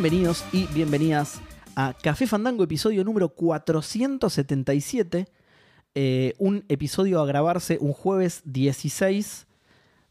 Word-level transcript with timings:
Bienvenidos 0.00 0.46
y 0.50 0.66
bienvenidas 0.68 1.42
a 1.76 1.92
Café 1.92 2.26
Fandango, 2.26 2.64
episodio 2.64 3.04
número 3.04 3.28
477. 3.28 5.28
Eh, 5.94 6.32
un 6.38 6.64
episodio 6.70 7.20
a 7.20 7.26
grabarse 7.26 7.76
un 7.82 7.92
jueves 7.92 8.40
16 8.46 9.46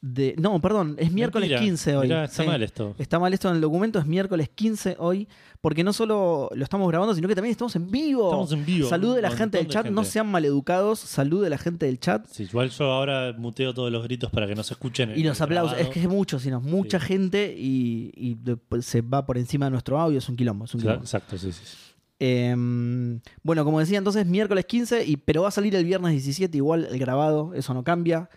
de. 0.01 0.35
No, 0.37 0.59
perdón, 0.61 0.95
es 0.97 1.11
miércoles 1.11 1.49
Mentira. 1.49 1.65
15 1.69 1.95
hoy. 1.97 2.07
Mirá, 2.07 2.23
está 2.25 2.43
Sí. 2.43 2.47
mal 2.49 2.63
esto. 2.63 2.95
Está 2.97 3.19
mal 3.19 3.33
esto 3.33 3.49
en 3.49 3.55
el 3.55 3.61
documento, 3.61 3.99
es 3.99 4.05
miércoles 4.05 4.49
15 4.53 4.95
hoy, 4.99 5.27
porque 5.61 5.83
no 5.83 5.91
solo 5.93 6.49
lo 6.53 6.63
estamos 6.63 6.87
grabando, 6.87 7.13
sino 7.13 7.27
que 7.27 7.35
también 7.35 7.51
estamos 7.51 7.75
en 7.75 7.91
vivo. 7.91 8.25
Estamos 8.29 8.51
en 8.53 8.65
vivo. 8.65 8.87
Salud 8.89 9.15
de 9.15 9.21
la 9.21 9.31
gente 9.31 9.57
del 9.57 9.67
chat, 9.67 9.87
no 9.87 10.03
sean 10.05 10.27
maleducados, 10.31 10.99
salud 10.99 11.43
de 11.43 11.49
la 11.49 11.57
gente 11.57 11.85
del 11.85 11.99
chat. 11.99 12.25
Sí, 12.27 12.43
igual 12.43 12.69
yo 12.69 12.85
ahora 12.85 13.33
muteo 13.37 13.73
todos 13.73 13.91
los 13.91 14.03
gritos 14.03 14.31
para 14.31 14.47
que 14.47 14.55
no 14.55 14.63
se 14.63 14.73
escuchen. 14.73 15.11
en 15.11 15.19
Y 15.19 15.23
los 15.23 15.41
aplausos, 15.41 15.71
grabado. 15.73 15.89
es 15.89 15.93
que 15.93 16.01
es 16.01 16.07
mucho, 16.09 16.39
sino 16.39 16.61
mucha 16.61 16.99
Sí. 16.99 17.05
gente 17.07 17.53
y, 17.57 18.11
y 18.15 18.35
después 18.35 18.85
se 18.85 19.01
va 19.01 19.25
por 19.25 19.37
encima 19.37 19.65
de 19.65 19.71
nuestro 19.71 19.99
audio, 19.99 20.17
es 20.17 20.29
un 20.29 20.35
quilombo. 20.37 20.65
Es 20.65 20.73
un 20.75 20.81
quilombo. 20.81 21.01
Exacto, 21.01 21.37
sí, 21.37 21.51
sí. 21.51 21.63
Eh, 22.21 22.53
bueno, 23.43 23.63
como 23.65 23.79
decía 23.79 23.97
entonces, 23.97 24.25
miércoles 24.25 24.65
15, 24.65 25.05
y, 25.05 25.17
pero 25.17 25.41
va 25.43 25.47
a 25.49 25.51
salir 25.51 25.75
el 25.75 25.85
viernes 25.85 26.11
17, 26.11 26.55
igual 26.57 26.87
el 26.91 26.99
grabado, 26.99 27.53
eso 27.53 27.73
no 27.73 27.83
cambia. 27.83 28.29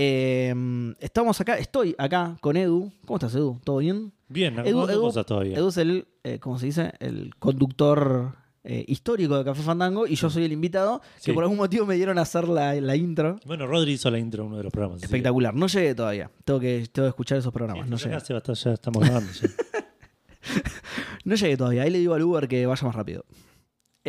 Eh, 0.00 0.54
estamos 1.00 1.40
acá, 1.40 1.58
estoy 1.58 1.92
acá 1.98 2.36
con 2.40 2.56
Edu. 2.56 2.92
¿Cómo 3.04 3.16
estás, 3.16 3.34
Edu? 3.34 3.58
¿Todo 3.64 3.78
bien? 3.78 4.12
Bien, 4.28 4.54
Edu- 4.58 4.88
Edu- 4.88 5.00
cosas 5.00 5.26
todavía. 5.26 5.56
Edu 5.58 5.68
es 5.70 5.76
el, 5.78 6.06
eh, 6.22 6.38
¿cómo 6.38 6.56
se 6.56 6.66
dice? 6.66 6.92
El 7.00 7.34
conductor 7.40 8.36
eh, 8.62 8.84
histórico 8.86 9.36
de 9.36 9.44
Café 9.44 9.60
Fandango 9.62 10.06
y 10.06 10.14
yo 10.14 10.30
soy 10.30 10.44
el 10.44 10.52
invitado, 10.52 11.02
que 11.24 11.32
por 11.32 11.42
algún 11.42 11.56
motivo 11.56 11.84
me 11.84 11.96
dieron 11.96 12.16
a 12.18 12.22
hacer 12.22 12.46
la, 12.46 12.74
la 12.80 12.94
intro. 12.94 13.40
Bueno, 13.44 13.66
Rodri 13.66 13.94
hizo 13.94 14.08
la 14.08 14.20
intro 14.20 14.44
de 14.44 14.48
uno 14.48 14.56
de 14.58 14.62
los 14.62 14.72
programas. 14.72 15.00
que- 15.00 15.06
Espectacular. 15.06 15.52
No 15.54 15.66
llegué 15.66 15.96
todavía. 15.96 16.30
Tengo 16.44 16.60
que, 16.60 16.86
tengo 16.92 17.06
que 17.06 17.10
escuchar 17.10 17.38
esos 17.38 17.50
Sí, 17.50 17.54
programas. 17.54 17.88
No 17.88 17.96
llegué. 17.96 18.18
ya 18.54 18.72
estamos 18.72 19.02
grabando. 19.02 19.30
No 21.24 21.34
llegué 21.34 21.56
todavía. 21.56 21.82
Ahí 21.82 21.90
le 21.90 21.98
digo 21.98 22.14
al 22.14 22.22
Uber 22.22 22.46
que 22.48 22.64
vaya 22.66 22.86
más 22.86 22.94
rápido. 22.94 23.24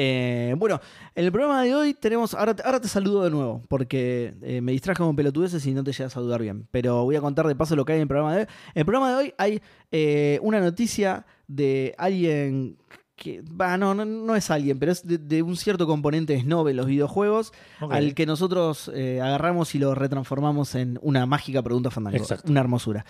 Eh, 0.02 0.56
bueno, 0.58 0.80
en 1.14 1.26
el 1.26 1.32
programa 1.34 1.62
de 1.64 1.76
hoy 1.76 1.94
tenemos. 1.94 2.34
Ahora, 2.34 2.56
te- 2.56 2.64
ahora 2.64 2.80
te 2.80 2.88
saludo 2.88 3.26
de 3.26 3.30
nuevo, 3.32 3.62
porque 3.68 4.34
eh, 4.42 4.62
me 4.62 4.72
distrajo 4.72 5.06
con 5.06 5.14
pelotudeces 5.16 5.66
y 5.66 5.74
no 5.74 5.84
te 5.84 5.92
llegas 5.92 6.14
a 6.14 6.16
saludar 6.16 6.42
bien. 6.42 6.68
Pero 6.72 7.04
voy 7.04 7.18
a 7.18 7.22
contar 7.22 7.46
de 7.48 7.56
paso 7.56 7.76
lo 7.76 7.84
que 7.84 7.92
hay 7.94 7.98
en 7.98 8.04
el 8.04 8.08
programa 8.08 8.34
de 8.34 8.42
hoy. 8.44 8.48
En 8.76 8.80
el 8.80 8.86
programa 8.86 9.10
de 9.10 9.16
hoy 9.18 9.34
hay 9.38 9.62
eh, 9.92 10.40
una 10.42 10.62
noticia 10.62 11.26
de 11.48 11.94
alguien 11.98 12.78
que. 13.18 13.42
va, 13.42 13.78
no, 13.78 13.94
no, 13.94 14.06
no 14.06 14.36
es 14.38 14.50
alguien, 14.50 14.80
pero 14.80 14.94
es 14.94 15.06
de, 15.06 15.18
de 15.18 15.42
un 15.44 15.58
cierto 15.58 15.86
componente 15.86 16.40
snob 16.40 16.70
en 16.70 16.78
los 16.78 16.86
videojuegos, 16.86 17.52
al 17.82 18.14
que 18.16 18.26
nosotros 18.26 18.88
agarramos 18.88 19.76
y 19.76 19.80
lo 19.80 19.96
retransformamos 19.96 20.76
en 20.76 20.98
una 21.02 21.26
mágica 21.26 21.62
pregunta. 21.62 21.90
Exacto. 22.14 22.50
Una 22.50 22.62
hermosura. 22.62 23.06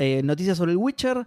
Eh, 0.00 0.22
noticias 0.22 0.56
sobre 0.56 0.70
el 0.72 0.78
Witcher, 0.78 1.26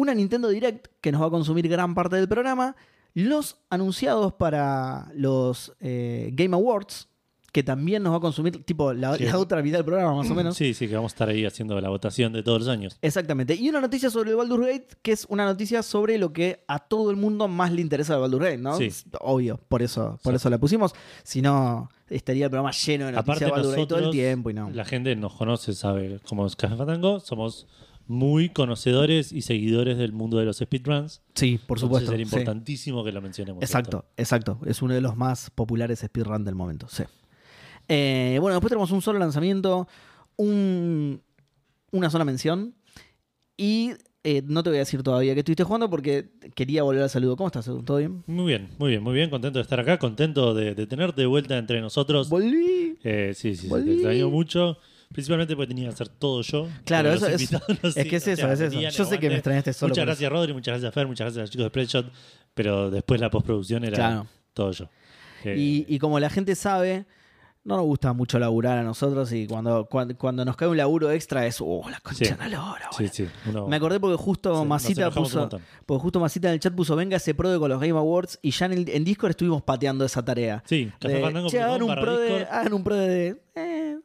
una 0.00 0.14
Nintendo 0.14 0.48
Direct 0.48 0.86
que 1.00 1.12
nos 1.12 1.20
va 1.22 1.26
a 1.26 1.30
consumir 1.30 1.68
gran 1.68 1.94
parte 1.94 2.16
del 2.16 2.28
programa, 2.28 2.76
los 3.14 3.56
anunciados 3.70 4.32
para 4.34 5.10
los 5.14 5.72
eh, 5.80 6.30
Game 6.32 6.54
Awards, 6.54 7.08
que 7.52 7.64
también 7.64 8.04
nos 8.04 8.12
va 8.12 8.18
a 8.18 8.20
consumir, 8.20 8.64
tipo, 8.64 8.92
la, 8.92 9.16
Sí. 9.16 9.24
la 9.24 9.36
otra 9.36 9.60
mitad 9.60 9.78
del 9.78 9.84
programa 9.84 10.14
más 10.14 10.30
o 10.30 10.34
menos. 10.36 10.56
Sí, 10.56 10.72
sí, 10.72 10.86
que 10.86 10.94
vamos 10.94 11.10
a 11.10 11.14
estar 11.14 11.28
ahí 11.28 11.44
haciendo 11.44 11.80
la 11.80 11.88
votación 11.88 12.32
de 12.32 12.44
todos 12.44 12.60
los 12.60 12.68
años. 12.68 12.96
Exactamente. 13.02 13.56
Y 13.56 13.68
una 13.68 13.80
noticia 13.80 14.08
sobre 14.08 14.30
el 14.30 14.36
Baldur's 14.36 14.64
Gate, 14.64 14.86
que 15.02 15.10
es 15.10 15.26
una 15.28 15.44
noticia 15.44 15.82
sobre 15.82 16.16
lo 16.18 16.32
que 16.32 16.62
a 16.68 16.78
todo 16.78 17.10
el 17.10 17.16
mundo 17.16 17.48
más 17.48 17.72
le 17.72 17.80
interesa 17.80 18.12
del 18.12 18.22
Baldur's 18.22 18.44
Gate, 18.44 18.58
¿no? 18.58 18.76
Sí. 18.76 18.88
Obvio, 19.20 19.58
por 19.68 19.82
eso, 19.82 20.20
por 20.22 20.32
Sí. 20.32 20.36
eso 20.36 20.48
la 20.48 20.58
pusimos. 20.58 20.92
Si 21.24 21.42
no, 21.42 21.90
estaría 22.08 22.44
el 22.44 22.50
programa 22.50 22.70
lleno 22.70 23.06
de 23.06 23.12
noticias 23.12 23.24
Aparte, 23.36 23.44
de 23.46 23.50
Baldur's 23.50 23.74
Gate 23.76 23.86
todo 23.88 23.98
el 23.98 24.10
tiempo 24.12 24.50
y 24.50 24.54
no. 24.54 24.70
la 24.70 24.84
gente 24.84 25.16
nos 25.16 25.34
conoce, 25.34 25.72
sabe 25.74 26.20
cómo 26.28 26.46
es 26.46 26.54
Café 26.54 26.76
Fandango. 26.76 27.18
Somos 27.18 27.66
muy 28.10 28.48
conocedores 28.48 29.30
y 29.32 29.42
seguidores 29.42 29.96
del 29.96 30.12
mundo 30.12 30.36
de 30.38 30.44
los 30.44 30.58
speedruns. 30.58 31.22
Sí, 31.34 31.60
por 31.64 31.78
supuesto. 31.78 32.12
Sí. 32.12 32.20
importantísimo 32.20 33.04
que 33.04 33.12
lo 33.12 33.22
mencionemos. 33.22 33.62
Exacto, 33.62 34.04
exacto. 34.16 34.58
Es 34.66 34.82
uno 34.82 34.94
de 34.94 35.00
los 35.00 35.16
más 35.16 35.50
populares 35.50 36.00
speedrun 36.00 36.44
del 36.44 36.56
momento, 36.56 36.88
sí. 36.88 37.04
Eh, 37.88 38.38
bueno, 38.40 38.54
después 38.56 38.70
tenemos 38.70 38.90
un 38.90 39.00
solo 39.02 39.18
lanzamiento, 39.18 39.86
un- 40.36 41.22
una 41.92 42.10
sola 42.10 42.24
mención. 42.24 42.74
Y 43.56 43.92
eh, 44.24 44.42
no 44.46 44.62
te 44.62 44.70
voy 44.70 44.78
a 44.78 44.80
decir 44.80 45.02
todavía 45.02 45.34
que 45.34 45.40
estuviste 45.40 45.64
jugando 45.64 45.88
porque 45.90 46.30
quería 46.54 46.82
volver 46.82 47.02
al 47.02 47.10
saludo. 47.10 47.36
¿Cómo 47.36 47.46
estás, 47.48 47.66
Edu? 47.68 47.82
¿Todo 47.82 47.98
bien? 47.98 48.22
Muy 48.26 48.46
bien, 48.46 48.68
muy 48.78 48.90
bien, 48.90 49.02
muy 49.02 49.14
bien. 49.14 49.30
Contento 49.30 49.58
de 49.58 49.62
estar 49.62 49.78
acá, 49.80 49.98
contento 49.98 50.54
de, 50.54 50.74
de 50.74 50.86
tenerte 50.86 51.20
de 51.20 51.26
vuelta 51.26 51.58
entre 51.58 51.80
nosotros. 51.80 52.28
Volví. 52.28 52.98
Eh, 53.04 53.32
sí, 53.36 53.54
sí, 53.54 53.62
sí, 53.62 53.68
Volví. 53.68 53.86
te 53.86 53.92
extraño 53.94 54.30
mucho. 54.30 54.78
Principalmente 55.12 55.56
porque 55.56 55.68
tenía 55.68 55.88
que 55.88 55.94
hacer 55.94 56.08
todo 56.08 56.40
yo. 56.42 56.68
Claro, 56.84 57.12
eso 57.12 57.26
es- 57.26 57.50
no 57.52 57.58
es 57.82 57.94
que 57.94 58.16
es 58.16 58.28
eso, 58.28 58.42
sea, 58.42 58.52
es 58.52 58.60
eso. 58.60 58.80
Yo 58.80 59.04
sé 59.04 59.18
que 59.18 59.28
me 59.28 59.34
extrañaste 59.36 59.72
solo 59.72 59.90
Muchas 59.90 60.06
gracias, 60.06 60.30
Rodri, 60.30 60.52
muchas 60.52 60.72
gracias, 60.74 60.94
Fer, 60.94 61.06
muchas 61.06 61.24
gracias 61.26 61.38
a 61.38 61.40
los 61.42 61.50
chicos 61.50 61.64
de 61.64 61.68
Spreadshot. 61.70 62.12
Pero 62.54 62.90
después 62.90 63.20
la 63.20 63.30
postproducción 63.30 63.84
era 63.84 63.96
Claro. 63.96 64.26
todo 64.54 64.70
yo. 64.72 64.88
Eh, 65.44 65.54
Y, 65.58 65.86
y 65.88 65.98
como 65.98 66.18
la 66.20 66.28
gente 66.30 66.54
sabe, 66.54 67.06
no 67.64 67.76
nos 67.76 67.84
gusta 67.86 68.12
mucho 68.12 68.38
laburar 68.38 68.78
a 68.78 68.82
nosotros 68.82 69.32
y 69.32 69.46
cuando, 69.46 69.86
cuando, 69.86 70.16
cuando 70.16 70.44
nos 70.44 70.56
cae 70.56 70.68
un 70.68 70.76
laburo 70.76 71.10
extra 71.10 71.46
es, 71.46 71.58
oh, 71.60 71.82
la 71.90 71.98
concha 72.00 72.24
Sí. 72.26 72.34
la 72.38 72.48
lora, 72.48 72.88
sí, 72.92 73.04
boludo". 73.04 73.12
sí. 73.14 73.26
uno- 73.46 73.66
Me 73.68 73.76
acordé 73.76 73.98
porque 74.00 74.16
justo 74.16 74.64
Masita 74.64 75.10
puso, 75.10 75.48
porque 75.86 76.00
justo 76.02 76.20
Masita 76.20 76.48
en 76.48 76.54
el 76.54 76.60
chat 76.60 76.74
puso 76.74 76.94
venga 76.96 77.16
ese 77.16 77.34
pro 77.34 77.50
de 77.50 77.58
con 77.58 77.68
los 77.68 77.80
Game 77.80 77.98
Awards 77.98 78.38
y 78.42 78.50
ya 78.50 78.66
en, 78.66 78.72
el- 78.72 78.88
en 78.88 79.04
Discord 79.04 79.30
estuvimos 79.30 79.62
pateando 79.62 80.04
esa 80.04 80.24
tarea. 80.24 80.62
Sí, 80.66 80.90
De, 81.00 81.08
che, 81.48 81.60
hagan 81.62 81.82
un 81.82 81.88
barra 81.88 82.02
pro 82.02 82.18
de, 82.18 82.24
Discord. 82.28 82.48
hagan 82.54 82.72
un 82.72 82.84
pro 82.84 82.96
de, 82.96 83.42
eh, 83.54 83.96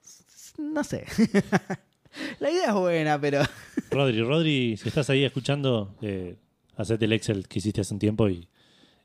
no 0.57 0.83
sé. 0.83 1.05
la 2.39 2.49
idea 2.51 2.67
es 2.67 2.73
buena, 2.73 3.19
pero 3.19 3.41
Rodri, 3.91 4.21
Rodri, 4.21 4.77
si 4.77 4.87
estás 4.89 5.09
ahí 5.09 5.23
escuchando, 5.23 5.95
eh, 6.01 6.35
hacete 6.77 7.05
el 7.05 7.13
Excel 7.13 7.47
que 7.47 7.59
hiciste 7.59 7.81
hace 7.81 7.93
un 7.93 7.99
tiempo 7.99 8.29
y, 8.29 8.47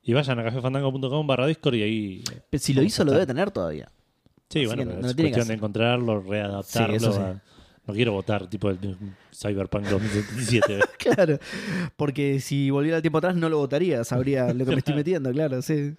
y 0.02 0.12
vayan 0.12 0.38
a 0.38 0.44
cafefandango.com 0.44 1.26
barra 1.26 1.46
Discord 1.46 1.74
y 1.76 1.82
ahí... 1.82 2.24
eh, 2.52 2.58
si 2.58 2.72
lo 2.74 2.82
hizo 2.82 3.04
lo 3.04 3.12
debe 3.12 3.26
tener 3.26 3.50
todavía. 3.50 3.90
Sí, 4.48 4.60
Así 4.60 4.66
bueno, 4.66 4.84
pero 4.84 5.00
no 5.02 5.08
es 5.08 5.14
cuestión 5.14 5.48
de 5.48 5.54
encontrarlo, 5.54 6.20
readaptarlo. 6.22 6.98
Sí, 6.98 7.04
eso 7.06 7.12
sí. 7.12 7.20
a- 7.20 7.42
no 7.86 7.94
quiero 7.94 8.12
votar 8.12 8.46
tipo 8.48 8.68
el 8.70 8.78
Cyberpunk 9.34 9.86
2077. 9.86 10.80
Claro, 10.98 11.38
porque 11.96 12.38
si 12.38 12.70
volviera 12.70 12.98
el 12.98 13.02
tiempo 13.02 13.18
atrás 13.18 13.34
no 13.34 13.48
lo 13.48 13.56
votaría, 13.58 14.04
sabría 14.04 14.52
lo 14.52 14.64
que 14.64 14.70
me 14.72 14.78
estoy 14.78 14.94
metiendo, 14.94 15.32
claro, 15.32 15.62
sí. 15.62 15.94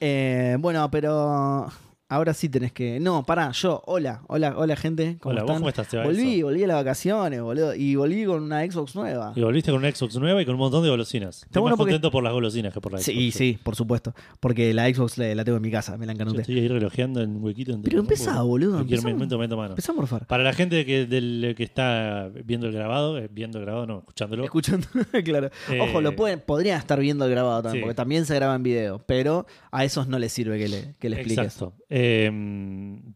Eh, 0.00 0.56
bueno, 0.60 0.88
pero 0.90 1.66
ahora 2.08 2.34
sí 2.34 2.48
tenés 2.48 2.72
que. 2.72 3.00
No, 3.00 3.24
pará, 3.24 3.50
yo, 3.52 3.82
hola, 3.86 4.22
hola, 4.28 4.54
hola 4.56 4.76
gente. 4.76 5.16
¿cómo 5.20 5.32
Hola, 5.32 5.42
¿vos 5.42 5.48
están? 5.50 5.56
cómo 5.60 5.68
estás, 5.68 5.86
Seba? 5.88 6.04
Volví, 6.04 6.42
volví 6.42 6.62
a 6.64 6.66
las 6.68 6.76
vacaciones, 6.76 7.40
boludo. 7.42 7.74
Y 7.74 7.94
volví 7.96 8.24
con 8.24 8.42
una 8.42 8.64
Xbox 8.64 8.94
nueva. 8.94 9.32
Y 9.34 9.40
volviste 9.42 9.70
con 9.70 9.80
una 9.80 9.90
Xbox 9.94 10.16
nueva 10.16 10.40
y 10.42 10.44
con 10.44 10.54
un 10.54 10.60
montón 10.60 10.82
de 10.82 10.88
golosinas. 10.90 11.42
Estoy 11.44 11.60
bueno 11.60 11.74
más 11.74 11.78
porque- 11.78 11.92
contento 11.92 12.10
por 12.10 12.22
las 12.24 12.32
golosinas 12.32 12.72
que 12.72 12.80
por 12.80 12.92
la 12.92 12.98
Xbox. 12.98 13.04
Sí, 13.06 13.30
sí, 13.32 13.58
por 13.62 13.76
supuesto. 13.76 14.14
Porque 14.40 14.72
la 14.74 14.86
Xbox 14.92 15.18
la, 15.18 15.34
la 15.34 15.44
tengo 15.44 15.56
en 15.56 15.62
mi 15.62 15.70
casa, 15.70 15.96
me 15.96 16.06
la 16.06 16.12
Yo 16.12 16.16
encanuté. 16.16 16.40
estoy 16.42 16.58
ahí 16.60 16.68
relojeando 16.68 17.20
en 17.22 17.36
un 17.36 17.44
huequito. 17.44 17.72
entre 17.72 17.90
Pero 17.90 18.00
empezá, 18.02 18.42
boludo, 18.42 18.72
Cualquier 18.74 18.98
empezá. 18.98 19.14
momento 19.14 19.38
meto 19.38 19.56
mano. 19.56 19.70
Empezamos 19.70 20.00
por 20.00 20.08
far. 20.08 20.26
Para 20.26 20.42
la 20.44 20.52
gente 20.52 20.84
que, 20.86 21.06
del, 21.06 21.54
que 21.56 21.62
está 21.64 22.30
viendo 22.44 22.66
el 22.66 22.72
grabado, 22.72 23.18
eh, 23.18 23.28
viendo 23.30 23.58
el 23.58 23.64
grabado, 23.64 23.86
no, 23.86 23.98
escuchándolo. 23.98 24.44
Escuchando, 24.44 24.86
claro. 25.24 25.50
Eh, 25.70 25.80
Ojo, 25.80 26.00
lo 26.00 26.14
pueden, 26.14 26.40
podrían 26.40 26.78
estar 26.78 27.00
viendo 27.00 27.24
el 27.24 27.30
grabado 27.30 27.62
también, 27.62 27.80
Sí. 27.82 27.84
porque 27.84 27.94
también 27.94 28.24
se 28.26 28.34
graba 28.36 28.54
en 28.54 28.62
video, 28.62 29.02
pero 29.06 29.46
a 29.72 29.84
esos 29.84 30.08
no 30.08 30.18
les 30.18 30.32
sirve 30.32 30.58
que 30.58 30.68
le, 30.68 30.94
que 30.98 31.10
le 31.10 31.16
expliques. 31.16 31.44
Exacto. 31.44 31.74
Eh, 31.98 32.30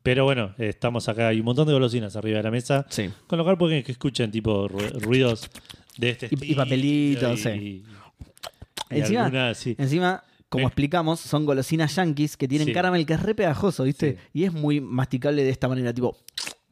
pero 0.02 0.24
bueno, 0.24 0.54
estamos 0.56 1.06
acá. 1.08 1.28
Hay 1.28 1.40
un 1.40 1.44
montón 1.44 1.66
de 1.66 1.74
golosinas 1.74 2.16
arriba 2.16 2.38
de 2.38 2.44
la 2.44 2.50
mesa. 2.50 2.86
Sí. 2.88 3.10
Con 3.26 3.36
lo 3.38 3.44
cual 3.44 3.58
pueden 3.58 3.82
que 3.82 3.92
escuchen 3.92 4.30
tipo 4.30 4.68
ru- 4.68 5.00
ruidos 5.02 5.50
de 5.98 6.10
este 6.10 6.28
Y- 6.30 6.54
papelitos, 6.54 7.40
y- 7.40 7.42
sí. 7.42 7.48
y- 7.50 7.84
Encima- 8.88 9.24
alguna- 9.26 9.54
sí. 9.54 9.74
Encima, 9.78 10.22
como 10.48 10.66
explicamos, 10.66 11.20
son 11.20 11.44
golosinas 11.44 11.94
yankees 11.94 12.36
que 12.38 12.48
tienen 12.48 12.68
Sí. 12.68 12.72
caramel 12.72 13.04
que 13.04 13.12
es 13.12 13.22
re 13.22 13.34
pegajoso, 13.34 13.84
¿viste? 13.84 14.16
Y 14.32 14.44
es 14.44 14.52
muy 14.52 14.80
masticable 14.80 15.44
de 15.44 15.50
esta 15.50 15.68
manera, 15.68 15.92
tipo, 15.92 16.16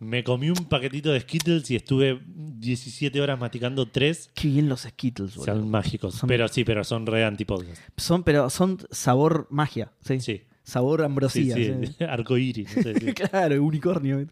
Me 0.00 0.22
comí 0.22 0.49
un 0.49 0.64
paquetito 0.66 1.11
de 1.12 1.19
Skittles 1.20 1.69
y 1.72 1.76
estuve 1.76 2.20
17 2.25 3.20
horas 3.20 3.37
masticando 3.38 3.84
tres. 3.88 4.31
qué 4.34 4.46
bien 4.46 4.69
los 4.69 4.82
Skittles, 4.82 5.34
boludo. 5.34 5.44
Sean 5.56 5.69
mágicos. 5.69 6.14
Son- 6.14 6.28
Pero 6.28 6.46
sí, 6.46 6.62
pero 6.64 6.84
son 6.84 7.04
re 7.04 7.25
antipodcast. 7.25 7.82
Son, 7.96 8.22
pero 8.22 8.49
son 8.49 8.78
sabor 8.93 9.49
magia, 9.50 9.90
¿sí? 10.00 10.20
Sí. 10.20 10.43
Sabor 10.68 11.00
Sí, 11.00 11.04
ambrosía. 11.06 11.54
sí. 11.56 11.74
¿sí? 11.98 12.04
Arcoíris. 12.08 12.76
No 12.76 12.82
sé, 12.82 12.94
sí. 13.00 13.12
claro, 13.14 13.62
unicornio. 13.64 14.26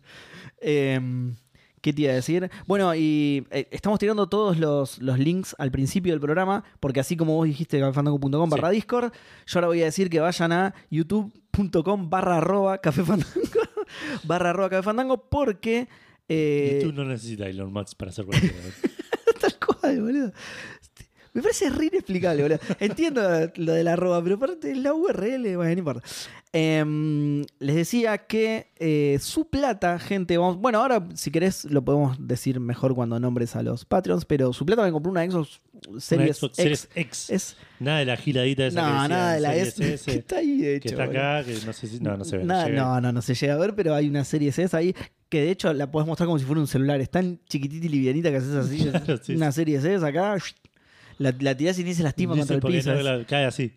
Eh, 0.60 1.00
¿Qué 1.80 1.92
te 1.92 2.02
iba 2.02 2.10
a 2.12 2.16
decir? 2.16 2.50
Bueno, 2.66 2.94
y 2.96 3.46
eh, 3.50 3.68
estamos 3.70 3.98
tirando 4.00 4.28
todos 4.28 4.58
los, 4.58 4.98
los 4.98 5.18
links 5.18 5.54
al 5.58 5.70
principio 5.70 6.12
del 6.12 6.20
programa, 6.20 6.64
porque 6.80 6.98
así 7.00 7.16
como 7.16 7.34
vos 7.36 7.46
dijiste, 7.46 7.78
cafefandango.com 7.78 8.50
barra 8.50 8.70
Discord, 8.70 9.12
yo 9.46 9.58
ahora 9.58 9.68
voy 9.68 9.82
a 9.82 9.84
decir 9.84 10.10
que 10.10 10.18
vayan 10.18 10.50
a 10.52 10.74
youtube.com 10.90 12.10
barra 12.10 12.38
arroba 12.38 12.78
cafefandango, 12.78 13.30
barra 14.24 14.50
arroba 14.50 14.68
cafefandango, 14.68 15.28
porque... 15.28 15.88
eh, 16.28 16.80
YouTube 16.82 16.96
no 16.96 17.04
necesita 17.04 17.46
Elon 17.46 17.72
Musk 17.72 17.96
para 17.96 18.10
hacer 18.10 18.24
cualquier. 18.24 18.52
Tal 19.40 19.54
cual, 19.64 20.00
boludo. 20.02 20.32
Me 21.36 21.42
parece 21.42 21.68
re 21.68 21.86
inexplicable, 21.86 22.42
boludo. 22.42 22.58
Entiendo 22.80 23.20
lo 23.56 23.72
de 23.74 23.84
la 23.84 23.92
arroba, 23.92 24.22
pero 24.22 24.36
aparte 24.36 24.74
la 24.74 24.94
URL, 24.94 25.56
bueno, 25.56 25.72
no 25.74 25.78
importa. 25.78 26.02
Em, 26.52 27.44
les 27.58 27.76
decía 27.76 28.16
que 28.16 28.68
eh, 28.78 29.18
su 29.20 29.46
plata, 29.50 29.98
gente, 29.98 30.38
vamos, 30.38 30.56
bueno, 30.56 30.78
ahora 30.80 31.06
si 31.14 31.30
querés 31.30 31.66
lo 31.66 31.84
podemos 31.84 32.16
decir 32.18 32.58
mejor 32.58 32.94
cuando 32.94 33.20
nombres 33.20 33.54
a 33.54 33.62
los 33.62 33.84
Patreons, 33.84 34.24
pero 34.24 34.54
su 34.54 34.64
plata 34.64 34.82
me 34.82 34.90
compró 34.92 35.12
una 35.12 35.30
Xbox 35.30 35.60
Series 35.98 36.38
Xbox 36.38 36.58
X. 36.58 36.62
Series 36.62 36.88
X. 36.94 37.30
Es, 37.30 37.56
Nada 37.78 37.98
de 37.98 38.06
la 38.06 38.16
giladita 38.16 38.66
esa 38.66 38.80
que 38.80 38.86
no, 38.86 38.92
decía 38.94 39.08
nada 39.08 39.34
de 39.34 39.40
la 39.40 39.54
S. 39.56 39.94
S, 39.94 40.10
que 40.10 40.18
está 40.18 40.36
ahí, 40.38 40.56
de 40.62 40.76
hecho. 40.76 40.82
que 40.84 40.88
está 40.94 41.04
boludo. 41.06 41.20
acá, 41.20 41.44
que 41.44 41.66
no 41.66 41.72
sé 41.74 41.86
si. 41.86 42.00
No, 42.00 42.16
no 42.16 42.24
se 42.24 42.38
ve. 42.38 42.44
Nada- 42.44 42.66
llega. 42.68 42.80
no, 42.82 43.00
no, 43.02 43.12
no 43.12 43.20
se 43.20 43.34
llega 43.34 43.52
a 43.52 43.58
ver, 43.58 43.74
pero 43.74 43.94
hay 43.94 44.08
una 44.08 44.24
serie 44.24 44.48
S 44.48 44.74
ahí 44.74 44.94
que 45.28 45.40
de 45.42 45.50
hecho 45.50 45.74
la 45.74 45.90
podés 45.90 46.06
mostrar 46.06 46.26
como 46.26 46.38
si 46.38 46.46
fuera 46.46 46.60
un 46.62 46.66
celular. 46.66 46.98
Es 47.02 47.10
tan 47.10 47.38
chiquitita 47.50 47.84
y 47.84 47.88
livianita 47.90 48.30
que 48.30 48.36
haces 48.36 48.54
así. 48.54 48.78
Claro, 48.90 49.20
sí, 49.22 49.34
una 49.34 49.52
serie 49.52 49.76
S 49.76 49.94
acá. 50.06 50.36
La, 51.18 51.34
la 51.40 51.56
tirás 51.56 51.78
y 51.78 51.84
ni 51.84 51.94
se 51.94 52.02
lastima 52.02 52.34
Dice 52.34 52.40
contra 52.42 52.56
el 52.56 52.60
porque 52.62 52.76
piso. 52.78 52.94
no 52.94 53.00
la- 53.02 53.24
cae 53.24 53.44
así. 53.46 53.72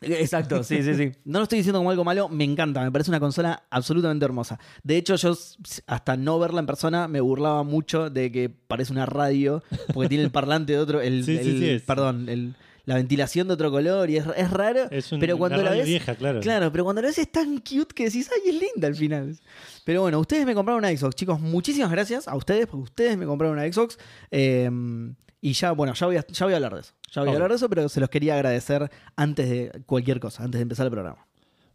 Exacto, 0.00 0.64
sí, 0.64 0.82
sí, 0.82 0.94
sí. 0.96 1.12
No 1.24 1.38
lo 1.38 1.44
estoy 1.44 1.58
diciendo 1.58 1.78
como 1.78 1.90
algo 1.90 2.02
malo, 2.02 2.28
me 2.28 2.42
encanta, 2.42 2.82
me 2.82 2.90
parece 2.90 3.10
una 3.12 3.20
consola 3.20 3.62
absolutamente 3.70 4.24
hermosa. 4.24 4.58
De 4.82 4.96
hecho, 4.96 5.14
yo 5.14 5.30
s- 5.30 5.56
hasta 5.86 6.16
no 6.16 6.40
verla 6.40 6.58
en 6.58 6.66
persona 6.66 7.06
me 7.06 7.20
burlaba 7.20 7.62
mucho 7.62 8.10
de 8.10 8.32
que 8.32 8.48
parece 8.50 8.92
una 8.92 9.06
radio, 9.06 9.62
porque 9.94 10.08
tiene 10.08 10.24
el 10.24 10.30
parlante 10.32 10.72
de 10.72 10.78
otro, 10.80 11.00
el, 11.00 11.24
Sí, 11.24 11.38
sí, 11.38 11.48
el- 11.50 11.58
sí, 11.58 11.68
es- 11.70 11.82
perdón, 11.82 12.28
el- 12.28 12.56
la 12.84 12.96
ventilación 12.96 13.46
de 13.46 13.54
otro 13.54 13.70
color 13.70 14.10
y 14.10 14.16
es, 14.16 14.24
es 14.36 14.50
raro. 14.50 14.90
Es 14.90 15.12
un- 15.12 15.20
pero 15.20 15.38
cuando 15.38 15.54
una 15.58 15.62
la 15.62 15.70
radio 15.70 15.82
ves, 15.82 15.88
vieja, 15.88 16.16
claro. 16.16 16.40
Claro, 16.40 16.72
pero 16.72 16.82
cuando 16.82 17.00
la 17.00 17.06
ves 17.06 17.18
es 17.18 17.30
tan 17.30 17.58
cute 17.58 17.94
que 17.94 18.06
decís, 18.06 18.28
ay, 18.34 18.50
es 18.52 18.60
linda 18.60 18.88
al 18.88 18.96
final. 18.96 19.38
Pero 19.84 20.00
bueno, 20.02 20.18
ustedes 20.18 20.44
me 20.44 20.54
compraron 20.54 20.82
una 20.82 20.88
Xbox, 20.96 21.14
chicos. 21.14 21.38
Muchísimas 21.40 21.92
gracias 21.92 22.26
a 22.26 22.34
ustedes, 22.34 22.66
porque 22.66 22.82
ustedes 22.82 23.16
me 23.16 23.24
compraron 23.24 23.56
una 23.56 23.72
Xbox. 23.72 23.96
Eh, 24.32 24.68
y 25.42 25.52
ya, 25.52 25.72
bueno, 25.72 25.92
ya 25.92 26.06
voy, 26.06 26.16
a, 26.16 26.26
ya 26.26 26.46
voy 26.46 26.54
a 26.54 26.56
hablar 26.56 26.74
de 26.74 26.80
eso. 26.80 26.94
Ya 27.12 27.20
voy 27.20 27.30
a 27.30 27.34
hablar 27.34 27.50
de 27.50 27.56
eso, 27.56 27.68
pero 27.68 27.86
se 27.90 28.00
los 28.00 28.08
quería 28.08 28.36
agradecer 28.36 28.90
antes 29.16 29.50
de 29.50 29.82
cualquier 29.84 30.18
cosa, 30.20 30.42
antes 30.44 30.58
de 30.58 30.62
empezar 30.62 30.86
el 30.86 30.92
programa. 30.92 31.26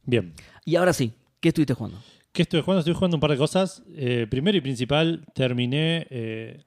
Bien. 0.04 0.34
Y 0.66 0.76
ahora 0.78 0.94
sí, 0.94 1.14
¿qué 1.40 1.50
estuviste 1.50 1.76
jugando? 1.76 2.00
¿Qué 2.32 2.42
estuve 2.44 2.62
jugando? 2.62 2.80
Estuve 2.80 2.96
jugando 2.96 3.18
un 3.18 3.22
par 3.22 3.32
de 3.32 3.38
cosas. 3.38 3.84
Eh, 3.96 4.26
primero 4.30 4.58
y 4.58 4.62
principal, 4.62 5.26
terminé. 5.36 6.08
eh, 6.10 6.64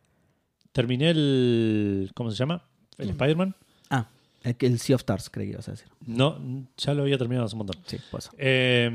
terminé 0.72 1.10
el. 1.10 2.10
¿Cómo 2.14 2.30
se 2.30 2.36
llama? 2.36 2.64
El 2.98 3.08
Mm. 3.08 3.10
Spider-Man. 3.10 3.56
Ah, 3.88 4.06
el, 4.42 4.56
el 4.60 4.78
Sea 4.78 4.96
of 4.96 5.00
Stars, 5.00 5.30
creí 5.30 5.46
que 5.46 5.52
ibas 5.54 5.68
a 5.68 5.72
decir. 5.72 5.88
No, 6.06 6.38
ya 6.76 6.92
lo 6.94 7.02
había 7.02 7.18
terminado 7.18 7.46
hace 7.46 7.54
un 7.54 7.58
montón. 7.58 7.80
Sí, 7.86 7.98
pues. 8.10 8.30
Eh, 8.38 8.88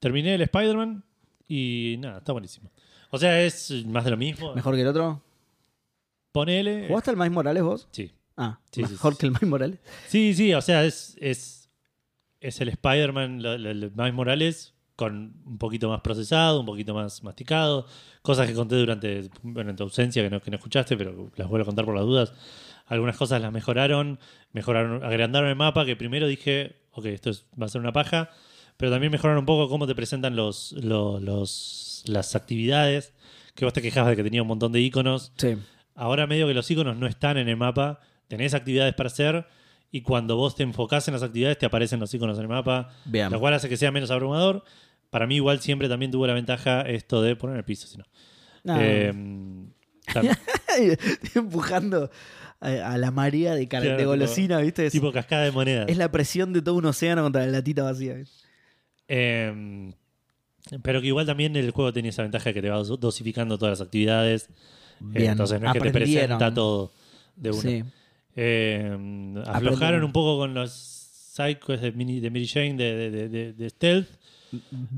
terminé 0.00 0.34
el 0.34 0.42
Spider-Man 0.42 1.04
y 1.48 1.96
nada, 2.00 2.18
está 2.18 2.32
buenísimo. 2.32 2.70
O 3.10 3.18
sea, 3.18 3.40
es 3.42 3.70
más 3.86 4.04
de 4.04 4.10
lo 4.10 4.16
mismo. 4.16 4.54
¿Mejor 4.54 4.74
que 4.74 4.80
el 4.82 4.88
otro? 4.88 5.22
Ponele. 6.40 6.86
¿Jugaste 6.88 7.10
al 7.10 7.16
Miles 7.16 7.32
Morales 7.32 7.62
vos? 7.62 7.88
Sí. 7.92 8.12
Ah, 8.36 8.60
Sí, 8.70 8.82
mejor 8.82 9.14
sí. 9.14 9.18
que 9.20 9.26
el 9.26 9.32
Miles 9.32 9.48
Morales. 9.48 9.78
Sí, 10.08 10.34
sí, 10.34 10.52
o 10.54 10.60
sea, 10.60 10.84
es, 10.84 11.16
es, 11.20 11.70
es 12.40 12.60
el 12.60 12.68
Spider-Man, 12.68 13.42
lo- 13.42 13.58
Miles 13.58 14.14
Morales, 14.14 14.74
con 14.96 15.34
un 15.44 15.58
poquito 15.58 15.88
más 15.88 16.00
procesado, 16.02 16.60
un 16.60 16.66
poquito 16.66 16.94
más 16.94 17.22
masticado. 17.22 17.86
Cosas 18.22 18.46
que 18.48 18.54
conté 18.54 18.76
durante, 18.76 19.28
bueno, 19.42 19.70
en 19.70 19.76
tu 19.76 19.82
ausencia, 19.84 20.22
que 20.22 20.30
no, 20.30 20.40
que 20.40 20.50
no 20.50 20.56
escuchaste, 20.56 20.96
pero 20.96 21.30
las 21.36 21.48
vuelvo 21.48 21.62
a 21.62 21.66
contar 21.66 21.84
por 21.84 21.94
las 21.94 22.04
dudas. 22.04 22.32
Algunas 22.86 23.16
cosas 23.16 23.40
las 23.42 23.52
mejoraron, 23.52 24.18
mejoraron, 24.52 25.02
agrandaron 25.04 25.48
el 25.48 25.56
mapa, 25.56 25.84
que 25.86 25.96
primero 25.96 26.26
dije, 26.28 26.76
ok, 26.92 27.06
esto 27.06 27.30
es- 27.30 27.46
va 27.60 27.66
a 27.66 27.68
ser 27.68 27.80
una 27.80 27.92
paja, 27.92 28.30
pero 28.76 28.90
también 28.92 29.10
mejoraron 29.10 29.40
un 29.40 29.46
poco 29.46 29.68
cómo 29.68 29.86
te 29.86 29.94
presentan 29.94 30.36
los, 30.36 30.72
los, 30.72 31.22
los- 31.22 32.02
las 32.06 32.36
actividades, 32.36 33.12
que 33.54 33.64
vos 33.64 33.72
te 33.74 33.80
quejabas 33.82 34.10
de 34.10 34.16
que 34.16 34.22
tenía 34.24 34.42
un 34.42 34.48
montón 34.48 34.70
de 34.72 34.80
iconos. 34.80 35.32
Sí. 35.36 35.56
Ahora 35.96 36.26
medio 36.28 36.46
que 36.46 36.54
los 36.54 36.70
iconos 36.70 36.96
no 36.96 37.06
están 37.08 37.36
en 37.38 37.48
el 37.48 37.56
mapa, 37.56 37.98
tenés 38.28 38.54
actividades 38.54 38.94
para 38.94 39.08
hacer 39.08 39.46
y 39.90 40.02
cuando 40.02 40.36
vos 40.36 40.54
te 40.54 40.62
enfocás 40.62 41.08
en 41.08 41.14
las 41.14 41.22
actividades 41.22 41.58
te 41.58 41.66
aparecen 41.66 41.98
los 42.00 42.12
iconos 42.14 42.36
en 42.38 42.42
el 42.42 42.48
mapa, 42.48 42.90
Bien. 43.06 43.30
lo 43.30 43.40
cual 43.40 43.54
hace 43.54 43.68
que 43.68 43.76
sea 43.76 43.90
menos 43.90 44.10
abrumador. 44.10 44.62
Para 45.10 45.26
mí 45.26 45.36
igual 45.36 45.60
siempre 45.60 45.88
también 45.88 46.10
tuvo 46.10 46.26
la 46.26 46.34
ventaja 46.34 46.82
esto 46.82 47.22
de 47.22 47.34
poner 47.36 47.56
el 47.56 47.64
piso, 47.64 47.86
si 47.86 47.96
no. 47.98 48.04
Eh, 48.78 49.12
Estoy 50.06 50.96
empujando 51.34 52.10
a, 52.60 52.98
la 52.98 53.10
marea 53.10 53.54
de, 53.54 53.66
Claro, 53.68 53.96
de 53.96 54.04
golosina, 54.04 54.58
¿viste? 54.60 54.86
Es, 54.86 54.92
tipo 54.92 55.12
cascada 55.12 55.44
de 55.44 55.52
monedas. 55.52 55.86
es 55.88 55.96
la 55.96 56.10
presión 56.10 56.52
de 56.52 56.62
todo 56.62 56.74
un 56.74 56.84
océano 56.86 57.22
contra 57.22 57.44
la 57.46 57.52
latita 57.52 57.82
vacía. 57.84 58.16
Eh, 59.08 59.92
pero 60.82 61.00
que 61.00 61.06
igual 61.06 61.26
también 61.26 61.54
el 61.56 61.70
juego 61.70 61.92
tenía 61.92 62.10
esa 62.10 62.22
ventaja 62.22 62.52
que 62.52 62.60
te 62.60 62.68
va 62.68 62.76
dos- 62.78 62.98
dosificando 63.00 63.56
todas 63.58 63.78
las 63.78 63.86
actividades. 63.86 64.48
Bien, 65.00 65.32
entonces 65.32 65.60
no 65.60 65.68
es 65.68 65.72
que 65.74 65.80
te 65.80 65.90
presenta 65.90 66.52
todo 66.52 66.90
de 67.36 67.50
una. 67.50 67.60
Sí. 67.60 67.84
Eh, 68.36 69.42
aflojaron 69.46 70.04
un 70.04 70.12
poco 70.12 70.38
con 70.38 70.54
los 70.54 70.70
sidequests 70.72 71.82
de, 71.82 71.90
de 72.20 72.30
Mary 72.30 72.46
Jane 72.46 72.74
de, 72.74 73.70
Stealth, 73.70 74.08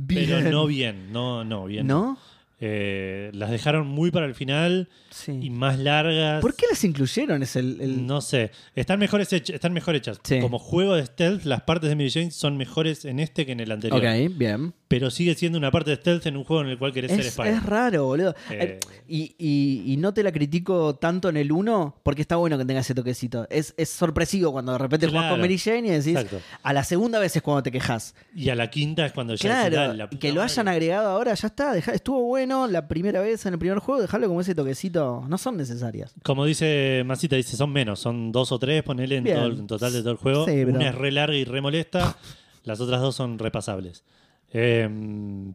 pero 0.06 0.40
no 0.50 0.66
bien, 0.66 1.12
no, 1.12 1.44
no 1.44 1.66
bien. 1.66 1.86
¿No? 1.86 2.18
Eh, 2.60 3.30
las 3.34 3.50
dejaron 3.52 3.86
muy 3.86 4.10
para 4.10 4.26
el 4.26 4.34
final 4.34 4.88
Sí. 5.10 5.38
y 5.40 5.50
más 5.50 5.78
largas. 5.78 6.40
¿Por 6.40 6.56
qué 6.56 6.66
las 6.68 6.82
incluyeron? 6.82 7.40
Es 7.44 7.54
el, 7.54 7.80
el- 7.80 8.04
No 8.04 8.20
sé, 8.20 8.50
están 8.74 8.98
mejores 8.98 9.32
están 9.32 9.72
mejor 9.72 9.94
hechas. 9.94 10.20
Sí. 10.24 10.40
Como 10.40 10.58
juego 10.58 10.94
de 10.96 11.06
stealth, 11.06 11.44
las 11.44 11.62
partes 11.62 11.88
de 11.88 11.94
Mary 11.94 12.10
Jane 12.10 12.32
son 12.32 12.56
mejores 12.56 13.04
en 13.04 13.20
este 13.20 13.46
que 13.46 13.52
en 13.52 13.60
el 13.60 13.70
anterior. 13.70 14.00
Ok, 14.04 14.36
bien. 14.36 14.74
Pero 14.88 15.10
sigue 15.10 15.34
siendo 15.34 15.58
una 15.58 15.70
parte 15.70 15.90
de 15.90 15.96
stealth 15.96 16.24
en 16.26 16.36
un 16.38 16.44
juego 16.44 16.62
en 16.62 16.70
el 16.70 16.78
cual 16.78 16.94
querés 16.94 17.10
ser 17.10 17.20
Spider. 17.20 17.52
es 17.54 17.62
raro, 17.62 18.06
boludo. 18.06 18.30
Eh. 18.50 18.78
Eh, 18.80 18.80
Y, 19.06 19.34
y- 19.38 19.82
y 19.92 19.96
no 19.98 20.12
te 20.14 20.22
la 20.22 20.32
critico 20.32 20.94
tanto 20.96 21.28
en 21.28 21.36
el 21.36 21.52
1 21.52 21.96
porque 22.02 22.22
está 22.22 22.36
bueno 22.36 22.56
que 22.58 22.64
tenga 22.64 22.80
ese 22.80 22.94
toquecito. 22.94 23.46
Es, 23.50 23.74
es 23.76 23.88
sorpresivo 23.90 24.50
cuando 24.52 24.72
de 24.72 24.78
repente 24.78 25.06
jugás 25.06 25.22
Claro. 25.24 25.34
con 25.34 25.40
Mary 25.42 25.58
Jane 25.58 25.88
y 25.88 25.90
decís, 25.90 26.08
Exacto. 26.16 26.40
a 26.62 26.72
la 26.72 26.84
segunda 26.84 27.18
vez 27.18 27.36
es 27.36 27.42
cuando 27.42 27.62
te 27.62 27.70
quejas. 27.70 28.14
Y 28.34 28.48
a 28.48 28.54
la 28.54 28.70
quinta 28.70 29.04
es 29.06 29.12
cuando 29.12 29.34
ya 29.34 29.40
Claro, 29.48 29.76
"Dale, 29.76 29.94
la 29.98 30.08
puta 30.10 30.20
que 30.20 30.32
lo 30.32 30.42
hayan 30.42 30.64
madre". 30.66 30.76
agregado 30.76 31.08
ahora, 31.10 31.34
ya 31.34 31.46
está. 31.48 31.76
estuvo 31.76 32.22
bueno 32.22 32.66
la 32.66 32.88
primera 32.88 33.20
vez 33.20 33.44
en 33.46 33.52
el 33.54 33.58
primer 33.58 33.78
juego, 33.80 34.00
dejarlo 34.00 34.28
como 34.28 34.40
ese 34.40 34.54
toquecito. 34.54 35.24
No 35.28 35.36
son 35.38 35.56
necesarias. 35.58 36.14
Como 36.22 36.44
dice 36.46 37.02
Masita, 37.04 37.36
dice, 37.36 37.56
son 37.58 37.70
menos, 37.72 38.00
son 38.00 38.32
dos 38.32 38.52
o 38.52 38.58
tres, 38.58 38.82
ponele 38.82 39.16
en, 39.16 39.24
todo 39.24 39.46
en 39.46 39.66
total 39.66 39.92
de 39.92 40.00
todo 40.00 40.12
el 40.12 40.16
juego. 40.18 40.44
Sí, 40.46 40.52
pero- 40.64 40.76
Una 40.76 40.88
es 40.88 40.94
re 40.94 41.12
larga 41.12 41.36
y 41.36 41.44
re 41.44 41.60
molesta, 41.60 42.16
las 42.64 42.80
otras 42.80 43.00
dos 43.02 43.14
son 43.16 43.38
repasables. 43.38 44.02
Eh, 44.50 44.88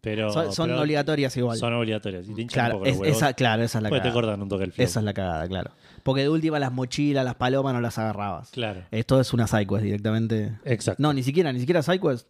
pero, 0.02 0.32
son 0.32 0.54
son 0.54 0.70
pero 0.70 0.82
obligatorias 0.82 1.36
igual. 1.38 1.58
Son 1.58 1.74
obligatorias. 1.74 2.28
Y 2.30 2.34
te 2.36 2.42
hinchan 2.44 2.44
un 2.44 2.48
claro, 2.48 2.74
poco 2.74 2.86
los 2.86 2.94
es- 2.94 3.00
huevos. 3.02 3.18
esa, 3.18 3.34
claro, 3.34 3.64
esa 3.64 3.78
es 3.80 3.84
la 3.84 3.90
Pues 3.90 4.02
te 4.02 4.10
cagada. 4.10 4.22
cortan 4.22 4.42
un 4.44 4.50
toque 4.50 4.64
el 4.66 4.72
flow. 4.72 4.84
Esa 4.86 5.00
es 5.00 5.06
la 5.06 5.14
cagada, 5.14 5.48
claro. 5.48 5.72
Porque 6.04 6.22
de 6.22 6.30
última 6.30 6.60
las 6.60 6.72
mochilas, 6.72 7.26
las 7.26 7.36
palomas 7.36 7.74
no 7.74 7.82
las 7.82 7.98
agarrabas. 7.98 8.52
Claro, 8.52 8.84
Esto 8.92 9.20
es 9.20 9.34
una 9.34 9.48
sidequest 9.48 9.84
directamente. 9.84 10.54
exacto. 10.66 11.02
No, 11.02 11.12
ni 11.14 11.24
siquiera, 11.24 11.52
ni 11.52 11.60
siquiera 11.60 11.82
sidequest. 11.82 12.30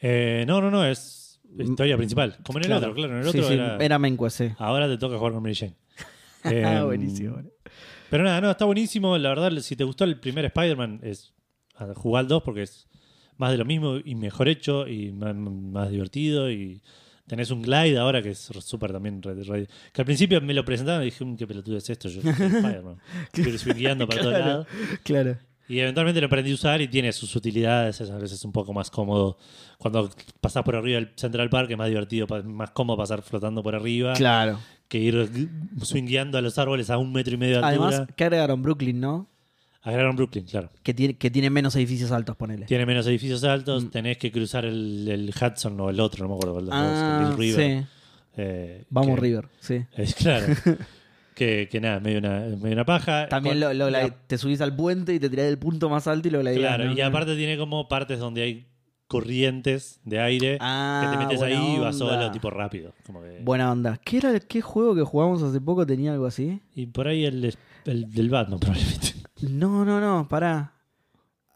Eh, 0.00 0.44
no, 0.46 0.60
no, 0.60 0.70
no, 0.70 0.84
es 0.86 1.40
historia 1.58 1.96
principal. 1.98 2.38
Como 2.44 2.58
en 2.58 2.64
el 2.64 2.68
Claro. 2.70 2.80
otro, 2.86 2.94
claro. 2.94 3.12
En 3.16 3.22
el 3.22 3.28
otro 3.28 3.42
sí, 3.46 3.54
era... 3.54 3.76
era 3.76 3.98
main 3.98 4.16
quest, 4.16 4.38
sí. 4.38 4.50
Ahora 4.58 4.88
te 4.88 4.96
toca 4.96 5.18
jugar 5.18 5.32
con 5.34 5.42
Mary 5.42 5.54
Jane. 5.54 5.74
Ah, 6.44 6.50
Eh, 6.80 6.82
buenísimo. 6.84 7.36
Pero 8.10 8.24
nada, 8.24 8.40
no, 8.40 8.50
está 8.50 8.64
buenísimo. 8.64 9.16
La 9.18 9.28
verdad, 9.28 9.52
si 9.60 9.76
te 9.76 9.84
gustó 9.84 10.04
el 10.04 10.18
primer 10.18 10.44
Spider-Man, 10.46 11.00
es 11.02 11.32
jugar 11.94 12.20
al 12.22 12.28
2 12.28 12.42
porque 12.42 12.62
es 12.62 12.88
más 13.42 13.50
de 13.50 13.58
lo 13.58 13.64
mismo 13.64 13.96
y 14.02 14.14
mejor 14.14 14.48
hecho 14.48 14.86
y 14.88 15.12
más, 15.12 15.34
más 15.34 15.90
divertido. 15.90 16.50
Y 16.50 16.80
tenés 17.26 17.50
un 17.50 17.60
glide 17.62 17.98
ahora 17.98 18.22
que 18.22 18.30
es 18.30 18.38
súper 18.60 18.92
también. 18.92 19.20
que 19.20 20.00
al 20.00 20.04
principio 20.06 20.40
me 20.40 20.54
lo 20.54 20.64
presentaron 20.64 21.02
y 21.02 21.06
dije, 21.06 21.24
"Mm, 21.24 21.36
¿qué 21.36 21.46
pelotudo 21.46 21.76
es 21.76 21.90
esto? 21.90 22.08
Yo 22.08 22.22
soy 22.22 22.30
Spider-Man. 22.80 22.96
Estoy 23.32 23.72
guiando 23.74 24.06
para 24.06 24.20
todos 24.22 24.32
Claro. 24.34 24.46
lados. 24.50 24.66
Claro. 25.02 25.36
Y 25.68 25.78
eventualmente 25.78 26.20
lo 26.20 26.26
aprendí 26.26 26.50
a 26.50 26.54
usar 26.54 26.80
y 26.82 26.88
tiene 26.88 27.12
sus 27.12 27.34
utilidades. 27.34 28.00
Es 28.00 28.10
a 28.10 28.18
veces 28.18 28.44
un 28.44 28.52
poco 28.52 28.72
más 28.72 28.90
cómodo. 28.90 29.38
Cuando 29.78 30.10
pasás 30.40 30.62
por 30.64 30.76
arriba 30.76 30.96
del 31.00 31.10
Central 31.16 31.48
Park 31.48 31.70
es 31.70 31.78
más 31.78 31.88
divertido, 31.88 32.26
más 32.44 32.70
cómodo 32.72 32.96
pasar 32.98 33.22
flotando 33.22 33.62
por 33.62 33.74
arriba 33.74 34.12
Claro. 34.14 34.58
que 34.88 34.98
ir 34.98 35.48
swingueando 35.82 36.36
a 36.36 36.42
los 36.42 36.58
árboles 36.58 36.90
a 36.90 36.98
un 36.98 37.12
metro 37.12 37.34
y 37.34 37.38
medio 37.38 37.60
de 37.60 37.64
altura. 37.66 37.86
Además, 37.88 38.08
que 38.16 38.24
agregaron 38.24 38.60
Brooklyn, 38.60 39.00
¿no? 39.00 39.28
Agregaron 39.82 40.14
Brooklyn, 40.16 40.44
claro. 40.44 40.70
Que 40.82 40.94
tiene, 40.94 41.14
que 41.14 41.30
tiene 41.30 41.50
menos 41.50 41.74
edificios 41.76 42.12
altos, 42.12 42.36
ponele. 42.36 42.66
Tiene 42.66 42.86
menos 42.86 43.06
edificios 43.06 43.42
Mm. 43.42 43.46
altos, 43.46 43.90
tenés 43.90 44.16
que 44.18 44.30
cruzar 44.30 44.64
el, 44.64 45.08
el 45.08 45.30
Hudson 45.30 45.78
o 45.80 45.90
el 45.90 45.98
otro, 46.00 46.24
no 46.24 46.30
me 46.30 46.36
acuerdo 46.36 46.54
cuál 46.54 46.68
Ah, 46.72 47.28
el 47.30 47.36
River. 47.36 47.80
sí. 47.82 47.86
Eh, 48.36 48.84
Vamos, 48.90 49.16
que- 49.16 49.20
River, 49.20 49.48
sí. 49.60 49.84
Es 49.96 50.14
claro. 50.14 50.46
que, 51.34 51.68
que 51.70 51.80
nada, 51.80 51.98
medio 51.98 52.18
una, 52.18 52.40
medio 52.60 52.74
una 52.74 52.84
paja. 52.84 53.26
También 53.28 53.54
Con- 53.56 53.60
lo, 53.60 53.74
lo- 53.74 53.90
la- 53.90 54.08
te 54.10 54.38
subís 54.38 54.60
al 54.60 54.74
puente 54.76 55.14
y 55.14 55.18
te 55.18 55.28
tirás 55.28 55.46
del 55.46 55.58
punto 55.58 55.88
más 55.90 56.06
alto 56.06 56.28
y 56.28 56.30
lo 56.30 56.38
gladiás, 56.40 56.60
Claro, 56.60 56.84
¿no? 56.84 56.92
y 56.92 57.00
aparte 57.00 57.34
tiene 57.36 57.56
como 57.58 57.88
partes 57.88 58.18
donde 58.20 58.42
hay 58.42 58.66
corrientes 59.08 60.00
de 60.04 60.20
aire 60.20 60.58
Ah, 60.60 61.00
que 61.10 61.16
te 61.16 61.24
metes 61.24 61.42
ahí 61.42 61.74
y 61.76 61.78
vas 61.78 61.96
solo, 61.98 62.30
tipo 62.30 62.50
rápido. 62.50 62.94
Como 63.06 63.20
que- 63.20 63.40
Buena 63.42 63.70
onda. 63.70 63.98
¿Qué 64.02 64.18
era 64.18 64.30
el- 64.30 64.42
qué 64.46 64.60
juego 64.62 64.94
que 64.94 65.02
jugamos 65.02 65.42
hace 65.42 65.60
poco 65.60 65.84
tenía 65.86 66.12
algo 66.12 66.26
así? 66.26 66.60
Y 66.74 66.86
por 66.86 67.08
ahí 67.08 67.24
el, 67.24 67.54
el 67.84 68.10
del 68.12 68.30
Batman, 68.30 68.58
probablemente. 68.60 69.14
No, 69.42 69.84
no, 69.84 70.00
no, 70.00 70.28
pará. 70.28 70.72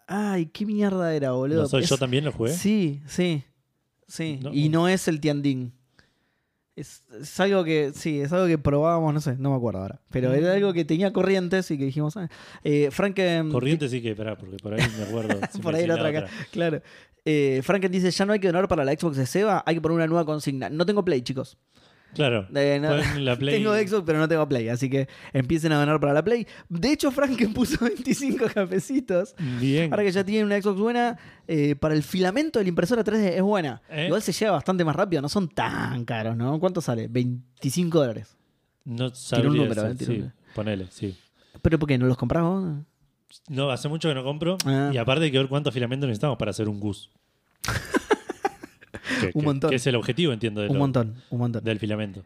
Ay, 0.06 0.46
qué 0.46 0.64
mierda 0.66 1.14
era, 1.14 1.32
boludo. 1.32 1.62
¿No 1.62 1.68
soy 1.68 1.82
Es- 1.82 1.90
yo 1.90 1.98
también 1.98 2.24
lo 2.24 2.32
jugué? 2.32 2.52
Sí, 2.52 3.02
sí. 3.06 3.44
Sí. 4.06 4.38
No. 4.42 4.52
Y 4.52 4.68
no 4.68 4.88
es 4.88 5.08
el 5.08 5.20
Tiandín. 5.20 5.72
Es, 6.76 7.02
es 7.20 7.40
algo 7.40 7.64
que, 7.64 7.92
sí, 7.94 8.20
es 8.20 8.32
algo 8.32 8.46
que 8.46 8.58
probábamos, 8.58 9.14
no 9.14 9.20
sé, 9.20 9.36
no 9.38 9.50
me 9.50 9.56
acuerdo 9.56 9.80
ahora. 9.80 10.00
Pero 10.10 10.34
era 10.34 10.52
algo 10.52 10.74
que 10.74 10.84
tenía 10.84 11.10
corrientes 11.12 11.70
y 11.70 11.78
que 11.78 11.86
dijimos, 11.86 12.16
ah, 12.18 12.28
eh, 12.64 12.90
Franken. 12.90 13.50
Corriente 13.50 13.88
sí 13.88 14.02
que, 14.02 14.10
esperá, 14.10 14.36
porque 14.36 14.58
por 14.58 14.74
ahí 14.74 14.86
me 14.98 15.04
acuerdo. 15.04 15.40
por 15.62 15.74
ahí 15.74 15.86
la 15.86 15.94
otra 15.94 16.08
acá. 16.10 16.26
Claro. 16.52 16.82
Eh, 17.24 17.60
Franken 17.64 17.90
dice: 17.90 18.10
Ya 18.10 18.24
no 18.26 18.34
hay 18.34 18.40
que 18.40 18.46
donar 18.48 18.68
para 18.68 18.84
la 18.84 18.92
Xbox 18.92 19.16
de 19.16 19.26
Seba, 19.26 19.64
hay 19.66 19.74
que 19.76 19.80
poner 19.80 19.96
una 19.96 20.06
nueva 20.06 20.24
consigna. 20.26 20.68
No 20.68 20.84
tengo 20.86 21.04
Play, 21.04 21.22
chicos. 21.22 21.56
Claro. 22.14 22.46
No- 22.50 22.88
Ponen 22.88 23.24
la 23.24 23.36
Play. 23.36 23.56
Tengo 23.62 23.74
Xbox, 23.74 24.02
pero 24.06 24.18
no 24.18 24.26
tengo 24.28 24.48
Play, 24.48 24.68
así 24.70 24.88
que 24.88 25.06
empiecen 25.34 25.72
a 25.72 25.78
donar 25.78 26.00
para 26.00 26.14
la 26.14 26.24
Play. 26.24 26.46
De 26.68 26.90
hecho, 26.92 27.10
Franken 27.10 27.52
puso 27.54 27.84
25 27.84 28.46
cafecitos. 28.54 29.34
Bien. 29.60 29.92
Ahora 29.92 30.02
que 30.04 30.12
ya 30.12 30.24
tienen 30.24 30.46
una 30.46 30.60
Xbox 30.60 30.78
buena, 30.80 31.18
eh, 31.46 31.76
para 31.76 31.94
el 31.94 32.02
filamento 32.02 32.58
de 32.58 32.64
la 32.64 32.68
impresora 32.70 33.04
3D 33.04 33.34
es 33.36 33.42
buena. 33.42 33.82
¿Eh? 33.90 34.06
Igual 34.06 34.22
se 34.22 34.32
lleva 34.32 34.52
bastante 34.52 34.84
más 34.84 34.96
rápido, 34.96 35.20
no 35.20 35.28
son 35.28 35.48
tan 35.48 36.04
caros, 36.06 36.36
¿no? 36.36 36.58
¿Cuánto 36.58 36.80
sale? 36.80 37.06
25 37.08 37.98
dólares. 37.98 38.36
No 38.84 38.96
Tiene 38.96 39.08
un 39.08 39.14
sabría 39.14 39.50
número, 39.50 39.86
eh, 39.86 39.90
un 39.90 39.98
sí, 39.98 40.06
número. 40.06 40.32
ponele, 40.54 40.86
sí. 40.90 41.16
¿Pero 41.60 41.78
por 41.78 41.88
qué? 41.88 41.98
¿No 41.98 42.06
los 42.06 42.16
compras 42.16 42.42
vos? 42.44 42.64
No, 43.48 43.70
hace 43.70 43.88
mucho 43.88 44.08
que 44.08 44.14
no 44.14 44.22
compro. 44.24 44.56
Ah. 44.64 44.90
Y 44.92 44.96
aparte 44.96 45.24
hay 45.24 45.32
que 45.32 45.38
ver 45.38 45.48
cuántos 45.48 45.74
filamentos 45.74 46.06
necesitamos 46.08 46.38
para 46.38 46.52
hacer 46.52 46.68
un 46.68 46.80
gus. 46.80 47.10
que, 49.20 49.30
Un 49.34 49.44
montón. 49.44 49.70
que 49.70 49.76
es 49.76 49.86
el 49.86 49.94
objetivo, 49.96 50.32
entiendo, 50.32 50.60
de 50.60 50.68
Un 50.68 50.74
lo- 50.74 50.78
montón, 50.80 51.14
un 51.30 51.38
montón. 51.38 51.62
del 51.64 51.78
filamento. 51.78 52.22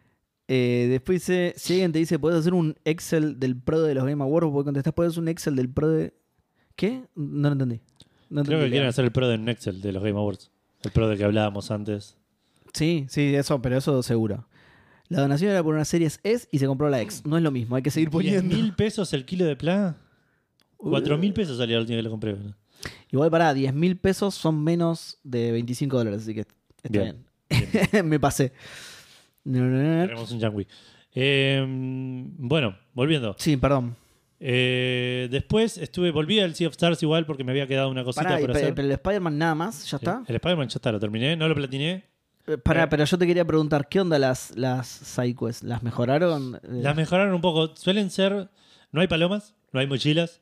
Eh, 0.49 0.87
después 0.91 1.21
dice, 1.21 1.55
si 1.57 1.75
alguien 1.75 1.93
te 1.93 1.99
dice, 2.01 2.19
¿puedes 2.19 2.41
hacer 2.41 2.55
un 2.55 2.77
Excel 2.85 3.39
del 3.39 3.57
Pro 3.57 3.83
de 3.83 3.95
los 3.95 4.05
Game 4.05 4.23
Awards? 4.23 4.51
Vos 4.51 4.65
contestás, 4.65 4.93
¿puedes 4.93 5.13
hacer 5.13 5.23
un 5.23 5.29
Excel 5.29 5.55
del 5.57 5.69
Pro 5.69 5.89
de...? 5.89 6.13
¿Qué? 6.77 7.05
No 7.15 7.49
lo 7.49 7.53
entendí. 7.53 7.81
No 8.31 8.43
Creo 8.43 8.59
entendí, 8.59 8.65
que 8.65 8.71
quieren 8.71 8.89
hacer 8.89 9.05
el 9.05 9.13
pro 9.13 9.29
de 9.29 9.35
Excel 9.51 9.81
de 9.81 9.93
los 9.93 10.03
Game 10.03 10.19
Awards. 10.19 10.51
El 10.83 10.91
pro 10.93 11.09
del 11.09 11.19
que 11.19 11.25
hablábamos 11.25 11.71
antes. 11.71 12.17
Sí, 12.73 13.05
sí, 13.09 13.35
eso, 13.35 13.61
pero 13.61 13.77
eso 13.77 14.03
seguro. 14.03 14.47
La 15.09 15.21
donación 15.21 15.51
era 15.51 15.63
por 15.63 15.75
una 15.75 15.85
serie 15.85 16.07
S 16.07 16.49
y 16.51 16.59
se 16.59 16.67
compró 16.67 16.89
la 16.89 17.01
X. 17.03 17.23
No 17.27 17.37
es 17.37 17.43
lo 17.43 17.51
mismo, 17.51 17.77
hay 17.77 17.83
que 17.83 17.91
seguir 17.91 18.09
¿10 18.09 18.13
poniendo. 18.13 18.57
mil 18.57 18.73
pesos 18.75 19.13
el 19.13 19.25
kilo 19.25 19.45
de 19.45 19.57
plá? 19.57 19.97
4 20.79 21.19
mil 21.19 21.33
pesos 21.33 21.59
salía 21.59 21.77
la 21.77 21.83
última 21.83 21.99
que 21.99 22.03
lo 22.03 22.11
compré. 22.11 22.37
Igual 23.11 23.31
para 23.31 23.53
10 23.53 23.75
mil 23.75 23.97
pesos 23.99 24.35
son 24.35 24.63
menos 24.65 25.19
de 25.23 25.53
25 25.53 25.99
dólares, 25.99 26.23
así 26.23 26.35
que 26.35 26.47
está 26.83 27.03
bien. 27.03 27.25
Bien. 27.91 28.07
Me 28.09 28.19
pasé. 28.21 28.53
Tenemos 29.45 30.31
un 30.31 30.39
Yangui. 30.39 30.67
Eh, 31.15 31.65
bueno, 31.67 32.77
volviendo. 32.93 33.35
Sí, 33.39 33.57
perdón. 33.57 33.97
Eh, 34.39 35.29
después 35.31 35.77
estuve, 35.79 36.11
volví 36.11 36.41
al 36.41 36.55
Sea 36.55 36.69
of 36.69 36.73
Stars 36.73 37.03
igual 37.03 37.27
porque 37.27 37.45
me 37.45 37.53
había 37.53 37.67
quedado 37.67 37.91
una 37.91 38.05
cosita 38.05 38.25
Pará, 38.25 38.41
y 38.41 38.45
por 38.45 38.53
pe- 38.53 38.59
hacer. 38.59 38.75
pero 38.75 38.87
el 38.87 38.93
Spider-Man 38.93 39.37
nada 39.37 39.55
más, 39.55 39.91
ya 39.91 39.97
está. 39.99 40.23
El 40.27 40.37
Spider-Man 40.37 40.69
ya 40.69 40.77
está, 40.79 40.93
lo 40.93 40.99
terminé, 41.01 41.37
no 41.37 41.47
lo 41.47 41.55
platiné. 41.55 42.05
Eh, 42.47 42.57
Pará, 42.57 42.85
eh. 42.85 42.87
pero 42.89 43.05
yo 43.05 43.19
te 43.19 43.27
quería 43.27 43.45
preguntar, 43.45 43.87
¿qué 43.89 44.01
onda 44.01 44.19
las, 44.19 44.57
las 44.57 44.87
sidequests? 44.89 45.63
¿Las 45.63 45.83
mejoraron? 45.83 46.55
Eh, 46.57 46.69
Las 46.83 46.97
mejoraron 46.97 47.35
un 47.35 47.41
poco. 47.43 47.77
Suelen 47.77 48.09
ser. 48.11 48.49
No 48.93 49.01
hay 49.03 49.09
palomas, 49.09 49.55
no 49.73 49.81
hay 49.81 49.87
mochilas. 49.87 50.41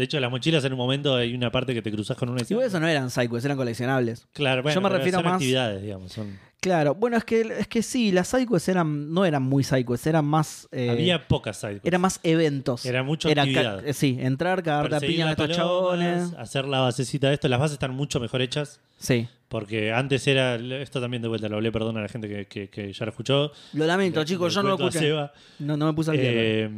De 0.00 0.04
hecho, 0.04 0.18
las 0.18 0.30
mochilas 0.30 0.64
en 0.64 0.72
un 0.72 0.78
momento 0.78 1.14
hay 1.14 1.34
una 1.34 1.52
parte 1.52 1.74
que 1.74 1.82
te 1.82 1.92
cruzas 1.92 2.16
con 2.16 2.30
una 2.30 2.40
Igual 2.48 2.66
eso 2.66 2.80
no 2.80 2.88
eran 2.88 3.10
sidequests, 3.10 3.44
eran 3.44 3.58
coleccionables. 3.58 4.26
Claro, 4.32 4.62
bueno, 4.62 4.74
Yo 4.74 4.80
me 4.80 4.88
refiero 4.88 5.18
son 5.18 5.24
más- 5.26 5.34
actividades, 5.34 5.82
digamos. 5.82 6.10
son- 6.10 6.38
Claro, 6.58 6.94
bueno, 6.94 7.18
es 7.18 7.24
que, 7.24 7.40
es 7.58 7.68
que 7.68 7.82
sí, 7.82 8.10
las 8.10 8.28
sidequests 8.28 8.68
eran, 8.70 9.12
no 9.12 9.26
eran 9.26 9.42
muy 9.42 9.62
sidequests, 9.62 10.06
eran 10.06 10.24
más... 10.24 10.68
eh, 10.72 10.88
Había 10.88 11.28
pocas 11.28 11.58
sidequests. 11.58 11.86
eran 11.86 12.00
más 12.00 12.18
eventos. 12.22 12.86
Era 12.86 13.02
mucho 13.02 13.28
Era 13.28 13.42
actividad. 13.42 13.82
ca- 13.82 13.86
eh, 13.86 13.92
sí, 13.92 14.16
entrar, 14.18 14.62
cagarte 14.62 14.96
a 14.96 15.00
piña 15.00 15.28
a 15.28 15.30
estos 15.32 15.50
chabones. 15.50 16.32
Hacer 16.38 16.64
la 16.64 16.80
basecita 16.80 17.28
de 17.28 17.34
esto. 17.34 17.46
Las 17.48 17.60
bases 17.60 17.74
están 17.74 17.92
mucho 17.94 18.20
mejor 18.20 18.40
hechas. 18.40 18.80
Sí. 18.98 19.28
Porque 19.48 19.92
antes 19.92 20.26
era. 20.26 20.54
Esto 20.80 20.98
también 21.00 21.20
de 21.22 21.28
vuelta 21.28 21.46
lo 21.50 21.56
hablé, 21.56 21.70
perdón 21.72 21.98
a 21.98 22.02
la 22.02 22.08
gente 22.08 22.26
que, 22.26 22.46
que- 22.46 22.68
que 22.70 22.90
ya 22.92 23.04
lo 23.04 23.10
escuchó. 23.10 23.52
Lo 23.74 23.84
lamento, 23.86 24.24
chicos, 24.24 24.54
yo 24.54 24.62
no 24.62 24.70
lo 24.70 24.74
escuché. 24.88 25.10
No, 25.58 25.76
no 25.76 25.86
me 25.86 25.92
puse 25.92 26.10
al 26.10 26.16
día. 26.16 26.30
Eh, 26.32 26.70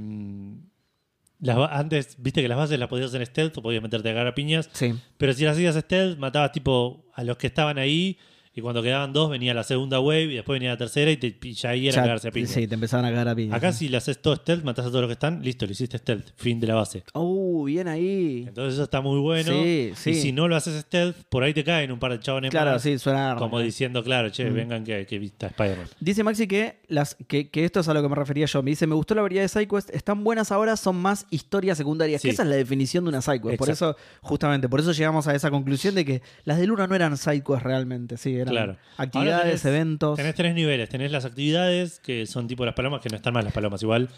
las 1.42 1.58
antes, 1.72 2.16
viste 2.18 2.40
que 2.40 2.48
las 2.48 2.56
bases 2.56 2.78
las 2.78 2.88
podías 2.88 3.08
hacer 3.08 3.26
stealth 3.26 3.58
o 3.58 3.62
podías 3.62 3.82
meterte 3.82 4.08
a 4.08 4.12
cagar 4.12 4.28
a 4.28 4.34
piñas. 4.34 4.70
Sí. 4.72 4.94
Pero 5.18 5.32
si 5.32 5.44
las 5.44 5.54
hacías 5.54 5.74
stealth, 5.74 6.18
matabas 6.18 6.52
tipo 6.52 7.04
a 7.14 7.24
los 7.24 7.36
que 7.36 7.48
estaban 7.48 7.78
ahí. 7.78 8.16
Y 8.54 8.60
cuando 8.60 8.82
quedaban 8.82 9.14
dos, 9.14 9.30
venía 9.30 9.54
la 9.54 9.62
segunda 9.64 9.98
wave 9.98 10.24
y 10.24 10.34
después 10.34 10.56
venía 10.56 10.70
la 10.72 10.76
tercera 10.76 11.10
y, 11.10 11.16
te, 11.16 11.34
y 11.42 11.52
ya 11.54 11.70
ahí 11.70 11.88
era 11.88 11.96
Ya- 11.96 12.02
cagarse 12.02 12.28
a 12.28 12.30
piñas. 12.30 12.50
Sí, 12.50 12.66
te 12.66 12.74
empezaban 12.74 13.06
a 13.06 13.10
cagar 13.10 13.28
a 13.28 13.34
piña. 13.34 13.56
Acá 13.56 13.72
si 13.72 13.88
le 13.88 13.96
haces 13.96 14.20
todo 14.20 14.36
stealth, 14.36 14.62
matás 14.62 14.84
a 14.84 14.88
todos 14.88 15.00
los 15.00 15.08
que 15.08 15.14
están, 15.14 15.42
listo, 15.42 15.64
lo 15.64 15.72
hiciste 15.72 15.96
stealth, 15.96 16.28
fin 16.36 16.60
de 16.60 16.66
la 16.66 16.74
base. 16.74 17.02
Uh, 17.14 17.64
bien 17.64 17.88
ahí. 17.88 18.44
Entonces 18.46 18.74
eso 18.74 18.82
está 18.82 19.00
muy 19.00 19.18
bueno. 19.20 19.50
Sí, 19.52 19.92
sí. 19.96 20.10
Y 20.10 20.14
si 20.16 20.32
no 20.32 20.48
lo 20.48 20.56
haces 20.56 20.78
stealth, 20.82 21.16
por 21.30 21.42
ahí 21.44 21.54
te 21.54 21.64
caen 21.64 21.90
un 21.92 21.98
par 21.98 22.12
de 22.12 22.20
chabones 22.20 22.50
Claro, 22.50 22.72
más. 22.72 22.82
sí, 22.82 22.98
suena. 22.98 23.36
Como 23.38 23.58
diciendo, 23.58 24.04
claro, 24.04 24.28
che, 24.28 24.50
Mm. 24.50 24.54
vengan 24.54 24.84
que, 24.84 25.06
que 25.06 25.18
vista 25.18 25.46
Spider-Man. 25.46 25.86
Dice 26.00 26.22
Maxi 26.22 26.46
que, 26.46 26.80
las, 26.88 27.14
que, 27.26 27.48
que 27.48 27.64
esto 27.64 27.80
es 27.80 27.88
a 27.88 27.94
lo 27.94 28.02
que 28.02 28.08
me 28.10 28.16
refería 28.16 28.44
yo. 28.44 28.62
Me 28.62 28.70
dice, 28.72 28.86
me 28.86 28.94
gustó 28.94 29.14
la 29.14 29.22
variedad 29.22 29.44
de 29.44 29.48
sidequests, 29.48 29.90
están 29.94 30.24
buenas 30.24 30.52
ahora, 30.52 30.76
son 30.76 30.96
más 30.96 31.26
historias 31.30 31.78
secundarias. 31.78 32.20
Sí. 32.20 32.28
Que 32.28 32.34
esa 32.34 32.42
es 32.42 32.48
la 32.50 32.56
definición 32.56 33.04
de 33.04 33.08
una 33.08 33.22
sidequest. 33.22 33.56
Por 33.56 33.70
eso, 33.70 33.96
justamente, 34.20 34.68
por 34.68 34.80
eso 34.80 34.92
llegamos 34.92 35.26
a 35.26 35.34
esa 35.34 35.50
conclusión 35.50 35.94
de 35.94 36.04
que 36.04 36.22
las 36.44 36.58
del 36.58 36.70
1 36.70 36.86
no 36.86 36.94
eran 36.94 37.16
sidequests 37.16 37.62
realmente, 37.62 38.18
sí, 38.18 38.41
eran 38.42 38.54
Claro. 38.54 38.76
actividades, 38.96 39.64
tenés- 39.64 39.68
eventos. 39.68 40.16
Tenés 40.16 40.34
tres 40.34 40.54
niveles. 40.54 40.88
Tenés 40.88 41.10
las 41.12 41.24
actividades, 41.24 42.00
que 42.00 42.26
son 42.26 42.46
tipo 42.48 42.64
las 42.64 42.74
palomas, 42.74 43.00
que 43.00 43.08
no 43.08 43.16
están 43.16 43.34
mal 43.34 43.44
las 43.44 43.52
palomas 43.52 43.82
igual. 43.82 44.08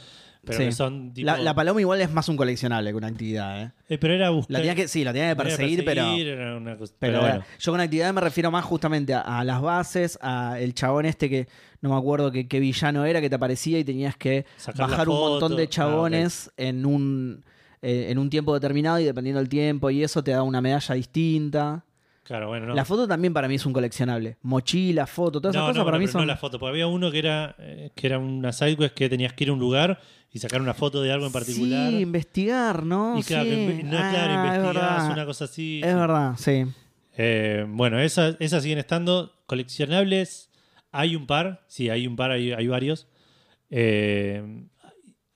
Pero 0.47 0.59
Sí. 0.59 0.65
que 0.67 0.73
son 0.73 1.15
tipo. 1.15 1.25
la, 1.25 1.39
la 1.39 1.55
paloma 1.55 1.81
igual 1.81 2.03
es 2.03 2.11
más 2.13 2.29
un 2.29 2.37
coleccionable 2.37 2.91
que 2.91 2.97
una 2.97 3.07
actividad, 3.07 3.63
¿eh? 3.63 3.73
Eh, 3.89 3.97
pero 3.97 4.13
era 4.13 4.29
buscar. 4.29 4.53
La 4.53 4.59
tenía 4.59 4.75
que, 4.75 4.89
sí, 4.89 5.03
la 5.03 5.15
tenía 5.15 5.31
que 5.31 5.37
perseguir, 5.37 5.85
pero... 5.87 6.05
era 6.05 6.57
una 6.59 6.77
cosa- 6.77 6.93
Pero, 6.99 7.21
pero 7.21 7.33
bueno. 7.33 7.45
yo 7.59 7.73
con 7.73 7.81
actividad 7.81 8.13
me 8.13 8.21
refiero 8.21 8.51
más 8.51 8.63
justamente 8.63 9.15
a, 9.15 9.21
a 9.23 9.43
las 9.45 9.63
bases, 9.63 10.19
a 10.21 10.61
el 10.61 10.75
chabón 10.75 11.07
este 11.07 11.31
que 11.31 11.49
no 11.81 11.89
me 11.89 11.97
acuerdo 11.97 12.31
qué 12.31 12.61
villano 12.61 13.07
era, 13.07 13.23
que 13.23 13.31
te 13.31 13.37
aparecía 13.37 13.79
y 13.79 13.85
tenías 13.85 14.17
que 14.19 14.45
Sacar 14.59 14.91
bajar 14.91 15.09
un 15.09 15.15
montón 15.19 15.57
de 15.57 15.63
Ah, 15.63 15.69
chabones 15.69 16.51
en 16.59 16.85
un 16.85 17.43
eh, 17.81 18.09
en 18.11 18.19
un 18.19 18.29
tiempo 18.29 18.53
determinado 18.53 18.99
y 19.01 19.05
dependiendo 19.05 19.39
del 19.41 19.49
tiempo 19.49 19.89
y 19.91 20.03
eso 20.05 20.23
te 20.23 20.31
da 20.33 20.43
una 20.43 20.61
medalla 20.61 20.95
distinta. 20.95 21.85
Claro, 22.25 22.49
bueno, 22.49 22.67
no. 22.67 22.75
La 22.75 22.85
foto 22.87 23.07
también 23.07 23.33
para 23.35 23.47
mí 23.49 23.57
es 23.57 23.67
un 23.67 23.73
coleccionable. 23.75 24.39
Mochila, 24.43 25.07
foto, 25.07 25.41
todas 25.41 25.55
esas 25.55 25.63
no, 25.63 25.69
cosas 25.69 25.81
no, 25.81 25.85
para 25.85 25.99
mí 25.99 26.07
son... 26.09 26.23
no 26.23 26.27
la 26.27 26.37
foto, 26.39 26.59
porque 26.59 26.71
había 26.71 26.87
uno 26.87 27.11
que 27.11 27.19
era, 27.19 27.55
eh, 27.59 27.91
que 27.95 28.07
era 28.07 28.19
una 28.19 28.51
sidequest 28.53 28.95
que 28.95 29.09
tenías 29.11 29.35
que 29.35 29.45
ir 29.45 29.51
a 29.51 29.53
un 29.53 29.59
lugar 29.59 30.01
y 30.33 30.39
sacar 30.39 30.63
una 30.63 30.73
foto 30.73 31.03
de 31.03 31.13
algo 31.13 31.27
en 31.27 31.33
particular. 31.33 31.91
Sí, 31.91 31.99
investigar, 32.01 32.83
¿no? 32.83 33.19
y 33.19 33.23
claro, 33.23 33.45
Sí. 33.45 33.81
no, 33.85 33.99
Ah, 33.99 34.11
claro, 34.11 34.33
es 34.33 34.57
investigás 34.57 35.13
una 35.13 35.27
cosa 35.27 35.45
así. 35.45 35.81
Es 35.85 35.91
sí. 35.91 35.95
verdad, 35.95 36.35
sí. 36.39 36.65
Eh, 37.17 37.67
bueno, 37.69 38.01
esas, 38.01 38.37
esas 38.41 38.63
siguen 38.63 38.79
estando. 38.79 39.33
Coleccionables, 39.47 40.51
hay 40.91 41.17
un 41.17 41.27
par. 41.27 41.63
Sí, 41.69 41.91
hay 41.91 42.07
un 42.07 42.17
par, 42.17 42.31
hay, 42.31 42.53
hay 42.53 42.67
varios. 42.67 43.07
Eh, 43.71 44.65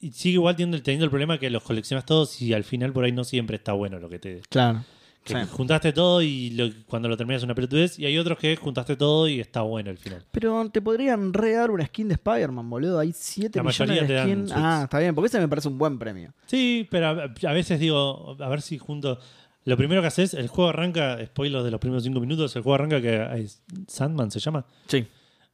y 0.00 0.12
sigue 0.12 0.34
igual 0.34 0.56
teniendo, 0.56 0.82
teniendo 0.82 1.04
el 1.04 1.10
problema 1.10 1.38
que 1.38 1.50
los 1.50 1.62
coleccionas 1.62 2.06
todos 2.06 2.40
y 2.40 2.54
al 2.54 2.64
final 2.64 2.92
por 2.92 3.04
ahí 3.04 3.12
no 3.12 3.24
siempre 3.24 3.56
está 3.56 3.72
bueno 3.74 3.98
lo 3.98 4.08
que 4.08 4.18
te. 4.18 4.40
Claro. 4.48 4.84
Que 5.28 5.34
Sí. 5.44 5.48
juntaste 5.52 5.92
todo 5.92 6.20
y 6.22 6.50
lo- 6.50 6.70
cuando 6.86 7.08
lo 7.08 7.16
terminas 7.16 7.42
una 7.42 7.54
pelotudez. 7.54 7.98
Y 7.98 8.06
hay 8.06 8.18
otros 8.18 8.38
que 8.38 8.56
juntaste 8.56 8.96
todo 8.96 9.28
y 9.28 9.38
está 9.40 9.60
bueno 9.62 9.90
al 9.90 9.98
final. 9.98 10.24
Pero 10.32 10.68
te 10.70 10.82
podrían 10.82 11.32
regar 11.32 11.70
una 11.70 11.86
skin 11.86 12.08
de 12.08 12.14
Spider-Man, 12.14 12.68
boludo. 12.68 12.98
Hay 12.98 13.12
7 13.14 13.58
La 13.58 13.62
millones 13.62 13.96
mayoría 14.00 14.22
de 14.24 14.32
skins. 14.32 14.52
Ah, 14.54 14.80
está 14.84 14.98
bien, 14.98 15.14
porque 15.14 15.26
ese 15.28 15.38
me 15.40 15.48
parece 15.48 15.68
un 15.68 15.78
buen 15.78 15.98
premio. 15.98 16.32
Sí, 16.46 16.86
pero 16.90 17.06
a, 17.08 17.12
a 17.48 17.52
veces 17.52 17.78
digo, 17.78 18.36
a 18.40 18.48
ver 18.48 18.62
si 18.62 18.78
junto. 18.78 19.18
Lo 19.64 19.76
primero 19.76 20.00
que 20.00 20.06
haces, 20.06 20.32
el 20.32 20.48
juego 20.48 20.70
arranca, 20.70 21.18
spoiler 21.26 21.62
de 21.62 21.70
los 21.70 21.78
primeros 21.78 22.02
cinco 22.02 22.20
minutos, 22.20 22.56
el 22.56 22.62
juego 22.62 22.74
arranca 22.76 23.02
que 23.02 23.20
hay- 23.20 23.48
Sandman 23.86 24.30
se 24.30 24.40
llama. 24.40 24.64
Sí. 24.86 25.06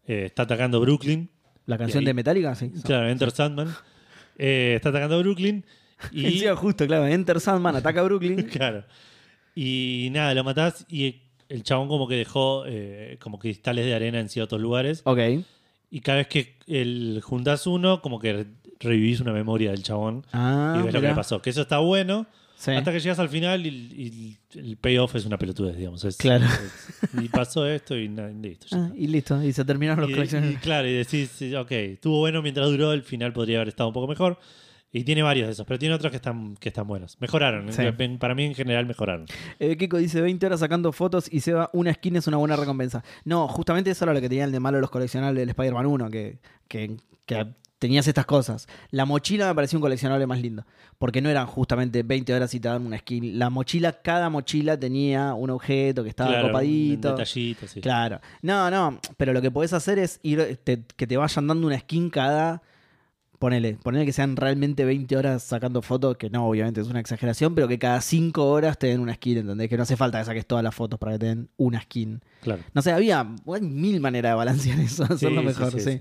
eh, 0.07 0.25
está 0.27 0.43
atacando 0.43 0.81
Brooklyn. 0.81 1.29
La 1.67 1.79
canción 1.79 2.01
ahí- 2.03 2.07
de 2.07 2.15
Metallica, 2.15 2.55
sí. 2.55 2.71
Claro, 2.85 3.09
Enter 3.09 3.31
Sandman. 3.31 3.75
Eh, 4.39 4.75
está 4.77 4.91
atacando 4.91 5.19
Brooklyn. 5.21 5.65
Y, 6.13 6.27
Encima, 6.27 6.57
justo, 6.57 6.87
claro. 6.87 7.07
Enter 7.07 7.41
Sandman 7.41 7.75
ataca 7.77 8.01
a 8.01 8.05
Brooklyn. 8.05 8.43
claro. 8.53 8.85
Y 9.55 10.09
nada, 10.13 10.35
lo 10.35 10.45
matás 10.45 10.85
y 10.89 11.23
el 11.49 11.63
chabón 11.63 11.89
como 11.89 12.09
que 12.09 12.17
dejó 12.17 12.65
eh, 12.67 13.17
como 13.21 13.39
cristales 13.39 13.85
de 13.85 13.95
arena 13.95 14.19
en 14.21 14.29
ciertos 14.29 14.61
lugares. 14.61 15.03
ok. 15.05 15.19
Y 15.91 16.01
cada 16.01 16.19
vez 16.19 16.27
que 16.27 16.57
el, 16.67 17.21
juntás 17.23 17.69
uno, 17.69 18.03
como 18.03 18.19
que 18.19 18.47
revivís 18.81 19.21
una 19.21 19.33
memoria 19.33 19.71
del 19.71 19.85
chabón 19.85 20.27
Ah, 20.33 20.77
y 20.81 20.83
ves 20.85 20.93
lo 20.95 21.01
que 21.01 21.07
le 21.09 21.15
pasó. 21.15 21.41
Que 21.41 21.51
eso 21.51 21.63
está 21.63 21.79
bueno. 21.79 22.27
Sí. 22.57 22.73
Hasta 22.73 22.91
que 22.93 22.99
llegas 22.99 23.19
al 23.21 23.29
final 23.29 23.65
y, 23.67 23.69
y 23.69 24.59
el 24.59 24.77
payoff 24.77 25.15
es 25.15 25.25
una 25.27 25.39
pelotudez, 25.39 25.77
digamos. 25.77 26.03
Es- 26.05 26.17
Claro. 26.17 26.47
es- 26.47 27.23
y 27.23 27.29
pasó 27.29 27.65
esto 27.67 27.97
y 27.97 28.09
na- 28.09 28.29
listo. 28.29 28.67
ya 28.71 28.77
Ah, 28.79 28.93
y 28.97 29.07
listo. 29.07 29.41
Y 29.45 29.53
se 29.53 29.65
terminaron 29.65 30.01
los 30.01 30.11
Y, 30.11 30.15
colecciones. 30.15 30.53
y 30.55 30.57
claro, 30.57 30.89
y 30.89 30.95
decís, 30.95 31.31
ok, 31.57 31.71
estuvo 31.71 32.19
bueno 32.19 32.43
mientras 32.43 32.67
duró, 32.69 32.93
el 32.93 33.03
final 33.03 33.33
podría 33.33 33.59
haber 33.59 33.69
estado 33.69 33.89
un 33.91 33.95
poco 33.95 34.09
mejor. 34.09 34.39
Y 34.95 35.03
tiene 35.05 35.23
varios 35.23 35.49
de 35.49 35.53
esos, 35.53 35.67
pero 35.67 35.79
tiene 35.79 35.95
otros 35.95 36.11
que 36.11 36.17
están, 36.17 36.55
que 36.57 36.69
están 36.71 36.87
buenos. 36.87 37.17
Mejoraron. 37.21 37.71
Sí. 37.73 37.83
En- 37.83 38.19
Para 38.19 38.35
mí 38.35 38.45
en 38.45 38.55
general 38.55 38.87
mejoraron. 38.87 39.27
Eh, 39.59 39.77
Kiko 39.77 39.99
dice 39.99 40.21
20 40.21 40.47
horas 40.47 40.61
sacando 40.61 40.93
fotos 40.93 41.27
y 41.31 41.41
se 41.41 41.53
va 41.53 41.69
una 41.73 41.93
skin 41.93 42.17
es 42.17 42.27
una 42.29 42.37
buena 42.37 42.55
recompensa. 42.57 43.03
No, 43.25 43.49
justamente 43.49 43.91
eso 43.91 44.05
era 44.05 44.15
lo 44.15 44.21
que 44.21 44.29
tenía 44.29 44.45
el 44.45 44.53
de 44.53 44.61
malo 44.61 44.81
los 44.81 44.91
coleccionables 44.91 45.41
del 45.43 45.49
Spider-Man 45.51 45.85
1, 45.87 46.11
que, 46.11 46.39
que, 46.69 46.97
que 47.27 47.47
tenías 47.81 48.07
estas 48.07 48.25
cosas. 48.25 48.69
La 48.93 49.05
mochila 49.05 49.49
me 49.49 49.55
pareció 49.57 49.79
un 49.79 49.83
coleccionable 49.83 50.27
más 50.29 50.41
lindo, 50.41 50.65
porque 50.99 51.21
no 51.21 51.29
eran 51.29 51.47
justamente 51.47 52.03
20 52.05 52.33
horas 52.33 52.55
y 52.55 52.61
te 52.61 52.69
daban 52.69 52.87
una 52.87 52.97
skin. 52.99 53.37
La 53.39 53.51
mochila, 53.51 54.01
cada 54.01 54.31
mochila 54.31 54.79
tenía 54.79 55.35
un 55.35 55.51
objeto 55.51 56.03
que 56.05 56.09
estaba 56.11 56.31
Claro, 56.31 56.47
un 56.47 56.53
copadito. 56.53 57.11
detallito, 57.11 57.67
sí. 57.67 57.81
Claro. 57.81 58.21
No, 58.43 58.71
no, 58.71 59.01
pero 59.17 59.33
lo 59.33 59.43
que 59.43 59.51
podés 59.51 59.73
hacer 59.73 59.99
es 59.99 60.21
ir 60.23 60.59
te- 60.63 60.85
que 60.97 61.07
te 61.09 61.17
vayan 61.17 61.49
dando 61.49 61.67
una 61.67 61.79
skin 61.81 62.11
cada. 62.11 62.63
Ponele, 63.45 63.75
ponele 63.75 64.07
que 64.07 64.13
sean 64.15 64.37
realmente 64.37 64.87
20 64.87 65.19
horas 65.19 65.43
sacando 65.43 65.83
fotos, 65.83 66.17
que 66.17 66.31
no, 66.31 66.49
obviamente 66.49 66.81
es 66.81 66.89
una 66.89 67.01
exageración, 67.01 67.55
pero 67.55 67.69
que 67.69 67.79
cada 67.79 68.01
5 68.01 68.43
horas 68.43 68.79
te 68.79 68.87
den 68.87 69.01
una 69.01 69.13
skin, 69.13 69.37
¿entendés? 69.37 69.69
Que 69.69 69.77
no 69.77 69.83
hace 69.83 69.99
falta 69.99 70.19
que 70.19 70.25
saques 70.25 70.47
todas 70.47 70.65
las 70.65 70.75
fotos 70.75 70.99
para 70.99 71.13
que 71.13 71.19
te 71.19 71.27
den 71.27 71.51
una 71.59 71.83
skin. 71.83 72.23
Claro. 72.41 72.63
No 72.73 72.81
sé, 72.81 72.93
había 72.93 73.23
mil 73.61 74.01
maneras 74.01 74.33
de 74.33 74.37
balancear 74.37 74.81
eso, 74.81 75.05
Sí, 75.19 75.27
sí, 75.27 75.29
mejor, 75.29 75.79
sí. 75.79 76.01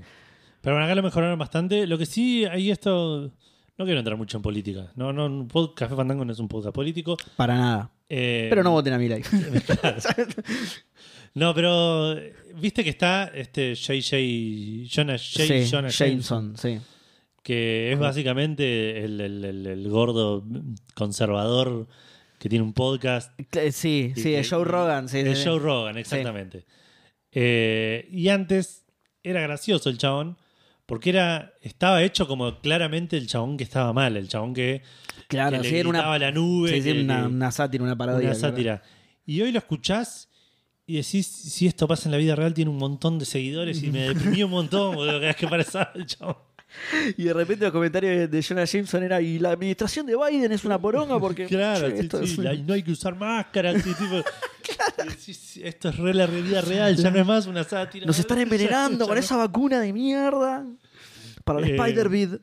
Pero 0.61 0.75
bueno, 0.75 0.85
acá 0.85 0.95
lo 0.95 1.03
mejoraron 1.03 1.37
bastante. 1.37 1.85
Lo 1.85 1.97
que 1.97 2.05
sí, 2.05 2.45
ahí 2.45 2.71
esto. 2.71 3.33
No 3.77 3.83
quiero 3.83 3.99
entrar 3.99 4.15
mucho 4.15 4.37
en 4.37 4.43
política. 4.43 4.93
No, 4.95 5.11
no, 5.11 5.45
Café 5.75 5.97
Fandango 5.97 6.23
no 6.23 6.31
es 6.31 6.39
un 6.39 6.47
podcast 6.47 6.73
político. 6.73 7.17
Para 7.35 7.57
nada. 7.57 7.91
Eh, 8.07 8.47
Pero 8.49 8.63
no 8.63 8.71
voten 8.71 8.93
a 8.93 8.97
mi 8.97 9.09
like. 9.09 9.27
No, 11.35 11.55
pero 11.55 12.15
viste 12.55 12.83
que 12.83 12.91
está 12.91 13.31
este 13.33 13.73
JJ 13.73 14.87
Jonah, 14.87 15.17
J. 15.17 15.17
sí, 15.17 15.69
Jonah 15.69 15.89
Jameson, 15.89 15.89
Jameson, 15.89 16.57
sí. 16.57 16.79
Que 17.43 17.91
es 17.91 17.99
básicamente 17.99 19.03
el, 19.03 19.19
el- 19.21 19.43
el- 19.45 19.65
el 19.67 19.89
gordo 19.89 20.43
conservador 20.95 21.87
que 22.39 22.49
tiene 22.49 22.63
un 22.63 22.73
podcast. 22.73 23.31
Sí, 23.71 24.13
sí, 24.15 24.23
que- 24.23 24.43
Joe 24.49 24.63
Rogan, 24.65 25.07
sí. 25.09 25.21
de 25.23 25.35
sí, 25.35 25.43
sí. 25.43 25.49
Joe 25.49 25.59
Rogan, 25.59 25.97
exactamente. 25.97 26.65
Eh, 27.31 28.07
y 28.11 28.29
antes 28.29 28.85
era 29.23 29.41
gracioso 29.41 29.89
el 29.89 29.97
chabón, 29.97 30.37
porque 30.85 31.09
era 31.09 31.53
estaba 31.61 32.03
hecho 32.03 32.27
como 32.27 32.59
claramente 32.59 33.17
el 33.17 33.27
chabón 33.27 33.57
que 33.57 33.63
estaba 33.63 33.93
mal, 33.93 34.17
el 34.17 34.27
chabón 34.27 34.53
que, 34.53 34.81
Claro, 35.27 35.61
que 35.61 35.69
le 35.69 35.79
era 35.79 35.89
una, 35.89 36.17
la 36.19 36.31
nube. 36.31 36.81
que- 36.81 37.01
una, 37.01 37.21
que- 37.21 37.27
una 37.27 37.51
sátira, 37.51 37.83
una 37.83 37.97
parodia. 37.97 38.27
una 38.29 38.35
sátira. 38.35 38.81
Y 39.25 39.41
hoy 39.41 39.51
lo 39.51 39.59
escuchás 39.59 40.29
y 40.85 40.97
decís, 40.97 41.25
si 41.27 41.65
esto 41.67 41.87
pasa 41.87 42.07
en 42.09 42.11
la 42.11 42.17
vida 42.17 42.35
real, 42.35 42.53
tiene 42.53 42.69
un 42.69 42.77
montón 42.77 43.17
de 43.19 43.25
seguidores 43.25 43.81
y 43.83 43.89
me 43.91 44.01
deprimí 44.13 44.43
un 44.43 44.51
montón, 44.51 44.95
boludo, 44.95 45.13
cada 45.13 45.27
vez 45.27 45.35
que 45.37 45.45
aparece 45.45 45.79
el 45.95 46.05
chabón. 46.05 46.35
Y 47.17 47.23
de 47.23 47.33
repente 47.33 47.65
los 47.65 47.71
comentarios 47.73 48.29
de- 48.29 48.43
Jonah 48.43 48.65
Jameson 48.65 49.03
era 49.03 49.21
y 49.21 49.39
la 49.39 49.51
administración 49.51 50.05
de 50.05 50.15
Biden 50.15 50.51
es 50.51 50.65
una 50.65 50.79
poronga 50.79 51.19
porque 51.19 51.45
Claro, 51.47 51.87
che, 51.89 51.95
sí, 51.97 52.01
esto 52.03 52.17
sí, 52.19 52.23
es 52.25 52.37
un- 52.37 52.65
no 52.67 52.73
hay 52.73 52.83
que 52.83 52.91
usar 52.91 53.15
máscaras. 53.15 53.75
y 53.85 53.93
tipo, 53.93 54.23
esto 55.63 55.89
es 55.89 55.97
re 55.97 56.13
la 56.13 56.25
vida 56.25 56.61
real, 56.61 56.95
ya 56.95 57.11
no 57.11 57.19
es 57.19 57.25
más 57.25 57.45
una 57.47 57.63
sátira. 57.63 58.05
nos 58.05 58.17
están 58.19 58.39
envenenando 58.39 59.07
con 59.07 59.17
esa 59.17 59.37
vacuna 59.37 59.79
de 59.79 59.93
mierda 59.93 60.65
para 61.43 61.59
el 61.59 61.65
Eh, 61.71 61.75
Spider-Vid. 61.75 62.35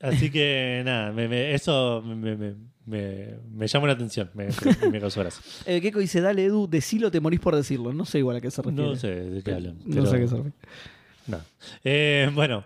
Así 0.00 0.30
que 0.30 0.82
nada, 0.84 1.12
me- 1.12 1.26
me- 1.28 1.54
eso 1.54 2.02
me, 2.04 2.36
me, 2.36 2.54
me- 2.84 3.34
me 3.50 3.66
llamó 3.66 3.86
la 3.86 3.94
atención, 3.94 4.30
me, 4.34 4.48
me, 4.90 5.00
causó 5.00 5.20
gracia. 5.20 5.42
Eh, 5.64 5.80
Keiko 5.80 5.98
dice, 5.98 6.20
dale 6.20 6.44
Edu, 6.44 6.68
decilo, 6.68 7.10
te 7.10 7.18
morís 7.20 7.40
por 7.40 7.56
decirlo. 7.56 7.92
No 7.92 8.04
sé 8.04 8.18
igual 8.18 8.36
a 8.36 8.40
qué 8.40 8.50
se 8.50 8.62
refiere. 8.62 8.88
No 8.90 8.96
sé 8.96 9.08
de 9.08 9.42
qué 9.42 9.52
hablan. 9.54 9.78
No 9.84 10.06
sé 10.06 10.16
a 10.16 10.18
qué 10.20 10.28
se 10.28 10.36
refiere. 10.36 10.56
No. 11.26 11.40
Eh, 11.82 12.30
bueno, 12.34 12.64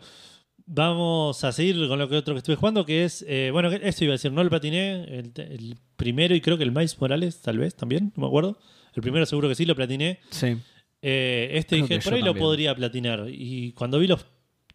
vamos 0.73 1.43
a 1.43 1.50
seguir 1.53 1.77
con 1.89 1.99
lo 1.99 2.09
que 2.09 2.17
otro 2.17 2.35
que 2.35 2.39
estuve 2.39 2.57
jugando, 2.57 2.87
que 2.87 3.05
es, 3.05 3.25
eh, 3.29 3.50
bueno, 3.53 3.71
esto 3.71 4.05
iba 4.05 4.12
a 4.12 4.15
decir, 4.15 4.33
no 4.33 4.43
lo 4.45 4.50
platiné, 4.50 5.03
el, 5.05 5.33
el 5.37 5.77
primero 5.97 6.35
y 6.35 6.41
creo 6.41 6.57
que 6.57 6.62
el 6.65 6.71
Miles 6.71 6.99
Morales, 7.00 7.41
tal 7.43 7.59
vez, 7.59 7.75
también, 7.75 8.12
no 8.17 8.23
me 8.23 8.27
acuerdo. 8.29 8.59
El 8.95 9.03
primero 9.03 9.27
seguro 9.27 9.49
que 9.49 9.55
sí, 9.55 9.67
lo 9.67 9.75
platiné. 9.75 10.21
Sí. 10.31 10.57
Eh, 11.03 11.50
este 11.55 11.77
Creo 11.77 11.87
dije, 11.89 12.00
por 12.00 12.15
ahí 12.15 12.23
lo 12.23 12.35
podría 12.35 12.75
platinar. 12.75 13.27
Y 13.29 13.73
cuando 13.73 13.99
vi 13.99 14.07
los 14.07 14.25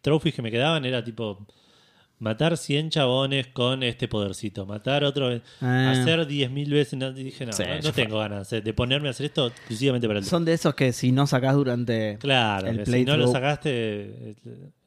trophies 0.02 0.34
que 0.34 0.42
me 0.42 0.50
quedaban, 0.50 0.84
era 0.84 1.02
tipo, 1.04 1.46
matar 2.18 2.56
100 2.56 2.90
chabones 2.90 3.48
con 3.48 3.82
este 3.82 4.08
podercito, 4.08 4.64
matar 4.66 5.04
otro, 5.04 5.40
Ah. 5.60 5.90
hacer 5.92 6.26
10.000 6.26 6.70
veces, 6.70 6.98
no, 6.98 7.12
dije, 7.12 7.44
no, 7.44 7.52
Sí, 7.52 7.62
no, 7.82 7.92
tengo 7.92 8.18
ganas 8.18 8.52
eh, 8.52 8.60
de 8.60 8.72
ponerme 8.72 9.08
a 9.08 9.10
hacer 9.10 9.26
esto 9.26 9.48
exclusivamente 9.48 10.06
para 10.06 10.18
el 10.20 10.24
Son 10.24 10.44
de 10.44 10.54
esos 10.54 10.74
que 10.74 10.92
si 10.92 11.12
no 11.12 11.26
sacás 11.26 11.54
durante... 11.54 12.16
Claro, 12.18 12.68
el 12.68 12.84
que 12.84 12.86
si 12.90 13.04
no 13.04 13.16
lo 13.16 13.28
sacaste, 13.28 13.70
eh, 13.70 14.34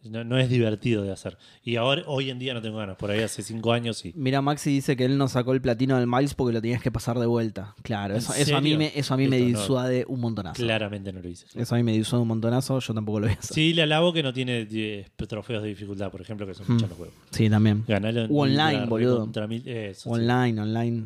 no, 0.03 0.23
no 0.23 0.37
es 0.37 0.49
divertido 0.49 1.03
de 1.03 1.11
hacer. 1.11 1.37
Y 1.63 1.75
ahora, 1.75 2.03
hoy 2.07 2.29
en 2.29 2.39
día 2.39 2.53
no 2.53 2.61
tengo 2.61 2.77
ganas. 2.77 2.95
Por 2.97 3.11
ahí 3.11 3.19
hace 3.21 3.41
cinco 3.43 3.73
años 3.73 3.97
sí. 3.97 4.13
Mira, 4.15 4.41
Maxi 4.41 4.69
dice 4.71 4.95
que 4.95 5.05
él 5.05 5.17
no 5.17 5.27
sacó 5.27 5.51
el 5.53 5.61
platino 5.61 5.97
del 5.97 6.07
Miles 6.07 6.33
porque 6.33 6.53
lo 6.53 6.61
tenías 6.61 6.81
que 6.81 6.91
pasar 6.91 7.19
de 7.19 7.25
vuelta. 7.25 7.75
Claro, 7.81 8.13
¿En 8.13 8.19
eso, 8.19 8.33
eso 8.33 8.55
a 8.55 8.61
mí 8.61 8.77
me, 8.77 8.91
eso 8.95 9.13
a 9.13 9.17
mí 9.17 9.27
me 9.27 9.39
no. 9.39 9.45
disuade 9.45 10.05
un 10.07 10.19
montonazo. 10.21 10.61
Claramente 10.63 11.11
no 11.11 11.21
lo 11.21 11.27
hice. 11.29 11.45
Eso 11.53 11.75
a 11.75 11.77
mí 11.77 11.83
me 11.83 11.91
disuade 11.93 12.21
un 12.21 12.27
montonazo, 12.29 12.79
yo 12.79 12.93
tampoco 12.93 13.19
lo 13.19 13.27
voy 13.27 13.35
a 13.35 13.39
hacer. 13.39 13.53
Sí, 13.55 13.73
le 13.73 13.83
alabo 13.83 14.13
que 14.13 14.23
no 14.23 14.31
tiene 14.33 14.65
10 14.65 15.11
trofeos 15.27 15.61
de 15.63 15.69
dificultad, 15.69 16.09
por 16.11 16.21
ejemplo, 16.21 16.47
que 16.47 16.53
son 16.53 16.65
Hmm. 16.67 16.73
muchos 16.73 16.89
los 16.89 16.97
juegos. 16.97 17.15
Sí, 17.31 17.49
también. 17.49 17.83
Ganalo 17.87 18.23
online, 18.33 18.85
boludo. 18.85 19.27
mil- 19.47 19.67
eso, 19.67 20.01
sí. 20.03 20.09
Online, 20.09 20.61
online. 20.61 21.03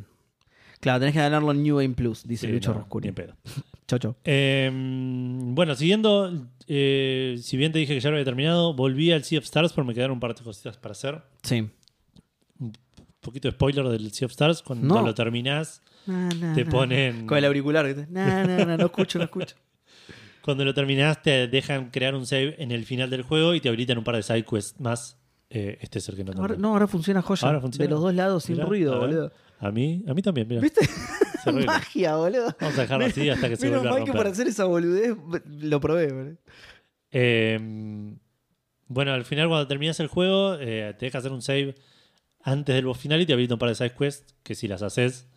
Claro, 0.84 1.00
tenés 1.00 1.13
que 1.13 1.19
ganarlo 1.22 1.52
en 1.52 1.63
New 1.63 1.78
Game 1.78 1.93
Plus, 1.96 2.28
dice 2.28 2.46
Sí, 2.46 2.52
Lucho 2.52 2.74
no, 2.74 2.80
Roscuri. 2.80 3.04
ni 3.06 3.10
en 3.10 3.15
pedo. 3.15 3.36
Chau, 3.88 4.00
chau. 4.00 4.15
Eh, 4.26 4.69
bueno, 4.74 5.76
siguiendo, 5.76 6.48
eh, 6.67 7.38
si 7.41 7.56
bien 7.56 7.72
te 7.72 7.80
dije 7.80 7.93
que 7.93 8.00
ya 8.02 8.10
lo 8.10 8.17
había 8.17 8.26
terminado, 8.26 8.74
volví 8.74 9.12
al 9.13 9.24
Sea 9.24 9.39
of 9.39 9.46
Stars 9.46 9.72
porque 9.72 9.88
me 9.88 9.93
quedaron 9.93 10.15
un 10.15 10.19
par 10.19 10.36
de 10.36 10.43
cositas 10.43 10.78
para 10.78 10.91
hacer. 10.91 11.22
Sí. 11.43 11.69
Un 12.60 12.74
poquito 13.22 13.48
de 13.48 13.54
spoiler 13.54 13.88
del 13.88 14.12
Sea 14.12 14.26
of 14.26 14.32
Stars. 14.32 14.62
Cuando 14.62 14.86
No. 14.96 15.02
lo 15.02 15.13
terminás, 15.13 15.82
te 16.54 16.65
ponen. 16.65 17.28
Con 17.28 17.38
el 17.38 17.46
auricular. 17.46 17.86
¿viste? 17.86 18.06
Na, 18.12 18.43
na, 18.46 18.65
na, 18.65 18.76
no 18.78 18.86
escucho, 18.88 19.17
no 19.19 19.24
escucho. 19.26 19.56
Cuando 20.43 20.65
lo 20.65 20.74
terminás, 20.74 21.22
te 21.22 21.48
dejan 21.48 21.89
crear 21.91 22.13
un 22.15 22.26
save 22.26 22.62
en 22.62 22.72
el 22.72 22.84
final 22.86 23.10
del 23.10 23.22
juego 23.22 23.54
y 23.56 23.62
te 23.62 23.69
habilitan 23.69 23.98
un 23.98 24.04
par 24.04 24.17
de 24.17 24.24
side 24.24 24.43
quests 24.43 24.78
más. 24.82 25.17
Eh, 25.50 25.78
este 25.82 26.00
es 26.00 26.10
el 26.10 26.15
que 26.17 26.24
no 26.26 26.34
Ahora, 26.34 26.56
tengo. 26.56 26.67
no, 26.67 26.74
ahora 26.74 26.88
funciona 26.88 27.22
joya. 27.22 27.48
Ahora 27.48 27.62
funciona. 27.62 27.86
De 27.86 27.89
los 27.91 28.02
dos 28.02 28.13
lados 28.13 28.43
sin 28.43 28.56
Mirá, 28.56 28.65
ruido, 28.67 28.93
a 28.96 29.00
ver. 29.00 29.08
boludo. 29.10 29.32
A 29.63 29.71
mí, 29.71 30.04
a 30.08 30.13
mí 30.13 30.21
también, 30.21 30.47
mira. 30.47 30.60
¿Viste? 30.60 30.86
Se 30.86 31.49
arregla. 31.49 31.73
Magia, 31.73 32.15
boludo. 32.17 32.56
Vamos 32.60 32.78
a 32.78 32.82
dejarlo 32.82 33.06
así 33.06 33.30
hasta 33.30 33.47
que 33.47 33.56
se 33.56 33.69
vuelva 33.69 33.89
a 33.89 33.93
mal 33.93 34.04
que 34.04 34.08
romper. 34.08 34.17
para 34.17 34.30
hacer 34.30 34.47
esa 34.47 34.65
boludez 34.65 35.15
lo 35.45 35.80
probé, 35.80 36.12
boludo. 36.12 36.38
Eh, 37.12 37.58
bueno, 38.88 39.13
al 39.13 39.23
final 39.23 39.47
cuando 39.47 39.65
terminas 39.67 39.99
el 40.02 40.08
juego, 40.08 40.56
eh, 40.60 40.93
te 40.99 41.06
deja 41.06 41.19
hacer 41.19 41.32
un 41.32 41.41
save 41.41 41.76
antes 42.41 42.76
del 42.76 42.86
boss 42.86 42.97
final 42.97 43.21
y 43.21 43.26
te 43.26 43.34
habilita 43.34 43.56
un 43.56 43.60
par 43.60 43.69
de 43.69 43.76
side 43.76 43.93
quests 43.97 44.36
que 44.43 44.54
si 44.54 44.67
las 44.67 44.82
haces, 44.82 45.28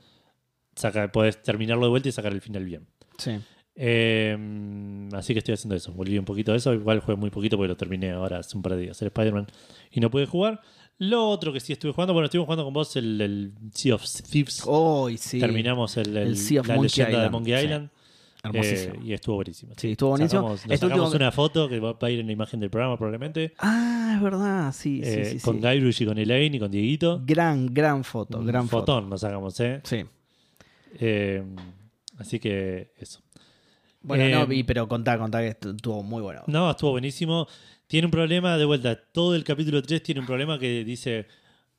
saca, 0.74 1.12
puedes 1.12 1.40
terminarlo 1.42 1.84
de 1.84 1.90
vuelta 1.90 2.08
y 2.08 2.12
sacar 2.12 2.32
el 2.32 2.40
final 2.40 2.64
bien. 2.64 2.86
Sí. 3.18 3.38
Eh, 3.76 5.08
así 5.12 5.34
que 5.34 5.38
estoy 5.38 5.54
haciendo 5.54 5.76
eso. 5.76 5.92
Volví 5.92 6.18
un 6.18 6.24
poquito 6.24 6.50
de 6.50 6.58
eso. 6.58 6.74
Igual 6.74 7.00
jugué 7.00 7.16
muy 7.16 7.30
poquito 7.30 7.56
porque 7.56 7.68
lo 7.68 7.76
terminé 7.76 8.10
ahora 8.10 8.38
hace 8.38 8.56
un 8.56 8.62
par 8.62 8.74
de 8.74 8.82
días. 8.82 9.00
El 9.02 9.08
Spider-Man 9.08 9.46
y 9.90 10.00
no 10.00 10.10
pude 10.10 10.26
jugar. 10.26 10.60
Lo 10.98 11.28
otro 11.28 11.52
que 11.52 11.60
sí 11.60 11.72
estuve 11.74 11.92
jugando, 11.92 12.12
bueno, 12.14 12.24
estuve 12.26 12.42
jugando 12.44 12.64
con 12.64 12.72
vos 12.72 12.96
el, 12.96 13.20
el 13.20 13.52
Sea 13.74 13.94
of 13.96 14.04
Thieves. 14.30 14.62
Oh, 14.66 15.08
sí. 15.16 15.38
Terminamos 15.38 15.96
el, 15.98 16.16
el- 16.16 16.26
El 16.28 16.36
Sea 16.38 16.60
of 16.62 16.68
la 16.68 16.76
Monkey 16.76 16.88
leyenda 16.88 17.10
de 17.10 17.16
Island, 17.26 17.32
Monkey 17.32 17.54
sí. 17.58 17.64
Island. 17.64 17.90
Hermosísimo. 18.44 18.94
Eh, 18.94 19.00
y 19.04 19.12
estuvo 19.12 19.34
buenísimo. 19.34 19.72
Sí, 19.76 19.90
estuvo 19.90 20.10
buenísimo. 20.10 20.40
Sacamos, 20.42 20.64
nos 20.66 20.72
Este 20.74 20.86
sacamos 20.86 21.06
último- 21.08 21.16
una 21.24 21.32
foto 21.32 21.68
que 21.68 21.80
va 21.80 21.96
a 22.00 22.10
ir 22.10 22.20
en 22.20 22.26
la 22.26 22.32
imagen 22.32 22.60
del 22.60 22.70
programa 22.70 22.96
probablemente. 22.96 23.52
Ah, 23.58 24.12
es 24.16 24.22
verdad, 24.22 24.72
sí, 24.72 25.02
sí, 25.04 25.10
eh, 25.10 25.24
sí. 25.32 25.40
con 25.40 25.56
sí. 25.60 25.66
Guybrush 25.66 26.02
y 26.02 26.06
con 26.06 26.16
Elaine 26.18 26.56
y 26.56 26.60
con 26.60 26.70
Dieguito. 26.70 27.20
Gran, 27.26 27.74
gran 27.74 28.04
foto, 28.04 28.38
Un 28.38 28.46
gran 28.46 28.68
foto. 28.68 28.92
fotón 28.94 29.10
nos 29.10 29.20
sacamos, 29.22 29.58
¿eh? 29.60 29.80
Sí. 29.84 30.04
Eh, 31.00 31.42
Así 32.18 32.38
que 32.38 32.92
eso. 32.98 33.20
Bueno, 34.00 34.38
no, 34.38 34.46
vi, 34.46 34.62
pero 34.62 34.88
contá, 34.88 35.18
contá 35.18 35.40
que 35.40 35.50
estu- 35.58 35.74
estuvo 35.76 36.02
muy 36.02 36.22
bueno. 36.22 36.42
No, 36.46 36.70
estuvo 36.70 36.92
buenísimo. 36.92 37.46
Tiene 37.86 38.06
un 38.06 38.10
problema, 38.10 38.56
de 38.58 38.64
vuelta, 38.64 38.96
todo 38.96 39.34
el 39.34 39.44
capítulo 39.44 39.80
3 39.82 40.02
tiene 40.02 40.20
un 40.20 40.26
problema 40.26 40.58
que 40.58 40.84
dice, 40.84 41.26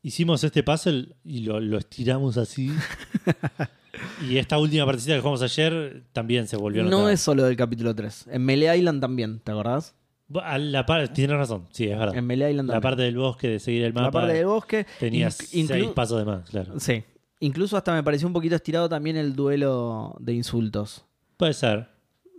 hicimos 0.01 0.43
este 0.43 0.63
puzzle 0.63 1.09
y 1.25 1.41
lo, 1.41 1.59
lo 1.59 1.77
estiramos 1.77 2.37
así. 2.37 2.71
y 4.29 4.37
esta 4.37 4.57
última 4.57 4.85
partecita 4.85 5.15
que 5.15 5.19
jugamos 5.21 5.41
ayer 5.41 6.03
también 6.13 6.47
se 6.47 6.55
volvió 6.57 6.81
a 6.81 6.85
No 6.85 6.91
notar. 6.99 7.13
es 7.13 7.21
solo 7.21 7.43
del 7.43 7.55
capítulo 7.57 7.93
3. 7.93 8.27
En 8.31 8.43
Melee 8.45 8.77
Island 8.77 9.01
también, 9.01 9.39
¿te 9.39 9.51
acordás? 9.51 9.95
A 10.43 10.57
la 10.57 10.85
par- 10.85 11.11
tienes 11.13 11.37
razón, 11.37 11.67
sí, 11.71 11.85
es 11.85 11.97
verdad. 11.97 12.15
En 12.15 12.25
Melee 12.25 12.51
Island 12.51 12.67
La 12.69 12.73
también. 12.75 12.89
parte 12.89 13.01
del 13.03 13.17
bosque, 13.17 13.47
de 13.49 13.59
seguir 13.59 13.83
el 13.83 13.93
mapa, 13.93 14.05
La 14.05 14.11
parte 14.11 14.33
del 14.33 14.45
bosque. 14.45 14.85
tenía 14.99 15.27
inc- 15.29 15.53
inclu- 15.53 15.67
seis 15.67 15.87
pasos 15.89 16.19
de 16.19 16.25
más, 16.25 16.49
claro. 16.49 16.79
Sí. 16.79 17.03
Incluso 17.39 17.77
hasta 17.77 17.93
me 17.93 18.03
pareció 18.03 18.27
un 18.27 18.33
poquito 18.33 18.55
estirado 18.55 18.89
también 18.89 19.15
el 19.15 19.35
duelo 19.35 20.15
de 20.19 20.33
insultos. 20.33 21.05
Puede 21.37 21.53
ser. 21.53 21.87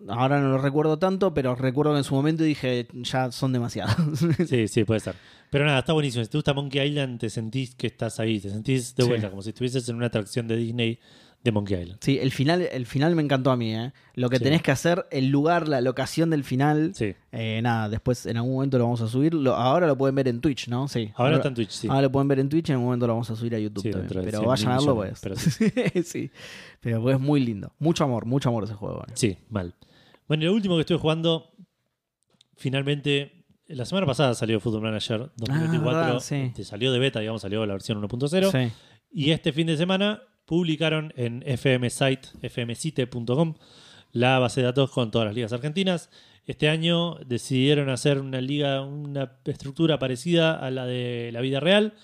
Ahora 0.06 0.40
no 0.40 0.48
lo 0.50 0.58
recuerdo 0.58 0.98
tanto, 0.98 1.34
pero 1.34 1.54
recuerdo 1.56 1.92
que 1.92 1.98
en 1.98 2.04
su 2.04 2.14
momento 2.14 2.44
dije, 2.44 2.86
ya 2.92 3.32
son 3.32 3.52
demasiados. 3.52 3.96
Sí, 4.48 4.68
sí, 4.68 4.84
puede 4.84 5.00
ser. 5.00 5.16
Pero 5.50 5.64
nada, 5.66 5.80
está 5.80 5.92
buenísimo. 5.92 6.22
Si 6.24 6.30
te 6.30 6.38
gusta 6.38 6.54
Monkey 6.54 6.86
Island, 6.88 7.18
te 7.18 7.30
sentís 7.30 7.74
que 7.74 7.88
estás 7.88 8.20
ahí, 8.20 8.38
te 8.38 8.50
sentís 8.50 8.94
de 8.94 9.02
Sí. 9.02 9.08
vuelta, 9.08 9.30
como 9.30 9.42
si 9.42 9.48
estuvieses 9.50 9.88
en 9.88 9.96
una 9.96 10.06
atracción 10.06 10.46
de 10.46 10.56
Disney 10.56 10.98
de 11.42 11.52
Monkey 11.52 11.80
Island. 11.80 11.98
sí, 12.02 12.18
el 12.20 12.32
final, 12.32 12.62
el 12.62 12.84
final 12.84 13.14
me 13.14 13.22
encantó 13.22 13.52
a 13.52 13.56
mí, 13.56 13.72
¿eh? 13.74 13.92
Lo 14.14 14.28
que 14.28 14.38
Sí. 14.38 14.44
tenés 14.44 14.60
que 14.60 14.72
hacer, 14.72 15.06
el 15.12 15.28
lugar, 15.28 15.68
la 15.68 15.80
locación 15.80 16.30
del 16.30 16.42
final. 16.44 16.92
Sí. 16.94 17.14
eh, 17.30 17.60
nada, 17.62 17.88
después 17.88 18.26
en 18.26 18.36
algún 18.38 18.54
momento 18.54 18.76
lo 18.78 18.84
vamos 18.84 19.00
a 19.02 19.06
subir. 19.08 19.34
Lo- 19.34 19.54
ahora 19.54 19.86
lo 19.86 19.96
pueden 19.96 20.14
ver 20.16 20.26
en 20.28 20.40
Twitch, 20.40 20.66
¿no? 20.68 20.88
Sí. 20.88 21.10
Ahora 21.14 21.36
está 21.36 21.48
en 21.48 21.54
Twitch, 21.54 21.70
sí. 21.70 21.86
Ahora 21.88 22.02
lo 22.02 22.12
pueden 22.12 22.26
ver 22.28 22.40
en 22.40 22.48
Twitch, 22.48 22.68
en 22.70 22.74
algún 22.74 22.86
momento 22.86 23.06
lo 23.06 23.12
vamos 23.14 23.30
a 23.30 23.36
subir 23.36 23.54
a 23.54 23.58
YouTube 23.60 23.82
Sí, 23.84 23.90
también. 23.90 24.08
Pero 24.24 24.40
100.000 24.40 24.46
vayan 24.46 24.72
a 24.72 24.76
verlo, 24.78 24.96
pues. 24.96 25.20
pero 25.22 25.34
sí. 26.04 26.30
Pero 26.80 27.02
pues 27.02 27.14
es 27.16 27.20
muy 27.22 27.40
lindo. 27.40 27.72
Mucho 27.78 28.02
amor, 28.04 28.26
mucho 28.26 28.48
amor 28.48 28.64
ese 28.64 28.74
juego. 28.74 29.02
¿eh? 29.06 29.12
Sí, 29.14 29.38
mal. 29.48 29.74
Bueno, 30.28 30.44
y 30.44 30.46
lo 30.46 30.54
último 30.54 30.76
que 30.76 30.82
estuve 30.82 30.98
jugando, 30.98 31.50
finalmente 32.56 33.46
la 33.66 33.84
semana 33.84 34.06
pasada 34.06 34.34
salió 34.34 34.60
Football 34.60 34.82
Manager 34.82 35.30
2024. 35.36 35.90
Ah, 35.90 36.04
verdad, 36.04 36.20
sí. 36.20 36.52
Te 36.54 36.64
salió 36.64 36.92
de 36.92 36.98
beta, 36.98 37.20
digamos, 37.20 37.42
salió 37.42 37.64
la 37.66 37.72
versión 37.72 38.00
1.0. 38.00 38.50
Sí. 38.50 38.72
Y 39.10 39.30
este 39.30 39.52
fin 39.52 39.66
de 39.66 39.76
semana 39.76 40.22
publicaron 40.44 41.12
en 41.16 41.42
fmsite, 41.42 42.28
fmsite.com, 42.48 43.54
la 44.12 44.38
base 44.38 44.60
de 44.60 44.66
datos 44.66 44.90
con 44.90 45.10
todas 45.10 45.26
las 45.26 45.34
ligas 45.34 45.52
argentinas. 45.52 46.10
Este 46.46 46.70
año 46.70 47.16
decidieron 47.26 47.90
hacer 47.90 48.18
una 48.18 48.40
liga, 48.40 48.82
una 48.82 49.38
estructura 49.44 49.98
parecida 49.98 50.58
a 50.58 50.70
la 50.70 50.86
de 50.86 51.30
la 51.32 51.42
vida 51.42 51.60
real, 51.60 51.94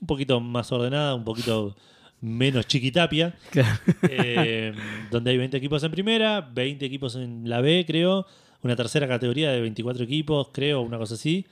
un 0.00 0.06
poquito 0.06 0.40
más 0.40 0.72
ordenada, 0.72 1.14
un 1.14 1.24
poquito 1.24 1.74
menos 2.24 2.66
chiquitapia, 2.66 3.34
Claro. 3.50 3.78
eh, 4.08 4.72
donde 5.10 5.30
hay 5.30 5.38
20 5.38 5.56
equipos 5.56 5.82
en 5.84 5.90
primera, 5.90 6.40
20 6.40 6.84
equipos 6.84 7.16
en 7.16 7.48
la 7.48 7.60
B, 7.60 7.84
creo, 7.86 8.26
una 8.62 8.74
tercera 8.76 9.06
categoría 9.06 9.50
de 9.52 9.60
24 9.60 10.04
equipos, 10.04 10.48
creo, 10.52 10.80
una 10.80 10.96
cosa 10.98 11.14
así. 11.14 11.46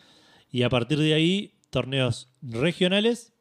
Y 0.50 0.62
a 0.62 0.68
partir 0.70 0.98
de 0.98 1.14
ahí, 1.14 1.52
torneos 1.70 2.28
regionales 2.42 3.32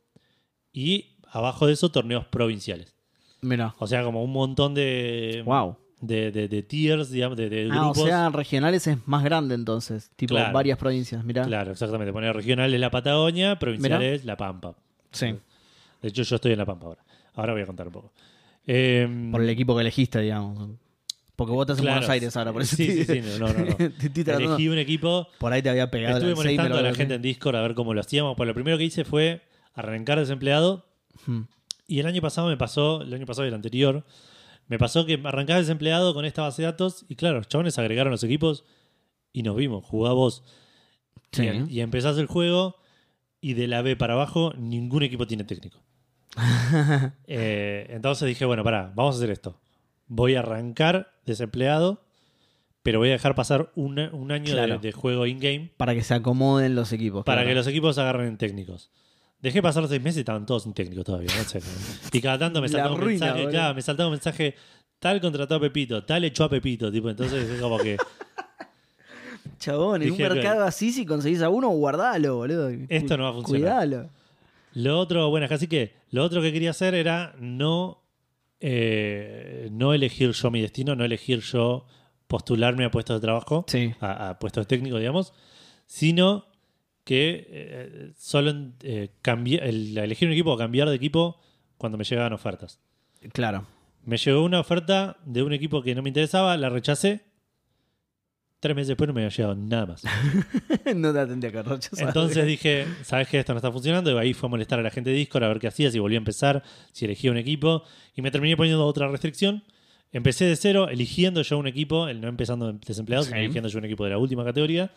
y 0.73 1.15
abajo 1.31 1.67
de 1.67 1.73
eso, 1.73 1.89
torneos 1.89 2.25
provinciales. 2.25 2.95
Mira. 3.41 3.75
O 3.79 3.87
sea, 3.87 4.03
como 4.03 4.23
un 4.23 4.31
montón 4.31 4.73
de, 4.73 5.41
Wow. 5.45 5.77
de, 6.01 6.31
de- 6.31 6.47
de 6.47 6.63
tiers, 6.63 7.09
digamos, 7.11 7.37
de, 7.37 7.49
de 7.49 7.69
Ah, 7.71 7.87
o 7.89 7.93
grupos. 7.93 8.03
sea, 8.09 8.29
regionales 8.29 8.85
es 8.87 8.97
más 9.07 9.23
grande 9.23 9.55
entonces. 9.55 10.11
Tipo 10.15 10.35
Claro. 10.35 10.53
varias 10.53 10.77
provincias, 10.77 11.23
mira. 11.23 11.43
Claro, 11.45 11.71
exactamente. 11.71 12.13
Poner 12.13 12.35
regional 12.35 12.73
es 12.73 12.79
la 12.79 12.91
Patagonia, 12.91 13.57
provincial 13.57 13.99
Mirá. 13.99 14.11
es 14.13 14.25
la 14.25 14.37
Pampa. 14.37 14.75
Sí. 15.11 15.33
De 16.01 16.09
hecho, 16.09 16.23
yo 16.23 16.35
estoy 16.35 16.51
en 16.53 16.57
la 16.59 16.65
Pampa 16.65 16.87
ahora. 16.87 17.03
Ahora 17.33 17.53
voy 17.53 17.61
a 17.61 17.65
contar 17.65 17.87
un 17.87 17.93
poco. 17.93 18.11
Eh, 18.67 19.07
Por 19.31 19.41
el 19.41 19.49
equipo 19.49 19.75
que 19.75 19.81
elegiste, 19.81 20.19
digamos. 20.21 20.69
Porque 21.35 21.53
vos 21.53 21.63
estás 21.63 21.79
en 21.79 21.83
claro, 21.85 21.95
Buenos 21.97 22.09
Aires 22.11 22.37
ahora, 22.37 22.53
por 22.53 22.61
eso 22.61 22.75
Sí, 22.75 22.85
te- 22.85 23.05
sí, 23.05 23.21
sí, 23.23 23.39
no, 23.39 23.47
no, 23.51 23.65
no. 23.65 23.75
te 23.77 23.85
estoy 24.07 24.23
tratando- 24.23 24.49
Elegí 24.55 24.67
un 24.69 24.77
equipo. 24.77 25.27
Por 25.39 25.51
ahí 25.51 25.61
te 25.63 25.69
había 25.69 25.89
pegado 25.89 26.17
Estuve 26.17 26.35
molestando 26.35 26.77
a 26.77 26.81
la 26.81 26.93
gente 26.93 27.15
en 27.15 27.21
Discord 27.21 27.55
a 27.55 27.61
ver 27.61 27.73
cómo 27.73 27.93
lo 27.93 28.01
hacíamos. 28.01 28.35
Pues 28.37 28.45
lo 28.47 28.53
primero 28.53 28.77
que 28.77 28.83
hice 28.83 29.05
fue 29.05 29.41
arrancar 29.73 30.19
desempleado. 30.19 30.85
Hmm. 31.25 31.41
Y 31.87 31.99
el 31.99 32.05
año 32.05 32.21
pasado 32.21 32.47
me 32.47 32.57
pasó, 32.57 33.01
el 33.01 33.13
año 33.13 33.25
pasado 33.25 33.45
y 33.45 33.49
el 33.49 33.55
anterior, 33.55 34.05
me 34.67 34.77
pasó 34.77 35.05
que 35.05 35.19
arrancaba 35.23 35.59
desempleado 35.59 36.13
con 36.13 36.25
esta 36.25 36.43
base 36.43 36.61
de 36.61 36.67
datos. 36.67 37.05
Y 37.09 37.15
claro, 37.15 37.37
los 37.37 37.47
chabones 37.47 37.77
agregaron 37.79 38.11
los 38.11 38.23
equipos 38.23 38.63
y 39.33 39.41
nos 39.43 39.55
vimos. 39.55 39.83
Jugá 39.85 40.13
vos. 40.13 40.43
Sí. 41.31 41.43
Y, 41.69 41.77
y 41.77 41.81
empezás 41.81 42.17
el 42.19 42.27
juego 42.27 42.75
y 43.41 43.53
de 43.55 43.67
la 43.67 43.81
B 43.81 43.95
para 43.95 44.13
abajo 44.13 44.53
ningún 44.57 45.01
equipo 45.03 45.25
tiene 45.25 45.43
técnico. 45.43 45.79
Eh, 47.27 47.87
entonces 47.89 48.27
dije, 48.27 48.45
bueno, 48.45 48.63
pará, 48.63 48.91
vamos 48.95 49.15
a 49.15 49.17
hacer 49.19 49.29
esto. 49.31 49.57
Voy 50.07 50.35
a 50.35 50.39
arrancar 50.39 51.13
desempleado, 51.25 52.01
pero 52.83 52.99
voy 52.99 53.09
a 53.09 53.13
dejar 53.13 53.35
pasar 53.35 53.71
un, 53.75 53.99
un 53.99 54.31
año 54.31 54.45
de- 54.47 54.53
Claro. 54.53 54.79
de, 54.79 54.91
juego 54.91 55.25
in-game 55.25 55.71
Para 55.77 55.93
que 55.93 56.03
se 56.03 56.13
acomoden 56.13 56.75
los 56.75 56.91
equipos. 56.93 57.23
para 57.25 57.41
claro. 57.41 57.49
que 57.49 57.55
los 57.55 57.67
equipos 57.67 57.97
agarren 57.97 58.37
técnicos. 58.37 58.89
Dejé 59.39 59.61
pasar 59.61 59.87
seis 59.87 60.01
meses 60.01 60.17
y 60.17 60.19
estaban 60.21 60.45
todos 60.45 60.63
sin 60.63 60.73
técnicos 60.73 61.03
todavía. 61.05 61.29
no 61.35 61.43
sé. 61.43 61.59
Y 62.11 62.21
cada 62.21 62.37
tanto 62.37 62.61
me 62.61 62.67
La 62.67 62.71
saltaba 62.73 62.95
un 62.95 63.01
ruina, 63.01 63.19
mensaje, 63.25 63.39
boludo. 63.41 63.51
claro, 63.51 63.75
me 63.75 63.81
saltaba 63.81 64.07
un 64.09 64.13
mensaje, 64.13 64.55
tal 64.99 65.19
contrató 65.21 65.55
a 65.55 65.59
Pepito, 65.59 66.03
tal 66.05 66.23
echó 66.25 66.43
a 66.43 66.49
Pepito, 66.49 66.91
tipo, 66.91 67.09
entonces 67.09 67.49
es 67.49 67.59
como 67.61 67.77
que 67.79 67.97
Chabón, 69.59 70.01
en 70.03 70.09
Dije, 70.11 70.23
un 70.27 70.33
mercado 70.33 70.63
así, 70.63 70.91
si 70.91 71.05
conseguís 71.05 71.41
a 71.41 71.49
uno, 71.49 71.69
guardalo, 71.69 72.35
boludo. 72.37 72.69
Esto 72.89 73.17
no 73.17 73.23
va 73.23 73.29
a 73.29 73.33
funcionar. 73.33 73.61
Cuidalo. 73.87 74.09
Lo 74.73 74.99
otro, 74.99 75.29
bueno, 75.29 75.47
así 75.49 75.67
que 75.67 75.93
lo 76.11 76.23
otro 76.23 76.41
que 76.41 76.51
quería 76.53 76.69
hacer 76.71 76.93
era 76.95 77.35
no, 77.39 78.03
eh, 78.59 79.69
no 79.71 79.93
elegir 79.93 80.31
yo 80.31 80.51
mi 80.51 80.61
destino, 80.61 80.95
no 80.95 81.03
elegir 81.03 81.39
yo 81.41 81.85
postularme 82.27 82.85
a 82.85 82.91
puestos 82.91 83.17
de 83.17 83.21
trabajo, 83.25 83.65
Sí. 83.67 83.93
a, 83.99 84.29
a 84.29 84.39
puestos 84.39 84.67
técnicos, 84.67 84.99
digamos, 84.99 85.33
sino 85.87 86.45
que 87.03 87.47
eh, 87.49 88.11
solo 88.17 88.53
eh, 88.83 89.09
cambié- 89.23 89.61
el- 89.63 89.97
elegir 89.97 90.27
un 90.27 90.33
equipo 90.33 90.51
o 90.53 90.57
cambiar 90.57 90.87
de 90.89 90.95
equipo 90.95 91.39
cuando 91.77 91.97
me 91.97 92.03
llegaban 92.03 92.31
ofertas. 92.33 92.79
Claro. 93.33 93.65
Me 94.05 94.17
llegó 94.17 94.43
una 94.43 94.59
oferta 94.59 95.17
de 95.25 95.43
un 95.43 95.51
equipo 95.53 95.81
que 95.81 95.93
no 95.95 96.01
me 96.01 96.09
interesaba, 96.09 96.55
la 96.57 96.69
rechacé. 96.69 97.21
Tres 98.61 98.75
meses 98.75 98.89
después 98.89 99.07
no 99.07 99.13
me 99.15 99.21
había 99.21 99.35
llegado 99.35 99.55
nada 99.55 99.87
más. 99.87 100.03
no 100.95 101.11
te 101.11 101.25
tendría 101.25 101.51
que 101.51 101.63
rechazar. 101.63 102.07
Entonces 102.07 102.45
dije, 102.45 102.85
¿sabes 103.01 103.27
que 103.27 103.39
Esto 103.39 103.53
no 103.53 103.57
está 103.57 103.71
funcionando. 103.71 104.11
Y 104.11 104.17
ahí 104.19 104.35
fue 104.35 104.47
a 104.47 104.51
molestar 104.51 104.77
a 104.79 104.83
la 104.83 104.91
gente 104.91 105.09
de 105.09 105.15
Discord 105.15 105.43
a 105.43 105.47
ver 105.47 105.57
qué 105.57 105.67
hacía, 105.67 105.89
si 105.89 105.97
volvía 105.97 106.19
a 106.19 106.19
empezar, 106.19 106.61
si 106.91 107.05
elegía 107.05 107.31
un 107.31 107.37
equipo. 107.37 107.83
Y 108.15 108.21
me 108.21 108.29
terminé 108.29 108.55
poniendo 108.55 108.85
otra 108.85 109.07
restricción. 109.07 109.63
Empecé 110.11 110.45
de 110.45 110.55
cero, 110.55 110.89
eligiendo 110.89 111.41
yo 111.41 111.57
un 111.57 111.65
equipo, 111.65 112.07
el 112.07 112.21
no 112.21 112.27
empezando 112.27 112.71
desempleado, 112.71 113.23
sino 113.23 113.37
eligiendo 113.37 113.67
yo 113.67 113.79
un 113.79 113.85
equipo 113.85 114.03
de 114.03 114.11
la 114.11 114.19
última 114.19 114.45
categoría. 114.45 114.93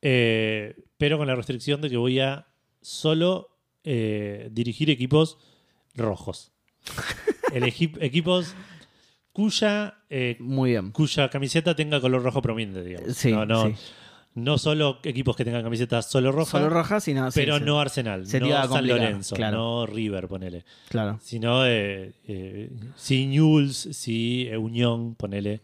Eh, 0.00 0.76
pero 0.96 1.18
con 1.18 1.26
la 1.26 1.34
restricción 1.34 1.80
de 1.80 1.90
que 1.90 1.96
voy 1.96 2.20
a 2.20 2.46
solo 2.82 3.58
eh, 3.82 4.48
dirigir 4.52 4.90
equipos 4.90 5.38
rojos. 5.96 6.52
Elegí 7.52 7.92
equipos 7.98 8.54
cuya 9.36 9.98
eh, 10.08 10.38
Muy 10.40 10.70
bien. 10.70 10.92
cuya 10.92 11.28
camiseta 11.28 11.76
tenga 11.76 12.00
color 12.00 12.22
rojo 12.22 12.40
prominente, 12.40 12.82
digamos. 12.82 13.14
Sí, 13.14 13.30
no, 13.32 13.44
no, 13.44 13.66
sí. 13.66 13.74
no 14.34 14.56
solo 14.56 14.98
equipos 15.02 15.36
que 15.36 15.44
tengan 15.44 15.62
camisetas 15.62 16.10
solo 16.10 16.32
roja, 16.32 16.52
Solo 16.52 16.70
roja, 16.70 17.00
sino. 17.00 17.28
pero 17.34 17.58
sí. 17.58 17.64
no 17.66 17.78
Arsenal, 17.78 18.26
Se 18.26 18.40
no 18.40 18.46
San 18.66 18.86
Lorenzo, 18.88 19.36
claro. 19.36 19.58
no 19.58 19.86
River, 19.86 20.26
ponele. 20.26 20.64
Claro. 20.88 21.18
Sino 21.22 21.66
eh, 21.66 22.14
eh, 22.26 22.70
sí 22.94 23.26
Newell's, 23.26 23.86
eh, 24.08 24.56
Unión, 24.56 25.14
ponele. 25.16 25.60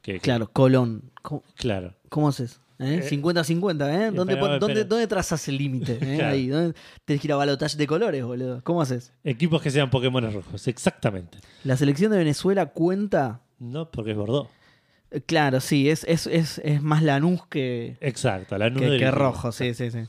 Que- 0.00 0.20
Claro, 0.20 0.48
Colón. 0.52 1.10
¿Cómo, 1.22 1.42
claro. 1.56 1.94
cómo 2.08 2.28
haces? 2.28 2.60
¿Eh? 2.78 3.00
Eh, 3.02 3.10
50-50, 3.10 4.08
¿eh? 4.08 4.10
¿Dónde, 4.14 4.36
dónde, 4.36 4.84
dónde 4.84 5.06
trazas 5.06 5.46
el 5.48 5.56
límite? 5.58 5.92
eh? 6.00 6.16
Claro. 6.16 6.34
Ahí, 6.34 6.46
¿dónde? 6.48 6.74
Tenés 7.04 7.20
que 7.20 7.28
ir 7.28 7.32
a 7.32 7.36
balotaje 7.36 7.76
de 7.76 7.86
colores, 7.86 8.24
boludo. 8.24 8.60
¿Cómo 8.64 8.82
haces? 8.82 9.12
Equipos 9.24 9.60
que 9.62 9.70
sean 9.70 9.90
Pokémon 9.90 10.32
rojos, 10.32 10.66
exactamente. 10.68 11.38
¿La 11.64 11.76
selección 11.76 12.10
de 12.12 12.18
Venezuela 12.18 12.66
cuenta? 12.66 13.42
No, 13.58 13.90
porque 13.90 14.12
es 14.12 14.16
Bordeaux. 14.16 14.48
Eh, 15.10 15.20
Claro, 15.26 15.60
sí, 15.60 15.88
es, 15.90 16.04
es, 16.04 16.26
es, 16.26 16.58
es 16.64 16.82
más 16.82 17.02
Lanús 17.02 17.46
que, 17.46 17.96
Exacto, 18.00 18.56
la 18.58 18.72
que, 18.72 18.96
que 18.98 19.10
rojo, 19.10 19.52
sí, 19.52 19.74
sí, 19.74 19.90
sí. 19.90 20.00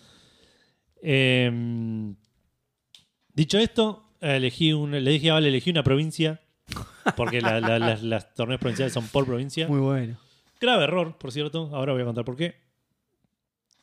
Eh, 1.02 2.13
dicho 3.34 3.58
esto, 3.58 4.10
elegí 4.21 4.73
un, 4.73 4.91
le 4.91 5.12
dije 5.12 5.30
a 5.30 5.34
Vale, 5.34 5.49
elegí 5.49 5.69
una 5.69 5.84
provincia. 5.84 6.39
Porque 7.17 7.41
la- 7.41 7.60
la- 7.60 7.78
las, 7.80 8.02
las 8.02 8.34
torneos 8.34 8.62
provinciales 8.62 8.93
son 8.93 9.06
por 9.08 9.26
provincia. 9.26 9.67
Muy 9.69 9.80
bueno. 9.82 10.17
Grave 10.60 10.84
error, 10.86 11.18
por 11.18 11.32
cierto. 11.32 11.70
Ahora 11.74 11.94
voy 11.94 12.02
a 12.02 12.06
contar 12.06 12.24
por 12.26 12.36
qué. 12.36 12.56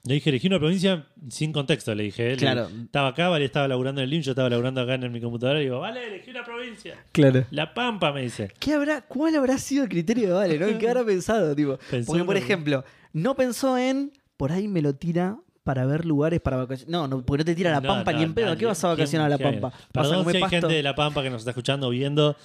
Le 0.04 0.14
dije, 0.14 0.30
elegí 0.30 0.46
una 0.46 0.58
provincia 0.58 1.06
sin 1.28 1.52
contexto. 1.52 1.94
Le 1.94 2.04
dije, 2.04 2.32
él 2.32 2.38
Claro. 2.38 2.68
estaba 2.84 3.08
acá, 3.08 3.28
Vale 3.28 3.44
estaba 3.44 3.68
laburando 3.68 4.00
en 4.00 4.04
el 4.04 4.10
link, 4.10 4.22
yo 4.22 4.32
estaba 4.32 4.48
laburando 4.48 4.80
acá 4.80 4.94
en 4.94 5.12
mi 5.12 5.20
computadora. 5.20 5.60
Y 5.60 5.64
digo, 5.64 5.80
Vale, 5.80 6.06
elegí 6.06 6.30
una 6.30 6.42
provincia. 6.42 6.96
Claro. 7.12 7.44
La 7.50 7.74
Pampa, 7.74 8.10
me 8.10 8.22
dice. 8.22 8.50
¿Qué 8.58 8.72
habrá, 8.72 9.02
¿Cuál 9.02 9.36
habrá 9.36 9.58
sido 9.58 9.82
el 9.84 9.90
criterio 9.90 10.28
de 10.28 10.34
Vale? 10.34 10.58
¿no? 10.58 10.78
¿Qué 10.78 10.88
habrá 10.88 11.04
pensado? 11.04 11.54
Tipo? 11.54 11.78
Pensó 11.90 12.06
Porque, 12.12 12.24
por 12.24 12.36
ejemplo, 12.38 12.82
no 13.12 13.34
pensó 13.34 13.76
en 13.76 14.10
por 14.38 14.52
ahí 14.52 14.68
me 14.68 14.80
lo 14.80 14.94
tira 14.94 15.36
para 15.64 15.84
ver 15.84 16.06
lugares 16.06 16.40
para 16.40 16.56
vacacionar. 16.56 16.90
No, 16.90 17.06
no, 17.06 17.22
porque 17.22 17.40
no 17.42 17.44
te 17.44 17.54
tira 17.54 17.70
la 17.70 17.80
No, 17.82 17.88
Pampa 17.88 18.12
no, 18.12 18.18
ni 18.18 18.24
en 18.24 18.32
pedo. 18.32 18.52
¿A 18.52 18.56
qué 18.56 18.64
vas 18.64 18.82
a 18.82 18.88
vacacionar 18.88 19.26
a 19.26 19.30
la 19.30 19.36
¿Quién- 19.36 19.60
Pampa? 19.60 19.76
Perdón 19.92 20.24
si 20.30 20.36
hay 20.36 20.40
pasto? 20.40 20.56
gente 20.60 20.74
de 20.76 20.82
La 20.82 20.94
Pampa 20.94 21.22
que 21.22 21.28
nos 21.28 21.42
está 21.42 21.50
escuchando 21.50 21.88
o 21.88 21.90
viendo. 21.90 22.36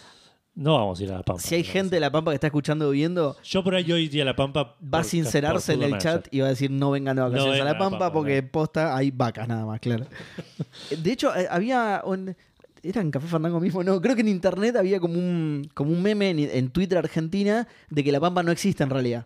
No 0.55 0.75
vamos 0.75 0.99
a 0.99 1.03
ir 1.03 1.11
a 1.11 1.17
La 1.17 1.23
Pampa. 1.23 1.41
Si 1.41 1.53
hay 1.55 1.63
No, 1.63 1.69
gente 1.69 1.95
de 1.97 1.99
la 1.99 2.11
Pampa 2.11 2.31
que 2.31 2.35
está 2.35 2.47
escuchando 2.47 2.87
o 2.87 2.91
viendo, 2.91 3.35
Yo 3.43 3.61
por 3.63 3.75
ahí 3.75 3.91
hoy 3.91 4.03
iría 4.05 4.23
a 4.23 4.25
La 4.25 4.35
Pampa. 4.35 4.63
va 4.81 4.99
a 4.99 5.01
por- 5.01 5.03
sincerarse 5.03 5.73
por 5.73 5.83
en 5.83 5.83
el 5.83 5.89
Football 5.89 6.01
chat 6.01 6.13
Manager. 6.13 6.29
y 6.33 6.39
va 6.39 6.45
a 6.45 6.49
decir 6.49 6.71
no 6.71 6.91
vengan 6.91 7.15
de 7.17 7.21
vacaciones 7.23 7.45
a 7.47 7.57
la 7.57 7.63
vengan 7.63 7.67
a 7.67 7.73
La 7.83 7.89
Pampa 7.89 8.13
porque 8.13 8.41
posta 8.43 8.95
hay 8.95 9.11
vacas 9.11 9.47
nada 9.49 9.65
más, 9.65 9.79
claro. 9.81 10.05
De 10.97 11.11
hecho, 11.11 11.35
eh, 11.35 11.47
había 11.49 12.01
un- 12.05 12.35
¿Era 12.83 13.01
en 13.01 13.09
Café 13.09 13.25
Fandango 13.27 13.59
mismo? 13.59 13.83
No, 13.83 13.99
creo 13.99 14.13
que 14.15 14.21
en 14.21 14.27
internet 14.27 14.75
había 14.75 14.99
como 14.99 15.15
un, 15.15 15.67
como 15.73 15.91
un 15.91 16.01
meme 16.03 16.29
en, 16.29 16.39
en 16.39 16.69
Twitter 16.69 16.99
Argentina 16.99 17.67
de 17.89 18.03
que 18.03 18.11
la 18.11 18.19
Pampa 18.19 18.43
no 18.43 18.51
existe 18.51 18.83
en 18.83 18.91
realidad. 18.91 19.25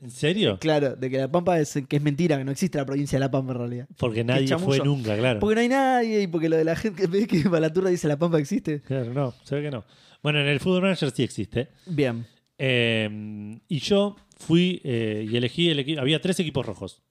¿En 0.00 0.10
serio? 0.10 0.58
Claro, 0.58 0.96
de 0.96 1.10
que 1.10 1.18
la 1.18 1.30
Pampa 1.30 1.60
es, 1.60 1.78
que 1.86 1.96
es 1.96 2.02
mentira, 2.02 2.36
que 2.38 2.44
no 2.44 2.50
existe 2.50 2.78
la 2.78 2.86
provincia 2.86 3.16
de 3.18 3.20
La 3.20 3.30
Pampa 3.30 3.52
en 3.52 3.58
realidad. 3.58 3.86
Porque 3.98 4.24
nadie 4.24 4.48
fue 4.48 4.56
chamullo. 4.78 4.84
nunca, 4.86 5.16
claro. 5.18 5.38
Porque 5.38 5.54
no 5.54 5.60
hay 5.60 5.68
nadie 5.68 6.22
y 6.22 6.26
porque 6.26 6.48
lo 6.48 6.56
de 6.56 6.64
la 6.64 6.74
gente 6.76 7.06
ve 7.06 7.26
que 7.26 7.46
Balaturra 7.46 7.90
dice 7.90 8.08
La 8.08 8.18
Pampa 8.18 8.38
existe. 8.38 8.80
Claro, 8.80 9.12
no, 9.12 9.34
se 9.44 9.54
ve 9.56 9.62
que 9.62 9.70
no. 9.70 9.84
Bueno, 10.24 10.40
en 10.40 10.48
el 10.48 10.58
Football 10.58 10.82
Manager 10.82 11.10
sí 11.12 11.22
existe. 11.22 11.68
Bien. 11.86 12.26
Eh, 12.58 13.58
y 13.68 13.78
yo 13.78 14.16
fui 14.36 14.80
eh, 14.82 15.24
y 15.30 15.36
elegí 15.36 15.68
el 15.70 15.78
equipo. 15.78 16.00
Había 16.00 16.20
tres 16.20 16.40
equipos 16.40 16.66
rojos: 16.66 17.02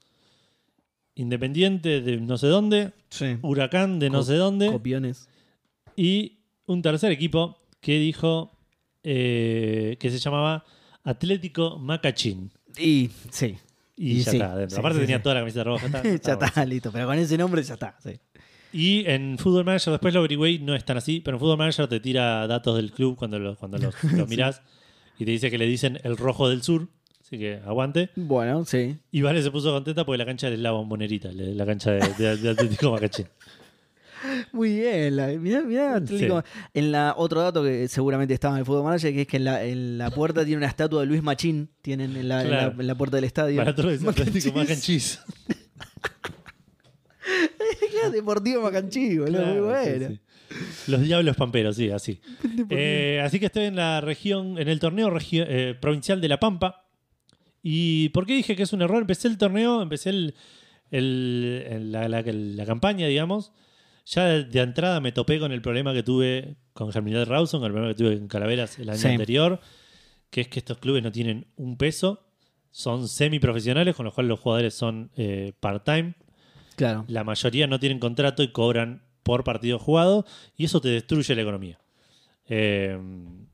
Independiente 1.16 2.02
de 2.02 2.18
no 2.18 2.38
sé 2.38 2.48
dónde, 2.48 2.92
Sí. 3.10 3.38
Huracán 3.44 4.00
de 4.00 4.10
no 4.10 4.20
Co- 4.20 4.24
sé 4.24 4.34
dónde, 4.36 4.68
Copiones. 4.72 5.30
y 5.96 6.40
un 6.66 6.82
tercer 6.82 7.12
equipo 7.12 7.60
que 7.82 8.00
dijo 8.00 8.58
eh, 9.04 9.98
que 10.00 10.10
se 10.10 10.18
llamaba 10.18 10.64
Atlético 11.04 11.78
Macachín. 11.78 12.50
Y 12.80 13.12
sí. 13.30 13.58
Y, 13.96 14.14
Y 14.14 14.20
ya 14.24 14.32
sí, 14.32 14.38
está 14.38 14.54
adentro. 14.54 14.76
sí, 14.76 14.80
Aparte 14.80 15.00
tenía 15.00 15.22
toda 15.22 15.36
la 15.36 15.42
camiseta 15.42 15.64
roja. 15.66 15.86
está- 15.86 16.02
ya 16.40 16.48
está, 16.48 16.66
listo. 16.66 16.92
Pero 16.92 17.06
con 17.06 17.20
ese 17.20 17.38
nombre 17.38 17.62
ya 17.62 17.76
está. 17.76 17.96
Sí. 18.02 18.20
Y 18.74 19.06
en 19.08 19.38
Football 19.38 19.66
Manager, 19.66 19.92
después 19.92 20.14
lo 20.14 20.20
averigüé, 20.22 20.50
y 20.52 20.60
no 20.60 20.74
es 20.76 20.84
tan 20.84 20.98
así, 20.98 21.20
pero 21.22 21.38
en 21.38 21.40
Football 21.40 21.60
Manager 21.60 21.88
te 21.88 22.00
tira 22.00 22.48
datos 22.48 22.76
del 22.76 22.92
club 22.92 23.16
cuando 23.16 23.38
los, 23.40 23.58
cuando 23.58 23.78
los, 23.78 23.94
los 24.14 24.28
mirás 24.28 24.62
y 25.20 25.26
te 25.26 25.32
dice 25.32 25.52
que 25.52 25.58
le 25.60 25.66
dicen 25.68 26.00
el 26.04 26.18
rojo 26.18 26.50
del 26.50 26.64
sur. 26.64 26.88
así 27.22 27.38
que 27.38 27.60
aguante. 27.66 28.10
Bueno, 28.16 28.66
sí. 28.66 28.98
Y 29.12 29.22
Vale 29.22 29.44
se 29.44 29.52
puso 29.52 29.72
contenta 29.72 30.06
porque 30.06 30.18
la 30.18 30.26
cancha 30.26 30.50
le 30.50 30.58
lava 30.58 30.80
bombonera, 30.80 31.32
le- 31.32 31.54
la 31.54 31.66
cancha 31.68 31.92
de, 31.92 32.00
de- 32.18 32.38
de 32.38 32.50
Atlético 32.50 32.92
Macachín. 32.92 33.28
Muy 34.54 34.74
bien. 34.80 35.18
La, 35.18 35.28
mirá, 35.28 35.62
mirá, 35.62 35.96
Atlético- 35.98 36.44
En 36.74 36.92
la, 36.92 37.14
otro 37.18 37.42
dato 37.42 37.62
que 37.62 37.88
seguramente 37.90 38.34
estaba 38.34 38.56
en 38.56 38.60
el 38.62 38.66
Fútbol 38.66 38.86
Manager, 38.86 39.14
que 39.14 39.22
es 39.22 39.28
que 39.28 39.38
en 39.38 39.44
la, 39.44 39.64
en 39.66 39.98
la 40.00 40.10
puerta 40.10 40.44
tiene 40.46 40.58
una 40.58 40.68
estatua 40.68 41.02
de 41.02 41.08
Luis 41.08 41.22
Machín. 41.22 41.70
Tienen 41.84 42.16
en 42.16 42.28
la, 42.30 42.42
en 42.42 42.50
la- 42.52 42.66
en 42.80 42.88
la 42.88 42.96
puerta 42.96 43.18
del 43.18 43.26
estadio. 43.26 43.58
Para 43.58 43.76
todos 43.76 44.02
los 44.02 44.08
Atlético 44.20 44.58
Mac 44.58 44.70
and 44.72 44.82
cheese. 44.82 45.20
Cheese. 45.20 45.20
Claro, 45.46 47.13
Deportivo 48.12 48.62
Macanchí, 48.62 49.18
boludo. 49.18 49.46
muy 49.46 49.58
Claro, 49.70 49.84
sí, 49.84 49.90
bueno. 49.92 50.08
sí. 50.10 50.20
Los 50.92 51.02
diablos 51.02 51.36
pamperos, 51.36 51.76
sí, 51.76 51.90
así. 51.90 52.20
Eh, 52.70 53.22
así 53.24 53.40
que 53.40 53.48
estoy 53.48 53.66
en 53.66 53.76
la 53.76 54.02
región, 54.02 54.58
en 54.60 54.68
el 54.68 54.80
torneo 54.80 55.12
eh, 55.32 55.76
provincial 55.80 56.22
de 56.22 56.28
La 56.28 56.40
Pampa. 56.40 56.86
¿Y 57.62 58.10
por 58.10 58.26
qué 58.26 58.36
dije 58.36 58.56
que 58.56 58.64
es 58.64 58.74
un 58.74 58.82
error? 58.82 59.02
Empecé 59.02 59.28
el 59.30 59.38
torneo, 59.38 59.82
empecé 59.82 60.10
el, 60.10 60.36
el- 60.92 61.64
el- 61.70 61.92
la, 61.92 62.08
la- 62.10 62.22
la 62.24 62.66
campaña, 62.66 63.08
digamos. 63.08 63.52
Ya 64.06 64.26
de, 64.26 64.44
de 64.44 64.60
entrada 64.60 65.00
me 65.00 65.14
topé 65.14 65.40
con 65.40 65.52
el 65.54 65.62
problema 65.62 65.94
que 65.94 66.04
tuve 66.04 66.56
con 66.74 66.92
Germinal 66.92 67.26
Rawson, 67.26 67.62
con 67.62 67.68
el 67.68 67.72
problema 67.74 67.94
que 67.96 68.04
tuve 68.04 68.14
en 68.16 68.28
Calaveras 68.28 68.78
el 68.80 68.90
año 68.90 69.00
Sí. 69.00 69.08
anterior, 69.08 69.62
que 70.30 70.42
es 70.42 70.48
que 70.50 70.60
estos 70.60 70.78
clubes 70.80 71.02
no 71.04 71.12
tienen 71.12 71.48
un 71.56 71.78
peso, 71.78 72.26
son 72.70 73.08
semiprofesionales, 73.08 73.96
con 73.96 74.06
lo 74.06 74.12
cual 74.12 74.28
los 74.28 74.40
jugadores 74.42 74.74
son 74.74 75.10
eh, 75.16 75.54
part-time. 75.60 76.16
Claro. 76.76 77.06
La 77.08 77.24
mayoría 77.24 77.68
no 77.68 77.80
tienen 77.80 78.00
contrato 78.00 78.44
y 78.44 78.50
cobran 78.52 79.02
por 79.24 79.44
partido 79.44 79.80
jugado 79.80 80.26
y 80.58 80.66
eso 80.66 80.82
te 80.82 80.90
destruye 80.90 81.36
la 81.36 81.42
economía. 81.42 81.80
Eh, 82.48 82.98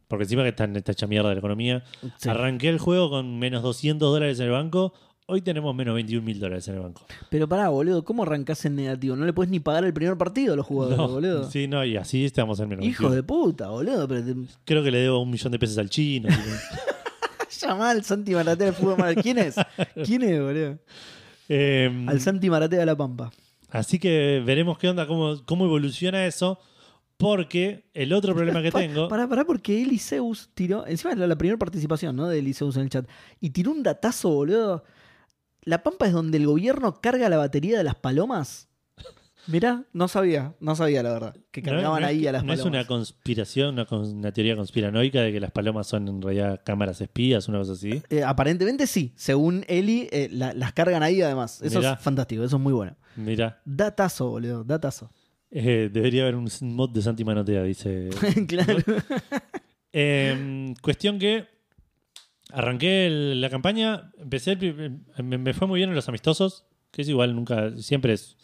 porque 0.07 0.23
encima 0.23 0.41
que 0.43 0.49
está 0.49 0.63
en 0.63 0.75
esta 0.75 0.91
hecha 0.91 1.05
mierda 1.07 1.29
de 1.29 1.35
la 1.35 1.39
economía. 1.39 1.83
Sí. 2.17 2.29
Arranqué 2.29 2.69
el 2.69 2.79
juego 2.79 3.09
con 3.11 3.37
menos 3.37 3.61
200 3.61 4.11
dólares 4.11 4.39
en 4.39 4.45
el 4.47 4.51
banco. 4.51 4.93
Hoy 5.27 5.41
tenemos 5.43 5.75
menos 5.75 5.93
21 5.93 6.25
mil 6.25 6.39
dólares 6.39 6.67
en 6.69 6.73
el 6.75 6.79
banco. 6.81 7.05
Pero 7.29 7.47
pará, 7.47 7.69
boludo, 7.69 8.03
¿cómo 8.03 8.23
arrancás 8.23 8.65
en 8.65 8.75
negativo? 8.75 9.15
No 9.15 9.25
le 9.27 9.33
puedes 9.33 9.51
ni 9.51 9.59
pagar 9.59 9.83
el 9.85 9.93
primer 9.93 10.17
partido 10.17 10.53
a 10.53 10.55
los 10.57 10.65
jugadores, 10.65 10.97
No, 10.97 11.07
boludo. 11.07 11.43
sí, 11.51 11.67
no, 11.67 11.85
y 11.85 11.97
así 11.97 12.25
estamos 12.25 12.59
en 12.59 12.69
menos 12.69 12.83
Hijo 12.83 13.03
21. 13.09 13.15
de 13.15 13.23
puta, 13.23 13.69
boludo. 13.69 14.07
Pero 14.07 14.25
te... 14.25 14.35
Creo 14.65 14.81
que 14.83 14.89
le 14.89 14.97
debo 15.01 15.21
un 15.21 15.29
millón 15.29 15.51
de 15.51 15.59
pesos 15.59 15.77
al 15.77 15.91
chino. 15.91 16.29
Llamá 17.61 17.89
al 17.91 18.03
Santi 18.03 18.33
Maratea 18.33 18.65
del 18.65 18.73
fútbol 18.75 18.97
Manager. 18.97 19.21
¿Quién 19.21 19.37
es? 19.37 19.55
¿Quién 20.03 20.23
es, 20.23 20.41
boludo? 20.41 20.79
Eh, 21.49 22.05
Al 22.07 22.21
Santi 22.21 22.49
Maratea 22.49 22.79
de 22.79 22.85
la 22.85 22.95
Pampa. 22.95 23.31
así 23.69 23.99
que 23.99 24.41
veremos 24.45 24.77
qué 24.77 24.87
onda, 24.87 25.05
cómo, 25.07 25.43
cómo 25.45 25.65
evoluciona 25.65 26.25
eso. 26.25 26.59
Porque 27.17 27.83
el 27.93 28.13
otro 28.13 28.33
problema 28.33 28.61
que 28.61 28.71
tengo. 28.71 29.09
Pará, 29.09 29.27
pará, 29.27 29.43
porque 29.43 29.81
Eliseus 29.81 30.49
tiró. 30.53 30.87
Encima 30.87 31.11
era 31.11 31.27
la 31.27 31.37
primera 31.37 31.59
participación, 31.59 32.15
¿no? 32.15 32.29
De 32.29 32.39
Eliseus 32.39 32.77
en 32.77 32.83
el 32.83 32.89
chat. 32.89 33.09
Y 33.41 33.49
tiró 33.49 33.71
un 33.71 33.83
datazo, 33.83 34.29
boludo. 34.29 34.85
La 35.63 35.83
Pampa 35.83 36.07
es 36.07 36.13
donde 36.13 36.37
el 36.37 36.45
gobierno 36.45 37.01
carga 37.01 37.27
la 37.27 37.35
batería 37.35 37.77
de 37.77 37.83
las 37.83 37.95
palomas. 37.95 38.68
Mirá, 39.47 39.83
no 39.93 40.07
sabía, 40.07 40.53
no 40.59 40.75
sabía 40.75 41.01
la 41.01 41.11
verdad. 41.11 41.35
Que 41.51 41.61
cargaban 41.63 42.01
no 42.01 42.07
ahí 42.07 42.27
a 42.27 42.31
las 42.31 42.43
no 42.43 42.53
es 42.53 42.59
palomas. 42.59 42.79
una 42.79 42.87
conspiración, 42.87 43.79
una, 43.91 44.31
teoría 44.31 44.55
conspiranoica 44.55 45.21
de 45.21 45.31
que 45.31 45.39
las 45.39 45.51
palomas 45.51 45.87
son 45.87 46.07
en 46.07 46.21
realidad 46.21 46.61
cámaras 46.63 47.01
espías, 47.01 47.47
una 47.47 47.57
cosa 47.59 47.73
así. 47.73 48.01
Eh, 48.09 48.23
aparentemente 48.23 48.85
sí. 48.85 49.11
Según 49.15 49.65
Eli, 49.67 50.07
eh, 50.11 50.29
la- 50.31 50.53
las 50.53 50.73
cargan 50.73 51.01
ahí 51.01 51.21
además. 51.21 51.61
Eso 51.63 51.79
Mirá. 51.79 51.93
es 51.93 51.99
fantástico, 51.99 52.43
eso 52.43 52.57
es 52.57 52.61
muy 52.61 52.73
bueno. 52.73 52.95
Mira, 53.15 53.59
Datazo, 53.65 54.29
boludo, 54.29 54.63
datazo. 54.63 55.09
eh, 55.51 55.89
debería 55.91 56.21
haber 56.23 56.35
un 56.35 56.47
mod 56.61 56.91
de 56.91 57.01
Santi 57.01 57.23
Manotea, 57.25 57.63
dice. 57.63 58.09
claro. 58.47 58.77
Eh, 59.91 60.75
cuestión 60.83 61.17
que 61.17 61.47
arranqué 62.51 63.07
el- 63.07 63.41
la 63.41 63.49
campaña, 63.49 64.11
empecé, 64.19 64.51
el 64.51 64.99
me, 65.23 65.37
me 65.39 65.53
fue 65.53 65.67
muy 65.67 65.79
bien 65.79 65.89
en 65.89 65.95
los 65.95 66.07
amistosos, 66.07 66.65
que 66.91 67.01
es 67.01 67.09
igual, 67.09 67.35
nunca, 67.35 67.75
siempre 67.77 68.13
es 68.13 68.37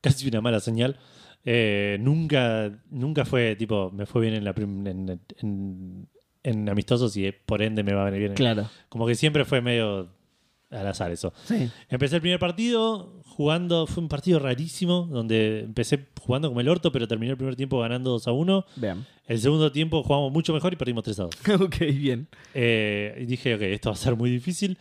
casi 0.00 0.28
una 0.28 0.40
mala 0.40 0.60
señal. 0.60 0.96
Eh, 1.44 1.96
nunca, 2.00 2.70
nunca 2.90 3.24
fue 3.24 3.56
tipo, 3.56 3.90
me 3.92 4.06
fue 4.06 4.22
bien 4.22 4.34
en, 4.34 4.44
la 4.44 4.52
prim- 4.52 4.86
en, 4.86 5.20
en- 5.40 6.08
en 6.42 6.68
amistosos 6.68 7.16
y 7.16 7.30
por 7.32 7.62
ende 7.62 7.82
me 7.82 7.92
va 7.94 8.02
a 8.02 8.04
venir 8.06 8.20
bien. 8.20 8.32
en- 8.32 8.36
Claro. 8.36 8.68
Como 8.88 9.06
que 9.06 9.14
siempre 9.14 9.44
fue 9.44 9.60
medio 9.60 10.08
al 10.70 10.86
azar 10.86 11.10
eso. 11.10 11.32
Sí. 11.44 11.70
Empecé 11.88 12.16
el 12.16 12.20
primer 12.20 12.38
partido 12.38 13.22
jugando, 13.24 13.86
fue 13.86 14.02
un 14.02 14.08
partido 14.08 14.38
rarísimo, 14.38 15.08
donde 15.10 15.60
empecé 15.60 16.06
jugando 16.20 16.48
como 16.48 16.60
el 16.60 16.68
orto, 16.68 16.92
pero 16.92 17.06
terminé 17.08 17.30
el 17.32 17.36
primer 17.38 17.56
tiempo 17.56 17.80
ganando 17.80 18.10
2 18.10 18.26
a 18.28 18.32
1. 18.32 18.64
Vean. 18.76 19.06
El 19.26 19.38
segundo 19.38 19.70
tiempo 19.72 20.02
jugamos 20.02 20.32
mucho 20.32 20.52
mejor 20.52 20.72
y 20.72 20.76
perdimos 20.76 21.04
3 21.04 21.20
a 21.20 21.22
2. 21.24 21.34
ok, 21.62 21.78
bien. 21.94 22.28
Eh, 22.52 23.16
y 23.22 23.26
dije, 23.26 23.54
ok, 23.54 23.62
esto 23.62 23.90
va 23.90 23.94
a 23.94 23.98
ser 23.98 24.16
muy 24.16 24.30
difícil. 24.30 24.76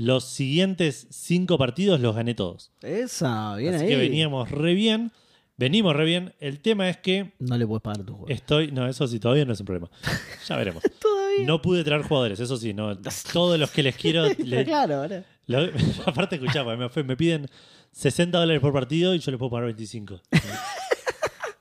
Los 0.00 0.24
siguientes 0.24 1.06
cinco 1.10 1.58
partidos 1.58 2.00
los 2.00 2.16
gané 2.16 2.34
todos. 2.34 2.70
Esa, 2.80 3.54
bien 3.56 3.74
Así 3.74 3.84
ahí. 3.84 3.90
que 3.90 3.96
veníamos 3.96 4.50
re 4.50 4.72
bien. 4.72 5.12
Venimos 5.58 5.94
re 5.94 6.06
bien. 6.06 6.32
El 6.40 6.60
tema 6.60 6.88
es 6.88 6.96
que 6.96 7.32
No 7.38 7.58
le 7.58 7.66
puedes 7.66 7.82
pagar 7.82 8.00
a 8.00 8.04
tu 8.06 8.14
juego. 8.14 8.28
estoy. 8.30 8.72
No, 8.72 8.86
eso 8.88 9.06
sí, 9.06 9.20
todavía 9.20 9.44
no 9.44 9.52
es 9.52 9.60
un 9.60 9.66
problema. 9.66 9.90
Ya 10.48 10.56
veremos. 10.56 10.82
Todavía. 11.00 11.46
No 11.46 11.60
pude 11.60 11.84
traer 11.84 12.00
jugadores, 12.02 12.40
eso 12.40 12.56
sí, 12.56 12.72
no. 12.72 12.96
Todos 13.32 13.58
los 13.58 13.70
que 13.70 13.82
les 13.82 13.94
quiero. 13.94 14.24
le- 14.38 14.64
Claro, 14.64 14.94
ahora. 15.02 15.22
Lo- 15.46 15.68
aparte, 16.06 16.36
escuchá, 16.36 16.64
me, 16.64 16.76
me 17.04 17.16
piden 17.16 17.46
60 17.92 18.38
dólares 18.38 18.62
por 18.62 18.72
partido 18.72 19.14
y 19.14 19.18
yo 19.18 19.30
les 19.32 19.38
puedo 19.38 19.50
pagar 19.50 19.66
25. 19.66 20.18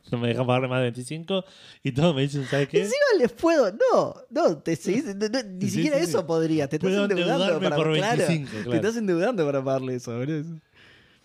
no 0.11 0.17
me 0.19 0.27
dejan 0.29 0.45
pagarle 0.47 0.67
más 0.67 0.79
de 0.79 0.83
25 0.85 1.43
y 1.83 1.91
todos 1.91 2.15
me 2.15 2.21
dicen, 2.23 2.45
¿sabes 2.47 2.67
qué? 2.69 2.79
Encima 2.81 2.97
les 3.17 3.31
puedo. 3.31 3.71
No, 3.71 4.15
no, 4.29 4.57
te 4.59 4.73
seguís- 4.73 5.15
no, 5.15 5.27
no, 5.29 5.43
ni 5.43 5.65
Sí, 5.69 5.75
siquiera 5.75 5.97
sí, 5.99 6.03
sí. 6.05 6.09
eso 6.09 6.25
podría. 6.27 6.67
Te 6.67 6.77
estás 6.77 6.89
Puedo 6.89 7.03
endeudando 7.05 7.59
para 7.59 7.75
por 7.75 7.93
claro, 7.95 8.25
25, 8.27 8.69
Te 8.69 8.75
estás 8.77 8.97
endeudando 8.97 9.45
para 9.45 9.63
pagarle 9.63 9.95
eso, 9.95 10.17
boludo. 10.17 10.59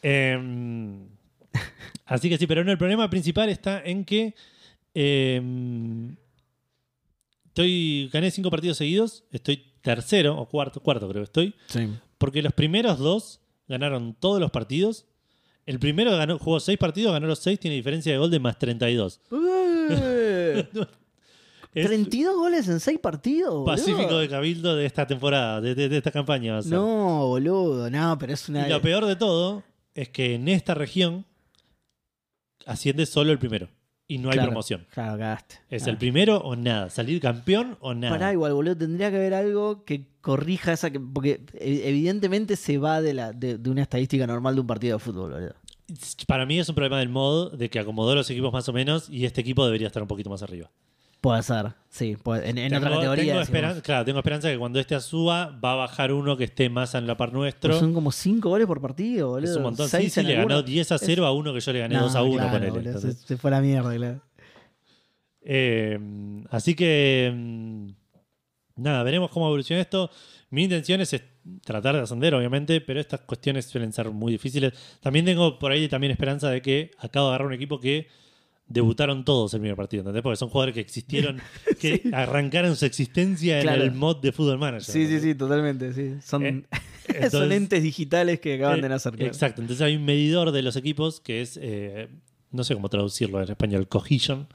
Eh, 0.02 0.98
así 2.06 2.28
que 2.28 2.36
sí, 2.38 2.46
pero 2.46 2.62
no, 2.64 2.70
el 2.72 2.78
problema 2.78 3.08
principal 3.08 3.48
está 3.48 3.80
en 3.82 4.04
que 4.04 4.34
eh, 4.94 5.40
estoy 7.46 8.10
gané 8.12 8.30
cinco 8.30 8.50
partidos 8.50 8.76
seguidos, 8.78 9.24
estoy 9.30 9.64
tercero 9.82 10.36
o 10.38 10.48
cuarto, 10.48 10.80
cuarto 10.80 11.08
creo 11.08 11.22
que 11.22 11.24
estoy, 11.24 11.54
porque 12.18 12.42
los 12.42 12.52
primeros 12.52 12.98
dos 12.98 13.40
ganaron 13.68 14.14
todos 14.18 14.40
los 14.40 14.50
partidos. 14.50 15.06
El 15.66 15.78
primero 15.78 16.10
ganó, 16.16 16.38
jugó 16.38 16.60
seis 16.60 16.76
partidos, 16.78 17.12
ganó 17.12 17.26
los 17.26 17.38
seis, 17.38 17.58
tiene 17.58 17.76
diferencia 17.76 18.12
de 18.12 18.18
gol 18.18 18.30
de 18.30 18.38
más 18.38 18.58
32. 18.58 19.20
Eh, 19.90 20.68
Es 21.74 21.86
32 21.88 22.36
goles 22.36 22.68
en 22.68 22.78
6 22.78 23.00
partidos. 23.00 23.50
boludo. 23.52 23.64
Pacífico 23.64 24.18
de 24.18 24.28
Cabildo 24.28 24.76
de 24.76 24.86
esta 24.86 25.08
temporada, 25.08 25.60
de, 25.60 25.74
de- 25.74 25.88
de 25.88 25.96
esta 25.96 26.12
campaña. 26.12 26.52
va 26.52 26.58
a 26.60 26.62
ser. 26.62 26.70
No, 26.70 27.26
boludo, 27.26 27.90
no, 27.90 28.16
pero 28.16 28.32
es 28.32 28.48
una. 28.48 28.64
Y 28.68 28.70
lo 28.70 28.80
peor 28.80 29.04
de 29.06 29.16
todo 29.16 29.64
es 29.92 30.08
que 30.08 30.36
en 30.36 30.46
esta 30.46 30.74
región 30.74 31.24
asciende 32.64 33.06
solo 33.06 33.32
el 33.32 33.40
primero. 33.40 33.68
Y 34.06 34.18
no 34.18 34.28
hay 34.28 34.34
Claro, 34.34 34.50
promoción. 34.50 34.86
Claro, 34.92 35.12
cagaste. 35.12 35.56
Es 35.70 35.86
el 35.86 35.96
primero 35.96 36.36
o 36.38 36.56
nada. 36.56 36.90
Salir 36.90 37.20
campeón 37.20 37.78
o 37.80 37.94
nada. 37.94 38.12
Pará, 38.12 38.32
igual, 38.32 38.52
boludo, 38.52 38.76
tendría 38.76 39.10
que 39.10 39.16
haber 39.16 39.32
algo 39.34 39.84
que 39.84 40.06
corrija 40.20 40.72
esa. 40.74 40.90
que- 40.90 41.00
porque 41.00 41.40
eh, 41.54 41.82
evidentemente 41.84 42.56
se 42.56 42.76
va 42.78 43.00
de, 43.00 43.14
la, 43.14 43.32
de, 43.32 43.56
de 43.56 43.70
una 43.70 43.82
estadística 43.82 44.26
normal 44.26 44.54
de 44.56 44.60
un 44.60 44.66
partido 44.66 44.98
de 44.98 45.04
fútbol, 45.04 45.32
boludo. 45.32 45.54
Para 46.26 46.44
mí 46.46 46.58
es 46.58 46.68
un 46.68 46.74
problema 46.74 46.98
del 46.98 47.08
mod 47.08 47.54
de 47.54 47.68
que 47.70 47.78
acomodó 47.78 48.14
los 48.14 48.28
equipos 48.30 48.52
más 48.52 48.68
o 48.68 48.72
menos 48.72 49.08
y 49.08 49.24
este 49.24 49.40
equipo 49.40 49.64
debería 49.64 49.86
estar 49.86 50.02
un 50.02 50.08
poquito 50.08 50.28
más 50.30 50.42
arriba. 50.42 50.70
Puede 51.24 51.42
ser, 51.42 51.72
sí. 51.88 52.16
puede- 52.22 52.50
en 52.50 52.58
en 52.58 52.68
tengo, 52.70 52.84
otra 52.84 52.96
categoría. 52.96 53.24
tengo 53.32 53.40
esperanza, 53.40 53.80
claro, 53.82 54.04
tengo 54.04 54.18
esperanza 54.18 54.50
que 54.50 54.58
cuando 54.58 54.78
este 54.78 55.00
suba 55.00 55.58
va 55.64 55.72
a 55.72 55.76
bajar 55.76 56.12
uno 56.12 56.36
que 56.36 56.44
esté 56.44 56.68
más 56.68 56.94
en 56.94 57.06
la 57.06 57.16
par 57.16 57.32
nuestro. 57.32 57.60
Pero 57.70 57.80
son 57.80 57.94
como 57.94 58.12
5 58.12 58.50
goles 58.50 58.66
por 58.66 58.80
partido, 58.82 59.30
boludo. 59.30 59.50
es 59.50 59.56
un 59.56 59.62
montón. 59.62 59.86
Sí, 59.88 59.96
Seis 59.96 60.12
sí, 60.12 60.20
en 60.20 60.26
le 60.26 60.34
ganó 60.34 60.62
10 60.62 60.92
a 60.92 60.98
0 60.98 61.24
a 61.24 61.32
uno 61.32 61.54
que 61.54 61.60
yo 61.60 61.72
le 61.72 61.78
gané 61.78 61.94
No, 61.94 62.02
2 62.02 62.14
a 62.14 62.22
1. 62.22 62.36
claro, 62.50 62.74
boludo, 62.74 63.00
se, 63.00 63.12
se 63.14 63.36
fue 63.38 63.50
a 63.50 63.52
la 63.52 63.60
mierda, 63.62 63.94
claro. 63.96 64.20
Eh, 65.46 65.98
así 66.50 66.74
que 66.74 67.32
mm, 67.34 67.88
nada, 68.76 69.02
veremos 69.02 69.30
cómo 69.30 69.46
evoluciona 69.46 69.80
esto. 69.82 70.10
Mi 70.50 70.64
intención 70.64 71.00
es 71.00 71.14
tratar 71.64 71.96
de 71.96 72.02
ascender, 72.02 72.34
obviamente, 72.34 72.80
pero 72.80 73.00
estas 73.00 73.20
cuestiones 73.20 73.64
suelen 73.66 73.92
ser 73.92 74.10
muy 74.10 74.32
difíciles. 74.32 74.72
También 75.00 75.24
tengo 75.24 75.58
por 75.58 75.72
ahí 75.72 75.88
también 75.88 76.10
esperanza 76.12 76.50
de 76.50 76.62
que 76.62 76.90
acabo 76.98 77.26
de 77.26 77.30
agarrar 77.30 77.46
un 77.48 77.54
equipo 77.54 77.80
que 77.80 78.08
debutaron 78.66 79.24
todos 79.24 79.52
el 79.54 79.60
primer 79.60 79.76
partido, 79.76 80.00
¿entendés? 80.00 80.22
Porque 80.22 80.36
son 80.36 80.48
jugadores 80.48 80.74
que 80.74 80.80
existieron, 80.80 81.40
que 81.80 82.02
arrancaron 82.12 82.76
su 82.76 82.86
existencia 82.86 83.60
Claro. 83.60 83.82
en 83.82 83.88
el 83.90 83.94
mod 83.94 84.16
de 84.22 84.32
Football 84.32 84.58
Manager. 84.58 84.92
Sí, 84.92 85.06
sí, 85.06 85.20
sí, 85.20 85.34
totalmente. 85.34 85.92
Sí. 85.92 86.14
Son, 86.24 86.44
Eh, 86.44 86.64
son 87.30 87.52
entes 87.52 87.82
digitales 87.82 88.40
que 88.40 88.54
acaban 88.54 88.78
Eh, 88.78 88.82
de 88.82 88.88
nacer. 88.88 89.12
claro. 89.12 89.26
Exacto, 89.30 89.60
entonces 89.60 89.84
hay 89.84 89.96
un 89.96 90.04
medidor 90.04 90.50
de 90.52 90.62
los 90.62 90.76
equipos 90.76 91.20
que 91.20 91.42
es, 91.42 91.58
eh, 91.62 92.08
no 92.50 92.64
sé 92.64 92.74
cómo 92.74 92.88
traducirlo 92.88 93.42
en 93.42 93.50
español, 93.50 93.86
cohesion, 93.88 94.48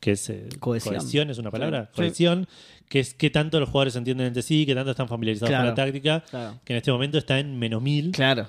que 0.00 0.12
es 0.12 0.30
eh, 0.30 0.48
Cohesión. 0.60 1.28
es 1.30 1.38
una 1.38 1.50
palabra, 1.50 1.86
Sí. 1.92 1.96
cohesión, 1.96 2.46
que 2.88 3.00
es 3.00 3.14
qué 3.14 3.30
tanto 3.30 3.58
los 3.58 3.68
jugadores 3.68 3.96
entienden 3.96 4.28
entre 4.28 4.42
sí, 4.42 4.64
qué 4.64 4.74
tanto 4.76 4.92
están 4.92 5.08
familiarizados 5.08 5.50
Claro. 5.50 5.64
con 5.64 5.68
la 5.70 5.74
táctica, 5.74 6.24
que 6.64 6.72
en 6.74 6.76
este 6.76 6.92
momento 6.92 7.18
está 7.18 7.40
en 7.40 7.58
menos 7.58 7.82
mil, 7.82 8.12
Claro. 8.12 8.46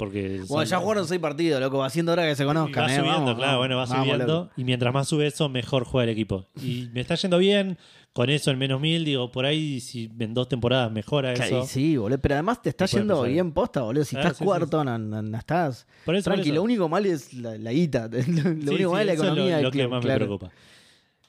Porque 0.00 0.40
Bueno, 0.48 0.64
ya 0.68 0.78
jugaron 0.78 1.06
seis 1.06 1.20
partidos, 1.20 1.60
loco. 1.60 1.78
Va 1.78 1.86
haciendo 1.86 2.12
hora 2.12 2.26
que 2.26 2.34
se 2.34 2.44
conozcan. 2.44 2.84
va 2.84 2.92
eh, 2.92 2.96
subiendo, 2.96 3.20
vamos, 3.20 3.34
claro, 3.36 3.52
vamos, 3.52 3.58
bueno, 3.58 3.76
va 3.76 3.84
vamos, 3.84 4.04
subiendo. 4.06 4.26
loco. 4.26 4.50
Y 4.56 4.64
mientras 4.64 4.94
más 4.94 5.06
sube 5.06 5.26
eso, 5.26 5.48
mejor 5.50 5.84
juega 5.84 6.04
el 6.04 6.10
equipo. 6.10 6.46
Y 6.62 6.88
me 6.92 7.00
está 7.02 7.14
yendo 7.16 7.36
bien. 7.38 7.76
Con 8.12 8.28
eso 8.28 8.50
en 8.50 8.58
menos 8.58 8.80
mil, 8.80 9.04
digo, 9.04 9.30
por 9.30 9.44
ahí, 9.46 9.78
si 9.78 10.10
en 10.18 10.34
dos 10.34 10.48
temporadas 10.48 10.90
mejora 10.90 11.32
Claro, 11.34 11.58
eso. 11.58 11.66
sí, 11.68 11.96
boludo. 11.96 12.18
Pero 12.20 12.34
además 12.34 12.60
te 12.60 12.70
está 12.70 12.86
yendo 12.86 13.14
pasar. 13.18 13.30
bien 13.30 13.52
posta, 13.52 13.82
boludo. 13.82 14.04
Si 14.04 14.16
Ah, 14.16 14.20
estás 14.22 14.38
sí, 14.38 14.44
cuarto, 14.44 14.82
No, 14.82 14.98
no- 14.98 15.22
no 15.22 15.38
estás. 15.38 15.86
Por 16.04 16.16
eso, 16.16 16.24
por 16.24 16.34
Tranqui, 16.34 16.48
eso. 16.48 16.56
lo 16.56 16.62
único 16.64 16.88
mal 16.88 17.06
es 17.06 17.32
la, 17.34 17.56
la 17.56 17.70
guita. 17.72 18.08
Lo 18.12 18.20
Sí, 18.22 18.28
único 18.30 18.76
sí, 18.76 18.84
mal 18.86 19.00
es 19.02 19.06
la 19.06 19.12
eso 19.12 19.22
es 19.22 19.28
economía. 19.28 19.56
Lo, 19.58 19.62
lo 19.64 19.70
que 19.70 19.78
club, 19.78 19.90
más 19.90 19.98
me 20.00 20.04
claro. 20.06 20.18
preocupa. 20.26 20.50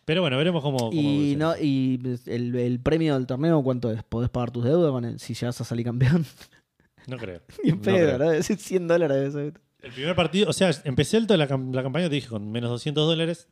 Pero 0.05 0.21
bueno, 0.21 0.37
veremos 0.37 0.63
cómo. 0.63 0.77
cómo 0.77 0.91
Y, 0.93 1.35
no, 1.37 1.53
y 1.55 1.99
el, 2.25 2.55
el 2.55 2.79
premio 2.79 3.13
del 3.13 3.27
torneo, 3.27 3.61
¿cuánto 3.61 3.91
es? 3.91 4.01
¿Podés 4.01 4.31
pagar 4.31 4.49
tus 4.49 4.63
deudas 4.63 5.21
si 5.21 5.35
llegas 5.35 5.61
a 5.61 5.63
salir 5.63 5.85
campeón? 5.85 6.25
No 7.07 7.17
creo. 7.17 7.41
Ni 7.63 7.69
en 7.71 7.75
No 7.77 7.81
pedo, 7.81 7.95
creo. 7.95 8.07
¿verdad? 8.17 8.35
Es 8.35 8.45
100 8.47 8.87
dólares. 8.87 9.29
eso. 9.29 9.39
El 9.39 9.91
primer 9.93 10.15
partido, 10.15 10.49
o 10.49 10.53
sea, 10.53 10.71
empecé 10.83 11.17
el, 11.17 11.25
la, 11.27 11.47
cam- 11.49 11.73
la 11.73 11.81
campaña, 11.83 12.07
te 12.09 12.15
dije, 12.15 12.27
con 12.27 12.51
menos 12.51 12.69
200 12.69 13.07
dólares. 13.07 13.47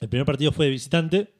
El 0.00 0.08
primer 0.08 0.26
partido 0.26 0.52
fue 0.52 0.66
de 0.66 0.70
visitante 0.72 1.32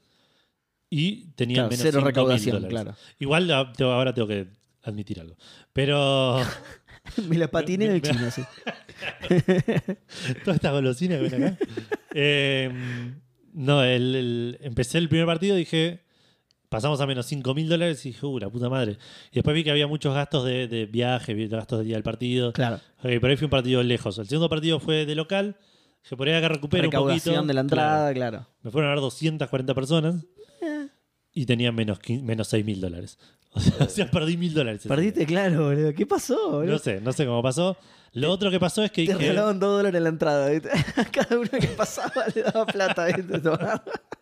y 0.91 1.27
tenía 1.33 1.57
Claro, 1.57 1.69
menos 1.71 1.83
cero 1.83 2.01
5.000 2.01 2.05
recaudación, 2.05 2.62
claro. 2.69 2.95
Igual 3.19 3.51
ah, 3.51 3.73
ahora 3.81 4.14
tengo 4.14 4.27
que 4.27 4.49
admitir 4.83 5.21
algo. 5.21 5.37
Pero 5.75 6.41
Me 7.29 7.37
la 7.37 7.49
patiné 7.51 7.85
en 7.85 7.91
el 7.93 8.03
Me- 8.03 8.09
chino, 8.09 8.31
sí. 8.31 8.43
todas 10.45 10.57
estas 10.57 10.73
golosinas 10.73 11.21
que 11.21 11.29
ven 11.29 11.45
acá. 11.45 11.59
Eh, 12.14 13.12
no, 13.53 13.83
el, 13.85 14.14
el- 14.14 14.59
empecé 14.62 14.99
el 14.99 15.09
primer 15.09 15.27
partido 15.27 15.55
y 15.57 15.61
dije, 15.61 16.05
pasamos 16.68 17.00
a 17.00 17.07
menos 17.07 17.26
5 17.26 17.54
mil 17.54 17.68
dólares 17.68 18.04
y 18.07 18.11
dije, 18.11 18.26
uh, 18.26 18.38
la 18.38 18.50
puta 18.50 18.68
madre. 18.68 18.98
Y 19.31 19.37
después 19.37 19.54
vi 19.54 19.64
que 19.64 19.70
había 19.70 19.87
muchos 19.87 20.14
gastos 20.14 20.44
de, 20.44 20.68
de 20.68 20.87
viaje, 20.87 21.35
vi 21.35 21.48
gastos 21.48 21.78
del 21.78 21.87
día 21.88 21.96
del 21.96 22.02
partido. 22.02 22.52
Claro. 22.52 22.76
Ok, 23.02 23.20
por 23.20 23.31
ahí 23.31 23.37
fue 23.37 23.46
un 23.46 23.50
partido 23.50 23.83
lejos. 23.83 24.18
El 24.18 24.28
segundo 24.28 24.48
partido 24.48 24.81
fue 24.81 25.07
de 25.07 25.14
local. 25.14 25.57
Dije, 26.02 26.16
por 26.16 26.28
ahí 26.28 26.35
acá 26.35 26.48
recupero 26.48 26.88
un 26.88 27.09
poquito. 27.09 27.42
De 27.42 27.54
la 27.54 27.61
entrada, 27.61 28.12
claro. 28.14 28.46
Me 28.62 28.70
fueron 28.70 28.90
a 28.90 28.94
ver 28.94 29.00
240 29.00 29.74
personas 29.74 30.16
y 31.33 31.46
tenían 31.46 31.74
menos, 31.74 31.98
menos 32.22 32.48
6 32.48 32.64
mil 32.64 32.81
dólares. 32.81 33.18
O 33.50 33.61
sea, 33.61 33.87
o 33.87 33.88
sea, 33.88 34.11
perdí 34.11 34.37
mil 34.37 34.52
dólares. 34.52 34.83
Perdiste, 34.87 35.24
claro, 35.24 35.64
boludo. 35.68 35.94
¿Qué 35.94 36.04
pasó, 36.07 36.50
boludo? 36.50 36.72
No 36.72 36.78
sé, 36.78 37.00
no 37.00 37.12
sé 37.12 37.24
cómo 37.24 37.42
pasó. 37.42 37.78
Lo 38.12 38.31
otro 38.31 38.50
que 38.50 38.61
pasó 38.61 38.85
es 38.85 38.90
que 38.90 39.07
Te 39.07 39.14
dije. 39.14 39.28
regalaban 39.28 39.59
2 39.59 39.76
dólares 39.78 39.96
en 39.96 40.02
la 40.02 40.09
entrada. 40.11 40.50
¿viste? 40.50 40.68
Cada 41.12 41.38
uno 41.38 41.48
que 41.50 41.66
pasaba 41.68 42.26
le 42.35 42.42
daba 42.42 42.66
plata. 42.66 43.07
¿viste? 43.07 43.40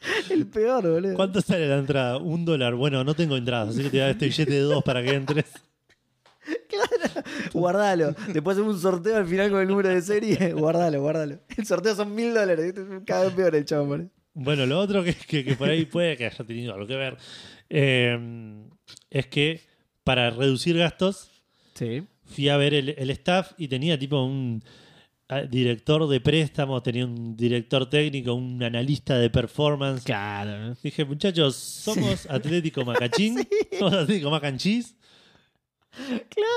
El 0.30 0.46
peor, 0.46 0.86
boludo. 0.88 1.14
¿Cuánto 1.14 1.40
sale 1.40 1.66
la 1.68 1.78
entrada? 1.78 2.18
Un 2.18 2.44
dólar. 2.44 2.74
Bueno, 2.74 3.02
no 3.04 3.14
tengo 3.14 3.36
entradas, 3.36 3.70
así 3.70 3.78
que 3.82 3.90
te 3.90 3.96
voy 3.96 4.00
a 4.00 4.02
dar 4.04 4.10
este 4.12 4.26
billete 4.26 4.50
de 4.52 4.60
dos 4.60 4.82
para 4.84 5.02
que 5.02 5.14
entres. 5.14 5.44
Guardalo. 7.52 8.14
Después 8.32 8.56
hacemos 8.56 8.76
un 8.76 8.80
sorteo 8.80 9.16
al 9.16 9.26
final 9.26 9.50
con 9.50 9.60
el 9.60 9.68
número 9.68 9.88
de 9.88 10.00
serie. 10.02 10.52
Guardalo, 10.56 11.00
guardalo. 11.00 11.38
El 11.56 11.66
sorteo 11.66 11.94
son 11.94 12.14
mil 12.14 12.34
dólares. 12.34 12.74
Cada 13.06 13.24
vez 13.24 13.34
peor 13.34 13.54
el 13.54 13.64
chavo, 13.64 13.86
boludo. 13.86 14.10
Bueno, 14.34 14.66
lo 14.66 14.78
otro 14.78 15.02
que, 15.02 15.14
que- 15.14 15.44
que 15.44 15.56
por 15.56 15.68
ahí 15.70 15.86
puede 15.86 16.16
que 16.16 16.26
haya 16.26 16.44
tenido 16.44 16.74
algo 16.74 16.86
que 16.86 16.96
ver 16.96 17.16
eh, 17.70 18.18
es 19.10 19.26
que 19.28 19.62
para 20.04 20.28
reducir 20.30 20.76
gastos 20.76 21.30
Sí. 21.74 22.02
fui 22.24 22.48
a 22.50 22.56
ver 22.58 22.74
el, 22.74 22.90
el 22.90 23.10
staff 23.10 23.52
y 23.56 23.68
tenía 23.68 23.98
tipo 23.98 24.22
un 24.22 24.62
director 25.50 26.08
de 26.08 26.20
préstamos, 26.20 26.82
tenía 26.82 27.04
un 27.04 27.36
director 27.36 27.88
técnico, 27.90 28.34
un 28.34 28.62
analista 28.62 29.18
de 29.18 29.28
performance. 29.30 30.04
Claro. 30.04 30.76
Dije, 30.82 31.04
muchachos, 31.04 31.56
somos 31.56 32.26
Atlético 32.30 32.84
Macachín, 32.84 33.36
somos 33.78 33.94
Atlético 33.94 34.30
Macachís. 34.30 34.94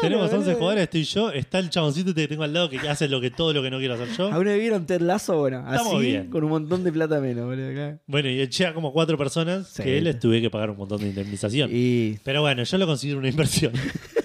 Tenemos 0.01 0.25
11 0.25 0.35
boludo. 0.37 0.55
jugadores, 0.57 0.83
estoy 0.83 1.03
yo, 1.05 1.31
está 1.31 1.59
el 1.59 1.69
chaboncito 1.69 2.09
este 2.09 2.23
que 2.23 2.27
tengo 2.27 2.43
al 2.43 2.51
lado 2.53 2.69
que 2.69 2.77
hace 2.89 3.07
lo 3.07 3.21
que 3.21 3.31
todo 3.31 3.53
lo 3.53 3.63
que 3.63 3.71
no 3.71 3.77
quiero 3.79 3.93
hacer 3.93 4.09
yo. 4.17 4.29
¿Aún 4.33 4.43
no 4.45 4.53
vieron 4.53 4.85
Ted 4.85 4.99
Lasso? 4.99 5.37
Bueno, 5.37 5.59
Estamos 5.59 5.95
así, 5.95 6.05
bien. 6.07 6.29
con 6.29 6.43
un 6.43 6.49
montón 6.49 6.83
de 6.83 6.91
plata 6.91 7.21
menos, 7.21 7.45
boludo. 7.45 7.71
claro. 7.71 7.99
Bueno, 8.05 8.27
y 8.29 8.41
eché 8.41 8.65
a 8.65 8.73
como 8.73 8.91
cuatro 8.91 9.17
personas 9.17 9.67
Sí. 9.69 9.83
que 9.83 10.01
les 10.01 10.19
tuve 10.19 10.41
que 10.41 10.49
pagar 10.49 10.69
un 10.71 10.77
montón 10.77 10.99
de 10.99 11.07
indemnización. 11.07 11.69
Y. 11.71 12.17
Pero 12.23 12.41
bueno, 12.41 12.63
yo 12.63 12.77
lo 12.77 12.85
considero 12.85 13.17
una 13.19 13.29
inversión. 13.29 13.71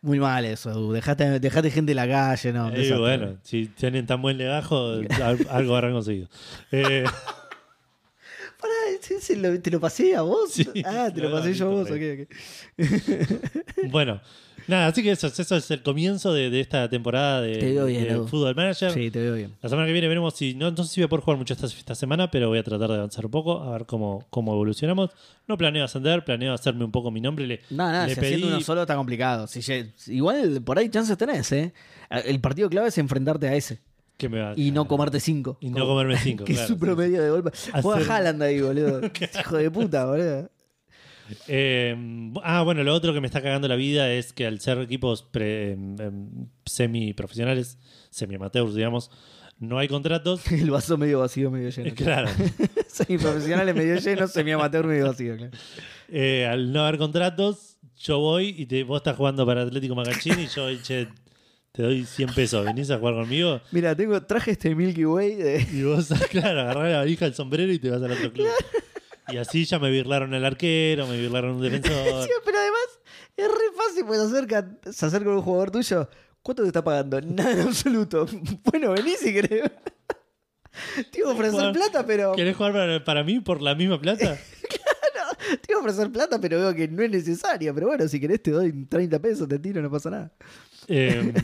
Muy 0.00 0.18
mal 0.18 0.44
eso, 0.44 0.70
Edu. 0.70 0.92
Dejate, 0.92 1.40
dejate 1.40 1.70
gente 1.70 1.92
en 1.92 1.96
la 1.96 2.08
calle, 2.08 2.52
¿no? 2.52 2.68
Y 2.76 2.92
bueno, 2.92 3.36
si 3.42 3.66
tienen 3.66 4.06
tan 4.06 4.20
buen 4.22 4.38
legajo, 4.38 4.92
al- 5.22 5.46
algo 5.50 5.74
habrán 5.76 5.92
conseguido. 5.92 6.28
Eh, 6.70 7.04
Pará, 8.62 8.74
¿ese- 8.98 9.16
ese 9.16 9.36
lo- 9.36 9.60
¿te 9.60 9.70
lo 9.72 9.80
pasé 9.80 10.14
a 10.14 10.22
vos? 10.22 10.52
Sí, 10.52 10.66
ah, 10.84 11.10
te 11.12 11.20
lo 11.20 11.30
pasé 11.32 11.52
yo 11.52 11.66
a 11.66 11.70
vos, 11.70 11.90
ok, 11.90 11.96
ok. 12.22 12.28
bueno, 13.90 14.20
nada, 14.68 14.86
así 14.86 15.02
que 15.02 15.10
eso, 15.10 15.26
eso 15.26 15.56
es 15.56 15.70
el 15.70 15.82
comienzo 15.82 16.32
de, 16.32 16.48
de 16.50 16.60
esta 16.60 16.88
temporada 16.88 17.40
de, 17.40 17.58
Te 17.58 17.72
veo 17.72 17.86
bien, 17.86 18.04
de 18.04 18.10
Edu. 18.10 18.28
Football 18.28 18.54
Manager. 18.54 18.92
Sí, 18.92 19.10
te 19.10 19.20
veo 19.20 19.34
bien. 19.34 19.52
La 19.60 19.68
semana 19.68 19.86
que 19.86 19.92
viene 19.92 20.08
veremos 20.08 20.34
si. 20.34 20.54
No, 20.54 20.70
no 20.70 20.84
sé 20.84 20.94
si 20.94 21.00
voy 21.00 21.06
a 21.06 21.08
poder 21.08 21.24
jugar 21.24 21.38
mucho 21.38 21.54
esta, 21.54 21.66
esta 21.66 21.94
semana, 21.94 22.30
pero 22.30 22.48
voy 22.48 22.58
a 22.58 22.62
tratar 22.62 22.88
de 22.88 22.94
avanzar 22.96 23.24
un 23.24 23.30
poco, 23.30 23.62
a 23.62 23.72
ver 23.72 23.86
cómo, 23.86 24.26
cómo 24.30 24.52
evolucionamos. 24.52 25.10
No 25.48 25.58
planeo 25.58 25.84
ascender, 25.84 26.24
planeo 26.24 26.52
hacerme 26.54 26.84
un 26.84 26.92
poco 26.92 27.10
mi 27.10 27.20
nombre. 27.20 27.46
Le, 27.46 27.60
No, 27.70 27.90
no, 27.90 28.06
le 28.06 28.14
si 28.14 28.20
pedí- 28.20 28.24
haciendo 28.26 28.46
uno 28.48 28.60
solo 28.60 28.82
está 28.82 28.94
complicado. 28.96 29.46
Si 29.46 29.60
lle- 29.60 29.90
igual 30.06 30.62
por 30.62 30.78
ahí 30.78 30.88
chances 30.88 31.18
tenés, 31.18 31.50
¿eh? 31.52 31.72
El 32.10 32.40
partido 32.40 32.68
clave 32.70 32.88
es 32.88 32.98
enfrentarte 32.98 33.48
a 33.48 33.56
ese 33.56 33.80
que 34.22 34.28
me 34.28 34.40
va- 34.40 34.52
y 34.56 34.70
no 34.70 34.86
comerte 34.88 35.20
cinco. 35.20 35.58
Y 35.60 35.70
no 35.70 35.86
comerme 35.86 36.16
cinco, 36.18 36.44
Que 36.46 36.52
claro, 36.54 36.62
es 36.64 36.68
su 36.68 36.74
sí. 36.74 36.80
promedio 36.80 37.22
de 37.22 37.30
golpe. 37.30 37.50
Juega 37.82 38.00
Hacer- 38.00 38.10
Haaland 38.12 38.42
ahí, 38.42 38.60
boludo. 38.60 39.00
Hijo 39.40 39.56
de 39.56 39.70
puta, 39.70 40.06
boludo. 40.06 40.50
Eh, 41.48 41.96
ah, 42.42 42.62
bueno, 42.62 42.82
lo 42.84 42.92
otro 42.94 43.12
que 43.14 43.20
me 43.20 43.26
está 43.26 43.40
cagando 43.42 43.66
la 43.68 43.76
vida 43.76 44.10
es 44.12 44.32
que 44.32 44.46
al 44.46 44.60
ser 44.60 44.78
equipos 44.78 45.22
pre- 45.22 45.72
em, 45.72 45.96
em, 46.00 46.28
semi-profesionales, 46.66 47.78
semi-amateurs, 48.10 48.74
digamos, 48.74 49.10
no 49.58 49.78
hay 49.78 49.88
contratos. 49.88 50.50
El 50.52 50.70
vaso 50.70 50.98
medio 50.98 51.20
vacío, 51.20 51.50
medio 51.50 51.70
lleno. 51.70 51.94
claro. 51.94 52.28
Semiprofesionales 52.86 53.74
medio 53.74 53.96
lleno, 53.96 54.26
semi-amateur 54.26 54.86
medio 54.86 55.06
vacío, 55.06 55.36
claro. 55.36 55.52
Eh, 56.08 56.46
al 56.46 56.72
no 56.72 56.82
haber 56.82 56.98
contratos, 56.98 57.78
yo 57.96 58.18
voy 58.18 58.54
y 58.58 58.66
te, 58.66 58.82
vos 58.84 58.98
estás 58.98 59.16
jugando 59.16 59.46
para 59.46 59.62
Atlético 59.62 59.94
Macachín 59.94 60.38
y 60.40 60.46
yo, 60.48 60.66
che, 60.82 61.08
te 61.72 61.82
doy 61.82 62.04
100 62.04 62.34
pesos. 62.34 62.64
¿Venís 62.64 62.90
a 62.90 62.98
jugar 62.98 63.14
conmigo? 63.14 63.60
Mira, 63.70 63.96
tengo, 63.96 64.22
traje 64.22 64.52
este 64.52 64.74
Milky 64.74 65.06
Way 65.06 65.34
de... 65.36 65.66
Y 65.72 65.82
vos, 65.84 66.08
claro, 66.30 66.60
agarrás 66.60 66.90
la 66.90 66.98
valija, 66.98 67.26
el 67.26 67.34
sombrero 67.34 67.72
y 67.72 67.78
te 67.78 67.90
vas 67.90 68.02
al 68.02 68.12
otro 68.12 68.32
club. 68.32 68.48
Y 69.28 69.38
así 69.38 69.64
ya 69.64 69.78
me 69.78 69.90
birlaron 69.90 70.34
el 70.34 70.44
arquero, 70.44 71.06
me 71.06 71.16
birlaron 71.18 71.56
un 71.56 71.62
defensor. 71.62 71.92
Sí, 72.24 72.30
pero 72.44 72.58
además 72.58 73.00
es 73.36 73.48
re 73.48 73.76
fácil, 73.76 74.04
pues 74.06 74.20
se 74.20 74.26
acerca, 74.26 74.78
se 74.90 75.06
acerca 75.06 75.30
un 75.30 75.42
jugador 75.42 75.70
tuyo. 75.70 76.08
¿Cuánto 76.42 76.62
te 76.62 76.68
está 76.68 76.84
pagando? 76.84 77.20
Nada 77.22 77.52
en 77.52 77.60
absoluto. 77.60 78.26
Bueno, 78.64 78.92
vení 78.92 79.14
si 79.16 79.32
querés. 79.32 79.70
Te 81.10 81.20
iba 81.20 81.30
a 81.30 81.32
ofrecer 81.32 81.72
plata, 81.72 82.04
pero. 82.04 82.32
¿Querés 82.32 82.56
jugar 82.56 82.72
para, 82.72 83.04
para 83.04 83.24
mí 83.24 83.40
por 83.40 83.62
la 83.62 83.74
misma 83.74 84.00
plata? 84.00 84.38
Te 85.60 85.72
iba 85.72 85.78
a 85.78 85.82
ofrecer 85.82 86.10
plata, 86.10 86.40
pero 86.40 86.58
veo 86.58 86.74
que 86.74 86.88
no 86.88 87.02
es 87.02 87.10
necesaria. 87.10 87.72
Pero 87.74 87.88
bueno, 87.88 88.06
si 88.08 88.20
querés 88.20 88.42
te 88.42 88.50
doy 88.50 88.86
30 88.86 89.18
pesos, 89.20 89.48
te 89.48 89.58
tiro, 89.58 89.82
no 89.82 89.90
pasa 89.90 90.10
nada. 90.10 90.32
Eh, 90.88 91.32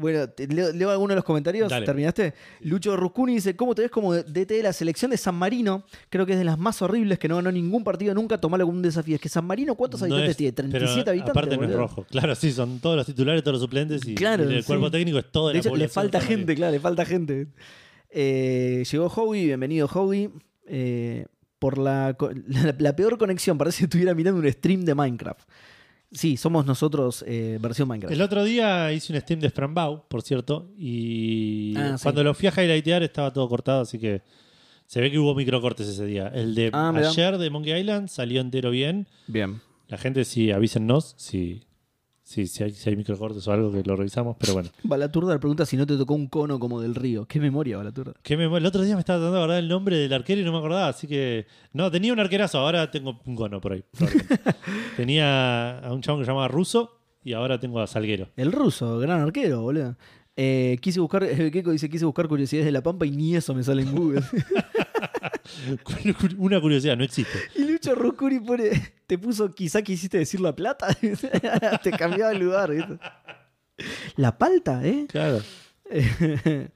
Bueno, 0.00 0.30
te- 0.30 0.46
leo, 0.48 0.72
leo 0.72 0.88
algunos 0.90 1.10
de 1.10 1.16
los 1.16 1.24
comentarios. 1.26 1.68
Dale. 1.68 1.84
¿Terminaste? 1.84 2.32
Lucho 2.60 2.96
Ruscuni 2.96 3.34
dice: 3.34 3.54
¿Cómo 3.54 3.74
te 3.74 3.82
ves 3.82 3.90
como 3.90 4.14
DT 4.14 4.48
de 4.54 4.62
la 4.62 4.72
selección 4.72 5.10
de 5.10 5.18
San 5.18 5.34
Marino? 5.34 5.84
Creo 6.08 6.24
que 6.24 6.32
es 6.32 6.38
de 6.38 6.44
las 6.44 6.58
más 6.58 6.80
horribles 6.80 7.18
que 7.18 7.28
no 7.28 7.36
ganó 7.36 7.52
ningún 7.52 7.84
partido 7.84 8.14
nunca. 8.14 8.38
Como 8.40 8.56
un 8.56 8.80
desafío. 8.80 9.16
Es 9.16 9.20
que 9.20 9.28
San 9.28 9.44
Marino, 9.44 9.74
¿cuántos 9.74 10.00
no 10.00 10.06
habitantes 10.06 10.30
es- 10.30 10.36
tiene? 10.38 10.52
pero 10.54 10.70
37 10.70 11.10
habitantes. 11.10 11.30
Aparte 11.36 11.56
no 11.58 11.64
es 11.64 11.74
rojo. 11.74 12.06
Claro, 12.10 12.34
sí, 12.34 12.50
son 12.50 12.80
todos 12.80 12.96
los 12.96 13.04
titulares, 13.04 13.42
todos 13.42 13.56
los 13.56 13.60
suplentes 13.62 14.00
y, 14.06 14.14
Claro, 14.14 14.50
y 14.50 14.54
el 14.54 14.64
cuerpo 14.64 14.90
técnico 14.90 15.18
es 15.18 15.30
todo 15.30 15.50
De 15.50 15.58
hecho, 15.58 15.76
le 15.76 15.88
falta 15.88 16.18
gente, 16.18 16.54
claro, 16.54 16.72
le 16.72 16.80
falta 16.80 17.04
gente. 17.04 17.48
Eh, 18.08 18.84
llegó 18.90 19.06
Howie, 19.08 19.44
bienvenido 19.44 19.86
Howie. 19.86 20.30
Eh, 20.66 21.26
por 21.58 21.76
la, 21.76 22.16
la, 22.48 22.74
la 22.78 22.96
peor 22.96 23.18
conexión, 23.18 23.58
parece 23.58 23.80
que 23.80 23.84
estuviera 23.84 24.14
mirando 24.14 24.40
un 24.40 24.50
stream 24.50 24.86
de 24.86 24.94
Minecraft. 24.94 25.46
Sí, 26.12 26.36
somos 26.36 26.66
nosotros 26.66 27.24
eh, 27.26 27.58
versión 27.60 27.86
Minecraft. 27.88 28.12
El 28.12 28.20
otro 28.22 28.42
día 28.44 28.92
hice 28.92 29.12
un 29.12 29.20
stream 29.20 29.40
de 29.40 29.48
Sprambau, 29.48 30.08
por 30.08 30.22
cierto, 30.22 30.68
y 30.76 31.74
Ah, 31.76 31.96
sí. 31.96 32.02
cuando 32.02 32.24
lo 32.24 32.34
fui 32.34 32.48
a 32.48 32.52
highlightear 32.64 33.02
estaba 33.04 33.32
todo 33.32 33.48
cortado, 33.48 33.82
así 33.82 33.98
que 33.98 34.22
se 34.86 35.00
ve 35.00 35.10
que 35.12 35.18
hubo 35.20 35.34
microcortes 35.36 35.86
ese 35.86 36.04
día. 36.06 36.26
El 36.34 36.54
de 36.56 36.70
Ah, 36.72 36.92
ayer 36.96 37.38
de 37.38 37.48
Monkey 37.50 37.78
Island 37.78 38.08
salió 38.08 38.40
entero 38.40 38.70
bien. 38.70 39.06
Bien. 39.28 39.60
La 39.88 39.98
gente 39.98 40.24
sí, 40.24 40.50
avísennos 40.50 41.14
si, 41.16 41.62
si, 42.30 42.46
si, 42.46 42.62
hay, 42.62 42.70
si 42.70 42.88
hay 42.88 42.94
microcortes 42.94 43.48
o 43.48 43.52
algo 43.52 43.72
que 43.72 43.82
lo 43.82 43.96
revisamos, 43.96 44.36
pero 44.38 44.52
bueno. 44.52 44.68
Balaturda 44.84 45.32
le 45.32 45.40
pregunta 45.40 45.66
si 45.66 45.76
no 45.76 45.84
te 45.84 45.96
tocó 45.96 46.14
un 46.14 46.28
cono 46.28 46.60
como 46.60 46.80
del 46.80 46.94
río. 46.94 47.26
Qué 47.26 47.40
memoria, 47.40 47.76
Balaturda. 47.76 48.12
Me- 48.28 48.44
el 48.56 48.66
otro 48.66 48.82
día 48.82 48.94
me 48.94 49.00
estaba 49.00 49.18
tratando 49.18 49.36
de 49.36 49.42
acordar 49.42 49.58
el 49.58 49.68
nombre 49.68 49.96
del 49.96 50.12
arquero 50.12 50.40
y 50.40 50.44
no 50.44 50.52
me 50.52 50.58
acordaba, 50.58 50.86
así 50.86 51.08
que. 51.08 51.46
No, 51.72 51.90
tenía 51.90 52.12
un 52.12 52.20
arquerazo, 52.20 52.58
ahora 52.60 52.88
tengo 52.88 53.20
un 53.24 53.34
cono 53.34 53.60
por 53.60 53.72
ahí. 53.72 53.82
tenía 54.96 55.80
a 55.80 55.92
un 55.92 56.02
chabón 56.02 56.20
que 56.20 56.26
se 56.26 56.30
llamaba 56.30 56.46
Russo 56.46 57.00
y 57.24 57.32
ahora 57.32 57.58
tengo 57.58 57.80
a 57.80 57.88
Salguero. 57.88 58.28
El 58.36 58.52
ruso, 58.52 59.00
gran 59.00 59.22
arquero, 59.22 59.62
boludo. 59.62 59.96
Eh, 60.36 60.78
quise 60.80 61.00
buscar, 61.00 61.24
el 61.24 61.50
Keiko 61.50 61.72
dice, 61.72 61.90
quise 61.90 62.04
buscar 62.04 62.28
curiosidades 62.28 62.64
de 62.64 62.72
La 62.72 62.82
Pampa 62.82 63.06
y 63.06 63.10
ni 63.10 63.34
eso 63.34 63.54
me 63.54 63.64
sale 63.64 63.82
en 63.82 63.92
Google. 63.94 64.22
Una 66.38 66.60
curiosidad, 66.60 66.96
no 66.96 67.04
existe. 67.04 67.38
Lucho 67.82 67.94
Rucuri 67.94 68.40
pone, 68.40 68.70
te 69.06 69.16
puso, 69.18 69.54
quizá 69.54 69.82
quisiste 69.82 70.18
decir 70.18 70.40
la 70.40 70.54
plata. 70.54 70.88
te 71.82 71.90
cambiaba 71.92 72.32
el 72.32 72.38
lugar. 72.38 72.70
¿viste? 72.72 72.98
La 74.16 74.36
palta, 74.36 74.84
¿eh? 74.86 75.06
Claro. 75.08 75.40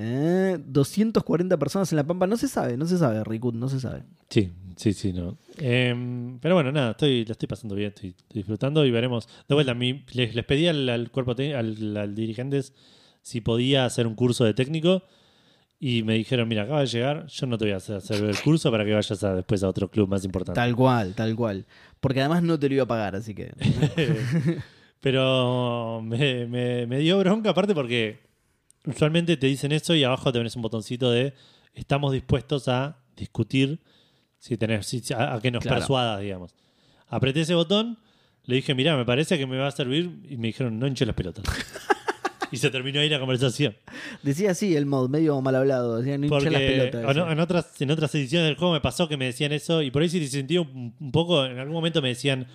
Eh, 0.00 0.58
240 0.64 1.56
personas 1.58 1.90
en 1.90 1.96
La 1.96 2.04
Pampa. 2.06 2.26
No 2.26 2.36
se 2.36 2.46
sabe, 2.46 2.76
no 2.76 2.86
se 2.86 2.98
sabe, 2.98 3.24
Ricud, 3.24 3.54
no 3.54 3.68
se 3.68 3.80
sabe. 3.80 4.04
Sí, 4.28 4.52
sí, 4.76 4.92
sí, 4.92 5.12
no. 5.12 5.38
Em, 5.56 6.38
pero 6.38 6.54
bueno, 6.54 6.70
nada, 6.70 6.90
estoy, 6.92 7.24
la 7.24 7.32
estoy 7.32 7.48
pasando 7.48 7.74
bien, 7.74 7.88
estoy, 7.88 8.10
estoy 8.10 8.40
disfrutando 8.42 8.84
y 8.84 8.90
veremos. 8.92 9.26
De 9.48 9.54
vuelta, 9.54 9.74
mi- 9.74 10.04
les, 10.12 10.34
les 10.36 10.44
pedí 10.44 10.68
al, 10.68 10.88
al 10.90 11.10
cuerpo 11.10 11.32
al, 11.32 11.96
al 11.96 12.14
dirigentes, 12.14 12.74
si 13.22 13.40
podía 13.40 13.86
hacer 13.86 14.06
un 14.06 14.14
curso 14.14 14.44
de 14.44 14.54
técnico. 14.54 15.02
Y 15.80 16.02
me 16.02 16.14
dijeron, 16.14 16.48
mira, 16.48 16.62
acaba 16.64 16.80
de 16.80 16.86
llegar, 16.86 17.26
yo 17.28 17.46
no 17.46 17.56
te 17.56 17.66
voy 17.66 17.72
a 17.72 17.76
hacer, 17.76 17.96
hacer 17.96 18.24
el 18.24 18.36
curso 18.40 18.70
para 18.70 18.84
que 18.84 18.92
vayas 18.92 19.22
a- 19.22 19.34
después 19.36 19.62
a 19.62 19.68
otro 19.68 19.88
club 19.88 20.08
más 20.08 20.24
importante. 20.24 20.58
Tal 20.60 20.74
cual, 20.74 21.14
tal 21.14 21.36
cual. 21.36 21.66
Porque 22.00 22.18
además 22.20 22.42
no 22.42 22.58
te 22.58 22.68
lo 22.68 22.74
iba 22.74 22.84
a 22.84 22.88
pagar, 22.88 23.14
así 23.14 23.32
que. 23.34 23.52
Pero 25.00 26.00
me, 26.02 26.46
me- 26.46 26.86
me 26.86 26.98
dio 26.98 27.18
bronca 27.18 27.50
aparte 27.50 27.74
porque 27.74 28.18
usualmente 28.84 29.36
te 29.36 29.46
dicen 29.46 29.70
eso 29.72 29.94
y 29.94 30.02
abajo 30.02 30.32
te 30.32 30.38
pones 30.40 30.56
un 30.56 30.62
botoncito 30.62 31.10
de 31.12 31.34
estamos 31.74 32.12
dispuestos 32.12 32.66
a 32.68 32.98
discutir 33.16 33.80
si 34.38 34.56
tenés, 34.56 34.86
si- 34.86 35.02
a, 35.14 35.34
a 35.34 35.40
que 35.40 35.50
nos 35.52 35.62
Claro. 35.62 35.78
persuadas, 35.78 36.20
digamos. 36.20 36.54
Apreté 37.06 37.42
ese 37.42 37.54
botón, 37.54 37.98
le 38.44 38.56
dije, 38.56 38.74
mirá, 38.74 38.96
me 38.96 39.04
parece 39.04 39.38
que 39.38 39.46
me 39.46 39.56
va 39.58 39.68
a 39.68 39.70
servir 39.72 40.26
y 40.28 40.36
me 40.36 40.48
dijeron, 40.48 40.78
no 40.78 40.86
hinche 40.88 41.06
las 41.06 41.14
pelotas. 41.14 41.44
y 42.52 42.56
se 42.56 42.70
terminó 42.70 43.00
ahí 43.00 43.08
la 43.08 43.18
conversación. 43.18 43.74
Decía 44.22 44.52
así 44.52 44.74
el 44.76 44.86
mod, 44.86 45.08
medio 45.08 45.40
mal 45.40 45.54
hablado. 45.54 45.98
Decía, 45.98 46.18
no 46.18 46.28
Porque 46.28 46.50
las 46.50 46.60
pelotas. 46.60 47.16
en, 47.32 47.40
otras, 47.40 47.80
en 47.80 47.90
otras 47.90 48.14
ediciones 48.14 48.48
del 48.48 48.56
juego 48.56 48.72
me 48.74 48.80
pasó 48.80 49.08
que 49.08 49.16
me 49.16 49.26
decían 49.26 49.52
eso 49.52 49.82
y 49.82 49.90
por 49.90 50.02
ahí 50.02 50.08
sí 50.08 50.26
sentí 50.28 50.58
un, 50.58 50.94
un 50.98 51.12
poco, 51.12 51.44
en 51.44 51.58
algún 51.58 51.74
momento 51.74 52.00
me 52.02 52.08
decían, 52.08 52.46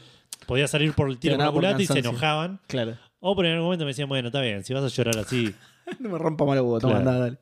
podía 0.48 0.68
salir 0.68 0.94
por 0.94 1.10
el 1.10 1.18
tiro 1.18 1.38
por 1.38 1.52
culata 1.54 1.82
y 1.82 1.86
se 1.86 2.00
enojaban. 2.00 2.60
Claro. 2.68 2.98
O 3.20 3.36
por 3.36 3.46
en 3.46 3.54
algún 3.54 3.66
momento 3.68 3.86
me 3.86 3.92
decían, 3.92 4.10
bueno, 4.10 4.28
está 4.28 4.42
bien, 4.42 4.64
si 4.64 4.74
vas 4.74 4.84
a 4.84 4.88
llorar 4.88 5.18
así. 5.20 5.54
No 6.00 6.10
me 6.10 6.18
rompa 6.18 6.46
mal 6.46 6.58
el 6.58 6.64
huevo, 6.64 6.80
toma, 6.80 7.02
Claro. 7.02 7.10
andá, 7.12 7.20
dale. 7.20 7.38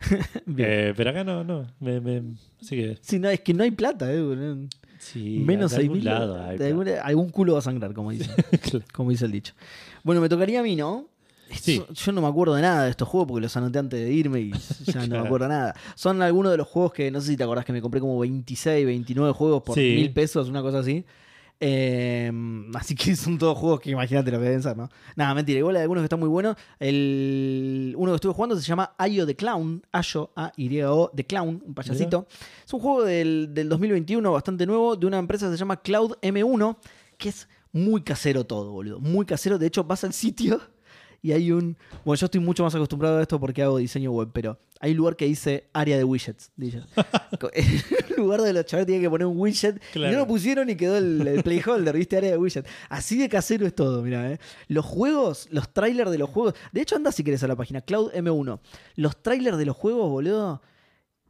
Eh, 0.56 0.94
pero 0.96 1.10
acá 1.10 1.24
no, 1.24 1.44
no. 1.44 1.66
Me, 1.78 2.00
me- 2.00 2.22
así 2.60 2.76
que 2.76 2.98
Sí, 3.02 3.18
no, 3.18 3.28
es 3.28 3.40
que 3.40 3.52
no 3.54 3.62
hay 3.64 3.70
plata, 3.70 4.06
eh, 4.10 4.66
sí. 4.98 5.42
Menos 5.44 5.70
de 5.72 5.76
seis 5.76 5.90
algún 6.06 6.08
algún, 6.08 6.88
algún 6.88 7.28
culo 7.30 7.52
va 7.54 7.58
a 7.58 7.62
sangrar, 7.62 7.92
como 7.92 8.10
dice, 8.10 8.30
Claro. 8.62 8.84
como 8.92 9.10
dice 9.10 9.26
el 9.26 9.32
dicho. 9.32 9.52
Bueno, 10.02 10.20
me 10.22 10.28
tocaría 10.28 10.60
a 10.60 10.62
mí, 10.62 10.74
¿no? 10.76 11.08
Sí. 11.58 11.82
Yo 11.92 12.12
no 12.12 12.20
me 12.22 12.28
acuerdo 12.28 12.54
de 12.54 12.62
nada 12.62 12.84
de 12.84 12.90
estos 12.90 13.08
juegos 13.08 13.28
porque 13.28 13.42
los 13.42 13.56
anoté 13.56 13.78
antes 13.78 14.00
de 14.00 14.12
irme 14.12 14.40
y 14.40 14.52
ya 14.86 15.06
no 15.06 15.20
me 15.20 15.26
acuerdo 15.26 15.48
nada. 15.48 15.74
Son 15.94 16.20
algunos 16.22 16.52
de 16.52 16.58
los 16.58 16.68
juegos 16.68 16.92
que 16.92 17.10
no 17.10 17.20
sé 17.20 17.28
si 17.28 17.36
te 17.36 17.42
acordás 17.44 17.64
que 17.64 17.72
me 17.72 17.82
compré 17.82 18.00
como 18.00 18.18
26, 18.18 18.86
29 18.86 19.32
juegos 19.32 19.62
por 19.62 19.74
Sí. 19.74 19.94
mil 19.96 20.12
pesos, 20.12 20.48
una 20.48 20.62
cosa 20.62 20.78
así. 20.80 21.04
Eh, 21.62 22.32
así 22.74 22.94
que 22.94 23.14
son 23.14 23.36
todos 23.36 23.58
juegos 23.58 23.80
que 23.80 23.90
imagínate 23.90 24.30
lo 24.30 24.38
que 24.38 24.44
deben 24.44 24.62
ser, 24.62 24.76
¿no? 24.78 24.88
Nada, 25.14 25.34
mentira. 25.34 25.58
Igual 25.58 25.76
hay 25.76 25.82
algunos 25.82 26.00
que 26.00 26.06
están 26.06 26.18
muy 26.20 26.28
buenos. 26.30 26.56
El, 26.78 27.94
uno 27.98 28.12
que 28.12 28.14
estuve 28.16 28.32
jugando 28.32 28.56
se 28.56 28.62
llama 28.62 28.94
Ayo 28.96 29.26
the 29.26 29.36
Clown. 29.36 29.82
Ayo, 29.92 30.30
A-Y-O, 30.36 31.10
The 31.14 31.24
Clown, 31.26 31.62
un 31.66 31.74
payasito. 31.74 32.26
Es 32.66 32.72
un 32.72 32.80
juego 32.80 33.04
del, 33.04 33.50
del 33.52 33.68
2021 33.68 34.32
bastante 34.32 34.64
nuevo 34.66 34.96
de 34.96 35.06
una 35.06 35.18
empresa 35.18 35.46
que 35.46 35.52
se 35.52 35.58
llama 35.58 35.76
Cloud 35.82 36.12
M1, 36.22 36.76
que 37.18 37.28
es 37.28 37.46
muy 37.72 38.02
casero 38.02 38.44
todo, 38.46 38.72
boludo. 38.72 38.98
Muy 38.98 39.26
casero. 39.26 39.58
De 39.58 39.66
hecho, 39.66 39.84
vas 39.84 40.02
al 40.04 40.12
sitio 40.14 40.60
y 41.22 41.32
hay 41.32 41.52
un. 41.52 41.76
Bueno, 42.04 42.18
yo 42.18 42.26
estoy 42.26 42.40
mucho 42.40 42.62
más 42.64 42.74
acostumbrado 42.74 43.18
a 43.18 43.22
esto 43.22 43.38
porque 43.38 43.62
hago 43.62 43.78
diseño 43.78 44.12
web, 44.12 44.30
pero 44.32 44.58
hay 44.80 44.92
un 44.92 44.96
lugar 44.96 45.16
que 45.16 45.26
dice 45.26 45.68
área 45.72 45.96
de 45.96 46.04
widgets. 46.04 46.50
Dice. 46.56 46.82
en 47.52 48.16
lugar 48.16 48.40
de 48.42 48.52
los 48.52 48.64
chavales 48.64 48.86
tienen 48.86 49.02
que 49.02 49.10
poner 49.10 49.26
un 49.26 49.38
widget. 49.38 49.80
Y 49.94 49.98
no 49.98 50.12
lo 50.12 50.26
pusieron 50.26 50.70
y 50.70 50.76
quedó 50.76 50.96
el, 50.96 51.26
el 51.26 51.42
playholder, 51.42 51.96
¿viste? 51.96 52.16
Área 52.16 52.30
de 52.30 52.38
widget. 52.38 52.66
Así 52.88 53.18
de 53.18 53.28
casero 53.28 53.66
es 53.66 53.74
todo, 53.74 54.02
mira, 54.02 54.32
¿eh? 54.32 54.38
Los 54.68 54.86
juegos, 54.86 55.48
los 55.50 55.72
trailers 55.72 56.10
de 56.10 56.18
los 56.18 56.30
juegos. 56.30 56.54
De 56.72 56.80
hecho, 56.80 56.96
anda 56.96 57.12
si 57.12 57.22
querés 57.22 57.42
a 57.42 57.48
la 57.48 57.56
página, 57.56 57.82
Cloud 57.82 58.12
M1. 58.12 58.60
Los 58.96 59.22
trailers 59.22 59.58
de 59.58 59.66
los 59.66 59.76
juegos, 59.76 60.08
boludo. 60.08 60.62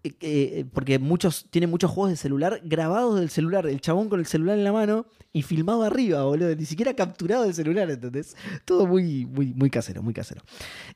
Eh, 0.02 0.14
eh, 0.22 0.64
porque 0.72 0.98
muchos 0.98 1.46
tienen 1.50 1.68
muchos 1.68 1.90
juegos 1.90 2.10
de 2.10 2.16
celular 2.16 2.62
grabados 2.64 3.20
del 3.20 3.28
celular, 3.28 3.66
el 3.66 3.82
chabón 3.82 4.08
con 4.08 4.18
el 4.18 4.24
celular 4.24 4.56
en 4.56 4.64
la 4.64 4.72
mano 4.72 5.04
y 5.30 5.42
filmado 5.42 5.82
arriba, 5.82 6.24
boludo, 6.24 6.56
ni 6.56 6.64
siquiera 6.64 6.94
capturado 6.94 7.42
del 7.42 7.52
celular, 7.52 7.90
¿entendés? 7.90 8.34
Todo 8.64 8.86
muy, 8.86 9.26
muy, 9.26 9.52
muy 9.52 9.68
casero, 9.68 10.02
muy 10.02 10.14
casero. 10.14 10.42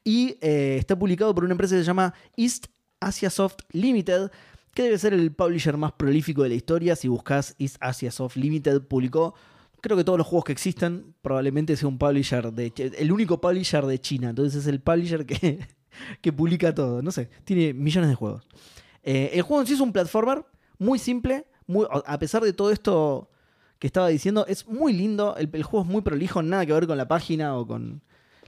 Y 0.03 0.39
eh, 0.41 0.77
está 0.79 0.99
publicado 0.99 1.35
por 1.35 1.45
una 1.45 1.53
empresa 1.53 1.75
que 1.75 1.83
se 1.83 1.87
llama 1.87 2.15
East 2.35 2.69
Asia 2.99 3.29
Soft 3.29 3.57
Limited, 3.73 4.31
que 4.73 4.85
debe 4.85 4.99
ser 4.99 5.13
el 5.13 5.33
publisher 5.33 5.77
más 5.77 5.93
prolífico 5.93 6.43
de 6.43 6.49
la 6.49 6.55
historia. 6.55 6.97
Si 6.97 7.07
buscas 7.07 7.55
East 7.59 7.77
Asia 7.81 8.11
Soft 8.11 8.37
Limited, 8.37 8.83
publicó 8.83 9.35
creo 9.83 9.99
que 9.99 10.05
todos 10.05 10.17
los 10.17 10.27
juegos 10.27 10.47
que 10.47 10.53
existen, 10.53 11.15
probablemente 11.21 11.77
sea 11.77 11.89
un 11.89 11.99
publisher 11.99 12.51
de 12.55 12.73
el 12.99 13.13
único 13.13 13.39
publisher 13.39 13.85
de 13.85 14.01
China, 14.01 14.31
entonces 14.31 14.63
es 14.63 14.67
el 14.67 14.81
publisher 14.81 15.27
que, 15.27 15.59
que 16.23 16.33
publica 16.33 16.75
todo, 16.75 17.03
no 17.03 17.11
sé, 17.11 17.29
tiene 17.45 17.75
millones 17.75 18.09
de 18.09 18.17
juegos. 18.17 18.47
Eh, 19.05 19.31
el 19.35 19.43
juego 19.43 19.61
en 19.61 19.67
sí 19.67 19.75
es 19.75 19.81
un 19.81 19.93
platformer 19.93 20.45
muy 20.79 20.99
simple, 20.99 21.47
muy, 21.67 21.87
a 21.91 22.19
pesar 22.19 22.43
de 22.43 22.53
todo 22.53 22.71
esto 22.71 23.31
que 23.79 23.87
estaba 23.87 24.09
diciendo, 24.09 24.45
es 24.49 24.67
muy 24.67 24.93
lindo, 24.93 25.37
el, 25.37 25.49
el 25.53 25.63
juego 25.63 25.85
es 25.85 25.91
muy 25.91 26.03
prolijo, 26.03 26.43
nada 26.43 26.67
que 26.67 26.73
ver 26.73 26.87
con 26.87 26.97
la 26.99 27.07
página 27.07 27.57
o 27.57 27.67
con 27.67 28.03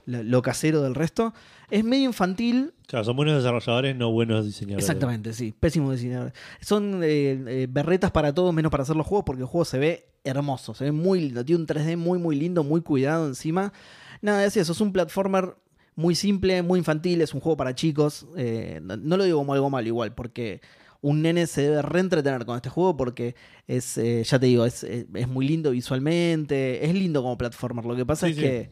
lo, 0.05 0.23
lo 0.23 0.41
casero 0.41 0.81
del 0.81 0.95
resto. 0.95 1.33
Es 1.69 1.83
medio 1.83 2.05
infantil, 2.05 2.73
Claro, 2.87 3.03
son 3.03 3.17
buenos 3.17 3.35
desarrolladores, 3.35 3.97
no 3.97 4.11
buenos 4.11 4.45
diseñadores. 4.45 4.85
Exactamente, 4.85 5.33
sí. 5.33 5.53
Pésimo 5.59 5.91
diseñador. 5.91 6.31
Son 6.61 7.03
eh, 7.03 7.37
eh, 7.45 7.67
berretas 7.69 8.11
para 8.11 8.33
todos 8.33 8.53
menos 8.53 8.71
para 8.71 8.83
hacer 8.83 8.95
los 8.95 9.05
juegos 9.05 9.25
porque 9.25 9.41
el 9.41 9.47
juego 9.47 9.65
se 9.65 9.77
ve 9.77 10.05
hermoso, 10.23 10.73
se 10.73 10.85
ve 10.85 10.91
muy 10.93 11.19
lindo. 11.19 11.43
Tiene 11.43 11.61
un 11.61 11.67
3D 11.67 11.97
muy, 11.97 12.17
muy 12.17 12.37
lindo, 12.37 12.63
muy 12.63 12.79
cuidado 12.79 13.27
encima. 13.27 13.73
Nada, 14.21 14.45
es 14.45 14.55
eso. 14.55 14.71
Es 14.71 14.79
un 14.79 14.93
platformer 14.93 15.57
muy 15.97 16.15
simple, 16.15 16.61
muy 16.61 16.79
infantil. 16.79 17.21
Es 17.21 17.33
un 17.33 17.41
juego 17.41 17.57
para 17.57 17.75
chicos. 17.75 18.25
Eh, 18.37 18.79
no, 18.81 18.95
no 18.95 19.17
lo 19.17 19.25
digo 19.25 19.39
como 19.39 19.51
algo 19.53 19.69
malo 19.69 19.85
igual 19.87 20.15
porque 20.15 20.61
un 21.01 21.21
nene 21.21 21.45
se 21.47 21.63
debe 21.63 21.81
reentretener 21.81 22.45
con 22.45 22.55
este 22.55 22.69
juego 22.69 22.95
porque 22.95 23.35
es, 23.67 23.97
eh, 23.97 24.23
ya 24.23 24.39
te 24.39 24.45
digo, 24.45 24.65
es, 24.65 24.83
es- 24.83 25.05
es 25.13 25.27
muy 25.27 25.45
lindo 25.47 25.71
visualmente. 25.71 26.85
Es 26.85 26.93
lindo 26.93 27.21
como 27.21 27.37
platformer. 27.37 27.83
Lo 27.85 27.95
que 27.95 28.05
pasa 28.05 28.27
Sí, 28.27 28.31
es 28.31 28.37
sí. 28.37 28.41
que 28.43 28.69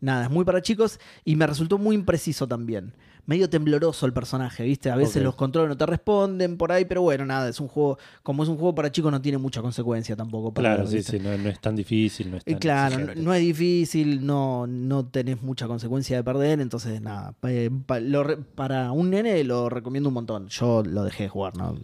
nada, 0.00 0.24
es 0.24 0.30
muy 0.30 0.44
para 0.44 0.62
chicos 0.62 1.00
y 1.24 1.36
me 1.36 1.46
resultó 1.46 1.78
muy 1.78 1.96
impreciso 1.96 2.46
también. 2.46 2.94
Medio 3.26 3.50
tembloroso 3.50 4.06
el 4.06 4.12
personaje, 4.12 4.62
¿viste? 4.62 4.88
A 4.88 4.94
veces 4.96 5.20
los 5.22 5.34
controles 5.34 5.68
no 5.68 5.76
te 5.76 5.84
responden 5.84 6.56
por 6.56 6.70
ahí, 6.70 6.84
pero 6.84 7.02
bueno, 7.02 7.26
nada, 7.26 7.48
es 7.48 7.58
un 7.58 7.66
juego, 7.66 7.98
como 8.22 8.44
es 8.44 8.48
un 8.48 8.54
juego 8.56 8.72
para 8.74 8.92
chicos 8.92 9.10
no 9.10 9.20
tiene 9.20 9.36
mucha 9.38 9.60
consecuencia 9.60 10.14
tampoco. 10.14 10.54
Para 10.54 10.74
Claro, 10.76 10.88
sí, 10.88 11.02
sí, 11.02 11.18
no, 11.18 11.36
no 11.36 11.48
es 11.48 11.60
tan 11.60 11.74
difícil, 11.74 12.30
no 12.30 12.36
es 12.36 12.44
Y 12.46 12.52
tan 12.52 12.58
claro, 12.60 12.98
no, 13.16 13.34
es 13.34 13.40
difícil, 13.42 14.24
no, 14.24 14.68
no 14.68 15.06
tenés 15.06 15.42
mucha 15.42 15.66
consecuencia 15.66 16.16
de 16.16 16.22
perder, 16.22 16.60
entonces 16.60 17.00
nada, 17.02 17.34
eh, 17.42 17.68
pa- 17.84 17.98
lo 17.98 18.22
re- 18.22 18.36
para 18.36 18.92
un 18.92 19.10
nene 19.10 19.42
lo 19.42 19.68
recomiendo 19.68 20.08
un 20.08 20.14
montón. 20.14 20.46
Yo 20.48 20.84
lo 20.84 21.02
dejé 21.02 21.24
de 21.24 21.28
jugar, 21.28 21.56
no, 21.56 21.74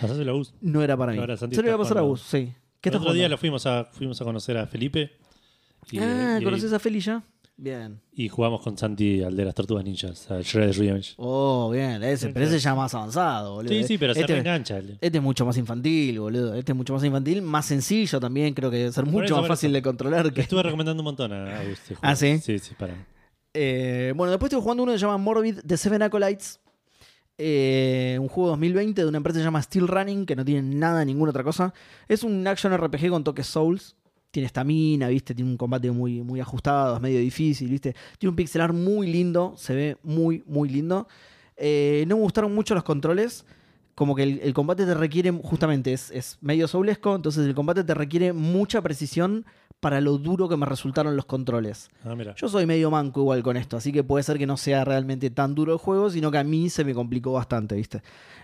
Pasáselo 0.00 0.32
a 0.32 0.34
Gus. 0.34 0.52
no 0.60 0.82
era 0.82 0.94
para 0.96 1.12
mí. 1.12 1.18
Ahora 1.18 1.38
Santi 1.38 1.56
Se 1.56 1.62
lo 1.62 1.68
iba 1.68 1.76
a 1.76 1.78
pasar 1.78 1.96
a 1.98 2.02
vos, 2.02 2.20
sí. 2.20 2.52
¿Qué 2.82 2.90
el 2.90 2.96
otro 2.96 3.14
día 3.14 3.28
lo 3.30 3.38
fuimos 3.38 3.64
a, 3.64 3.84
fuimos 3.86 4.20
a 4.20 4.24
conocer 4.24 4.58
a 4.58 4.66
Felipe. 4.66 5.12
Y, 5.90 5.98
Ah, 6.00 6.38
y- 6.40 6.44
¿conoces 6.44 6.72
a 6.74 6.78
Feli 6.78 7.00
ya? 7.00 7.22
Bien. 7.62 8.00
y 8.12 8.28
jugamos 8.28 8.60
con 8.60 8.76
Santi 8.76 9.22
al 9.22 9.36
de 9.36 9.44
las 9.44 9.54
Tortugas 9.54 9.84
Ninjas, 9.84 10.28
a 10.32 10.40
Shredder's 10.40 10.78
Revenge. 10.78 11.14
Oh, 11.16 11.70
bien, 11.70 12.02
ese, 12.02 12.30
pero 12.30 12.44
ese 12.46 12.58
ya 12.58 12.74
más 12.74 12.92
avanzado, 12.92 13.54
boludo. 13.54 13.72
Sí, 13.72 13.84
sí, 13.84 13.98
pero 13.98 14.14
se 14.14 14.20
Este- 14.22 14.32
reengancha. 14.32 14.78
Este 15.00 15.18
es 15.18 15.22
mucho 15.22 15.46
más 15.46 15.56
infantil, 15.56 16.18
boludo. 16.18 16.54
Este 16.54 16.72
es 16.72 16.76
mucho 16.76 16.92
más 16.92 17.04
infantil, 17.04 17.40
más 17.40 17.64
sencillo 17.66 18.18
también. 18.18 18.52
Creo 18.54 18.68
que 18.68 18.78
debe 18.78 18.90
ser 18.92 19.04
Por 19.04 19.12
mucho 19.12 19.26
eso, 19.26 19.36
más 19.38 19.46
fácil 19.46 19.70
eso. 19.70 19.74
de 19.74 19.82
controlar. 19.82 20.32
Que... 20.32 20.40
estuve 20.40 20.62
recomendando 20.64 21.02
un 21.02 21.04
montón 21.04 21.32
a, 21.32 21.60
a 21.60 21.64
Gus 21.64 21.78
este 21.78 21.96
Ah. 22.02 22.16
¿sí? 22.16 22.38
Sí, 22.40 22.58
sí, 22.58 22.74
para. 22.76 22.94
Eh, 23.54 24.12
bueno, 24.16 24.32
después 24.32 24.48
estuve 24.50 24.62
jugando 24.62 24.82
uno 24.82 24.92
que 24.92 24.98
se 24.98 25.04
llama 25.06 25.18
Morbid 25.18 25.60
The 25.64 25.76
Seven 25.76 26.02
Acolytes. 26.02 26.58
Eh, 27.38 28.18
un 28.20 28.28
juego 28.28 28.50
2020 28.50 29.02
de 29.02 29.08
una 29.08 29.16
empresa 29.18 29.38
que 29.38 29.42
se 29.42 29.46
llama 29.46 29.62
Steel 29.62 29.86
Running, 29.88 30.26
que 30.26 30.36
no 30.36 30.44
tiene 30.44 30.62
nada, 30.76 31.04
ninguna 31.04 31.30
otra 31.30 31.44
cosa. 31.44 31.72
Es 32.08 32.24
un 32.24 32.44
action 32.46 32.76
RPG 32.76 33.08
con 33.10 33.22
toques 33.24 33.46
Souls. 33.46 33.94
Tiene 34.32 34.46
estamina, 34.46 35.06
¿viste? 35.06 35.34
Tiene 35.34 35.50
un 35.50 35.56
combate 35.56 35.90
muy, 35.92 36.22
muy 36.22 36.40
ajustado, 36.40 36.96
es 36.96 37.00
medio 37.00 37.20
difícil, 37.20 37.68
¿viste? 37.68 37.94
Tiene 38.18 38.30
un 38.30 38.36
pixelar 38.36 38.72
muy 38.72 39.12
lindo, 39.12 39.54
se 39.56 39.74
ve 39.74 39.96
muy, 40.02 40.42
muy 40.46 40.68
lindo. 40.68 41.06
Eh, 41.56 42.04
no 42.08 42.16
me 42.16 42.22
gustaron 42.22 42.52
mucho 42.52 42.74
los 42.74 42.82
controles. 42.82 43.44
Como 43.94 44.14
que 44.14 44.22
el, 44.22 44.40
el 44.42 44.54
combate 44.54 44.86
te 44.86 44.94
requiere, 44.94 45.30
justamente, 45.30 45.92
es, 45.92 46.10
es 46.10 46.38
medio 46.40 46.66
soulesco, 46.66 47.14
entonces 47.14 47.46
el 47.46 47.54
combate 47.54 47.84
te 47.84 47.92
requiere 47.92 48.32
mucha 48.32 48.80
precisión 48.80 49.44
para 49.82 50.00
lo 50.00 50.16
duro 50.16 50.48
que 50.48 50.56
me 50.56 50.64
resultaron 50.64 51.16
los 51.16 51.26
controles. 51.26 51.90
Ah, 52.04 52.14
mira. 52.14 52.36
Yo 52.36 52.48
soy 52.48 52.66
medio 52.66 52.88
manco 52.90 53.20
igual 53.20 53.42
con 53.42 53.56
esto, 53.56 53.76
así 53.76 53.92
que 53.92 54.04
puede 54.04 54.22
ser 54.22 54.38
que 54.38 54.46
no 54.46 54.56
sea 54.56 54.84
realmente 54.84 55.28
tan 55.28 55.56
duro 55.56 55.72
el 55.72 55.78
juego, 55.78 56.08
sino 56.08 56.30
que 56.30 56.38
a 56.38 56.44
mí 56.44 56.70
se 56.70 56.84
me 56.84 56.94
complicó 56.94 57.32
bastante, 57.32 57.74
¿viste? 57.74 58.00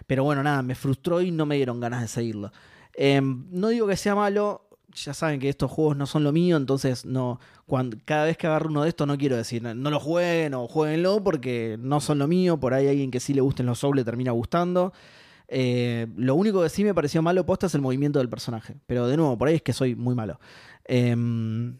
Pero 0.06 0.24
bueno, 0.24 0.42
nada, 0.42 0.62
me 0.62 0.74
frustró 0.74 1.22
y 1.22 1.30
no 1.30 1.46
me 1.46 1.54
dieron 1.54 1.78
ganas 1.78 2.02
de 2.02 2.08
seguirlo. 2.08 2.52
Em, 2.92 3.46
no 3.52 3.68
digo 3.68 3.86
que 3.86 3.96
sea 3.96 4.16
malo, 4.16 4.67
ya 4.94 5.14
saben 5.14 5.40
que 5.40 5.48
estos 5.48 5.70
juegos 5.70 5.96
no 5.96 6.06
son 6.06 6.24
lo 6.24 6.32
mío, 6.32 6.56
entonces 6.56 7.04
no 7.04 7.40
cuando, 7.66 7.96
cada 8.04 8.24
vez 8.24 8.36
que 8.36 8.46
agarro 8.46 8.68
uno 8.68 8.82
de 8.82 8.88
estos 8.88 9.06
no 9.06 9.18
quiero 9.18 9.36
decir 9.36 9.62
no, 9.62 9.74
lo 9.74 10.00
jueguen 10.00 10.54
o 10.54 10.66
jueguenlo 10.66 11.22
porque 11.22 11.76
no 11.80 12.00
son 12.00 12.18
lo 12.18 12.26
mío, 12.26 12.58
por 12.58 12.74
ahí 12.74 12.88
alguien 12.88 13.10
que 13.10 13.20
sí 13.20 13.34
le 13.34 13.40
gusten 13.40 13.66
los 13.66 13.78
Souls 13.78 13.96
le 13.96 14.04
termina 14.04 14.32
gustando. 14.32 14.92
Eh, 15.50 16.06
lo 16.16 16.34
único 16.34 16.62
que 16.62 16.68
sí 16.68 16.84
me 16.84 16.94
pareció 16.94 17.22
malo 17.22 17.46
posta 17.46 17.66
es 17.66 17.74
el 17.74 17.80
movimiento 17.80 18.18
del 18.18 18.28
personaje. 18.28 18.76
Pero 18.86 19.06
de 19.06 19.16
nuevo, 19.16 19.36
por 19.38 19.48
ahí 19.48 19.56
es 19.56 19.62
que 19.62 19.72
soy 19.72 19.94
muy 19.94 20.14
malo. 20.14 20.38
Em, 20.84 21.78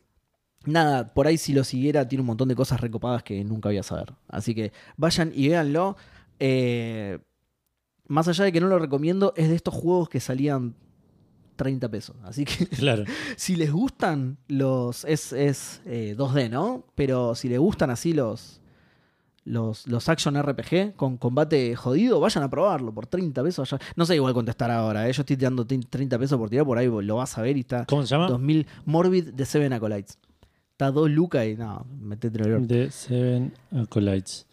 nada, 0.64 1.12
por 1.14 1.26
ahí 1.26 1.36
si 1.38 1.52
lo 1.52 1.64
siguiera 1.64 2.08
tiene 2.08 2.22
un 2.22 2.26
montón 2.28 2.48
de 2.48 2.54
cosas 2.54 2.80
recopadas 2.80 3.22
que 3.22 3.44
nunca 3.44 3.68
voy 3.68 3.78
a 3.78 3.82
saber. 3.82 4.14
Así 4.28 4.54
que 4.54 4.72
vayan 4.96 5.32
y 5.34 5.48
véanlo. 5.48 5.96
Eh, 6.40 7.18
más 8.06 8.26
allá 8.28 8.44
de 8.44 8.52
que 8.52 8.60
no 8.60 8.68
lo 8.68 8.78
recomiendo, 8.78 9.34
es 9.36 9.48
de 9.50 9.54
estos 9.54 9.74
juegos 9.74 10.08
que 10.08 10.20
salían 10.20 10.74
30 11.58 11.88
pesos. 11.90 12.16
Así 12.24 12.46
que 12.46 12.66
Claro. 12.78 13.04
si 13.36 13.56
les 13.56 13.70
gustan 13.70 14.38
los. 14.48 15.04
Es, 15.04 15.34
es 15.34 15.82
eh, 15.84 16.14
2D, 16.16 16.48
¿no? 16.48 16.84
Pero 16.94 17.34
si 17.34 17.50
les 17.50 17.58
gustan 17.58 17.90
así 17.90 18.14
los. 18.14 18.62
Los, 19.44 19.86
los 19.86 20.06
action 20.10 20.34
RPG 20.42 20.94
con 20.94 21.16
combate 21.16 21.74
jodido, 21.74 22.20
vayan 22.20 22.44
a 22.44 22.50
probarlo 22.50 22.92
por 22.92 23.06
30 23.06 23.42
pesos. 23.42 23.72
allá. 23.72 23.82
No 23.96 24.04
sé 24.04 24.14
igual 24.14 24.34
contestar 24.34 24.70
ahora, 24.70 25.08
¿eh? 25.08 25.12
yo 25.14 25.22
estoy 25.22 25.38
tirando 25.38 25.66
30 25.66 26.18
pesos 26.18 26.38
por 26.38 26.50
tirar, 26.50 26.66
por 26.66 26.76
ahí 26.76 26.86
lo 26.86 27.16
vas 27.16 27.38
a 27.38 27.40
ver 27.42 27.56
y 27.56 27.60
está 27.60 27.86
¿Cómo 27.86 28.02
se 28.02 28.08
llama? 28.08 28.28
2000 28.28 28.66
Morbid 28.84 29.28
de 29.32 29.46
Seven 29.46 29.72
Acolytes. 29.72 30.18
Está 30.72 30.90
2 30.90 31.08
lucas 31.10 31.46
y 31.46 31.54
no, 31.56 31.86
metete 31.98 32.42
el 32.42 32.66
The 32.66 32.90
Seven 32.90 33.54
Acolytes. 33.74 34.46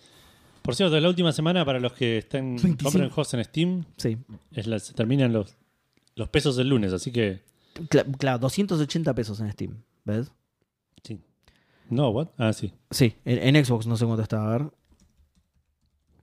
Por 0.61 0.75
cierto, 0.75 0.97
la 0.97 1.09
última 1.09 1.33
semana 1.33 1.65
para 1.65 1.81
los 1.81 1.91
que 1.91 2.19
estén 2.19 2.55
25. 2.55 2.83
compren 2.83 3.09
juegos 3.09 3.33
en 3.33 3.43
Steam, 3.43 3.83
Sí, 3.97 4.17
es 4.53 4.65
la- 4.65 4.79
se 4.79 4.93
terminan 4.93 5.33
los, 5.33 5.57
los 6.15 6.29
pesos 6.29 6.57
el 6.57 6.69
lunes, 6.69 6.93
así 6.93 7.11
que. 7.11 7.41
Cla- 7.89 8.05
claro, 8.17 8.39
280 8.39 9.13
pesos 9.13 9.39
en 9.41 9.51
Steam, 9.51 9.83
¿ves? 10.05 10.31
Sí. 11.03 11.19
No, 11.89 12.09
what? 12.09 12.29
Ah, 12.37 12.53
sí. 12.53 12.71
Sí, 12.91 13.15
en, 13.25 13.55
en 13.55 13.65
Xbox 13.65 13.85
no 13.85 13.97
sé 13.97 14.05
cuánto 14.05 14.23
está, 14.23 14.45
a 14.45 14.49
ver. 14.57 14.69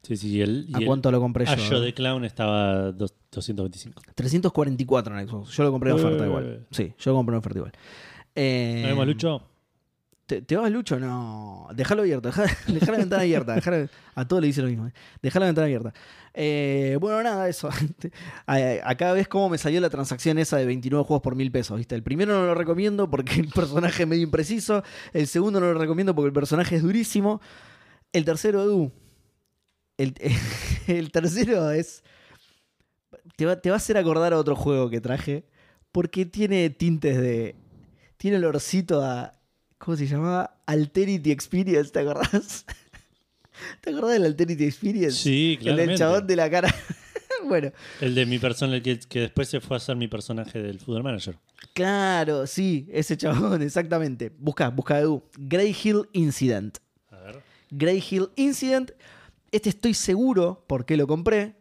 Sí, 0.02 0.16
sí. 0.16 0.30
y 0.36 0.40
El, 0.40 0.66
y 0.68 0.74
¿A 0.74 0.78
el 0.78 0.86
cuánto 0.86 1.10
lo 1.12 1.20
compré 1.20 1.44
yo? 1.44 1.52
Ayo 1.52 1.80
de 1.80 1.94
Clown 1.94 2.24
estaba 2.24 2.90
dos- 2.92 3.14
225. 3.30 4.02
344 4.14 5.18
en 5.18 5.28
Xbox. 5.28 5.50
Yo 5.56 5.62
lo 5.62 5.70
compré 5.70 5.90
en 5.90 5.96
oferta 5.96 6.26
igual. 6.26 6.66
Sí, 6.70 6.92
yo 6.98 7.10
lo 7.12 7.16
compré 7.18 7.34
en 7.34 7.38
oferta 7.38 7.58
igual. 7.58 7.72
Eh, 8.34 8.80
¿No 8.82 8.88
vemos, 8.88 9.06
Lucho? 9.06 9.42
¿Te, 10.32 10.40
te 10.40 10.56
vas, 10.56 10.70
Lucho? 10.70 10.98
No. 10.98 11.68
Déjalo 11.74 12.00
abierto. 12.00 12.28
Deja, 12.28 12.44
la 12.92 12.96
ventana 12.96 13.20
abierta. 13.22 13.60
a 14.14 14.26
todos 14.26 14.40
le 14.40 14.46
dice 14.46 14.62
lo 14.62 14.68
mismo. 14.68 14.86
eh. 14.86 14.92
La 15.20 15.40
ventana 15.40 15.66
abierta. 15.66 15.92
Eh, 16.32 16.96
bueno, 16.98 17.22
nada, 17.22 17.50
eso. 17.50 17.68
Acá 18.46 19.12
ves 19.12 19.28
cómo 19.28 19.50
me 19.50 19.58
salió 19.58 19.78
la 19.82 19.90
transacción 19.90 20.38
esa 20.38 20.56
de 20.56 20.64
29 20.64 21.04
juegos 21.04 21.22
por 21.22 21.34
mil 21.36 21.52
pesos. 21.52 21.76
¿viste? 21.76 21.94
El 21.94 22.02
primero 22.02 22.32
no 22.32 22.46
lo 22.46 22.54
recomiendo 22.54 23.10
porque 23.10 23.40
el 23.40 23.48
personaje 23.48 24.04
es 24.04 24.08
medio 24.08 24.22
impreciso. 24.22 24.82
El 25.12 25.26
segundo 25.26 25.60
no 25.60 25.70
lo 25.70 25.78
recomiendo 25.78 26.14
porque 26.14 26.28
el 26.28 26.32
personaje 26.32 26.76
es 26.76 26.82
durísimo. 26.82 27.42
El 28.14 28.24
tercero, 28.24 28.62
Edu. 28.62 28.90
El, 29.98 30.14
el 30.86 31.12
tercero 31.12 31.70
es. 31.72 32.02
Te 33.36 33.44
va, 33.44 33.56
te 33.60 33.68
va 33.68 33.76
a 33.76 33.78
hacer 33.78 33.98
acordar 33.98 34.32
a 34.32 34.38
otro 34.38 34.56
juego 34.56 34.88
que 34.88 35.02
traje. 35.02 35.44
Porque 35.92 36.24
tiene 36.24 36.70
tintes 36.70 37.20
de. 37.20 37.54
Tiene 38.16 38.38
olorcito 38.38 39.02
a. 39.04 39.34
¿Cómo 39.84 39.96
se 39.96 40.06
llamaba? 40.06 40.58
Alterity 40.66 41.32
Experience, 41.32 41.90
¿te 41.90 41.98
acordás? 41.98 42.64
¿Te 43.80 43.90
acordás 43.90 44.12
del 44.12 44.26
Alterity 44.26 44.64
Experience? 44.64 45.16
Sí, 45.18 45.58
El 45.64 45.74
del 45.76 45.96
chabón 45.98 46.24
de 46.24 46.36
la 46.36 46.48
cara. 46.48 46.72
bueno, 47.48 47.72
El 48.00 48.14
de 48.14 48.24
mi 48.26 48.38
persona, 48.38 48.80
que, 48.80 49.00
que 49.00 49.20
después 49.22 49.48
se 49.48 49.60
fue 49.60 49.76
a 49.76 49.80
ser 49.80 49.96
mi 49.96 50.06
personaje 50.06 50.62
del 50.62 50.78
Football 50.78 51.02
Manager. 51.02 51.36
claro, 51.74 52.46
sí, 52.46 52.86
ese 52.92 53.16
chabón, 53.16 53.60
exactamente. 53.62 54.30
Busca, 54.38 54.68
busca 54.70 55.00
Edu. 55.00 55.24
Grey 55.36 55.74
Hill 55.82 56.08
Incident. 56.12 56.78
A 57.10 57.16
ver. 57.18 57.42
Grey 57.70 58.02
Hill 58.08 58.28
Incident. 58.36 58.92
Este 59.50 59.68
estoy 59.68 59.94
seguro 59.94 60.64
porque 60.68 60.96
lo 60.96 61.08
compré. 61.08 61.56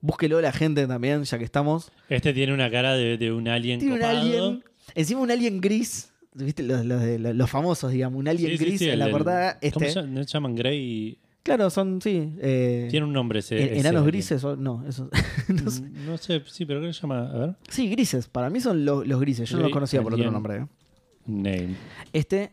Búsquelo 0.00 0.40
la 0.40 0.52
gente 0.52 0.86
también, 0.86 1.24
ya 1.24 1.36
que 1.36 1.44
estamos. 1.44 1.92
Este 2.08 2.32
tiene 2.32 2.54
una 2.54 2.70
cara 2.70 2.94
de, 2.94 3.18
de 3.18 3.30
un 3.30 3.46
alien 3.46 3.78
Tiene 3.78 3.94
un 3.96 4.00
copado. 4.00 4.18
alien. 4.20 4.64
Encima 4.94 5.20
un 5.20 5.30
alien 5.30 5.60
gris. 5.60 6.09
¿Viste? 6.34 6.62
Los, 6.62 6.84
los 6.86 7.02
los 7.34 7.50
famosos, 7.50 7.90
digamos. 7.92 8.18
Un 8.18 8.28
alien 8.28 8.52
Sí, 8.56 8.64
gris 8.64 8.78
sí, 8.78 8.88
en 8.88 8.98
la 8.98 9.10
portada. 9.10 9.58
¿Cómo 9.72 9.86
Este. 9.86 9.90
se? 9.90 10.02
¿No 10.06 10.22
se 10.22 10.28
llaman 10.28 10.54
Grey? 10.54 11.18
Claro, 11.42 11.70
son, 11.70 12.00
sí. 12.02 12.34
eh, 12.40 12.86
Tiene 12.90 13.06
un 13.06 13.12
nombre 13.12 13.38
ese. 13.40 13.56
en- 13.60 13.68
ese 13.70 13.80
enanos 13.80 14.04
grises. 14.06 14.44
o- 14.44 14.56
no, 14.56 14.86
eso. 14.86 15.08
no 15.48 15.70
sé. 15.70 15.82
Mm, 15.82 16.06
No 16.06 16.16
sé, 16.18 16.42
sí, 16.46 16.66
pero 16.66 16.80
¿qué 16.82 16.92
se 16.92 17.00
llama? 17.00 17.30
A 17.30 17.38
ver. 17.38 17.56
Sí, 17.68 17.88
grises. 17.88 18.28
Para 18.28 18.50
mí 18.50 18.60
son 18.60 18.84
los, 18.84 19.06
los 19.06 19.20
grises. 19.20 19.48
Yo 19.48 19.56
no 19.56 19.64
los 19.64 19.72
conocía 19.72 20.02
por 20.02 20.14
otro 20.14 20.30
nombre. 20.30 20.56
¿eh? 20.58 20.66
Name. 21.26 21.74
Este, 22.12 22.52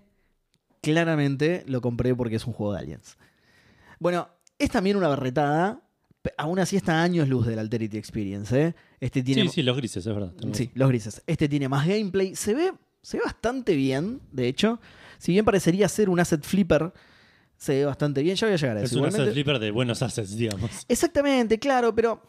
claramente 0.82 1.64
lo 1.68 1.82
compré 1.82 2.16
porque 2.16 2.36
es 2.38 2.46
un 2.48 2.54
juego 2.54 2.74
de 2.74 2.80
aliens. 2.80 3.18
Bueno, 4.00 4.30
es 4.58 4.70
también 4.70 4.96
una 4.98 5.08
barretada. 5.08 5.82
Aún 6.38 6.60
así 6.60 6.76
está 6.76 7.00
a 7.00 7.04
años 7.04 7.28
luz 7.30 7.46
del 7.48 7.58
Alterity 7.60 7.98
Experience. 7.98 8.60
¿eh? 8.62 8.76
Este 9.00 9.24
tiene, 9.24 9.44
Sí, 9.44 9.50
sí, 9.50 9.64
los 9.64 9.78
grises, 9.78 10.06
es 10.06 10.14
verdad. 10.14 10.34
Sí, 10.52 10.72
los 10.74 10.90
grises. 10.90 11.22
Este 11.26 11.48
tiene 11.48 11.70
más 11.70 11.88
gameplay. 11.88 12.36
Se 12.36 12.54
ve, 12.54 12.74
se 13.08 13.18
ve 13.18 13.24
bastante 13.24 13.76
bien, 13.76 14.20
de 14.32 14.48
hecho. 14.48 14.80
Si 15.18 15.32
bien 15.32 15.46
parecería 15.46 15.88
ser 15.88 16.10
un 16.10 16.20
asset 16.20 16.44
flipper, 16.44 16.92
se 17.56 17.74
ve 17.76 17.86
bastante 17.86 18.22
bien. 18.22 18.36
Ya 18.36 18.48
voy 18.48 18.54
a 18.54 18.58
llegar 18.58 18.78
a 18.78 18.82
Es 18.82 18.88
eso. 18.92 18.96
un 18.96 19.00
igualmente. 19.06 19.22
asset 19.22 19.34
flipper 19.34 19.60
de 19.60 19.72
buenos 19.72 20.02
assets, 20.02 20.36
digamos. 20.36 20.70
Exactamente, 20.90 21.58
claro, 21.58 21.96
pero 21.96 22.22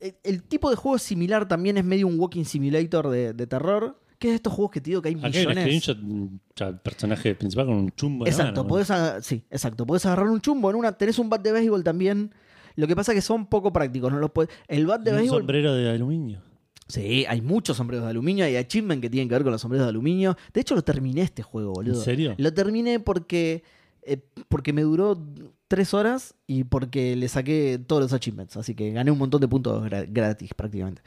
el, 0.00 0.14
el 0.22 0.42
tipo 0.42 0.68
de 0.70 0.76
juego 0.76 0.96
es 0.96 1.02
similar 1.02 1.48
también 1.48 1.78
es 1.78 1.84
medio 1.84 2.06
un 2.06 2.18
walking 2.20 2.44
simulator 2.44 3.08
de, 3.10 3.32
de 3.32 3.46
terror. 3.46 4.00
Que 4.18 4.28
es 4.28 4.32
de 4.32 4.36
estos 4.36 4.52
juegos 4.52 4.70
que 4.70 4.80
te 4.80 4.90
digo 4.90 5.02
que 5.02 5.08
hay 5.08 5.14
Acá 5.16 5.26
hay 5.26 5.32
un 5.46 5.54
millones. 5.54 5.64
screenshot, 5.82 6.82
personaje 6.82 7.34
principal 7.34 7.66
con 7.66 7.74
un 7.76 7.90
chumbo 7.90 8.24
en 8.26 8.32
Exacto, 8.32 8.62
mano, 8.62 8.68
podés, 8.68 8.88
sí, 9.26 9.44
exacto. 9.50 9.84
Podés 9.86 10.06
agarrar 10.06 10.28
un 10.28 10.40
chumbo 10.40 10.70
en 10.70 10.76
una. 10.76 10.92
Tenés 10.92 11.18
un 11.18 11.28
bat 11.28 11.42
de 11.42 11.52
béisbol 11.52 11.82
también. 11.82 12.32
Lo 12.76 12.86
que 12.86 12.94
pasa 12.94 13.12
es 13.12 13.16
que 13.16 13.22
son 13.22 13.46
poco 13.46 13.72
prácticos. 13.72 14.12
No 14.12 14.18
los 14.18 14.30
podés- 14.30 14.50
el 14.68 14.86
bat 14.86 15.00
de 15.02 15.10
Y 15.10 15.14
un 15.14 15.18
béisbol. 15.18 15.38
sombrero 15.40 15.74
de 15.74 15.90
aluminio. 15.90 16.40
Sí, 16.86 17.24
hay 17.28 17.40
muchos 17.40 17.76
sombreros 17.78 18.04
de 18.04 18.10
aluminio. 18.10 18.44
Hay 18.44 18.56
achievement 18.56 19.00
que 19.00 19.08
tienen 19.08 19.28
que 19.28 19.34
ver 19.34 19.42
con 19.42 19.52
los 19.52 19.60
sombreros 19.60 19.86
de 19.86 19.90
aluminio. 19.90 20.36
De 20.52 20.60
hecho, 20.60 20.74
lo 20.74 20.82
terminé 20.82 21.22
este 21.22 21.42
juego, 21.42 21.72
boludo. 21.72 21.98
¿En 21.98 22.04
serio? 22.04 22.34
Lo 22.38 22.52
terminé 22.52 23.00
porque. 23.00 23.62
eh, 24.02 24.18
porque 24.48 24.72
me 24.74 24.82
duró 24.82 25.18
tres 25.66 25.94
horas 25.94 26.34
y 26.46 26.64
porque 26.64 27.16
le 27.16 27.26
saqué 27.28 27.80
todos 27.86 28.02
los 28.02 28.12
achievements. 28.12 28.56
Así 28.58 28.74
que 28.74 28.92
gané 28.92 29.10
un 29.10 29.16
montón 29.18 29.40
de 29.40 29.48
puntos 29.48 29.82
gra- 29.84 30.06
gratis 30.08 30.52
prácticamente. 30.54 31.00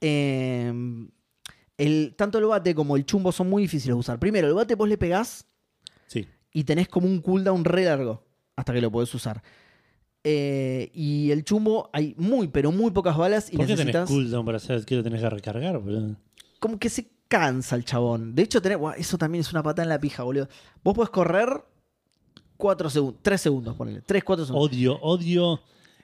Eh, 0.00 0.72
el, 1.76 2.14
tanto 2.16 2.38
el 2.38 2.44
bate 2.46 2.74
como 2.74 2.96
el 2.96 3.04
chumbo 3.04 3.30
son 3.32 3.48
muy 3.50 3.62
difíciles 3.62 3.94
de 3.94 4.00
usar. 4.00 4.18
Primero, 4.18 4.48
el 4.48 4.54
bate 4.54 4.74
vos 4.74 4.88
le 4.88 4.96
pegás 4.98 5.46
Sí. 6.06 6.26
y 6.52 6.64
tenés 6.64 6.88
como 6.88 7.06
un 7.06 7.20
cooldown 7.20 7.64
re 7.64 7.84
largo 7.84 8.24
hasta 8.56 8.72
que 8.72 8.80
lo 8.80 8.90
podés 8.90 9.14
usar. 9.14 9.42
Eh, 10.24 10.90
y 10.94 11.30
el 11.30 11.44
chumbo 11.44 11.90
hay 11.92 12.14
muy, 12.18 12.48
pero 12.48 12.72
muy 12.72 12.90
pocas 12.90 13.16
balas 13.16 13.48
y 13.52 13.56
¿Por 13.56 13.66
qué 13.66 13.72
tenés 13.76 13.86
necesitas. 13.86 14.08
cooldown 14.08 14.44
para 14.44 14.56
hacer 14.56 14.84
que 14.84 14.96
lo 14.96 15.02
tenés 15.02 15.20
que 15.22 15.30
recargar, 15.30 15.78
boludo? 15.78 16.16
Como 16.58 16.78
que 16.78 16.88
se 16.90 17.08
cansa 17.28 17.76
el 17.76 17.84
chabón. 17.84 18.34
De 18.34 18.42
hecho, 18.42 18.60
tenés, 18.60 18.78
buah, 18.78 18.94
eso 18.94 19.16
también 19.16 19.40
es 19.40 19.52
una 19.52 19.62
patada 19.62 19.84
en 19.84 19.88
la 19.90 20.00
pija, 20.00 20.24
boludo. 20.24 20.48
Vos 20.82 20.94
podés 20.94 21.10
correr 21.10 21.48
4 22.56 22.90
segundos, 22.90 23.20
3 23.22 23.40
segundos, 23.40 23.76
ponele. 23.76 24.02
3, 24.02 24.24
4 24.24 24.46
segundos. 24.46 24.70
Odio, 24.70 24.98
odio 25.00 25.60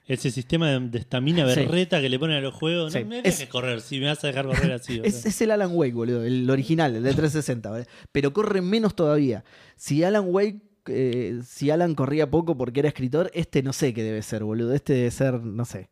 ese 0.07 0.31
sistema 0.31 0.69
de 0.79 0.99
estamina 0.99 1.47
Sí. 1.51 1.59
berreta 1.61 1.99
que 1.99 2.07
le 2.09 2.17
ponen 2.17 2.37
a 2.37 2.41
los 2.41 2.53
juegos. 2.53 2.93
Sí. 2.93 2.99
No 3.01 3.07
me 3.07 3.17
Es- 3.17 3.23
dejes 3.23 3.47
correr, 3.49 3.81
si 3.81 3.99
me 3.99 4.05
vas 4.05 4.23
a 4.23 4.27
dejar 4.27 4.45
correr 4.45 4.71
así. 4.71 5.01
Es, 5.03 5.25
es 5.25 5.41
el 5.41 5.51
Alan 5.51 5.71
Wake, 5.73 5.93
boludo. 5.93 6.23
El 6.23 6.49
original, 6.49 6.95
el 6.95 7.03
de 7.03 7.09
360, 7.13 7.69
¿vale? 7.69 7.87
Pero 8.11 8.31
corre 8.31 8.61
menos 8.61 8.95
todavía. 8.95 9.43
Si 9.75 10.03
Alan 10.03 10.25
Wake. 10.27 10.61
Eh, 10.87 11.39
si 11.45 11.69
Alan 11.71 11.95
corría 11.95 12.29
poco 12.29 12.57
porque 12.57 12.79
era 12.81 12.89
escritor, 12.89 13.31
este 13.33 13.63
no 13.63 13.73
sé 13.73 13.93
qué 13.93 14.03
debe 14.03 14.21
ser, 14.21 14.43
boludo. 14.43 14.73
Este 14.73 14.93
debe 14.93 15.11
ser, 15.11 15.41
no 15.43 15.65
sé. 15.65 15.89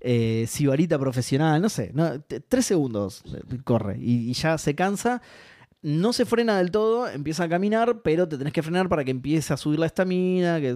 Eh, 0.00 0.44
sibarita 0.48 0.98
profesional, 0.98 1.62
no 1.62 1.68
sé. 1.68 1.90
No, 1.94 2.20
tres 2.48 2.66
segundos 2.66 3.22
eh, 3.34 3.58
corre 3.64 3.96
y, 3.98 4.30
y 4.30 4.32
ya 4.34 4.58
se 4.58 4.74
cansa. 4.74 5.22
No 5.86 6.14
se 6.14 6.24
frena 6.24 6.56
del 6.56 6.70
todo, 6.70 7.06
empieza 7.10 7.44
a 7.44 7.48
caminar, 7.50 8.00
pero 8.00 8.26
te 8.26 8.38
tenés 8.38 8.54
que 8.54 8.62
frenar 8.62 8.88
para 8.88 9.04
que 9.04 9.10
empiece 9.10 9.52
a 9.52 9.58
subir 9.58 9.78
la 9.78 9.84
estamina. 9.84 10.58
Que... 10.58 10.74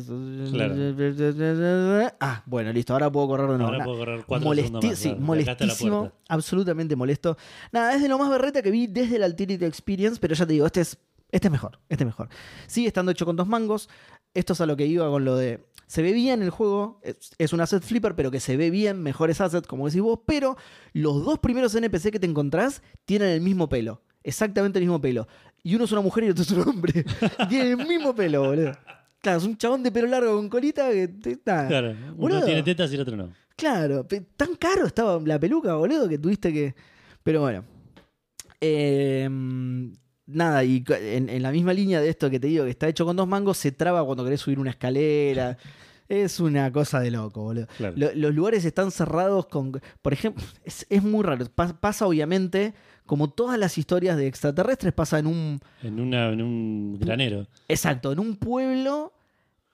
Ah, 2.21 2.43
bueno, 2.47 2.73
listo, 2.73 2.93
ahora 2.93 3.11
puedo 3.11 3.27
correr 3.29 3.51
de 3.51 3.59
nuevo. 3.59 3.65
Ahora 3.67 3.79
Nah, 3.79 3.85
puedo 3.85 3.99
correr 3.99 4.25
cuatro 4.27 4.51
molesti- 4.51 4.65
segundos 4.67 4.85
más. 4.91 4.99
sí, 4.99 5.09
la 5.09 5.15
molestísimo, 5.17 6.13
absolutamente 6.29 6.97
molesto. 6.97 7.37
Nada, 7.73 7.95
es 7.95 8.03
de 8.03 8.09
lo 8.09 8.19
más 8.19 8.29
berreta 8.31 8.61
que 8.63 8.71
vi 8.71 8.87
desde 8.87 9.17
el 9.17 9.23
Alterity 9.23 9.65
Experience, 9.65 10.19
pero 10.21 10.35
ya 10.35 10.47
te 10.47 10.53
digo, 10.53 10.67
este 10.67 10.83
es, 10.83 10.99
este 11.31 11.49
es 11.49 11.53
mejor, 11.53 11.79
este 11.89 12.05
es 12.05 12.07
mejor. 12.07 12.29
Sigue 12.67 12.89
estando 12.89 13.13
hecho 13.13 13.27
con 13.27 13.37
dos 13.37 13.47
mangos. 13.49 13.89
Esto 14.35 14.53
es 14.53 14.61
a 14.61 14.67
lo 14.67 14.77
que 14.77 14.87
iba 14.87 15.09
con 15.09 15.25
lo 15.25 15.37
de. 15.37 15.67
Se 15.87 16.03
ve 16.03 16.13
bien 16.13 16.43
el 16.43 16.51
juego, 16.51 17.01
es, 17.03 17.31
es 17.39 17.53
un 17.55 17.61
asset 17.63 17.83
flipper, 17.83 18.15
pero 18.15 18.31
que 18.31 18.41
se 18.41 18.57
ve 18.59 18.71
bien, 18.71 19.03
mejores 19.03 19.41
assets, 19.41 19.67
como 19.67 19.87
decís 19.87 20.03
vos, 20.03 20.21
pero 20.27 20.57
los 20.93 21.25
dos 21.25 21.39
primeros 21.39 21.75
NPC 21.75 22.11
que 22.13 22.21
te 22.21 22.27
encontrás 22.27 22.83
tienen 23.07 23.29
el 23.31 23.41
mismo 23.41 23.69
pelo. 23.71 24.03
Exactamente 24.23 24.79
el 24.79 24.85
mismo 24.85 25.01
pelo. 25.01 25.27
Y 25.63 25.75
uno 25.75 25.85
es 25.85 25.93
una 25.93 26.03
mujer 26.03 26.25
y 26.25 26.31
otro 26.31 26.43
es 26.43 26.51
un 26.51 26.69
hombre. 26.69 27.05
Tienen 27.49 27.81
el 27.81 27.87
mismo 27.89 28.15
pelo, 28.15 28.43
boludo. 28.43 28.73
Claro, 29.21 29.39
es 29.39 29.45
un 29.45 29.57
chabón 29.57 29.83
de 29.83 29.91
pelo 29.91 30.07
largo 30.09 30.35
con 30.37 30.49
colita 30.49 30.91
que. 30.91 31.09
te- 31.09 31.39
nada. 31.45 31.67
Claro, 31.69 31.91
uno 31.91 32.15
Boludo. 32.17 32.45
tiene 32.45 32.63
tetas 32.63 32.93
y 32.93 32.95
el 32.95 33.01
otro 33.01 33.17
no. 33.17 33.33
Claro, 33.57 34.07
tan 34.37 34.55
caro 34.57 34.87
estaba 34.87 35.19
la 35.25 35.41
peluca, 35.41 35.75
boludo, 35.75 36.09
que 36.09 36.19
tuviste 36.19 36.53
que. 36.53 36.75
Pero 37.23 37.41
bueno. 37.41 37.65
Eh, 38.61 39.29
nada, 40.29 40.63
y 40.63 40.85
en, 40.89 41.29
en 41.29 41.43
la 41.43 41.51
misma 41.51 41.73
línea 41.73 42.01
de 42.01 42.09
esto 42.09 42.31
que 42.31 42.39
te 42.39 42.47
digo, 42.47 42.65
que 42.65 42.71
está 42.71 42.87
hecho 42.87 43.05
con 43.05 43.17
dos 43.17 43.27
mangos, 43.27 43.57
se 43.59 43.73
traba 43.73 44.05
cuando 44.05 44.23
querés 44.23 44.41
subir 44.41 44.61
una 44.61 44.71
escalera. 44.71 45.57
Es 46.11 46.41
una 46.41 46.73
cosa 46.73 47.01
de 47.01 47.11
loco, 47.11 47.43
boludo. 47.43 47.67
Claro. 47.77 47.93
Lo- 47.95 48.15
los 48.15 48.35
lugares 48.35 48.65
están 48.65 48.91
cerrados 48.91 49.45
con. 49.45 49.79
Por 50.01 50.15
ejemplo, 50.15 50.43
es, 50.65 50.87
es 50.89 51.03
muy 51.03 51.23
raro. 51.23 51.45
Pa- 51.55 51.79
pasa, 51.79 52.07
obviamente, 52.07 52.73
como 53.05 53.29
todas 53.29 53.59
las 53.59 53.77
historias 53.77 54.17
de 54.17 54.27
extraterrestres, 54.27 54.95
pasa 54.95 55.19
en 55.19 55.27
un. 55.27 55.61
En, 55.83 56.01
una, 56.01 56.31
en 56.31 56.41
un 56.41 56.99
granero. 56.99 57.47
Exacto, 57.69 58.11
en 58.11 58.21
un 58.21 58.37
pueblo 58.37 59.13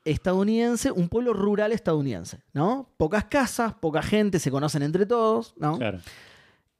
estadounidense, 0.05 0.91
un 0.91 1.09
pueblo 1.09 1.33
rural 1.35 1.71
estadounidense, 1.71 2.41
¿no? 2.53 2.89
Pocas 2.97 3.27
casas, 3.27 3.75
poca 3.75 4.03
gente, 4.03 4.41
se 4.41 4.51
conocen 4.51 4.83
entre 4.83 5.07
todos, 5.07 5.55
¿no? 5.57 5.79
Claro. 5.79 6.01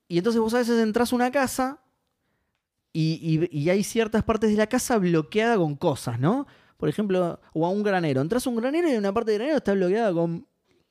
Y 0.09 0.19
entonces 0.19 0.41
vos 0.41 0.53
a 0.55 0.59
veces 0.59 0.83
entras 0.83 1.13
a 1.13 1.17
una 1.17 1.31
casa 1.31 1.79
y, 2.95 3.19
y- 3.51 3.59
y 3.65 3.69
hay 3.69 3.85
ciertas 3.85 4.23
partes 4.25 4.51
de 4.51 4.57
la 4.57 4.67
casa 4.69 4.97
bloqueada 4.97 5.57
con 5.59 5.77
cosas, 5.77 6.19
¿no? 6.19 6.47
Por 6.79 6.89
ejemplo, 6.89 7.39
o 7.53 7.67
a 7.67 7.71
un 7.71 7.83
granero. 7.83 8.23
Entras 8.23 8.47
a 8.47 8.51
un 8.51 8.57
granero 8.57 8.91
y 8.91 8.97
una 8.97 9.13
parte 9.13 9.33
del 9.33 9.41
granero 9.41 9.59
está 9.59 9.75
bloqueada 9.75 10.13
con 10.15 10.47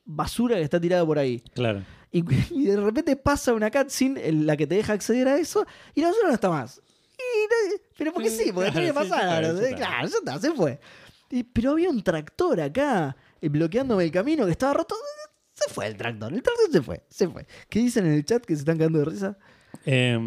basura 0.06 0.58
que 0.58 0.62
está 0.64 0.80
tirada 0.80 1.06
por 1.06 1.18
ahí. 1.18 1.40
Claro. 1.56 1.82
Y, 2.12 2.24
y 2.52 2.66
de 2.66 2.78
repente 2.78 3.16
pasa 3.16 3.54
una 3.54 3.72
cutscene 3.72 4.28
en 4.28 4.46
la 4.46 4.56
que 4.56 4.68
te 4.68 4.76
deja 4.76 4.94
acceder 4.94 5.28
a 5.28 5.38
eso 5.38 5.66
y 5.96 6.02
la 6.02 6.10
basura 6.10 6.28
no 6.28 6.34
está 6.36 6.50
más. 6.50 6.80
Y 7.18 7.76
pero 7.98 8.12
porque 8.12 8.30
sí, 8.30 8.52
porque 8.54 8.72
Claro, 8.72 8.74
tiene 8.74 8.88
que 8.88 8.94
pasar. 8.94 9.44
está. 9.44 9.76
Claro, 9.76 10.08
ya 10.08 10.18
está, 10.18 10.40
se 10.40 10.52
fue. 10.52 10.80
Pero 11.54 11.72
había 11.72 11.90
un 11.90 12.04
tractor 12.04 12.60
acá 12.62 13.16
eh, 13.42 13.50
bloqueándome 13.50 14.04
el 14.04 14.12
camino 14.12 14.46
que 14.46 14.52
estaba 14.52 14.74
roto. 14.74 14.96
Se 15.56 15.72
fue 15.74 15.88
el 15.88 15.96
tractor, 15.96 16.34
el 16.34 16.42
tractor 16.42 16.72
se 16.72 16.82
fue, 16.82 17.04
se 17.10 17.28
fue. 17.30 17.46
¿Qué 17.70 17.80
dicen 17.80 18.06
en 18.08 18.14
el 18.14 18.26
chat 18.26 18.44
que 18.44 18.56
se 18.56 18.60
están 18.62 18.78
cagando 18.78 19.00
de 19.00 19.06
risa? 19.06 19.38
Eh, 19.86 20.18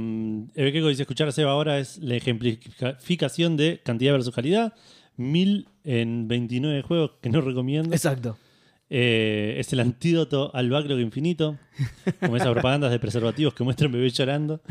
Ebequeco 0.54 0.88
dice: 0.88 1.02
Escuchar 1.02 1.28
a 1.28 1.32
Seba 1.32 1.52
ahora 1.52 1.78
es 1.78 1.98
la 1.98 2.14
ejemplificación 2.16 3.56
de 3.56 3.80
cantidad 3.84 4.12
versus 4.12 4.34
calidad. 4.34 4.74
Mil 5.16 5.68
en 5.84 6.28
29 6.28 6.82
juegos 6.82 7.12
que 7.22 7.30
no 7.30 7.40
recomiendo. 7.40 7.94
Exacto. 7.94 8.36
Eh, 8.90 9.56
es 9.58 9.72
el 9.72 9.80
antídoto 9.80 10.54
al 10.54 10.70
backlog 10.70 11.00
infinito. 11.00 11.58
Como 12.20 12.36
esas 12.36 12.52
propagandas 12.52 12.90
de 12.92 12.98
preservativos 13.00 13.54
que 13.54 13.64
muestran 13.64 13.92
bebés 13.92 14.14
llorando. 14.14 14.60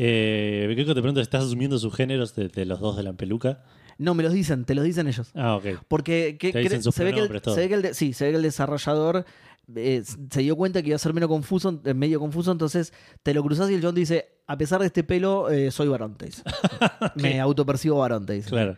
Eh, 0.00 0.60
Ebequeco 0.66 0.94
te 0.94 1.00
pregunta: 1.00 1.20
¿estás 1.20 1.42
asumiendo 1.44 1.76
sus 1.76 1.92
géneros 1.92 2.36
de, 2.36 2.46
de 2.48 2.64
los 2.64 2.78
dos 2.78 2.96
de 2.96 3.02
la 3.02 3.14
peluca? 3.14 3.64
No, 3.98 4.14
me 4.14 4.22
los 4.22 4.32
dicen, 4.32 4.64
te 4.64 4.76
los 4.76 4.84
dicen 4.84 5.08
ellos. 5.08 5.32
Ah, 5.34 5.56
ok. 5.56 5.82
Porque 5.88 6.36
que- 6.38 6.52
Te 6.52 6.60
dicen 6.60 6.78
cre- 6.78 6.84
sus 6.84 6.94
se, 6.94 7.02
ve 7.02 7.10
que 7.12 7.18
el, 7.18 7.26
pronombres, 7.26 7.42
todo. 7.42 7.54
se 7.56 7.60
ve 7.62 7.68
que 7.68 7.74
el 7.74 7.82
de- 7.82 7.94
sí, 7.94 8.12
se 8.12 8.26
ve 8.26 8.30
que 8.30 8.36
el 8.36 8.42
desarrollador 8.44 9.24
eh, 9.74 10.02
se 10.30 10.40
dio 10.40 10.56
cuenta 10.56 10.80
que 10.82 10.88
iba 10.88 10.96
a 10.96 10.98
ser 10.98 11.12
confuso, 11.28 11.80
eh, 11.84 11.94
medio 11.94 12.20
confuso, 12.20 12.52
entonces 12.52 12.92
te 13.22 13.34
lo 13.34 13.42
cruzas 13.42 13.70
y 13.70 13.74
el 13.74 13.82
John 13.82 13.94
dice, 13.94 14.28
a 14.46 14.56
pesar 14.58 14.80
de 14.80 14.86
este 14.86 15.04
pelo, 15.04 15.50
eh, 15.50 15.70
soy 15.70 15.88
dice. 16.26 16.42
Me 17.16 17.40
autopercibo 17.40 17.96
dice. 18.34 18.48
Claro. 18.50 18.76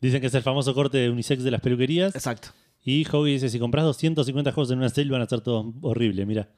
Dicen 0.00 0.20
que 0.20 0.28
es 0.28 0.34
el 0.34 0.42
famoso 0.42 0.74
corte 0.74 0.98
de 0.98 1.10
unisex 1.10 1.42
de 1.42 1.50
las 1.50 1.60
peluquerías. 1.60 2.14
Exacto. 2.14 2.48
Y 2.82 3.06
Hoggy 3.10 3.32
dice: 3.32 3.50
si 3.50 3.58
compras 3.58 3.84
250 3.84 4.52
juegos 4.52 4.70
en 4.70 4.78
una 4.78 4.88
sale 4.88 5.10
van 5.10 5.20
a 5.20 5.26
ser 5.26 5.42
todos 5.42 5.66
horribles. 5.82 6.26
Mira. 6.26 6.48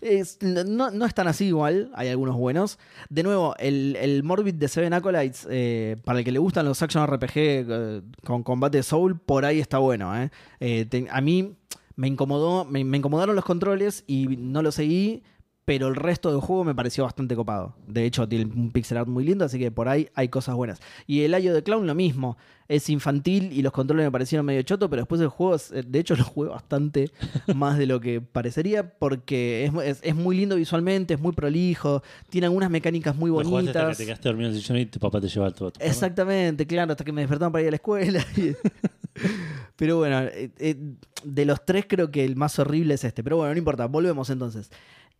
Es- 0.00 0.38
no, 0.40 0.92
no 0.92 1.04
es 1.04 1.12
tan 1.14 1.26
así 1.26 1.46
igual, 1.46 1.90
hay 1.94 2.06
algunos 2.08 2.36
buenos. 2.36 2.78
De 3.08 3.24
nuevo, 3.24 3.56
el, 3.58 3.96
el 4.00 4.22
Morbid 4.22 4.54
de 4.54 4.68
Seven 4.68 4.92
Acolytes, 4.92 5.48
eh, 5.50 5.96
para 6.04 6.20
el 6.20 6.24
que 6.24 6.30
le 6.30 6.38
gustan 6.38 6.66
los 6.66 6.80
action 6.80 7.04
RPG 7.04 7.32
eh, 7.36 8.00
con 8.24 8.44
combate 8.44 8.84
soul, 8.84 9.18
por 9.18 9.44
ahí 9.44 9.58
está 9.58 9.78
bueno. 9.78 10.12
Eh, 10.60 10.86
te- 10.88 11.08
a 11.10 11.20
mí 11.20 11.56
me 11.96 12.08
incomodó, 12.08 12.64
me, 12.64 12.84
me 12.84 12.98
incomodaron 12.98 13.36
los 13.36 13.44
controles 13.44 14.04
y 14.06 14.26
no 14.38 14.62
lo 14.62 14.72
seguí, 14.72 15.22
pero 15.64 15.88
el 15.88 15.96
resto 15.96 16.30
del 16.30 16.40
juego 16.40 16.64
me 16.64 16.74
pareció 16.74 17.04
bastante 17.04 17.34
copado. 17.34 17.74
De 17.86 18.04
hecho, 18.04 18.28
tiene 18.28 18.44
un 18.44 18.70
pixel 18.70 18.98
art 18.98 19.08
muy 19.08 19.24
lindo, 19.24 19.44
así 19.44 19.58
que 19.58 19.70
por 19.70 19.88
ahí 19.88 20.08
hay 20.14 20.28
cosas 20.28 20.54
buenas. 20.54 20.80
Y 21.06 21.22
el 21.22 21.32
Ayo 21.34 21.54
de 21.54 21.62
Clown 21.62 21.86
lo 21.86 21.94
mismo, 21.94 22.36
es 22.68 22.88
infantil 22.90 23.52
y 23.52 23.62
los 23.62 23.72
controles 23.72 24.04
me 24.06 24.10
parecieron 24.12 24.44
medio 24.46 24.62
choto, 24.62 24.88
pero 24.90 25.02
después 25.02 25.20
el 25.20 25.28
juego, 25.28 25.54
es- 25.54 25.70
de 25.86 25.98
hecho, 25.98 26.14
lo 26.16 26.24
jugué 26.24 26.50
bastante 26.50 27.10
más 27.54 27.78
de 27.78 27.86
lo 27.86 28.00
que 28.00 28.20
parecería, 28.20 28.90
porque 28.98 29.64
es, 29.64 29.72
es- 29.84 30.00
es 30.02 30.14
muy 30.14 30.36
lindo 30.36 30.56
visualmente, 30.56 31.14
es 31.14 31.20
muy 31.20 31.32
prolijo, 31.32 32.02
tiene 32.28 32.46
algunas 32.46 32.70
mecánicas 32.70 33.16
muy 33.16 33.30
jugaste 33.30 33.48
hasta 33.56 33.72
que 33.72 33.78
bonitas. 33.84 33.98
te 33.98 34.04
quedaste 34.06 34.28
dormido 34.28 34.50
en 34.50 34.56
el 34.56 34.60
sillón 34.62 34.78
y 34.78 34.86
tu 34.86 34.98
papá 34.98 35.20
te 35.20 35.28
lleva 35.28 35.50
todo. 35.50 35.72
Exactamente, 35.78 36.66
claro, 36.66 36.92
hasta 36.92 37.04
que 37.04 37.12
me 37.12 37.22
despertaron 37.22 37.52
para 37.52 37.62
ir 37.62 37.68
a 37.68 37.70
la 37.72 37.76
escuela. 37.76 38.24
pero 39.76 39.98
bueno, 39.98 40.20
eh, 40.22 40.50
eh, 40.58 40.76
de 41.24 41.44
los 41.44 41.64
tres 41.64 41.86
creo 41.88 42.10
que 42.10 42.24
el 42.24 42.36
más 42.36 42.58
horrible 42.58 42.94
es 42.94 43.04
este. 43.04 43.22
Pero 43.24 43.36
bueno, 43.38 43.52
no 43.52 43.58
importa, 43.58 43.86
volvemos 43.86 44.30
entonces. 44.30 44.70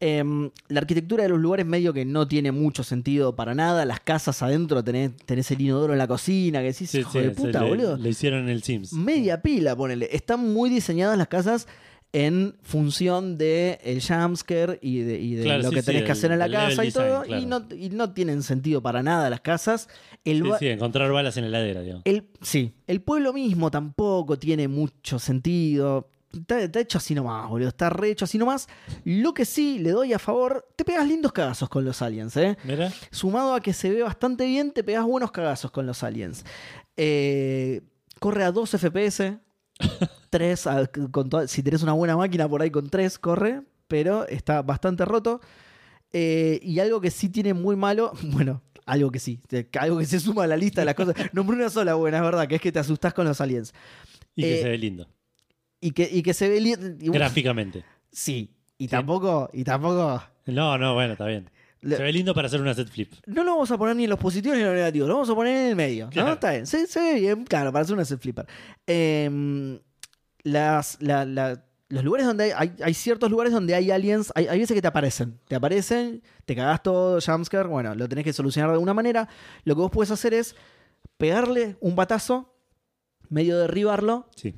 Em, 0.00 0.50
la 0.68 0.80
arquitectura 0.80 1.22
de 1.22 1.28
los 1.30 1.38
lugares 1.40 1.64
medio 1.64 1.92
que 1.94 2.04
no 2.04 2.26
tiene 2.28 2.52
mucho 2.52 2.82
sentido 2.82 3.34
para 3.36 3.54
nada. 3.54 3.84
Las 3.84 4.00
casas 4.00 4.42
adentro 4.42 4.82
tenés, 4.84 5.16
tenés 5.24 5.50
el 5.52 5.60
inodoro 5.62 5.92
en 5.92 5.98
la 5.98 6.06
cocina, 6.08 6.58
que 6.60 6.66
decís, 6.66 6.90
Sí, 6.90 6.98
hijo 6.98 7.12
sí, 7.12 7.20
de 7.20 7.30
puta, 7.30 7.62
le, 7.62 7.68
boludo. 7.68 7.96
le 7.96 8.08
hicieron 8.10 8.40
en 8.44 8.48
el 8.50 8.62
Sims. 8.62 8.92
Media 8.92 9.40
pila, 9.40 9.74
ponele. 9.76 10.08
Están 10.12 10.52
muy 10.52 10.68
diseñadas 10.68 11.16
las 11.16 11.28
casas 11.28 11.68
en 12.12 12.54
función 12.62 13.38
de 13.38 13.80
el 13.82 14.00
jumpscare 14.02 14.78
y 14.82 14.98
de, 15.00 15.18
y 15.20 15.34
de 15.34 15.42
Claro, 15.44 15.62
lo 15.62 15.68
sí, 15.70 15.74
que 15.76 15.80
sí, 15.82 15.86
tenés 15.86 16.02
que 16.04 16.12
hacer 16.12 16.30
en 16.32 16.38
la 16.38 16.50
casa 16.50 16.84
y 16.84 16.90
todo. 16.92 17.22
claro. 17.22 17.42
Y, 17.42 17.46
no, 17.46 17.66
y 17.76 17.88
no 17.90 18.12
tienen 18.12 18.42
sentido 18.42 18.82
para 18.82 19.02
nada 19.02 19.30
las 19.30 19.40
casas. 19.40 19.88
El, 20.24 20.44
sí, 20.58 20.66
encontrar 20.68 21.10
balas 21.12 21.36
en 21.38 21.42
la 21.44 21.48
heladera, 21.48 21.80
digamos. 21.80 22.02
el, 22.04 22.28
sí, 22.42 22.72
el 22.86 23.00
pueblo 23.00 23.32
mismo 23.32 23.70
tampoco 23.70 24.38
tiene 24.38 24.68
mucho 24.68 25.18
sentido. 25.18 26.08
Está, 26.40 26.60
está 26.60 26.80
hecho 26.80 26.98
así 26.98 27.14
nomás, 27.14 27.48
boludo. 27.48 27.68
Está 27.68 27.90
re 27.90 28.10
hecho 28.10 28.24
así 28.24 28.38
nomás. 28.38 28.68
Lo 29.04 29.32
que 29.34 29.44
sí 29.44 29.78
le 29.78 29.90
doy 29.90 30.12
a 30.12 30.18
favor, 30.18 30.66
te 30.76 30.84
pegas 30.84 31.06
lindos 31.06 31.32
cagazos 31.32 31.68
con 31.68 31.84
los 31.84 32.02
aliens, 32.02 32.36
¿eh? 32.36 32.56
Mira, 32.64 32.92
Sumado 33.10 33.54
a 33.54 33.60
que 33.60 33.72
se 33.72 33.90
ve 33.90 34.02
bastante 34.02 34.44
bien, 34.46 34.72
te 34.72 34.84
pegas 34.84 35.04
buenos 35.04 35.30
cagazos 35.32 35.70
con 35.70 35.86
los 35.86 36.02
aliens. 36.02 36.44
Eh, 36.96 37.82
corre 38.20 38.44
a 38.44 38.52
2 38.52 38.74
FPS. 38.74 39.38
3, 40.30 40.66
a- 40.66 40.86
con 41.10 41.28
to- 41.28 41.46
si 41.48 41.62
tenés 41.62 41.82
una 41.82 41.92
buena 41.92 42.16
máquina 42.16 42.48
por 42.48 42.62
ahí 42.62 42.70
con 42.70 42.88
3, 42.88 43.18
corre. 43.18 43.62
Pero 43.88 44.26
está 44.28 44.62
bastante 44.62 45.04
roto. 45.04 45.40
Eh, 46.12 46.58
y 46.62 46.78
algo 46.80 47.00
que 47.00 47.10
sí 47.10 47.28
tiene 47.28 47.54
muy 47.54 47.76
malo, 47.76 48.12
bueno, 48.22 48.62
algo 48.86 49.10
que 49.10 49.18
sí, 49.18 49.40
algo 49.78 49.98
que 49.98 50.06
se 50.06 50.20
suma 50.20 50.44
a 50.44 50.46
la 50.46 50.56
lista 50.56 50.80
de 50.80 50.84
las 50.86 50.94
cosas. 50.94 51.14
Nombré 51.32 51.56
una 51.56 51.70
sola 51.70 51.94
buena, 51.94 52.18
es 52.18 52.22
verdad, 52.22 52.46
que 52.48 52.54
es 52.56 52.60
que 52.60 52.72
te 52.72 52.78
asustás 52.78 53.12
con 53.14 53.26
los 53.26 53.40
aliens. 53.40 53.74
y 54.36 54.42
que 54.42 54.58
Eh, 54.58 54.62
se 54.62 54.68
ve 54.68 54.78
lindo. 54.78 55.08
Y 55.86 55.90
que, 55.90 56.08
y 56.10 56.22
que 56.22 56.32
se 56.32 56.48
ve... 56.48 56.58
y- 56.60 57.10
Gráficamente. 57.10 57.84
Sí, 58.10 58.54
y 58.78 58.86
tampoco... 58.88 59.50
Y 59.52 59.64
tampoco 59.64 60.22
No, 60.46 60.78
no, 60.78 60.94
bueno, 60.94 61.12
está 61.14 61.26
bien. 61.26 61.50
Se 61.82 62.02
ve 62.02 62.12
lindo 62.12 62.32
para 62.32 62.46
hacer 62.46 62.60
una 62.60 62.72
set 62.72 62.88
flip. 62.88 63.12
No 63.26 63.44
lo 63.44 63.50
vamos 63.52 63.70
a 63.70 63.76
poner 63.76 63.94
ni 63.96 64.04
en 64.04 64.10
los 64.10 64.18
positivos 64.18 64.56
ni 64.56 64.62
en 64.62 64.68
los 64.68 64.76
negativos, 64.76 65.08
lo 65.08 65.14
vamos 65.16 65.28
a 65.30 65.34
poner 65.34 65.54
en 65.56 65.66
el 65.70 65.76
medio. 65.76 66.08
¿no? 66.14 66.32
Está 66.32 66.52
bien, 66.52 66.66
se, 66.66 66.86
se 66.86 67.00
ve 67.00 67.20
bien, 67.20 67.44
claro, 67.44 67.70
para 67.72 67.82
hacer 67.82 67.94
una 67.94 68.04
set 68.06 68.20
flipper. 68.20 68.46
Em, 68.86 69.78
las, 70.44 70.96
la- 71.02 71.24
la- 71.26 71.62
los 71.90 72.02
lugares 72.04 72.26
donde 72.26 72.44
hay, 72.44 72.52
hay, 72.56 72.72
hay 72.82 72.94
ciertos 72.94 73.30
lugares 73.30 73.52
donde 73.52 73.74
hay 73.74 73.90
aliens, 73.90 74.32
hay, 74.34 74.46
hay 74.46 74.58
veces 74.60 74.74
que 74.74 74.80
te 74.80 74.88
aparecen. 74.88 75.38
Te 75.46 75.56
aparecen, 75.56 76.22
te 76.46 76.54
cagás 76.56 76.82
todo, 76.82 77.20
jumpscare, 77.20 77.68
bueno, 77.68 77.94
lo 77.94 78.08
tenés 78.08 78.24
que 78.24 78.32
solucionar 78.32 78.70
de 78.70 78.74
alguna 78.74 78.94
manera. 78.94 79.28
Lo 79.64 79.74
que 79.74 79.80
vos 79.82 79.90
puedes 79.90 80.10
hacer 80.10 80.32
es 80.34 80.56
pegarle 81.18 81.76
un 81.80 81.94
batazo, 81.96 82.54
medio 83.28 83.58
derribarlo, 83.58 84.28
Sí. 84.36 84.54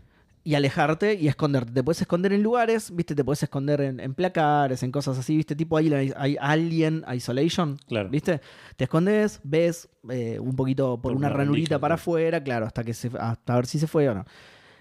Y 0.47 0.55
alejarte 0.55 1.15
y 1.15 1.27
esconderte. 1.27 1.73
Te 1.73 1.83
puedes 1.83 2.01
esconder 2.01 2.33
en 2.33 2.41
lugares, 2.43 2.95
¿viste? 2.95 3.17
Te 3.17 3.25
puedes 3.25 3.43
esconder 3.43 3.81
en, 3.81 3.99
en 3.99 4.15
placares, 4.15 4.85
en 4.85 4.93
cosas 4.93 5.19
así, 5.19 5.37
¿viste? 5.37 5.57
Tipo 5.57 5.77
ahí 5.77 5.93
hay, 5.93 6.13
hay 6.17 6.37
Alien 6.41 7.05
Isolation, 7.13 7.77
Claro. 7.89 8.09
¿viste? 8.11 8.41
Te 8.77 8.85
escondes, 8.85 9.41
ves 9.43 9.89
eh, 10.09 10.39
un 10.39 10.55
poquito 10.55 11.03
por, 11.03 11.11
Por 11.11 11.13
una, 11.17 11.27
una 11.27 11.37
ranurita 11.37 11.55
rendija, 11.71 11.79
para 11.81 11.97
afuera, 11.97 12.45
claro, 12.45 12.65
hasta 12.65 12.85
que 12.85 12.95
se, 12.95 13.11
hasta 13.19 13.57
ver 13.57 13.67
si 13.67 13.81
se 13.81 13.89
fue 13.89 14.09
o 14.09 14.15
no. 14.15 14.25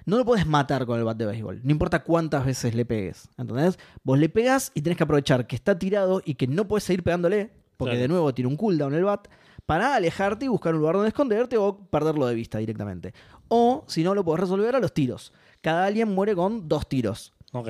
No 0.05 0.17
lo 0.19 0.23
puedes 0.25 0.45
matar 0.45 0.85
con 0.85 0.99
el 0.99 1.03
bat 1.03 1.17
de 1.17 1.25
béisbol, 1.25 1.61
no 1.63 1.71
importa 1.71 2.03
cuántas 2.03 2.45
veces 2.45 2.75
le 2.75 2.85
pegues, 2.85 3.27
¿entendés? 3.35 3.79
Vos 4.03 4.19
le 4.19 4.29
pegas 4.29 4.71
y 4.75 4.83
tenés 4.83 4.97
que 4.97 5.03
aprovechar 5.03 5.47
que 5.47 5.55
está 5.55 5.79
tirado 5.79 6.21
y 6.23 6.35
que 6.35 6.45
no 6.45 6.67
puedes 6.67 6.83
seguir 6.83 7.01
pegándole, 7.01 7.49
porque 7.75 7.93
Claro. 7.93 8.01
de 8.03 8.07
nuevo 8.09 8.33
tiene 8.35 8.49
un 8.49 8.55
cooldown 8.55 8.93
el 8.93 9.03
bat, 9.03 9.27
para 9.65 9.95
alejarte 9.95 10.45
y 10.45 10.47
buscar 10.47 10.75
un 10.75 10.81
lugar 10.81 10.93
donde 10.93 11.07
esconderte 11.07 11.57
o 11.57 11.75
perderlo 11.89 12.27
de 12.27 12.35
vista 12.35 12.59
directamente. 12.59 13.15
O, 13.47 13.83
si 13.87 14.03
no, 14.03 14.13
lo 14.13 14.23
podés 14.23 14.41
resolver 14.41 14.75
a 14.75 14.79
los 14.79 14.93
tiros. 14.93 15.33
Cada 15.65 15.85
alien 15.87 16.09
muere 16.13 16.35
con 16.35 16.69
dos 16.69 16.87
tiros. 16.87 17.33
Ok. 17.51 17.69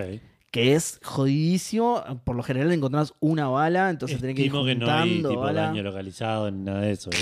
Que 0.52 0.74
es 0.76 1.00
jodidísimo. 1.04 2.04
Por 2.26 2.36
lo 2.36 2.44
general 2.44 2.72
encontrás 2.74 3.14
una 3.22 3.48
bala, 3.48 3.90
entonces 3.90 4.20
tenés 4.20 4.36
que 4.36 4.42
ir 4.44 4.52
que 4.52 4.76
no 4.76 4.92
hay 4.92 5.22
tipo 5.22 5.40
bala. 5.40 5.62
daño 5.68 5.82
localizado 5.82 6.52
ni 6.52 6.64
nada 6.64 6.82
de 6.82 6.92
eso. 6.92 7.10
eh. 7.12 7.16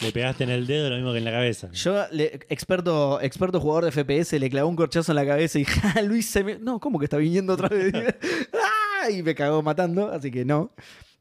Le 0.00 0.12
pegaste 0.12 0.44
en 0.44 0.50
el 0.50 0.66
dedo 0.66 0.88
lo 0.90 0.96
mismo 0.96 1.12
que 1.12 1.18
en 1.18 1.24
la 1.24 1.30
cabeza. 1.32 1.70
Yo, 1.72 2.02
le- 2.12 2.40
experto, 2.48 3.20
experto 3.20 3.60
jugador 3.60 3.84
de 3.84 3.92
FPS, 3.92 4.38
le 4.38 4.48
clavó 4.48 4.68
un 4.70 4.76
corchazo 4.76 5.12
en 5.12 5.16
la 5.16 5.26
cabeza 5.26 5.58
y 5.58 5.64
¡Ja, 5.66 6.00
Luis 6.02 6.26
se 6.28 6.42
me... 6.44 6.58
No, 6.58 6.80
¿cómo 6.80 6.98
que 6.98 7.04
está 7.04 7.16
viniendo 7.18 7.52
otra 7.54 7.68
vez? 7.68 7.92
¡Ah! 8.54 9.10
Y 9.10 9.22
me 9.22 9.34
cagó 9.34 9.62
matando, 9.62 10.10
así 10.10 10.30
que 10.30 10.44
no. 10.46 10.70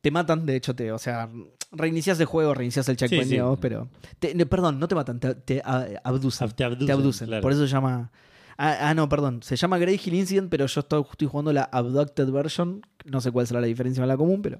Te 0.02 0.12
matan, 0.12 0.46
de 0.46 0.56
hecho, 0.56 0.74
te, 0.76 0.92
o 0.92 0.98
sea, 1.00 1.30
reinicias 1.72 2.20
el 2.20 2.26
juego, 2.28 2.54
reinicias 2.54 2.88
el 2.90 2.96
checkpoint, 2.98 3.24
Sí, 3.24 3.30
sí. 3.30 3.36
digamos, 3.36 3.60
pero... 3.60 3.90
te- 4.20 4.46
perdón, 4.46 4.80
no 4.80 4.88
te 4.88 4.96
matan, 4.96 5.20
te, 5.20 5.36
te, 5.36 5.62
ah, 5.66 5.86
abducen. 6.04 6.50
Te 6.52 6.64
abducen, 6.64 6.86
Te 6.88 6.92
abducen, 6.94 7.28
claro. 7.28 7.42
por 7.42 7.52
eso 7.52 7.62
se 7.66 7.72
llama... 7.74 8.12
Ah, 8.58 8.78
ah, 8.90 8.94
no, 8.94 9.10
perdón, 9.10 9.44
se 9.44 9.56
llama 9.56 9.78
Grey 9.78 10.00
Hill 10.04 10.14
Incident, 10.14 10.50
pero 10.50 10.66
yo 10.66 10.80
estoy, 10.80 11.04
estoy 11.12 11.28
jugando 11.28 11.52
la 11.52 11.64
Abducted 11.64 12.30
version, 12.32 12.82
no 13.06 13.20
sé 13.22 13.32
cuál 13.32 13.48
será 13.48 13.60
la 13.62 13.68
diferencia 13.68 14.02
con 14.02 14.08
la 14.08 14.18
común, 14.18 14.42
pero... 14.42 14.60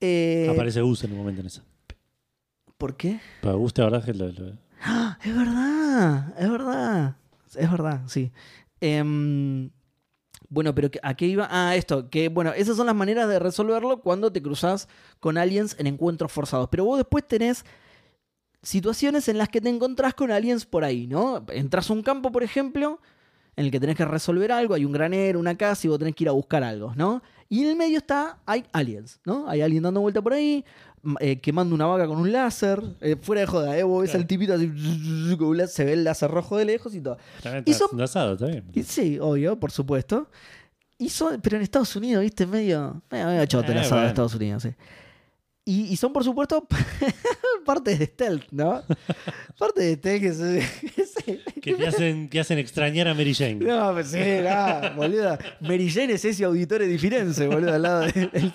Eh, 0.00 0.48
Aparece 0.50 0.82
Gus 0.82 1.04
en 1.04 1.12
un 1.12 1.18
momento 1.18 1.40
en 1.40 1.46
esa. 1.46 1.62
¿Por 2.76 2.96
qué? 2.96 3.20
Pero 3.40 3.56
Gus, 3.58 3.72
es 3.76 4.04
que 4.04 4.12
lo, 4.14 4.28
lo- 4.28 4.58
¡Ah! 4.82 5.18
Es 5.24 5.34
verdad, 5.34 6.34
es 6.38 6.50
verdad. 6.50 7.16
Es 7.56 7.70
verdad, 7.70 8.02
sí. 8.06 8.30
Em, 8.80 9.70
bueno, 10.50 10.74
pero 10.74 10.90
¿a 11.02 11.14
qué 11.14 11.26
iba? 11.26 11.48
Ah, 11.50 11.74
esto, 11.76 12.10
que 12.10 12.28
bueno, 12.28 12.52
esas 12.52 12.76
son 12.76 12.86
las 12.86 12.94
maneras 12.94 13.28
de 13.28 13.38
resolverlo 13.38 14.00
cuando 14.02 14.30
te 14.32 14.42
cruzas 14.42 14.88
con 15.20 15.38
aliens 15.38 15.76
en 15.78 15.86
encuentros 15.86 16.30
forzados. 16.32 16.68
Pero 16.70 16.84
vos 16.84 16.98
después 16.98 17.26
tenés 17.26 17.64
situaciones 18.62 19.28
en 19.28 19.38
las 19.38 19.48
que 19.48 19.60
te 19.60 19.68
encontrás 19.68 20.14
con 20.14 20.30
aliens 20.30 20.66
por 20.66 20.84
ahí, 20.84 21.06
¿no? 21.06 21.44
Entras 21.48 21.88
a 21.90 21.92
un 21.92 22.02
campo, 22.02 22.32
por 22.32 22.42
ejemplo, 22.42 23.00
en 23.56 23.64
el 23.66 23.70
que 23.70 23.78
tenés 23.80 23.96
que 23.96 24.04
resolver 24.04 24.50
algo, 24.52 24.74
hay 24.74 24.84
un 24.84 24.92
granero, 24.92 25.38
una 25.38 25.56
casa 25.56 25.86
y 25.86 25.90
vos 25.90 25.98
tenés 25.98 26.14
que 26.14 26.24
ir 26.24 26.28
a 26.28 26.32
buscar 26.32 26.62
algo, 26.64 26.92
¿no? 26.96 27.22
Y 27.48 27.62
en 27.62 27.70
el 27.70 27.76
medio 27.76 27.98
está, 27.98 28.38
hay 28.46 28.64
aliens, 28.72 29.20
¿no? 29.24 29.48
Hay 29.48 29.60
alguien 29.60 29.82
dando 29.82 30.00
vuelta 30.00 30.20
por 30.22 30.32
ahí, 30.32 30.64
eh, 31.20 31.38
quemando 31.40 31.74
una 31.74 31.86
vaca 31.86 32.06
con 32.08 32.16
un 32.18 32.32
láser, 32.32 32.82
eh, 33.00 33.16
fuera 33.20 33.42
de 33.42 33.46
joda, 33.46 33.78
¿eh? 33.78 33.82
Vos 33.82 34.00
ves 34.02 34.10
Claro. 34.10 34.22
al 34.22 34.26
tipito 34.26 34.54
así, 34.54 34.66
con 35.38 35.48
un 35.48 35.56
láser, 35.58 35.74
se 35.74 35.84
ve 35.84 35.92
el 35.92 36.04
láser 36.04 36.30
rojo 36.30 36.56
de 36.56 36.64
lejos 36.64 36.94
y 36.94 37.00
todo. 37.00 37.18
También 37.42 37.64
Y 37.66 37.74
son- 37.74 38.00
asado. 38.00 38.36
Y 38.72 38.82
Sí, 38.82 39.18
obvio, 39.20 39.60
por 39.60 39.70
supuesto. 39.70 40.28
Y 40.98 41.08
son, 41.10 41.40
pero 41.42 41.56
en 41.56 41.62
Estados 41.62 41.94
Unidos, 41.96 42.22
viste, 42.22 42.46
medio, 42.46 43.02
medio, 43.10 43.26
medio 43.26 43.44
choto 43.46 43.70
el 43.72 43.78
Eh, 43.78 43.80
asado 43.80 43.96
de 43.96 44.00
bueno. 44.00 44.08
Estados 44.08 44.34
Unidos, 44.34 44.62
sí. 44.62 44.70
Y, 45.66 45.84
y 45.86 45.96
son, 45.96 46.12
por 46.12 46.22
supuesto, 46.24 46.66
partes 47.64 47.98
de 47.98 48.06
stealth, 48.06 48.44
¿no? 48.50 48.82
Partes 49.58 49.84
de 49.84 49.96
stealth 49.96 50.20
que 50.94 51.06
se... 51.06 51.60
que 51.60 51.74
te 51.74 51.86
hacen, 51.86 52.28
que 52.28 52.40
hacen 52.40 52.58
extrañar 52.58 53.08
a 53.08 53.14
Mary 53.14 53.32
Jane. 53.32 53.54
No, 53.54 53.94
pues 53.94 54.08
sí, 54.08 54.18
no, 54.18 54.94
boludo. 54.94 55.38
Mary 55.60 55.90
Jane 55.90 56.12
es 56.12 56.24
ese 56.24 56.44
auditore 56.44 56.86
di 56.86 56.98
Firenze, 56.98 57.46
boludo, 57.46 57.72
al 57.72 57.82
lado 57.82 58.00
del 58.02 58.52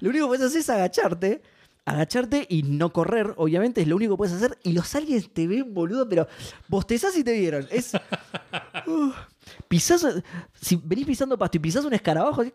Lo 0.00 0.08
único 0.08 0.24
que 0.24 0.28
puedes 0.28 0.46
hacer 0.46 0.60
es 0.60 0.70
agacharte, 0.70 1.42
agacharte 1.84 2.46
y 2.48 2.62
no 2.62 2.94
correr, 2.94 3.34
obviamente, 3.36 3.82
es 3.82 3.88
lo 3.88 3.96
único 3.96 4.14
que 4.14 4.18
puedes 4.18 4.34
hacer. 4.34 4.58
Y 4.62 4.72
los 4.72 4.94
aliens 4.94 5.30
te 5.30 5.46
ven, 5.46 5.74
boludo, 5.74 6.08
pero 6.08 6.28
bostezás 6.66 7.14
y 7.18 7.24
te 7.24 7.32
vieron. 7.32 7.66
Es. 7.70 7.92
Uh, 8.86 9.12
pisás. 9.68 10.06
Si 10.54 10.76
venís 10.76 11.06
pisando 11.06 11.36
pasto 11.36 11.58
y 11.58 11.60
pisás 11.60 11.84
un 11.84 11.92
escarabajo, 11.92 12.40
así, 12.40 12.54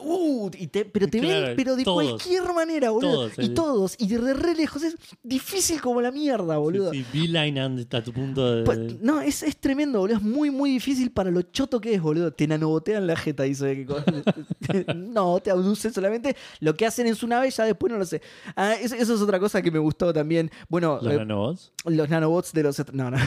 uh, 0.00 0.50
y 0.58 0.66
te- 0.68 0.84
pero 0.84 1.06
te 1.08 1.20
Claro, 1.20 1.46
ven, 1.48 1.56
pero 1.56 1.76
de 1.76 1.84
todos. 1.84 2.04
cualquier 2.22 2.42
manera, 2.54 2.90
boludo. 2.90 3.12
Todos, 3.28 3.32
y 3.38 3.44
eh. 3.46 3.48
todos, 3.50 3.94
y 3.98 4.06
de 4.08 4.34
re 4.34 4.54
lejos, 4.54 4.82
es 4.82 4.96
difícil 5.22 5.80
como 5.80 6.00
la 6.00 6.10
mierda, 6.10 6.56
boludo. 6.58 6.90
Sí, 6.92 7.04
sí, 7.12 7.36
anda 7.36 7.98
a 7.98 8.02
tu 8.02 8.12
punto 8.12 8.54
de. 8.56 8.64
Pues, 8.64 9.00
no, 9.00 9.20
es, 9.20 9.42
es 9.42 9.56
tremendo, 9.56 10.00
boludo. 10.00 10.16
Es 10.16 10.22
muy, 10.22 10.50
muy 10.50 10.70
difícil 10.70 11.10
para 11.10 11.30
lo 11.30 11.42
choto 11.42 11.80
que 11.80 11.94
es, 11.94 12.00
boludo. 12.02 12.32
Te 12.32 12.46
nanobotean 12.46 13.06
la 13.06 13.16
jeta 13.16 13.42
ve 13.42 13.86
que 13.86 14.84
No, 14.94 15.40
te 15.40 15.50
abducen 15.50 15.92
solamente. 15.92 16.36
Lo 16.60 16.74
que 16.74 16.86
hacen 16.86 17.06
en 17.06 17.14
su 17.14 17.26
nave 17.26 17.50
ya 17.50 17.64
después 17.64 17.92
no 17.92 17.98
lo 17.98 18.06
sé. 18.06 18.22
Ah, 18.56 18.74
eso, 18.74 18.94
eso 18.94 19.14
es 19.14 19.20
otra 19.20 19.38
cosa 19.38 19.60
que 19.62 19.70
me 19.70 19.78
gustó 19.78 20.12
también. 20.12 20.50
Bueno, 20.68 20.98
Los 21.02 21.12
eh, 21.12 21.16
nanobots. 21.18 21.72
los 21.84 22.08
nanobots 22.08 22.52
de 22.52 22.62
los... 22.62 22.82
No, 22.92 23.10
no. 23.10 23.16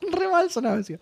Re 0.00 0.28
mal 0.30 0.50
sonaba 0.50 0.76
encima. 0.76 0.98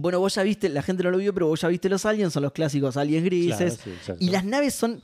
Bueno, 0.00 0.20
vos 0.20 0.34
ya 0.34 0.42
viste, 0.42 0.68
la 0.68 0.82
gente 0.82 1.02
no 1.02 1.10
lo 1.10 1.18
vio, 1.18 1.32
pero 1.34 1.46
vos 1.46 1.60
ya 1.60 1.68
viste 1.68 1.88
los 1.88 2.04
aliens, 2.06 2.32
son 2.32 2.42
los 2.42 2.52
clásicos 2.52 2.96
aliens 2.96 3.24
grises. 3.24 3.56
Claro, 3.56 3.82
sí, 3.84 3.90
exacto. 3.90 4.24
Y 4.24 4.30
las 4.30 4.44
naves 4.44 4.74
son. 4.74 5.02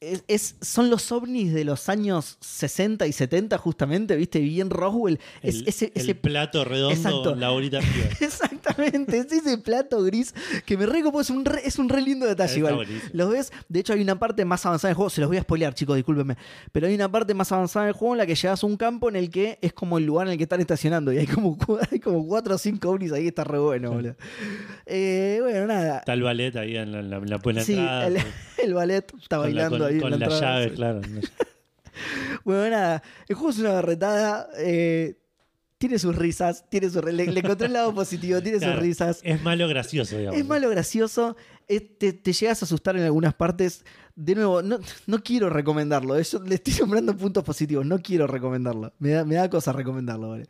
Es, 0.00 0.24
es- 0.28 0.56
son 0.62 0.88
los 0.88 1.12
ovnis 1.12 1.52
de 1.52 1.64
los 1.64 1.90
años 1.90 2.38
60 2.40 3.06
y 3.06 3.12
70, 3.12 3.58
justamente, 3.58 4.16
¿viste? 4.16 4.38
Bien 4.40 4.70
Roswell. 4.70 5.18
Es 5.42 5.56
el, 5.56 5.68
ese, 5.68 5.92
el 5.94 6.00
ese- 6.02 6.14
plato 6.14 6.64
redondo 6.64 6.96
Exacto. 6.96 7.34
la 7.34 7.50
bolita. 7.50 7.80
Exactamente, 8.20 9.18
es 9.18 9.30
ese 9.30 9.58
plato 9.58 10.02
gris 10.02 10.34
que 10.64 10.78
me 10.78 10.86
re 10.86 11.02
copó, 11.02 11.20
es 11.20 11.28
un 11.28 11.44
re, 11.44 11.60
es 11.66 11.78
un 11.78 11.90
re 11.90 12.00
lindo 12.00 12.26
detalle 12.26 12.56
igual. 12.58 12.86
Los 13.12 13.30
ves, 13.30 13.52
de 13.68 13.80
hecho 13.80 13.92
hay 13.92 14.00
una 14.00 14.18
parte 14.18 14.44
más 14.46 14.64
avanzada 14.64 14.88
del 14.88 14.96
juego, 14.96 15.10
se 15.10 15.20
los 15.20 15.28
voy 15.28 15.36
a 15.36 15.42
spoilear 15.42 15.74
chicos, 15.74 15.96
discúlpenme, 15.96 16.36
pero 16.72 16.86
hay 16.86 16.94
una 16.94 17.10
parte 17.12 17.34
más 17.34 17.52
avanzada 17.52 17.84
del 17.84 17.94
juego 17.94 18.14
en 18.14 18.18
la 18.18 18.26
que 18.26 18.34
llegas 18.34 18.62
a 18.62 18.66
un 18.66 18.76
campo 18.78 19.08
en 19.10 19.16
el 19.16 19.28
que 19.30 19.58
es 19.60 19.72
como 19.74 19.98
el 19.98 20.06
lugar 20.06 20.26
en 20.28 20.32
el 20.32 20.36
que 20.38 20.44
están 20.44 20.60
estacionando 20.60 21.12
y 21.12 21.18
hay 21.18 21.26
como, 21.26 21.58
hay 21.90 22.00
como 22.00 22.26
cuatro 22.26 22.54
o 22.54 22.58
cinco 22.58 22.88
ovnis 22.88 23.12
ahí, 23.12 23.26
está 23.26 23.44
re 23.44 23.58
bueno, 23.58 23.90
boludo. 23.92 24.16
Eh, 24.92 25.38
bueno, 25.42 25.66
nada. 25.66 25.98
Está 25.98 26.14
el 26.14 26.22
ballet 26.22 26.56
ahí 26.56 26.76
en 26.76 26.90
la, 26.90 26.98
en 27.00 27.10
la, 27.10 27.16
en 27.18 27.30
la 27.30 27.36
buena 27.36 27.62
Sí, 27.62 27.74
entrada. 27.74 28.06
el, 28.08 28.16
el 28.62 28.74
ballet 28.74 29.12
está 29.20 29.36
con 29.36 29.54
la- 29.54 29.68
bailando 29.68 29.78
con- 29.78 29.86
ahí 29.86 29.94
en 29.94 30.00
con 30.00 30.10
la 30.10 30.16
sí. 30.68 30.70
claro. 30.76 31.00
Bueno, 32.44 32.70
nada, 32.70 33.02
el 33.28 33.34
juego 33.34 33.50
es 33.50 33.58
una 33.58 33.72
berretada. 33.72 34.48
eh, 34.58 35.16
tiene 35.78 35.98
sus 35.98 36.14
risas, 36.14 36.64
tiene 36.68 36.90
sus, 36.90 37.02
le, 37.04 37.26
le 37.26 37.40
encontré 37.40 37.66
el 37.66 37.72
lado 37.72 37.94
positivo, 37.94 38.42
tiene 38.42 38.58
Claro, 38.58 38.74
sus 38.74 38.82
risas. 38.82 39.20
Es 39.22 39.42
malo 39.42 39.66
gracioso, 39.66 40.16
digamos. 40.18 40.38
Es 40.38 40.46
malo 40.46 40.68
gracioso, 40.68 41.36
es- 41.68 41.98
te, 41.98 42.12
te 42.12 42.32
llegas 42.34 42.62
a 42.62 42.66
asustar 42.66 42.96
en 42.96 43.02
algunas 43.04 43.32
partes. 43.34 43.84
De 44.14 44.34
nuevo, 44.34 44.60
no, 44.60 44.78
no 45.06 45.22
quiero 45.22 45.48
recomendarlo. 45.48 46.18
eh, 46.18 46.22
yo 46.24 46.40
le 46.42 46.56
estoy 46.56 46.74
nombrando 46.80 47.16
puntos 47.16 47.42
positivos, 47.44 47.86
no 47.86 47.98
quiero 48.00 48.26
recomendarlo. 48.26 48.92
Me 48.98 49.10
da, 49.10 49.24
me 49.24 49.36
da 49.36 49.48
cosa 49.48 49.72
recomendarlo, 49.72 50.28
¿vale? 50.30 50.46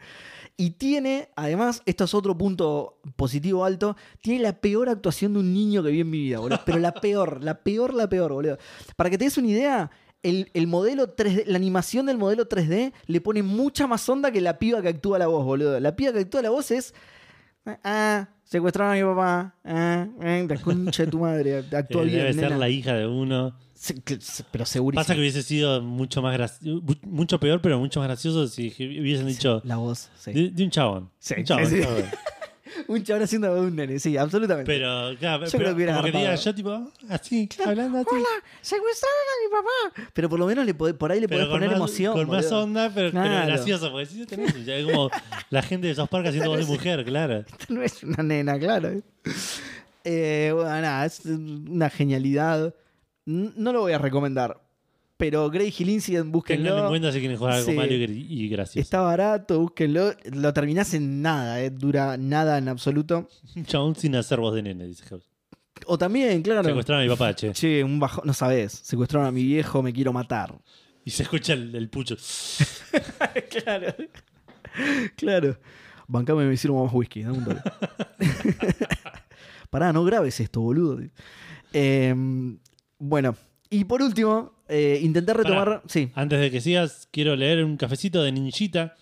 Y 0.57 0.71
tiene, 0.73 1.31
además, 1.37 1.83
esto 1.87 2.05
es 2.05 2.15
otro 2.15 2.37
punto 2.37 2.99
positivo 3.17 3.65
alto, 3.65 3.97
tiene 4.21 4.43
la 4.43 4.53
peor 4.61 4.89
actuación 4.89 5.33
de 5.33 5.41
un 5.41 5.55
niño 5.55 5.83
que 5.83 5.91
vi 5.91 6.01
en 6.01 6.11
mi 6.11 6.19
vida, 6.19 6.39
boludo. 6.39 6.61
Pero 6.65 6.79
la 6.79 6.93
peor, 6.93 7.43
la 7.43 7.63
peor, 7.63 7.95
la 7.95 8.09
peor, 8.09 8.33
boludo. 8.33 8.59
Para 8.97 9.11
que 9.11 9.19
te 9.19 9.25
des 9.25 9.39
una 9.39 9.49
idea, 9.49 9.91
el, 10.23 10.51
el 10.53 10.67
modelo 10.67 11.17
3D, 11.17 11.45
la 11.47 11.57
animación 11.57 12.07
del 12.07 12.19
modelo 12.19 12.49
3D 12.49 12.93
le 13.07 13.21
pone 13.21 13.43
mucha 13.43 13.87
más 13.87 14.07
onda 14.09 14.31
que 14.31 14.41
la 14.41 14.59
piba 14.59 14.83
que 14.83 14.89
actúa 14.89 15.19
la 15.19 15.27
voz, 15.27 15.45
boludo. 15.45 15.81
La 15.81 15.97
piba 15.97 16.13
que 16.13 16.21
actúa 16.21 16.43
la 16.43 16.51
voz 16.51 16.71
es... 16.71 16.95
Ah, 17.85 18.29
secuestraron 18.45 18.93
a 18.93 18.97
mi 18.97 19.03
papá. 19.15 19.55
Ah, 19.65 20.07
eh, 20.23 20.47
la 20.49 20.57
concha 20.57 21.05
de 21.05 21.11
tu 21.11 21.19
madre. 21.21 21.59
Actúa 21.59 22.03
Eh, 22.03 22.07
bien, 22.07 22.19
debe 22.19 22.33
ser 22.35 22.43
nena. 22.45 22.57
la 22.59 22.69
hija 22.69 22.95
de 22.95 23.07
uno. 23.07 23.57
Se- 23.75 23.95
que- 24.03 24.21
se- 24.21 24.45
pero 24.51 24.67
segurísimo. 24.67 25.01
Pasa 25.01 25.15
que 25.15 25.21
hubiese 25.21 25.43
sido 25.43 25.81
mucho 25.83 26.21
más 26.23 26.33
gracioso, 26.35 26.83
mucho 27.03 27.41
peor, 27.41 27.61
pero 27.63 27.79
mucho 27.79 28.01
más 28.01 28.09
gracioso 28.09 28.47
si 28.49 28.69
hubiesen 28.79 29.27
dicho 29.27 29.63
La 29.65 29.77
voz, 29.77 30.11
sí. 30.19 30.33
de, 30.33 30.51
de 30.51 30.65
un 30.65 30.71
chabón. 30.71 31.11
Sí, 31.19 31.35
un 31.39 31.45
chabón, 31.45 31.67
sí, 31.67 31.77
sí. 31.77 31.83
chabón. 31.83 32.05
Un 32.89 33.03
chabón 33.03 33.23
haciendo 33.23 33.53
un 33.61 33.75
nene, 33.77 33.99
sí, 33.99 34.17
absolutamente. 34.17 34.71
Pero, 34.71 35.17
claro, 35.19 35.45
Yo 35.45 35.51
pero 35.53 35.59
creo 35.59 35.69
que 35.71 35.75
hubiera 35.77 35.93
como 35.93 36.05
que 36.05 36.09
diga 36.11 36.21
agarrado. 36.31 36.45
yo, 36.45 36.55
tipo, 36.55 36.93
así, 37.09 37.49
hablando 37.65 37.99
así. 37.99 38.09
Hola, 38.13 38.29
secuestraron 38.61 39.19
a 39.29 39.35
mi 39.43 39.51
papá. 39.97 40.11
Pero 40.13 40.29
por 40.29 40.39
lo 40.39 40.47
menos 40.47 40.65
le 40.67 40.75
podés- 40.77 40.95
por 40.97 41.11
ahí 41.13 41.21
le 41.21 41.29
podés 41.29 41.47
poner 41.47 41.69
más, 41.71 41.77
emoción. 41.79 42.13
con 42.15 42.29
más 42.29 42.51
onda, 42.53 42.91
pero, 42.95 43.11
pero 43.11 43.23
Claro. 43.25 43.47
gracioso. 43.47 43.91
Porque 43.91 44.07
si 44.07 44.27
tenés, 44.27 44.65
ya 44.65 44.77
es 44.77 44.85
como 44.87 45.11
la 45.51 45.63
gente 45.63 45.87
de 45.87 45.93
esos 45.95 46.09
parques 46.09 46.31
haciendo 46.31 46.51
voz 46.51 46.61
de 46.61 46.67
mujer, 46.67 47.05
claro. 47.05 47.39
Esta 47.39 47.67
no 47.69 47.83
es 47.83 48.03
una 48.03 48.23
nena, 48.23 48.59
claro. 48.59 48.91
Eh, 50.05 50.51
bueno, 50.55 50.71
nada, 50.81 51.05
es 51.07 51.25
una 51.27 51.91
genialidad. 51.91 52.75
No 53.27 53.73
lo 53.73 53.81
voy 53.81 53.93
a 53.93 53.99
recomendar. 53.99 54.61
Pero 55.21 55.49
Grey 55.51 55.73
Hill 55.79 55.91
Incident, 55.91 56.25
Tengan 56.25 56.27
en 56.27 56.33
búsquenlo. 56.33 56.89
cuenta 56.89 57.13
si 57.13 57.21
quieren 57.21 57.37
jugar 57.39 57.53
algo 57.55 57.71
Sí. 57.71 57.77
malo 57.77 57.93
y, 57.93 58.27
y 58.29 58.49
gracioso. 58.49 58.81
Está 58.81 59.01
barato, 59.03 59.61
búsquenlo. 59.61 60.13
Lo 60.33 60.53
terminás 60.53 60.93
en 60.95 61.23
nada, 61.23 61.61
eh, 61.63 61.71
dura 61.71 62.17
nada 62.17 62.59
en 62.59 62.69
absoluto. 62.69 63.29
Un 63.55 63.65
chabón 63.65 63.95
sin 63.95 64.17
hacer 64.17 64.41
voz 64.41 64.55
de 64.55 64.63
nene, 64.63 64.87
dice 64.89 65.05
House. 65.07 65.29
O 65.87 65.97
también, 65.97 66.43
claro. 66.43 66.65
Secuestraron 66.65 67.03
a 67.03 67.05
mi 67.05 67.11
papá, 67.11 67.35
che. 67.35 67.53
Che, 67.53 67.85
un 67.85 68.01
bajo, 68.01 68.23
no 68.25 68.33
sabes, 68.35 68.73
secuestraron 68.73 69.29
a 69.29 69.31
mi 69.31 69.45
viejo, 69.45 69.83
me 69.83 69.93
quiero 69.93 70.13
matar. 70.13 70.59
Y 71.05 71.11
se 71.11 71.23
escucha 71.23 71.53
el, 71.55 71.75
el 71.75 71.89
pucho. 71.89 72.17
claro. 73.65 73.95
Claro. 75.17 75.59
Bancame 76.07 76.45
me 76.45 76.55
hicieron 76.55 76.83
más 76.83 76.93
whisky, 76.93 77.23
dame 77.23 77.39
un 77.39 77.45
toque. 77.45 77.61
Pará, 79.71 79.93
no 79.93 80.05
grabes 80.05 80.41
esto, 80.41 80.61
boludo. 80.61 80.99
Eh, 81.73 82.15
bueno, 82.99 83.37
y 83.71 83.85
por 83.85 84.03
último, 84.03 84.53
eh, 84.69 84.99
intenté 85.03 85.33
retomar. 85.33 85.65
Pará. 85.65 85.83
Sí. 85.87 86.11
Antes 86.15 86.41
de 86.41 86.51
que 86.51 86.61
sigas, 86.61 87.09
quiero 87.11 87.37
leer 87.37 87.65
un 87.65 87.77
cafecito 87.77 88.23
de 88.23 88.33
Ninjita 88.33 88.97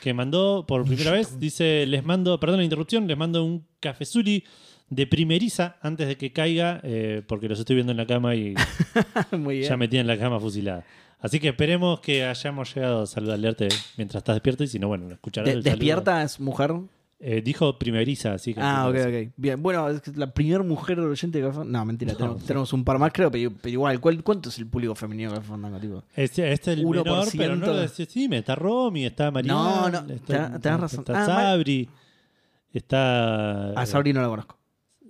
que 0.00 0.14
mandó 0.14 0.64
por 0.66 0.84
primera 0.84 1.10
vez. 1.12 1.38
Dice, 1.38 1.84
les 1.86 2.04
mando, 2.04 2.38
perdón 2.40 2.58
la 2.58 2.64
interrupción, 2.64 3.06
les 3.06 3.16
mando 3.16 3.44
un 3.44 3.64
cafezuri 3.80 4.44
de 4.90 5.06
primeriza 5.06 5.76
antes 5.80 6.06
de 6.08 6.16
que 6.16 6.32
caiga, 6.32 6.80
eh, 6.82 7.22
porque 7.26 7.48
los 7.48 7.58
estoy 7.58 7.76
viendo 7.76 7.92
en 7.92 7.98
la 7.98 8.06
cama 8.06 8.34
y 8.34 8.54
Muy 9.32 9.58
bien. 9.58 9.68
ya 9.68 9.76
me 9.76 9.88
tienen 9.88 10.06
la 10.06 10.18
cama 10.18 10.38
fusilada. 10.40 10.84
Así 11.20 11.38
que 11.38 11.48
esperemos 11.48 12.00
que 12.00 12.24
hayamos 12.24 12.74
llegado 12.74 13.02
a 13.02 13.06
saludarte 13.06 13.68
mientras 13.96 14.20
estás 14.20 14.34
despierto 14.34 14.64
y 14.64 14.66
si 14.66 14.78
no, 14.80 14.88
bueno, 14.88 15.08
escucharás 15.10 15.46
De- 15.46 15.52
el 15.58 15.62
saludo. 15.62 15.76
¿Despierta 15.76 16.22
es 16.24 16.40
mujer? 16.40 16.72
Eh, 17.24 17.40
dijo 17.40 17.78
primeriza, 17.78 18.32
así 18.34 18.52
que... 18.52 18.60
Ah, 18.60 18.88
ok, 18.88 18.96
ok. 18.96 19.32
Bien, 19.36 19.62
bueno, 19.62 19.88
es 19.88 20.00
que 20.00 20.10
la 20.16 20.34
primera 20.34 20.60
mujer 20.64 20.98
oyente 20.98 21.40
de 21.40 21.46
Café 21.46 21.60
No, 21.64 21.84
mentira, 21.84 22.14
tenemos, 22.16 22.42
tenemos 22.44 22.72
un 22.72 22.82
par 22.82 22.98
más, 22.98 23.12
creo, 23.12 23.30
pero, 23.30 23.52
pero 23.62 23.72
igual, 23.72 24.00
¿cuál- 24.00 24.24
¿cuánto 24.24 24.48
es 24.48 24.58
el 24.58 24.66
público 24.66 24.96
femenino 24.96 25.30
de 25.30 25.36
Café 25.36 25.48
Fandango, 25.50 25.78
tipo? 25.78 26.02
Este, 26.16 26.52
este 26.52 26.72
es 26.72 26.78
el 26.78 26.84
1%. 26.84 27.04
menor, 27.04 27.28
pero 27.36 27.54
no 27.54 27.66
lo 27.66 27.76
decís. 27.76 28.08
Sí, 28.10 28.28
está 28.32 28.56
Romy, 28.56 29.06
está 29.06 29.30
Mariana. 29.30 29.54
No, 29.54 29.88
no, 29.88 30.02
tenés- 30.02 30.60
tenés 30.60 30.80
razón. 30.80 31.00
Está 31.00 31.22
Ah, 31.22 31.26
Sabri. 31.26 31.88
Está. 32.72 33.70
A 33.72 33.86
Sabri 33.86 34.12
no 34.12 34.20
la 34.22 34.28
conozco. 34.28 34.58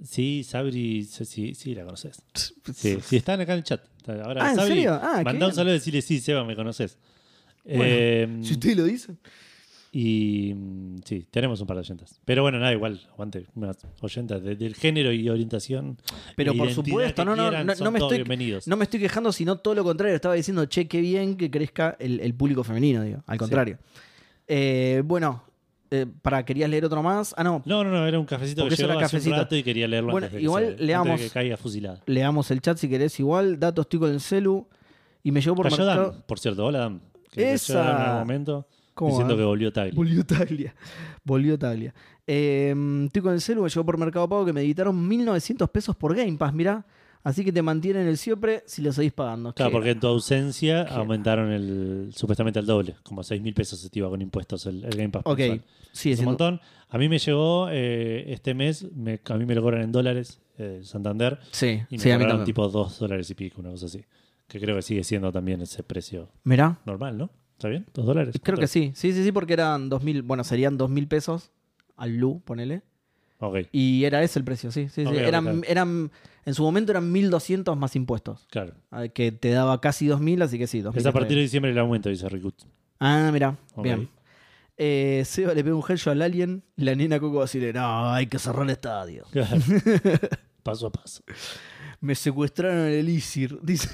Sí, 0.04 0.42
Sabri. 0.44 1.04
Sí, 1.04 1.54
sí, 1.54 1.74
la 1.74 1.84
conoces. 1.84 2.22
Sí, 2.74 2.98
sí, 3.02 3.16
están 3.16 3.40
acá 3.40 3.52
en 3.52 3.58
el 3.58 3.64
chat. 3.64 3.82
Está- 3.96 4.22
Ahora, 4.24 4.44
Ah, 4.44 4.50
¿en 4.50 4.56
Sabri, 4.56 4.74
serio? 4.74 5.00
Ah, 5.00 5.22
Mandá 5.24 5.46
un 5.46 5.54
saludo 5.54 5.72
y 5.74 5.78
decirle, 5.78 6.02
sí, 6.02 6.20
Seba, 6.20 6.44
me 6.44 6.56
conoces. 6.56 6.98
Bueno, 7.64 7.84
Eh, 7.86 8.38
Si 8.42 8.52
ustedes 8.54 8.76
lo 8.76 8.84
dicen. 8.84 9.18
Y 9.94 10.54
mm, 10.54 11.00
sí, 11.04 11.26
tenemos 11.30 11.60
un 11.60 11.66
par 11.66 11.76
de 11.76 11.80
oyentas. 11.82 12.18
Pero 12.24 12.40
bueno, 12.42 12.58
nada, 12.58 12.72
igual, 12.72 12.98
aguante. 13.12 13.46
Unas 13.54 13.76
oyentas 14.00 14.42
de- 14.42 14.56
del 14.56 14.74
género 14.74 15.12
y 15.12 15.28
orientación. 15.28 15.98
Pero 16.34 16.52
e 16.52 16.56
por 16.56 16.70
supuesto, 16.72 17.24
no, 17.26 17.36
no, 17.36 17.42
quieran, 17.42 17.66
no, 17.66 17.74
no 17.74 17.90
me 17.90 17.98
estoy, 17.98 18.16
bienvenidos. 18.18 18.66
no 18.66 18.76
me 18.78 18.84
estoy 18.84 19.00
quejando, 19.00 19.32
sino 19.32 19.56
todo 19.56 19.74
lo 19.74 19.84
contrario. 19.84 20.16
Estaba 20.16 20.34
diciendo, 20.34 20.64
che, 20.64 20.88
qué 20.88 21.02
bien 21.02 21.36
que 21.36 21.50
crezca 21.50 21.94
el, 22.00 22.20
el 22.20 22.34
público 22.34 22.64
femenino, 22.64 23.02
digo. 23.02 23.22
Al 23.26 23.36
contrario. 23.36 23.78
Eh, 24.48 25.02
bueno, 25.04 25.44
eh, 25.90 26.06
para, 26.22 26.42
¿querías 26.44 26.70
leer 26.70 26.86
otro 26.86 27.02
más? 27.02 27.34
Ah, 27.36 27.44
no, 27.44 27.62
No, 27.66 27.84
no, 27.84 27.90
no, 27.90 28.06
era 28.06 28.18
un 28.18 28.24
cafecito 28.24 28.62
Porque 28.62 28.70
que 28.76 28.82
eso 28.82 28.84
era 28.86 28.94
llegó 28.94 29.04
hace 29.04 29.16
un 29.16 29.20
cafecito. 29.20 29.36
rato 29.36 29.56
y 29.56 29.62
quería 29.62 29.86
leerlo 29.88 30.12
Bueno, 30.12 30.24
antes 30.26 30.32
de 30.32 30.38
que 30.38 30.44
igual 30.44 30.62
se- 30.64 30.68
antes 30.70 30.80
de 30.80 30.86
leamos- 30.86 31.20
que 31.20 31.28
caiga 31.28 31.56
fusilada. 31.58 32.00
leamos 32.06 32.50
el 32.50 32.62
chat 32.62 32.78
si 32.78 32.88
querés 32.88 33.20
igual. 33.20 33.60
Datos, 33.60 33.84
estoy 33.84 34.00
con 34.00 34.10
el 34.10 34.20
celu. 34.22 34.66
Y 35.22 35.30
me 35.32 35.42
llegó 35.42 35.54
por 35.54 35.68
Cayó 35.68 35.84
mercado. 35.84 36.12
Dan, 36.12 36.22
por 36.26 36.38
cierto, 36.40 36.64
hola 36.64 36.78
Dan. 36.78 37.02
Que 37.30 37.52
Esa. 37.52 37.82
En 37.82 37.96
algún 37.96 38.18
momento 38.20 38.66
¿Cómo 39.04 39.10
diciendo 39.10 39.34
va? 39.34 39.40
que 39.40 39.44
volvió 39.44 39.72
Tagli. 39.72 39.96
Volvió 39.96 40.24
Taglia. 40.26 40.74
Volvió 41.24 41.58
Taglia. 41.58 41.94
Eh, 42.26 42.74
estoy 43.06 43.22
con 43.22 43.32
el 43.34 43.40
celu, 43.40 43.62
me 43.62 43.68
llegó 43.68 43.84
por 43.84 43.98
Mercado 43.98 44.28
Pago 44.28 44.44
que 44.44 44.52
me 44.52 44.60
editaron 44.62 45.06
1900 45.08 45.68
pesos 45.70 45.96
por 45.96 46.14
Game 46.16 46.36
Pass, 46.36 46.52
mirá. 46.54 46.84
Así 47.24 47.44
que 47.44 47.52
te 47.52 47.62
mantienen 47.62 48.08
el 48.08 48.16
siempre 48.18 48.64
si 48.66 48.82
lo 48.82 48.92
seguís 48.92 49.12
pagando. 49.12 49.52
Claro, 49.54 49.70
porque 49.70 49.90
en 49.90 50.00
tu 50.00 50.08
ausencia 50.08 50.82
aumentaron 50.82 51.52
el 51.52 52.10
supuestamente 52.16 52.58
al 52.58 52.66
doble, 52.66 52.96
como 53.04 53.22
6 53.22 53.40
mil 53.40 53.54
pesos 53.54 53.78
se 53.78 53.88
te 53.90 54.00
iba 54.00 54.08
con 54.08 54.20
impuestos 54.20 54.66
el, 54.66 54.82
el 54.84 54.90
Game 54.90 55.10
Pass. 55.10 55.22
Ok, 55.26 55.38
mensual. 55.38 55.62
sí, 55.92 56.10
Es 56.12 56.18
un 56.18 56.24
montón. 56.26 56.60
A 56.88 56.98
mí 56.98 57.08
me 57.08 57.18
llegó 57.20 57.68
eh, 57.70 58.24
este 58.32 58.54
mes, 58.54 58.90
me- 58.92 59.20
a 59.24 59.34
mí 59.36 59.46
me 59.46 59.54
lo 59.54 59.62
cobran 59.62 59.82
en 59.82 59.92
dólares, 59.92 60.40
eh, 60.58 60.80
Santander, 60.82 61.38
Sí, 61.52 61.80
y 61.90 61.96
me 61.96 62.02
sí, 62.02 62.10
a 62.10 62.18
mí 62.18 62.24
cobraron 62.24 62.44
tipo 62.44 62.68
2 62.68 62.98
dólares 62.98 63.30
y 63.30 63.34
pico, 63.34 63.60
una 63.60 63.70
cosa 63.70 63.86
así. 63.86 64.04
Que 64.48 64.58
creo 64.60 64.74
que 64.76 64.82
sigue 64.82 65.04
siendo 65.04 65.30
también 65.32 65.60
ese 65.62 65.82
precio 65.84 66.28
Mirá, 66.42 66.80
normal, 66.84 67.16
¿no? 67.16 67.30
¿Está 67.62 67.68
bien? 67.68 67.86
¿2 67.94 68.02
dólares? 68.02 68.34
creo 68.42 68.58
que 68.58 68.66
sí. 68.66 68.90
Sí, 68.96 69.12
sí, 69.12 69.22
sí, 69.22 69.30
porque 69.30 69.52
eran 69.52 69.88
2000, 69.88 70.22
bueno, 70.22 70.42
serían 70.42 70.76
2000 70.76 71.06
pesos 71.06 71.52
al 71.96 72.16
Lu, 72.16 72.40
ponele. 72.44 72.82
Ok, 73.38 73.58
Y 73.70 74.02
era 74.02 74.20
ese 74.24 74.40
el 74.40 74.44
precio, 74.44 74.72
sí, 74.72 74.88
sí, 74.88 75.02
eran, 75.02 75.62
eran, 75.68 76.10
en 76.44 76.54
su 76.54 76.64
momento 76.64 76.90
eran 76.90 77.12
1200 77.12 77.76
más 77.76 77.94
impuestos. 77.94 78.48
claro. 78.50 78.74
ah, 78.90 79.06
Que 79.06 79.30
te 79.30 79.50
daba 79.50 79.80
casi 79.80 80.08
2000, 80.08 80.42
así 80.42 80.58
que 80.58 80.66
sí, 80.66 80.80
2000. 80.80 80.98
Es 81.00 81.06
a 81.06 81.12
partir 81.12 81.36
de 81.36 81.42
diciembre 81.42 81.70
el 81.70 81.78
aumento, 81.78 82.08
dice 82.08 82.28
Ricut. 82.28 82.54
Ah, 82.98 83.30
mira, 83.32 83.56
bien. 83.76 84.08
Eh, 84.76 85.22
Seba 85.24 85.54
le 85.54 85.62
pega 85.62 85.76
un 85.76 85.84
headshot 85.88 86.12
al 86.14 86.22
alien, 86.22 86.64
la 86.74 86.96
nena 86.96 87.20
Coco 87.20 87.38
Basile, 87.38 87.72
no, 87.72 88.10
hay 88.12 88.26
que 88.26 88.40
cerrar 88.40 88.64
el 88.64 88.70
estadio. 88.70 89.24
Claro. 89.30 89.56
paso 90.64 90.88
a 90.88 90.90
paso. 90.90 91.22
Me 92.00 92.16
secuestraron 92.16 92.86
el 92.86 92.94
Elixir, 92.94 93.56
dice, 93.62 93.88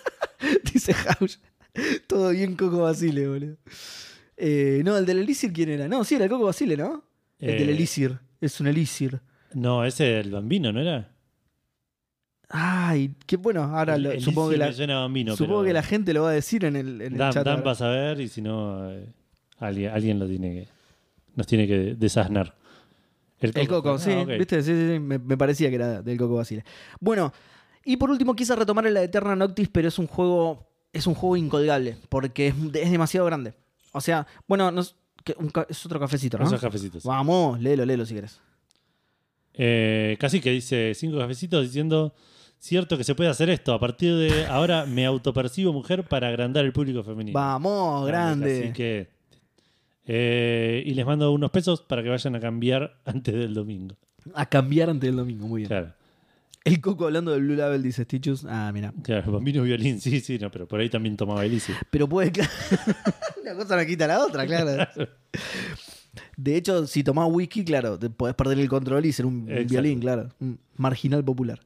dice 0.72 0.94
House. 0.94 1.40
Todo 2.06 2.30
bien 2.30 2.56
Coco 2.56 2.82
Basile, 2.82 3.26
boludo. 3.28 3.56
Eh, 4.36 4.82
no, 4.84 4.96
el 4.98 5.06
del 5.06 5.18
Elixir, 5.18 5.52
¿quién 5.52 5.68
era? 5.70 5.88
No, 5.88 6.04
sí, 6.04 6.14
era 6.16 6.24
el 6.24 6.30
Coco 6.30 6.44
Basile, 6.46 6.76
¿no? 6.76 7.04
El 7.38 7.58
del 7.58 7.68
Eh, 7.70 7.72
Elixir, 7.72 8.18
es 8.40 8.60
un 8.60 8.66
Elixir. 8.66 9.20
No, 9.54 9.84
ese 9.84 10.18
es 10.18 10.26
el 10.26 10.32
bambino, 10.32 10.72
¿no 10.72 10.80
era? 10.80 11.08
Ay, 12.48 13.14
qué 13.26 13.36
bueno, 13.36 13.62
ahora 13.62 13.94
El- 13.94 14.02
lo- 14.02 14.10
el 14.12 14.20
supongo, 14.20 14.50
que 14.50 14.58
la, 14.58 14.66
me 14.66 14.72
suena 14.74 14.98
a 14.98 15.00
bambino, 15.00 15.36
supongo 15.36 15.60
pero 15.60 15.68
que 15.68 15.72
la 15.72 15.82
gente 15.82 16.12
lo 16.12 16.22
va 16.24 16.30
a 16.30 16.32
decir 16.34 16.64
en 16.64 16.76
el, 16.76 17.00
en 17.00 17.12
el 17.12 17.18
Dan, 17.18 17.32
chat. 17.32 17.44
Dan 17.44 17.54
ahora. 17.56 17.64
va 17.66 17.72
a 17.72 17.76
saber 17.76 18.20
y 18.20 18.28
si 18.28 18.42
no, 18.42 18.90
eh, 18.90 19.06
alguien, 19.58 19.90
alguien 19.90 20.18
lo 20.18 20.26
tiene 20.26 20.52
que, 20.52 20.68
nos 21.34 21.46
tiene 21.46 21.66
que 21.66 21.94
desasnar. 21.94 22.54
El 23.40 23.52
Coco, 23.66 23.98
sí, 23.98 24.10
ah, 24.12 24.20
ok. 24.22 24.28
¿viste? 24.38 24.62
Sí, 24.62 24.70
sí, 24.72 24.88
sí, 24.94 24.98
me, 25.00 25.18
me 25.18 25.36
parecía 25.36 25.68
que 25.70 25.74
era 25.76 26.02
del 26.02 26.16
Coco 26.18 26.34
Basile. 26.36 26.64
Bueno, 27.00 27.32
y 27.84 27.96
por 27.96 28.10
último 28.10 28.36
quise 28.36 28.54
retomar 28.54 28.84
la 28.90 29.02
Eterna 29.02 29.34
Noctis, 29.34 29.68
pero 29.68 29.88
es 29.88 29.98
un 29.98 30.06
juego 30.06 30.71
es 30.92 31.06
un 31.06 31.14
juego 31.14 31.36
incolgable, 31.36 31.96
porque 32.08 32.48
es, 32.48 32.54
es 32.74 32.90
demasiado 32.90 33.26
grande. 33.26 33.54
O 33.92 34.00
sea, 34.00 34.26
bueno, 34.48 34.70
no 34.70 34.80
es, 34.82 34.94
que 35.24 35.34
un 35.38 35.48
ca- 35.50 35.66
es 35.68 35.84
otro 35.86 35.98
cafecito, 36.00 36.38
¿no? 36.38 36.44
Esos 36.46 36.60
cafecitos. 36.60 37.04
Vamos, 37.04 37.60
léelo, 37.60 37.84
léelo 37.84 38.04
si 38.06 38.14
querés. 38.14 38.40
Eh, 39.54 40.16
casi 40.18 40.40
que 40.40 40.50
dice 40.50 40.92
cinco 40.94 41.18
cafecitos 41.18 41.62
diciendo, 41.64 42.14
cierto 42.58 42.96
que 42.96 43.04
se 43.04 43.14
puede 43.14 43.28
hacer 43.30 43.50
esto, 43.50 43.74
a 43.74 43.78
partir 43.80 44.14
de 44.16 44.46
ahora 44.46 44.86
me 44.86 45.04
autopercibo 45.04 45.72
mujer 45.72 46.04
para 46.04 46.28
agrandar 46.28 46.64
el 46.64 46.72
público 46.72 47.02
femenino. 47.02 47.38
Vamos, 47.38 48.06
grande. 48.06 48.62
Así 48.64 48.72
que... 48.72 49.08
eh, 50.06 50.82
y 50.86 50.94
les 50.94 51.04
mando 51.06 51.30
unos 51.32 51.50
pesos 51.50 51.82
para 51.82 52.02
que 52.02 52.08
vayan 52.08 52.34
a 52.36 52.40
cambiar 52.40 52.98
antes 53.04 53.34
del 53.34 53.54
domingo. 53.54 53.96
A 54.34 54.46
cambiar 54.46 54.88
antes 54.88 55.08
del 55.08 55.16
domingo, 55.16 55.46
muy 55.46 55.60
bien. 55.62 55.68
Claro, 55.68 55.92
El 56.64 56.80
Coco 56.80 57.06
hablando 57.06 57.32
del 57.32 57.42
Blue 57.42 57.56
Label 57.56 57.82
dice 57.82 58.04
Stitchus. 58.04 58.44
Ah, 58.48 58.70
mira. 58.72 58.92
claro, 59.02 59.32
bambino 59.32 59.62
violín, 59.62 60.00
sí, 60.00 60.20
sí, 60.20 60.38
no, 60.38 60.50
pero 60.50 60.68
por 60.68 60.80
ahí 60.80 60.88
también 60.88 61.16
tomaba 61.16 61.44
Elise. 61.44 61.74
Pero 61.90 62.08
puede. 62.08 62.30
Una 63.42 63.54
cosa 63.54 63.76
no 63.76 63.84
quita 63.84 64.06
la 64.06 64.24
otra, 64.24 64.46
claro. 64.46 64.86
De 66.36 66.56
hecho, 66.56 66.86
si 66.86 67.02
tomás 67.02 67.28
whisky, 67.30 67.64
claro, 67.64 67.98
te 67.98 68.10
podés 68.10 68.34
perder 68.34 68.58
el 68.60 68.68
control 68.68 69.06
y 69.06 69.12
ser 69.12 69.26
un, 69.26 69.48
Exacto. 69.48 69.70
violín, 69.70 70.00
claro. 70.00 70.28
Marginal 70.76 71.24
popular. 71.24 71.58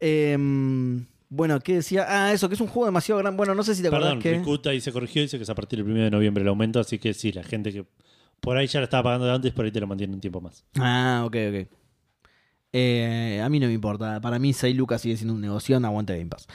Em, 0.00 1.06
bueno, 1.28 1.60
¿qué 1.60 1.76
decía? 1.76 2.06
Ah, 2.08 2.32
eso, 2.32 2.48
que 2.48 2.54
es 2.54 2.60
un 2.60 2.66
juego 2.66 2.86
demasiado 2.86 3.20
grande. 3.20 3.36
Bueno, 3.36 3.54
no 3.54 3.62
sé 3.62 3.74
si 3.74 3.82
te 3.82 3.88
acordás 3.88 4.16
Perdón, 4.16 4.60
que. 4.62 4.70
Ahí 4.70 4.80
se 4.80 4.92
corrigió, 4.92 5.22
dice 5.22 5.36
que 5.36 5.44
es 5.44 5.50
a 5.50 5.54
partir 5.54 5.78
del 5.78 5.90
1 5.90 6.04
de 6.04 6.10
noviembre 6.10 6.42
el 6.42 6.48
aumento, 6.48 6.80
así 6.80 6.98
que 6.98 7.14
sí, 7.14 7.32
la 7.32 7.44
gente 7.44 7.72
que 7.72 7.84
por 8.40 8.56
ahí 8.56 8.66
ya 8.66 8.80
lo 8.80 8.84
estaba 8.84 9.04
pagando 9.04 9.26
de 9.26 9.32
antes, 9.32 9.52
por 9.52 9.64
ahí 9.64 9.70
te 9.70 9.78
lo 9.78 9.86
mantiene 9.86 10.14
un 10.14 10.20
tiempo 10.20 10.40
más. 10.40 10.64
Ah, 10.78 11.22
ok, 11.24 11.36
ok. 11.48 11.81
Eh, 12.72 13.40
a 13.44 13.48
mí 13.48 13.60
no 13.60 13.66
me 13.66 13.72
importa. 13.74 14.20
Para 14.20 14.38
mí, 14.38 14.52
6 14.52 14.74
lucas 14.76 15.02
sigue 15.02 15.16
siendo 15.16 15.34
un 15.34 15.40
negocio. 15.40 15.76
Aguante 15.76 16.16
Game 16.16 16.30
Pass. 16.30 16.46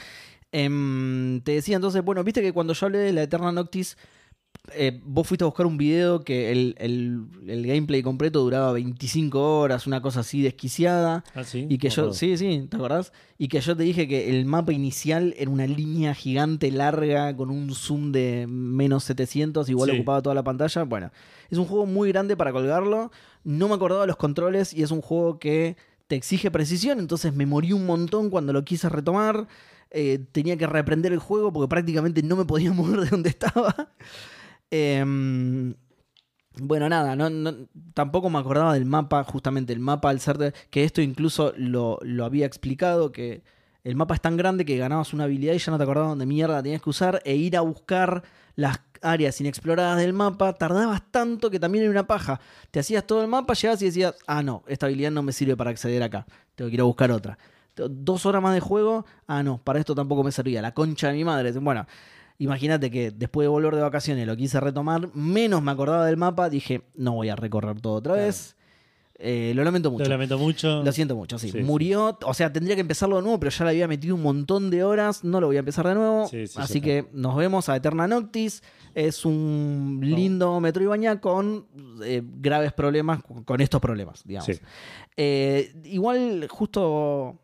Em, 0.52 1.42
te 1.42 1.54
decía 1.54 1.76
entonces, 1.76 2.04
bueno, 2.04 2.24
viste 2.24 2.42
que 2.42 2.54
cuando 2.54 2.74
yo 2.74 2.86
hablé 2.86 3.00
de 3.00 3.14
la 3.14 3.24
Eterna 3.24 3.52
Noctis, 3.52 3.98
eh, 4.74 5.00
vos 5.06 5.28
fuiste 5.28 5.44
a 5.44 5.48
buscar 5.48 5.66
un 5.66 5.78
video 5.78 6.24
que 6.24 6.52
el, 6.52 6.76
el- 6.80 7.26
el 7.48 7.68
gameplay 7.68 8.02
completo 8.02 8.42
duraba 8.42 8.72
25 8.74 9.60
horas, 9.60 9.88
una 9.88 10.02
cosa 10.02 10.22
así 10.22 10.42
desquiciada. 10.42 11.24
Ah, 11.36 11.44
sí. 11.44 11.68
Y 11.70 11.78
que 11.78 11.90
No 11.90 11.94
yo, 11.96 12.02
acuerdo. 12.04 12.18
sí, 12.18 12.38
sí, 12.38 12.68
¿te 12.70 12.76
acordás? 12.78 13.12
Y 13.38 13.50
que 13.50 13.60
yo 13.62 13.76
te 13.78 13.84
dije 13.84 14.08
que 14.08 14.30
el 14.30 14.46
mapa 14.46 14.74
inicial 14.74 15.36
era 15.38 15.52
una 15.52 15.68
línea 15.68 16.16
gigante 16.16 16.72
larga 16.72 17.36
con 17.36 17.50
un 17.52 17.74
zoom 17.76 18.12
de 18.12 18.46
menos 18.48 19.04
700, 19.04 19.70
igual 19.70 19.90
Sí. 19.92 19.96
ocupaba 19.98 20.22
toda 20.22 20.36
la 20.36 20.44
pantalla. 20.44 20.84
Bueno, 20.84 21.12
es 21.50 21.58
un 21.58 21.66
juego 21.66 21.86
muy 21.86 22.10
grande 22.10 22.36
para 22.36 22.52
colgarlo. 22.52 23.12
No 23.44 23.68
me 23.68 23.76
acordaba 23.76 24.06
los 24.08 24.18
controles 24.18 24.74
y 24.74 24.82
es 24.84 24.92
un 24.92 25.02
juego 25.02 25.40
que 25.40 25.78
te 26.08 26.16
exige 26.16 26.52
precisión, 26.52 27.00
entonces 27.00 27.34
me 27.34 27.46
morí 27.46 27.74
un 27.74 27.86
montón 27.86 28.30
cuando 28.30 28.54
lo 28.54 28.64
quise 28.66 28.90
retomar. 28.90 29.48
Eh, 29.90 30.20
tenía 30.34 30.58
que 30.58 30.68
reprender 30.68 31.14
el 31.14 31.20
juego 31.20 31.54
porque 31.54 31.70
prácticamente 31.70 32.22
no 32.24 32.36
me 32.36 32.46
podía 32.46 32.72
mover 32.74 33.02
de 33.02 33.10
donde 33.10 33.30
estaba. 33.30 33.94
Em, 34.70 35.76
bueno, 36.60 36.90
nada, 36.90 37.16
tampoco 37.94 38.30
me 38.30 38.40
acordaba 38.40 38.74
del 38.74 38.86
mapa, 38.86 39.24
justamente 39.24 39.74
el 39.74 39.80
mapa 39.80 40.10
al 40.10 40.20
ser 40.20 40.38
de, 40.38 40.54
que 40.70 40.84
esto 40.84 41.02
incluso 41.02 41.54
lo, 41.56 42.00
lo 42.02 42.26
había 42.26 42.46
explicado, 42.46 43.12
que 43.12 43.44
el 43.84 43.96
mapa 43.96 44.16
es 44.16 44.22
tan 44.22 44.38
grande 44.38 44.66
que 44.66 44.78
ganabas 44.78 45.14
una 45.14 45.26
habilidad 45.26 45.54
y 45.54 45.60
ya 45.60 45.72
no 45.72 45.78
te 45.78 45.84
acordabas 45.84 46.10
dónde 46.10 46.26
mierda 46.26 46.62
tenías 46.64 46.82
que 46.82 46.90
usar 46.90 47.22
e 47.26 47.36
ir 47.36 47.56
a 47.56 47.62
buscar 47.62 48.24
las 48.56 48.80
áreas 49.02 49.40
inexploradas 49.42 49.98
del 49.98 50.14
mapa, 50.14 50.54
tardabas 50.54 51.02
tanto 51.12 51.50
que 51.50 51.60
también 51.60 51.84
era 51.84 51.92
una 51.92 52.08
paja. 52.08 52.40
Te 52.72 52.80
hacías 52.80 53.06
todo 53.06 53.22
el 53.22 53.28
mapa, 53.28 53.54
llegabas 53.54 53.82
y 53.82 53.86
decías, 53.86 54.16
ah, 54.28 54.44
no, 54.44 54.64
esta 54.68 54.86
habilidad 54.88 55.12
no 55.12 55.24
me 55.24 55.32
sirve 55.34 55.56
para 55.58 55.70
acceder 55.72 56.02
acá, 56.04 56.26
tengo 56.56 56.70
que 56.70 56.76
ir 56.76 56.82
a 56.82 56.86
buscar 56.86 57.12
otra. 57.12 57.38
Dos 57.76 58.26
horas 58.26 58.42
más 58.42 58.54
de 58.54 58.60
juego, 58.60 59.06
ah, 59.28 59.44
no, 59.44 59.60
para 59.64 59.80
esto 59.80 59.94
tampoco 59.94 60.24
me 60.24 60.32
servía, 60.32 60.62
la 60.62 60.74
concha 60.74 61.10
de 61.10 61.14
mi 61.14 61.24
madre. 61.24 61.52
Bueno, 61.54 61.86
Imagínate 62.40 62.92
que 62.92 63.10
después 63.10 63.46
de 63.46 63.50
volver 63.50 63.74
de 63.74 63.82
vacaciones 63.82 64.28
lo 64.28 64.36
quise 64.38 64.60
retomar, 64.60 65.10
menos 65.16 65.64
me 65.64 65.72
acordaba 65.72 66.06
del 66.06 66.18
mapa, 66.18 66.50
dije, 66.52 66.84
no 66.96 67.14
voy 67.14 67.30
a 67.30 67.36
recorrer 67.36 67.82
todo 67.82 67.94
otra 67.94 68.14
Claro. 68.14 68.28
vez. 68.28 68.56
Eh, 69.20 69.54
lo 69.56 69.64
lamento 69.64 69.90
mucho. 69.90 70.04
Lo 70.04 70.10
lamento 70.12 70.38
mucho. 70.38 70.84
Lo 70.84 70.92
siento 70.92 71.16
mucho, 71.16 71.40
sí. 71.40 71.50
Sí, 71.50 71.64
Murió, 71.64 72.16
o 72.24 72.34
sea, 72.36 72.54
tendría 72.54 72.76
que 72.76 72.82
empezarlo 72.82 73.16
de 73.16 73.24
nuevo, 73.24 73.40
pero 73.40 73.50
ya 73.50 73.64
le 73.66 73.72
había 73.72 73.88
metido 73.88 74.14
un 74.14 74.22
montón 74.22 74.70
de 74.70 74.84
horas, 74.84 75.24
no 75.24 75.42
lo 75.42 75.48
voy 75.48 75.56
a 75.56 75.60
empezar 75.60 75.88
de 75.88 75.96
nuevo. 75.96 76.28
Sí, 76.28 76.46
sí, 76.46 76.60
así 76.62 76.80
que 76.80 77.08
nos 77.12 77.36
vemos 77.36 77.68
a 77.70 77.76
Eterna 77.76 78.08
Noctis. 78.08 78.62
Es 79.00 79.26
un 79.26 80.00
lindo 80.02 80.60
Metroidvania 80.60 81.22
con 81.22 81.68
eh, 82.04 82.24
graves 82.26 82.74
problemas, 82.74 83.22
con 83.46 83.62
estos 83.62 83.80
problemas, 83.80 84.24
digamos. 84.26 84.48
Sí. 84.48 84.60
Eh, 85.16 85.72
igual, 85.84 86.48
justo 86.50 87.40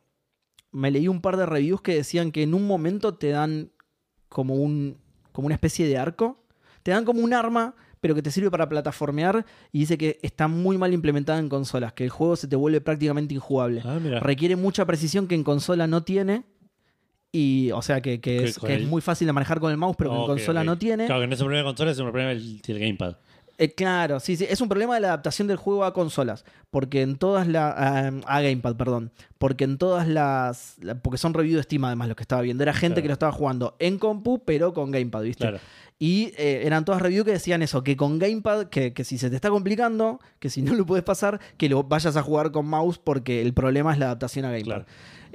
me 0.71 0.89
leí 0.89 1.07
un 1.07 1.21
par 1.21 1.37
de 1.37 1.45
reviews 1.45 1.81
que 1.81 1.93
decían 1.93 2.31
que 2.31 2.41
en 2.41 2.55
un 2.55 2.65
momento 2.65 3.13
te 3.13 3.29
dan 3.29 3.71
como 4.29 4.55
un 4.55 4.97
como 5.33 5.47
una 5.47 5.55
especie 5.55 5.85
de 5.85 5.97
arco. 5.97 6.45
Te 6.83 6.91
dan 6.91 7.03
como 7.03 7.21
un 7.21 7.33
arma, 7.33 7.75
pero 7.99 8.15
que 8.15 8.21
te 8.21 8.31
sirve 8.31 8.49
para 8.49 8.69
plataformear. 8.69 9.45
Y 9.73 9.79
dice 9.79 9.97
que 9.97 10.19
está 10.21 10.47
muy 10.47 10.77
mal 10.77 10.93
implementada 10.93 11.39
en 11.39 11.49
consolas, 11.49 11.91
que 11.93 12.05
el 12.05 12.09
juego 12.09 12.37
se 12.37 12.47
te 12.47 12.55
vuelve 12.55 12.79
prácticamente 12.79 13.33
injugable. 13.33 13.81
Ah. 13.83 13.99
Requiere 14.21 14.55
mucha 14.55 14.85
precisión 14.85 15.27
que 15.27 15.35
en 15.35 15.43
consola 15.43 15.87
no 15.87 16.03
tiene. 16.03 16.45
Y, 17.35 17.71
o 17.71 17.81
sea, 17.81 17.99
que, 17.99 18.19
es, 18.23 18.59
que 18.59 18.77
muy 18.85 19.01
fácil 19.01 19.25
de 19.25 19.33
manejar 19.33 19.59
con 19.59 19.71
el 19.71 19.77
mouse, 19.77 19.95
pero 19.97 20.11
que 20.11 20.17
en 20.17 20.25
consola 20.27 20.63
no 20.63 20.77
tiene. 20.77 21.07
Claro, 21.07 21.21
que 21.21 21.27
no 21.27 21.33
es 21.33 21.41
un 21.41 21.47
problema 21.47 21.63
de 21.67 21.71
consola, 21.73 21.91
es 21.91 21.97
un 21.97 22.05
problema 22.11 22.29
del, 22.29 22.61
del 22.61 22.79
gamepad. 22.79 23.15
Eh, 23.57 23.71
claro, 23.73 24.19
sí, 24.19 24.35
sí. 24.35 24.45
Es 24.49 24.61
un 24.61 24.69
problema 24.69 24.95
de 24.95 25.01
la 25.01 25.07
adaptación 25.09 25.47
del 25.47 25.57
juego 25.57 25.83
a 25.83 25.93
consolas. 25.93 26.43
Porque 26.71 27.01
en 27.01 27.17
todas 27.17 27.47
las. 27.47 27.73
a 27.77 28.41
Gamepad, 28.41 28.75
perdón. 28.75 29.11
Porque 29.39 29.63
en 29.63 29.77
todas 29.77 30.07
las. 30.07 30.75
la- 30.81 30.95
porque 30.95 31.17
son 31.19 31.33
reviews 31.33 31.57
de 31.57 31.63
Steam, 31.63 31.83
además, 31.85 32.07
lo 32.07 32.15
que 32.15 32.23
estaba 32.23 32.41
viendo. 32.41 32.63
Era 32.63 32.73
gente 32.73 32.95
Claro. 32.95 33.01
que 33.03 33.07
lo 33.09 33.13
estaba 33.13 33.31
jugando 33.31 33.75
en 33.79 33.97
compu, 33.99 34.43
pero 34.43 34.73
con 34.73 34.89
Gamepad, 34.91 35.21
¿viste? 35.23 35.43
Claro. 35.43 35.59
Y 35.99 36.33
eh, 36.37 36.63
eran 36.65 36.83
todas 36.83 37.01
reviews 37.01 37.25
que 37.25 37.31
decían 37.31 37.61
eso: 37.61 37.83
que 37.83 37.95
con 37.95 38.17
Gamepad, 38.19 38.67
que, 38.69 38.91
que 38.93 39.03
si 39.03 39.17
se 39.19 39.29
te 39.29 39.35
está 39.35 39.49
complicando, 39.51 40.19
que 40.39 40.49
si 40.49 40.61
no 40.63 40.73
lo 40.73 40.85
puedes 40.87 41.03
pasar, 41.05 41.39
que 41.57 41.69
lo 41.69 41.83
vayas 41.83 42.15
a 42.17 42.23
jugar 42.23 42.51
con 42.51 42.65
mouse, 42.67 42.97
porque 42.97 43.41
el 43.41 43.53
problema 43.53 43.93
es 43.93 43.99
la 43.99 44.05
adaptación 44.07 44.45
a 44.45 44.49
Gamepad. 44.49 44.65
Claro. 44.65 44.85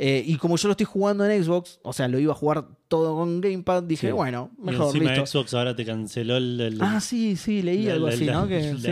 Eh, 0.00 0.22
y 0.24 0.36
como 0.38 0.56
yo 0.56 0.68
lo 0.68 0.72
estoy 0.72 0.86
jugando 0.86 1.28
en 1.28 1.42
Xbox, 1.42 1.80
o 1.82 1.92
sea, 1.92 2.06
lo 2.06 2.20
iba 2.20 2.32
a 2.32 2.36
jugar 2.36 2.68
todo 2.88 3.14
con 3.16 3.40
Gamepad, 3.40 3.82
dije, 3.82 4.08
Sí. 4.08 4.12
bueno, 4.12 4.50
Y 4.58 4.62
mejor, 4.66 4.86
encima 4.86 5.10
listo. 5.12 5.26
Xbox 5.26 5.54
ahora 5.54 5.76
te 5.76 5.84
canceló 5.84 6.36
el, 6.38 6.60
el- 6.60 6.78
Ah, 6.82 7.00
sí, 7.00 7.36
sí, 7.36 7.60
leí 7.62 7.84
la- 7.84 7.92
algo 7.94 8.08
la- 8.08 8.14
así, 8.14 8.24
la- 8.24 8.32
¿no? 8.32 8.48
Que, 8.48 8.74
sí. 8.78 8.88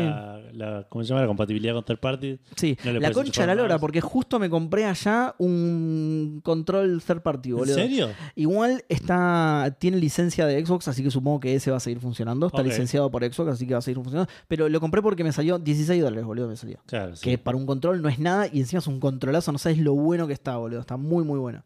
la- 0.52 0.86
¿cómo 0.88 1.02
se 1.02 1.08
llama? 1.08 1.22
La 1.22 1.26
compatibilidad 1.26 1.74
con 1.74 1.84
third 1.84 1.98
party. 1.98 2.38
Sí, 2.56 2.76
No 2.84 2.92
la 2.92 3.10
concha 3.12 3.40
de 3.42 3.46
la 3.48 3.54
lora, 3.54 3.74
más. 3.74 3.80
porque 3.80 4.00
justo 4.00 4.38
me 4.38 4.48
compré 4.50 4.84
allá 4.84 5.34
un 5.38 6.40
control 6.44 7.02
third 7.06 7.22
party, 7.22 7.50
¿En 7.50 7.56
boludo. 7.56 7.74
serio? 7.74 8.08
Igual 8.34 8.84
está 8.88 9.74
tiene 9.78 9.96
licencia 9.98 10.46
de 10.46 10.64
Xbox, 10.64 10.88
así 10.88 11.02
que 11.02 11.10
supongo 11.10 11.40
que 11.40 11.54
ese 11.54 11.70
va 11.70 11.78
a 11.78 11.80
seguir 11.80 12.00
funcionando. 12.00 12.46
Está 12.46 12.62
licenciado 12.62 13.10
por 13.10 13.24
Xbox, 13.24 13.50
así 13.52 13.66
que 13.66 13.74
va 13.74 13.78
a 13.78 13.82
seguir 13.82 13.96
funcionando. 14.02 14.30
Pero 14.48 14.68
lo 14.68 14.80
compré 14.80 15.02
porque 15.02 15.24
me 15.24 15.32
salió 15.32 15.58
16 15.58 16.02
dólares, 16.02 16.24
boludo, 16.24 16.48
me 16.48 16.56
salió. 16.56 16.78
Claro, 16.86 17.16
sí. 17.16 17.24
Que 17.24 17.38
para 17.38 17.56
un 17.56 17.66
control 17.66 18.02
no 18.02 18.08
es 18.08 18.18
nada 18.18 18.46
y 18.52 18.60
encima 18.60 18.80
es 18.80 18.86
un 18.86 19.00
controlazo, 19.00 19.52
no 19.52 19.58
sabes 19.58 19.78
lo 19.78 19.94
bueno 19.94 20.26
que 20.26 20.32
está, 20.32 20.56
boludo. 20.56 20.80
Está 20.80 20.96
muy, 20.96 21.24
muy 21.24 21.38
bueno. 21.38 21.62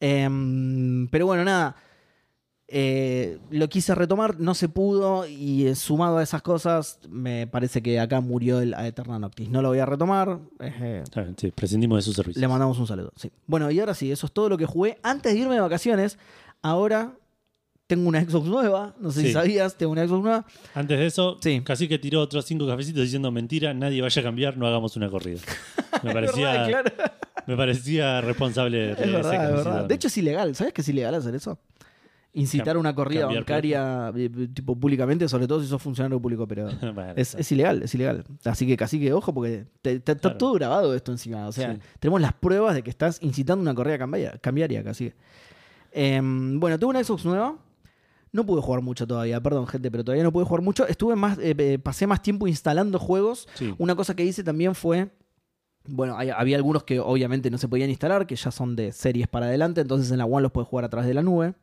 Em, 0.00 1.08
pero 1.08 1.26
bueno, 1.26 1.44
nada. 1.44 1.76
Eh, 2.72 3.40
lo 3.50 3.68
quise 3.68 3.96
retomar, 3.96 4.38
no 4.38 4.54
se 4.54 4.68
pudo 4.68 5.26
y 5.26 5.66
eh, 5.66 5.74
sumado 5.74 6.18
a 6.18 6.22
esas 6.22 6.40
cosas, 6.40 7.00
me 7.08 7.48
parece 7.48 7.82
que 7.82 7.98
acá 7.98 8.20
murió 8.20 8.60
el 8.60 8.74
Eterna 8.74 9.18
Noctis. 9.18 9.50
No 9.50 9.60
lo 9.60 9.70
voy 9.70 9.80
a 9.80 9.86
retomar. 9.86 10.38
eh, 10.60 11.02
sí, 11.36 11.50
prescindimos 11.50 11.98
de 11.98 12.02
su 12.02 12.12
servicio. 12.12 12.40
le 12.40 12.46
mandamos 12.46 12.78
un 12.78 12.86
saludo. 12.86 13.12
Sí. 13.16 13.32
Bueno, 13.48 13.72
y 13.72 13.80
ahora 13.80 13.94
sí, 13.94 14.12
eso 14.12 14.26
es 14.26 14.32
todo 14.32 14.48
lo 14.48 14.56
que 14.56 14.66
jugué. 14.66 14.98
Antes 15.02 15.32
de 15.34 15.40
irme 15.40 15.54
de 15.54 15.60
vacaciones, 15.60 16.16
ahora 16.62 17.14
tengo 17.90 18.08
una 18.08 18.22
Xbox 18.22 18.46
nueva. 18.46 18.94
No 19.00 19.10
sé 19.10 19.20
si 19.22 19.32
sabías, 19.32 19.76
tengo 19.76 19.92
una 19.92 20.06
Xbox 20.06 20.22
nueva. 20.22 20.46
Antes 20.74 20.98
de 20.98 21.06
eso, 21.06 21.36
Sí. 21.42 21.60
casi 21.62 21.88
que 21.88 21.98
tiró 21.98 22.20
otros 22.20 22.44
cinco 22.46 22.66
cafecitos 22.66 23.02
diciendo 23.02 23.30
mentira, 23.30 23.74
nadie 23.74 24.00
vaya 24.00 24.20
a 24.20 24.24
cambiar, 24.24 24.56
no 24.56 24.66
hagamos 24.66 24.96
una 24.96 25.10
corrida. 25.10 25.40
Me 26.02 26.12
parecía, 26.14 26.52
Es 26.66 26.68
verdad, 26.68 26.82
claro. 26.94 27.12
me 27.46 27.56
parecía 27.56 28.20
responsable 28.20 28.78
de 28.78 28.90
Es 28.92 28.98
verdad, 29.12 29.34
es 29.34 29.38
cafecito. 29.40 29.70
verdad. 29.70 29.84
De 29.86 29.94
hecho, 29.96 30.06
es 30.08 30.16
ilegal. 30.18 30.54
¿Sabes 30.54 30.72
que 30.72 30.80
es 30.82 30.88
ilegal 30.88 31.14
hacer 31.16 31.34
eso? 31.34 31.58
Incitar 32.32 32.76
Cam- 32.76 32.80
una 32.80 32.94
corrida 32.94 33.26
bancaria 33.26 34.12
eh, 34.16 34.30
tipo 34.54 34.76
públicamente, 34.78 35.28
sobre 35.28 35.48
todo 35.48 35.60
si 35.60 35.66
sos 35.66 35.82
funcionario 35.82 36.20
público, 36.22 36.46
pero 36.46 36.68
es, 37.16 37.34
es 37.34 37.50
ilegal, 37.52 37.82
es 37.82 37.92
ilegal. 37.94 38.24
Así 38.44 38.66
que 38.68 38.76
casi 38.76 39.00
que 39.00 39.12
ojo, 39.12 39.34
porque 39.34 39.64
te- 39.82 39.98
te- 39.98 40.12
está 40.12 40.38
todo 40.38 40.52
grabado 40.52 40.94
esto 40.94 41.10
encima. 41.10 41.48
O 41.48 41.52
sea, 41.52 41.74
Sí. 41.74 41.80
tenemos 41.98 42.20
las 42.20 42.32
pruebas 42.34 42.76
de 42.76 42.82
que 42.84 42.90
estás 42.90 43.18
incitando 43.20 43.60
una 43.62 43.74
corrida 43.74 43.98
cambia- 43.98 44.38
cambiaria, 44.40 44.84
casi. 44.84 45.12
Em, 45.92 46.60
bueno, 46.60 46.78
tengo 46.78 46.90
una 46.90 47.02
Xbox 47.02 47.24
nueva. 47.24 47.56
No 48.32 48.46
pude 48.46 48.62
jugar 48.62 48.80
mucho 48.82 49.06
todavía, 49.06 49.40
perdón, 49.42 49.66
gente, 49.66 49.90
pero 49.90 50.04
todavía 50.04 50.22
no 50.24 50.32
pude 50.32 50.44
jugar 50.44 50.62
mucho. 50.62 50.86
Estuve 50.86 51.16
más, 51.16 51.38
eh, 51.38 51.54
eh, 51.58 51.78
pasé 51.78 52.06
más 52.06 52.22
tiempo 52.22 52.46
instalando 52.46 52.98
juegos. 52.98 53.48
sí. 53.54 53.74
Una 53.78 53.94
cosa 53.96 54.14
que 54.14 54.24
hice 54.24 54.44
también 54.44 54.74
fue. 54.74 55.10
Bueno, 55.88 56.16
hay- 56.16 56.28
había 56.30 56.56
algunos 56.56 56.84
que 56.84 57.00
obviamente 57.00 57.50
no 57.50 57.58
se 57.58 57.66
podían 57.66 57.90
instalar, 57.90 58.26
que 58.26 58.36
ya 58.36 58.50
son 58.50 58.76
de 58.76 58.92
series 58.92 59.26
para 59.28 59.46
adelante, 59.46 59.80
entonces 59.80 60.10
en 60.12 60.18
la 60.18 60.26
One 60.26 60.42
los 60.42 60.52
puedes 60.52 60.68
jugar 60.68 60.84
a 60.84 60.90
través 60.90 61.08
de 61.08 61.14
la 61.14 61.22
nube. 61.22 61.54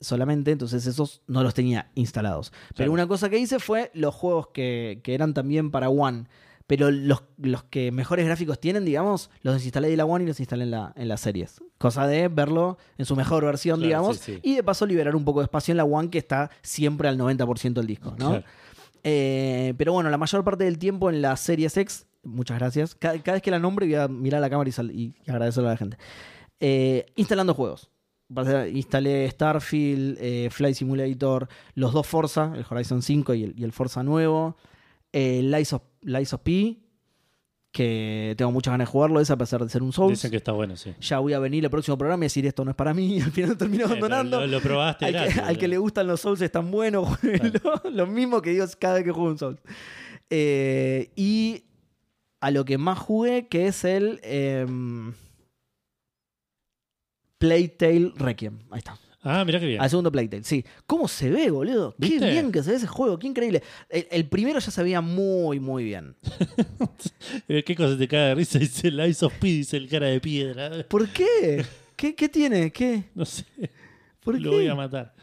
Solamente, 0.00 0.50
entonces 0.50 0.86
esos 0.86 1.22
no 1.26 1.42
los 1.42 1.54
tenía 1.54 1.90
instalados. 1.94 2.50
Pero 2.68 2.74
Claro. 2.76 2.92
una 2.92 3.06
cosa 3.06 3.30
que 3.30 3.38
hice 3.38 3.58
fue 3.58 3.90
los 3.94 4.14
juegos 4.14 4.48
que, 4.48 5.00
que 5.02 5.14
eran 5.14 5.32
también 5.34 5.70
para 5.70 5.88
One, 5.88 6.24
pero 6.66 6.90
los, 6.90 7.22
los 7.36 7.64
que 7.64 7.92
mejores 7.92 8.24
gráficos 8.26 8.58
tienen, 8.58 8.84
digamos, 8.84 9.30
los 9.42 9.54
desinstalé 9.54 9.88
de 9.90 9.96
la 9.96 10.04
One 10.06 10.24
y 10.24 10.26
los 10.28 10.40
instalé 10.40 10.64
en, 10.64 10.70
la, 10.70 10.92
en 10.96 11.08
las 11.08 11.20
series. 11.20 11.60
Cosa 11.78 12.06
de 12.06 12.28
verlo 12.28 12.78
en 12.96 13.04
su 13.04 13.14
mejor 13.16 13.44
versión, 13.44 13.76
Claro, 13.80 13.86
digamos, 13.88 14.16
sí, 14.18 14.34
sí. 14.36 14.40
y 14.42 14.54
de 14.54 14.62
paso 14.62 14.86
liberar 14.86 15.14
un 15.14 15.24
poco 15.24 15.40
de 15.40 15.44
espacio 15.44 15.72
en 15.72 15.76
la 15.76 15.84
One 15.84 16.08
que 16.10 16.18
está 16.18 16.50
siempre 16.62 17.08
al 17.08 17.18
90% 17.18 17.74
del 17.74 17.86
disco, 17.86 18.14
¿no? 18.18 18.30
Claro. 18.30 18.44
Eh, 19.02 19.74
pero 19.76 19.92
bueno, 19.92 20.08
la 20.08 20.16
mayor 20.16 20.42
parte 20.44 20.64
del 20.64 20.78
tiempo 20.78 21.10
en 21.10 21.20
la 21.20 21.36
Series 21.36 21.76
X, 21.76 22.06
muchas 22.22 22.58
gracias. 22.58 22.94
Cada, 22.94 23.18
cada 23.22 23.34
vez 23.34 23.42
que 23.42 23.50
la 23.50 23.58
nombre 23.58 23.84
voy 23.84 23.96
a 23.96 24.08
mirar 24.08 24.38
a 24.38 24.40
la 24.40 24.48
cámara 24.50 24.68
y, 24.68 24.72
sal- 24.72 24.90
y 24.90 25.14
agradecerle 25.26 25.68
a 25.68 25.72
la 25.72 25.76
gente. 25.76 25.98
Eh, 26.60 27.04
instalando 27.16 27.52
juegos. 27.52 27.90
Instalé 28.72 29.30
Starfield, 29.30 30.16
eh, 30.20 30.48
Flight 30.50 30.76
Simulator, 30.76 31.48
los 31.74 31.92
dos 31.92 32.06
Forza, 32.06 32.52
el 32.56 32.64
Horizon 32.68 33.02
5 33.02 33.34
y 33.34 33.44
el, 33.44 33.54
y 33.58 33.64
el 33.64 33.72
Forza 33.72 34.02
nuevo. 34.02 34.56
Eh, 35.12 35.42
Lies, 35.42 35.72
of, 35.74 35.82
Lies 36.04 36.32
of 36.32 36.40
P, 36.42 36.78
que 37.72 38.34
tengo 38.38 38.52
muchas 38.52 38.72
ganas 38.72 38.86
de 38.88 38.92
jugarlo, 38.92 39.20
ese 39.20 39.32
a 39.32 39.36
pesar 39.36 39.62
de 39.62 39.68
ser 39.68 39.82
un 39.82 39.92
Souls. 39.92 40.12
Dicen 40.18 40.30
que 40.30 40.36
está 40.36 40.52
bueno, 40.52 40.76
sí. 40.76 40.94
Ya 41.00 41.18
voy 41.18 41.32
a 41.32 41.38
venir 41.40 41.64
el 41.64 41.70
próximo 41.70 41.98
programa 41.98 42.24
y 42.24 42.26
decir 42.26 42.46
esto 42.46 42.64
no 42.64 42.70
es 42.70 42.76
para 42.76 42.94
mí 42.94 43.16
y 43.16 43.20
al 43.22 43.32
final 43.32 43.56
termino 43.56 43.84
Eh, 43.84 43.86
abandonando. 43.86 44.40
lo, 44.40 44.46
lo 44.46 44.60
probaste 44.60 45.06
Al 45.06 45.12
que, 45.12 45.18
gratis, 45.18 45.38
al 45.38 45.58
que 45.58 45.68
le 45.68 45.78
gustan 45.78 46.06
los 46.06 46.20
Souls 46.20 46.40
es 46.40 46.52
tan 46.52 46.70
bueno, 46.70 47.04
jueguenlo. 47.20 47.60
Lo 47.92 48.06
mismo 48.06 48.40
que 48.42 48.50
digo 48.50 48.64
cada 48.78 48.94
vez 48.94 49.04
que 49.04 49.10
juego 49.10 49.28
un 49.30 49.38
Souls. 49.38 49.60
Eh, 50.30 51.10
y 51.16 51.64
a 52.40 52.50
lo 52.50 52.64
que 52.64 52.78
más 52.78 52.98
jugué, 52.98 53.48
que 53.48 53.66
es 53.66 53.84
el 53.84 54.20
em, 54.22 55.12
Playtale 57.38 58.12
Requiem. 58.16 58.58
Ahí 58.70 58.78
está. 58.78 58.96
Ah, 59.26 59.42
mira 59.44 59.58
qué 59.58 59.66
bien. 59.66 59.80
Al 59.80 59.88
segundo 59.88 60.12
Playtale, 60.12 60.44
sí. 60.44 60.64
¿Cómo 60.86 61.08
se 61.08 61.30
ve, 61.30 61.50
boludo? 61.50 61.94
Qué 61.98 62.08
¿Viste? 62.10 62.30
bien 62.30 62.52
que 62.52 62.62
se 62.62 62.70
ve 62.72 62.76
ese 62.76 62.86
juego, 62.86 63.18
qué 63.18 63.26
increíble. 63.26 63.62
El, 63.88 64.06
el 64.10 64.28
primero 64.28 64.58
ya 64.60 64.70
se 64.70 64.82
veía 64.82 65.00
muy, 65.00 65.58
muy 65.60 65.84
bien. 65.84 66.14
Eh, 67.48 67.62
¿Qué 67.64 67.74
cosa 67.74 67.96
te 67.96 68.06
cae 68.06 68.28
de 68.28 68.34
risa? 68.34 68.58
Dice 68.58 68.88
el 68.88 69.00
Ice 69.08 69.24
of 69.24 69.32
P, 69.38 69.46
dice 69.48 69.76
el 69.78 69.88
cara 69.88 70.06
de 70.08 70.20
piedra. 70.20 70.70
¿Por 70.88 71.08
qué? 71.08 71.64
¿Qué, 71.96 72.14
qué 72.14 72.28
tiene? 72.28 72.70
¿Qué? 72.70 73.04
No 73.14 73.24
sé, 73.24 73.44
¿Por 74.22 74.38
lo 74.40 74.50
qué? 74.50 74.56
voy 74.56 74.68
a 74.68 74.74
matar. 74.74 75.14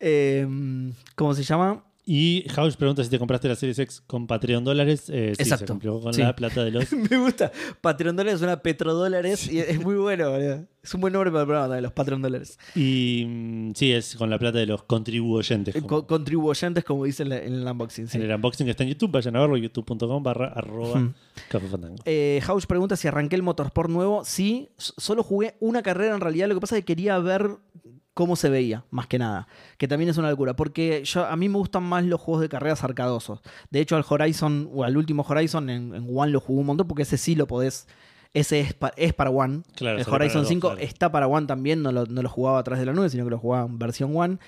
Em, 0.00 0.92
¿Cómo 1.16 1.34
se 1.34 1.42
llama? 1.42 1.84
Y 2.10 2.46
House 2.54 2.74
pregunta 2.76 3.04
si 3.04 3.10
te 3.10 3.18
compraste 3.18 3.48
la 3.48 3.54
Series 3.54 3.78
X 3.78 4.02
con 4.06 4.26
Patreon 4.26 4.64
dólares. 4.64 5.10
Eh, 5.10 5.34
sí, 5.36 5.42
Exacto. 5.42 5.66
se 5.66 5.72
cumplió 5.72 6.00
con 6.00 6.14
Sí. 6.14 6.22
la 6.22 6.34
plata 6.34 6.64
de 6.64 6.70
los... 6.70 6.90
Me 7.10 7.18
gusta. 7.18 7.52
Patreon 7.82 8.16
dólares 8.16 8.38
suena 8.38 8.62
petrodólares 8.62 9.46
y 9.52 9.58
es 9.60 9.78
muy 9.78 9.96
bueno, 9.96 10.30
boludo. 10.30 10.64
Es 10.82 10.94
un 10.94 11.02
buen 11.02 11.12
nombre 11.12 11.30
para 11.30 11.42
el 11.42 11.46
programa 11.46 11.66
también, 11.66 11.82
los 11.82 11.92
Patreon 11.92 12.22
dólares. 12.22 12.58
Y 12.74 13.24
mm, 13.28 13.72
sí, 13.74 13.92
es 13.92 14.16
con 14.16 14.30
la 14.30 14.38
plata 14.38 14.56
de 14.56 14.64
los 14.64 14.84
contribuyentes. 14.84 15.76
Eh, 15.76 15.82
como- 15.82 15.88
co- 15.88 16.06
contribuyentes, 16.06 16.82
como 16.82 17.04
dice 17.04 17.24
en, 17.24 17.28
la- 17.28 17.42
en 17.42 17.52
el 17.52 17.66
unboxing. 17.66 18.08
En 18.14 18.22
el 18.22 18.34
unboxing 18.34 18.64
que 18.64 18.70
está 18.70 18.84
en 18.84 18.88
YouTube, 18.88 19.10
vayan 19.10 19.36
a 19.36 19.40
verlo, 19.40 19.58
youtube.com 19.58 20.22
barra 20.22 20.46
arroba 20.48 21.00
Hmm. 21.00 21.14
Café 21.50 21.66
Fandango. 21.68 21.96
Eh, 22.06 22.40
House 22.44 22.64
pregunta 22.66 22.96
si 22.96 23.06
arranqué 23.06 23.36
el 23.36 23.42
Motorsport 23.42 23.90
nuevo. 23.90 24.24
Sí, 24.24 24.70
solo 24.78 25.22
jugué 25.22 25.56
una 25.60 25.82
carrera 25.82 26.14
en 26.14 26.22
realidad. 26.22 26.48
Lo 26.48 26.54
que 26.54 26.60
pasa 26.62 26.76
es 26.78 26.84
que 26.84 26.94
quería 26.94 27.18
ver 27.18 27.50
cómo 28.18 28.34
se 28.34 28.48
veía, 28.50 28.82
más 28.90 29.06
que 29.06 29.16
nada. 29.16 29.46
Que 29.76 29.86
también 29.86 30.10
es 30.10 30.16
una 30.18 30.28
locura. 30.28 30.56
Porque 30.56 31.02
yo, 31.04 31.24
a 31.24 31.36
mí 31.36 31.48
me 31.48 31.56
gustan 31.56 31.84
más 31.84 32.02
los 32.04 32.20
juegos 32.20 32.40
de 32.42 32.48
carreras 32.48 32.82
arcadosos. 32.82 33.38
De 33.70 33.78
hecho, 33.78 33.94
al 33.94 34.04
Horizon, 34.08 34.68
o 34.74 34.82
al 34.82 34.96
último 34.96 35.24
Horizon, 35.28 35.70
en, 35.70 35.94
en 35.94 36.04
One 36.12 36.32
lo 36.32 36.40
jugué 36.40 36.58
un 36.62 36.66
montón 36.66 36.88
porque 36.88 37.04
ese 37.04 37.16
sí 37.16 37.36
lo 37.36 37.46
podés. 37.46 37.86
Ese 38.34 38.58
es, 38.58 38.74
pa- 38.74 38.92
es 38.96 39.14
para 39.14 39.30
One. 39.30 39.62
Claro, 39.76 39.98
el 40.00 40.04
Horizon 40.08 40.42
dos, 40.42 40.48
5 40.48 40.68
claro. 40.68 40.80
está 40.82 41.12
para 41.12 41.28
One 41.28 41.46
también. 41.46 41.80
No 41.80 41.92
lo, 41.92 42.06
no 42.06 42.20
lo 42.22 42.28
jugaba 42.28 42.58
atrás 42.58 42.80
de 42.80 42.86
la 42.86 42.92
nube, 42.92 43.08
sino 43.08 43.22
que 43.22 43.30
lo 43.30 43.38
jugaba 43.38 43.66
en 43.66 43.78
versión 43.78 44.10
One. 44.16 44.38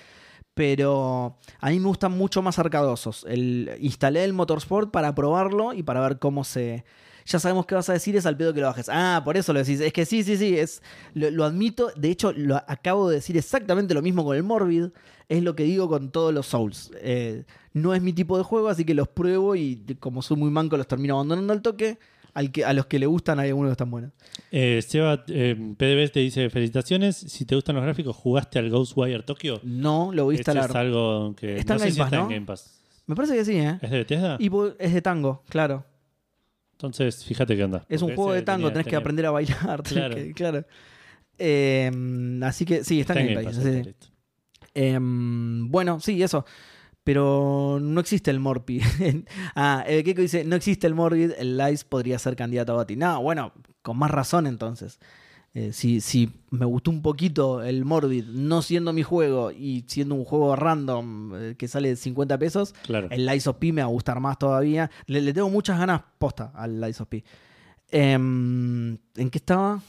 Pero 0.54 1.36
a 1.60 1.70
mí 1.70 1.78
me 1.78 1.86
gustan 1.86 2.12
mucho 2.12 2.42
más 2.42 2.58
arcadosos. 2.58 3.24
El, 3.28 3.70
instalé 3.80 4.24
el 4.24 4.32
Motorsport 4.32 4.90
para 4.90 5.14
probarlo 5.14 5.72
y 5.72 5.82
para 5.82 6.00
ver 6.00 6.18
cómo 6.18 6.42
se. 6.44 6.84
Ya 7.26 7.38
sabemos 7.38 7.66
qué 7.66 7.74
vas 7.74 7.88
a 7.88 7.92
decir, 7.92 8.16
es 8.16 8.26
al 8.26 8.36
pedo 8.36 8.52
que 8.54 8.60
lo 8.60 8.66
bajes. 8.66 8.88
Ah, 8.90 9.22
por 9.24 9.36
eso 9.36 9.52
lo 9.52 9.58
decís. 9.60 9.80
Es 9.80 9.92
que 9.92 10.04
sí, 10.04 10.22
sí, 10.22 10.36
sí. 10.36 10.58
Es, 10.58 10.82
lo, 11.14 11.30
lo 11.30 11.44
admito. 11.44 11.92
De 11.96 12.10
hecho, 12.10 12.32
lo 12.32 12.56
acabo 12.56 13.08
de 13.08 13.16
decir 13.16 13.36
exactamente 13.36 13.94
lo 13.94 14.02
mismo 14.02 14.24
con 14.24 14.36
el 14.36 14.42
Morbid. 14.42 14.86
Es 15.28 15.42
lo 15.42 15.54
que 15.54 15.62
digo 15.64 15.88
con 15.88 16.10
todos 16.10 16.34
los 16.34 16.46
Souls. 16.46 16.90
Eh, 17.02 17.44
no 17.72 17.94
es 17.94 18.02
mi 18.02 18.12
tipo 18.12 18.36
de 18.36 18.42
juego, 18.44 18.68
así 18.68 18.84
que 18.84 18.94
los 18.94 19.08
pruebo 19.08 19.54
y 19.54 19.76
como 20.00 20.22
soy 20.22 20.36
muy 20.36 20.50
manco, 20.50 20.76
los 20.76 20.88
termino 20.88 21.14
abandonando 21.14 21.52
al 21.52 21.62
toque. 21.62 21.98
Al 22.32 22.52
que, 22.52 22.64
a 22.64 22.72
los 22.72 22.86
que 22.86 23.00
le 23.00 23.06
gustan 23.06 23.40
hay 23.40 23.48
algunos 23.48 23.70
que 23.70 23.72
están 23.72 23.90
buenos. 23.90 24.12
Eh, 24.52 24.80
Seba 24.86 25.24
eh, 25.26 25.56
PDB 25.76 26.12
te 26.12 26.20
dice 26.20 26.48
felicitaciones. 26.48 27.16
Si 27.16 27.44
te 27.44 27.56
gustan 27.56 27.74
los 27.74 27.84
gráficos, 27.84 28.14
¿jugaste 28.14 28.60
al 28.60 28.70
Ghostwire 28.70 29.24
Tokyo? 29.24 29.60
No, 29.64 30.12
lo 30.14 30.24
voy 30.26 30.36
a 30.36 30.38
Este 30.38 30.52
instalar. 30.52 30.70
es 30.70 30.76
algo 30.76 31.34
que 31.34 31.56
Está 31.58 31.74
no 31.76 31.80
en 31.80 31.80
sé 31.80 31.86
Game 31.86 31.92
si 31.94 31.98
Pass, 31.98 32.06
está 32.06 32.16
¿no? 32.18 32.22
en 32.24 32.30
Game 32.30 32.46
Pass. 32.46 32.80
Me 33.06 33.16
parece 33.16 33.34
que 33.34 33.44
sí, 33.44 33.56
¿eh? 33.56 33.78
¿Es 33.82 33.90
de 33.90 33.98
Bethesda? 33.98 34.36
Y 34.38 34.48
es 34.78 34.94
de 34.94 35.02
tango, 35.02 35.42
claro. 35.48 35.84
Entonces, 36.80 37.24
fíjate 37.24 37.56
qué 37.56 37.64
onda. 37.64 37.84
Es 37.88 38.00
un 38.02 38.14
juego 38.14 38.32
de 38.32 38.42
tango, 38.42 38.68
tenía- 38.68 38.72
tenés 38.82 38.86
que 38.90 38.96
aprender 38.96 39.26
a 39.26 39.30
bailar. 39.30 39.82
Claro. 39.84 40.14
que- 40.14 40.32
claro. 40.32 40.64
Eh, 41.38 41.90
así 42.42 42.64
que 42.64 42.84
sí, 42.84 43.00
está, 43.00 43.14
Está 43.14 43.22
en 43.22 43.28
en 43.28 43.34
Game 43.34 43.44
Game 43.44 43.46
Pass, 43.46 43.56
Pass, 43.56 43.64
sí, 43.64 43.68
está 43.78 43.82
sí. 43.84 43.88
listo. 43.88 44.06
Em, 44.74 45.70
bueno, 45.70 46.00
sí, 46.00 46.22
eso. 46.22 46.44
Pero 47.02 47.78
no 47.80 48.00
existe 48.00 48.30
el 48.30 48.40
Morpi. 48.40 48.80
ah, 49.54 49.84
el 49.86 50.04
Keiko 50.04 50.20
dice, 50.20 50.44
no 50.44 50.54
existe 50.56 50.86
el 50.86 50.94
Morbid, 50.94 51.32
el 51.38 51.56
Lice 51.56 51.84
podría 51.88 52.18
ser 52.18 52.36
candidato 52.36 52.72
a 52.72 52.76
Gotti. 52.76 52.94
No, 52.96 53.22
bueno, 53.22 53.52
con 53.82 53.96
más 53.98 54.10
razón 54.10 54.46
entonces. 54.46 54.98
Eh, 55.52 55.72
si, 55.72 56.00
si 56.00 56.30
me 56.50 56.64
gustó 56.64 56.92
un 56.92 57.02
poquito 57.02 57.62
el 57.64 57.84
Morbid, 57.84 58.24
no 58.26 58.62
siendo 58.62 58.92
mi 58.92 59.02
juego 59.02 59.50
y 59.50 59.84
siendo 59.88 60.14
un 60.14 60.24
juego 60.24 60.54
random 60.54 61.32
eh, 61.34 61.54
que 61.58 61.66
sale 61.66 61.96
50 61.96 62.38
pesos, 62.38 62.72
Claro. 62.84 63.08
el 63.10 63.26
Lies 63.26 63.48
of 63.48 63.56
P 63.56 63.72
me 63.72 63.82
va 63.82 63.86
a 63.88 63.90
gustar 63.90 64.20
más 64.20 64.38
todavía. 64.38 64.90
Le, 65.06 65.20
le 65.20 65.32
tengo 65.32 65.50
muchas 65.50 65.76
ganas 65.78 66.02
posta 66.18 66.52
al 66.54 66.80
Lies 66.80 67.00
of 67.00 67.08
P. 67.08 67.24
Em, 67.90 68.92
¿En 69.16 69.30
qué 69.30 69.38
estaba? 69.38 69.80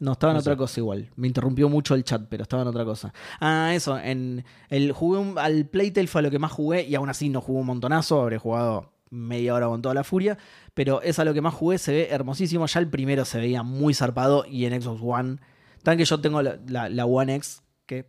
No, 0.00 0.12
estaba 0.12 0.32
en 0.32 0.36
No 0.36 0.40
otra 0.40 0.52
sé. 0.52 0.56
cosa 0.58 0.80
igual. 0.80 1.08
Me 1.16 1.26
interrumpió 1.26 1.68
mucho 1.68 1.94
el 1.94 2.04
chat, 2.04 2.22
pero 2.28 2.42
estaba 2.42 2.62
en 2.62 2.68
otra 2.68 2.84
cosa. 2.84 3.12
Ah, 3.40 3.72
eso. 3.74 3.98
En 3.98 4.44
el, 4.68 4.92
jugué 4.92 5.18
un- 5.18 5.38
al 5.38 5.66
Playtale 5.66 6.06
fue 6.06 6.22
lo 6.22 6.30
que 6.30 6.38
más 6.38 6.52
jugué 6.52 6.86
y 6.86 6.94
aún 6.94 7.08
así 7.08 7.28
no 7.30 7.40
jugué 7.40 7.60
un 7.60 7.66
montonazo. 7.66 8.20
Habré 8.20 8.38
jugado 8.38 8.92
media 9.10 9.54
hora 9.54 9.66
con 9.66 9.82
toda 9.82 9.94
la 9.94 10.04
furia. 10.04 10.38
Pero 10.74 11.02
es 11.02 11.18
a 11.18 11.24
lo 11.24 11.34
que 11.34 11.40
más 11.40 11.54
jugué. 11.54 11.78
Se 11.78 11.92
ve 11.92 12.08
hermosísimo. 12.10 12.66
Ya 12.66 12.80
el 12.80 12.88
primero 12.88 13.24
se 13.24 13.38
veía 13.38 13.62
muy 13.62 13.94
zarpado 13.94 14.44
y 14.46 14.64
en 14.66 14.80
Xbox 14.80 15.00
One. 15.02 15.36
Tan 15.82 15.96
que 15.98 16.04
yo 16.04 16.20
tengo 16.20 16.42
la, 16.42 16.58
la- 16.66 16.88
la 16.88 17.06
One 17.06 17.34
X 17.36 17.62
que 17.86 18.06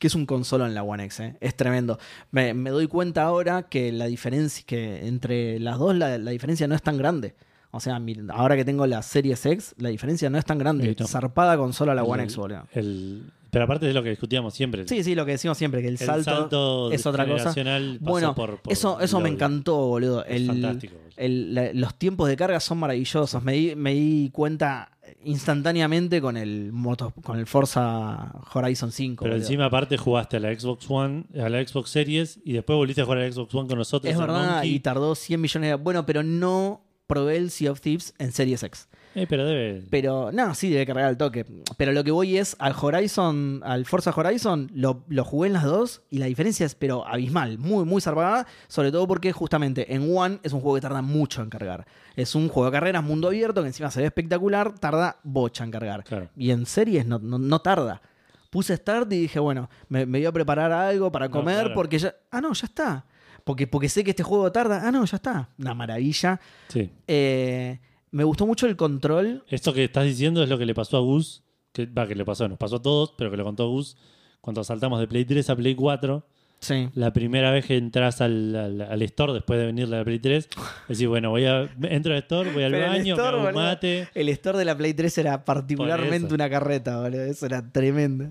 que 0.00 0.06
es 0.08 0.14
un 0.16 0.26
consolo 0.26 0.66
en 0.66 0.74
la 0.74 0.82
One 0.82 1.04
X, 1.04 1.20
¿eh? 1.20 1.36
es 1.40 1.54
tremendo. 1.56 1.98
Me, 2.32 2.52
me 2.52 2.70
doy 2.70 2.88
cuenta 2.88 3.22
ahora 3.22 3.64
que 3.68 3.92
la 3.92 4.06
diferencia, 4.06 4.64
que 4.66 5.06
entre 5.06 5.60
las 5.60 5.78
dos 5.78 5.94
la, 5.94 6.18
la 6.18 6.30
diferencia 6.32 6.66
no 6.66 6.74
es 6.74 6.82
tan 6.82 6.96
grande. 6.96 7.36
O 7.70 7.78
sea, 7.80 8.00
mi- 8.00 8.16
ahora 8.30 8.56
que 8.56 8.64
tengo 8.64 8.86
la 8.88 9.02
Series 9.02 9.44
X, 9.46 9.74
la 9.78 9.90
diferencia 9.90 10.28
no 10.30 10.38
es 10.38 10.44
tan 10.44 10.58
grande. 10.58 10.96
Zarpada 11.06 11.56
consola 11.56 11.94
la 11.94 12.02
One 12.02 12.22
El- 12.22 12.28
X, 12.28 12.36
boludo. 12.36 12.66
el- 12.72 13.30
pero 13.54 13.64
aparte 13.64 13.86
de 13.86 13.94
lo 13.94 14.02
que 14.02 14.10
discutíamos 14.10 14.52
siempre. 14.52 14.86
Sí, 14.86 15.02
sí, 15.02 15.14
lo 15.14 15.24
que 15.24 15.32
decimos 15.32 15.56
siempre, 15.56 15.80
que 15.80 15.88
el, 15.88 15.94
el 15.94 15.98
salto, 15.98 16.30
salto, 16.30 16.92
es 16.92 17.06
otra 17.06 17.26
cosa. 17.26 17.54
Bueno, 18.00 18.34
por- 18.34 18.58
por 18.58 18.72
eso, 18.72 19.00
eso 19.00 19.20
me 19.20 19.30
encantó, 19.30 19.76
boludo. 19.86 20.24
Es 20.26 20.36
El, 20.42 20.46
fantástico. 20.48 20.94
el- 21.16 21.54
la- 21.54 21.72
los 21.72 21.94
tiempos 21.94 22.28
de 22.28 22.36
carga 22.36 22.60
son 22.60 22.76
maravillosos. 22.78 23.42
Me 23.42 23.52
di, 23.54 23.74
me 23.74 23.94
di 23.94 24.28
cuenta 24.30 24.90
instantáneamente 25.24 26.20
con 26.20 26.36
el 26.36 26.72
moto, 26.72 27.12
con 27.22 27.38
el 27.38 27.46
Forza 27.46 28.32
Horizon 28.52 28.92
5. 28.92 29.22
Pero 29.24 29.34
boludo. 29.34 29.44
encima 29.46 29.66
aparte 29.66 29.96
jugaste 29.96 30.36
a 30.36 30.40
la 30.40 30.54
Xbox 30.58 30.86
One, 30.88 31.24
a 31.42 31.48
la 31.48 31.66
Xbox 31.66 31.90
Series 31.90 32.40
y 32.44 32.52
después 32.52 32.76
volviste 32.76 33.02
a 33.02 33.04
jugar 33.04 33.18
a 33.20 33.26
la 33.26 33.32
Xbox 33.32 33.54
One 33.54 33.68
con 33.68 33.78
nosotros. 33.78 34.12
es 34.12 34.18
verdad, 34.18 34.52
Monkey. 34.54 34.74
y 34.74 34.80
tardó 34.80 35.14
100 35.14 35.40
millones 35.40 35.70
de... 35.70 35.74
Bueno, 35.76 36.06
pero 36.06 36.22
no 36.22 36.82
probé 37.06 37.36
el 37.36 37.50
Sea 37.50 37.70
of 37.72 37.80
Thieves 37.80 38.14
en 38.18 38.32
Series 38.32 38.62
X. 38.62 38.88
Eh, 39.14 39.26
pero 39.28 39.46
debe. 39.46 39.84
Pero, 39.90 40.32
no, 40.32 40.54
sí, 40.54 40.70
debe 40.70 40.86
cargar 40.86 41.04
al 41.06 41.16
toque. 41.16 41.46
Pero 41.76 41.92
lo 41.92 42.02
que 42.02 42.10
voy 42.10 42.36
es 42.36 42.56
al 42.58 42.74
Horizon, 42.80 43.60
al 43.64 43.84
Forza 43.86 44.12
Horizon, 44.14 44.70
lo, 44.74 45.04
lo 45.08 45.24
jugué 45.24 45.46
en 45.48 45.52
las 45.52 45.64
dos 45.64 46.02
y 46.10 46.18
la 46.18 46.26
diferencia 46.26 46.66
es, 46.66 46.74
pero 46.74 47.06
abismal, 47.06 47.58
muy, 47.58 47.84
muy 47.84 48.00
zarpada. 48.00 48.46
Sobre 48.66 48.90
todo 48.90 49.06
porque 49.06 49.32
justamente 49.32 49.94
en 49.94 50.16
One 50.16 50.40
es 50.42 50.52
un 50.52 50.60
juego 50.60 50.74
que 50.76 50.80
tarda 50.80 51.02
mucho 51.02 51.42
en 51.42 51.50
cargar. 51.50 51.86
Es 52.16 52.34
un 52.34 52.48
juego 52.48 52.70
de 52.70 52.72
carreras, 52.72 53.04
mundo 53.04 53.28
abierto, 53.28 53.60
que 53.62 53.68
encima 53.68 53.90
se 53.90 54.00
ve 54.00 54.06
espectacular, 54.06 54.78
tarda 54.78 55.18
bocha 55.22 55.64
en 55.64 55.70
cargar. 55.70 56.04
Claro. 56.04 56.28
Y 56.36 56.50
en 56.50 56.66
series 56.66 57.06
no, 57.06 57.18
no, 57.18 57.38
no 57.38 57.58
tarda. 57.60 58.02
Puse 58.50 58.76
start 58.76 59.12
y 59.12 59.18
dije, 59.20 59.38
bueno, 59.40 59.68
me, 59.88 60.06
me 60.06 60.18
voy 60.18 60.26
a 60.26 60.32
preparar 60.32 60.70
algo 60.72 61.10
para 61.10 61.26
No, 61.26 61.32
comer 61.32 61.58
claro. 61.60 61.74
porque 61.74 61.98
ya. 61.98 62.14
Ah, 62.30 62.40
no, 62.40 62.52
ya 62.52 62.66
está. 62.66 63.04
Porque, 63.44 63.66
porque 63.66 63.88
sé 63.88 64.02
que 64.04 64.10
este 64.10 64.22
juego 64.22 64.50
tarda. 64.50 64.82
Ah, 64.86 64.90
no, 64.90 65.04
ya 65.04 65.16
está. 65.16 65.48
Una 65.58 65.74
maravilla. 65.74 66.40
Sí. 66.68 66.90
Eh, 67.06 67.78
me 68.14 68.24
gustó 68.24 68.46
mucho 68.46 68.66
el 68.66 68.76
control. 68.76 69.42
Esto 69.48 69.72
que 69.74 69.84
estás 69.84 70.04
diciendo 70.04 70.42
es 70.42 70.48
lo 70.48 70.56
que 70.58 70.66
le 70.66 70.74
pasó 70.74 70.96
a 70.96 71.00
Gus. 71.00 71.42
Que, 71.72 71.86
va, 71.86 72.06
que 72.06 72.14
le 72.14 72.24
pasó, 72.24 72.48
nos 72.48 72.56
pasó 72.58 72.76
a 72.76 72.82
todos, 72.82 73.14
pero 73.18 73.30
que 73.32 73.36
lo 73.36 73.42
contó 73.44 73.68
Gus 73.68 73.96
cuando 74.40 74.62
saltamos 74.62 75.00
de 75.00 75.08
Play 75.08 75.24
3 75.24 75.50
a 75.50 75.56
Play 75.56 75.74
4. 75.74 76.24
Sí. 76.60 76.88
La 76.94 77.12
primera 77.12 77.50
vez 77.50 77.66
que 77.66 77.76
entras 77.76 78.20
al, 78.20 78.54
al, 78.54 78.80
al 78.80 79.02
store 79.02 79.32
después 79.34 79.58
de 79.58 79.66
venir 79.66 79.88
de 79.88 79.96
la 79.98 80.04
Play 80.04 80.18
3, 80.20 80.48
decís, 80.88 81.06
bueno, 81.08 81.30
voy 81.30 81.44
a, 81.46 81.68
entro 81.82 82.12
al 82.12 82.18
store, 82.20 82.52
voy 82.52 82.62
al 82.62 82.70
Pero 82.72 82.86
baño, 82.86 83.14
store, 83.14 83.16
me 83.16 83.26
hago 83.26 83.36
un 83.48 83.54
boludo, 83.54 83.62
mate. 83.68 84.08
El 84.14 84.28
store 84.30 84.58
de 84.58 84.64
la 84.64 84.76
Play 84.76 84.94
3 84.94 85.18
era 85.18 85.44
particularmente 85.44 86.32
una 86.32 86.48
carreta, 86.48 87.00
boludo. 87.00 87.22
Eso 87.22 87.44
era 87.46 87.70
tremendo. 87.70 88.30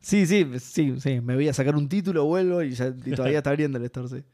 Sí, 0.00 0.26
sí, 0.26 0.46
sí, 0.58 0.94
sí. 0.98 1.20
Me 1.20 1.34
voy 1.34 1.48
a 1.48 1.52
sacar 1.52 1.76
un 1.76 1.88
título, 1.88 2.24
vuelvo 2.24 2.62
y, 2.62 2.70
ya- 2.70 2.94
y 3.04 3.10
todavía 3.12 3.38
está 3.38 3.50
abriendo 3.50 3.76
el 3.78 3.84
store, 3.84 4.08
sí. 4.08 4.24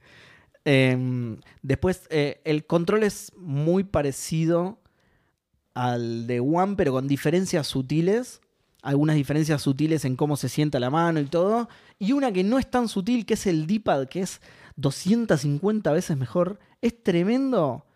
Em, 0.64 1.36
después, 1.62 2.06
eh, 2.10 2.40
el 2.44 2.64
control 2.64 3.02
es 3.02 3.32
muy 3.36 3.84
parecido 3.84 4.78
al 5.74 6.26
de 6.26 6.40
One, 6.40 6.74
pero 6.76 6.92
con 6.92 7.06
diferencias 7.08 7.66
sutiles. 7.66 8.40
Algunas 8.82 9.16
diferencias 9.16 9.62
sutiles 9.62 10.04
en 10.04 10.14
cómo 10.14 10.36
se 10.36 10.48
sienta 10.48 10.78
la 10.78 10.90
mano 10.90 11.18
y 11.20 11.24
todo. 11.24 11.68
Y 11.98 12.12
una 12.12 12.32
que 12.32 12.44
no 12.44 12.58
es 12.58 12.70
tan 12.70 12.88
sutil, 12.88 13.24
que 13.26 13.34
es 13.34 13.46
el 13.46 13.66
D-pad, 13.66 14.08
que 14.08 14.20
es 14.20 14.40
250 14.76 15.92
veces 15.92 16.16
mejor. 16.16 16.58
Es 16.82 17.02
tremendo 17.02 17.86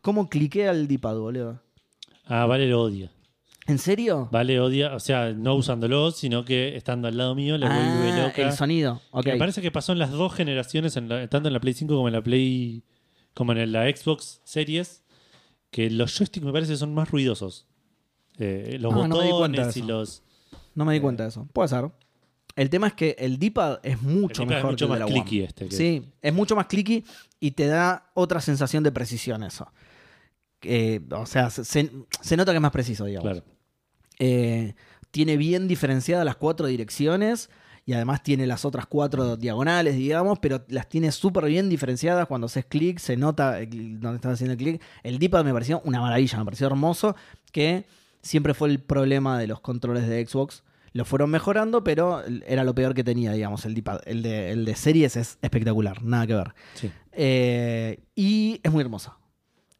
cómo 0.00 0.28
cliquea 0.28 0.70
el 0.70 0.88
D-pad, 0.88 1.18
boludo. 1.18 1.62
Ah, 2.26 2.46
Vale 2.46 2.66
lo 2.68 2.82
odia. 2.82 3.10
¿En 3.66 3.78
serio? 3.78 4.28
Vale 4.32 4.58
odia, 4.58 4.94
o 4.94 5.00
sea, 5.00 5.32
no 5.32 5.54
usándolo, 5.54 6.10
sino 6.10 6.44
que 6.44 6.74
estando 6.76 7.06
al 7.06 7.16
lado 7.16 7.34
mío 7.34 7.56
le 7.58 7.66
vuelve 7.66 8.12
Ah, 8.12 8.26
loca. 8.28 8.42
el 8.42 8.52
sonido. 8.52 9.00
Ok. 9.10 9.26
Me 9.26 9.36
parece 9.36 9.60
que 9.62 9.70
pasó 9.70 9.92
en 9.92 9.98
las 9.98 10.10
dos 10.10 10.34
generaciones, 10.34 10.96
en 10.96 11.08
la- 11.08 11.28
tanto 11.28 11.48
en 11.48 11.52
la 11.52 11.60
Play 11.60 11.74
5 11.74 11.94
como 11.94 12.08
en 12.08 12.14
la 12.14 12.22
Play. 12.22 12.82
como 13.34 13.52
en 13.52 13.70
la 13.70 13.84
Xbox 13.84 14.40
Series, 14.44 14.99
que 15.70 15.90
los 15.90 16.16
joysticks 16.16 16.44
me 16.44 16.52
parece 16.52 16.76
son 16.76 16.94
más 16.94 17.10
ruidosos. 17.10 17.66
Eh, 18.38 18.78
los 18.80 18.92
Ah, 18.94 19.06
no 19.08 19.16
botones 19.16 19.76
y 19.76 19.82
los. 19.82 20.22
No 20.74 20.84
me 20.84 20.94
di 20.94 21.00
cuenta 21.00 21.24
de 21.24 21.28
eso. 21.30 21.46
Puede 21.52 21.68
ser. 21.68 21.90
El 22.56 22.68
tema 22.70 22.88
es 22.88 22.94
que 22.94 23.14
el 23.18 23.38
D-pad 23.38 23.78
es 23.82 24.02
mucho 24.02 24.42
El 24.42 24.48
es 24.50 24.54
mejor 24.56 24.70
mucho 24.72 24.86
que 24.88 24.92
el 24.92 24.98
de 24.98 25.04
más 25.04 25.08
la 25.10 25.14
clicky 25.22 25.40
este 25.42 25.66
que- 25.68 25.76
Sí, 25.76 26.04
es 26.20 26.34
mucho 26.34 26.56
más 26.56 26.66
clicky 26.66 27.04
y 27.38 27.52
te 27.52 27.66
da 27.66 28.10
otra 28.14 28.40
sensación 28.40 28.82
de 28.82 28.90
precisión 28.92 29.42
eso. 29.44 29.70
Eh, 30.62 31.00
o 31.10 31.26
sea, 31.26 31.48
se, 31.50 31.64
se- 31.64 31.90
se 32.20 32.36
nota 32.36 32.52
que 32.52 32.56
es 32.56 32.62
más 32.62 32.72
preciso, 32.72 33.04
digamos. 33.04 33.30
Claro. 33.30 33.46
Eh, 34.18 34.74
tiene 35.10 35.36
bien 35.36 35.68
diferenciadas 35.68 36.24
las 36.24 36.36
cuatro 36.36 36.66
direcciones 36.66 37.50
y 37.90 37.92
además 37.92 38.22
tiene 38.22 38.46
las 38.46 38.64
otras 38.64 38.86
cuatro 38.86 39.36
diagonales, 39.36 39.96
digamos, 39.96 40.38
pero 40.38 40.62
las 40.68 40.88
tiene 40.88 41.10
súper 41.10 41.46
bien 41.46 41.68
diferenciadas. 41.68 42.28
Cuando 42.28 42.44
haces 42.46 42.64
clic, 42.64 43.00
se 43.00 43.16
nota 43.16 43.58
el- 43.58 43.98
donde 43.98 44.14
estás 44.14 44.34
haciendo 44.34 44.52
el 44.52 44.58
clic. 44.58 44.80
El 45.02 45.18
D-pad 45.18 45.44
me 45.44 45.52
pareció 45.52 45.82
una 45.84 46.00
maravilla, 46.00 46.38
me 46.38 46.44
pareció 46.44 46.68
hermoso, 46.68 47.16
que 47.50 47.86
siempre 48.22 48.54
fue 48.54 48.68
el 48.68 48.78
problema 48.78 49.40
de 49.40 49.48
los 49.48 49.58
controles 49.60 50.06
de 50.06 50.24
Xbox. 50.24 50.62
Lo 50.92 51.04
fueron 51.04 51.30
mejorando, 51.30 51.82
pero 51.82 52.22
era 52.46 52.62
lo 52.62 52.76
peor 52.76 52.94
que 52.94 53.02
tenía, 53.02 53.32
digamos, 53.32 53.64
el 53.66 53.74
D-pad. 53.74 54.02
El 54.06 54.22
de, 54.22 54.52
el 54.52 54.64
de 54.64 54.76
series 54.76 55.16
es 55.16 55.38
espectacular, 55.42 56.00
nada 56.04 56.28
que 56.28 56.34
ver. 56.34 56.54
Sí. 56.74 56.92
Eh, 57.10 58.04
y 58.14 58.60
es 58.62 58.70
muy 58.70 58.82
hermosa. 58.82 59.16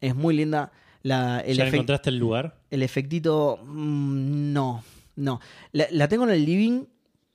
Es 0.01 0.15
muy 0.15 0.35
linda. 0.35 0.73
La, 1.01 1.39
el 1.39 1.55
¿Ya 1.55 1.65
encontraste 1.67 2.09
el 2.09 2.17
lugar? 2.17 2.57
el 2.69 2.83
efectito, 2.83 3.57
mm, 3.63 4.51
no, 4.51 4.83
no. 5.15 5.39
La, 5.71 5.85
la 5.91 6.09
tengo 6.09 6.25
en 6.25 6.31
el 6.31 6.43
living 6.45 6.83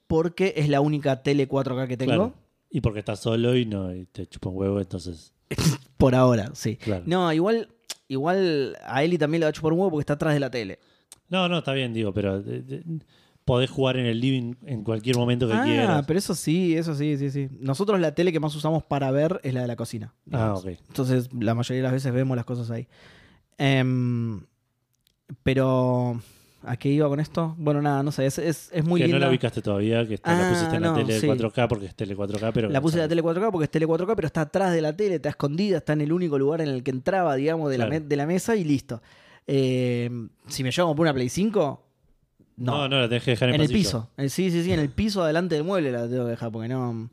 porque 0.07 0.55
es 0.57 0.69
la 0.69 0.81
única 0.81 1.23
tele 1.23 1.49
4K 1.49 1.89
que 1.89 1.97
tengo. 1.97 2.11
Claro. 2.13 2.35
Y 2.71 2.81
porque 2.81 2.99
estás 3.01 3.21
solo 3.21 3.57
y 3.57 3.65
no 3.67 3.95
y 3.95 4.07
te 4.07 4.27
chupa 4.27 4.49
un 4.51 4.57
huevo, 4.57 4.81
entonces. 4.81 5.33
Por 5.97 6.15
ahora, 6.15 6.51
sí. 6.55 6.77
Claro. 6.77 7.05
No, 7.07 7.33
igual, 7.33 7.69
igual 8.09 8.77
a 8.85 9.03
Eli 9.05 9.19
también 9.19 9.41
le 9.41 9.47
va 9.47 9.51
a 9.51 9.53
chupar 9.53 9.73
un 9.73 9.79
huevo 9.79 9.91
porque 9.93 10.03
está 10.03 10.15
atrás 10.15 10.35
de 10.35 10.41
la 10.41 10.51
tele. 10.51 10.79
No, 11.29 11.49
no, 11.49 11.59
está 11.59 11.73
bien, 11.73 11.93
digo, 11.95 12.13
pero 12.13 12.41
de- 12.43 12.63
de- 12.63 12.85
podés 13.45 13.71
jugar 13.71 13.97
en 13.97 14.07
el 14.07 14.21
living 14.21 14.55
en 14.65 14.83
cualquier 14.83 15.17
momento 15.17 15.47
que 15.47 15.55
Ah, 15.55 15.63
quieras. 15.65 16.05
pero 16.07 16.19
eso 16.19 16.35
sí, 16.35 16.77
eso 16.77 16.95
sí, 16.97 17.17
sí, 17.17 17.31
sí. 17.31 17.49
Nosotros 17.61 18.01
la 18.01 18.13
tele 18.15 18.33
que 18.33 18.41
más 18.41 18.55
usamos 18.57 18.83
para 18.83 19.11
ver 19.13 19.41
es 19.45 19.55
la 19.55 19.61
de 19.63 19.67
la 19.69 19.77
cocina. 19.77 20.15
Ah, 20.33 20.55
ok. 20.57 20.67
Entonces, 20.89 21.29
la 21.33 21.55
mayoría 21.55 21.79
de 21.79 21.83
las 21.85 21.93
veces 21.93 22.13
vemos 22.13 22.37
las 22.37 22.45
cosas 22.45 22.71
ahí. 22.73 22.89
Em, 23.59 24.45
pero, 25.45 26.21
¿a 26.67 26.77
qué 26.77 26.89
iba 26.91 27.09
con 27.09 27.21
esto? 27.21 27.55
Bueno, 27.59 27.81
nada, 27.81 28.03
no 28.03 28.13
sé, 28.13 28.27
es, 28.27 28.39
es, 28.39 28.71
es 28.73 28.85
muy 28.85 29.01
que 29.01 29.07
linda. 29.07 29.19
no 29.21 29.25
la 29.27 29.31
ubicaste 29.31 29.63
todavía, 29.63 30.07
que 30.07 30.15
está, 30.15 30.35
la 30.37 30.47
Ah, 30.49 30.51
pusiste 30.53 30.77
en 30.77 30.83
la 30.83 30.95
tele 30.95 31.21
sí. 31.21 31.27
4K 31.27 31.69
porque 31.69 31.87
es 31.87 31.95
tele 31.95 32.17
4K, 32.17 32.51
pero. 32.53 32.69
La 32.69 32.81
puse 32.81 32.97
en 32.97 33.03
la 33.03 33.09
tele 33.09 33.23
4K 33.23 33.51
porque 33.51 33.65
es 33.65 33.71
tele 33.71 33.87
4K, 33.87 34.13
pero 34.17 34.27
está 34.27 34.43
atrás 34.43 34.73
de 34.73 34.83
la 34.83 34.95
tele, 34.97 35.15
está 35.17 35.29
escondida, 35.31 35.79
está 35.79 35.93
en 35.95 36.01
el 36.03 36.13
único 36.13 36.39
lugar 36.39 36.61
en 36.61 36.69
el 36.69 36.83
que 36.83 36.91
entraba, 36.91 37.35
digamos, 37.37 37.71
de, 37.71 37.79
la, 37.79 37.87
Claro. 37.89 38.05
de 38.07 38.17
la 38.17 38.27
mesa 38.27 38.57
y 38.57 38.65
listo. 38.65 39.01
Eh, 39.47 40.11
si 40.49 40.63
me 40.65 40.71
llevo 40.71 40.95
por 40.95 41.05
una 41.05 41.15
Play 41.15 41.29
5, 41.29 41.83
no. 42.59 42.73
No, 42.73 42.89
no, 42.89 43.01
la 43.01 43.09
tenés 43.09 43.23
que 43.25 43.31
dejar 43.33 43.51
en, 43.51 43.55
en 43.57 43.61
el 43.61 43.69
piso. 43.69 44.09
Eh, 44.17 44.29
Sí, 44.29 44.51
sí, 44.51 44.63
sí, 44.65 44.73
en 44.73 44.81
el 44.81 44.89
piso 44.91 45.23
adelante 45.23 45.55
del 45.55 45.65
mueble 45.65 45.93
la 45.93 46.09
tengo 46.09 46.25
que 46.25 46.31
dejar 46.31 46.51
porque 46.51 46.69
no. 46.69 47.11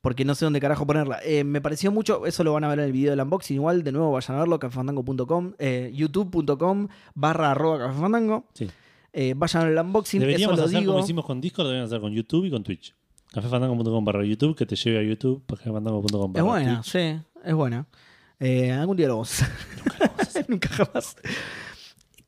Porque 0.00 0.24
no 0.24 0.34
sé 0.34 0.46
dónde 0.46 0.60
carajo 0.60 0.86
ponerla. 0.86 1.18
Eh, 1.24 1.44
me 1.44 1.60
pareció 1.60 1.92
mucho, 1.92 2.24
eso 2.26 2.42
lo 2.42 2.52
van 2.54 2.64
a 2.64 2.68
ver 2.68 2.78
en 2.78 2.86
el 2.86 2.92
video 2.92 3.10
del 3.10 3.20
unboxing. 3.20 3.56
Igual, 3.56 3.84
de 3.84 3.92
nuevo, 3.92 4.12
vayan 4.12 4.36
a 4.36 4.40
verlo, 4.40 4.58
cafefandango.com, 4.58 5.52
eh, 5.58 5.90
youtube.com 5.94 6.88
barra 7.14 7.50
arroba 7.50 7.78
cafefandango. 7.78 8.46
Sí. 8.54 8.70
Eh, 9.12 9.34
vayan 9.36 9.64
al 9.66 9.78
unboxing, 9.86 10.20
Deberíamos 10.20 10.54
eso 10.54 10.62
lo 10.62 10.66
hacer 10.68 10.80
digo. 10.80 10.92
como 10.92 11.04
hicimos 11.04 11.24
con 11.26 11.40
Discord, 11.40 11.66
deberíamos 11.66 11.90
hacer 11.90 12.00
con 12.00 12.12
YouTube 12.12 12.46
y 12.46 12.50
con 12.50 12.62
Twitch. 12.62 12.94
Cafefandango.com 13.32 14.04
barra 14.04 14.24
YouTube, 14.24 14.56
que 14.56 14.66
te 14.66 14.74
lleve 14.76 14.98
a 15.00 15.02
YouTube, 15.02 15.44
cafefandango.com 15.46 16.30
Es 16.30 16.34
barra 16.34 16.44
buena, 16.44 16.80
Twitch. 16.80 16.92
sí, 16.92 17.20
es 17.44 17.54
buena. 17.54 17.86
Eh, 18.38 18.72
algún 18.72 18.96
día 18.96 19.06
lo 19.08 19.14
vamos 19.16 19.42
a 19.42 19.46
hacer. 20.22 20.46
Nunca 20.48 20.68
jamás. 20.72 21.14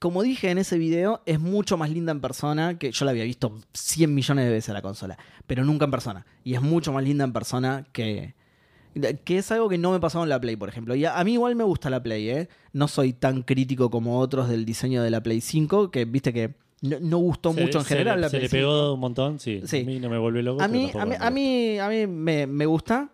Como 0.03 0.25
dije 0.25 0.51
en 0.51 0.59
ese 0.59 0.79
video, 0.79 1.23
es 1.27 1.39
mucho 1.39 1.77
más 1.77 1.89
linda 1.89 2.11
en 2.11 2.21
persona 2.21 2.77
que 2.77 2.91
yo 2.91 3.05
la 3.05 3.13
había 3.13 3.23
visto 3.23 3.57
100 3.73 4.13
millones 4.13 4.47
de 4.47 4.51
veces 4.51 4.71
a 4.71 4.73
la 4.73 4.83
consola, 4.83 5.17
pero 5.47 5.65
nunca 5.65 5.85
en 5.85 5.93
persona. 5.93 6.27
Y 6.43 6.55
es 6.55 6.61
mucho 6.61 6.93
más 6.93 7.05
linda 7.05 7.23
en 7.25 7.33
persona 7.33 7.87
que. 7.93 8.35
Que 9.25 9.39
es 9.39 9.51
algo 9.53 9.69
que 9.69 9.79
no 9.79 9.93
me 9.93 10.01
pasaba 10.01 10.25
en 10.25 10.29
la 10.31 10.41
Play, 10.41 10.57
por 10.57 10.69
ejemplo. 10.69 10.97
Y 10.97 11.05
a, 11.05 11.19
a 11.19 11.23
mí 11.25 11.35
igual 11.35 11.55
me 11.55 11.63
gusta 11.65 11.89
la 11.89 12.03
Play, 12.03 12.29
¿eh? 12.31 12.49
No 12.73 12.89
soy 12.89 13.13
tan 13.13 13.43
crítico 13.43 13.91
como 13.91 14.19
otros 14.19 14.49
del 14.49 14.65
diseño 14.65 15.03
de 15.05 15.11
la 15.11 15.23
Play 15.23 15.41
5, 15.41 15.91
que 15.93 16.05
viste 16.05 16.33
que 16.33 16.57
no, 16.83 16.99
no 17.01 17.19
gustó 17.19 17.53
Se- 17.55 17.63
mucho 17.63 17.79
en 17.79 17.85
general 17.85 18.17
le- 18.17 18.23
la 18.23 18.29
Se 18.29 18.37
le 18.41 18.49
5. 18.49 18.51
pegó 18.51 18.95
un 18.95 19.01
montón, 19.01 19.39
sí. 19.39 19.63
Sí. 19.67 19.83
A 19.83 19.85
mí 19.85 20.01
no 20.01 20.11
me 20.11 20.19
vuelve 20.19 20.43
loco. 20.43 20.61
A 20.63 20.67
mí, 20.69 20.91
a 20.99 21.05
mí, 21.07 21.11
me 21.11 21.17
a 21.25 21.31
mí, 21.31 21.79
a 21.79 21.89
mí 21.89 22.07
me, 22.09 22.47
me 22.49 22.67
gusta, 22.67 23.11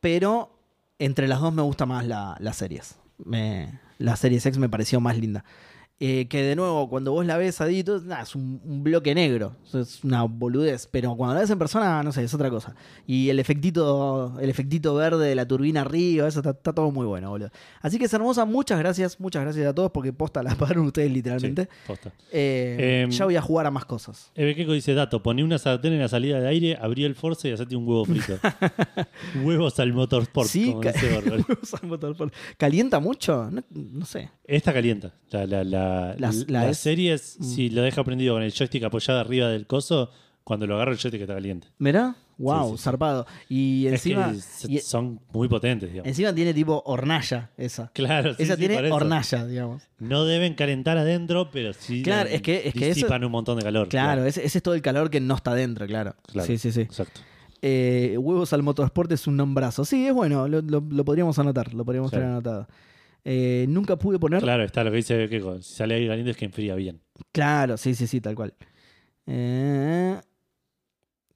pero 0.00 0.58
entre 0.98 1.28
las 1.28 1.40
dos 1.40 1.54
me 1.54 1.62
gusta 1.62 1.86
más 1.86 2.04
la, 2.06 2.36
las 2.40 2.56
series. 2.56 2.96
Me, 3.16 3.80
la 3.98 4.16
series 4.16 4.44
X 4.44 4.58
me 4.58 4.68
pareció 4.68 5.00
más 5.00 5.16
linda. 5.16 5.44
Eh, 6.00 6.26
que 6.28 6.42
de 6.42 6.56
nuevo, 6.56 6.88
cuando 6.90 7.12
vos 7.12 7.24
la 7.24 7.36
ves 7.36 7.60
ahí, 7.60 7.82
todo, 7.84 8.00
nada, 8.00 8.22
es 8.24 8.34
un, 8.34 8.60
un 8.64 8.82
bloque 8.82 9.14
negro. 9.14 9.56
Es 9.72 10.02
una 10.04 10.24
boludez. 10.24 10.88
Pero 10.90 11.14
cuando 11.16 11.34
la 11.34 11.40
ves 11.42 11.50
en 11.50 11.58
persona, 11.58 12.02
no 12.02 12.12
sé, 12.12 12.24
es 12.24 12.34
otra 12.34 12.50
cosa. 12.50 12.74
Y 13.06 13.28
el 13.30 13.38
efectito, 13.38 14.38
el 14.40 14.50
efectito 14.50 14.94
verde 14.96 15.26
de 15.28 15.34
la 15.34 15.46
turbina 15.46 15.82
arriba, 15.82 16.26
eso 16.28 16.40
está, 16.40 16.50
está 16.50 16.72
todo 16.72 16.90
muy 16.90 17.06
bueno, 17.06 17.30
boludo. 17.30 17.50
Así 17.80 17.98
que 17.98 18.06
es 18.06 18.12
hermosa, 18.12 18.44
muchas 18.44 18.78
gracias, 18.80 19.18
muchas 19.20 19.42
gracias 19.44 19.66
a 19.66 19.74
todos 19.74 19.90
porque 19.92 20.12
posta 20.12 20.42
la 20.42 20.54
pagaron 20.56 20.86
ustedes 20.86 21.10
literalmente. 21.12 21.64
Sí, 21.64 21.68
posta. 21.86 22.12
Eh, 22.32 23.02
Em, 23.04 23.10
ya 23.10 23.24
voy 23.24 23.36
a 23.36 23.42
jugar 23.42 23.66
a 23.66 23.70
más 23.70 23.84
cosas. 23.84 24.30
Ebequeco 24.34 24.72
dice, 24.72 24.94
dato, 24.94 25.22
poní 25.22 25.42
una 25.42 25.58
sartén 25.58 25.92
en 25.92 26.00
la 26.00 26.08
salida 26.08 26.40
de 26.40 26.48
aire, 26.48 26.76
abrí 26.80 27.04
el 27.04 27.14
force 27.14 27.48
y 27.48 27.52
hacete 27.52 27.76
un 27.76 27.86
huevo 27.88 28.04
frito. 28.04 28.38
Huevos 29.42 29.78
al 29.80 29.92
motorsport, 29.92 30.48
Sí, 30.48 30.66
como 30.72 30.80
dice. 30.82 31.18
Huevos 31.48 31.74
al 31.80 31.88
motor 31.88 32.16
por- 32.16 32.32
¿Calienta 32.56 33.00
mucho? 33.00 33.48
No, 33.50 33.62
no 33.70 34.04
sé. 34.04 34.30
Esta 34.44 34.72
calienta. 34.72 35.12
La, 35.30 35.46
la, 35.46 35.64
la, 35.64 35.83
Las- 36.18 36.48
la 36.50 36.62
la 36.64 36.70
es- 36.70 36.78
serie 36.78 37.12
es, 37.14 37.36
Mm. 37.38 37.44
si 37.44 37.70
lo 37.70 37.82
deja 37.82 38.02
prendido 38.04 38.34
con 38.34 38.42
el 38.42 38.52
joystick 38.52 38.84
apoyado 38.84 39.20
arriba 39.20 39.48
del 39.48 39.66
coso, 39.66 40.10
cuando 40.44 40.66
lo 40.66 40.74
agarra 40.76 40.92
el 40.92 40.98
joystick 40.98 41.22
está 41.22 41.34
caliente. 41.34 41.68
¿Mirá? 41.78 42.16
Wow, 42.36 42.72
sí, 42.72 42.76
sí. 42.78 42.82
zarpado. 42.82 43.26
Y 43.48 43.86
encima, 43.86 44.30
es 44.32 44.36
que 44.36 44.66
se- 44.66 44.72
y- 44.72 44.78
son 44.80 45.20
muy 45.32 45.46
potentes, 45.46 45.88
digamos. 45.90 46.08
encima 46.08 46.34
tiene 46.34 46.52
tipo 46.52 46.82
hornalla 46.84 47.50
esa. 47.56 47.92
Claro, 47.94 48.34
sí, 48.34 48.42
esa 48.42 48.56
tiene 48.56 48.90
hornalla, 48.90 49.46
digamos. 49.46 49.82
No 50.00 50.24
deben 50.24 50.54
calentar 50.54 50.98
adentro, 50.98 51.50
pero 51.52 51.72
sí 51.72 52.02
Claro, 52.02 52.28
es 52.28 52.42
que- 52.42 52.66
es 52.66 52.74
que 52.74 52.90
eso- 52.90 52.94
disipan 52.96 53.22
un 53.24 53.30
montón 53.30 53.56
de 53.58 53.62
calor. 53.62 53.88
Claro, 53.88 54.24
ese, 54.26 54.44
ese 54.44 54.58
es 54.58 54.62
todo 54.64 54.74
el 54.74 54.82
calor 54.82 55.10
que 55.10 55.20
no 55.20 55.36
está 55.36 55.54
dentro, 55.54 55.86
claro. 55.86 56.16
Claro. 56.26 56.46
Sí, 56.46 56.58
sí, 56.58 56.72
sí. 56.72 56.80
Exacto. 56.80 57.20
Eh, 57.62 58.16
huevos 58.18 58.52
al 58.52 58.62
motorsport 58.62 59.10
es 59.12 59.26
un 59.26 59.36
nombrazo. 59.36 59.84
Sí, 59.84 60.04
es 60.06 60.12
bueno, 60.12 60.48
lo, 60.48 60.60
lo- 60.60 60.84
lo 60.86 61.04
podríamos 61.04 61.38
anotar, 61.38 61.72
lo 61.72 61.84
podríamos 61.84 62.10
tener 62.10 62.26
anotado. 62.26 62.66
Eh, 63.24 63.64
nunca 63.68 63.96
pude 63.96 64.18
poner. 64.18 64.40
Claro. 64.40 64.56
Claro, 64.58 64.64
está 64.66 64.84
lo 64.84 64.90
que 64.90 64.96
dice 64.98 65.14
Ebequeco. 65.14 65.60
Si 65.62 65.74
sale 65.74 65.94
ahí 65.94 66.06
caliente 66.06 66.30
es 66.32 66.36
que 66.36 66.44
enfría 66.44 66.74
bien. 66.74 67.00
sí, 67.78 67.94
sí, 67.94 68.06
sí, 68.06 68.20
tal 68.20 68.34
cual. 68.34 68.54
Eh, 69.26 70.20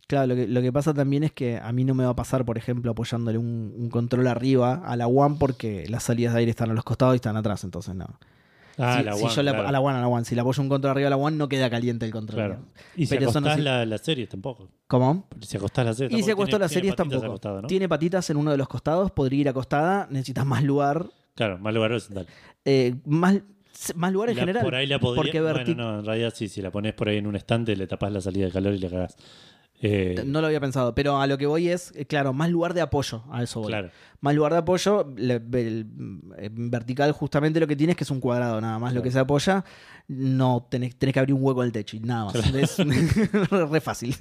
claro, 0.07 0.27
lo 0.29 0.35
que, 0.37 0.47
lo 0.49 0.61
que 0.61 0.73
pasa 0.73 0.93
también 0.95 1.25
es 1.25 1.33
que 1.33 1.57
a 1.59 1.73
mí 1.73 1.85
no 1.85 1.95
me 1.95 2.05
va 2.05 2.11
a 2.11 2.17
pasar, 2.17 2.45
por 2.45 2.59
ejemplo, 2.59 2.91
apoyándole 2.91 3.39
un, 3.39 3.73
un 3.77 3.89
control 3.91 4.27
arriba 4.27 4.75
a 4.85 4.97
la 4.97 5.07
One 5.07 5.37
porque 5.39 5.87
las 5.89 6.03
salidas 6.05 6.35
de 6.35 6.41
aire 6.41 6.51
están 6.51 6.71
a 6.71 6.75
los 6.75 6.85
costados 6.85 7.15
y 7.15 7.17
están 7.17 7.37
atrás, 7.37 7.65
entonces 7.65 7.95
no. 7.95 8.07
Ah, 8.81 8.99
si, 8.99 9.05
la 9.05 9.13
si 9.15 9.25
One, 9.25 9.35
yo 9.35 9.43
la- 9.43 9.53
claro. 9.53 9.69
a 9.69 9.73
la 9.73 9.81
One, 9.81 9.97
a 9.97 10.01
la 10.03 10.07
One, 10.09 10.25
si 10.25 10.35
le 10.37 10.41
apoyo 10.41 10.63
un 10.63 10.69
control 10.69 10.93
arriba 10.93 11.09
a 11.09 11.11
la 11.11 11.17
One, 11.17 11.37
no 11.37 11.49
queda 11.49 11.69
caliente 11.69 12.07
el 12.07 12.13
control. 12.13 12.37
Claro. 12.37 12.59
Y 12.95 13.07
si 13.07 13.15
Pero 13.17 13.31
acostás 13.31 13.57
no 13.59 13.65
la, 13.65 13.85
la 13.87 13.99
serie 13.99 14.27
tampoco. 14.29 14.69
¿Cómo? 14.87 15.27
Si 15.41 15.57
acostás 15.57 15.85
la 15.85 15.95
serie 15.95 16.17
Y 16.17 16.23
si 16.23 16.27
Tiene- 16.27 16.41
la 16.53 16.69
tiene 16.69 16.69
serie 16.69 16.93
patitas 16.93 17.23
tampoco. 17.23 17.67
Tiene 17.67 17.89
patitas 17.89 18.31
en 18.31 18.37
uno 18.37 18.51
de 18.53 18.57
los 18.57 18.69
costados, 18.69 19.11
podría 19.11 19.41
ir 19.41 19.49
acostada, 19.49 20.07
necesitas 20.11 20.47
más 20.47 20.63
lugar. 20.63 21.07
Claro, 21.39 21.59
más 21.59 21.73
lugar 21.73 21.93
horizontal. 21.93 22.27
eh, 22.65 22.95
más, 23.07 23.39
más 23.95 24.13
lugar 24.13 24.31
en 24.31 24.37
La- 24.37 24.43
general. 24.43 24.65
Por 24.65 24.75
ahí 24.75 24.87
la 24.87 24.99
podría. 24.99 25.23
porque 25.23 25.41
bueno, 25.41 25.59
verti- 25.61 25.77
no, 25.77 26.01
en 26.01 26.05
realidad 26.05 26.33
sí, 26.35 26.49
si 26.49 26.61
la 26.61 26.71
pones 26.73 26.93
por 26.95 27.09
ahí 27.09 27.17
en 27.19 27.27
un 27.29 27.37
estante, 27.37 27.75
le 27.77 27.87
tapás 27.87 28.13
la 28.13 28.21
salida 28.21 28.47
de 28.47 28.53
calor 28.53 28.75
y 28.75 28.79
le 28.79 28.91
cagás. 28.91 29.17
Eh, 29.81 30.25
No 30.27 30.41
lo 30.41 30.49
había 30.49 30.59
pensado, 30.59 30.93
pero 30.93 31.21
a 31.21 31.27
lo 31.29 31.39
que 31.39 31.47
voy 31.47 31.69
es, 31.69 31.93
eh, 31.95 32.05
claro, 32.05 32.33
más 32.33 32.51
lugar 32.51 32.75
de 32.75 32.81
apoyo, 32.81 33.23
a 33.31 33.45
eso 33.45 33.61
voy. 33.61 33.69
claro. 33.69 33.91
Más 34.21 34.35
lugar 34.35 34.51
de 34.51 34.59
apoyo, 34.59 35.07
en 35.17 36.71
vertical 36.71 37.13
justamente 37.13 37.61
lo 37.61 37.69
que 37.69 37.77
tienes 37.77 37.95
que 37.95 38.03
es 38.03 38.11
un 38.11 38.19
cuadrado, 38.19 38.61
nada 38.61 38.79
más 38.81 38.93
lo 38.93 39.03
que 39.05 39.13
se 39.13 39.21
apoya, 39.21 39.65
no 40.09 40.67
tenés, 40.69 40.97
tenés 40.97 41.13
que 41.13 41.21
abrir 41.21 41.35
un 41.35 41.45
hueco 41.45 41.63
en 41.63 41.67
el 41.67 41.73
techo 41.73 41.97
y 41.97 42.01
nada 42.01 42.25
más. 42.25 42.35
Es 42.35 42.77
re 43.71 43.81
fácil. 43.81 44.17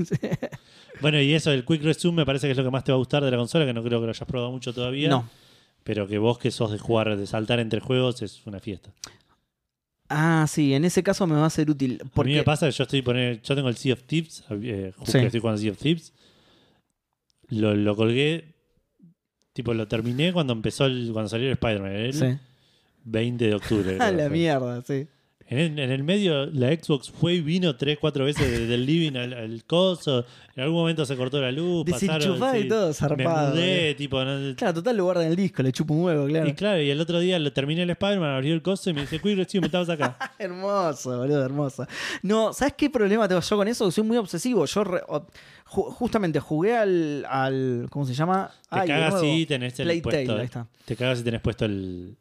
Bueno, 1.01 1.19
y 1.19 1.33
eso, 1.33 1.51
el 1.51 1.65
Quick 1.65 1.81
Resume 1.83 2.17
me 2.17 2.25
parece 2.27 2.47
que 2.47 2.51
es 2.51 2.57
lo 2.57 2.63
que 2.63 2.69
más 2.71 2.83
te 2.83 2.91
va 2.91 2.95
a 2.97 2.99
gustar 2.99 3.23
de 3.23 3.31
la 3.31 3.37
consola, 3.37 3.65
que 3.65 3.73
no 3.73 3.83
creo 3.83 3.99
que 3.99 4.05
lo 4.05 4.11
hayas 4.11 4.27
probado 4.27 4.51
mucho 4.51 4.73
todavía. 4.73 5.09
no. 5.09 5.27
Pero 5.87 6.05
que 6.05 6.17
vos 6.17 6.37
que 6.37 6.51
sos 6.51 6.69
de 6.69 6.77
jugar, 6.79 7.15
de 7.15 7.25
saltar 7.25 7.61
entre 7.61 7.79
juegos, 7.79 8.21
es 8.21 8.45
una 8.45 8.59
fiesta. 8.59 8.91
Ah, 10.09 10.45
sí, 10.49 10.73
en 10.73 10.83
ese 10.83 11.01
caso 11.01 11.25
me 11.27 11.35
va 11.35 11.45
a 11.45 11.49
ser 11.49 11.69
útil. 11.69 11.99
A 12.01 12.03
mí 12.03 12.11
Porque 12.13 12.35
me 12.35 12.43
pasa 12.43 12.65
que 12.65 12.73
yo 12.73 12.83
estoy 12.83 13.01
poner, 13.01 13.41
yo 13.41 13.55
tengo 13.55 13.69
el 13.69 13.77
Sea 13.77 13.93
of 13.93 14.03
Thieves, 14.03 14.43
eh, 14.49 14.91
Sí. 15.05 15.17
estoy 15.19 15.39
jugando 15.39 15.61
Sea 15.61 15.71
of 15.71 15.77
Thieves. 15.77 16.11
Lo, 17.47 17.73
lo 17.73 17.95
colgué, 17.95 18.53
tipo 19.53 19.73
lo 19.73 19.87
terminé 19.87 20.33
cuando 20.33 20.51
empezó 20.51 20.85
el, 20.87 21.09
cuando 21.13 21.29
salió 21.29 21.47
el 21.47 21.53
Spider-Man, 21.53 22.11
Sí. 22.13 22.37
20 23.05 23.47
de 23.47 23.55
octubre. 23.55 23.97
A 24.01 24.11
la 24.11 24.27
mierda, 24.27 24.81
sí. 24.83 25.07
En 25.49 25.57
el, 25.59 25.79
en 25.79 25.91
el 25.91 26.03
medio, 26.03 26.45
la 26.47 26.67
Xbox 26.75 27.09
fue 27.09 27.35
y 27.35 27.41
vino 27.41 27.75
tres, 27.77 27.97
cuatro 28.01 28.25
veces 28.25 28.51
de- 28.51 28.67
del 28.67 28.85
living 28.85 29.15
al, 29.15 29.33
al 29.33 29.63
coso. 29.63 30.25
En 30.57 30.63
algún 30.63 30.77
momento 30.79 31.05
se 31.05 31.15
cortó 31.15 31.39
la 31.39 31.53
luz. 31.53 31.85
pasaron, 31.89 32.17
Desenchufado 32.17 32.57
y 32.59 32.67
todo, 32.67 32.93
zarpado. 32.93 33.55
Me 33.55 33.61
mudé, 33.61 33.95
tipo. 33.95 34.21
no- 34.25 34.55
Claro, 34.57 34.73
total 34.73 34.97
lo 34.97 35.05
guarda 35.05 35.23
en 35.23 35.29
el 35.29 35.35
disco, 35.37 35.63
le 35.63 35.71
chupa 35.71 35.93
un 35.93 36.03
huevo, 36.03 36.25
claro. 36.27 36.49
Y 36.49 36.53
claro, 36.53 36.81
y 36.81 36.89
el 36.89 36.99
otro 36.99 37.19
día 37.19 37.39
lo 37.39 37.53
terminé 37.53 37.83
el 37.83 37.89
Spider-Man, 37.91 38.29
abrió 38.35 38.53
el 38.53 38.61
coso 38.61 38.89
y 38.89 38.93
me 38.93 39.01
dice, 39.01 39.19
Quick 39.21 39.37
Resume, 39.37 39.67
estabas 39.67 39.87
acá. 39.89 40.17
Hermoso, 40.39 41.17
boludo, 41.17 41.45
hermoso. 41.45 41.87
No, 42.23 42.51
¿sabes 42.51 42.73
qué 42.77 42.89
problema 42.89 43.27
tengo 43.29 43.39
yo 43.39 43.55
con 43.57 43.67
eso? 43.69 43.89
Soy 43.89 44.03
muy 44.03 44.17
obsesivo. 44.17 44.65
Yo 44.65 44.83
re- 44.83 45.01
o- 45.07 45.25
ju- 45.65 45.91
justamente 45.93 46.41
jugué 46.41 46.75
al, 46.75 47.25
al. 47.29 47.87
¿Cómo 47.89 48.05
se 48.05 48.13
llama? 48.13 48.51
Te 48.69 48.79
Ay, 48.81 48.87
cagas 48.89 49.21
si 49.21 49.45
tenés 49.45 49.79
el 49.79 50.01
puesto. 50.01 50.35
Ahí 50.35 50.45
está. 50.45 50.67
Te 50.83 50.95
cagas 50.97 51.19
si 51.19 51.23
tenés 51.23 51.39
puesto 51.39 51.63
el. 51.63 52.17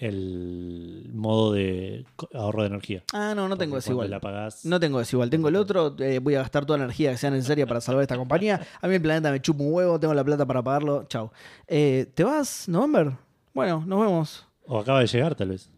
El 0.00 1.10
modo 1.12 1.52
de 1.54 2.06
ahorro 2.32 2.62
de 2.62 2.68
energía. 2.68 3.02
Ah, 3.12 3.32
no, 3.34 3.42
no 3.42 3.50
Porque 3.50 3.64
tengo 3.64 3.78
eso 3.78 3.94
cuando 3.96 4.16
igual. 4.16 4.32
la 4.34 4.48
No 4.64 4.78
tengo 4.78 5.00
eso 5.00 5.16
igual. 5.16 5.28
Tengo 5.30 5.48
el 5.48 5.56
otro, 5.56 5.96
eh, 5.98 6.20
voy 6.20 6.36
a 6.36 6.38
gastar 6.40 6.64
toda 6.66 6.78
la 6.78 6.84
energía 6.84 7.10
que 7.10 7.18
sea 7.18 7.30
necesaria 7.30 7.66
para 7.66 7.80
salvar 7.80 8.02
esta 8.02 8.16
compañía. 8.16 8.60
A 8.80 8.86
mí 8.86 8.94
el 8.94 9.02
planeta 9.02 9.32
me 9.32 9.42
chupa 9.42 9.64
un 9.64 9.72
huevo, 9.72 9.98
tengo 9.98 10.14
la 10.14 10.22
plata 10.22 10.46
para 10.46 10.62
pagarlo. 10.62 11.04
Chau. 11.08 11.30
Eh, 11.66 12.06
¿Te 12.14 12.22
vas, 12.22 12.68
November? 12.68 13.12
Bueno, 13.52 13.82
nos 13.86 14.00
vemos. 14.00 14.46
O 14.66 14.78
acaba 14.78 15.00
de 15.00 15.06
llegar, 15.08 15.34
tal 15.34 15.48
vez. 15.48 15.68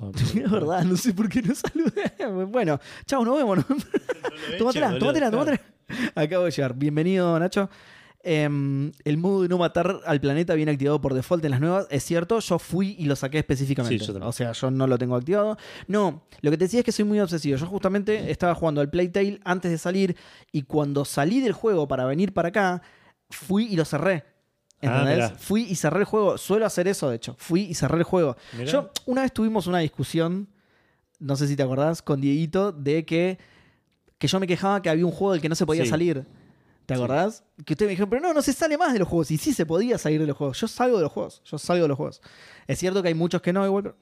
No, 0.00 0.10
Es 0.14 0.50
verdad, 0.50 0.84
no 0.84 0.96
sé 0.96 1.12
por 1.12 1.28
qué 1.28 1.42
no 1.42 1.54
saludé. 1.54 2.12
Bueno, 2.50 2.80
chau, 3.04 3.24
nos 3.24 3.36
vemos. 3.36 3.58
Tómatela, 4.58 4.86
boludo, 4.88 4.98
tómatela, 4.98 5.30
claro. 5.30 5.30
tómatela. 5.30 5.60
Acabo 6.14 6.44
de 6.44 6.50
llegar. 6.52 6.74
Bienvenido, 6.74 7.38
Nacho. 7.38 7.68
Em, 8.24 8.92
el 9.04 9.16
modo 9.18 9.42
de 9.42 9.48
no 9.48 9.58
matar 9.58 10.00
al 10.06 10.20
planeta 10.20 10.54
viene 10.54 10.70
activado 10.70 11.00
por 11.00 11.12
default 11.12 11.44
en 11.44 11.50
las 11.50 11.60
nuevas. 11.60 11.86
Es 11.90 12.04
cierto, 12.04 12.38
yo 12.38 12.58
fui 12.60 12.94
y 12.98 13.06
lo 13.06 13.16
saqué 13.16 13.38
específicamente. 13.38 13.98
Sí, 13.98 14.06
yo 14.06 14.12
también. 14.12 14.28
o 14.28 14.32
sea, 14.32 14.52
yo 14.52 14.70
no 14.70 14.86
lo 14.86 14.96
tengo 14.96 15.16
activado. 15.16 15.56
No, 15.88 16.22
lo 16.40 16.50
que 16.52 16.56
te 16.56 16.64
decía 16.66 16.80
es 16.80 16.84
que 16.84 16.92
soy 16.92 17.04
muy 17.04 17.18
obsesivo. 17.18 17.56
Yo 17.56 17.66
justamente 17.66 18.30
estaba 18.30 18.54
jugando 18.54 18.80
al 18.80 18.88
Playtale 18.90 19.40
antes 19.44 19.72
de 19.72 19.78
salir 19.78 20.16
y 20.52 20.62
cuando 20.62 21.04
salí 21.04 21.40
del 21.40 21.52
juego 21.52 21.88
para 21.88 22.04
venir 22.04 22.32
para 22.32 22.50
acá, 22.50 22.82
fui 23.28 23.64
y 23.66 23.74
lo 23.74 23.84
cerré. 23.84 24.24
Ah, 24.84 25.00
¿Entendés? 25.02 25.32
fui 25.38 25.62
y 25.62 25.74
cerré 25.74 26.00
el 26.00 26.04
juego. 26.04 26.38
Suelo 26.38 26.64
hacer 26.64 26.86
eso, 26.86 27.10
de 27.10 27.16
hecho. 27.16 27.34
Fui 27.38 27.62
y 27.62 27.74
cerré 27.74 27.98
el 27.98 28.04
juego. 28.04 28.36
Mirá. 28.56 28.70
Yo, 28.70 28.90
una 29.06 29.22
vez 29.22 29.32
tuvimos 29.32 29.66
una 29.66 29.78
discusión, 29.80 30.48
no 31.18 31.34
sé 31.34 31.48
si 31.48 31.56
te 31.56 31.62
acordás, 31.64 32.02
con 32.02 32.20
Dieguito, 32.20 32.70
de 32.70 33.04
que, 33.04 33.38
que 34.18 34.28
yo 34.28 34.38
me 34.38 34.46
quejaba 34.46 34.80
que 34.80 34.90
había 34.90 35.06
un 35.06 35.12
juego 35.12 35.32
del 35.32 35.40
que 35.42 35.48
no 35.48 35.54
se 35.56 35.66
podía 35.66 35.82
Sí. 35.84 35.90
salir. 35.90 36.24
¿Te 36.86 36.94
Sí. 36.96 37.00
acordás? 37.02 37.44
Que 37.64 37.74
ustedes 37.74 37.88
me 37.88 37.90
dijeron, 37.90 38.10
pero 38.10 38.22
no, 38.22 38.34
no 38.34 38.42
se 38.42 38.52
sale 38.52 38.76
más 38.76 38.92
de 38.92 38.98
los 38.98 39.08
juegos. 39.08 39.30
Y 39.30 39.38
sí 39.38 39.52
se 39.52 39.64
podía 39.66 39.98
salir 39.98 40.20
de 40.20 40.26
los 40.26 40.36
juegos. 40.36 40.60
Yo 40.60 40.66
salgo 40.68 40.96
de 40.96 41.02
los 41.04 41.12
juegos. 41.12 41.42
Yo 41.44 41.58
salgo 41.58 41.82
de 41.84 41.88
los 41.88 41.96
juegos. 41.96 42.20
Es 42.66 42.78
cierto 42.78 43.02
que 43.02 43.08
hay 43.08 43.14
muchos 43.14 43.40
que 43.42 43.52
no, 43.52 43.64
igual, 43.64 43.82
pero 43.84 43.96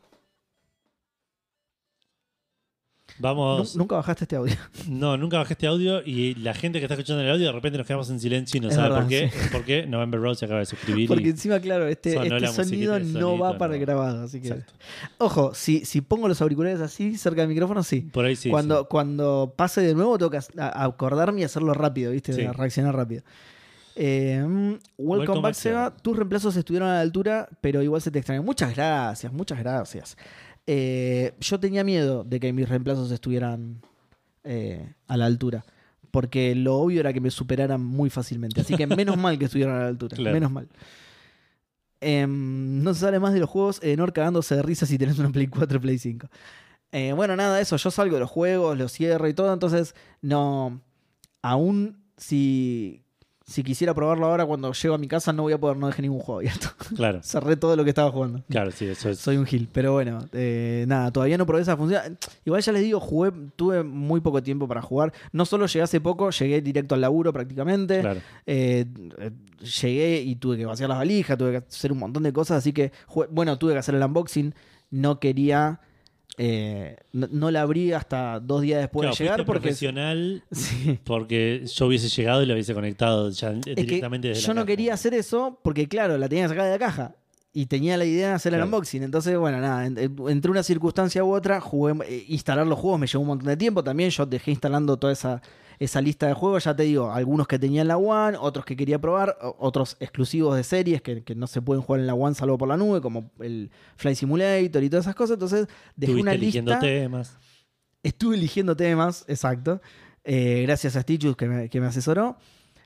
Vamos. 3.21 3.75
nu- 3.77 3.83
nunca 3.83 3.97
bajaste 3.97 4.25
este 4.25 4.37
audio. 4.37 4.55
No, 4.89 5.17
nunca 5.17 5.39
bajé 5.39 5.55
este 5.55 5.67
audio 5.67 6.03
y 6.05 6.35
la 6.37 6.55
gente 6.55 6.79
que 6.79 6.87
está 6.87 6.95
escuchando 6.95 7.23
el 7.23 7.31
audio 7.31 7.47
de 7.47 7.53
repente 7.53 7.79
nos 7.79 7.87
quedamos 7.87 8.09
en 8.11 8.19
silencio 8.21 8.59
y 8.59 8.61
no 8.61 8.69
Es 8.69 8.75
sabe 8.75 8.89
verdad, 8.89 9.01
por 9.03 9.09
qué. 9.09 9.31
sí. 9.31 9.49
Porque 9.53 9.87
November 9.87 10.21
Rose 10.21 10.41
se 10.41 10.45
acaba 10.47 10.61
de 10.61 10.67
suscribir. 10.67 11.07
Porque 11.09 11.25
y- 11.25 11.31
encima, 11.31 11.61
claro, 11.61 11.87
este, 11.87 12.15
este 12.17 12.49
sonido 12.49 12.99
no 12.99 13.39
va 13.39 13.59
para 13.59 13.75
el 13.75 13.81
grabado. 13.81 14.25
Así 14.25 14.41
que. 14.41 14.49
Exacto. 14.49 14.73
Ojo, 15.19 15.53
si, 15.55 15.85
si 15.85 16.01
pongo 16.01 16.27
los 16.29 16.41
auriculares 16.43 16.81
así 16.81 17.17
cerca 17.19 17.43
del 17.43 17.49
micrófono, 17.51 17.83
sí. 17.83 18.01
Por 18.01 18.25
ahí 18.25 18.37
sí. 18.37 18.51
cuando, 18.51 18.81
sí. 18.81 18.87
cuando 18.91 19.53
pase 19.57 19.81
de 19.83 19.95
nuevo, 19.95 20.17
tengo 20.19 20.31
que 20.31 20.41
acordarme 20.59 21.43
y 21.43 21.45
hacerlo 21.45 21.75
rápido, 21.75 22.13
¿viste? 22.13 22.33
Sí. 22.33 22.47
Reaccionar 22.47 22.97
rápido. 22.97 23.23
Eh, 23.97 24.43
mm, 24.43 24.49
welcome, 24.49 24.79
Welcome 24.99 25.41
back, 25.43 25.55
Seba. 25.55 25.95
Tus 25.95 26.17
reemplazos 26.17 26.57
estuvieron 26.57 26.89
a 26.89 26.95
la 26.95 27.01
altura, 27.01 27.49
pero 27.61 27.83
igual 27.83 28.01
se 28.01 28.11
te 28.11 28.19
extrañan. 28.21 28.45
Muchas 28.45 28.75
gracias, 28.75 29.33
muchas 29.33 29.59
gracias. 29.59 30.17
Eh, 30.73 31.35
yo 31.41 31.59
tenía 31.59 31.83
miedo 31.83 32.23
de 32.23 32.39
que 32.39 32.53
mis 32.53 32.69
reemplazos 32.69 33.11
estuvieran 33.11 33.81
eh, 34.45 34.95
a 35.09 35.17
la 35.17 35.27
altura. 35.27 35.65
Porque 36.13 36.55
lo 36.55 36.77
obvio 36.77 37.01
era 37.01 37.13
que 37.13 37.21
me 37.21 37.33
superaran 37.33 37.85
muy 37.85 38.09
fácilmente. 38.09 38.61
Así 38.61 38.77
que 38.77 38.87
menos 38.87 39.17
mal 39.17 39.37
que 39.37 39.47
estuvieran 39.47 39.75
a 39.75 39.81
la 39.81 39.89
altura. 39.89 40.17
Claro. 40.17 40.33
Menos 40.33 40.53
mal. 40.53 40.69
Em, 42.01 42.85
no 42.85 42.95
se 42.95 43.01
sale 43.01 43.19
más 43.19 43.33
de 43.33 43.41
los 43.41 43.51
juegos. 43.51 43.83
Enor 43.83 44.13
cagándose 44.13 44.55
de 44.55 44.63
risa 44.63 44.87
si 44.87 44.97
tenés 44.97 45.19
una 45.19 45.31
Play 45.31 45.49
4 45.49 45.79
o 45.79 45.81
Play 45.81 45.99
5. 45.99 46.29
Eh, 46.93 47.15
bueno, 47.15 47.35
nada, 47.35 47.61
eso. 47.61 47.77
Yo 47.77 47.91
salgo 47.91 48.15
de 48.15 48.21
los 48.21 48.31
juegos, 48.31 48.79
los 48.79 48.93
cierro 48.93 49.27
y 49.27 49.35
todo. 49.35 49.53
Entonces, 49.53 49.97
no. 50.23 50.81
Aún 51.43 52.05
si, 52.17 53.03
si 53.51 53.63
quisiera 53.65 53.93
probarlo 53.95 54.27
ahora 54.27 54.47
cuando 54.47 54.73
llego 54.73 54.95
a 54.95 54.99
mi 54.99 55.09
casa, 55.09 55.33
no 55.33 55.43
voy 55.43 55.53
a 55.53 55.59
poder, 55.59 55.77
no 55.77 55.89
dejé 55.89 56.03
ningún 56.03 56.21
juego 56.21 56.39
abierto. 56.39 56.69
Claro, 56.97 57.21
Cerré 57.23 57.57
todo 57.57 57.75
lo 57.77 57.83
que 57.85 57.91
estaba 57.91 58.11
jugando. 58.11 58.43
claro, 58.49 58.71
sí, 58.71 58.87
eso 58.87 59.09
es. 59.11 59.19
Soy 59.19 59.37
un 59.37 59.47
gil, 59.47 59.69
pero 59.73 59.93
bueno, 59.93 60.19
eh, 60.33 60.85
nada, 60.89 61.11
todavía 61.11 61.37
no 61.39 61.47
probé 61.47 61.63
esa 61.63 61.77
función. 61.77 62.19
Igual 62.45 62.63
ya 62.63 62.73
les 62.73 62.83
digo, 62.83 63.01
jugué, 63.01 63.33
tuve 63.57 63.83
muy 63.83 64.21
poco 64.21 64.43
tiempo 64.43 64.67
para 64.69 64.83
jugar. 64.83 65.13
No 65.33 65.45
solo 65.45 65.67
llegué 65.67 65.83
hace 65.83 66.01
poco, 66.01 66.31
llegué 66.31 66.61
directo 66.63 66.95
al 66.95 67.01
laburo 67.01 67.33
prácticamente. 67.33 68.01
Claro. 68.01 68.21
Eh, 68.47 68.87
llegué 69.81 70.23
y 70.23 70.37
tuve 70.37 70.57
que 70.57 70.67
vaciar 70.67 70.89
las 70.89 70.99
valijas, 70.99 71.37
tuve 71.39 71.51
que 71.53 71.57
hacer 71.59 71.93
un 71.93 71.99
montón 71.99 72.23
de 72.23 72.33
cosas, 72.33 72.59
así 72.59 72.73
que, 72.73 72.93
jugué- 73.07 73.29
bueno, 73.31 73.59
tuve 73.59 73.73
que 73.73 73.79
hacer 73.79 73.95
el 73.95 74.03
unboxing. 74.03 74.55
No 74.91 75.21
quería 75.21 75.81
Eh, 76.43 76.97
no, 77.13 77.29
no 77.31 77.51
la 77.51 77.61
abrí 77.61 77.93
hasta 77.93 78.41
dos 78.41 78.63
días 78.63 78.81
después 78.81 79.03
Claro, 79.05 79.15
de 79.19 79.25
llegar 79.25 79.45
porque... 79.45 79.61
profesional 79.61 80.43
Sí. 80.51 80.99
porque 81.05 81.65
yo 81.67 81.87
hubiese 81.87 82.09
llegado 82.09 82.43
y 82.43 82.47
lo 82.47 82.55
hubiese 82.55 82.73
conectado 82.73 83.29
ya 83.29 83.51
Es 83.51 83.61
que 83.63 83.75
directamente 83.75 84.29
desde 84.29 84.41
la 84.41 84.47
yo 84.47 84.55
no 84.55 84.61
caja. 84.63 84.67
quería 84.67 84.95
hacer 84.95 85.13
eso 85.13 85.61
porque, 85.63 85.87
claro, 85.87 86.17
la 86.17 86.31
tenía 86.31 86.49
sacada 86.49 86.69
de 86.69 86.79
la 86.79 86.79
caja. 86.79 87.15
Y 87.53 87.67
tenía 87.67 87.97
la 87.99 88.05
idea 88.07 88.29
de 88.29 88.35
hacer 88.35 88.55
el 88.55 88.63
unboxing. 88.63 89.03
Entonces, 89.03 89.37
bueno, 89.37 89.61
nada, 89.61 89.85
en- 89.85 89.99
en- 89.99 90.17
entre 90.29 90.51
una 90.53 90.63
circunstancia 90.63 91.25
u 91.25 91.35
otra, 91.35 91.61
jugué, 91.61 91.93
eh, 92.09 92.25
instalar 92.29 92.67
los 92.67 92.79
juegos 92.79 93.01
me 93.01 93.07
llevó 93.09 93.21
un 93.23 93.27
montón 93.29 93.49
de 93.49 93.57
tiempo. 93.57 93.83
También 93.85 94.09
yo 94.11 94.25
dejé 94.25 94.53
instalando 94.53 94.97
toda 94.97 95.13
esa, 95.13 95.43
esa 95.81 96.01
lista 96.01 96.29
de 96.29 96.35
juegos. 96.35 96.63
Ya 96.65 96.77
te 96.77 96.85
digo, 96.85 97.11
algunos 97.11 97.49
que 97.49 97.59
tenía 97.59 97.83
en 97.83 97.89
la 97.89 97.97
One, 97.97 98.37
otros 98.41 98.65
que 98.65 98.77
quería 98.77 99.01
probar, 99.01 99.37
otros 99.59 99.97
exclusivos 99.99 100.55
de 100.55 100.63
series 100.63 101.03
que, 101.03 101.25
que 101.25 101.35
no 101.35 101.49
se 101.49 101.61
pueden 101.61 101.83
jugar 101.83 102.01
en 102.03 102.07
la 102.07 102.15
One 102.15 102.37
salvo 102.37 102.57
por 102.57 102.69
la 102.69 102.77
nube, 102.77 103.01
como 103.01 103.33
el 103.41 103.71
Fly 103.97 104.15
Simulator 104.15 104.83
y 104.85 104.89
todas 104.91 105.07
esas 105.07 105.17
cosas. 105.17 105.35
Entonces, 105.35 105.67
dejé 105.97 106.13
Estuviste 106.13 106.21
una 106.23 106.33
eligiendo 106.35 106.71
lista. 106.71 106.87
temas. 106.87 107.39
Estuve 108.03 108.37
eligiendo 108.37 108.77
temas, 108.77 109.25
exacto. 109.27 109.81
Eh, 110.23 110.63
gracias 110.63 110.95
a 110.97 111.03
Stitchus 111.03 111.35
que 111.37 111.49
me, 111.49 111.69
que 111.69 111.81
me 111.81 111.87
asesoró. 111.87 112.37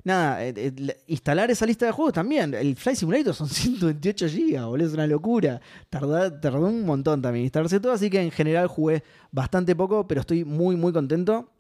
Nada, 0.06 0.44
eh, 0.44 0.52
eh, 0.56 0.72
la- 0.76 0.94
instalar 1.06 1.50
esa 1.50 1.64
lista 1.66 1.86
de 1.86 1.92
juegos 1.92 2.12
también. 2.12 2.52
El 2.54 2.76
Fly 2.76 2.94
Simulator 2.94 3.34
son 3.34 3.48
128 3.50 4.26
GB, 4.28 4.64
boludo, 4.66 4.86
es 4.86 4.92
una 4.94 5.06
locura. 5.06 5.60
Tardó, 5.90 6.32
tardó 6.40 6.66
un 6.66 6.84
montón 6.84 7.22
también 7.22 7.44
instalarse 7.44 7.80
todo, 7.80 7.92
así 7.92 8.10
que 8.10 8.20
en 8.20 8.30
general 8.30 8.66
jugué 8.68 9.02
bastante 9.32 9.74
poco, 9.74 10.06
pero 10.06 10.20
estoy 10.20 10.44
muy, 10.44 10.76
muy 10.76 10.92
contento. 10.92 11.50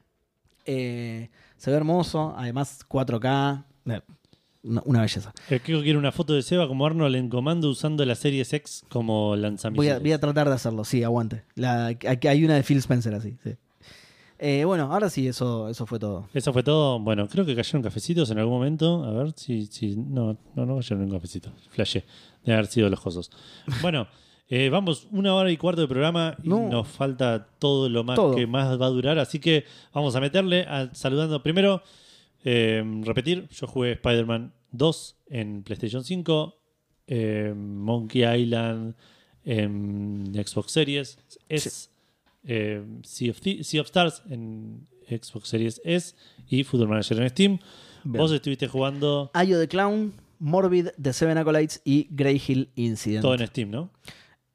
Eh, 0.64 1.30
se 1.56 1.70
ve 1.70 1.76
hermoso, 1.76 2.34
además 2.36 2.84
4K, 2.88 3.64
eh, 3.86 4.00
una, 4.62 4.82
una 4.84 5.00
belleza. 5.02 5.32
El 5.50 5.60
Kiko 5.60 5.82
quiere 5.82 5.98
una 5.98 6.12
foto 6.12 6.32
de 6.32 6.42
Seba 6.42 6.66
como 6.66 6.86
Arnold 6.86 7.16
en 7.16 7.28
comando 7.28 7.68
usando 7.68 8.04
la 8.04 8.14
serie 8.14 8.42
X 8.42 8.84
como 8.88 9.36
lanzamiento. 9.36 9.78
Voy 9.80 9.88
a, 9.88 9.98
voy 9.98 10.12
a 10.12 10.20
tratar 10.20 10.48
de 10.48 10.54
hacerlo, 10.54 10.84
sí, 10.84 11.02
aguante. 11.02 11.44
La, 11.54 11.86
aquí 11.86 12.28
hay 12.28 12.44
una 12.44 12.54
de 12.54 12.62
Phil 12.62 12.78
Spencer 12.78 13.14
así, 13.14 13.36
sí. 13.42 13.56
Eh, 14.38 14.64
bueno, 14.64 14.92
ahora 14.92 15.08
sí, 15.10 15.28
eso, 15.28 15.68
eso 15.68 15.86
fue 15.86 15.98
todo. 15.98 16.28
Eso 16.34 16.52
fue 16.52 16.62
todo. 16.62 16.98
Bueno, 16.98 17.28
creo 17.28 17.46
que 17.46 17.54
cayeron 17.54 17.82
cafecitos 17.82 18.30
en 18.30 18.38
algún 18.38 18.54
momento. 18.54 19.04
A 19.04 19.12
ver 19.12 19.32
si. 19.36 19.66
si 19.66 19.96
no, 19.96 20.36
no, 20.54 20.66
no 20.66 20.76
cayeron 20.76 21.04
un 21.04 21.10
cafecito. 21.12 21.52
Flashé. 21.70 22.04
Debe 22.44 22.58
haber 22.58 22.66
sido 22.66 22.90
los 22.90 23.00
cosos. 23.00 23.30
Bueno, 23.80 24.08
eh, 24.48 24.68
vamos 24.68 25.08
una 25.10 25.34
hora 25.34 25.50
y 25.50 25.56
cuarto 25.56 25.80
de 25.80 25.88
programa 25.88 26.36
y 26.42 26.48
No. 26.48 26.68
nos 26.68 26.86
falta 26.88 27.46
todo 27.58 27.88
lo 27.88 28.04
más 28.04 28.16
Todo. 28.16 28.34
que 28.36 28.46
más 28.46 28.78
va 28.80 28.86
a 28.86 28.90
durar. 28.90 29.18
Así 29.18 29.38
que 29.38 29.64
vamos 29.92 30.14
a 30.16 30.20
meterle 30.20 30.62
a- 30.68 30.90
saludando 30.94 31.42
primero. 31.42 31.82
eh, 32.46 32.84
repetir, 33.04 33.48
yo 33.48 33.66
jugué 33.66 33.92
Spider-Man 33.92 34.52
2 34.70 35.16
en 35.30 35.62
PlayStation 35.62 36.04
5, 36.04 36.58
eh, 37.06 37.54
Monkey 37.56 38.22
Island 38.42 38.94
en 39.44 40.30
Xbox 40.34 40.72
Series 40.72 41.18
S, 41.48 41.88
eh, 42.44 42.82
sea, 43.02 43.30
of 43.30 43.40
Thi- 43.40 43.64
Sea 43.64 43.80
of 43.80 43.86
Stars 43.86 44.22
en 44.28 44.86
Xbox 45.08 45.48
Series 45.48 45.80
S 45.84 46.14
y 46.48 46.64
Football 46.64 46.88
Manager 46.88 47.20
en 47.22 47.30
Steam. 47.30 47.58
Bien. 48.04 48.18
Vos 48.20 48.30
estuviste 48.32 48.68
jugando 48.68 49.30
Ayo 49.32 49.58
the 49.58 49.68
Clown, 49.68 50.12
Morbid, 50.38 50.88
The 51.00 51.12
Seven 51.14 51.38
Acolytes 51.38 51.80
y 51.84 52.08
Grey 52.10 52.40
Hill 52.46 52.68
Incident. 52.74 53.22
todo 53.22 53.34
en 53.34 53.46
Steam, 53.46 53.70
¿no? 53.70 53.90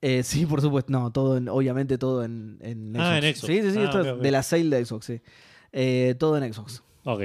Eh, 0.01 0.23
sí, 0.23 0.45
por 0.45 0.61
supuesto. 0.61 0.91
No, 0.91 1.11
todo 1.11 1.37
en- 1.37 1.49
obviamente 1.49 1.97
todo 1.97 2.23
en, 2.23 2.57
en 2.61 2.93
Xbox. 2.93 2.99
Ah, 3.05 3.17
en 3.17 3.35
Xbox. 3.35 3.47
Sí, 3.47 3.61
sí, 3.61 3.71
sí. 3.71 3.79
Ah, 3.79 3.83
esto 3.85 3.99
ok, 3.99 4.05
es 4.17 4.19
de 4.21 4.31
la 4.31 4.43
sale 4.43 4.63
de 4.77 4.85
Xbox, 4.85 5.05
sí. 5.05 5.21
Eh, 5.71 6.15
todo 6.17 6.37
en 6.37 6.53
Xbox. 6.53 6.81
Ok. 7.03 7.21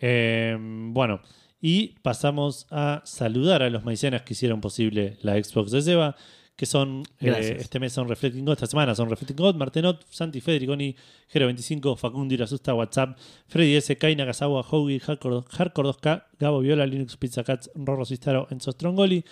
Eh, 0.00 0.56
bueno, 0.58 1.20
y 1.60 1.88
pasamos 2.02 2.66
a 2.70 3.02
saludar 3.04 3.62
a 3.62 3.70
los 3.70 3.84
maicenas 3.84 4.22
que 4.22 4.32
hicieron 4.32 4.60
posible 4.60 5.18
la 5.22 5.34
Xbox 5.42 5.70
de 5.72 5.82
Seba, 5.82 6.16
que 6.56 6.66
son, 6.66 7.02
eh, 7.20 7.56
este 7.58 7.78
mes 7.80 7.92
son 7.92 8.08
Reflecting 8.08 8.44
God, 8.44 8.52
esta 8.54 8.66
semana 8.66 8.94
son 8.94 9.08
Reflecting 9.08 9.36
God, 9.36 9.54
Martenot, 9.56 10.04
Santi 10.10 10.40
Federiconi, 10.40 10.94
Gero25, 11.32 11.96
Facundo 11.96 12.34
Irasusta, 12.34 12.74
WhatsApp, 12.74 13.18
Freddy 13.48 13.76
S, 13.76 13.96
Kai 13.96 14.14
Nakazawa, 14.16 14.62
Hoagie, 14.62 15.00
Hardcore, 15.00 15.42
Hardcore 15.50 15.88
2K, 15.90 16.24
Gabo 16.38 16.60
Viola, 16.60 16.86
Linux 16.86 17.16
Pizza 17.16 17.44
Cats, 17.44 17.70
Rorro 17.74 18.04
Cistaro, 18.04 18.46
Enzo 18.50 18.72
Strongoli, 18.72 19.24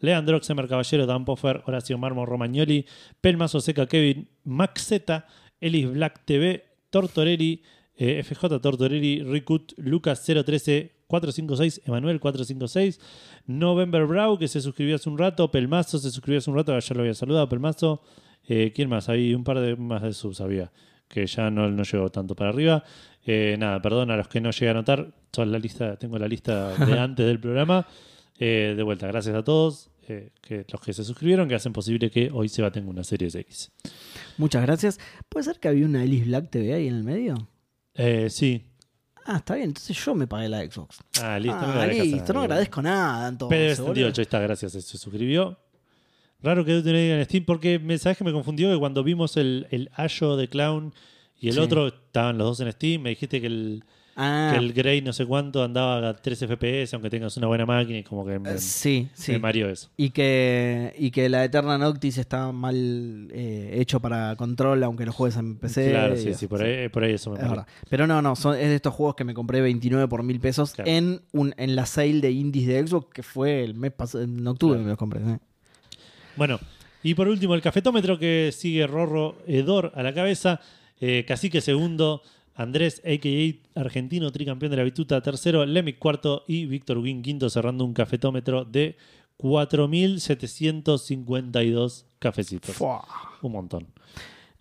Leandro 0.00 0.40
Xemer 0.40 0.68
Caballero, 0.68 1.06
Dan 1.06 1.24
Poffer, 1.24 1.62
Horacio 1.66 1.98
Marmo, 1.98 2.26
Romagnoli, 2.26 2.86
Pelmazo 3.20 3.60
Seca, 3.60 3.86
Kevin, 3.86 4.28
Max 4.44 4.86
Z, 4.86 5.26
Elis 5.60 5.90
Black 5.90 6.24
TV, 6.24 6.64
Tortorelli, 6.90 7.62
eh, 7.96 8.22
FJ 8.22 8.60
Tortorelli, 8.60 9.22
Rikut, 9.22 9.72
Lucas 9.78 10.22
013, 10.24 10.96
456, 11.06 11.82
Emanuel 11.86 12.20
456, 12.20 13.00
November 13.46 14.06
Brow, 14.06 14.38
que 14.38 14.48
se 14.48 14.60
suscribió 14.60 14.96
hace 14.96 15.08
un 15.08 15.18
rato, 15.18 15.50
Pelmazo 15.50 15.98
se 15.98 16.10
suscribió 16.10 16.38
hace 16.38 16.50
un 16.50 16.56
rato, 16.56 16.78
ya 16.78 16.94
lo 16.94 17.00
había 17.00 17.14
saludado, 17.14 17.48
Pelmazo. 17.48 18.02
Eh, 18.48 18.72
¿Quién 18.74 18.88
más? 18.88 19.08
Hay 19.08 19.34
un 19.34 19.44
par 19.44 19.60
de 19.60 19.76
más 19.76 20.02
de 20.02 20.12
subs 20.12 20.40
había, 20.40 20.70
que 21.08 21.26
ya 21.26 21.50
no, 21.50 21.68
no 21.68 21.82
llegó 21.82 22.10
tanto 22.10 22.36
para 22.36 22.50
arriba. 22.50 22.84
Eh, 23.24 23.56
nada, 23.58 23.82
perdón 23.82 24.10
a 24.10 24.16
los 24.16 24.28
que 24.28 24.40
no 24.40 24.50
llegué 24.50 24.68
a 24.68 24.70
anotar, 24.70 25.12
toda 25.30 25.46
la 25.46 25.58
lista, 25.58 25.96
tengo 25.96 26.18
la 26.18 26.28
lista 26.28 26.76
de 26.76 26.98
antes 26.98 27.26
del 27.26 27.40
programa. 27.40 27.86
Eh, 28.38 28.74
de 28.76 28.82
vuelta, 28.82 29.06
gracias 29.06 29.34
a 29.34 29.42
todos, 29.42 29.90
eh, 30.08 30.30
que 30.40 30.64
los 30.70 30.80
que 30.80 30.92
se 30.92 31.04
suscribieron, 31.04 31.48
que 31.48 31.54
hacen 31.54 31.72
posible 31.72 32.10
que 32.10 32.30
hoy 32.32 32.48
Seba 32.48 32.70
tenga 32.70 32.90
una 32.90 33.04
serie 33.04 33.28
X. 33.28 33.70
Muchas 34.36 34.62
gracias. 34.62 34.98
¿Puede 35.28 35.44
ser 35.44 35.58
que 35.58 35.68
había 35.68 35.86
una 35.86 36.04
Ellis 36.04 36.26
Black 36.26 36.50
TV 36.50 36.74
ahí 36.74 36.88
en 36.88 36.96
el 36.96 37.04
medio? 37.04 37.48
Eh, 37.94 38.28
sí. 38.30 38.62
Ah, 39.24 39.38
está 39.38 39.54
bien. 39.54 39.68
Entonces 39.68 39.96
yo 40.04 40.14
me 40.14 40.26
pagué 40.26 40.48
la 40.48 40.60
Xbox. 40.60 40.98
Ah, 41.20 41.38
listo. 41.38 41.58
no 41.60 41.66
ah, 41.66 41.72
agradezcas 41.72 42.06
listo. 42.06 42.32
No 42.32 42.40
agradezco 42.42 42.82
nada, 42.82 43.28
entonces. 43.28 43.78
PDB 43.78 43.82
boludo. 43.82 43.94
78, 43.94 44.20
ahí 44.20 44.22
está, 44.22 44.40
gracias, 44.40 44.72
se 44.72 44.82
suscribió. 44.98 45.58
Raro 46.42 46.64
que 46.64 46.72
no 46.72 46.82
diga 46.82 47.18
en 47.18 47.24
Steam 47.24 47.44
porque 47.44 47.78
me 47.78 47.96
sabes 47.98 48.18
que 48.18 48.24
me 48.24 48.32
confundió 48.32 48.70
que 48.70 48.78
cuando 48.78 49.02
vimos 49.02 49.36
el, 49.36 49.66
el 49.70 49.90
Ayo 49.94 50.36
de 50.36 50.48
Clown 50.48 50.92
y 51.40 51.48
el 51.48 51.54
Sí. 51.54 51.60
otro 51.60 51.88
estaban 51.88 52.38
los 52.38 52.46
dos 52.58 52.60
en 52.60 52.70
Steam, 52.72 53.02
me 53.02 53.10
dijiste 53.10 53.40
que 53.40 53.46
el, 53.46 53.84
Ah, 54.18 54.48
que 54.52 54.58
el 54.58 54.72
Grey 54.72 55.02
no 55.02 55.12
sé 55.12 55.26
cuánto 55.26 55.62
andaba 55.62 56.08
a 56.08 56.16
13 56.16 56.46
FPS, 56.48 56.94
aunque 56.94 57.10
tengas 57.10 57.36
una 57.36 57.48
buena 57.48 57.66
máquina 57.66 57.98
y 57.98 58.02
como 58.02 58.24
que 58.24 58.38
me, 58.38 58.52
eh, 58.52 58.58
sí, 58.58 59.08
sí. 59.12 59.32
me 59.32 59.38
mareó 59.38 59.68
eso. 59.68 59.90
Y 59.98 60.08
que, 60.08 60.94
y 60.98 61.10
que 61.10 61.28
la 61.28 61.44
Eterna 61.44 61.76
Noctis 61.76 62.16
está 62.16 62.50
mal 62.50 63.28
eh, 63.30 63.72
hecho 63.74 64.00
para 64.00 64.34
control, 64.36 64.82
aunque 64.84 65.04
lo 65.04 65.12
juegues 65.12 65.36
en 65.36 65.58
PC. 65.58 65.90
claro, 65.90 66.14
y- 66.14 66.18
sí, 66.18 66.32
sí, 66.32 66.46
por 66.46 66.62
ahí, 66.62 66.88
por 66.88 67.04
ahí 67.04 67.12
eso 67.12 67.30
me 67.30 67.38
Es. 67.44 67.50
Pero 67.90 68.06
no, 68.06 68.22
no, 68.22 68.34
son, 68.36 68.54
es 68.56 68.68
de 68.68 68.76
estos 68.76 68.94
juegos 68.94 69.16
que 69.16 69.24
me 69.24 69.34
compré 69.34 69.60
29 69.60 70.08
por 70.08 70.22
mil 70.22 70.40
pesos 70.40 70.72
Claro. 70.72 70.90
en, 70.90 71.20
un, 71.32 71.54
en 71.58 71.76
la 71.76 71.84
sale 71.84 72.20
de 72.22 72.30
indies 72.30 72.66
de 72.68 72.86
Xbox, 72.86 73.12
que 73.12 73.22
fue 73.22 73.62
el 73.64 73.74
mes 73.74 73.92
pasado, 73.92 74.24
en 74.24 74.46
octubre 74.46 74.76
Claro. 74.76 74.84
me 74.84 74.88
los 74.90 74.98
compré. 74.98 75.20
¿eh? 75.20 75.38
Bueno, 76.36 76.58
y 77.02 77.14
por 77.14 77.28
último 77.28 77.54
el 77.54 77.60
cafetómetro 77.60 78.18
que 78.18 78.50
sigue 78.56 78.86
Rorro 78.86 79.36
Edor 79.46 79.92
a 79.94 80.02
la 80.02 80.14
cabeza, 80.14 80.60
eh, 81.00 81.24
Cacique 81.28 81.60
segundo, 81.60 82.22
Andrés, 82.56 83.00
a.k.a. 83.04 83.80
argentino, 83.80 84.32
tricampeón 84.32 84.70
de 84.70 84.78
la 84.78 84.82
bituta, 84.82 85.20
tercero, 85.20 85.64
Lemic 85.66 85.98
cuarto 85.98 86.44
y 86.48 86.64
Víctor 86.66 86.98
Win 86.98 87.22
quinto, 87.22 87.48
cerrando 87.50 87.84
un 87.84 87.92
cafetómetro 87.92 88.64
de 88.64 88.96
4.752 89.38 92.06
cafecitos. 92.18 92.74
Fua. 92.74 93.04
Un 93.42 93.52
montón. 93.52 93.86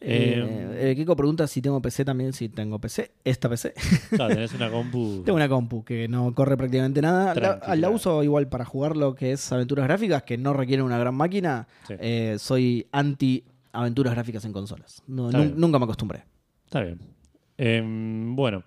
Eh, 0.02 0.90
eh, 0.92 0.96
Kiko 0.96 1.16
pregunta 1.16 1.48
si 1.48 1.62
tengo 1.62 1.82
PC 1.82 2.04
también, 2.04 2.34
si 2.34 2.50
tengo 2.50 2.80
PC. 2.80 3.14
Esta 3.24 3.48
PC. 3.50 3.74
Claro, 4.10 4.36
tenés 4.36 4.54
una 4.54 4.70
compu. 4.70 5.24
tengo 5.24 5.38
una 5.38 5.48
compu 5.48 5.84
que 5.84 6.10
no 6.10 6.36
corre 6.36 6.58
prácticamente 6.58 7.02
nada. 7.02 7.34
La, 7.76 7.90
uso 7.90 8.22
igual 8.24 8.50
para 8.50 8.66
jugar 8.66 8.98
lo 8.98 9.16
que 9.16 9.32
es 9.32 9.52
aventuras 9.52 9.88
gráficas, 9.88 10.22
que 10.24 10.38
no 10.38 10.54
requieren 10.54 10.86
una 10.86 11.00
gran 11.00 11.16
máquina. 11.16 11.68
Sí. 11.88 11.96
Eh, 12.00 12.36
soy 12.40 12.88
anti 12.92 13.46
aventuras 13.72 14.14
gráficas 14.14 14.44
en 14.46 14.54
consolas. 14.54 15.02
No, 15.08 15.32
nunca 15.32 15.80
me 15.80 15.86
acostumbré. 15.86 16.26
Está 16.66 16.82
bien. 16.82 17.15
Em, 17.58 18.36
bueno, 18.36 18.64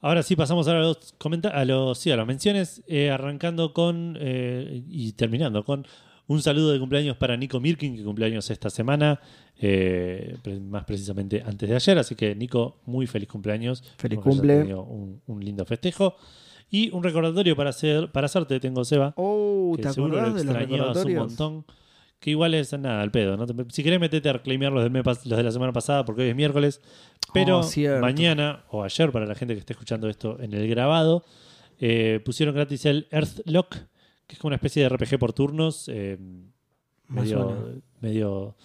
ahora 0.00 0.22
sí 0.22 0.36
pasamos 0.36 0.68
a 0.68 0.74
los 0.74 1.14
comentarios, 1.18 1.60
a 1.60 1.64
los, 1.64 1.98
sí, 1.98 2.10
a 2.10 2.16
las 2.16 2.26
menciones, 2.26 2.82
eh, 2.86 3.10
arrancando 3.10 3.72
con 3.72 4.16
eh, 4.20 4.82
y 4.88 5.12
terminando 5.12 5.64
con 5.64 5.86
un 6.28 6.42
saludo 6.42 6.72
de 6.72 6.78
cumpleaños 6.78 7.16
para 7.16 7.36
Nico 7.36 7.60
Mirkin, 7.60 7.96
que 7.96 8.02
cumpleaños 8.02 8.50
esta 8.50 8.68
semana, 8.68 9.20
eh, 9.58 10.36
más 10.62 10.84
precisamente 10.84 11.42
antes 11.46 11.68
de 11.68 11.76
ayer. 11.76 11.98
Así 11.98 12.14
que 12.14 12.34
Nico, 12.34 12.80
muy 12.86 13.06
feliz 13.06 13.28
cumpleaños. 13.28 13.84
Feliz 13.96 14.18
cumple. 14.18 14.58
tenido 14.58 14.82
Un, 14.82 15.20
un 15.26 15.44
lindo 15.44 15.64
festejo. 15.64 16.16
Y 16.68 16.90
un 16.90 17.02
recordatorio 17.04 17.54
para 17.54 17.70
hacer 17.70 18.10
para 18.10 18.26
hacerte, 18.26 18.58
tengo 18.58 18.84
Seba. 18.84 19.14
Oh, 19.16 19.74
que 19.76 19.82
¿te 19.82 19.92
seguro 19.92 20.20
lo 20.20 20.36
extrañabas 20.36 21.04
un 21.04 21.14
montón. 21.14 21.64
Que 22.18 22.30
igual 22.30 22.54
es 22.54 22.72
nada, 22.72 23.02
al 23.02 23.10
pedo. 23.10 23.36
¿no? 23.36 23.46
Si 23.70 23.82
querés 23.82 24.00
metete 24.00 24.28
a 24.28 24.32
reclaimar 24.34 24.72
los, 24.72 24.82
del 24.82 24.90
mes 24.90 25.04
pas- 25.04 25.24
los 25.26 25.36
de 25.36 25.42
la 25.44 25.50
semana 25.52 25.72
pasada, 25.72 26.04
porque 26.04 26.22
hoy 26.22 26.28
es 26.30 26.36
miércoles. 26.36 26.80
Pero 27.32 27.58
Oh, 27.58 27.62
cierto. 27.62 28.00
mañana 28.00 28.64
o 28.70 28.82
ayer, 28.82 29.12
para 29.12 29.26
la 29.26 29.34
gente 29.34 29.54
que 29.54 29.60
esté 29.60 29.74
escuchando 29.74 30.08
esto 30.08 30.38
en 30.40 30.54
el 30.54 30.66
grabado, 30.68 31.24
eh, 31.78 32.20
pusieron 32.24 32.54
gratis 32.54 32.86
el 32.86 33.06
Earthlock, 33.10 33.74
que 34.26 34.32
es 34.34 34.38
como 34.38 34.48
una 34.48 34.56
especie 34.56 34.82
de 34.82 34.88
RPG 34.88 35.18
por 35.18 35.32
turnos. 35.34 35.88
eh, 35.92 36.16
Me 37.08 37.20
medio, 37.20 37.82
medio. 38.00 38.56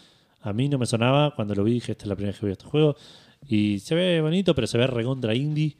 A 0.41 0.53
mí 0.53 0.69
no 0.69 0.77
me 0.79 0.85
sonaba. 0.85 1.35
Cuando 1.35 1.53
lo 1.53 1.63
vi, 1.63 1.73
dije: 1.73 1.91
Esta 1.91 2.05
es 2.05 2.07
la 2.09 2.15
primera 2.15 2.31
vez 2.31 2.39
que 2.39 2.45
veo 2.45 2.53
este 2.53 2.65
juego. 2.65 2.95
Y 3.47 3.79
se 3.79 3.93
ve 3.95 4.21
bonito, 4.21 4.55
pero 4.55 4.65
se 4.65 4.77
ve 4.77 4.87
recontra 4.87 5.35
indie. 5.35 5.75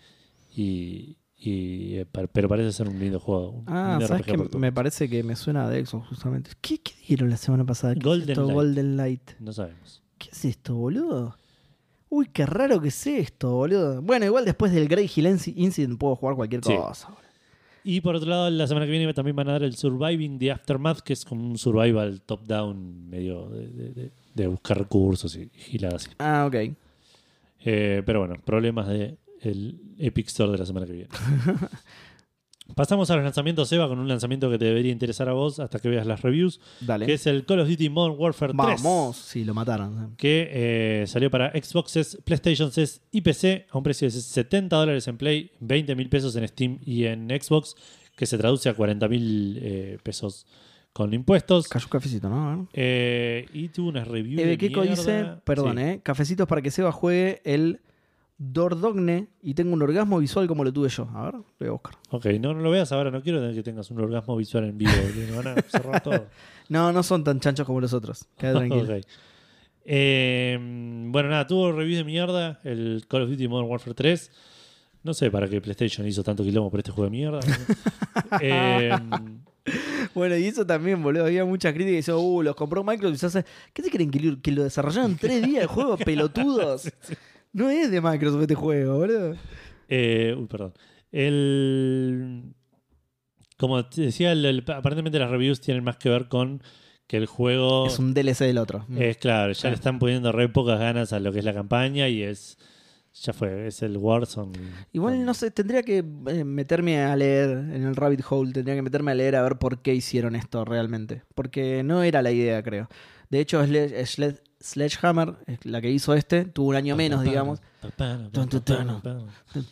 Y. 0.56 1.16
y, 1.44 1.96
eh, 1.96 2.06
pero 2.32 2.48
parece 2.48 2.72
ser 2.72 2.88
un 2.88 3.00
lindo 3.00 3.20
juego. 3.20 3.64
Ah, 3.68 3.94
lindo 3.98 4.08
¿sabes 4.08 4.26
turnos. 4.26 4.54
Me 4.56 4.72
parece 4.72 5.10
que 5.10 5.24
me 5.24 5.36
suena 5.36 5.68
de 5.68 5.84
Xbox 5.86 6.08
justamente. 6.10 6.52
¿Qué, 6.62 6.78
qué 6.80 6.94
dieron 7.08 7.30
la 7.30 7.38
semana 7.38 7.66
pasada? 7.66 7.94
¿Qué 7.94 8.00
es 8.00 8.06
Golden 8.06 8.30
esto? 8.30 8.42
Light. 8.44 8.54
Golden 8.56 8.98
Light. 8.98 9.32
No 9.40 9.52
sabemos. 9.52 10.02
¿Qué 10.18 10.30
es 10.32 10.46
esto, 10.46 10.76
boludo? 10.76 11.36
Uy, 12.10 12.28
qué 12.32 12.46
raro 12.46 12.80
que 12.82 12.90
es 12.90 13.08
esto, 13.08 13.52
boludo. 13.56 14.02
Bueno, 14.02 14.26
igual 14.26 14.46
después 14.46 14.72
del 14.72 14.88
Grey 14.88 15.10
Hill 15.14 15.26
Inci- 15.26 15.54
Incident 15.56 15.98
puedo 15.98 16.16
jugar 16.16 16.36
cualquier 16.36 16.62
cosa. 16.62 17.08
Y 17.84 18.02
por 18.02 18.16
otro 18.16 18.30
lado, 18.30 18.48
la 18.52 18.68
semana 18.68 18.86
que 18.86 18.92
viene 18.92 19.12
también 19.14 19.36
van 19.36 19.50
a 19.50 19.54
dar 19.54 19.64
el 19.64 19.76
Surviving 19.76 20.38
the 20.38 20.52
Aftermath, 20.52 21.00
que 21.00 21.14
es 21.14 21.26
como 21.26 21.44
un 21.50 21.58
survival 21.58 22.22
top-down 22.22 23.10
medio 23.10 23.50
de, 23.50 23.68
de- 23.70 23.94
de- 23.94 24.12
de 24.36 24.48
buscar 24.48 24.78
recursos 24.78 25.36
y 25.36 25.50
giladas. 25.56 26.08
Ah, 26.20 26.46
ok. 26.48 26.76
Eh, 27.64 28.02
pero 28.06 28.20
bueno, 28.20 28.36
problemas 28.44 28.88
de 28.88 29.18
el 29.42 29.80
Epic 29.98 30.28
Store 30.28 30.52
de 30.52 30.58
la 30.58 30.66
semana 30.66 30.86
que 30.86 30.94
viene. 30.94 31.10
Pasamos 32.76 33.10
a 33.12 33.16
los 33.16 33.24
lanzamientos, 33.26 33.70
Eva, 33.74 33.90
con 33.90 34.00
un 34.00 34.08
lanzamiento 34.08 34.50
que 34.50 34.58
te 34.58 34.64
debería 34.64 34.94
interesar 34.94 35.28
a 35.28 35.34
vos 35.34 35.60
hasta 35.60 35.80
que 35.80 35.90
veas 35.90 36.08
las 36.08 36.22
reviews, 36.22 36.62
Dale. 36.80 37.06
que 37.06 37.16
es 37.16 37.28
el 37.28 37.46
Call 37.46 37.60
of 37.60 37.68
Duty 37.68 37.90
Modern 37.90 38.16
Warfare 38.18 38.54
3. 38.54 38.82
Vamos. 38.82 39.18
Sí, 39.18 39.44
lo 39.44 39.54
mataron. 39.54 40.16
Que 40.16 40.48
eh, 41.02 41.08
salió 41.08 41.30
para 41.30 41.52
Xboxes, 41.52 42.18
PlayStations 42.24 43.02
y 43.12 43.22
PC 43.22 43.68
a 43.70 43.78
un 43.78 43.84
precio 43.84 44.08
de 44.08 44.12
70 44.12 44.74
dólares 44.74 45.06
en 45.10 45.18
Play, 45.18 45.52
20 45.60 45.96
mil 45.96 46.08
pesos 46.08 46.34
en 46.38 46.48
Steam 46.48 46.80
y 46.86 47.04
en 47.06 47.28
Xbox, 47.30 47.76
que 48.16 48.26
se 48.26 48.38
traduce 48.38 48.70
a 48.70 48.74
40 48.74 49.08
mil 49.10 49.60
eh, 49.62 49.98
pesos 50.02 50.46
con 50.94 51.14
impuestos. 51.14 51.68
Cayó 51.68 51.88
un 51.88 51.92
cafecito, 51.92 52.30
¿no? 52.30 52.70
Eh, 52.72 53.48
y 53.54 53.68
tuvo 53.68 53.90
una 53.90 54.06
review 54.06 54.40
Eve 54.40 54.52
de 54.52 54.58
Keiko 54.58 54.82
mierda. 54.82 54.96
dice, 54.96 55.26
perdón, 55.44 55.76
Sí. 55.78 55.84
¿eh? 55.84 56.00
Cafecitos 56.04 56.48
para 56.48 56.62
que 56.62 56.72
Seba 56.72 56.94
juegue 56.94 57.42
el 57.44 57.82
Dordogne 58.44 59.28
y 59.44 59.54
tengo 59.54 59.74
un 59.74 59.82
orgasmo 59.84 60.18
visual 60.18 60.48
como 60.48 60.64
lo 60.64 60.74
tuve 60.74 60.90
yo. 60.90 61.08
A 61.14 61.26
ver, 61.26 61.34
lo 61.36 61.46
voy 61.60 61.68
a 61.68 61.72
buscar. 61.72 61.94
Ok, 62.10 62.26
no, 62.40 62.54
no 62.56 62.62
lo 62.62 62.72
veas 62.72 62.92
ahora, 62.92 63.12
no 63.12 63.22
quiero 63.22 63.40
que 63.54 63.62
tengas 63.62 63.92
un 63.92 64.00
orgasmo 64.02 64.36
visual 64.36 64.64
en 64.66 64.78
vivo, 64.80 64.92
me 65.16 65.32
van 65.36 65.48
a 65.60 65.62
cerrar 65.62 66.02
todo. 66.02 66.26
No, 66.70 66.94
no 66.94 67.04
son 67.04 67.24
tan 67.26 67.40
chanchos 67.42 67.66
como 67.68 67.82
los 67.82 67.92
otros. 67.94 68.26
Queda 68.38 68.54
tranquilo. 68.60 68.96
Ok. 68.98 69.04
Eh, 69.84 70.58
bueno, 71.10 71.30
nada, 71.30 71.46
tuvo 71.46 71.72
reviews 71.74 71.98
de 71.98 72.04
mierda 72.06 72.62
el 72.64 73.04
Call 73.10 73.24
of 73.24 73.30
Duty 73.30 73.48
Modern 73.50 73.70
Warfare 73.70 73.94
3. 73.94 74.32
No 75.04 75.14
sé 75.14 75.30
para 75.30 75.50
qué 75.50 75.60
PlayStation 75.60 76.08
hizo 76.08 76.24
tanto 76.24 76.44
quilombo 76.44 76.72
por 76.72 76.80
este 76.80 76.92
juego 76.92 77.10
de 77.10 77.18
mierda. 77.18 77.40
Eh, 78.42 78.92
Bueno, 80.16 80.36
y 80.38 80.46
eso 80.46 80.66
también, 80.66 81.04
boludo. 81.04 81.26
Había 81.26 81.46
mucha 81.46 81.72
crítica 81.74 81.92
y 81.92 81.96
decía, 81.98 82.16
uh, 82.16 82.42
los 82.42 82.56
compró 82.56 82.84
Microsoft. 82.84 83.16
y 83.16 83.18
se 83.20 83.26
hace- 83.28 83.46
¿Qué 83.74 83.84
se 83.84 83.92
creen 83.92 84.10
que 84.42 84.52
lo, 84.52 84.64
desarrollaron 84.64 85.12
en 85.12 85.18
tres 85.18 85.46
días 85.46 85.62
el 85.64 85.68
juego? 85.68 85.98
Pelotudos. 85.98 86.92
No 87.54 87.70
es 87.70 87.92
de 87.92 88.02
Microsoft 88.02 88.42
este 88.42 88.56
juego, 88.56 88.98
boludo. 88.98 89.36
eh, 89.90 90.36
uy, 90.38 90.48
perdón. 90.48 90.74
El, 91.12 92.54
como 93.58 93.86
te 93.86 94.02
decía, 94.04 94.32
el- 94.32 94.46
el- 94.46 94.64
aparentemente 94.68 95.20
las 95.20 95.30
reviews 95.30 95.62
tienen 95.62 95.84
más 95.84 95.98
que 95.98 96.10
ver 96.10 96.28
con 96.28 96.62
que 97.08 97.18
el 97.18 97.26
juego 97.26 97.88
Es 97.88 98.00
un 98.00 98.14
DLC 98.14 98.46
del 98.46 98.58
otro. 98.58 98.86
es 98.98 99.18
claro, 99.18 99.52
ya 99.52 99.60
Claro. 99.60 99.72
le 99.74 99.76
están 99.76 100.00
poniendo 100.00 100.32
re 100.32 100.48
pocas 100.50 100.80
ganas 100.80 101.12
a 101.14 101.20
lo 101.20 101.32
que 101.34 101.40
es 101.40 101.46
la 101.46 101.54
campaña 101.54 102.08
y 102.08 102.24
es 102.24 102.58
ya 103.14 103.34
fue, 103.34 103.68
es 103.68 103.82
el 103.82 103.98
Warzone. 103.98 104.54
Igual 104.94 105.26
no 105.26 105.34
sé, 105.34 105.52
tendría 105.52 105.84
que 105.84 105.98
eh, 106.28 106.44
meterme 106.46 107.02
a 107.02 107.14
leer 107.18 107.50
en 107.50 107.84
el 107.84 107.98
rabbit 107.98 108.22
hole, 108.30 108.54
tendría 108.54 108.76
que 108.76 108.82
meterme 108.82 109.12
a 109.12 109.16
leer 109.16 109.36
a 109.36 109.42
ver 109.44 109.58
por 109.58 109.82
qué 109.82 109.94
hicieron 109.94 110.34
esto 110.38 110.64
realmente. 110.64 111.24
Porque 111.36 111.84
no 111.84 112.02
era 112.04 112.22
la 112.22 112.32
idea, 112.32 112.64
creo. 112.64 112.88
De 113.30 113.42
hecho, 113.42 113.62
Sle- 113.66 113.92
Sle- 114.06 114.40
Sledgehammer, 114.62 115.36
eh, 115.48 115.58
la 115.64 115.82
que 115.82 115.90
hizo 115.90 116.14
este, 116.14 116.46
tuvo 116.46 116.70
un 116.70 116.76
año 116.76 116.96
menos, 116.96 117.24
digamos. 117.24 117.60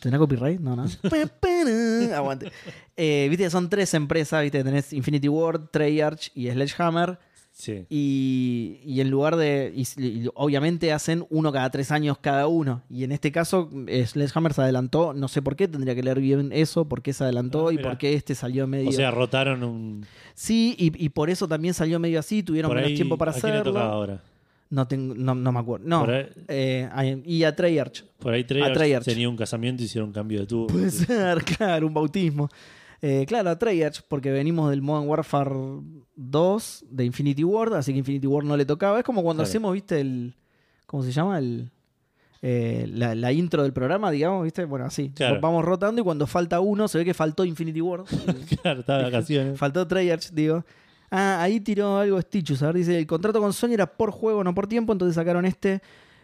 ¿Tendrá 0.00 0.18
copyright? 0.18 0.60
No, 0.60 0.76
no. 0.76 0.84
Aguante. 2.14 2.52
Eh, 3.02 3.28
viste, 3.30 3.48
son 3.48 3.70
tres 3.70 3.94
empresas, 3.94 4.42
viste, 4.42 4.62
tenés 4.62 4.92
Infinity 4.92 5.26
Ward, 5.26 5.68
Treyarch 5.70 6.30
y 6.34 6.50
Sledgehammer. 6.50 7.18
Sí. 7.50 7.86
Y, 7.88 8.78
y 8.84 9.00
en 9.00 9.08
lugar 9.08 9.36
de. 9.36 9.72
Y, 9.74 9.86
y 10.02 10.28
obviamente 10.34 10.92
hacen 10.92 11.24
uno 11.30 11.50
cada 11.50 11.70
tres 11.70 11.92
años 11.92 12.18
cada 12.20 12.46
uno. 12.46 12.82
Y 12.90 13.04
en 13.04 13.12
este 13.12 13.32
caso, 13.32 13.70
eh, 13.86 14.06
Sledgehammer 14.06 14.52
se 14.52 14.60
adelantó. 14.60 15.14
No 15.14 15.28
sé 15.28 15.40
por 15.40 15.56
qué, 15.56 15.66
tendría 15.66 15.94
que 15.94 16.02
leer 16.02 16.20
bien 16.20 16.50
eso, 16.52 16.84
por 16.88 17.00
qué 17.00 17.14
se 17.14 17.24
adelantó 17.24 17.68
Ah, 17.68 17.72
y 17.72 17.78
por 17.78 17.96
qué 17.96 18.12
este 18.12 18.34
salió 18.34 18.66
medio. 18.66 18.90
O 18.90 18.92
sea, 18.92 19.10
rotaron 19.10 19.62
un 19.64 20.04
sí, 20.34 20.74
y, 20.78 20.92
y 21.02 21.08
por 21.08 21.30
eso 21.30 21.48
también 21.48 21.72
salió 21.72 21.98
medio 21.98 22.20
así. 22.20 22.42
Tuvieron 22.42 22.68
por 22.68 22.76
menos 22.76 22.90
ahí, 22.90 22.96
tiempo 22.96 23.16
para 23.16 23.30
¿a 23.30 23.34
quién 23.34 23.46
le 23.54 23.60
hacerlo. 23.60 23.78
ahora? 23.80 24.22
No, 24.70 24.86
tengo, 24.86 25.14
no, 25.16 25.34
no 25.34 25.50
me 25.52 25.58
acuerdo. 25.58 25.86
No. 25.88 26.04
Ahí, 26.04 26.26
eh, 26.48 27.22
y 27.24 27.42
a 27.42 27.54
Treyarch. 27.56 28.04
por 28.20 28.32
ahí 28.32 28.44
Treyarch 28.44 28.74
Treyarch. 28.74 29.04
tenía 29.04 29.28
un 29.28 29.36
casamiento 29.36 29.82
y 29.82 29.86
hicieron 29.86 30.10
un 30.10 30.12
cambio 30.14 30.40
de 30.40 30.46
tubo. 30.46 30.68
Puede 30.68 30.90
ser, 30.92 31.42
claro, 31.56 31.86
un 31.88 31.94
bautismo. 31.94 32.48
Eh, 33.02 33.24
claro, 33.26 33.50
a 33.50 33.58
Treyarch, 33.58 34.02
porque 34.08 34.30
venimos 34.30 34.70
del 34.70 34.80
Modern 34.82 35.08
Warfare 35.08 35.50
2 36.16 36.84
de 36.90 37.04
Infinity 37.04 37.42
Ward, 37.44 37.74
así 37.74 37.92
que 37.92 37.98
Infinity 37.98 38.26
Ward 38.26 38.44
no 38.44 38.56
le 38.56 38.64
tocaba. 38.64 38.98
Es 38.98 39.04
como 39.04 39.22
cuando 39.22 39.42
Claro. 39.42 39.48
hacemos, 39.48 39.72
viste, 39.72 40.00
el. 40.00 40.34
¿Cómo 40.86 41.02
se 41.02 41.10
llama? 41.12 41.38
El. 41.38 41.70
eh, 42.42 42.86
la, 42.92 43.14
la 43.14 43.32
intro 43.32 43.62
del 43.62 43.72
programa, 43.72 44.10
digamos, 44.10 44.44
¿viste? 44.44 44.64
Bueno, 44.66 44.84
así. 44.84 45.10
Claro. 45.14 45.40
Vamos 45.40 45.64
rotando 45.64 46.00
y 46.00 46.04
cuando 46.04 46.26
falta 46.26 46.60
uno, 46.60 46.86
se 46.88 46.98
ve 46.98 47.04
que 47.04 47.14
faltó 47.14 47.44
Infinity 47.44 47.80
Ward. 47.80 48.04
claro, 48.62 48.80
estaba 48.80 48.98
de 49.00 49.04
vacaciones. 49.06 49.58
faltó 49.58 49.86
Treyarch, 49.86 50.30
digo. 50.32 50.64
Ah, 51.10 51.42
ahí 51.42 51.60
tiró 51.60 51.98
algo 51.98 52.20
Stitchus. 52.20 52.62
A 52.62 52.66
ver, 52.66 52.76
dice: 52.76 52.98
el 52.98 53.06
contrato 53.06 53.40
con 53.40 53.52
Sony 53.52 53.72
era 53.72 53.86
por 53.86 54.10
juego, 54.10 54.44
no 54.44 54.54
por 54.54 54.66
tiempo, 54.66 54.92
entonces 54.92 55.14
sacaron 55.14 55.44
este. 55.44 55.80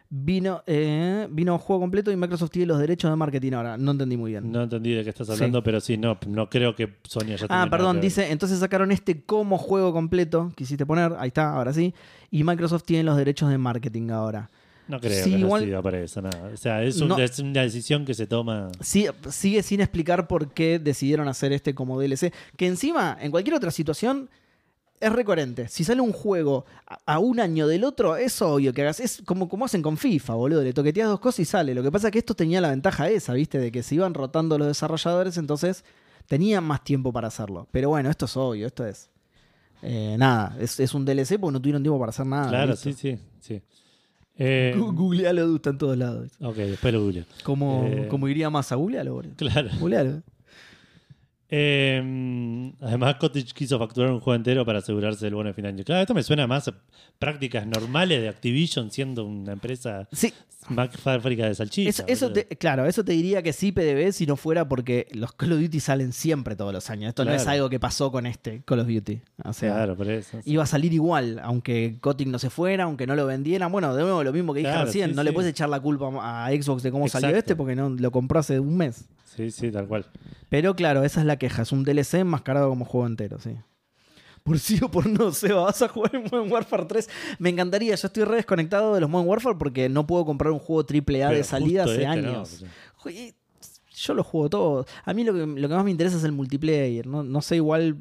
Vino, 0.08 0.62
eh, 0.68 1.26
vino 1.32 1.58
juego 1.58 1.80
completo 1.80 2.12
y 2.12 2.16
Microsoft 2.16 2.52
tiene 2.52 2.66
los 2.66 2.78
derechos 2.78 3.10
de 3.10 3.16
marketing 3.16 3.54
ahora. 3.54 3.76
No 3.76 3.90
entendí 3.90 4.16
muy 4.16 4.30
bien. 4.30 4.52
No 4.52 4.62
entendí 4.62 4.92
de 4.94 5.02
qué 5.02 5.10
estás 5.10 5.28
hablando, 5.30 5.64
pero 5.64 5.80
sí, 5.80 5.98
no, 5.98 6.16
no 6.28 6.48
creo 6.48 6.76
que 6.76 6.94
Sony 7.02 7.32
haya 7.32 7.46
Ah, 7.48 7.66
perdón, 7.68 8.00
dice, 8.00 8.30
entonces 8.30 8.60
sacaron 8.60 8.92
este 8.92 9.24
como 9.24 9.58
juego 9.58 9.92
completo, 9.92 10.52
quisiste 10.54 10.86
poner, 10.86 11.12
ahí 11.18 11.26
está, 11.26 11.52
ahora 11.52 11.72
sí, 11.72 11.92
y 12.30 12.44
Microsoft 12.44 12.84
tiene 12.84 13.02
los 13.02 13.16
derechos 13.16 13.50
de 13.50 13.58
marketing 13.58 14.10
ahora. 14.10 14.48
No 14.86 15.00
creo 15.00 15.24
Sí, 15.24 15.32
que 15.32 15.38
igual- 15.40 15.62
haya 15.62 15.70
sido 15.70 15.82
para 15.82 15.98
eso, 15.98 16.22
nada. 16.22 16.50
O 16.54 16.56
sea, 16.56 16.84
es, 16.84 17.00
un- 17.00 17.08
No. 17.08 17.18
es 17.18 17.40
una 17.40 17.62
decisión 17.62 18.04
que 18.04 18.14
se 18.14 18.28
toma. 18.28 18.68
Sí, 18.80 19.08
sigue 19.30 19.64
sin 19.64 19.80
explicar 19.80 20.28
por 20.28 20.52
qué 20.54 20.78
decidieron 20.78 21.26
hacer 21.26 21.52
este 21.52 21.74
como 21.74 22.00
DLC, 22.00 22.32
que 22.56 22.68
encima, 22.68 23.18
en 23.20 23.32
cualquier 23.32 23.56
otra 23.56 23.72
situación, 23.72 24.30
es 25.00 25.12
recoherente. 25.12 25.68
Si 25.68 25.84
sale 25.84 26.00
un 26.00 26.12
juego 26.12 26.64
a, 26.86 26.98
a 27.14 27.18
un 27.18 27.38
año 27.40 27.66
del 27.66 27.84
otro, 27.84 28.16
es 28.16 28.40
obvio 28.42 28.72
que 28.72 28.82
hagas, 28.82 29.00
es 29.00 29.22
como, 29.24 29.48
como 29.48 29.64
hacen 29.64 29.82
con 29.82 29.96
FIFA, 29.96 30.34
boludo, 30.34 30.62
le 30.62 30.72
toqueteas 30.72 31.08
dos 31.08 31.20
cosas 31.20 31.40
y 31.40 31.44
sale. 31.44 31.74
Lo 31.74 31.82
que 31.82 31.90
pasa 31.92 32.08
es 32.08 32.12
que 32.12 32.18
esto 32.18 32.34
tenía 32.34 32.60
la 32.60 32.70
ventaja 32.70 33.08
esa, 33.10 33.32
viste, 33.34 33.58
de 33.58 33.70
que 33.72 33.82
se 33.82 33.94
iban 33.96 34.14
rotando 34.14 34.58
los 34.58 34.66
desarrolladores, 34.68 35.36
entonces 35.36 35.84
tenían 36.26 36.64
más 36.64 36.82
tiempo 36.84 37.12
para 37.12 37.28
hacerlo. 37.28 37.68
Pero 37.70 37.90
bueno, 37.90 38.10
esto 38.10 38.24
es 38.24 38.36
obvio, 38.36 38.66
esto 38.66 38.86
es... 38.86 39.10
eh, 39.82 40.16
nada, 40.18 40.56
es, 40.60 40.80
es 40.80 40.94
un 40.94 41.04
DLC 41.04 41.38
porque 41.38 41.52
no 41.52 41.60
tuvieron 41.60 41.82
tiempo 41.82 41.98
para 42.00 42.10
hacer 42.10 42.26
nada. 42.26 42.48
claro, 42.48 42.74
sí, 42.76 42.92
sí, 42.94 43.18
sí. 43.40 43.62
Eh, 44.38 44.74
Googlealo, 44.76 45.56
está 45.56 45.70
en 45.70 45.78
todos 45.78 45.96
lados. 45.96 46.30
ok, 46.42 46.56
después 46.56 46.92
lo 46.92 47.00
googleo. 47.02 47.24
Como, 47.42 47.84
Eh. 47.86 48.06
como 48.10 48.28
iría 48.28 48.50
más 48.50 48.70
a 48.72 48.74
googlealo, 48.74 49.14
boludo. 49.14 49.32
Claro. 49.36 49.70
Googlealo. 49.80 50.22
Eh, 51.48 52.72
además, 52.80 53.16
Cottage 53.16 53.52
quiso 53.54 53.78
facturar 53.78 54.10
un 54.10 54.20
juego 54.20 54.34
entero 54.36 54.64
para 54.64 54.80
asegurarse 54.80 55.24
del 55.26 55.34
bono 55.34 55.48
de 55.48 55.54
fin 55.54 55.62
de 55.62 55.68
año. 55.68 55.84
Claro, 55.84 56.00
esto 56.02 56.14
me 56.14 56.22
suena 56.22 56.46
más 56.46 56.68
a 56.68 56.74
prácticas 57.18 57.66
normales 57.66 58.20
de 58.20 58.28
Activision 58.28 58.90
siendo 58.90 59.24
una 59.24 59.52
empresa 59.52 60.08
Sí, 60.12 60.32
Mac 60.68 60.96
fábrica 60.98 61.46
de 61.46 61.54
salchichas. 61.54 62.04
Eso, 62.08 62.32
te- 62.32 62.46
claro, 62.46 62.86
eso 62.86 63.04
te 63.04 63.12
diría 63.12 63.40
que 63.42 63.52
sí, 63.52 63.70
PDB, 63.70 64.10
si 64.12 64.26
no 64.26 64.34
fuera 64.36 64.68
porque 64.68 65.06
los 65.12 65.32
Call 65.32 65.52
of 65.52 65.60
Duty 65.60 65.78
salen 65.78 66.12
siempre 66.12 66.56
todos 66.56 66.72
los 66.72 66.90
años. 66.90 67.10
Esto 67.10 67.24
no 67.24 67.32
es 67.32 67.46
algo 67.46 67.70
que 67.70 67.78
pasó 67.78 68.10
con 68.10 68.26
este 68.26 68.62
Call 68.64 68.80
of 68.80 68.88
Duty. 68.88 69.20
O 69.44 69.52
sea, 69.52 69.74
Claro, 69.74 69.96
por 69.96 70.10
eso. 70.10 70.40
iba 70.44 70.64
a 70.64 70.66
salir 70.66 70.92
igual, 70.92 71.38
aunque 71.44 71.98
Kotick 72.00 72.26
no 72.26 72.40
se 72.40 72.50
fuera, 72.50 72.84
aunque 72.84 73.06
no 73.06 73.14
lo 73.14 73.24
vendieran. 73.26 73.70
Bueno, 73.70 73.94
de 73.94 74.02
nuevo, 74.02 74.24
lo 74.24 74.32
mismo 74.32 74.52
que 74.52 74.60
dije 74.60 74.72
Claro, 74.72 74.86
recién, 74.86 75.10
sí, 75.10 75.16
no 75.16 75.22
le 75.22 75.32
puedes 75.32 75.50
echar 75.50 75.68
la 75.68 75.78
culpa 75.78 76.08
a 76.20 76.50
Xbox 76.50 76.82
de 76.82 76.90
cómo 76.90 77.06
salió 77.08 77.28
este 77.36 77.54
porque 77.54 77.76
no 77.76 77.88
lo 77.90 78.10
compró 78.10 78.40
hace 78.40 78.58
un 78.58 78.76
mes. 78.76 79.04
Sí, 79.36 79.50
sí, 79.50 79.70
tal 79.70 79.86
cual. 79.86 80.06
Pero 80.48 80.74
claro, 80.74 81.04
esa 81.04 81.20
es 81.20 81.26
la 81.26 81.36
queja. 81.38 81.62
Es 81.62 81.72
un 81.72 81.84
DLC 81.84 82.14
enmascarado 82.14 82.68
como 82.68 82.84
juego 82.84 83.06
entero, 83.06 83.38
sí. 83.40 83.50
Por 84.42 84.58
sí 84.60 84.78
o 84.82 84.88
por 84.90 85.06
no, 85.06 85.32
Seba, 85.32 85.64
vas 85.64 85.82
a 85.82 85.88
jugar 85.88 86.14
en 86.14 86.22
Modern 86.22 86.50
Warfare 86.52 86.84
3. 86.84 87.08
Me 87.40 87.50
encantaría, 87.50 87.94
yo 87.96 88.06
estoy 88.06 88.24
re 88.24 88.36
desconectado 88.36 88.94
de 88.94 89.00
los 89.00 89.10
Modern 89.10 89.28
Warfare 89.28 89.56
porque 89.58 89.88
no 89.88 90.06
puedo 90.06 90.24
comprar 90.24 90.52
un 90.52 90.58
juego 90.60 90.82
AAA 90.82 91.02
Pero 91.04 91.30
de 91.30 91.44
salida 91.44 91.82
hace 91.84 91.94
este, 92.04 92.04
¿no? 92.06 92.10
años. 92.12 92.64
Yo 93.98 94.14
lo 94.14 94.22
juego 94.22 94.50
todo. 94.50 94.86
A 95.04 95.14
mí 95.14 95.24
lo 95.24 95.32
que, 95.32 95.46
lo 95.46 95.68
que 95.68 95.74
más 95.74 95.84
me 95.84 95.90
interesa 95.90 96.16
es 96.18 96.24
el 96.24 96.32
multiplayer. 96.32 97.06
No, 97.06 97.22
no 97.22 97.40
sé, 97.40 97.56
igual. 97.56 97.96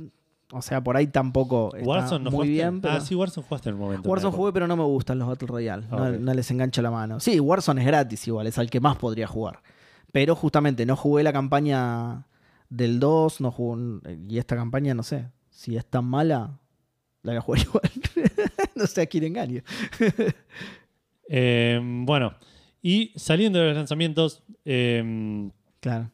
O 0.51 0.61
sea, 0.61 0.83
por 0.83 0.97
ahí 0.97 1.07
tampoco. 1.07 1.71
Está 1.75 1.87
Warzone 1.87 2.23
no 2.25 2.31
muy 2.31 2.47
jugaste? 2.47 2.51
bien. 2.51 2.81
Pero... 2.81 2.93
Ah, 2.93 3.01
sí, 3.01 3.15
Warzone 3.15 3.47
jugaste 3.47 3.69
en 3.69 3.75
un 3.75 3.81
momento. 3.81 4.09
Warzone 4.09 4.35
jugué, 4.35 4.51
pero 4.53 4.67
no 4.67 4.75
me 4.75 4.83
gustan 4.83 5.17
los 5.19 5.27
Battle 5.27 5.47
Royale. 5.47 5.87
No, 5.89 5.97
Ah, 5.97 6.11
no 6.11 6.33
les 6.33 6.51
engancho 6.51 6.81
la 6.81 6.91
mano. 6.91 7.19
Sí, 7.19 7.39
Warzone 7.39 7.81
es 7.81 7.87
gratis 7.87 8.27
igual, 8.27 8.45
es 8.47 8.57
al 8.59 8.69
que 8.69 8.79
más 8.79 8.97
podría 8.97 9.25
jugar. 9.25 9.59
Pero 10.15 10.33
justamente 10.33 10.85
no 10.85 10.95
jugué 10.95 11.23
la 11.23 11.33
campaña 11.33 12.25
del 12.69 13.01
2, 13.01 13.41
no 13.41 13.51
jugué, 13.51 13.99
y 14.29 14.37
esta 14.37 14.55
campaña 14.55 14.93
no 14.93 15.03
sé. 15.03 15.27
Si 15.49 15.75
es 15.75 15.85
tan 15.85 16.05
mala, 16.05 16.57
la 17.21 17.33
voy 17.33 17.37
a 17.37 17.41
jugar 17.41 17.61
igual. 17.67 17.91
no 18.75 18.87
sé 18.87 19.01
a 19.01 19.05
quién 19.07 19.25
engaño. 19.25 19.61
Eh, 21.27 21.81
bueno, 21.83 22.33
y 22.81 23.11
saliendo 23.17 23.59
de 23.59 23.65
los 23.67 23.75
lanzamientos, 23.75 24.41
eh, 24.63 25.49
Claro. 25.81 26.09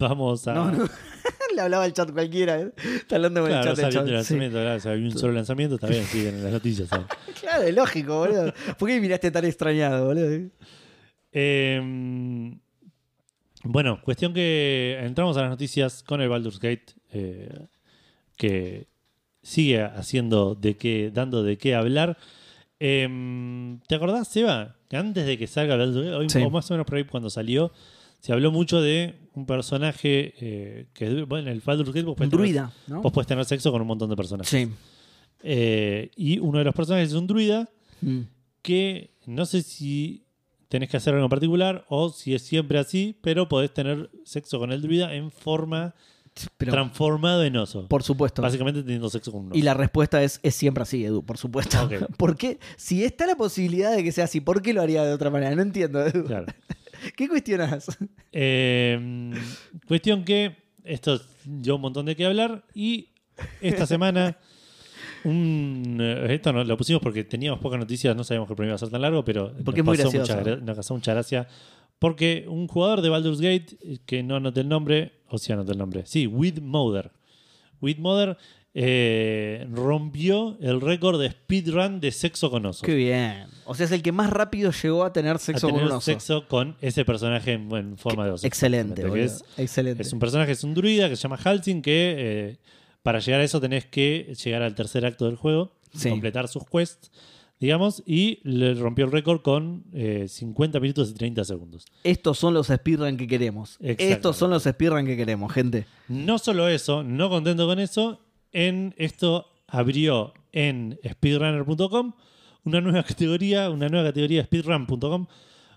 vamos 0.00 0.48
a. 0.48 0.54
No, 0.54 0.72
no. 0.72 0.88
Le 1.54 1.60
hablaba 1.60 1.86
el 1.86 1.92
chat 1.92 2.10
cualquiera. 2.10 2.58
¿eh? 2.60 2.72
Está 2.96 3.14
hablando 3.14 3.42
con 3.42 3.50
Claro, 3.50 3.70
el 3.70 3.76
chat. 3.76 3.84
salió 3.84 4.00
el 4.00 4.08
el 4.08 4.14
chat. 4.16 4.24
Sí. 4.26 4.34
lanzamiento, 4.34 4.58
claro, 4.58 4.76
o 4.76 4.80
sea, 4.80 4.92
había 4.92 5.04
un 5.06 5.16
solo 5.16 5.32
lanzamiento, 5.34 5.74
está 5.76 5.86
bien, 5.86 6.02
siguen 6.06 6.34
en 6.38 6.42
las 6.42 6.52
noticias. 6.52 6.88
Claro, 7.40 7.62
es 7.62 7.74
lógico, 7.74 8.18
boludo. 8.18 8.52
¿Por 8.78 8.88
qué 8.88 9.00
miraste 9.00 9.30
tan 9.30 9.44
extrañado, 9.44 10.06
boludo? 10.06 10.48
Eh, 11.30 12.58
bueno, 13.64 14.00
cuestión 14.02 14.32
que 14.34 14.98
entramos 15.02 15.36
a 15.36 15.42
las 15.42 15.50
noticias 15.50 16.02
con 16.02 16.20
el 16.20 16.28
Baldur's 16.28 16.58
Gate, 16.60 16.86
eh, 17.12 17.66
que 18.36 18.86
sigue 19.42 19.82
haciendo 19.82 20.54
de 20.54 20.76
qué, 20.76 21.10
dando 21.12 21.42
de 21.42 21.58
qué 21.58 21.74
hablar. 21.74 22.16
Eh, 22.80 23.78
¿Te 23.86 23.94
acordás, 23.94 24.28
Seba? 24.28 24.76
Que 24.88 24.96
antes 24.96 25.26
de 25.26 25.38
que 25.38 25.46
salga 25.46 25.76
Baldur's 25.76 26.06
Gate, 26.10 26.30
Sí. 26.30 26.42
o 26.44 26.50
más 26.50 26.70
o 26.70 26.74
menos 26.74 26.86
por 26.86 26.96
ahí 26.96 27.04
cuando 27.04 27.30
salió, 27.30 27.72
se 28.20 28.32
habló 28.32 28.50
mucho 28.50 28.80
de 28.80 29.14
un 29.34 29.46
personaje 29.46 30.34
eh, 30.40 30.86
que, 30.94 31.22
bueno, 31.24 31.48
en 31.50 31.54
el 31.56 31.60
Baldur's 31.60 31.90
Gate 31.90 32.02
vos 32.04 32.12
Un 32.12 32.16
podés, 32.16 32.30
tener, 32.30 32.46
druida, 32.46 32.72
¿no? 32.86 33.02
vos 33.02 33.12
podés 33.12 33.26
tener 33.26 33.44
sexo 33.44 33.70
con 33.72 33.80
un 33.82 33.86
montón 33.88 34.08
de 34.10 34.16
personajes. 34.16 34.48
Sí. 34.50 34.68
Eh, 35.42 36.10
y 36.16 36.38
uno 36.38 36.58
de 36.58 36.64
los 36.64 36.74
personajes 36.74 37.08
es 37.10 37.14
un 37.14 37.26
druida 37.26 37.68
Mm. 38.00 38.20
que 38.62 39.10
no 39.26 39.46
sé 39.46 39.62
si 39.62 40.23
tenés 40.74 40.90
que 40.90 40.96
hacer 40.96 41.14
algo 41.14 41.26
en 41.26 41.30
particular 41.30 41.84
o 41.88 42.10
si 42.10 42.34
es 42.34 42.42
siempre 42.42 42.80
así, 42.80 43.16
pero 43.22 43.48
podés 43.48 43.72
tener 43.72 44.10
sexo 44.24 44.58
con 44.58 44.72
el 44.72 44.82
druida 44.82 45.14
en 45.14 45.30
forma 45.30 45.94
Pero, 46.58 46.72
transformado 46.72 47.44
en 47.44 47.56
oso. 47.56 47.86
por 47.86 48.02
supuesto. 48.02 48.42
Básicamente 48.42 48.82
teniendo 48.82 49.08
sexo 49.08 49.30
con 49.30 49.42
un 49.42 49.50
oso. 49.52 49.56
Y 49.56 49.62
la 49.62 49.74
respuesta 49.74 50.20
es, 50.24 50.40
es 50.42 50.56
siempre 50.56 50.82
así, 50.82 51.04
Edu, 51.04 51.24
por 51.24 51.38
supuesto. 51.38 51.80
Ok. 51.84 51.92
¿Por 52.18 52.36
qué? 52.36 52.58
Si 52.76 53.04
está 53.04 53.24
la 53.24 53.36
posibilidad 53.36 53.94
de 53.94 54.02
que 54.02 54.10
sea 54.10 54.24
así, 54.24 54.40
¿por 54.40 54.62
qué 54.62 54.72
lo 54.74 54.82
haría 54.82 55.04
de 55.04 55.12
otra 55.12 55.30
manera? 55.30 55.54
No 55.54 55.62
entiendo, 55.62 56.04
Edu. 56.04 56.24
Claro. 56.24 56.46
¿Qué 57.16 57.28
cuestionas? 57.28 57.96
Eh, 58.32 59.30
cuestión 59.86 60.24
que 60.24 60.56
esto 60.82 61.20
dio 61.44 61.76
un 61.76 61.82
montón 61.82 62.04
de 62.06 62.16
qué 62.16 62.26
hablar 62.26 62.64
y 62.74 63.10
esta 63.60 63.86
semana 63.86 64.38
un, 65.24 65.98
eh, 66.00 66.34
esto 66.34 66.52
no, 66.52 66.64
lo 66.64 66.76
pusimos 66.76 67.02
porque 67.02 67.24
teníamos 67.24 67.60
pocas 67.60 67.78
noticias, 67.78 68.14
no 68.14 68.24
sabíamos 68.24 68.46
que 68.46 68.52
el 68.52 68.56
programa 68.56 68.70
iba 68.70 68.76
a 68.76 68.78
ser 68.78 68.90
tan 68.90 69.02
largo, 69.02 69.24
pero 69.24 69.52
Porque 69.64 69.82
nos 69.82 69.96
pasó 69.96 70.12
mucha 70.18 70.40
nos 70.42 70.74
causó 70.74 70.94
mucha 70.94 71.12
gracia 71.12 71.48
porque 71.98 72.44
un 72.48 72.68
jugador 72.68 73.00
de 73.00 73.08
Baldur's 73.08 73.40
Gate 73.40 73.76
eh, 73.82 73.98
que 74.04 74.22
no 74.22 74.36
anoté 74.36 74.60
el 74.60 74.68
nombre, 74.68 75.12
o 75.28 75.38
sí 75.38 75.52
anoté 75.52 75.72
el 75.72 75.78
nombre, 75.78 76.04
sí, 76.06 76.26
Widmother. 76.26 77.12
Widmother 77.80 78.36
eh, 78.76 79.66
rompió 79.70 80.58
el 80.60 80.80
récord 80.80 81.20
de 81.20 81.30
speedrun 81.30 82.00
de 82.00 82.10
sexo 82.10 82.50
con 82.50 82.66
osos. 82.66 82.82
Qué 82.82 82.94
bien. 82.94 83.46
O 83.66 83.74
sea, 83.74 83.86
es 83.86 83.92
el 83.92 84.02
que 84.02 84.10
más 84.10 84.30
rápido 84.30 84.72
llegó 84.72 85.04
a 85.04 85.12
tener 85.12 85.38
sexo 85.38 85.68
a 85.68 85.70
tener 85.70 85.82
con 85.82 85.92
un 85.92 85.96
oso. 85.98 86.04
sexo 86.04 86.48
con 86.48 86.76
ese 86.80 87.04
personaje 87.04 87.52
en, 87.52 87.72
en 87.74 87.96
forma 87.96 88.24
de 88.26 88.32
oso. 88.32 88.46
Excelente, 88.46 89.02
es 89.22 89.44
Excelente. 89.56 90.02
Es 90.02 90.12
un 90.12 90.18
personaje, 90.18 90.52
es 90.52 90.64
un 90.64 90.74
druida 90.74 91.08
que 91.08 91.16
se 91.16 91.22
llama 91.22 91.38
Halsin, 91.42 91.82
que 91.82 92.14
eh, 92.18 92.58
para 93.04 93.20
llegar 93.20 93.40
a 93.40 93.44
eso 93.44 93.60
tenés 93.60 93.84
que 93.86 94.34
llegar 94.42 94.62
al 94.62 94.74
tercer 94.74 95.06
acto 95.06 95.26
del 95.26 95.36
juego, 95.36 95.70
Sí. 95.94 96.10
completar 96.10 96.48
sus 96.48 96.64
quests, 96.64 97.12
digamos, 97.60 98.02
y 98.04 98.40
le 98.42 98.74
rompió 98.74 99.04
el 99.04 99.12
récord 99.12 99.42
con 99.42 99.84
eh, 99.92 100.26
50 100.28 100.80
minutos 100.80 101.10
y 101.10 101.14
30 101.14 101.44
segundos. 101.44 101.84
Estos 102.02 102.38
son 102.38 102.52
los 102.54 102.66
speedrun 102.66 103.16
que 103.16 103.28
queremos. 103.28 103.76
Estos 103.80 104.36
son 104.36 104.50
los 104.50 104.64
speedrun 104.64 105.06
que 105.06 105.16
queremos, 105.16 105.52
gente. 105.52 105.86
No 106.08 106.38
solo 106.38 106.66
eso, 106.66 107.04
no 107.04 107.28
contento 107.30 107.66
con 107.68 107.78
eso, 107.78 108.20
en 108.52 108.92
esto 108.98 109.46
abrió 109.68 110.32
en 110.52 110.98
speedrunner.com 111.08 112.12
una 112.64 112.80
nueva 112.80 113.02
categoría, 113.02 113.68
una 113.70 113.88
nueva 113.88 114.08
categoría 114.08 114.40
de 114.40 114.46
speedrun.com, 114.46 115.26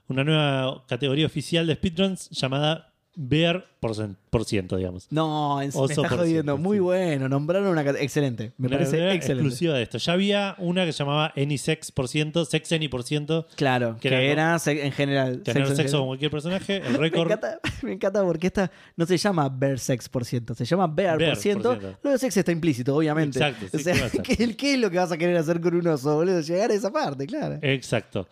una 0.07 0.23
nueva 0.23 0.85
categoría 0.87 1.25
oficial 1.25 1.67
de 1.67 1.75
speedruns 1.75 2.29
llamada 2.29 2.93
Bear 3.15 3.65
por, 3.87 3.95
cen- 3.97 4.15
por 4.29 4.45
ciento, 4.45 4.77
digamos. 4.77 5.07
No, 5.11 5.61
en, 5.61 5.69
me 5.69 5.79
Oso 5.79 6.03
jodiendo. 6.03 6.25
siempre, 6.25 6.53
Muy 6.55 6.77
sí. 6.77 6.81
bueno. 6.81 7.29
Nombraron 7.29 7.67
una... 7.69 7.81
Excelente. 7.81 8.51
Me 8.57 8.67
Una 8.67 8.77
parece 8.77 8.97
excelente. 8.97 9.31
exclusiva 9.33 9.73
de 9.75 9.83
esto. 9.83 9.97
Ya 9.97 10.13
había 10.13 10.55
una 10.57 10.85
que 10.85 10.91
se 10.93 10.99
llamaba 10.99 11.33
Anysex 11.35 11.91
por 11.91 12.07
ciento, 12.07 12.45
Sex 12.45 12.71
Any 12.71 12.87
por 12.87 13.03
ciento, 13.03 13.47
Claro, 13.55 13.97
que, 13.99 14.09
Que 14.09 14.31
era, 14.31 14.57
en 14.65 14.91
general. 14.91 15.41
tener 15.43 15.67
sexo 15.75 15.99
con 15.99 16.07
cualquier 16.07 16.31
personaje, 16.31 16.77
el 16.77 16.91
Me 16.93 16.97
récord. 16.97 17.27
encanta, 17.31 17.59
me 17.81 17.93
encanta 17.93 18.23
porque 18.23 18.47
esta 18.47 18.71
no 18.95 19.05
se 19.05 19.17
llama 19.17 19.49
Bear 19.49 19.79
Sex 19.79 20.09
por 20.09 20.25
ciento, 20.25 20.53
se 20.53 20.65
llama 20.65 20.87
Bear, 20.87 21.17
Bear 21.17 21.31
por 21.33 21.41
ciento. 21.41 21.69
por 21.69 21.79
ciento. 21.79 21.99
Lo 22.03 22.11
de 22.11 22.17
sex 22.17 22.37
está 22.37 22.51
implícito, 22.51 22.95
obviamente. 22.95 23.39
Exacto, 23.39 23.65
sí, 23.71 23.77
o 23.77 23.79
sea, 23.79 24.09
¿qué 24.23 24.73
es 24.73 24.79
lo 24.79 24.89
que 24.91 24.97
vas 24.97 25.11
a 25.11 25.17
querer 25.17 25.37
hacer 25.37 25.59
con 25.61 25.75
un 25.75 25.87
oso, 25.87 26.15
boludo? 26.15 26.41
Llegar 26.41 26.71
a 26.71 26.73
esa 26.73 26.91
parte, 26.91 27.25
claro. 27.25 27.59
Exacto. 27.61 28.27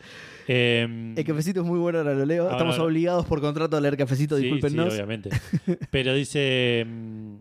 Eh, 0.48 1.14
El 1.16 1.26
cafecito 1.26 1.62
es 1.62 1.66
muy 1.66 1.80
bueno, 1.80 1.98
ahora 2.00 2.14
lo 2.14 2.24
leo. 2.26 2.44
Ahora- 2.44 2.56
Estamos 2.58 2.78
obligados 2.80 3.26
por 3.26 3.42
contrato 3.42 3.78
a 3.78 3.82
leer 3.82 3.98
cafecito, 3.98 4.38
sí, 4.38 4.44
discúlpenos. 4.44 4.90
sí, 4.90 4.96
obviamente. 4.96 5.30
Pero 5.92 6.14
dice 6.14 6.84
mm, 6.88 7.36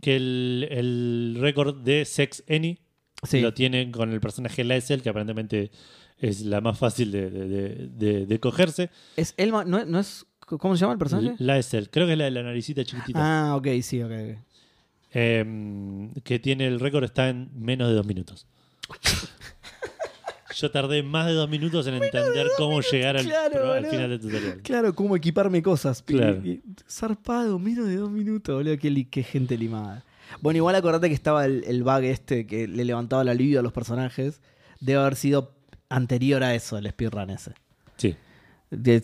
que 0.00 0.16
el, 0.16 0.68
el 0.70 1.36
récord 1.40 1.76
de 1.82 2.04
Sex 2.04 2.44
Any 2.48 2.78
Sí. 3.22 3.40
lo 3.40 3.54
tiene 3.54 3.90
con 3.90 4.12
el 4.12 4.20
personaje 4.20 4.64
Laezel, 4.64 5.00
que 5.00 5.08
aparentemente 5.08 5.70
es 6.18 6.42
la 6.42 6.60
más 6.60 6.78
fácil 6.78 7.10
de, 7.10 7.30
de- 7.30 7.48
de- 7.48 7.88
de- 7.88 8.26
de 8.26 8.40
cogerse. 8.40 8.90
es 9.16 9.32
Elma, 9.38 9.64
¿no, 9.64 9.84
no 9.86 9.98
es, 9.98 10.26
¿Cómo 10.40 10.76
se 10.76 10.82
llama 10.82 10.92
el 10.92 10.98
personaje? 10.98 11.34
Laezel, 11.38 11.88
creo 11.88 12.06
que 12.06 12.12
es 12.12 12.18
la 12.18 12.24
de 12.26 12.30
la 12.32 12.42
naricita 12.42 12.84
chiquitita. 12.84 13.18
Ah, 13.52 13.56
ok, 13.56 13.66
sí, 13.82 14.02
ok. 14.02 14.10
ok. 14.12 14.38
Eh, 15.14 16.10
que 16.22 16.38
tiene 16.38 16.66
el 16.66 16.80
récord 16.80 17.04
está 17.04 17.30
en 17.30 17.48
menos 17.54 17.88
de 17.88 17.94
dos 17.94 18.04
minutos. 18.04 18.46
Yo 20.56 20.70
tardé 20.70 21.02
más 21.02 21.26
de 21.26 21.32
dos 21.32 21.48
minutos 21.48 21.86
en 21.86 21.94
entender 21.94 22.46
cómo 22.56 22.80
llegar 22.80 23.16
al, 23.16 23.24
claro, 23.26 23.52
pro- 23.52 23.72
al 23.72 23.86
final 23.86 24.10
del 24.10 24.20
tutorial. 24.20 24.60
Claro, 24.62 24.94
cómo 24.94 25.16
equiparme 25.16 25.62
cosas. 25.62 26.02
Claro. 26.02 26.40
Y- 26.44 26.50
y- 26.50 26.62
zarpado, 26.88 27.58
menos 27.58 27.86
de 27.88 27.96
dos 27.96 28.10
minutos, 28.10 28.54
boludo. 28.54 28.76
Qué, 28.78 29.22
gente 29.22 29.56
limada. 29.58 30.04
Bueno, 30.40 30.56
igual 30.58 30.74
acordate 30.76 31.08
que 31.08 31.14
estaba 31.14 31.44
el, 31.44 31.64
el 31.64 31.82
bug 31.82 32.02
este 32.04 32.46
que 32.46 32.66
le 32.68 32.84
levantaba 32.84 33.24
la 33.24 33.34
libido 33.34 33.60
a 33.60 33.62
los 33.62 33.72
personajes. 33.72 34.40
Debe 34.80 35.00
haber 35.00 35.16
sido 35.16 35.54
anterior 35.88 36.42
a 36.42 36.54
eso, 36.54 36.78
el 36.78 36.88
speedrun 36.90 37.30
ese. 37.30 37.52
Sí. 37.96 38.16
De- 38.70 39.02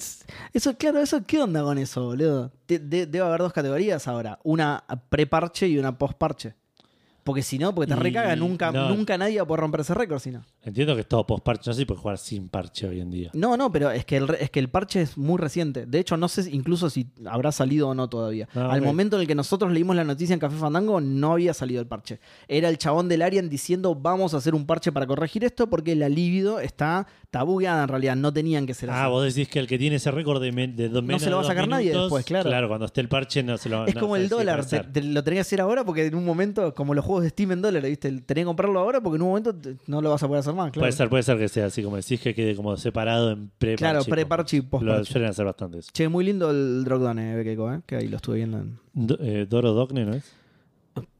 Eso, 0.52 0.76
claro, 0.76 1.00
eso, 1.00 1.24
¿qué 1.26 1.40
onda 1.40 1.62
con 1.62 1.78
eso, 1.78 2.04
boludo? 2.04 2.52
De- 2.66 2.78
de- 2.78 3.06
debe 3.06 3.24
haber 3.24 3.40
dos 3.40 3.52
categorías 3.52 4.08
ahora. 4.08 4.38
Una 4.42 4.82
pre-parche 5.10 5.68
y 5.68 5.78
una 5.78 5.96
post-parche. 5.96 6.54
Porque 7.30 7.42
si 7.42 7.58
no, 7.58 7.72
porque 7.74 7.92
te 7.92 7.96
Y 7.98 8.02
recaga, 8.02 8.34
nunca, 8.34 8.72
no. 8.72 8.88
nunca 8.88 9.16
nadie 9.16 9.36
va 9.36 9.44
a 9.44 9.46
poder 9.46 9.60
romper 9.60 9.82
ese 9.82 9.94
récord, 9.94 10.18
si 10.18 10.32
no. 10.32 10.42
Entiendo 10.64 10.94
que 10.96 11.02
es 11.02 11.06
todo 11.08 11.24
post 11.26 11.44
parche, 11.44 11.70
no 11.70 11.74
sé 11.74 11.80
si 11.82 11.84
puedes 11.86 12.00
jugar 12.02 12.18
sin 12.18 12.48
parche 12.48 12.88
hoy 12.88 13.00
en 13.00 13.10
día. 13.10 13.30
No, 13.34 13.56
no, 13.56 13.70
pero 13.70 13.90
es 13.92 14.04
que, 14.04 14.16
el, 14.16 14.26
re- 14.26 14.42
es 14.42 14.50
que 14.50 14.58
el 14.58 14.68
parche 14.68 15.00
es 15.02 15.16
muy 15.16 15.38
reciente. 15.38 15.86
De 15.86 15.98
hecho, 16.00 16.16
no 16.16 16.26
sé 16.28 16.42
si- 16.42 16.50
incluso 16.54 16.90
si 16.90 17.06
habrá 17.26 17.52
salido 17.52 17.88
o 17.88 17.94
no 17.94 18.08
todavía. 18.08 18.48
Ah, 18.54 18.72
Al 18.72 18.80
ok. 18.80 18.86
momento 18.86 19.16
en 19.16 19.22
el 19.22 19.28
que 19.28 19.34
nosotros 19.36 19.70
leímos 19.72 19.94
la 19.94 20.02
noticia 20.04 20.34
en 20.34 20.40
Café 20.40 20.56
Fandango, 20.56 21.00
no 21.00 21.32
había 21.32 21.54
salido 21.54 21.80
el 21.80 21.86
parche. 21.86 22.18
Era 22.48 22.68
el 22.68 22.78
chabón 22.78 23.08
del 23.08 23.22
Arian 23.22 23.48
diciendo, 23.48 23.94
vamos 23.94 24.34
a 24.34 24.38
hacer 24.38 24.54
un 24.54 24.66
parche 24.66 24.90
para 24.92 25.06
corregir 25.06 25.44
esto 25.44 25.70
porque 25.70 25.94
la 25.94 26.08
libido 26.08 26.58
está 26.60 27.06
tabugueada 27.30 27.82
en 27.84 27.88
realidad. 27.88 28.16
No 28.16 28.32
tenían 28.32 28.66
que 28.66 28.74
ser 28.74 28.90
así. 28.90 28.98
Ah, 29.00 29.08
vos 29.08 29.22
decís 29.24 29.48
que 29.48 29.60
el 29.60 29.66
que 29.68 29.78
tiene 29.78 29.96
ese 29.96 30.10
récord 30.10 30.42
de, 30.42 30.50
men- 30.52 30.74
de 30.74 30.88
dos, 30.88 31.02
menos 31.04 31.22
se 31.22 31.30
lo 31.30 31.36
va 31.36 31.42
a 31.42 31.44
de 31.44 31.48
dos 31.48 31.54
sacar 31.54 31.68
nadie 31.68 31.86
minutos, 31.90 32.06
después, 32.06 32.24
claro. 32.24 32.48
Claro, 32.50 32.68
cuando 32.68 32.86
esté 32.86 33.00
el 33.00 33.08
parche 33.08 33.42
no 33.42 33.56
se 33.56 33.68
lo 33.68 33.86
Es 33.86 33.94
no, 33.94 34.00
como 34.00 34.16
sí, 34.16 34.22
el 34.22 34.28
dólar, 34.28 34.56
puede 34.64 34.70
te- 34.70 34.76
ser. 34.84 34.92
te 34.92 35.02
lo 35.02 35.22
tenés 35.22 35.36
que 35.36 35.40
hacer 35.42 35.60
ahora 35.60 35.84
porque 35.84 36.06
en 36.06 36.14
un 36.14 36.24
momento, 36.24 36.74
como 36.74 36.94
los 36.94 37.04
juegos 37.04 37.19
de 37.22 37.30
Steam 37.30 37.52
en 37.52 37.62
dólares, 37.62 37.88
¿viste? 37.90 38.10
Tenés 38.22 38.42
que 38.42 38.46
comprarlo 38.46 38.78
ahora 38.80 39.00
porque 39.00 39.16
en 39.16 39.22
un 39.22 39.28
momento 39.28 39.54
no 39.86 40.00
lo 40.02 40.10
vas 40.10 40.22
a 40.22 40.26
poder 40.28 40.40
hacer 40.40 40.54
más, 40.54 40.70
claro. 40.70 40.82
Puede 40.82 40.92
ser, 40.92 41.08
puede 41.08 41.22
ser 41.22 41.38
que 41.38 41.48
sea 41.48 41.66
así, 41.66 41.82
como 41.82 41.96
decís, 41.96 42.20
que 42.20 42.34
quede 42.34 42.54
como 42.56 42.76
separado 42.76 43.30
en 43.32 43.50
pre-parche. 43.58 43.76
Claro, 43.82 44.04
pre-parche 44.04 44.56
y 44.58 44.60
Lo 44.60 44.68
post-parche. 44.68 45.12
suelen 45.12 45.30
hacer 45.30 45.44
bastante 45.44 45.78
eso. 45.78 45.90
Che, 45.92 46.08
muy 46.08 46.24
lindo 46.24 46.50
el 46.50 46.84
Drogdone, 46.84 47.32
eh, 47.32 47.36
Bekeko, 47.36 47.72
eh, 47.72 47.80
que 47.86 47.96
ahí 47.96 48.08
lo 48.08 48.16
estuve 48.16 48.36
viendo 48.36 48.58
en... 48.58 48.78
Do- 48.92 49.18
eh, 49.20 49.46
Doro 49.48 49.72
Dogne, 49.72 50.04
¿no 50.04 50.14
es? 50.14 50.24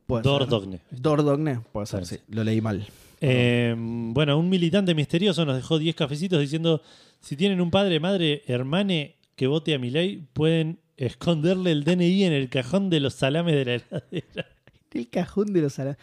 Puede 0.06 0.22
Dor 0.22 0.42
ser. 0.42 0.50
Dogne. 0.50 0.80
Dordogne, 0.90 1.60
puede 1.72 1.86
ser, 1.86 2.04
Sí. 2.04 2.16
sí. 2.16 2.22
Lo 2.34 2.42
leí 2.42 2.60
mal. 2.60 2.84
Eh, 3.20 3.74
bueno, 3.78 4.38
un 4.38 4.48
militante 4.48 4.94
misterioso 4.94 5.44
nos 5.44 5.54
dejó 5.56 5.78
10 5.78 5.94
cafecitos 5.94 6.40
diciendo: 6.40 6.82
si 7.20 7.36
tienen 7.36 7.60
un 7.60 7.70
padre, 7.70 8.00
madre, 8.00 8.42
hermane 8.46 9.16
que 9.36 9.46
vote 9.46 9.74
a 9.74 9.78
mi 9.78 9.90
ley, 9.90 10.26
pueden 10.32 10.80
esconderle 10.96 11.70
el 11.72 11.84
DNI 11.84 12.24
en 12.24 12.32
el 12.32 12.48
cajón 12.48 12.90
de 12.90 13.00
los 13.00 13.14
salames 13.14 13.54
de 13.54 13.64
la 13.64 13.72
heladera. 13.74 14.46
El 14.92 15.08
cajón 15.10 15.52
de 15.52 15.62
los 15.62 15.72
salames. 15.74 15.98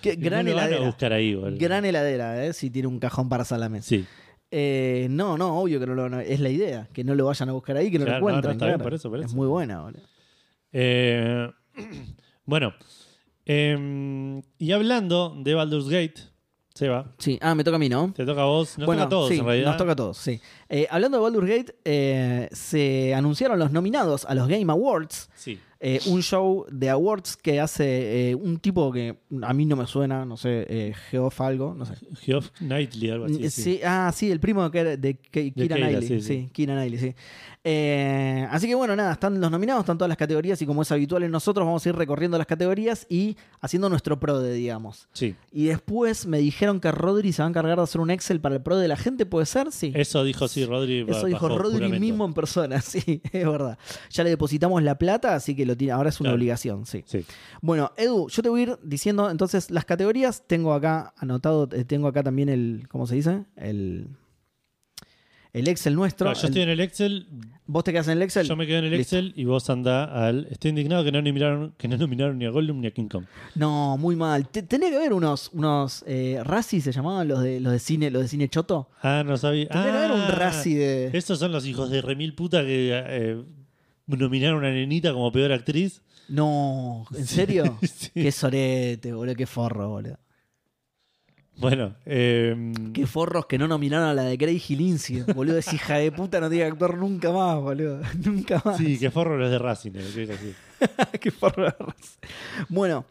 Qué 0.00 0.14
gran 0.16 0.44
no 0.46 0.50
lo 0.52 0.56
van 0.56 0.64
a 0.64 0.68
heladera. 0.68 0.86
buscar 0.86 1.12
ahí. 1.12 1.34
Gran 1.58 1.84
heladera, 1.84 2.44
¿eh? 2.46 2.52
Si 2.52 2.70
tiene 2.70 2.88
un 2.88 2.98
cajón 3.00 3.28
para 3.28 3.44
salames. 3.44 3.84
Sí, 3.84 4.04
Eh, 4.50 5.08
no, 5.10 5.36
no, 5.36 5.58
obvio 5.60 5.78
que 5.80 5.86
no 5.86 5.94
lo 5.94 6.02
van 6.02 6.14
a... 6.14 6.22
Es 6.22 6.40
la 6.40 6.48
idea, 6.48 6.88
que 6.92 7.04
no 7.04 7.14
lo 7.14 7.26
vayan 7.26 7.48
a 7.48 7.52
buscar 7.52 7.76
ahí, 7.76 7.90
que 7.90 7.98
no 7.98 8.04
Claro, 8.06 8.20
lo 8.20 8.26
no, 8.26 8.30
no, 8.32 8.38
encuentren. 8.38 8.52
está 8.54 8.66
bien, 8.66 8.76
claro. 8.78 8.84
por 8.84 8.94
eso, 8.94 9.10
por 9.10 9.20
Es 9.20 9.34
muy 9.34 9.46
buena, 9.46 9.82
boludo. 9.82 10.02
Eh, 10.72 11.50
bueno, 12.44 12.72
eh, 13.46 14.42
y 14.58 14.72
hablando 14.72 15.34
de 15.42 15.54
Baldur's 15.54 15.88
Gate, 15.88 16.14
Seba, 16.74 17.12
Sí, 17.18 17.38
ah, 17.42 17.54
me 17.56 17.64
toca 17.64 17.76
a 17.76 17.78
mí, 17.78 17.88
¿no? 17.88 18.12
te 18.14 18.24
toca 18.24 18.42
a 18.42 18.44
vos, 18.44 18.78
nos 18.78 18.86
bueno, 18.86 19.02
toca 19.02 19.06
a 19.06 19.10
todos 19.10 19.28
sí, 19.30 19.38
en 19.38 19.44
realidad. 19.44 19.66
nos 19.68 19.76
toca 19.76 19.92
a 19.92 19.96
todos, 19.96 20.16
sí. 20.18 20.40
Eh, 20.68 20.86
hablando 20.90 21.18
de 21.18 21.22
Baldur's 21.24 21.48
Gate, 21.48 21.74
eh, 21.84 22.48
se 22.52 23.14
anunciaron 23.14 23.58
los 23.58 23.72
nominados 23.72 24.24
a 24.26 24.34
los 24.34 24.46
Game 24.48 24.70
Awards. 24.70 25.28
Sí. 25.34 25.58
Eh, 25.80 26.00
un 26.06 26.22
show 26.22 26.66
de 26.72 26.90
awards 26.90 27.36
que 27.36 27.60
hace 27.60 28.30
eh, 28.30 28.34
un 28.34 28.58
tipo 28.58 28.90
que 28.90 29.16
a 29.42 29.54
mí 29.54 29.64
no 29.64 29.76
me 29.76 29.86
suena, 29.86 30.24
no 30.24 30.36
sé, 30.36 30.66
eh, 30.68 30.92
Geoff 31.10 31.40
algo, 31.40 31.72
no 31.74 31.84
sé. 31.86 31.94
Geoff 32.20 32.50
Knightley, 32.58 33.10
algo 33.10 33.26
así. 33.26 33.48
Sí, 33.48 33.62
sí. 33.62 33.80
ah, 33.84 34.10
sí, 34.14 34.30
el 34.30 34.40
primo 34.40 34.68
era 34.72 34.96
de 34.96 35.16
Ke- 35.16 35.52
Keira 35.54 35.76
Keira, 35.76 35.76
Knightley. 35.76 36.20
sí. 36.20 36.48
Keira 36.52 36.74
Knightley, 36.74 36.98
sí. 36.98 37.14
Eh, 37.70 38.48
así 38.50 38.66
que 38.66 38.74
bueno, 38.74 38.96
nada, 38.96 39.12
están 39.12 39.38
los 39.42 39.50
nominados, 39.50 39.80
están 39.82 39.98
todas 39.98 40.08
las 40.08 40.16
categorías 40.16 40.62
y 40.62 40.64
como 40.64 40.80
es 40.80 40.90
habitual 40.90 41.22
en 41.24 41.30
nosotros, 41.30 41.66
vamos 41.66 41.84
a 41.84 41.88
ir 41.90 41.94
recorriendo 41.94 42.38
las 42.38 42.46
categorías 42.46 43.06
y 43.10 43.36
haciendo 43.60 43.90
nuestro 43.90 44.18
pro 44.18 44.40
de, 44.40 44.54
digamos. 44.54 45.06
Sí. 45.12 45.36
Y 45.52 45.66
después 45.66 46.24
me 46.24 46.38
dijeron 46.38 46.80
que 46.80 46.90
Rodri 46.92 47.30
se 47.34 47.42
va 47.42 47.46
a 47.46 47.50
encargar 47.50 47.76
de 47.76 47.82
hacer 47.82 48.00
un 48.00 48.10
Excel 48.10 48.40
para 48.40 48.54
el 48.54 48.62
pro 48.62 48.78
de 48.78 48.88
la 48.88 48.96
gente, 48.96 49.26
¿puede 49.26 49.44
ser? 49.44 49.70
Sí. 49.70 49.92
Eso 49.94 50.24
dijo 50.24 50.48
sí, 50.48 50.64
Rodri. 50.64 51.04
Eso 51.06 51.26
dijo 51.26 51.46
Rodri 51.46 51.74
juramento. 51.74 52.00
mismo 52.00 52.24
en 52.24 52.32
persona, 52.32 52.80
sí, 52.80 53.20
es 53.32 53.46
verdad. 53.46 53.76
Ya 54.08 54.24
le 54.24 54.30
depositamos 54.30 54.82
la 54.82 54.96
plata, 54.96 55.34
así 55.34 55.54
que 55.54 55.66
lo 55.66 55.76
tiene, 55.76 55.92
ahora 55.92 56.08
es 56.08 56.18
una 56.20 56.28
Claro. 56.28 56.36
obligación, 56.36 56.86
sí. 56.86 57.04
Sí. 57.06 57.22
Bueno, 57.60 57.92
Edu, 57.98 58.28
yo 58.30 58.42
te 58.42 58.48
voy 58.48 58.60
a 58.60 58.62
ir 58.64 58.78
diciendo 58.82 59.28
entonces 59.30 59.70
las 59.70 59.84
categorías. 59.84 60.42
Tengo 60.46 60.72
acá 60.72 61.12
anotado, 61.18 61.68
eh, 61.72 61.84
tengo 61.84 62.08
acá 62.08 62.22
también 62.22 62.48
el, 62.48 62.86
¿cómo 62.88 63.06
se 63.06 63.14
dice? 63.16 63.44
El, 63.56 64.08
el 65.52 65.68
Excel 65.68 65.94
nuestro. 65.94 66.26
Claro, 66.26 66.36
yo 66.38 66.46
El- 66.46 66.50
estoy 66.50 66.62
en 66.62 66.68
el 66.68 66.80
Excel, 66.80 67.26
¿Vos 67.70 67.84
te 67.84 67.92
quedas 67.92 68.06
en 68.08 68.12
el 68.14 68.22
Excel? 68.22 68.46
yo 68.46 68.56
me 68.56 68.66
quedo 68.66 68.78
en 68.78 68.84
el 68.86 68.90
Listo. 68.96 69.16
Excel 69.16 69.32
y 69.36 69.44
vos 69.44 69.68
andá 69.68 70.04
al. 70.04 70.46
Estoy 70.50 70.70
indignado 70.70 71.04
que 71.04 71.12
no 71.12 71.20
nominaron, 71.20 71.74
que 71.76 71.86
no 71.86 71.96
nominaron 71.98 72.38
ni 72.38 72.46
a 72.46 72.50
Gollum 72.50 72.80
ni 72.80 72.86
a 72.86 72.90
King 72.92 73.08
Kong. 73.08 73.24
No, 73.56 73.96
muy 73.98 74.16
mal. 74.16 74.48
Te- 74.48 74.62
Tenía 74.62 74.88
que 74.88 74.96
haber 74.96 75.12
unos, 75.12 75.50
unos 75.52 76.02
eh, 76.06 76.40
Razzie, 76.42 76.80
se 76.80 76.92
llamaban 76.92 77.28
los 77.28 77.42
de, 77.42 77.60
los 77.60 77.72
de 77.72 77.78
cine, 77.78 78.10
los 78.10 78.22
de 78.22 78.28
cine 78.28 78.48
choto. 78.48 78.88
Ah, 79.02 79.22
no 79.26 79.36
sabía. 79.36 79.68
Tendría 79.68 79.92
que 79.92 79.98
haber 79.98 80.10
un 80.12 80.20
Ah, 80.22 80.30
Razzie 80.30 80.78
de. 80.78 81.10
Estos 81.18 81.38
son 81.40 81.52
los 81.52 81.66
hijos 81.66 81.90
de 81.90 82.00
remil 82.00 82.34
puta 82.34 82.62
que 82.62 82.90
eh, 83.06 83.42
nominaron 84.06 84.64
a 84.64 84.70
nenita 84.70 85.12
como 85.12 85.30
peor 85.30 85.52
actriz. 85.52 86.00
No, 86.30 87.06
¿en 87.16 87.26
serio? 87.26 87.78
Sí. 87.82 88.10
Qué 88.14 88.32
sorete, 88.32 89.12
boludo, 89.12 89.34
qué 89.34 89.46
forro, 89.46 89.88
boludo. 89.90 90.18
Bueno, 91.58 91.94
eh, 92.06 92.72
Qué 92.94 93.06
forros 93.06 93.46
que 93.46 93.58
no 93.58 93.66
nominaron 93.66 94.08
a 94.08 94.14
la 94.14 94.22
de 94.22 94.36
Grey 94.36 94.62
Lindsay, 94.68 95.22
boludo. 95.34 95.58
Esa 95.58 95.74
hija 95.74 95.96
de 95.96 96.12
puta 96.12 96.40
no 96.40 96.48
tiene 96.48 96.64
que 96.66 96.70
actuar 96.72 96.96
nunca 96.96 97.32
más, 97.32 97.56
boludo. 97.60 98.00
Nunca 98.24 98.62
más. 98.64 98.76
sí, 98.76 98.98
que 98.98 99.10
forro 99.10 99.36
los 99.36 99.50
de 99.50 99.58
Racing. 99.58 99.90
eh, 99.94 100.10
que 100.14 100.22
es 100.22 100.30
así. 100.30 100.54
Qué 101.20 101.30
forros. 101.32 101.74
Bueno, 102.68 103.04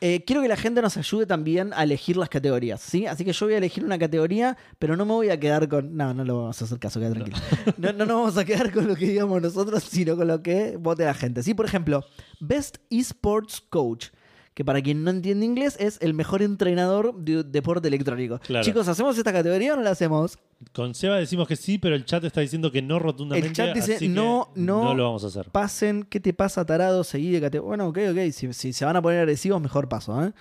eh, 0.00 0.24
quiero 0.24 0.42
que 0.42 0.48
la 0.48 0.56
gente 0.56 0.82
nos 0.82 0.96
ayude 0.96 1.26
también 1.26 1.72
a 1.74 1.82
elegir 1.82 2.16
las 2.16 2.28
categorías, 2.28 2.80
¿sí? 2.80 3.06
Así 3.06 3.24
que 3.24 3.32
yo 3.32 3.46
voy 3.46 3.54
a 3.54 3.58
elegir 3.58 3.84
una 3.84 3.98
categoría, 3.98 4.56
pero 4.78 4.96
no 4.96 5.04
me 5.04 5.12
voy 5.12 5.30
a 5.30 5.38
quedar 5.38 5.68
con... 5.68 5.96
No, 5.96 6.12
no 6.14 6.24
lo 6.24 6.38
vamos 6.38 6.60
a 6.60 6.64
hacer 6.64 6.78
caso, 6.78 6.98
queda 7.00 7.10
tranquilo. 7.10 7.36
No, 7.78 7.92
no 7.92 8.06
nos 8.06 8.16
vamos 8.16 8.36
a 8.36 8.44
quedar 8.44 8.72
con 8.72 8.86
lo 8.86 8.94
que 8.96 9.06
digamos 9.06 9.40
nosotros, 9.42 9.82
sino 9.84 10.16
con 10.16 10.28
lo 10.28 10.42
que 10.42 10.76
vote 10.76 11.04
la 11.04 11.14
gente. 11.14 11.42
Sí, 11.42 11.54
por 11.54 11.66
ejemplo, 11.66 12.04
Best 12.40 12.78
Esports 12.90 13.60
Coach. 13.60 14.06
Que 14.54 14.64
para 14.64 14.82
quien 14.82 15.02
no 15.02 15.10
entiende 15.10 15.46
inglés 15.46 15.76
es 15.80 15.98
el 16.02 16.12
mejor 16.12 16.42
entrenador 16.42 17.14
de 17.14 17.42
deporte 17.42 17.88
electrónico. 17.88 18.38
Claro. 18.40 18.64
Chicos, 18.64 18.86
¿hacemos 18.86 19.16
esta 19.16 19.32
categoría 19.32 19.72
o 19.72 19.76
no 19.76 19.82
la 19.82 19.90
hacemos? 19.90 20.38
Con 20.72 20.94
Seba 20.94 21.16
decimos 21.16 21.48
que 21.48 21.56
sí, 21.56 21.78
pero 21.78 21.94
el 21.94 22.04
chat 22.04 22.22
está 22.24 22.42
diciendo 22.42 22.70
que 22.70 22.82
no 22.82 22.98
rotundamente. 22.98 23.48
El 23.48 23.54
chat 23.54 23.74
dice, 23.74 23.96
así 23.96 24.08
no, 24.08 24.50
no. 24.54 24.84
No 24.84 24.94
lo 24.94 25.04
vamos 25.04 25.24
a 25.24 25.28
hacer. 25.28 25.50
pasen, 25.50 26.04
¿qué 26.04 26.20
te 26.20 26.34
pasa, 26.34 26.64
tarado? 26.66 27.02
Seguí 27.02 27.30
de 27.30 27.40
categoría. 27.40 27.66
Bueno, 27.66 27.88
ok, 27.88 27.98
ok. 28.10 28.32
Si, 28.32 28.52
si 28.52 28.72
se 28.72 28.84
van 28.84 28.96
a 28.96 29.02
poner 29.02 29.20
agresivos, 29.20 29.60
mejor 29.60 29.88
paso. 29.88 30.22
¿eh? 30.22 30.32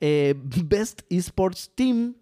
Eh, 0.00 0.34
Best 0.64 1.02
Esports 1.08 1.70
Team. 1.74 2.16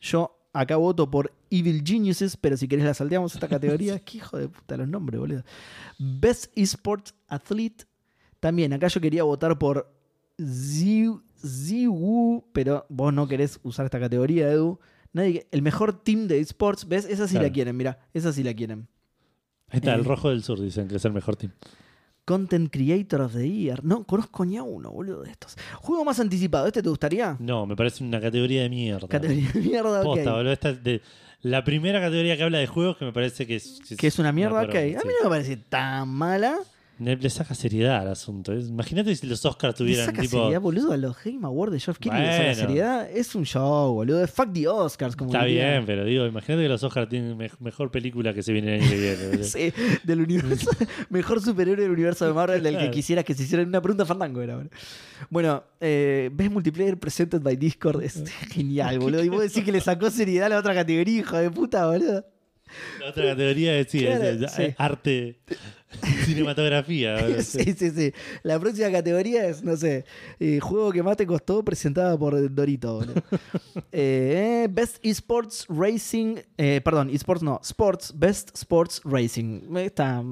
Yo 0.00 0.38
acá 0.52 0.76
voto 0.76 1.10
por 1.10 1.32
Evil 1.50 1.82
Geniuses, 1.84 2.36
pero 2.36 2.56
si 2.56 2.68
querés 2.68 2.84
la 2.84 2.94
salteamos 2.94 3.34
esta 3.34 3.48
categoría. 3.48 3.98
Qué 4.04 4.18
hijo 4.18 4.36
de 4.36 4.48
puta 4.48 4.76
los 4.76 4.88
nombres, 4.88 5.18
boludo. 5.18 5.42
Best 5.98 6.52
Esports 6.56 7.14
Athlete. 7.28 7.86
También, 8.40 8.72
acá 8.74 8.88
yo 8.88 9.00
quería 9.00 9.22
votar 9.22 9.58
por 9.58 9.90
Ziwu, 10.40 12.44
pero 12.52 12.86
vos 12.88 13.12
no 13.12 13.28
querés 13.28 13.60
usar 13.62 13.84
esta 13.86 14.00
categoría, 14.00 14.50
Edu. 14.50 14.80
Nadie, 15.12 15.46
el 15.52 15.62
mejor 15.62 16.02
team 16.02 16.26
de 16.26 16.40
esports, 16.40 16.88
¿ves? 16.88 17.04
Esa 17.04 17.28
sí 17.28 17.32
Claro. 17.34 17.46
la 17.48 17.52
quieren, 17.52 17.76
mira, 17.76 17.98
esa 18.14 18.32
sí 18.32 18.42
la 18.42 18.54
quieren. 18.54 18.88
Ahí 19.68 19.78
está, 19.78 19.92
Eh. 19.92 19.98
el 19.98 20.04
rojo 20.04 20.30
del 20.30 20.42
sur 20.42 20.60
dicen 20.60 20.88
que 20.88 20.96
es 20.96 21.04
el 21.04 21.12
mejor 21.12 21.36
team. 21.36 21.52
Content 22.24 22.70
Creator 22.72 23.20
of 23.20 23.34
the 23.34 23.48
Year. 23.48 23.84
No, 23.84 24.04
conozco 24.04 24.44
ni 24.46 24.56
a 24.56 24.62
uno, 24.62 24.90
boludo, 24.90 25.22
de 25.22 25.30
estos. 25.30 25.56
Juego 25.76 26.04
más 26.06 26.18
anticipado. 26.20 26.66
¿Este 26.66 26.82
te 26.82 26.88
gustaría? 26.88 27.36
No, 27.38 27.66
me 27.66 27.76
parece 27.76 28.02
una 28.02 28.18
categoría 28.20 28.62
de 28.62 28.70
mierda. 28.70 29.06
Categoría 29.08 29.50
de 29.52 29.60
mierda, 29.60 30.00
ok. 30.00 30.06
Boludo, 30.24 30.50
esta 30.52 30.70
es 30.70 30.82
de 30.82 31.02
la 31.42 31.62
primera 31.64 32.00
categoría 32.00 32.36
que 32.38 32.42
habla 32.42 32.58
de 32.58 32.66
juegos 32.66 32.96
que 32.96 33.04
me 33.04 33.12
parece 33.12 33.46
que 33.46 33.56
es. 33.56 33.78
Que 33.98 34.06
es 34.06 34.18
una 34.18 34.32
mierda, 34.32 34.62
ok. 34.62 34.68
poronga, 34.68 35.00
A 35.00 35.04
mí 35.04 35.12
no 35.22 35.24
me 35.24 35.30
parece 35.36 35.58
tan 35.58 36.08
mala. 36.08 36.56
Le, 37.00 37.16
le 37.16 37.28
saca 37.28 37.54
seriedad 37.56 38.02
al 38.02 38.08
asunto. 38.08 38.54
Imagínate 38.54 39.16
si 39.16 39.26
los 39.26 39.44
Oscars 39.44 39.74
Le 39.74 39.78
tuvieran 39.84 40.06
saca 40.06 40.22
tipo. 40.22 40.38
seriedad, 40.38 40.60
boludo, 40.60 40.92
a 40.92 40.96
los 40.96 41.16
Game 41.24 41.44
Awards 41.44 41.72
de 41.72 41.80
Geoff 41.80 41.98
Keighley. 41.98 42.20
le 42.22 42.26
saca 42.32 42.42
Bueno. 42.44 42.54
seriedad. 42.60 43.10
Es 43.10 43.34
un 43.34 43.44
show, 43.44 43.92
boludo. 43.94 44.26
Fuck 44.28 44.52
the 44.52 44.68
Oscars, 44.68 45.16
como 45.16 45.30
Está 45.32 45.44
bien, 45.44 45.84
pero 45.86 46.04
digo, 46.04 46.24
imagínate 46.26 46.62
que 46.62 46.68
los 46.68 46.82
Oscars 46.84 47.08
tienen 47.08 47.36
me- 47.36 47.50
mejor 47.58 47.90
película 47.90 48.32
que 48.32 48.42
se 48.44 48.52
viene 48.52 48.76
el 48.76 48.82
año 48.82 48.90
que 48.90 48.96
viene. 49.26 49.44
Sí, 49.44 49.72
del 50.04 50.20
universo. 50.20 50.70
Mejor 51.10 51.40
superhéroe 51.42 51.82
del 51.82 51.90
universo 51.92 52.26
de 52.26 52.32
Marvel 52.32 52.62
del 52.62 52.78
que 52.78 52.90
quisieras 52.90 53.24
que 53.24 53.34
se 53.34 53.42
hiciera 53.42 53.64
una 53.64 53.82
pregunta 53.82 54.06
fandango 54.06 54.40
era, 54.40 54.54
boludo. 54.56 54.70
Bueno, 55.30 55.64
eh, 55.80 56.30
ves 56.32 56.50
multiplayer 56.50 56.96
presented 56.98 57.40
by 57.40 57.56
Discord. 57.56 58.02
Es 58.04 58.22
genial, 58.50 58.98
boludo. 59.00 59.24
Y 59.24 59.28
vos 59.28 59.40
decís 59.40 59.64
que 59.64 59.72
le 59.72 59.80
sacó 59.80 60.10
seriedad 60.10 60.46
a 60.46 60.50
la 60.50 60.58
otra 60.58 60.74
categoría, 60.74 61.18
hijo 61.18 61.36
de 61.36 61.50
puta, 61.50 61.86
boludo. 61.88 62.24
La 63.00 63.08
otra 63.10 63.24
categoría 63.26 63.78
es, 63.78 63.90
sí, 63.90 64.04
es- 64.06 64.18
Claro, 64.18 64.46
es- 64.46 64.52
sí. 64.52 64.62
arte, 64.78 65.38
cinematografía. 66.24 67.16
sí. 67.42 67.74
Sí, 67.76 67.90
sí. 67.90 68.12
La 68.42 68.58
próxima 68.58 68.90
categoría 68.90 69.46
es, 69.46 69.62
no 69.62 69.76
sé, 69.76 70.04
eh, 70.40 70.60
juego 70.60 70.92
que 70.92 71.02
más 71.02 71.16
te 71.16 71.26
costó 71.26 71.64
presentada 71.64 72.18
por 72.18 72.52
Dorito. 72.54 73.00
Eh, 73.92 74.66
Best 74.70 75.04
Esports 75.04 75.66
Racing, 75.68 76.36
eh, 76.58 76.80
perdón, 76.84 77.10
Esports 77.10 77.42
no, 77.42 77.60
Sports, 77.62 78.12
Best 78.16 78.50
Sports 78.56 79.00
Racing. 79.04 79.76
Está, 79.76 80.22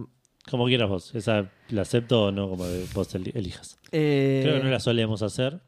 Como 0.50 0.66
quieras 0.66 0.88
vos. 0.88 1.14
Esa 1.14 1.50
la 1.68 1.82
acepto 1.82 2.24
o 2.26 2.32
no, 2.32 2.48
como 2.48 2.64
vos 2.94 3.14
eli- 3.14 3.32
elijas. 3.34 3.78
eh, 3.92 4.40
Creo 4.42 4.56
que 4.58 4.64
no 4.64 4.70
la 4.70 4.80
solemos 4.80 5.22
hacer. 5.22 5.60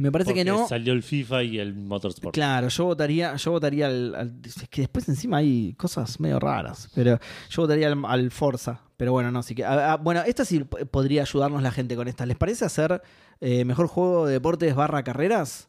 Me 0.00 0.12
parece 0.12 0.34
que 0.34 0.44
no. 0.44 0.66
Salió 0.68 0.92
el 0.92 1.02
FIFA 1.02 1.42
y 1.44 1.58
el 1.58 1.74
Motorsport. 1.74 2.34
Claro, 2.34 2.68
yo 2.68 2.84
votaría, 2.84 3.36
yo 3.36 3.50
votaría 3.52 3.86
al, 3.86 4.14
al- 4.14 4.32
Es 4.44 4.68
que 4.68 4.82
después 4.82 5.08
encima 5.08 5.38
hay 5.38 5.74
cosas 5.74 6.18
medio 6.20 6.38
raras, 6.40 6.88
pero 6.94 7.18
yo 7.50 7.62
votaría 7.62 7.88
al, 7.88 8.04
al 8.04 8.30
Forza. 8.30 8.80
Pero 8.96 9.12
bueno, 9.12 9.30
no, 9.30 9.42
sí 9.42 9.54
que. 9.54 9.64
a- 9.64 9.92
a- 9.92 9.96
bueno, 9.96 10.22
esta 10.26 10.44
sí 10.44 10.60
podría 10.60 11.22
ayudarnos 11.22 11.62
la 11.62 11.70
gente 11.70 11.96
con 11.96 12.08
esta. 12.08 12.26
¿Les 12.26 12.36
parece 12.36 12.64
hacer 12.64 13.02
eh, 13.40 13.64
mejor 13.64 13.86
juego 13.86 14.26
de 14.26 14.34
deportes 14.34 14.74
barra 14.74 15.02
carreras? 15.04 15.68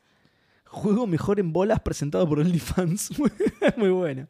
Juego 0.66 1.06
mejor 1.08 1.40
en 1.40 1.52
bolas 1.52 1.80
presentado 1.82 2.28
por 2.28 2.40
OnlyFans. 2.42 3.12
Muy 3.78 3.90
bueno. 3.90 4.28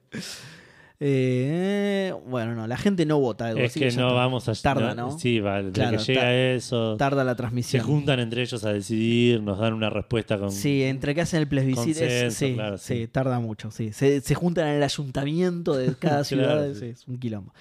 Eh, 1.03 2.13
bueno, 2.27 2.53
no, 2.53 2.67
la 2.67 2.77
gente 2.77 3.07
no 3.07 3.19
vota. 3.19 3.51
Es 3.53 3.73
que 3.73 3.85
no 3.85 3.87
está. 3.87 4.05
vamos 4.05 4.47
a 4.47 4.53
Tarda, 4.53 4.93
¿no? 4.93 5.17
Sí, 5.17 5.39
va, 5.39 5.63
de 5.63 5.71
Claro, 5.71 5.97
que 5.97 6.03
llega 6.03 6.33
eso. 6.53 6.95
Tarda 6.95 7.23
la 7.23 7.31
Se 7.31 7.37
transmisión. 7.37 7.83
juntan 7.83 8.19
entre 8.19 8.43
ellos 8.43 8.63
a 8.63 8.71
decidir, 8.71 9.41
nos 9.41 9.57
dan 9.57 9.73
una 9.73 9.89
respuesta 9.89 10.37
con. 10.37 10.51
Sí, 10.51 10.83
entre 10.83 11.15
que 11.15 11.21
hacen 11.21 11.41
el 11.41 11.47
plebiscito. 11.47 12.03
es- 12.05 12.35
sí, 12.35 12.53
claro, 12.53 12.77
sí, 12.77 12.97
sí. 13.01 13.07
tarda 13.07 13.39
mucho. 13.39 13.71
Sí. 13.71 13.91
Se, 13.93 14.21
se 14.21 14.35
juntan 14.35 14.67
en 14.67 14.75
el 14.75 14.83
ayuntamiento 14.83 15.75
de 15.75 15.95
cada 15.95 16.23
ciudad. 16.23 16.57
Claro, 16.59 16.75
sí, 16.75 16.85
es 16.85 17.07
un 17.07 17.17
quilombo. 17.17 17.51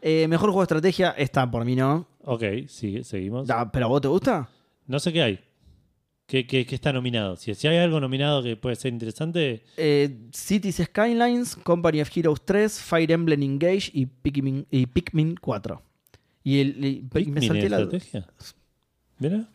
Eh, 0.00 0.26
mejor 0.28 0.48
juego 0.48 0.60
de 0.62 0.64
estrategia 0.64 1.10
está 1.18 1.50
por 1.50 1.64
mí, 1.66 1.76
¿no? 1.76 2.06
Ok, 2.24 2.42
sí, 2.68 3.04
seguimos. 3.04 3.46
¿Pero 3.72 3.86
a 3.86 3.88
vos 3.88 4.00
te 4.00 4.08
gusta? 4.08 4.48
No 4.86 4.98
sé 5.00 5.12
qué 5.12 5.22
hay. 5.22 5.40
¿Qué, 6.26 6.44
qué- 6.46 6.66
qué 6.66 6.74
está 6.74 6.92
nominado? 6.92 7.36
Si, 7.36 7.54
si 7.54 7.68
hay 7.68 7.76
algo 7.78 8.00
nominado 8.00 8.42
que 8.42 8.56
puede 8.56 8.74
ser 8.76 8.92
interesante, 8.92 9.62
Eh, 9.76 10.18
Cities 10.32 10.82
Skylines, 10.84 11.54
Company 11.56 12.00
of 12.00 12.10
Heroes 12.16 12.40
3, 12.44 12.80
Fire 12.80 13.12
Emblem 13.12 13.42
Engage 13.44 13.90
y 13.92 14.06
Pikmin, 14.06 14.66
y 14.70 14.86
Pikmin 14.86 15.36
4. 15.40 15.80
Y, 16.42 16.60
el, 16.60 16.84
y- 16.84 17.02
me 17.02 17.08
Pikmin 17.10 17.42
salté 17.46 17.68
la. 17.68 17.76
estrategia. 17.80 18.26
¿Mira? 19.18 19.48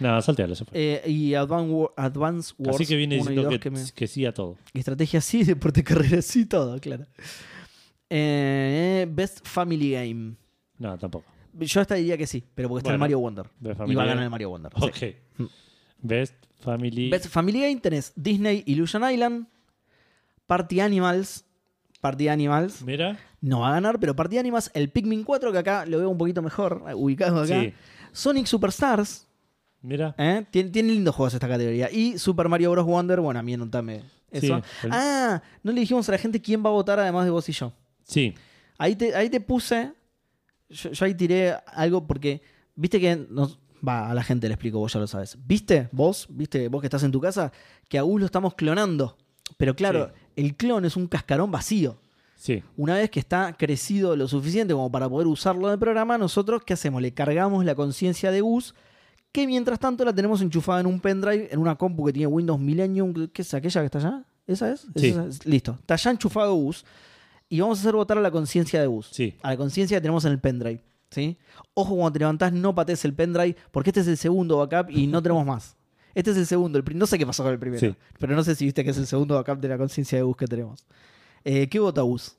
No, 0.00 0.20
saltealo, 0.22 0.54
se 0.54 0.64
fue. 0.64 0.72
Eh, 1.04 1.10
y 1.10 1.34
Advance, 1.34 1.86
Advance 1.96 2.54
Wars 2.58 2.74
Así 2.76 2.86
que 2.86 2.96
viene 2.96 3.16
1 3.16 3.24
y 3.24 3.28
diciendo 3.28 3.42
2 3.42 3.52
que, 3.52 3.60
que 3.60 3.70
me- 3.70 3.92
que 3.94 4.06
sí 4.06 4.24
a 4.26 4.32
todo. 4.32 4.56
Estrategia 4.74 5.20
sí, 5.20 5.44
deporte 5.44 5.84
carrera 5.84 6.22
sí, 6.22 6.46
todo, 6.46 6.80
claro. 6.80 7.06
Eh, 8.10 9.06
Best 9.10 9.46
Family 9.46 9.92
Game. 9.92 10.34
No, 10.78 10.96
tampoco. 10.98 11.26
Yo 11.58 11.80
hasta 11.82 11.94
diría 11.96 12.16
que 12.16 12.26
sí, 12.26 12.42
pero 12.54 12.68
porque 12.68 12.78
está 12.80 12.90
el 12.90 12.94
Bueno, 12.94 13.00
Mario 13.00 13.18
Wonder. 13.20 13.46
Y 13.86 13.94
va 13.94 14.04
a 14.04 14.06
ganar 14.06 14.24
el 14.24 14.30
Mario 14.30 14.48
Wonder. 14.50 14.72
sí. 14.98 15.14
Best 16.02 16.34
Family. 16.60 17.08
Best 17.10 17.26
Family 17.28 17.60
Game 17.60 17.76
tenés 17.80 18.12
Disney 18.16 18.62
Illusion 18.66 19.02
Island, 19.10 19.46
Party 20.46 20.80
Animals. 20.80 21.44
Party 22.00 22.26
Animals 22.28 22.82
Mira. 22.82 23.16
no 23.40 23.60
va 23.60 23.68
a 23.68 23.72
ganar, 23.74 24.00
pero 24.00 24.16
Party 24.16 24.36
Animals, 24.36 24.72
el 24.74 24.90
Pikmin 24.90 25.22
4, 25.22 25.52
que 25.52 25.58
acá 25.58 25.86
lo 25.86 25.98
veo 25.98 26.08
un 26.10 26.18
poquito 26.18 26.42
mejor, 26.42 26.82
eh, 26.88 26.94
ubicado 26.94 27.40
acá. 27.42 27.60
Sí. 27.60 27.72
Sonic 28.12 28.46
Superstars, 28.46 29.28
Mira. 29.82 30.12
¿eh? 30.18 30.44
tiene, 30.50 30.70
tiene 30.70 30.88
lindos 30.92 31.14
juegos 31.14 31.34
esta 31.34 31.46
categoría. 31.48 31.88
Y 31.92 32.18
Super 32.18 32.48
Mario 32.48 32.72
Bros. 32.72 32.84
Wonder, 32.86 33.20
bueno, 33.20 33.38
a 33.38 33.42
mí 33.44 33.54
anotame 33.54 34.02
eso. 34.32 34.60
Sí, 34.80 34.86
el- 34.86 34.90
Ah, 34.92 35.40
no 35.62 35.70
le 35.70 35.80
dijimos 35.80 36.08
a 36.08 36.12
la 36.12 36.18
gente 36.18 36.42
quién 36.42 36.64
va 36.64 36.70
a 36.70 36.72
votar 36.72 36.98
además 36.98 37.24
de 37.24 37.30
vos 37.30 37.48
y 37.48 37.52
yo. 37.52 37.72
Sí. 38.02 38.34
Ahí 38.78 38.96
te, 38.96 39.14
ahí 39.14 39.30
te 39.30 39.40
puse, 39.40 39.92
yo, 40.70 40.90
yo 40.90 41.04
ahí 41.06 41.14
tiré 41.14 41.54
algo 41.68 42.04
porque 42.06 42.42
Viste 42.74 42.98
que 42.98 43.14
nos, 43.28 43.58
va, 43.86 44.10
a 44.10 44.14
la 44.14 44.22
gente 44.22 44.48
le 44.48 44.54
explico, 44.54 44.78
vos 44.78 44.92
ya 44.92 45.00
lo 45.00 45.06
sabes. 45.06 45.36
¿Viste 45.46 45.88
vos, 45.92 46.26
viste 46.30 46.68
vos 46.68 46.80
que 46.80 46.86
estás 46.86 47.02
en 47.02 47.12
tu 47.12 47.20
casa, 47.20 47.52
que 47.88 47.98
a 47.98 48.02
Gus 48.02 48.20
lo 48.20 48.26
estamos 48.26 48.54
clonando? 48.54 49.16
Pero 49.56 49.76
claro, 49.76 50.12
el 50.36 50.56
clon 50.56 50.84
es 50.84 50.96
un 50.96 51.06
cascarón 51.06 51.50
vacío. 51.50 51.98
Sí. 52.36 52.62
Una 52.76 52.96
vez 52.96 53.10
que 53.10 53.20
está 53.20 53.52
crecido 53.56 54.16
lo 54.16 54.26
suficiente 54.26 54.74
como 54.74 54.90
para 54.90 55.08
poder 55.08 55.28
usarlo 55.28 55.68
en 55.68 55.74
el 55.74 55.78
programa, 55.78 56.18
nosotros, 56.18 56.62
¿qué 56.64 56.72
hacemos? 56.72 57.00
Le 57.00 57.14
cargamos 57.14 57.64
la 57.64 57.74
conciencia 57.74 58.30
de 58.32 58.40
Gus, 58.40 58.74
que 59.30 59.46
mientras 59.46 59.78
tanto 59.78 60.04
la 60.04 60.12
tenemos 60.12 60.42
enchufada 60.42 60.80
en 60.80 60.86
un 60.86 61.00
pendrive, 61.00 61.48
en 61.52 61.60
una 61.60 61.76
compu 61.76 62.06
que 62.06 62.12
tiene 62.12 62.26
Windows 62.26 62.58
Millennium, 62.58 63.28
¿qué 63.32 63.42
es 63.42 63.54
aquella 63.54 63.80
que 63.80 63.86
está 63.86 63.98
allá? 63.98 64.24
¿Esa 64.46 64.72
es? 64.72 64.86
Sí. 64.96 65.08
¿Esa 65.08 65.26
es? 65.26 65.46
Listo. 65.46 65.76
Está 65.78 65.96
ya 65.96 66.10
enchufado 66.10 66.54
Gus. 66.54 66.84
Y 67.48 67.60
vamos 67.60 67.78
a 67.78 67.82
hacer 67.82 67.94
votar 67.94 68.18
a 68.18 68.20
la 68.20 68.30
conciencia 68.30 68.80
de 68.80 68.86
Gus. 68.86 69.10
Sí. 69.12 69.36
A 69.42 69.50
la 69.50 69.56
conciencia 69.56 69.96
que 69.96 70.00
tenemos 70.00 70.24
en 70.24 70.32
el 70.32 70.40
pendrive. 70.40 70.82
¿Sí? 71.12 71.38
Ojo 71.74 71.94
cuando 71.94 72.12
te 72.12 72.18
levantás, 72.18 72.52
no 72.52 72.74
patees 72.74 73.04
el 73.04 73.14
pendrive, 73.14 73.56
porque 73.70 73.90
este 73.90 74.00
es 74.00 74.08
el 74.08 74.16
segundo 74.16 74.58
backup 74.58 74.90
y 74.90 75.06
no 75.06 75.22
tenemos 75.22 75.46
más. 75.46 75.76
Este 76.14 76.32
es 76.32 76.36
el 76.36 76.46
segundo. 76.46 76.76
El 76.78 76.84
pri- 76.84 76.94
no 76.94 77.06
sé 77.06 77.18
qué 77.18 77.24
pasó 77.26 77.42
con 77.42 77.52
el 77.52 77.58
primero. 77.58 77.80
Sí. 77.80 77.94
Pero 78.18 78.34
no 78.36 78.42
sé 78.44 78.54
si 78.54 78.64
viste 78.66 78.84
que 78.84 78.90
es 78.90 78.98
el 78.98 79.06
segundo 79.06 79.34
backup 79.36 79.60
de 79.60 79.68
la 79.68 79.78
conciencia 79.78 80.18
de 80.18 80.22
Gus 80.24 80.36
que 80.36 80.46
tenemos. 80.46 80.86
Eh, 81.44 81.68
¿Qué 81.68 81.78
vota 81.78 82.02
Gus? 82.02 82.36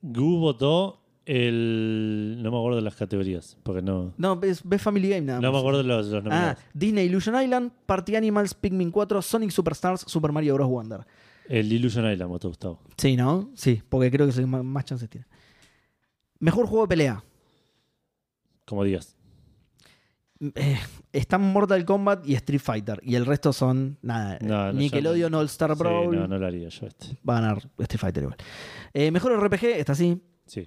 Gus 0.00 0.38
votó 0.40 1.00
el. 1.26 2.38
No 2.42 2.50
me 2.52 2.56
acuerdo 2.58 2.76
de 2.76 2.82
las 2.82 2.94
categorías, 2.94 3.56
porque 3.64 3.82
no. 3.82 4.12
No, 4.16 4.36
ves, 4.38 4.60
ves 4.64 4.80
Family 4.80 5.08
Game 5.08 5.22
nada 5.22 5.40
No 5.40 5.48
más. 5.50 5.54
me 5.54 5.58
acuerdo 5.58 5.78
de 5.78 5.84
los, 5.88 6.06
los 6.06 6.24
Ah. 6.30 6.56
Disney 6.72 7.06
Illusion 7.06 7.40
Island, 7.42 7.72
Party 7.86 8.14
Animals, 8.16 8.54
Pikmin 8.54 8.90
4, 8.92 9.20
Sonic 9.22 9.50
Superstars, 9.50 10.02
Super 10.06 10.30
Mario 10.32 10.54
Bros. 10.54 10.68
Wonder. 10.68 11.00
El 11.48 11.72
Illusion 11.72 12.10
Island 12.10 12.30
votó 12.30 12.48
Gustavo. 12.48 12.80
Sí, 12.96 13.16
¿no? 13.16 13.50
Sí, 13.54 13.82
porque 13.88 14.10
creo 14.12 14.26
que 14.26 14.30
es 14.30 14.38
el 14.38 14.46
más 14.46 14.84
chances 14.84 15.10
tiene. 15.10 15.26
Mejor 16.38 16.66
juego 16.66 16.84
de 16.84 16.88
pelea. 16.88 17.24
Como 18.72 18.84
digas. 18.84 19.18
Eh, 20.54 20.78
están 21.12 21.42
Mortal 21.42 21.84
Kombat 21.84 22.26
y 22.26 22.32
Street 22.36 22.58
Fighter. 22.58 23.00
Y 23.04 23.16
el 23.16 23.26
resto 23.26 23.52
son, 23.52 23.98
nada, 24.00 24.38
No, 24.40 24.68
no, 24.68 24.72
Nickelodeon 24.72 25.30
yo 25.30 25.38
All 25.38 25.44
Star 25.44 25.72
Sí, 25.74 25.78
Brawl. 25.78 26.16
no, 26.16 26.26
no 26.26 26.38
lo 26.38 26.46
haría 26.46 26.70
yo 26.70 26.86
este. 26.86 27.18
Va 27.28 27.36
a 27.36 27.40
ganar 27.42 27.58
Street 27.80 28.00
Fighter 28.00 28.22
igual. 28.22 28.38
Eh, 28.94 29.10
mejor 29.10 29.38
RPG, 29.38 29.64
está 29.78 29.92
así. 29.92 30.18
Sí. 30.46 30.66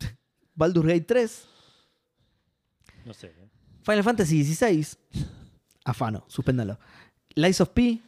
Baldur's 0.54 0.86
Gate 0.86 1.00
3. 1.00 1.48
No 3.06 3.14
sé. 3.14 3.28
¿eh? 3.28 3.48
Final 3.84 4.04
Fantasy 4.04 4.44
XVI. 4.44 4.86
Afano, 5.86 6.26
suspéndalo. 6.28 6.78
Lies 7.36 7.58
of 7.62 7.70
P. 7.70 8.02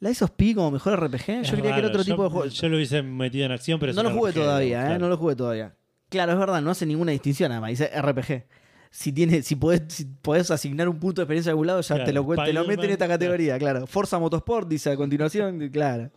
Lies 0.00 0.22
of 0.22 0.30
P 0.30 0.54
como 0.54 0.70
mejor 0.70 0.98
RPG. 0.98 1.42
Yo 1.42 1.52
creía 1.58 1.74
que 1.74 1.78
era 1.80 1.88
otro 1.88 2.00
yo- 2.02 2.14
tipo 2.14 2.24
de 2.24 2.30
juego. 2.30 2.46
Yo 2.46 2.68
lo 2.70 2.76
hubiese 2.76 3.02
metido 3.02 3.44
en 3.44 3.52
acción, 3.52 3.78
pero 3.78 3.92
No 3.92 4.02
lo 4.02 4.10
jugué 4.12 4.30
RPG, 4.32 4.40
todavía, 4.42 4.80
¿eh? 4.80 4.86
claro. 4.86 4.98
No 5.00 5.08
lo 5.10 5.18
jugué 5.18 5.36
todavía. 5.36 5.76
Claro, 6.12 6.32
es 6.32 6.38
verdad, 6.38 6.60
no 6.60 6.70
hace 6.70 6.84
ninguna 6.84 7.12
distinción, 7.12 7.50
además. 7.52 7.70
Dice 7.70 7.90
RPG. 8.00 8.44
Si, 8.90 9.12
tiene, 9.12 9.40
si, 9.40 9.56
podés, 9.56 9.82
si 9.88 10.04
podés 10.04 10.50
asignar 10.50 10.86
un 10.90 11.00
punto 11.00 11.22
de 11.22 11.24
experiencia 11.24 11.48
a 11.48 11.52
algún 11.52 11.66
lado, 11.66 11.80
ya 11.80 11.94
Claro, 11.94 12.04
te, 12.04 12.12
lo, 12.12 12.44
te 12.44 12.52
lo 12.52 12.66
meten 12.66 12.84
en 12.84 12.90
esta 12.90 13.08
categoría, 13.08 13.58
claro. 13.58 13.86
Forza 13.86 14.18
Motorsport, 14.18 14.68
dice 14.68 14.90
a 14.90 14.96
continuación, 14.96 15.70
claro. 15.70 16.10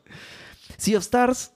Sea 0.75 0.97
of 0.97 1.03
Stars. 1.03 1.53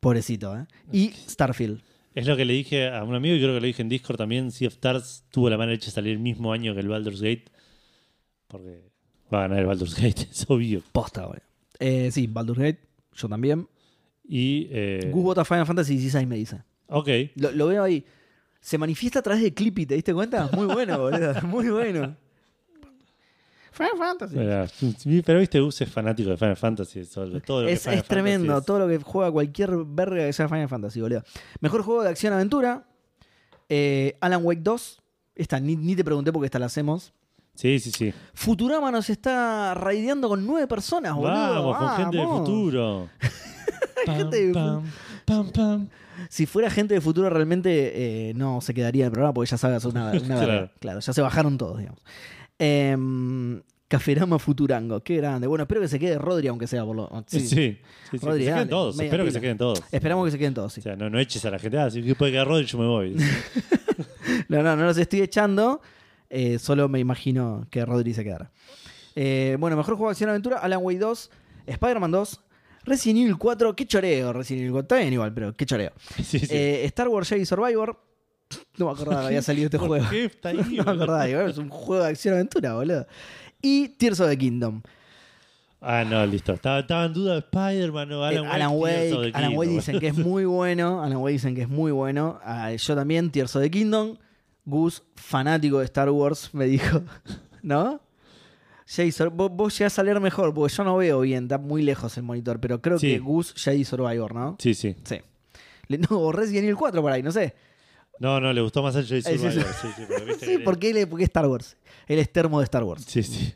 Pobrecito, 0.00 0.56
¿eh? 0.58 0.66
Y 0.92 1.10
Starfield. 1.10 1.80
Es 2.16 2.26
lo 2.26 2.36
que 2.36 2.44
le 2.44 2.54
dije 2.54 2.88
a 2.88 3.04
un 3.04 3.14
amigo 3.14 3.36
y 3.36 3.38
creo 3.38 3.54
que 3.54 3.60
lo 3.60 3.66
dije 3.66 3.82
en 3.82 3.88
Discord 3.88 4.16
también. 4.16 4.50
Sea 4.50 4.66
of 4.66 4.74
Stars 4.74 5.24
tuvo 5.30 5.48
la 5.48 5.56
mala 5.56 5.70
leche 5.70 5.86
de 5.86 5.92
salir 5.92 6.14
el 6.14 6.18
mismo 6.18 6.52
año 6.52 6.74
que 6.74 6.80
el 6.80 6.88
Baldur's 6.88 7.22
Gate. 7.22 7.44
Porque 8.48 8.80
va 9.32 9.38
a 9.38 9.42
ganar 9.42 9.60
el 9.60 9.66
Baldur's 9.66 9.94
Gate, 9.94 10.22
es 10.32 10.44
obvio. 10.48 10.82
Posta, 10.90 11.26
güey. 11.26 11.38
Eh, 11.78 12.10
sí, 12.10 12.26
Baldur's 12.26 12.58
Gate, 12.58 12.80
yo 13.14 13.28
también. 13.28 13.68
Y. 14.28 14.66
Eh, 14.72 15.10
Gus 15.12 15.22
vota 15.22 15.44
Final 15.44 15.66
Fantasy 15.66 16.10
XVI, 16.10 16.26
me 16.26 16.34
dice. 16.36 16.62
Ok. 16.88 17.08
Lo, 17.36 17.52
lo 17.52 17.66
veo 17.68 17.82
ahí. 17.84 18.04
Se 18.60 18.76
manifiesta 18.76 19.20
a 19.20 19.22
través 19.22 19.42
de 19.42 19.54
Clippy, 19.54 19.86
¿te 19.86 19.94
diste 19.94 20.12
cuenta? 20.12 20.50
Muy 20.52 20.66
bueno, 20.66 20.98
boludo. 21.00 21.34
Muy 21.42 21.68
bueno. 21.70 22.16
Final 23.72 23.92
Fantasy. 23.96 24.36
Mira, 24.36 24.66
Pero 25.24 25.38
viste, 25.38 25.60
Gus 25.60 25.80
es 25.80 25.88
fanático 25.88 26.30
de 26.30 26.36
Final 26.36 26.56
Fantasy. 26.56 27.04
sobre 27.04 27.40
todo 27.40 27.62
lo 27.62 27.68
que 27.68 27.74
Es, 27.74 27.82
Final 27.82 27.98
es 27.98 28.04
tremendo, 28.06 28.58
es. 28.58 28.64
todo 28.64 28.80
lo 28.80 28.88
que 28.88 28.98
juega 28.98 29.30
cualquier 29.30 29.70
verga 29.86 30.26
que 30.26 30.32
sea 30.32 30.48
Final 30.48 30.68
Fantasy, 30.68 31.00
boludo. 31.00 31.22
Mejor 31.60 31.82
juego 31.82 32.02
de 32.02 32.08
acción-aventura. 32.08 32.84
eh, 33.68 34.16
Alan 34.20 34.44
Wake 34.44 34.62
2. 34.62 35.00
Esta 35.36 35.60
ni, 35.60 35.76
ni 35.76 35.94
te 35.94 36.02
pregunté 36.02 36.32
porque 36.32 36.46
esta 36.46 36.58
la 36.58 36.66
hacemos. 36.66 37.12
Sí, 37.54 37.78
sí, 37.78 37.92
sí. 37.92 38.12
Futurama 38.34 38.90
nos 38.90 39.08
está 39.10 39.74
raideando 39.74 40.28
con 40.28 40.44
nueve 40.44 40.66
personas, 40.66 41.14
boludo. 41.14 41.30
Vamos, 41.32 41.76
con 41.76 41.88
gente 41.96 42.16
Vamos. 42.18 42.38
futuro. 42.40 43.08
Gente 44.06 44.46
de 44.46 44.54
pam, 44.54 44.84
pam, 45.24 45.50
pam. 45.52 45.88
Si 46.28 46.46
fuera 46.46 46.70
gente 46.70 46.94
de 46.94 47.00
futuro, 47.00 47.30
realmente 47.30 48.28
eh, 48.30 48.34
no 48.34 48.60
se 48.60 48.74
quedaría 48.74 49.04
en 49.04 49.06
el 49.06 49.12
programa 49.12 49.34
porque 49.34 49.50
ya 49.50 49.56
sabe 49.58 49.76
hacer 49.76 49.90
una, 49.90 50.10
una 50.12 50.18
Claro. 50.44 50.70
Claro, 50.80 51.00
ya 51.00 51.12
se 51.12 51.20
bajaron 51.22 51.58
todos, 51.58 51.78
digamos. 51.78 52.00
Em, 52.58 53.62
Caferama 53.88 54.38
Futurango, 54.38 55.00
qué 55.02 55.16
grande. 55.16 55.46
Bueno, 55.46 55.62
espero 55.62 55.80
que 55.80 55.88
se 55.88 55.98
quede 55.98 56.18
Rodri, 56.18 56.48
aunque 56.48 56.66
sea 56.66 56.84
por 56.84 56.94
lo. 56.96 57.24
Sí, 57.26 57.40
sí. 57.40 57.46
sí. 57.48 57.78
sí, 58.10 58.18
sí. 58.18 58.26
Rodri, 58.26 58.40
Que 58.44 58.50
se 58.50 58.54
queden 58.54 58.68
todos. 58.68 59.00
Espero 59.00 59.24
que 59.24 59.30
se 59.30 59.40
queden 59.40 59.58
todos. 59.58 59.82
Esperamos 59.90 60.24
que 60.26 60.30
se 60.32 60.38
queden 60.38 60.54
todos, 60.54 60.72
sí. 60.72 60.80
O 60.80 60.82
sea, 60.82 60.96
no, 60.96 61.08
no 61.08 61.18
eches 61.18 61.44
a 61.44 61.50
la 61.50 61.58
gente. 61.58 61.78
Ah, 61.78 61.90
si 61.90 62.02
puede 62.14 62.32
quedar 62.32 62.46
Rodri, 62.48 62.66
yo 62.66 62.78
me 62.78 62.86
voy. 62.86 63.16
No, 64.48 64.62
no, 64.62 64.76
no 64.76 64.84
los 64.84 64.96
estoy 64.98 65.22
echando. 65.22 65.80
eh, 66.30 66.58
solo 66.58 66.88
me 66.88 66.98
imagino 66.98 67.66
que 67.70 67.84
Rodri 67.84 68.12
se 68.14 68.24
quedará. 68.24 68.50
Eh, 69.14 69.56
bueno, 69.58 69.76
mejor 69.76 69.94
juego 69.96 70.10
de 70.10 70.12
acción 70.12 70.30
aventura: 70.30 70.58
Alan 70.58 70.80
Wake 70.82 70.98
2, 70.98 71.30
Spider-Man 71.66 72.10
2, 72.10 72.40
Resident 72.88 73.20
Evil 73.20 73.36
4. 73.38 73.76
Qué 73.76 73.86
choreo, 73.86 74.32
Resident 74.32 74.62
Evil 74.62 74.72
4. 74.72 74.82
Está 74.84 74.96
bien 75.02 75.12
igual, 75.12 75.32
pero 75.34 75.56
qué 75.56 75.66
choreo. 75.66 75.92
Sí, 76.24 76.38
sí. 76.38 76.46
Eh, 76.50 76.84
Star 76.86 77.08
Wars 77.08 77.28
Jedi 77.28 77.44
Survivor. 77.46 77.98
No 78.78 78.86
me 78.86 78.92
acordaba 78.92 79.20
que 79.22 79.26
había 79.28 79.42
salido 79.42 79.66
este 79.66 79.78
¿Por 79.78 79.88
juego. 79.88 80.06
qué 80.10 80.24
está 80.24 80.48
ahí? 80.50 80.56
No 80.76 80.84
me 80.84 80.90
acordaba, 80.92 81.26
es 81.28 81.58
un 81.58 81.68
juego 81.68 82.02
de 82.02 82.08
acción 82.10 82.34
aventura, 82.34 82.74
boludo. 82.74 83.06
Y 83.60 83.88
Tears 83.88 84.20
of 84.20 84.28
the 84.30 84.38
Kingdom. 84.38 84.82
Ah, 85.80 86.04
no, 86.08 86.26
listo. 86.26 86.54
Estaba, 86.54 86.80
estaba 86.80 87.04
en 87.04 87.12
duda 87.12 87.34
de 87.34 87.38
Spider-Man 87.38 88.12
o 88.12 88.24
Alan 88.24 88.34
Eh, 88.34 88.40
Wake. 88.40 88.54
Alan 88.54 88.70
Wake, 88.74 89.30
the 89.32 89.38
Alan 89.38 89.56
Wake 89.56 89.70
dicen 89.70 90.00
que 90.00 90.08
es 90.08 90.16
muy 90.16 90.44
bueno. 90.44 91.02
Alan 91.04 91.18
Wake 91.18 91.32
dicen 91.34 91.54
que 91.54 91.62
es 91.62 91.68
muy 91.68 91.92
bueno. 91.92 92.40
Ah, 92.42 92.72
yo 92.72 92.94
también, 92.96 93.30
Tears 93.30 93.54
of 93.54 93.62
the 93.62 93.70
Kingdom. 93.70 94.16
Gus, 94.64 95.02
fanático 95.14 95.78
de 95.78 95.84
Star 95.84 96.10
Wars, 96.10 96.50
me 96.52 96.66
dijo. 96.66 97.02
¿No? 97.62 98.00
Jason, 98.90 99.30
vos, 99.36 99.50
vos 99.52 99.76
llegás 99.78 99.98
a 99.98 100.02
leer 100.02 100.18
mejor, 100.20 100.54
porque 100.54 100.72
yo 100.74 100.82
no 100.84 100.96
veo 100.96 101.20
bien, 101.20 101.44
está 101.44 101.58
muy 101.58 101.82
lejos 101.82 102.16
el 102.16 102.22
monitor, 102.22 102.58
pero 102.58 102.80
creo 102.80 102.98
Sí. 102.98 103.08
que 103.12 103.18
Gus 103.18 103.52
Jedi 103.56 103.84
Survivor, 103.84 104.34
¿no? 104.34 104.56
Sí, 104.58 104.72
sí. 104.74 104.96
Sí. 105.04 105.20
Le- 105.88 105.98
No, 105.98 106.18
o 106.20 106.32
Resident 106.32 106.64
Evil 106.64 106.76
4 106.76 107.02
por 107.02 107.12
ahí, 107.12 107.22
no 107.22 107.30
sé. 107.32 107.54
No, 108.18 108.40
no, 108.40 108.52
le 108.52 108.60
gustó 108.62 108.82
más 108.82 108.96
el 108.96 109.06
Jay 109.06 109.20
sí, 109.22 109.38
Survivor. 109.38 109.52
sí. 109.52 109.60
Sí, 109.82 109.88
sí, 109.96 110.02
porque 110.08 110.24
viste 110.24 110.46
Sí, 110.46 110.56
que- 110.56 110.64
porque 110.64 110.90
él 110.90 110.96
es, 110.96 111.06
porque 111.06 111.24
es 111.24 111.28
Star 111.28 111.46
Wars. 111.46 111.76
Él 112.06 112.18
es 112.18 112.32
termo 112.32 112.58
de 112.60 112.64
Star 112.64 112.82
Wars. 112.84 113.04
Sí, 113.06 113.22
sí. 113.22 113.54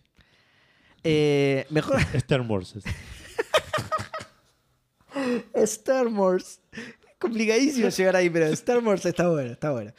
Eh, 1.02 1.66
mejor 1.70 1.96
Star 2.14 2.40
Wars. 2.42 2.76
es. 2.76 2.84
Star 5.54 6.06
Wars. 6.08 6.60
Complicadísimo 7.18 7.88
llegar 7.88 8.16
ahí, 8.16 8.28
pero 8.30 8.46
Star 8.46 8.78
Wars 8.84 9.04
está 9.06 9.28
bueno, 9.28 9.52
está 9.52 9.70
bueno. 9.72 9.92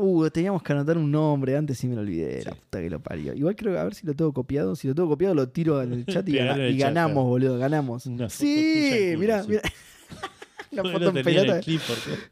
Uh, 0.00 0.30
teníamos 0.30 0.62
que 0.62 0.72
anotar 0.72 0.96
un 0.96 1.10
nombre 1.10 1.56
antes 1.56 1.82
y 1.82 1.88
me 1.88 1.96
lo 1.96 2.02
olvidé. 2.02 2.44
La 2.44 2.52
puta 2.52 2.80
que 2.80 2.88
lo 2.88 3.00
parió. 3.00 3.34
Igual 3.34 3.56
creo 3.56 3.72
que 3.72 3.78
a 3.80 3.84
ver 3.84 3.94
si 3.96 4.06
lo 4.06 4.14
tengo 4.14 4.32
copiado. 4.32 4.76
Si 4.76 4.86
lo 4.86 4.94
tengo 4.94 5.08
copiado, 5.08 5.34
lo 5.34 5.48
tiro 5.48 5.82
en 5.82 5.92
el 5.92 6.06
chat 6.06 6.28
y, 6.28 6.32
Pegalo 6.32 6.50
gana- 6.52 6.62
en 6.62 6.68
el 6.68 6.74
y 6.76 6.78
chat, 6.78 6.88
ganamos, 6.88 7.12
claro. 7.14 7.26
boludo. 7.28 7.58
Ganamos. 7.58 8.06
Una 8.06 8.28
Sí, 8.30 8.90
sí. 9.10 9.16
mira. 9.16 9.44
Una 10.70 10.82
foto 10.92 11.08
en 11.18 11.24
pelota. 11.24 11.60
clip, 11.60 11.80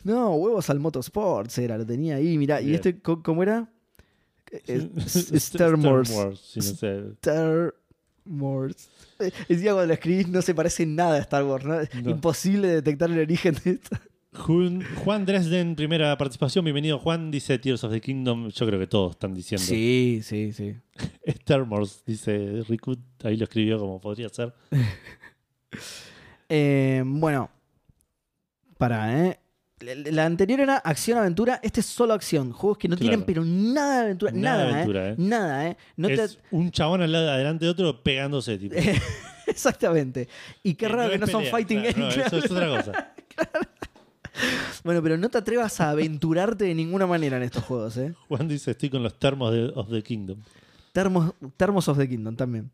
No, 0.04 0.34
huevos 0.36 0.68
al 0.70 0.78
Motorsports 0.78 1.58
era, 1.58 1.76
lo 1.78 1.84
tenía 1.86 2.16
ahí, 2.16 2.36
mirá. 2.38 2.60
¿Y 2.60 2.72
este 2.74 3.00
cómo 3.00 3.42
era? 3.42 3.68
Star 4.66 5.74
Wars. 5.74 6.10
Star 6.56 7.74
Wars. 8.26 8.88
Decía 9.48 9.72
cuando 9.72 9.86
lo 9.86 9.94
escribís 9.94 10.28
no 10.28 10.42
se 10.42 10.54
parece 10.54 10.84
nada 10.86 11.14
a 11.16 11.18
Star 11.20 11.44
Wars, 11.44 11.64
¿no? 11.64 11.76
No. 12.02 12.10
Imposible 12.10 12.68
detectar 12.68 13.10
el 13.10 13.18
origen 13.18 13.56
de 13.64 13.70
esto. 13.72 13.96
Juan, 14.38 15.24
Dresden, 15.26 15.74
primera 15.74 16.16
participación. 16.16 16.64
Bienvenido, 16.64 16.98
Juan. 16.98 17.30
Dice 17.30 17.58
Tears 17.58 17.82
of 17.84 17.92
the 17.92 18.00
Kingdom. 18.00 18.48
Yo 18.50 18.66
creo 18.66 18.78
que 18.78 18.86
todos 18.86 19.12
están 19.12 19.34
diciendo. 19.34 19.64
Sí, 19.64 20.20
sí, 20.22 20.52
sí. 20.52 20.76
Star 21.24 21.62
Wars, 21.62 22.02
dice 22.06 22.62
Rikut. 22.68 22.98
Ahí 23.24 23.36
lo 23.36 23.44
escribió 23.44 23.78
como 23.78 24.00
podría 24.00 24.28
ser. 24.28 24.52
Eh, 26.48 27.02
bueno, 27.04 27.50
para, 28.78 29.26
¿eh? 29.26 29.40
La, 29.80 30.24
anterior 30.24 30.60
era 30.60 30.76
acción-aventura, 30.76 31.58
este 31.60 31.80
es 31.80 31.86
solo 31.86 32.14
acción. 32.14 32.52
Juegos 32.52 32.78
que 32.78 32.86
no 32.86 32.94
Claro. 32.96 33.08
tienen 33.10 33.26
pero 33.26 33.44
nada 33.44 33.96
de 33.96 34.02
aventura. 34.04 34.30
Nada 34.32 34.56
Nada, 34.58 34.68
¿eh? 34.68 34.72
aventura, 34.74 35.08
¿eh? 35.10 35.14
Nada, 35.18 35.68
¿eh? 35.68 35.76
No 35.96 36.06
te- 36.06 36.22
es 36.22 36.38
un 36.52 36.70
chabón 36.70 37.02
al 37.02 37.10
lado, 37.10 37.32
adelante 37.32 37.64
de 37.64 37.70
otro 37.72 38.00
pegándose, 38.00 38.56
tipo. 38.58 38.76
Exactamente. 39.48 40.28
Y 40.62 40.74
qué 40.74 40.86
raro 40.86 41.10
que 41.10 41.18
no 41.18 41.26
son 41.26 41.44
fighting 41.46 41.80
claro, 41.80 41.96
games. 41.98 42.16
no, 42.16 42.22
eso 42.26 42.38
es 42.38 42.48
otra 42.50 42.68
cosa. 42.68 43.12
Bueno, 44.84 45.02
pero 45.02 45.16
no 45.16 45.28
te 45.28 45.38
atrevas 45.38 45.80
a 45.80 45.90
aventurarte 45.90 46.64
de 46.64 46.74
ninguna 46.74 47.06
manera 47.06 47.36
en 47.38 47.42
estos 47.42 47.64
juegos, 47.64 47.96
¿eh? 47.96 48.14
Juan 48.28 48.46
dice: 48.48 48.70
Estoy 48.72 48.90
con 48.90 49.02
los 49.02 49.18
termos 49.18 49.52
de 49.52 49.72
of 49.74 49.90
the 49.90 50.02
Kingdom. 50.02 50.38
Termos, 50.92 51.32
Termos 51.56 51.88
of 51.88 51.98
the 51.98 52.08
Kingdom 52.08 52.36
también. 52.36 52.70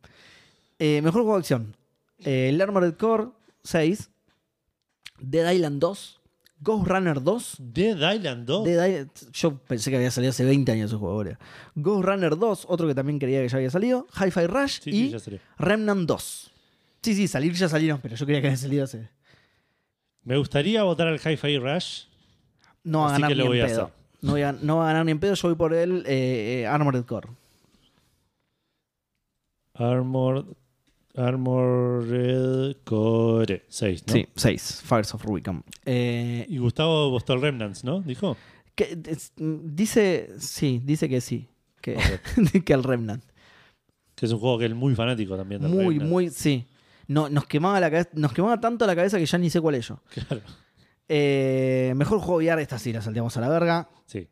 Eh, 0.79 1.01
mejor 1.03 1.23
juego 1.23 1.35
de 1.37 1.41
acción. 1.41 1.77
Eh, 2.19 2.49
el 2.51 2.61
Armored 2.61 2.95
Core 2.95 3.29
6. 3.65 4.11
Dead 5.21 5.51
Island 5.53 5.81
2. 5.81 6.21
Ghost 6.61 6.87
Runner 6.87 7.23
2. 7.23 7.57
Dead 7.59 8.15
Island 8.15 8.47
2. 8.47 8.65
Dead 8.65 8.87
Island- 8.89 9.11
yo 9.33 9.57
pensé 9.59 9.91
que 9.91 9.97
había 9.97 10.11
salido 10.11 10.31
hace 10.31 10.45
20 10.45 10.71
años 10.73 10.91
ese 10.91 10.99
juego 10.99 11.15
ahora. 11.15 11.39
Ghost 11.75 12.05
Runner 12.05 12.37
2, 12.37 12.67
otro 12.69 12.87
que 12.87 12.95
también 12.95 13.19
creía 13.19 13.41
que 13.43 13.49
ya 13.49 13.57
había 13.57 13.71
salido. 13.71 14.07
Hi-Fi 14.15 14.47
Rush 14.47 14.81
Sí, 14.83 14.91
y 14.91 15.19
sí. 15.19 15.39
Remnant 15.59 16.07
2. 16.07 16.51
Sí, 17.03 17.15
sí, 17.15 17.27
salir 17.27 17.53
ya 17.55 17.69
salieron, 17.69 18.01
pero 18.01 18.15
yo 18.15 18.25
creía 18.25 18.41
que 18.41 18.47
había 18.49 18.57
salido 18.57 18.85
hace. 18.85 19.09
Me 20.25 20.37
gustaría 20.37 20.83
votar 20.85 21.09
al 21.09 21.19
Hi-Fi 21.21 21.59
Rush. 21.59 22.05
No 22.85 23.01
va 23.01 23.05
a 23.05 23.13
Así 23.13 23.23
ganar 23.23 23.29
que 23.31 23.35
lo 23.37 23.45
ni 23.45 23.49
voy 23.49 23.59
en 23.61 23.65
a 23.65 23.69
pedo. 23.69 23.83
hacer. 23.85 23.95
No, 24.23 24.31
voy 24.33 24.43
a, 24.43 24.53
no 24.53 24.77
va 24.79 24.85
a 24.85 24.87
ganar 24.89 25.05
ni 25.05 25.13
en 25.13 25.19
pedo, 25.21 25.35
yo 25.35 25.49
voy 25.49 25.57
por 25.57 25.75
el 25.75 26.05
eh, 26.07 26.61
eh, 26.63 26.67
Armored 26.67 27.05
Core. 27.05 27.29
Armored, 29.75 30.45
Armored 31.17 32.77
Core 32.85 33.65
6, 33.69 34.05
¿no? 34.07 34.13
Sí, 34.13 34.27
6. 34.37 34.83
Fires 34.85 35.15
of 35.15 35.25
Rubicon. 35.25 35.65
Eh, 35.85 36.47
Y 36.49 36.59
Gustavo 36.59 37.11
votó 37.11 37.33
el 37.35 37.41
Remnants, 37.43 37.85
¿no? 37.85 38.01
Dijo. 38.01 38.37
que- 38.75 38.99
es- 39.07 39.33
dice, 39.37 40.31
sí, 40.39 40.81
dice 40.85 41.09
que 41.09 41.21
sí. 41.21 41.49
Que, 41.81 41.97
que 42.65 42.73
el 42.73 42.83
Remnant. 42.85 43.25
Que 44.15 44.27
es 44.27 44.33
un 44.33 44.39
juego 44.39 44.59
que 44.59 44.67
es 44.67 44.75
muy 44.75 44.95
fanático 44.95 45.37
también. 45.37 45.61
del 45.63 45.71
Muy, 45.71 45.85
Remnant. 45.95 46.11
muy, 46.11 46.31
sí. 46.31 46.65
No, 47.09 47.29
nos, 47.29 47.47
quemaba 47.47 47.81
la 47.81 47.91
cabeza, 47.91 48.11
nos 48.15 48.33
quemaba 48.33 48.61
tanto 48.61 48.87
la 48.87 48.95
cabeza 48.95 49.19
que 49.19 49.27
ya 49.27 49.39
ni 49.39 49.51
sé 49.51 49.61
cuál 49.61 49.75
es 49.77 49.89
yo. 49.89 50.01
Claro. 50.29 50.43
Eh, 51.09 51.93
mejor 51.97 52.21
juego 52.21 52.37
VR, 52.37 52.63
esta 52.63 52.79
sí 52.79 52.93
la 52.93 53.03
salteamos 53.03 53.37
a 53.37 53.41
la 53.41 53.49
verga. 53.49 53.89
Sí, 54.07 54.29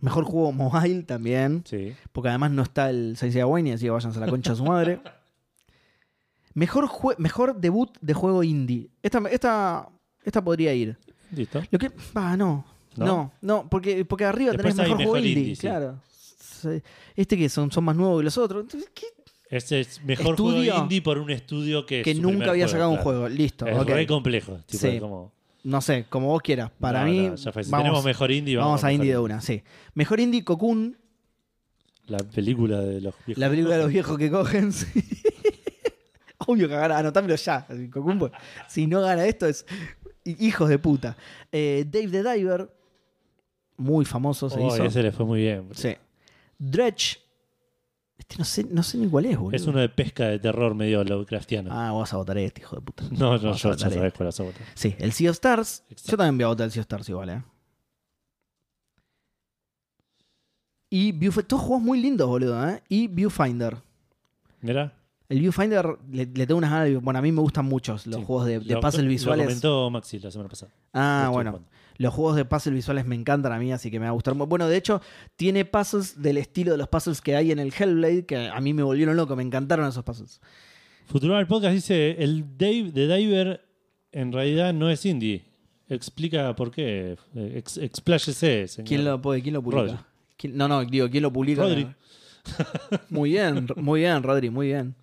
Mejor 0.00 0.24
juego 0.24 0.52
mobile 0.52 1.02
también. 1.02 1.62
sí. 1.66 1.94
Porque 2.12 2.28
además 2.28 2.50
no 2.52 2.62
está 2.62 2.90
el 2.90 3.16
Sensei 3.16 3.42
Wayne, 3.42 3.74
así 3.74 3.84
que 3.84 3.90
váyanse 3.90 4.18
a 4.18 4.20
la 4.22 4.28
concha 4.28 4.50
de 4.52 4.56
su 4.56 4.64
madre. 4.64 5.00
Mejor, 6.54 6.88
mejor 7.18 7.60
debut 7.60 7.98
de 8.00 8.14
juego 8.14 8.42
indie. 8.42 8.88
Esta, 9.02 9.18
esta, 9.30 9.90
esta 10.24 10.42
podría 10.42 10.72
ir. 10.72 10.96
Listo. 11.32 11.62
Lo 11.70 11.78
que. 11.78 11.90
Va, 12.16 12.34
no. 12.34 12.64
¿No? 12.96 13.04
No, 13.04 13.32
no, 13.42 13.68
porque, 13.68 14.06
porque 14.06 14.24
arriba 14.24 14.52
Después 14.52 14.74
tenés 14.74 14.88
mejor 14.88 15.04
juego 15.04 15.18
indie. 15.18 15.32
indie, 15.32 15.56
sí. 15.56 15.60
Claro. 15.60 16.00
Este 17.14 17.36
que 17.36 17.50
son, 17.50 17.70
son 17.70 17.84
más 17.84 17.94
nuevos 17.94 18.20
que 18.20 18.24
los 18.24 18.38
otros. 18.38 18.62
Entonces, 18.62 18.90
¿qué? 18.94 19.04
Este 19.48 19.80
es 19.80 20.02
mejor 20.02 20.34
Estudio 20.34 20.72
juego 20.72 20.82
indie 20.82 21.02
por 21.02 21.18
un 21.18 21.30
estudio 21.30 21.86
que, 21.86 22.00
es 22.00 22.04
Que 22.04 22.14
su 22.14 22.22
nunca 22.22 22.50
había 22.50 22.66
sacado 22.68 22.90
un 22.90 22.96
juego. 22.98 23.28
Listo. 23.28 23.66
Es 23.66 23.78
ok. 23.78 23.88
re 23.88 24.06
complejo. 24.06 24.58
Tipo, 24.66 24.80
Sí. 24.80 24.88
es 24.88 25.00
como, 25.00 25.32
No 25.62 25.80
sé, 25.80 26.06
como 26.08 26.28
vos 26.28 26.42
quieras. 26.42 26.70
Para 26.80 27.04
no, 27.04 27.10
mí. 27.10 27.28
no. 27.28 27.36
Si 27.36 27.44
vamos, 27.50 27.68
tenemos 27.70 28.04
mejor 28.04 28.30
indie, 28.32 28.56
vamos, 28.56 28.70
vamos 28.70 28.84
a 28.84 28.92
indie 28.92 29.12
de 29.12 29.18
una, 29.18 29.40
sí. 29.40 29.62
Mejor 29.94 30.18
indie 30.20 30.42
Cocoon, 30.44 30.96
La 32.08 32.18
película 32.18 32.80
de 32.80 33.00
los 33.00 33.14
viejos. 33.24 33.40
la 33.40 33.48
película 33.48 33.76
de 33.76 33.82
los 33.82 33.92
viejos 33.92 34.18
que 34.18 34.30
cogen. 34.30 34.72
sí. 34.72 34.86
Obvio 36.48 36.68
que 36.68 36.74
gana, 36.74 36.98
anotámelo 36.98 37.34
ya. 37.36 37.66
Cocoon, 37.92 38.18
pues, 38.18 38.32
si 38.68 38.86
no 38.86 39.00
gana 39.00 39.24
esto 39.26 39.46
es 39.46 39.64
hijos 40.24 40.68
de 40.68 40.78
puta. 40.78 41.16
Eh, 41.52 41.84
Dave 41.88 42.08
the 42.08 42.22
Diver, 42.32 42.68
muy 43.76 44.04
famoso 44.04 44.50
se 44.50 44.58
Oh, 44.58 44.68
hizo. 44.68 44.84
ese 44.84 45.02
le 45.02 45.12
fue 45.12 45.24
muy 45.24 45.40
bien. 45.40 45.68
Sí. 45.72 45.94
Dredge, 46.58 47.18
este 48.28 48.38
no 48.38 48.44
sé, 48.44 48.64
no 48.70 48.82
sé 48.82 48.98
ni 48.98 49.08
cuál 49.08 49.26
es, 49.26 49.36
boludo. 49.38 49.54
Es 49.56 49.66
uno 49.66 49.78
de 49.80 49.88
pesca 49.88 50.26
de 50.26 50.38
terror 50.38 50.74
medio 50.74 51.04
Lovecraftiano. 51.04 51.70
Ah, 51.72 51.92
vas 51.92 52.12
a 52.12 52.16
votar 52.16 52.36
este, 52.38 52.60
hijo 52.62 52.76
de 52.76 52.82
puta. 52.82 53.04
no, 53.10 53.38
no, 53.38 53.50
vas 53.50 53.62
yo 53.62 53.70
ya 53.72 53.78
sabes 53.78 53.96
este. 53.96 54.10
cuál 54.12 54.26
vas 54.26 54.40
a 54.40 54.42
votar. 54.42 54.62
Sí, 54.74 54.94
el 54.98 55.12
Sea 55.12 55.30
of 55.30 55.34
Stars. 55.34 55.84
Exacto. 55.90 56.10
Yo 56.12 56.16
también 56.16 56.38
voy 56.38 56.44
a 56.44 56.48
votar 56.48 56.64
el 56.66 56.70
Sea 56.72 56.80
of 56.80 56.84
Stars 56.86 57.08
igual, 57.08 57.28
¿eh? 57.30 57.42
Y 60.90 61.12
Viewfinder. 61.12 61.46
Todos 61.46 61.62
juegos 61.62 61.82
muy 61.82 62.00
lindos, 62.00 62.28
boludo, 62.28 62.68
¿eh? 62.68 62.82
Y 62.88 63.08
Viewfinder. 63.08 63.76
Mira. 64.60 64.92
El 65.28 65.40
Viewfinder 65.40 65.98
le, 66.10 66.26
le 66.26 66.46
tengo 66.46 66.58
unas 66.58 66.70
ganas. 66.70 66.86
de- 66.88 66.96
Bueno, 66.98 67.18
a 67.18 67.22
mí 67.22 67.32
me 67.32 67.40
gustan 67.40 67.64
mucho 67.66 67.92
los 67.92 68.02
Sí. 68.02 68.10
juegos 68.24 68.46
de, 68.46 68.60
de 68.60 68.74
Lo- 68.74 68.80
puzzle 68.80 69.02
Lo 69.02 69.08
visuales. 69.08 69.46
comentó 69.46 69.90
Maxi 69.90 70.18
la 70.20 70.30
semana 70.30 70.48
pasada. 70.48 70.72
Lo 70.72 71.00
ah, 71.00 71.28
bueno. 71.32 71.50
jugando. 71.50 71.68
Los 71.98 72.12
juegos 72.14 72.36
de 72.36 72.44
puzzle 72.44 72.72
visuales 72.74 73.06
me 73.06 73.14
encantan 73.14 73.52
a 73.52 73.58
mí, 73.58 73.72
así 73.72 73.90
que 73.90 73.98
me 73.98 74.04
va 74.06 74.10
a 74.10 74.12
gustar. 74.14 74.34
Bueno, 74.34 74.68
de 74.68 74.76
hecho, 74.76 75.00
tiene 75.36 75.64
puzzles 75.64 76.20
del 76.20 76.38
estilo 76.38 76.72
de 76.72 76.78
los 76.78 76.88
puzzles 76.88 77.20
que 77.20 77.36
hay 77.36 77.52
en 77.52 77.58
el 77.58 77.72
Hellblade, 77.76 78.26
que 78.26 78.48
a 78.48 78.60
mí 78.60 78.72
me 78.74 78.82
volvieron 78.82 79.16
loco, 79.16 79.34
me 79.36 79.42
encantaron 79.42 79.88
esos 79.88 80.04
puzzles. 80.04 80.40
Futurama 81.06 81.40
el 81.40 81.46
podcast 81.46 81.74
dice: 81.74 82.16
el 82.22 82.56
Dave 82.58 82.90
de 82.92 83.16
Diver 83.16 83.64
en 84.12 84.32
realidad 84.32 84.74
no 84.74 84.90
es 84.90 85.04
indie. 85.06 85.44
Explica 85.88 86.54
por 86.56 86.70
qué. 86.72 87.16
Eh, 87.34 87.52
Ex, 87.58 87.76
expláyese, 87.78 88.66
señor. 88.66 88.88
¿Quién 88.88 89.04
lo, 89.04 89.22
puede- 89.22 89.40
quién 89.40 89.54
lo 89.54 89.62
publica? 89.62 90.04
¿Quién- 90.36 90.56
no, 90.56 90.66
no, 90.66 90.84
digo, 90.84 91.08
¿quién 91.08 91.22
lo 91.22 91.32
publica? 91.32 91.62
Rodri. 91.62 91.86
Muy 93.08 93.30
bien, 93.30 93.66
muy 93.76 94.00
bien, 94.00 94.22
Rodri, 94.22 94.50
muy 94.50 94.66
bien. 94.68 94.94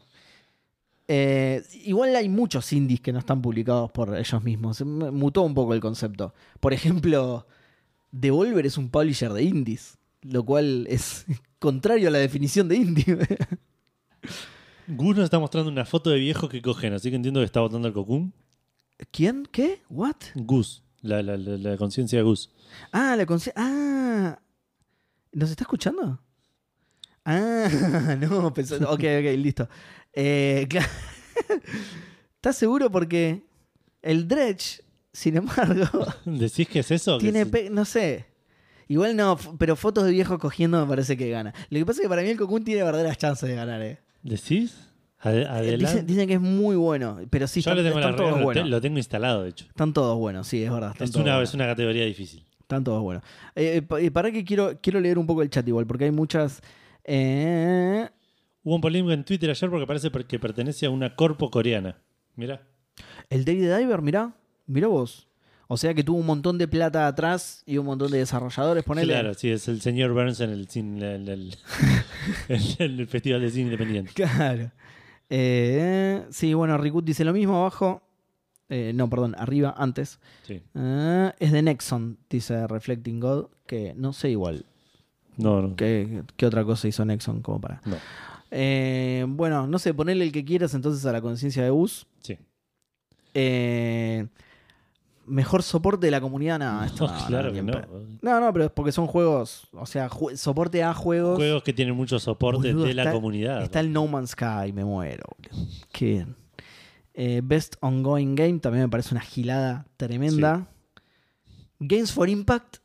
Eh, 1.07 1.61
igual 1.83 2.15
hay 2.15 2.29
muchos 2.29 2.71
indies 2.73 3.01
que 3.01 3.11
no 3.11 3.19
están 3.19 3.41
publicados 3.41 3.91
por 3.91 4.15
ellos 4.17 4.43
mismos. 4.43 4.81
Mutó 4.81 5.41
un 5.43 5.53
poco 5.53 5.73
el 5.73 5.79
concepto. 5.81 6.33
Por 6.59 6.73
ejemplo, 6.73 7.45
Devolver 8.11 8.65
es 8.65 8.77
un 8.77 8.89
publisher 8.89 9.33
de 9.33 9.43
indies, 9.43 9.97
lo 10.21 10.45
cual 10.45 10.85
es 10.89 11.25
contrario 11.59 12.07
a 12.07 12.11
la 12.11 12.19
definición 12.19 12.67
de 12.67 12.75
indie. 12.77 13.17
Gus 14.87 15.15
nos 15.15 15.25
está 15.25 15.39
mostrando 15.39 15.71
una 15.71 15.85
foto 15.85 16.09
de 16.09 16.19
viejos 16.19 16.49
que 16.49 16.61
cogen, 16.61 16.93
así 16.93 17.09
que 17.09 17.15
entiendo 17.15 17.39
que 17.39 17.45
está 17.45 17.61
votando 17.61 17.87
el 17.87 17.93
Cocoon. 17.93 18.33
¿Quién? 19.11 19.47
¿Qué? 19.51 19.81
¿What? 19.89 20.15
Gus, 20.35 20.83
la, 21.01 21.21
la, 21.23 21.37
la, 21.37 21.57
la 21.57 21.77
conciencia 21.77 22.19
de 22.19 22.23
Gus. 22.23 22.51
Ah, 22.91 23.15
la 23.15 23.25
conci- 23.25 23.53
Ah. 23.55 24.39
¿Nos 25.31 25.49
está 25.49 25.63
escuchando? 25.63 26.19
Ah, 27.25 28.17
no, 28.19 28.53
pensé. 28.53 28.75
Ok, 28.75 28.91
ok, 28.91 29.37
listo. 29.37 29.67
Eh, 30.13 30.67
claro. 30.69 30.87
¿Estás 32.35 32.55
seguro? 32.57 32.91
Porque 32.91 33.43
el 34.01 34.27
Dredge, 34.27 34.81
sin 35.11 35.37
embargo, 35.37 36.05
¿Decís 36.25 36.67
que 36.67 36.79
es 36.79 36.91
eso? 36.91 37.17
Tiene. 37.17 37.45
pe- 37.45 37.69
No 37.69 37.85
sé. 37.85 38.25
Igual 38.89 39.15
no, 39.15 39.37
pero 39.57 39.75
fotos 39.75 40.03
de 40.03 40.11
viejos 40.11 40.37
cogiendo 40.39 40.79
me 40.81 40.87
parece 40.87 41.15
que 41.15 41.29
gana. 41.29 41.53
Lo 41.69 41.79
que 41.79 41.85
pasa 41.85 42.01
es 42.01 42.03
que 42.05 42.09
para 42.09 42.21
mí 42.21 42.29
el 42.29 42.37
Cocoon 42.37 42.63
tiene 42.63 42.83
verdaderas 42.83 43.17
chances 43.17 43.47
de 43.47 43.55
ganar, 43.55 43.81
eh. 43.81 43.99
¿Decís? 44.21 44.75
Eh, 45.23 45.45
adelante. 45.49 45.77
Dicen, 45.77 46.05
dicen 46.05 46.27
que 46.27 46.33
es 46.33 46.41
muy 46.41 46.75
bueno, 46.75 47.17
pero 47.29 47.47
sí, 47.47 47.61
Yo 47.61 47.71
están, 47.71 47.77
le 47.77 47.89
tengo 47.89 47.99
están 48.01 48.17
todos 48.17 48.41
buenos. 48.43 48.67
lo 48.69 48.81
tengo 48.81 48.97
instalado, 48.97 49.43
de 49.43 49.49
hecho. 49.51 49.65
Están 49.69 49.93
todos 49.93 50.17
buenos, 50.17 50.47
sí, 50.47 50.61
es 50.63 50.69
verdad. 50.69 50.91
Están 50.91 51.07
Es 51.07 51.15
una, 51.15 51.23
buenos. 51.35 51.49
es 51.49 51.55
una 51.55 51.65
categoría 51.65 52.03
difícil. 52.05 52.43
Están 52.59 52.83
todos 52.83 53.01
buenos. 53.01 53.23
Eh, 53.55 53.81
pa- 53.83 54.01
eh, 54.01 54.11
para 54.11 54.31
que 54.33 54.43
quiero, 54.43 54.77
quiero 54.81 54.99
leer 54.99 55.17
un 55.17 55.25
poco 55.25 55.41
el 55.41 55.49
chat 55.49 55.65
igual, 55.65 55.87
porque 55.87 56.03
hay 56.03 56.11
muchas. 56.11 56.61
eh, 57.05 58.09
Hubo 58.63 58.75
un 58.75 58.81
polémico 58.81 59.11
en 59.11 59.23
Twitter 59.23 59.49
ayer 59.49 59.69
porque 59.69 59.85
parece 59.87 60.09
que 60.11 60.39
pertenece 60.39 60.85
a 60.85 60.89
una 60.89 61.15
corpo 61.15 61.49
coreana. 61.51 61.97
Mira. 62.35 62.61
el 63.29 63.45
David 63.45 63.75
Diver, 63.77 64.01
mirá, 64.01 64.33
mirá 64.67 64.87
vos. 64.87 65.27
O 65.67 65.77
sea 65.77 65.93
que 65.93 66.03
tuvo 66.03 66.17
un 66.17 66.25
montón 66.25 66.57
de 66.57 66.67
plata 66.67 67.07
atrás 67.07 67.63
y 67.65 67.77
un 67.77 67.85
montón 67.85 68.11
de 68.11 68.19
desarrolladores, 68.19 68.83
ponele. 68.83 69.13
Claro, 69.13 69.33
sí, 69.33 69.49
es 69.49 69.67
el 69.67 69.81
señor 69.81 70.13
Burns 70.13 70.39
en 70.41 70.49
el, 70.51 70.67
cine- 70.67 71.15
el, 72.47 73.07
Festival 73.07 73.41
de 73.41 73.49
Cine 73.49 73.63
Independiente. 73.65 74.11
Claro. 74.13 74.71
Eh, 75.29 76.25
sí, 76.29 76.53
bueno, 76.53 76.77
Rikut 76.77 77.03
dice 77.05 77.23
lo 77.25 77.33
mismo 77.33 77.57
abajo. 77.57 78.01
Eh, 78.69 78.91
no, 78.93 79.09
perdón, 79.09 79.35
arriba, 79.37 79.73
antes. 79.77 80.19
Sí. 80.43 80.61
Eh, 80.75 81.31
es 81.39 81.51
de 81.51 81.61
Nexon, 81.61 82.17
dice 82.29 82.67
Reflecting 82.67 83.19
God, 83.19 83.47
que 83.65 83.93
no 83.95 84.13
sé 84.13 84.29
igual 84.31 84.65
No, 85.37 85.61
no. 85.61 85.75
qué, 85.75 86.23
qué 86.37 86.45
otra 86.45 86.63
cosa 86.63 86.87
hizo 86.87 87.03
Nexon 87.05 87.41
como 87.41 87.59
para. 87.61 87.81
No. 87.85 87.95
Eh, 88.55 89.25
bueno, 89.27 89.65
no 89.65 89.79
sé, 89.79 89.93
ponele 89.95 90.25
el 90.25 90.31
que 90.31 90.45
quieras 90.45 90.73
entonces 90.75 91.03
a 91.07 91.11
la 91.11 91.21
conciencia 91.21 91.63
de 91.63 91.71
Bus. 91.71 92.05
Sí. 92.21 92.37
Eh, 93.33 94.27
mejor 95.25 95.63
soporte 95.63 96.05
de 96.05 96.11
la 96.11 96.21
comunidad, 96.21 96.59
no, 96.59 96.83
esto 96.83 97.07
No, 97.07 97.19
no, 97.19 97.25
claro 97.27 97.49
ni 97.49 97.55
que 97.55 97.63
no. 97.63 97.81
No, 98.21 98.39
no, 98.39 98.53
pero 98.53 98.65
es 98.65 98.71
porque 98.71 98.91
son 98.91 99.07
juegos, 99.07 99.67
o 99.71 99.85
sea, 99.87 100.07
ju- 100.09 100.35
soporte 100.35 100.83
a 100.83 100.93
juegos. 100.93 101.37
Juegos 101.37 101.63
que 101.63 101.73
tienen 101.73 101.95
mucho 101.95 102.19
soporte 102.19 102.67
Boludo, 102.73 102.85
de 102.85 102.93
la 102.93 103.03
está- 103.03 103.13
comunidad. 103.13 103.63
Está 103.63 103.79
el 103.79 103.91
No 103.91 104.05
Man's 104.05 104.31
Sky, 104.31 104.71
me 104.73 104.85
muero. 104.85 105.23
boludo. 105.39 105.67
Qué 105.91 106.05
bien. 106.05 106.35
Eh, 107.15 107.41
Best 107.43 107.75
Ongoing 107.79 108.35
Game 108.35 108.59
también 108.59 108.83
me 108.85 108.89
parece 108.89 109.15
una 109.15 109.21
gilada 109.23 109.87
tremenda. 109.97 110.67
Games 111.79 112.11
for 112.11 112.29
Impact, 112.29 112.77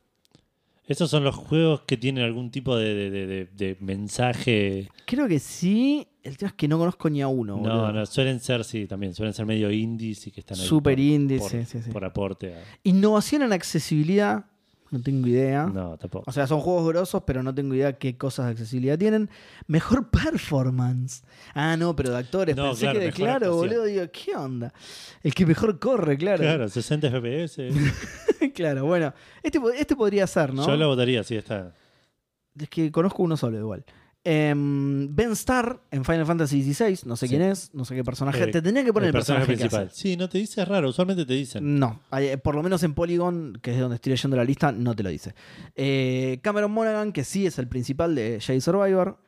Esos 0.89 1.10
son 1.10 1.23
los 1.23 1.36
juegos 1.36 1.82
que 1.82 1.97
tienen 1.97 2.24
algún 2.24 2.51
tipo 2.51 2.74
de, 2.77 3.10
de- 3.10 3.47
de- 3.47 3.77
mensaje. 3.81 4.89
creo 5.06 5.28
que 5.28 5.39
sí. 5.39 6.06
El 6.23 6.36
tema 6.36 6.48
es 6.48 6.55
que 6.55 6.66
no 6.69 6.78
conozco 6.78 7.09
ni 7.09 7.23
a 7.23 7.28
uno. 7.28 7.56
No, 7.56 7.60
boludo. 7.62 7.93
no, 7.93 8.06
suelen 8.06 8.40
ser, 8.40 8.65
sí, 8.65 8.86
también. 8.86 9.15
Suelen 9.15 9.32
ser 9.35 9.47
medio 9.47 9.70
indies 9.70 10.27
y 10.27 10.31
que 10.31 10.40
están 10.40 10.59
ahí. 10.59 10.66
Super 10.66 10.94
por- 10.94 11.01
indie, 11.01 11.39
por, 11.39 11.51
sí, 11.51 11.65
sí, 11.65 11.81
sí. 11.82 11.90
por 11.90 12.05
aporte. 12.05 12.55
a- 12.55 12.62
Innovación 12.85 13.43
en 13.43 13.52
accesibilidad, 13.52 14.47
no 14.90 15.01
tengo 15.01 15.27
idea. 15.27 15.66
No, 15.66 15.97
tampoco. 15.98 16.24
O 16.28 16.32
sea, 16.32 16.47
son 16.47 16.60
juegos 16.60 16.89
grosos, 16.89 17.23
pero 17.27 17.43
no 17.43 17.55
tengo 17.55 17.74
idea 17.74 17.93
qué 17.98 18.16
cosas 18.16 18.47
de 18.47 18.52
accesibilidad 18.52 18.98
tienen. 18.98 19.28
Mejor 19.66 20.09
performance. 20.10 21.23
Ah, 21.55 21.77
no, 21.77 21.94
pero 21.94 22.10
de 22.10 22.19
actores. 22.19 22.56
No, 22.56 22.69
Pensé 22.69 22.82
claro, 22.82 22.98
que 22.98 23.05
de 23.06 23.12
claro, 23.12 23.35
actuación. 23.47 23.56
boludo. 23.56 23.85
Digo, 23.85 24.05
¿qué 24.12 24.36
onda? 24.36 24.73
El 25.23 25.35
que 25.35 25.47
mejor 25.47 25.78
corre, 25.78 26.16
claro. 26.16 26.39
Claro, 26.43 26.69
60 26.69 27.10
FPS. 27.10 27.62
claro, 28.55 28.86
bueno. 28.86 29.12
Este, 29.43 29.60
este 29.77 29.97
podría 29.97 30.27
ser, 30.27 30.55
¿no? 30.55 30.66
Yo 30.66 30.77
lo 30.77 30.89
votaría, 30.89 31.23
sí, 31.24 31.36
está. 31.36 31.74
Es 32.59 32.69
que 32.69 32.90
conozco 32.90 33.23
uno 33.23 33.36
solo 33.36 33.59
igual. 33.59 33.85
Em, 34.30 35.09
ben 35.16 35.30
Starr 35.32 35.80
en 35.90 36.05
Final 36.05 36.26
Fantasy 36.26 36.62
XVI, 36.62 36.98
no 37.06 37.16
sé 37.16 37.26
Sí. 37.26 37.30
quién 37.30 37.40
es, 37.50 37.72
no 37.72 37.86
sé 37.86 37.94
qué 37.94 38.05
personaje. 38.05 38.42
Eh, 38.42 38.46
Te 38.48 38.60
tendría 38.60 38.84
que 38.84 38.92
poner 38.92 39.06
el, 39.09 39.12
personaje, 39.14 39.46
principal. 39.46 39.88
Sí, 39.90 40.18
no 40.18 40.28
te 40.28 40.36
dice 40.36 40.60
es 40.60 40.68
raro. 40.68 40.90
Usualmente 40.90 41.24
te 41.24 41.32
dicen. 41.32 41.78
No, 41.78 42.00
hay- 42.10 42.36
por 42.36 42.55
lo 42.55 42.62
menos 42.62 42.82
en 42.82 42.92
Polygon, 42.92 43.59
que 43.62 43.72
es 43.72 43.80
donde 43.80 43.94
estoy 43.96 44.10
leyendo 44.10 44.36
la 44.36 44.44
lista, 44.44 44.70
no 44.70 44.94
te 44.94 45.02
lo 45.02 45.09
dice. 45.09 45.34
Eh, 45.74 46.40
Cameron 46.42 46.70
Monaghan, 46.72 47.12
que 47.12 47.24
sí 47.24 47.46
es 47.46 47.59
el 47.59 47.68
principal 47.68 48.14
de 48.14 48.38
Jade 48.40 48.60
Survivor. 48.60 49.18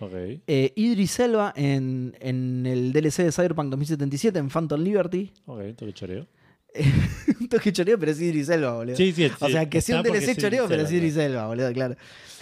Ok. 0.00 0.12
Eh, 0.14 0.72
Idris 0.74 1.20
Elba 1.20 1.52
en, 1.54 2.16
en 2.20 2.66
el 2.66 2.92
DLC 2.92 3.22
de 3.22 3.30
Cyberpunk 3.32 3.70
2077 3.70 4.38
en 4.40 4.50
Phantom 4.50 4.80
Liberty. 4.80 5.32
Ok, 5.46 5.60
toque 5.76 5.92
choreo. 5.92 6.26
un 7.40 7.48
toque 7.48 7.72
choreo, 7.72 7.98
pero 7.98 8.12
es 8.12 8.20
Idris 8.20 8.48
Elba, 8.48 8.74
boludo. 8.74 8.96
Sí, 8.96 9.12
sí, 9.12 9.30
o 9.40 9.48
sea, 9.48 9.68
que 9.68 9.80
sea 9.80 9.98
un 9.98 10.02
DLC 10.02 10.34
sí, 10.34 10.36
choreo, 10.36 10.64
sí, 10.64 10.68
pero 10.68 10.82
es 10.82 10.88
sí, 10.88 10.96
Idris 10.96 11.16
Elba, 11.16 11.46
boludo, 11.46 11.72
claro. 11.72 11.96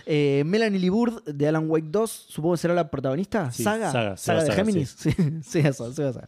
Eh, 0.07 0.43
Melanie 0.45 0.79
Lee 0.79 0.91
Bird 0.91 1.25
de 1.25 1.49
Alan 1.49 1.69
Wake 1.69 1.87
2, 1.89 2.11
supongo 2.29 2.55
que 2.55 2.59
será 2.59 2.75
la 2.75 2.91
protagonista. 2.91 3.51
Sí, 3.51 3.63
Saga. 3.63 3.91
Saga, 3.91 4.17
Saga 4.17 4.41
de 4.41 4.47
Saga, 4.47 4.57
Géminis. 4.57 4.95
Sí, 4.99 5.11
sí, 5.43 5.59
eso, 5.61 5.93
sí, 5.93 6.03
eso. 6.03 6.21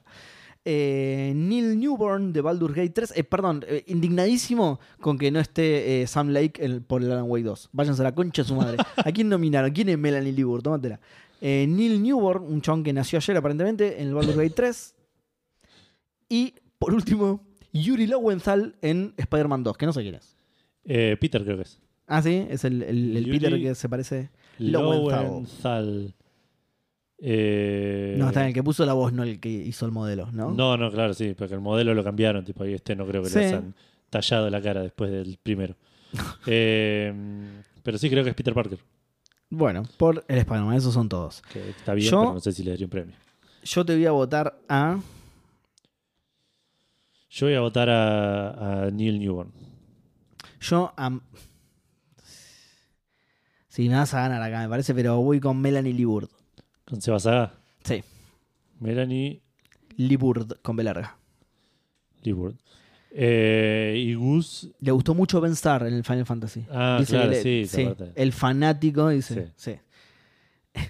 Eh, 0.68 1.32
Neil 1.36 1.78
Newborn 1.78 2.32
de 2.32 2.40
Baldur's 2.40 2.74
Gate 2.74 2.90
3. 2.90 3.12
eh, 3.14 3.22
perdón, 3.22 3.64
eh, 3.68 3.84
indignadísimo 3.86 4.80
con 5.00 5.16
que 5.16 5.30
no 5.30 5.38
esté 5.38 6.02
eh, 6.02 6.06
Sam 6.08 6.30
Lake 6.30 6.80
por 6.88 7.04
el 7.04 7.12
Alan 7.12 7.30
Wake 7.30 7.44
2. 7.44 7.68
Váyanse 7.72 8.02
a 8.02 8.04
la 8.04 8.14
concha 8.16 8.42
de 8.42 8.48
su 8.48 8.56
madre. 8.56 8.76
¿A 8.96 9.12
quién 9.12 9.28
nominaron? 9.28 9.70
¿Quién 9.70 9.90
es 9.90 9.98
Melanie 9.98 10.32
Bird? 10.32 10.62
Tómatela. 10.62 10.98
Neil 11.40 12.02
Newborn, 12.02 12.42
un 12.42 12.60
chabón 12.62 12.82
que 12.82 12.92
nació 12.92 13.18
ayer 13.18 13.36
aparentemente 13.36 14.02
en 14.02 14.08
el 14.08 14.14
Baldur's 14.14 14.36
Gate 14.36 14.54
3. 14.56 14.94
Y 16.30 16.54
por 16.80 16.92
último, 16.92 17.45
Yuri 17.82 18.06
Lowenthal 18.06 18.74
en 18.82 19.14
Spider-Man 19.16 19.62
2, 19.64 19.76
que 19.76 19.86
no 19.86 19.92
sé 19.92 20.02
quién 20.02 20.14
es. 20.16 20.36
Eh, 20.84 21.16
Peter 21.20 21.42
creo 21.44 21.56
que 21.56 21.62
es. 21.64 21.80
Ah, 22.06 22.22
sí, 22.22 22.46
es 22.48 22.64
el, 22.64 22.82
el- 22.82 23.16
el 23.16 23.24
Yuri 23.24 23.38
Peter 23.40 23.60
que 23.60 23.74
se 23.74 23.88
parece. 23.88 24.30
Lowenthal. 24.58 25.24
Lowenthal. 25.26 26.14
Eh, 27.18 28.14
No, 28.18 28.28
está 28.28 28.42
en 28.42 28.48
el 28.48 28.54
que 28.54 28.62
puso 28.62 28.84
la 28.84 28.92
voz, 28.92 29.12
no 29.12 29.22
el 29.22 29.40
que 29.40 29.48
hizo 29.48 29.86
el 29.86 29.92
modelo, 29.92 30.30
¿no? 30.32 30.50
No, 30.52 30.76
no, 30.76 30.90
claro, 30.90 31.14
sí, 31.14 31.34
porque 31.36 31.54
el 31.54 31.60
modelo 31.60 31.94
lo 31.94 32.04
cambiaron, 32.04 32.44
tipo, 32.44 32.62
ahí 32.64 32.74
este 32.74 32.94
no 32.94 33.06
creo 33.06 33.22
que 33.22 33.30
Sí. 33.30 33.38
le 33.38 33.46
hayan 33.46 33.74
tallado 34.10 34.50
la 34.50 34.60
cara 34.60 34.82
después 34.82 35.10
del 35.10 35.38
primero. 35.42 35.74
Eh, 36.46 37.12
pero 37.82 37.98
sí 37.98 38.08
creo 38.10 38.22
que 38.22 38.30
es 38.30 38.36
Peter 38.36 38.54
Parker, 38.54 38.78
Bueno, 39.50 39.82
por 39.96 40.24
el 40.28 40.38
Spider-Man, 40.38 40.76
esos 40.76 40.92
son 40.94 41.08
todos. 41.08 41.42
que 41.52 41.70
está 41.70 41.94
bien, 41.94 42.10
Yo- 42.10 42.20
pero 42.20 42.34
no 42.34 42.40
sé 42.40 42.52
si 42.52 42.62
le 42.62 42.70
daría 42.72 42.86
un 42.86 42.90
premio. 42.90 43.14
Yo 43.64 43.84
te 43.84 43.94
voy 43.96 44.06
a 44.06 44.10
votar 44.12 44.58
a. 44.68 44.98
Yo 47.28 47.46
voy 47.46 47.54
a 47.54 47.60
votar 47.60 47.88
a, 47.90 48.84
a 48.86 48.90
Neil 48.90 49.18
Newborn. 49.18 49.52
Yo 50.60 50.92
a. 50.96 51.18
Sí, 53.68 53.88
me 53.88 53.96
vas 53.96 54.14
a 54.14 54.20
ganar 54.22 54.40
acá, 54.42 54.60
me 54.62 54.68
parece, 54.68 54.94
pero 54.94 55.20
voy 55.20 55.38
con 55.40 55.60
Melanie 55.60 55.92
Liburd. 55.92 56.28
Con 56.86 57.00
Sebasaga, 57.02 57.52
Sí, 57.84 58.02
Melanie 58.80 59.42
Liburd 59.96 60.60
con 60.62 60.76
B 60.76 60.82
larga. 60.84 61.18
Leeward. 62.22 62.54
Eh, 63.10 63.94
y 63.98 64.14
Gus. 64.14 64.68
Le 64.80 64.90
gustó 64.92 65.14
mucho 65.14 65.40
Ben 65.40 65.52
Starr 65.52 65.86
en 65.86 65.94
el 65.94 66.04
Final 66.04 66.26
Fantasy. 66.26 66.64
Ah, 66.70 66.96
Dice 67.00 67.12
claro, 67.12 67.30
le- 67.30 67.42
sí, 67.42 67.64
sí. 67.66 67.88
El 68.14 68.32
fanático 68.32 69.08
dice. 69.10 69.52
Sí. 69.56 69.76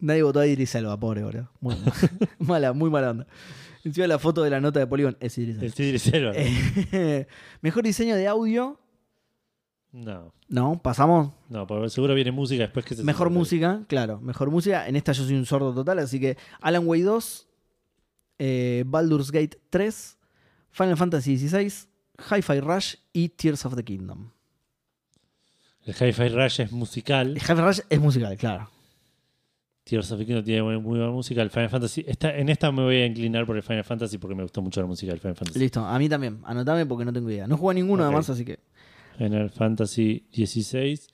Nadie 0.00 0.22
votó 0.22 0.40
a 0.40 0.46
Idris 0.46 0.74
Elba, 0.74 0.98
pobre, 0.98 1.22
boludo. 1.22 1.50
Muy, 1.60 1.76
mala, 2.40 2.72
muy 2.72 2.90
mala 2.90 3.10
onda. 3.10 3.26
Encima 3.84 4.06
la 4.06 4.18
foto 4.18 4.42
de 4.42 4.50
la 4.50 4.60
nota 4.60 4.78
de 4.80 4.86
Polygon 4.86 5.16
es 5.20 5.36
Idris 5.38 6.06
Elba. 6.08 6.32
El. 6.32 6.52
Eh, 6.92 7.26
mejor 7.62 7.82
diseño 7.84 8.14
de 8.16 8.28
audio. 8.28 8.78
No, 9.92 10.32
No, 10.48 10.80
pasamos. 10.80 11.32
no, 11.50 11.66
porque 11.66 11.90
seguro 11.90 12.14
viene 12.14 12.32
música 12.32 12.62
después 12.62 12.84
que 12.86 12.94
se 12.94 13.02
Mejor 13.04 13.28
se- 13.28 13.34
música, 13.34 13.82
claro. 13.88 14.20
Mejor 14.20 14.50
música. 14.50 14.88
En 14.88 14.96
esta 14.96 15.12
yo 15.12 15.24
soy 15.24 15.34
un 15.34 15.44
sordo 15.44 15.74
total, 15.74 15.98
así 15.98 16.18
que 16.18 16.38
Alan 16.62 16.86
Way 16.86 17.02
2, 17.02 17.48
eh, 18.38 18.84
Baldur's 18.86 19.30
Gate 19.30 19.58
3, 19.68 20.16
Final 20.70 20.96
Fantasy 20.96 21.36
XVI, 21.36 21.70
Hi-Fi 22.30 22.60
Rush 22.60 22.94
y 23.12 23.28
Tears 23.30 23.66
of 23.66 23.74
the 23.76 23.84
Kingdom. 23.84 24.30
El 25.84 25.94
Hi-Fi 25.94 26.28
Rush 26.28 26.60
es 26.60 26.72
musical. 26.72 27.36
Hi-Fi 27.36 27.54
Rush 27.54 27.80
es 27.90 28.00
musical, 28.00 28.36
claro. 28.38 28.70
Tears 29.84 30.12
of 30.12 30.18
the 30.20 30.26
Kingdom 30.26 30.44
tiene 30.44 30.62
muy, 30.62 30.78
muy 30.78 30.98
buena 30.98 31.12
música. 31.12 31.42
El 31.42 31.50
Final 31.50 31.68
Fantasy. 31.70 32.04
Esta, 32.06 32.36
en 32.36 32.48
esta 32.48 32.70
me 32.70 32.82
voy 32.82 32.96
a 32.96 33.06
inclinar 33.06 33.44
por 33.46 33.56
el 33.56 33.62
Final 33.62 33.84
Fantasy 33.84 34.18
porque 34.18 34.34
me 34.36 34.42
gustó 34.42 34.62
mucho 34.62 34.80
la 34.80 34.86
música 34.86 35.10
del 35.12 35.20
Final 35.20 35.36
Fantasy. 35.36 35.58
Listo, 35.58 35.84
a 35.84 35.98
mí 35.98 36.08
también. 36.08 36.40
Anotame 36.44 36.86
porque 36.86 37.04
no 37.04 37.12
tengo 37.12 37.28
idea. 37.30 37.46
No 37.46 37.56
juego 37.56 37.70
a 37.70 37.74
ninguno 37.74 38.02
Ok. 38.02 38.06
además, 38.08 38.30
así 38.30 38.44
que. 38.44 38.60
Final 39.18 39.50
Fantasy 39.50 40.26
16. 40.32 41.08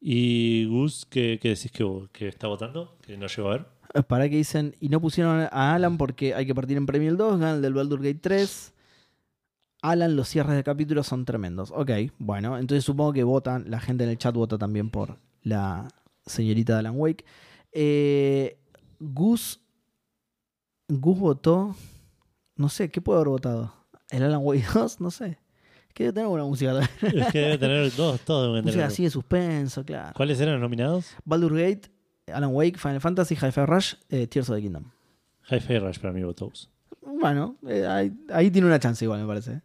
Y 0.00 0.64
Gus, 0.66 1.06
¿qué, 1.08 1.38
qué 1.40 1.50
decís 1.50 1.70
que, 1.72 1.84
que 2.12 2.28
está 2.28 2.46
votando? 2.48 2.96
Que 3.02 3.16
no 3.16 3.26
llegó 3.26 3.48
a 3.48 3.52
ver. 3.52 3.66
Eh, 3.94 4.02
Para 4.02 4.28
que 4.28 4.36
dicen, 4.36 4.74
y 4.80 4.88
no 4.88 5.00
pusieron 5.00 5.48
a 5.50 5.74
Alan 5.74 5.96
porque 5.96 6.34
hay 6.34 6.44
que 6.46 6.54
partir 6.54 6.76
en 6.76 6.86
Premio 6.86 7.08
el 7.10 7.16
2, 7.16 7.38
gana 7.40 7.54
el 7.54 7.62
del 7.62 7.74
Baldur's 7.74 8.02
Gate 8.02 8.18
3. 8.20 8.74
Alan, 9.82 10.16
los 10.16 10.28
cierres 10.28 10.56
de 10.56 10.64
capítulos 10.64 11.06
son 11.06 11.24
tremendos. 11.24 11.70
Ok, 11.74 11.90
bueno, 12.18 12.58
entonces 12.58 12.84
supongo 12.84 13.12
que 13.12 13.22
votan, 13.22 13.70
la 13.70 13.78
gente 13.80 14.04
en 14.04 14.10
el 14.10 14.18
chat 14.18 14.34
vota 14.34 14.58
también 14.58 14.90
por 14.90 15.18
la 15.42 15.88
señorita 16.26 16.74
de 16.74 16.78
Alan 16.80 16.94
Wake. 16.96 17.24
Eh, 17.72 18.58
Gus, 18.98 19.60
Gus 20.88 21.18
votó, 21.18 21.74
no 22.56 22.68
sé, 22.68 22.90
¿qué 22.90 23.00
puede 23.00 23.18
haber 23.18 23.28
votado? 23.28 23.74
¿El 24.10 24.22
Alan 24.22 24.40
Wake 24.42 24.66
2? 24.74 25.00
No 25.00 25.10
sé. 25.10 25.38
Es 25.88 25.94
que 25.94 26.04
debe 26.04 26.12
tener 26.14 26.28
buena 26.28 26.44
música 26.44 26.72
también. 26.72 27.22
Es 27.22 27.32
que 27.32 27.38
debe 27.40 27.58
tener 27.58 27.90
todos, 27.92 28.20
todos 28.20 28.48
deben 28.48 28.64
música 28.64 28.82
tener. 28.82 28.86
así 28.92 29.04
de 29.04 29.10
suspenso, 29.10 29.84
claro. 29.84 30.12
¿Cuáles 30.16 30.40
eran 30.40 30.54
los 30.54 30.62
nominados? 30.62 31.14
Baldur's 31.24 31.56
Gate, 31.56 31.90
Alan 32.32 32.50
Wake, 32.52 32.78
Final 32.78 33.00
Fantasy, 33.00 33.34
Hi-Fi 33.34 33.64
Rush, 33.66 33.94
eh, 34.08 34.26
Tears 34.26 34.48
of 34.50 34.56
the 34.56 34.62
Kingdom. 34.62 34.84
Hi-Fi 35.50 35.78
Rush 35.78 35.98
para 35.98 36.12
mí 36.12 36.22
votó. 36.22 36.52
Bueno, 37.02 37.56
eh, 37.66 37.86
ahí, 37.86 38.12
ahí 38.30 38.50
tiene 38.50 38.66
una 38.66 38.78
chance 38.78 39.04
igual, 39.04 39.20
me 39.20 39.26
parece. 39.26 39.62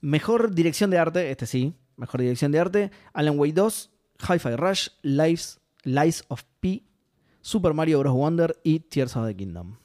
Mejor 0.00 0.54
dirección 0.54 0.90
de 0.90 0.98
arte, 0.98 1.30
este 1.30 1.46
sí. 1.46 1.74
Mejor 1.96 2.20
dirección 2.20 2.52
de 2.52 2.58
arte. 2.58 2.90
Alan 3.12 3.38
Wake 3.38 3.54
2, 3.54 3.90
Hi-Fi 4.28 4.56
Rush, 4.56 4.88
Lives, 5.02 5.60
Lies 5.84 6.24
of 6.28 6.42
P, 6.60 6.82
Super 7.46 7.74
Mario 7.74 7.98
Bros. 7.98 8.14
Wonder 8.14 8.58
y 8.64 8.80
Tears 8.80 9.14
of 9.16 9.26
the 9.26 9.36
Kingdom. 9.36 9.76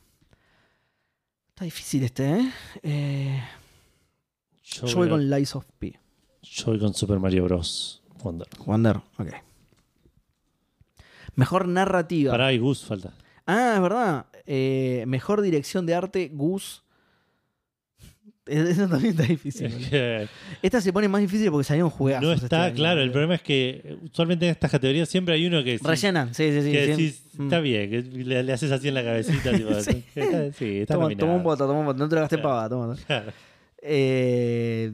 Está 1.49 1.65
difícil 1.65 2.03
este, 2.03 2.39
¿eh? 2.39 2.51
Eh, 2.83 3.43
Yo, 4.63 4.87
yo 4.87 4.95
voy, 4.95 5.07
a- 5.07 5.11
con 5.11 5.29
Lies 5.29 5.55
of 5.57 5.65
P. 5.77 5.99
yo 6.41 6.65
voy 6.67 6.79
con 6.79 6.93
Super 6.93 7.19
Mario 7.19 7.43
Bros. 7.43 8.01
Wonder. 8.23 8.47
Wonder, 8.65 8.97
ok. 9.17 9.27
Mejor 11.35 11.67
narrativa. 11.67 12.31
Pará, 12.31 12.53
y 12.53 12.59
Gus 12.59 12.85
falta. 12.85 13.13
Ah, 13.45 13.73
es 13.75 13.81
verdad. 13.81 14.25
Eh, 14.45 15.03
mejor 15.07 15.41
dirección 15.41 15.85
de 15.85 15.95
arte, 15.95 16.29
Gus. 16.33 16.83
Eso 18.49 18.87
también 18.87 19.11
está 19.11 19.23
difícil. 19.23 19.65
Es 19.67 19.73
boludo. 19.73 19.89
que 19.89 20.27
Esta 20.61 20.81
se 20.81 20.91
pone 20.91 21.07
más 21.07 21.21
difícil 21.21 21.51
porque 21.51 21.63
salieron 21.65 21.89
juegazos. 21.89 22.25
no 22.27 22.33
este 22.33 22.45
está 22.45 22.65
año, 22.65 22.75
claro. 22.75 23.01
El 23.01 23.11
problema 23.11 23.35
es 23.35 23.41
que 23.41 23.97
usualmente 24.11 24.45
en 24.45 24.51
estas 24.51 24.71
categorías 24.71 25.07
siempre 25.09 25.35
hay 25.35 25.45
uno 25.47 25.63
que, 25.63 25.77
sí- 25.77 25.85
Rellenan, 25.85 26.33
sí, 26.33 26.51
sí, 26.51 26.61
sí. 26.63 26.71
que 26.71 26.85
sí. 26.85 26.91
decís, 26.91 27.23
Mm. 27.37 27.43
está 27.43 27.59
bien, 27.61 27.89
que 27.89 28.01
le, 28.01 28.43
le 28.43 28.53
haces 28.53 28.71
así 28.71 28.87
en 28.89 28.93
la 28.95 29.03
cabecita. 29.03 29.51
tipo, 29.55 29.73
Sí. 29.81 30.03
está, 30.15 30.51
sí, 30.53 30.77
está 30.79 30.93
Toma, 30.95 31.05
un 31.07 31.43
voto, 31.43 31.65
toma 31.67 31.79
un 31.79 31.85
voto. 31.85 31.99
No 31.99 32.09
te 32.09 32.15
lo 32.15 32.21
gasté 32.21 32.35
Claro. 32.37 32.49
pavada, 32.49 32.69
toma. 32.69 32.95
Claro. 33.07 33.31
Eh, 33.81 34.91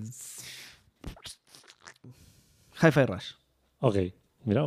Hi-Fi 2.81 3.05
Rush. 3.05 3.31
Ok, 3.79 3.95
mirá 4.43 4.63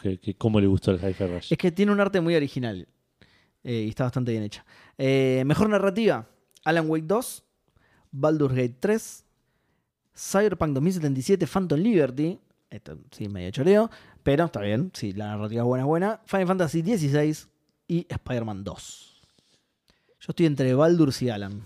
que, 0.00 0.18
que 0.18 0.34
cómo 0.34 0.60
le 0.60 0.66
gustó 0.66 0.90
el 0.92 0.98
Hi-Fi 0.98 1.24
Rush. 1.26 1.52
Es 1.52 1.58
que 1.58 1.72
tiene 1.72 1.92
un 1.92 2.00
arte 2.00 2.20
muy 2.20 2.34
original. 2.34 2.86
eh, 3.64 3.82
y 3.86 3.88
está 3.88 4.04
bastante 4.04 4.30
bien 4.30 4.44
hecha. 4.44 4.64
Eh, 4.98 5.42
mejor 5.46 5.68
narrativa: 5.68 6.28
Alan 6.64 6.88
Wake 6.88 7.06
2, 7.06 7.42
Baldur's 8.18 8.54
Gate 8.54 8.76
3, 8.80 9.24
Cyberpunk 10.14 10.74
2077, 10.74 11.46
Phantom 11.46 11.78
Liberty. 11.78 12.38
Esto 12.70 12.98
sí, 13.10 13.28
medio 13.28 13.50
choreo, 13.50 13.90
pero 14.22 14.46
está 14.46 14.60
bien. 14.60 14.90
Sí, 14.94 15.12
la 15.12 15.28
narrativa 15.28 15.62
es 15.62 15.66
buena, 15.66 15.84
es 15.84 15.86
buena. 15.86 16.20
Final 16.24 16.46
Fantasy 16.46 16.82
16 16.82 17.48
y 17.88 18.06
Spider-Man 18.08 18.64
2. 18.64 19.22
Yo 20.20 20.26
estoy 20.30 20.46
entre 20.46 20.74
Baldur's 20.74 21.20
y 21.22 21.30
Alan. 21.30 21.62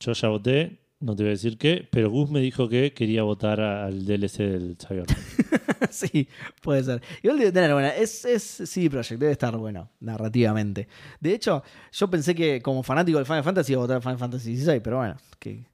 Yo 0.00 0.12
ya 0.12 0.28
voté, 0.28 0.80
no 1.00 1.14
te 1.14 1.22
voy 1.22 1.28
a 1.30 1.32
decir 1.34 1.58
qué, 1.58 1.86
pero 1.90 2.10
Gus 2.10 2.30
me 2.30 2.40
dijo 2.40 2.68
que 2.68 2.92
quería 2.92 3.22
votar 3.22 3.60
al 3.60 4.04
DLC 4.04 4.38
del 4.38 4.76
Cyberpunk. 4.76 5.16
sí, 5.90 6.28
puede 6.60 6.82
ser. 6.82 7.00
Igual 7.22 7.38
debe 7.38 7.52
tener 7.52 7.72
buena. 7.72 7.90
Es, 7.90 8.24
es 8.24 8.42
CD 8.64 8.90
Projekt, 8.90 9.20
debe 9.20 9.32
estar 9.32 9.56
bueno, 9.56 9.90
narrativamente. 10.00 10.88
De 11.20 11.34
hecho, 11.34 11.62
yo 11.92 12.08
pensé 12.10 12.34
que 12.34 12.60
como 12.60 12.82
fanático 12.82 13.18
del 13.18 13.26
Final 13.26 13.44
Fantasy 13.44 13.72
iba 13.72 13.80
a 13.82 13.84
votar 13.86 14.02
Final 14.02 14.18
Fantasy 14.18 14.56
XVI, 14.56 14.80
pero 14.80 14.96
bueno, 14.98 15.16
que 15.38 15.66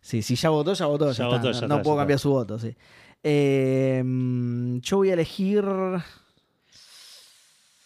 sí, 0.00 0.22
si 0.22 0.34
ya 0.34 0.48
votó, 0.48 0.72
ya 0.72 0.86
votó. 0.86 1.12
Ya, 1.12 1.18
Ya 1.18 1.24
está. 1.24 1.36
votó, 1.36 1.52
ya 1.52 1.60
no 1.66 1.74
está, 1.74 1.82
puedo 1.82 1.96
ya 1.96 2.00
cambiar 2.00 2.16
está. 2.16 2.22
su 2.22 2.30
voto, 2.30 2.58
sí. 2.58 2.74
Eh, 3.22 4.02
yo 4.82 4.96
voy 4.96 5.10
a 5.10 5.12
elegir. 5.12 5.62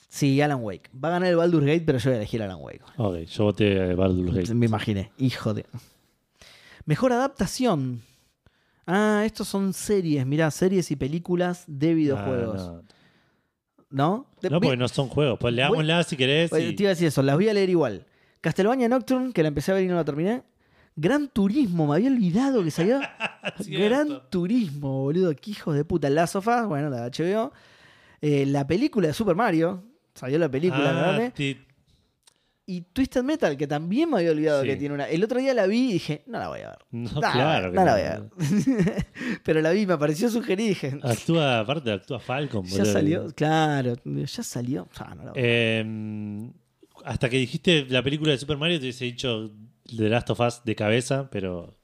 Sí, 0.09 0.41
Alan 0.41 0.61
Wake. 0.63 0.91
Va 0.95 1.09
a 1.09 1.13
ganar 1.13 1.29
el 1.29 1.37
Baldur's 1.37 1.67
Gate, 1.67 1.83
pero 1.85 1.99
yo 1.99 2.11
voy 2.11 2.15
a 2.15 2.19
elegir 2.19 2.41
Alan 2.43 2.59
Wake. 2.61 2.83
ok, 2.99 3.17
yo 3.25 3.45
voté 3.45 3.83
a 3.91 3.95
Baldur's 3.97 4.33
Gate. 4.33 4.55
Me 4.55 4.67
imaginé. 4.67 5.11
Hijo 5.19 5.53
de. 5.55 5.67
Mejor 6.87 7.13
adaptación. 7.13 8.03
Ah, 8.87 9.23
estos 9.25 9.49
son 9.49 9.73
series. 9.73 10.27
Mirá, 10.27 10.51
series 10.51 10.91
y 10.91 10.97
películas 10.97 11.65
de 11.67 11.95
videojuegos. 11.95 12.61
Ah, 12.61 12.73
no. 13.91 14.27
¿No? 14.43 14.51
No, 14.51 14.61
porque 14.61 14.77
no 14.77 14.89
son 14.89 15.09
juegos. 15.09 15.39
Pues 15.41 15.55
leámosla 15.55 16.03
si 16.03 16.17
querés. 16.17 16.51
Pues, 16.51 16.65
y- 16.65 16.75
Te 16.75 16.83
iba 16.83 16.91
a 16.91 16.95
decir 16.95 17.09
eso, 17.09 17.23
las 17.23 17.37
voy 17.37 17.49
a 17.49 17.55
leer 17.55 17.71
igual. 17.71 18.05
Castlevania 18.41 18.89
Nocturne, 18.89 19.33
que 19.33 19.43
la 19.43 19.49
empecé 19.49 19.71
a 19.71 19.75
ver 19.75 19.85
y 19.85 19.87
no 19.87 19.95
la 19.95 20.05
terminé. 20.05 20.43
Gran 20.97 21.29
Turismo, 21.29 21.87
me 21.87 21.95
había 21.95 22.11
olvidado 22.11 22.63
que 22.63 22.71
salió. 22.71 23.01
Gran 23.69 24.29
Turismo, 24.31 25.03
boludo. 25.03 25.35
Qué 25.35 25.53
hijos 25.53 25.75
de 25.75 25.85
puta. 25.85 26.11
La 26.11 26.27
sofá, 26.27 26.67
bueno, 26.67 26.91
la 26.91 27.07
HBO. 27.09 27.53
Eh, 28.21 28.45
la 28.47 28.67
película 28.67 29.09
de 29.09 29.15
Super 29.15 29.35
Mario. 29.35 29.83
Salió 30.15 30.39
la 30.39 30.49
película, 30.51 30.91
Ah, 30.91 30.93
¿verdad? 31.13 31.33
Y 32.67 32.81
Twisted 32.81 33.23
Metal, 33.23 33.57
que 33.59 33.67
también 33.67 34.09
me 34.09 34.17
había 34.19 34.31
olvidado 34.31 34.63
Sí. 34.63 34.69
que 34.69 34.77
tiene 34.77 34.95
una. 34.95 35.07
El 35.09 35.23
otro 35.23 35.39
día 35.39 35.53
la 35.53 35.67
vi 35.67 35.91
y 35.91 35.93
dije, 35.95 36.23
no 36.27 36.39
la 36.39 36.49
voy 36.49 36.61
a 36.61 36.71
ver. 36.71 36.79
No, 36.93 37.21
claro. 37.21 37.71
no 37.73 37.85
la 37.85 37.93
voy 37.93 38.03
a 38.03 38.21
ver. 38.21 38.31
Pero 39.45 39.61
la 39.61 39.71
vi, 39.71 39.85
me 39.87 39.99
pareció 39.99 40.31
sugerir 40.31 40.65
y 40.65 40.69
dije, 40.71 40.99
Actúa, 41.03 41.61
aparte, 41.61 41.93
actúa 41.93 42.19
Falcon. 42.21 42.65
ya 42.65 42.85
salió. 42.87 43.27
Claro, 43.35 43.97
ya 44.05 44.43
salió. 44.43 44.89
Ah, 44.97 45.15
no 45.15 45.25
la 45.25 45.31
voy 45.33 45.41
a 45.41 45.43
ver. 45.43 45.45
Eh, 45.87 46.51
hasta 47.05 47.29
que 47.29 47.37
dijiste 47.37 47.85
la 47.91 48.03
película 48.03 48.33
de 48.33 48.39
Super 48.39 48.57
Mario, 48.57 48.79
te 48.79 48.85
hubiese 48.85 49.05
dicho 49.05 49.53
The 49.95 50.09
Last 50.09 50.31
of 50.31 50.41
Us 50.41 50.63
de 50.65 50.75
cabeza, 50.75 51.29
pero 51.31 51.77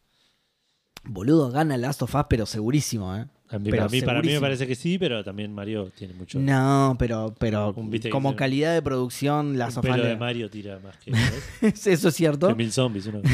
Boludo, 1.04 1.50
gana 1.50 1.76
Last 1.76 2.02
of 2.02 2.14
Us, 2.14 2.24
pero 2.28 2.46
segurísimo, 2.46 3.14
¿eh? 3.16 3.26
A 3.50 3.58
mí, 3.58 3.70
Pero 3.70 3.84
a 3.84 3.88
mí- 3.88 4.00
para 4.02 4.22
mí 4.22 4.28
me 4.32 4.40
parece 4.40 4.66
que 4.66 4.74
sí, 4.76 4.96
pero 4.98 5.24
también 5.24 5.52
Mario 5.52 5.90
tiene 5.96 6.14
mucho. 6.14 6.38
No, 6.38 6.94
pero, 6.98 7.34
pero 7.38 7.74
como 8.10 8.36
calidad 8.36 8.72
de 8.74 8.80
producción, 8.82 9.60
of 9.60 9.76
Us. 9.76 9.82
pelo 9.82 10.04
de 10.04 10.16
Mario 10.16 10.48
tira 10.50 10.78
más 10.78 10.96
que. 10.98 11.12
Eso 11.90 12.08
es 12.08 12.14
cierto. 12.14 12.48
que 12.48 12.54
mil 12.54 12.72
zombies. 12.72 13.06
una. 13.06 13.20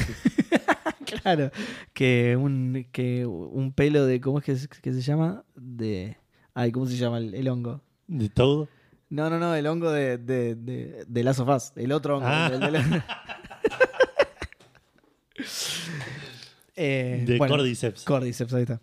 Claro. 1.22 1.52
Que 1.92 2.36
un, 2.36 2.86
que 2.90 3.26
un 3.26 3.72
pelo 3.72 4.06
de. 4.06 4.20
¿Cómo 4.20 4.38
es 4.40 4.44
que, 4.44 4.56
se- 4.56 4.68
que 4.68 4.92
se 4.92 5.00
llama? 5.02 5.44
De. 5.54 6.16
Ay, 6.52 6.72
¿cómo 6.72 6.86
se 6.86 6.96
llama 6.96 7.18
el, 7.18 7.32
el 7.34 7.48
hongo? 7.48 7.80
De 8.08 8.28
todo. 8.28 8.68
No, 9.08 9.30
no, 9.30 9.38
no, 9.38 9.54
el 9.54 9.66
hongo 9.68 9.90
de, 9.92 10.18
de, 10.18 10.56
de, 10.56 11.04
de 11.06 11.22
Last 11.24 11.38
of 11.40 11.48
Us. 11.48 11.72
El 11.76 11.92
otro 11.92 12.16
hongo. 12.16 12.26
Ah. 12.28 12.50
el 12.52 12.58
de 12.60 12.70
la- 12.72 13.06
Eh, 16.78 17.22
De 17.26 17.38
bueno, 17.38 17.54
Cordyceps. 17.56 18.04
Cordyceps, 18.04 18.52
ahí 18.54 18.62
está. 18.62 18.80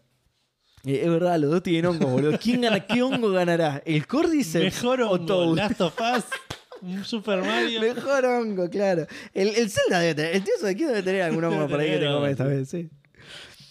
Eh, 0.85 1.01
es 1.03 1.09
verdad, 1.09 1.39
los 1.39 1.49
dos 1.51 1.63
tienen 1.63 1.85
hongo, 1.85 2.07
boludo. 2.07 2.37
¿Quién 2.39 2.61
gana? 2.61 2.79
¿Qué 2.81 3.01
hongo 3.01 3.31
ganará? 3.31 3.81
¿El 3.85 4.05
Cordyceps 4.05 4.63
Mejor 4.63 5.01
o 5.01 5.11
hongo, 5.11 5.25
Toad? 5.25 5.55
Last 5.55 5.81
of 5.81 5.93
Us, 5.99 6.23
un 6.81 7.03
Super 7.05 7.39
Mario. 7.41 7.79
Mejor 7.81 8.25
hongo, 8.25 8.69
claro. 8.69 9.07
El, 9.33 9.49
el 9.49 9.69
Zelda 9.69 9.99
debe 9.99 10.15
tener, 10.15 10.35
el 10.35 10.43
tío 10.43 10.53
de 10.61 10.69
aquí 10.69 10.83
debe 10.83 11.01
tener 11.03 11.21
algún 11.21 11.43
hongo 11.43 11.67
por 11.67 11.79
ahí 11.79 11.91
que 11.91 11.99
te 11.99 12.05
come 12.07 12.31
esta 12.31 12.43
vez, 12.45 12.69
sí. 12.69 12.89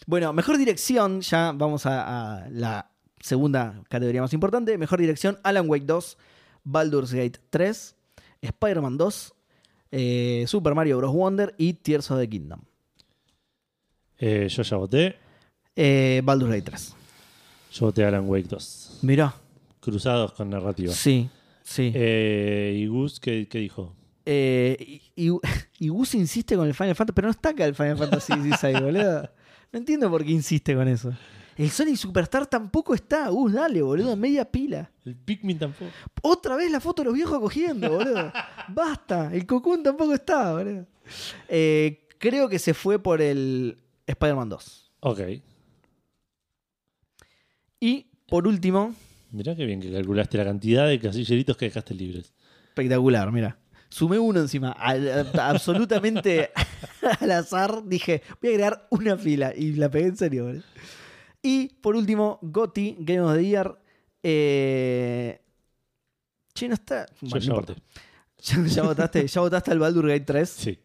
Bueno, 0.06 0.32
mejor 0.32 0.58
dirección, 0.58 1.20
ya 1.20 1.52
vamos 1.54 1.86
a, 1.86 2.38
a 2.44 2.48
la 2.50 2.90
segunda 3.20 3.82
categoría 3.88 4.20
más 4.22 4.32
importante. 4.32 4.76
Mejor 4.78 4.98
dirección, 4.98 5.38
Alan 5.42 5.68
Wake 5.68 5.84
2, 5.84 6.18
Baldur's 6.64 7.12
Gate 7.12 7.38
3, 7.50 7.94
Spider-Man 8.40 8.96
2, 8.98 9.34
eh, 9.92 10.44
Super 10.48 10.74
Mario 10.74 10.96
Bros. 10.98 11.12
Wonder 11.12 11.54
y 11.58 11.74
Tears 11.74 12.10
of 12.10 12.18
the 12.18 12.28
Kingdom. 12.28 12.60
Eh, 14.18 14.48
yo 14.48 14.62
ya 14.62 14.76
voté. 14.76 15.16
Eh, 15.76 16.20
Baldur's 16.24 16.50
Gate 16.50 16.62
3. 16.70 16.94
Yo 17.72 17.86
voté 17.86 18.04
Alan 18.04 18.28
Wake 18.28 18.48
2. 18.48 18.98
Mirá, 19.02 19.34
Cruzados 19.80 20.32
con 20.32 20.50
narrativa. 20.50 20.92
sí, 20.92 21.28
sí. 21.62 21.90
Eh, 21.94 22.74
¿Y 22.78 22.86
Gus 22.86 23.18
qué, 23.18 23.48
qué 23.48 23.58
dijo? 23.58 23.94
Eh, 24.24 24.76
y, 25.16 25.28
y- 25.30 25.38
y 25.80 25.88
Gus 25.88 26.14
insiste 26.14 26.56
con 26.56 26.68
el 26.68 26.74
Final 26.74 26.94
Fantasy, 26.94 27.14
pero 27.14 27.26
no 27.26 27.32
está 27.32 27.48
acá 27.48 27.64
el 27.64 27.74
Final 27.74 27.96
Fantasy 27.98 28.32
XVI, 28.34 28.72
boludo. 28.80 29.30
No 29.72 29.78
entiendo 29.78 30.08
por 30.10 30.24
qué 30.24 30.30
insiste 30.32 30.74
con 30.76 30.86
eso. 30.86 31.12
El 31.56 31.70
Sonic 31.70 31.96
Superstar 31.96 32.46
tampoco 32.46 32.94
está. 32.94 33.28
Gus, 33.28 33.52
dale, 33.52 33.82
boludo, 33.82 34.16
media 34.16 34.44
pila. 34.50 34.90
El 35.04 35.16
Pikmin 35.16 35.58
tampoco. 35.58 35.90
Otra 36.22 36.56
vez 36.56 36.70
la 36.70 36.80
foto 36.80 37.02
de 37.02 37.06
los 37.06 37.14
viejos 37.14 37.38
cogiendo, 37.40 37.90
boludo. 37.90 38.32
Basta, 38.68 39.34
el 39.34 39.44
Cocoon 39.46 39.82
tampoco 39.82 40.14
está, 40.14 40.52
boludo. 40.52 40.86
Eh, 41.48 42.06
creo 42.18 42.48
que 42.48 42.58
se 42.58 42.74
fue 42.74 42.98
por 43.02 43.20
el 43.20 43.76
Spider-Man 44.06 44.48
2. 44.50 44.92
Ok. 45.00 45.20
Y 47.84 48.06
por 48.28 48.46
último, 48.46 48.94
Mirá 49.32 49.56
qué 49.56 49.64
bien 49.64 49.80
que 49.80 49.90
calculaste 49.90 50.38
la 50.38 50.44
cantidad 50.44 50.86
de 50.86 51.00
casilleritos 51.00 51.56
que 51.56 51.64
dejaste 51.64 51.94
libres. 51.94 52.32
espectacular, 52.68 53.32
mira. 53.32 53.58
Sumé 53.88 54.18
uno 54.18 54.40
encima, 54.40 54.70
al- 54.72 55.34
a- 55.36 55.48
absolutamente 55.48 56.50
al 57.20 57.30
azar. 57.32 57.82
Dije, 57.84 58.22
voy 58.40 58.50
a 58.50 58.54
agregar 58.54 58.86
una 58.90 59.16
fila 59.16 59.52
y 59.56 59.72
la 59.72 59.90
pegué 59.90 60.06
en 60.06 60.16
serio. 60.16 60.44
boludo. 60.46 60.62
Y 61.42 61.68
por 61.80 61.96
último, 61.96 62.38
Gotti, 62.42 62.94
Game 63.00 63.20
of 63.22 63.34
the 63.34 63.44
Year. 63.44 63.76
Eh... 64.22 65.40
Che, 66.54 66.68
no 66.68 66.74
está. 66.74 67.06
Yo 67.20 67.28
Bueno, 67.30 67.38
ya 67.44 67.48
no 67.48 67.54
voté. 67.56 67.72
importa. 67.72 68.00
¿Ya, 68.42 68.66
ya 68.66 68.82
votaste, 68.82 69.26
ya 69.26 69.40
votaste 69.40 69.70
al 69.72 69.78
Baldur 69.78 70.06
Gate 70.08 70.20
3. 70.24 70.48
Sí. 70.48 70.78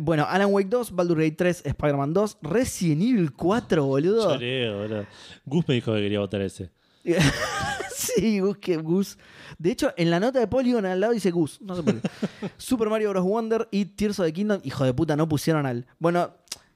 Bueno, 0.00 0.24
Alan 0.26 0.48
Wake 0.50 0.68
2, 0.68 0.92
Baldur 0.92 1.18
Gate 1.18 1.36
3, 1.36 1.66
Spider-Man 1.66 2.14
2, 2.14 2.38
Resident 2.42 3.02
Evil 3.02 3.32
4, 3.32 3.84
boludo. 3.84 4.28
Boludo. 4.28 5.06
Gus 5.44 5.68
me 5.68 5.74
dijo 5.74 5.92
que 5.92 6.00
quería 6.00 6.20
votar 6.20 6.40
ese. 6.40 6.70
sí, 7.94 8.40
Gus, 8.40 8.56
que 8.56 8.76
Gus. 8.78 9.18
De 9.58 9.70
hecho, 9.70 9.92
en 9.98 10.10
la 10.10 10.18
nota 10.18 10.38
de 10.38 10.46
Polygon 10.46 10.86
al 10.86 10.98
lado 10.98 11.12
dice 11.12 11.30
Gus. 11.30 11.60
No 11.60 11.76
sé 11.76 11.82
por 11.82 12.00
qué. 12.00 12.08
Super 12.56 12.88
Mario 12.88 13.10
Bros. 13.10 13.24
Wonder 13.24 13.68
y 13.70 13.84
Tears 13.84 14.18
of 14.18 14.26
the 14.26 14.32
Kingdom. 14.32 14.60
Hijo 14.64 14.84
de 14.84 14.94
puta, 14.94 15.14
no 15.14 15.28
pusieron 15.28 15.66
al. 15.66 15.86
Bueno, 15.98 16.32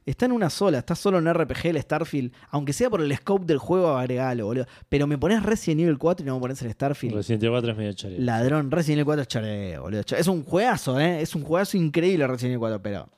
está 0.06 0.26
en 0.26 0.32
una 0.32 0.48
sola. 0.48 0.78
Está 0.78 0.94
solo 0.94 1.18
en 1.18 1.32
RPG 1.32 1.66
el 1.66 1.82
Starfield. 1.82 2.32
Aunque 2.50 2.72
sea 2.72 2.88
por 2.88 3.00
el 3.00 3.14
scope 3.16 3.44
del 3.44 3.58
juego, 3.58 3.96
agregalo, 3.96 4.46
boludo. 4.46 4.66
Pero 4.88 5.06
me 5.06 5.18
pones 5.18 5.42
Resident 5.42 5.82
Evil 5.82 5.98
4 5.98 6.24
y 6.24 6.26
no 6.26 6.36
me 6.36 6.40
pones 6.40 6.62
el 6.62 6.72
Starfield. 6.72 7.14
Resident 7.14 7.42
Evil 7.42 7.52
4 7.54 7.70
es 7.72 7.76
medio 7.76 7.92
choreo. 7.92 8.20
Ladrón, 8.20 8.70
Resident 8.70 8.98
Evil 8.98 9.04
4 9.04 9.22
es 9.22 9.28
choreo, 9.28 9.82
boludo. 9.82 10.02
Es 10.16 10.26
un 10.28 10.44
juegazo, 10.44 10.98
¿eh? 11.00 11.20
Es 11.20 11.34
un 11.34 11.42
juegazo 11.42 11.76
increíble 11.76 12.26
Resident 12.26 12.52
Evil 12.52 12.60
4, 12.60 12.82
pero. 12.82 13.08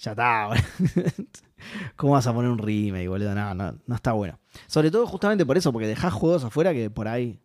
Ya 0.00 0.10
está, 0.10 0.48
boludo. 0.48 1.12
¿Cómo 1.96 2.12
vas 2.12 2.26
a 2.26 2.34
poner 2.34 2.50
un 2.50 2.58
remake, 2.58 3.08
boludo? 3.08 3.34
No, 3.34 3.54
no, 3.54 3.78
no 3.86 3.94
está 3.94 4.12
bueno. 4.12 4.38
Sobre 4.66 4.90
todo 4.90 5.06
justamente 5.06 5.46
por 5.46 5.56
eso, 5.56 5.72
porque 5.72 5.86
dejás 5.86 6.12
juegos 6.12 6.44
afuera 6.44 6.72
que 6.72 6.90
por 6.90 7.08
ahí 7.08 7.40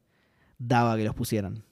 daba 0.58 0.98
que 0.98 1.04
los 1.04 1.16
pusieran. 1.16 1.64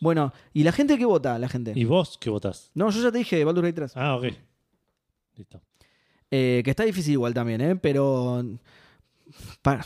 Bueno, 0.00 0.32
¿y 0.52 0.64
la 0.64 0.72
gente 0.72 0.96
qué 0.96 1.04
vota? 1.04 1.38
La 1.38 1.48
gente. 1.48 1.72
¿Y 1.76 1.84
vos 1.84 2.16
qué 2.18 2.30
votás? 2.30 2.70
No, 2.74 2.90
yo 2.90 3.02
ya 3.02 3.12
te 3.12 3.18
dije 3.18 3.44
Baldur's 3.44 3.66
Gate 3.66 3.76
3. 3.76 3.92
Ah, 3.96 4.16
ok. 4.16 4.24
Listo. 5.36 5.60
Eh, 6.30 6.62
que 6.64 6.70
está 6.70 6.84
difícil 6.84 7.14
igual 7.14 7.34
también, 7.34 7.60
¿eh? 7.60 7.76
Pero. 7.76 8.44
pa- 9.62 9.84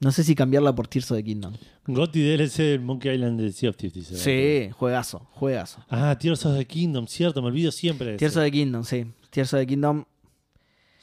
No 0.00 0.12
sé 0.12 0.22
si 0.22 0.34
cambiarla 0.34 0.74
por 0.74 0.86
Tears 0.86 1.10
of 1.10 1.16
the 1.18 1.24
Kingdom. 1.24 1.54
Gotti 1.86 2.20
DLC 2.22 2.62
del 2.62 2.80
Monkey 2.80 3.14
Island 3.14 3.40
de 3.40 3.52
Sea 3.52 3.70
of 3.70 3.76
Thieves. 3.76 4.06
Sí, 4.08 4.68
juegazo, 4.72 5.20
juegazo. 5.32 5.84
Ah, 5.88 6.16
Tears 6.18 6.44
of 6.46 6.56
the 6.56 6.64
Kingdom, 6.66 7.06
cierto, 7.06 7.40
me 7.42 7.48
olvido 7.48 7.72
siempre 7.72 8.12
de 8.12 8.16
Tears 8.18 8.32
eso. 8.32 8.40
of 8.40 8.44
the 8.46 8.50
Kingdom, 8.52 8.84
sí. 8.84 9.06
Tears 9.30 9.52
of 9.54 9.60
the 9.60 9.66
Kingdom. 9.66 10.04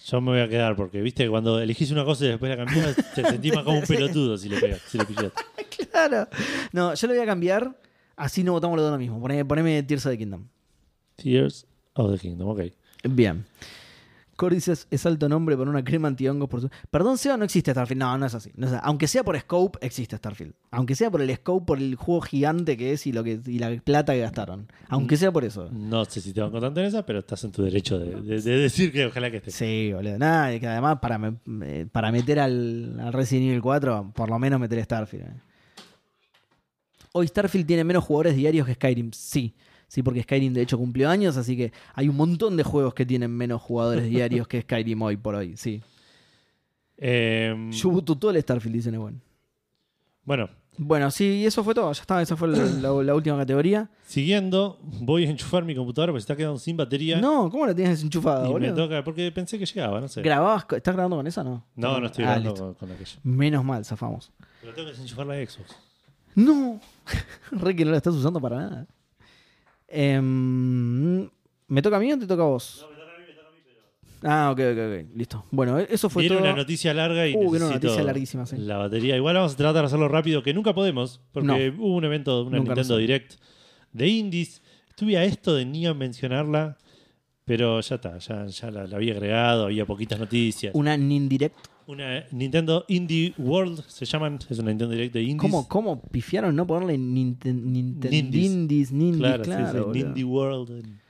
Yo 0.05 0.19
me 0.21 0.31
voy 0.31 0.39
a 0.41 0.49
quedar 0.49 0.75
porque, 0.75 0.99
viste, 1.01 1.29
cuando 1.29 1.59
elegís 1.59 1.91
una 1.91 2.03
cosa 2.03 2.25
y 2.25 2.29
después 2.29 2.49
la 2.49 2.65
cambiás, 2.65 2.95
te 3.15 3.23
sentís 3.23 3.53
más 3.53 3.63
como 3.63 3.79
un 3.79 3.85
pelotudo 3.85 4.37
si 4.37 4.49
le 4.49 4.59
pegas, 4.59 4.81
si 4.87 4.97
le. 4.97 5.05
Claro. 5.91 6.27
No, 6.71 6.93
yo 6.93 7.07
lo 7.07 7.13
voy 7.13 7.21
a 7.21 7.25
cambiar. 7.25 7.77
Así 8.15 8.43
no 8.43 8.53
votamos 8.53 8.77
los 8.77 8.83
dos 8.85 8.91
lo 8.93 8.97
mismo. 8.97 9.19
Poneme, 9.19 9.45
poneme 9.45 9.83
Tears 9.83 10.05
of 10.05 10.11
the 10.11 10.17
Kingdom. 10.17 10.47
Tears 11.15 11.65
of 11.93 12.11
the 12.11 12.17
Kingdom, 12.19 12.49
ok. 12.49 12.61
Bien. 13.09 13.45
Cordyceps 14.41 14.87
es 14.89 15.05
alto 15.05 15.29
nombre 15.29 15.55
para 15.55 15.69
una 15.69 15.83
crema 15.83 16.07
antihongos 16.07 16.49
por 16.49 16.61
su... 16.61 16.69
Perdón, 16.89 17.17
Seba, 17.17 17.37
no 17.37 17.45
existe 17.45 17.71
Starfield. 17.71 17.99
No, 17.99 18.17
no 18.17 18.25
es 18.25 18.33
así. 18.33 18.51
No 18.55 18.65
es 18.67 18.73
así. 18.73 18.81
Aunque 18.83 19.07
sea 19.07 19.23
por 19.23 19.39
Scope, 19.39 19.77
existe 19.85 20.17
Starfield. 20.17 20.53
Aunque 20.71 20.95
sea 20.95 21.11
por 21.11 21.21
el 21.21 21.33
Scope, 21.35 21.65
por 21.65 21.77
el 21.77 21.95
juego 21.95 22.21
gigante 22.21 22.75
que 22.75 22.91
es 22.93 23.05
y, 23.05 23.11
lo 23.11 23.23
que, 23.23 23.39
y 23.45 23.59
la 23.59 23.79
plata 23.83 24.13
que 24.13 24.19
gastaron. 24.21 24.67
Aunque 24.89 25.15
sea 25.17 25.31
por 25.31 25.43
eso. 25.45 25.69
No 25.71 26.03
sé 26.05 26.21
si 26.21 26.33
te 26.33 26.41
van 26.41 26.51
tanto 26.59 26.79
en 26.79 26.87
esa, 26.87 27.05
pero 27.05 27.19
estás 27.19 27.43
en 27.43 27.51
tu 27.51 27.63
derecho 27.63 27.99
de, 27.99 28.19
de- 28.21 28.41
de 28.41 28.57
decir 28.57 28.91
que 28.91 29.05
ojalá 29.05 29.29
que 29.29 29.37
esté. 29.37 29.51
Sí, 29.51 29.91
boludo. 29.93 30.17
Nada, 30.17 30.59
que 30.59 30.67
además 30.67 30.97
para, 31.01 31.17
me- 31.19 31.35
eh, 31.63 31.85
para 31.91 32.11
meter 32.11 32.39
al, 32.39 32.99
al 32.99 33.13
Resident 33.13 33.47
Evil 33.49 33.61
4, 33.61 34.11
por 34.15 34.29
lo 34.29 34.39
menos 34.39 34.59
meter 34.59 34.83
Starfield. 34.83 35.25
eh. 35.27 35.33
Hoy 37.13 37.27
Starfield 37.27 37.67
tiene 37.67 37.83
menos 37.83 38.03
jugadores 38.03 38.35
diarios 38.35 38.65
que 38.65 38.73
Skyrim. 38.75 39.11
Sí. 39.13 39.53
Sí, 39.91 40.03
porque 40.03 40.23
Skyrim 40.23 40.53
de 40.53 40.61
hecho 40.61 40.77
cumplió 40.77 41.09
años, 41.09 41.35
así 41.35 41.57
que 41.57 41.73
hay 41.95 42.07
un 42.07 42.15
montón 42.15 42.55
de 42.55 42.63
juegos 42.63 42.93
que 42.93 43.05
tienen 43.05 43.29
menos 43.29 43.61
jugadores 43.61 44.05
diarios 44.09 44.47
que 44.47 44.61
Skyrim 44.61 45.01
hoy 45.01 45.17
por 45.17 45.35
hoy. 45.35 45.57
Sí. 45.57 45.81
Eh, 46.97 47.69
Yo 47.71 47.89
voto 47.89 48.17
todo 48.17 48.31
el 48.31 48.41
Starfield, 48.41 48.73
dicen 48.75 48.97
bueno. 48.97 49.19
bueno, 50.23 50.49
Bueno, 50.77 51.11
sí, 51.11 51.25
y 51.41 51.45
eso 51.45 51.61
fue 51.61 51.73
todo. 51.73 51.91
Ya 51.91 51.99
está, 52.01 52.21
esa 52.21 52.37
fue 52.37 52.47
la, 52.47 52.57
la- 52.63 53.03
la 53.03 53.15
última 53.15 53.35
categoría. 53.37 53.89
siguiendo, 54.05 54.79
voy 55.01 55.25
a 55.25 55.29
enchufar 55.29 55.65
mi 55.65 55.75
computadora 55.75 56.13
porque 56.13 56.21
se 56.21 56.23
está 56.23 56.37
quedando 56.37 56.57
sin 56.57 56.77
batería. 56.77 57.19
No, 57.19 57.49
¿cómo 57.49 57.65
la 57.65 57.75
tienes 57.75 57.97
desenchufada, 57.97 58.47
y 58.49 58.53
me 58.53 58.71
toca, 58.71 59.03
porque 59.03 59.29
pensé 59.33 59.59
que 59.59 59.65
llegaba, 59.65 59.99
no 59.99 60.07
sé. 60.07 60.21
¿Grababas? 60.21 60.65
¿Estás 60.71 60.93
grabando 60.95 61.17
con 61.17 61.27
esa 61.27 61.43
no? 61.43 61.65
No, 61.75 61.99
no 61.99 62.05
estoy 62.05 62.23
Ah, 62.23 62.35
grabando 62.39 62.55
con, 62.55 62.73
con 62.75 62.91
aquello. 62.93 63.19
Menos 63.23 63.65
mal, 63.65 63.83
zafamos. 63.83 64.31
Pero 64.61 64.73
tengo 64.73 64.85
que 64.87 64.91
desenchufar 64.93 65.25
la 65.27 65.35
Xbox. 65.35 65.75
No, 66.35 66.79
re 67.51 67.75
que 67.75 67.83
no 67.83 67.91
la 67.91 67.97
estás 67.97 68.13
usando 68.15 68.39
para 68.39 68.55
nada. 68.57 68.87
Em, 69.91 71.29
¿Me 71.67 71.81
toca 71.81 71.97
a 71.97 71.99
mí 71.99 72.11
o 72.11 72.17
te 72.19 72.27
toca 72.27 72.43
a 72.43 72.47
vos? 72.47 72.85
Ah, 74.23 74.51
ok, 74.51 74.59
ok, 74.59 74.77
ok. 74.77 75.15
Listo. 75.17 75.45
Bueno, 75.49 75.79
e- 75.79 75.87
eso 75.89 76.07
fue 76.09 76.21
Viene 76.23 76.35
todo. 76.37 76.45
una 76.45 76.55
noticia 76.55 76.93
larga 76.93 77.27
y 77.27 77.33
Uh, 77.33 77.49
una 77.49 77.69
noticia 77.71 78.03
larguísima, 78.03 78.45
sí. 78.45 78.55
la 78.57 78.77
batería. 78.77 79.15
Igual 79.17 79.35
vamos 79.35 79.53
a 79.53 79.57
tratar 79.57 79.81
de 79.81 79.87
hacerlo 79.87 80.07
rápido, 80.09 80.43
que 80.43 80.53
nunca 80.53 80.73
podemos, 80.73 81.19
porque 81.31 81.73
hubo 81.75 81.95
un 81.95 82.05
evento, 82.05 82.43
una 82.43 82.59
Nintendo 82.59 82.97
Direct 82.97 83.33
de 83.93 84.07
indies. 84.07 84.61
Estuve 84.89 85.17
a 85.17 85.23
esto 85.25 85.55
de 85.55 85.65
Neo 85.65 85.95
mencionarla, 85.95 86.77
pero 87.45 87.81
ya 87.81 87.95
está, 87.95 88.19
ya, 88.19 88.45
ya 88.45 88.69
la, 88.69 88.85
la 88.85 88.97
había 88.97 89.13
agregado, 89.13 89.65
había 89.65 89.85
poquitas 89.87 90.19
noticias. 90.19 90.75
Una 90.75 90.95
Nindirect. 90.97 91.55
Una 91.87 92.25
Nintendo 92.31 92.85
Indie 92.87 93.33
World 93.37 93.83
se 93.87 94.05
llaman, 94.05 94.39
es 94.49 94.59
una 94.59 94.69
Nintendo 94.69 94.93
Direct 94.93 95.13
de 95.13 95.21
indies. 95.23 95.39
¿Cómo, 95.41 95.67
¿Cómo 95.67 96.01
pifiaron 96.01 96.55
no 96.55 96.65
ponerle 96.67 96.97
Ninten, 96.97 97.71
Ninten, 97.71 98.11
Nindies. 98.11 98.91
Claro, 99.17 99.43
claro, 99.43 99.93
sí. 99.93 99.99
Indie 99.99 100.23
World. 100.23 101.01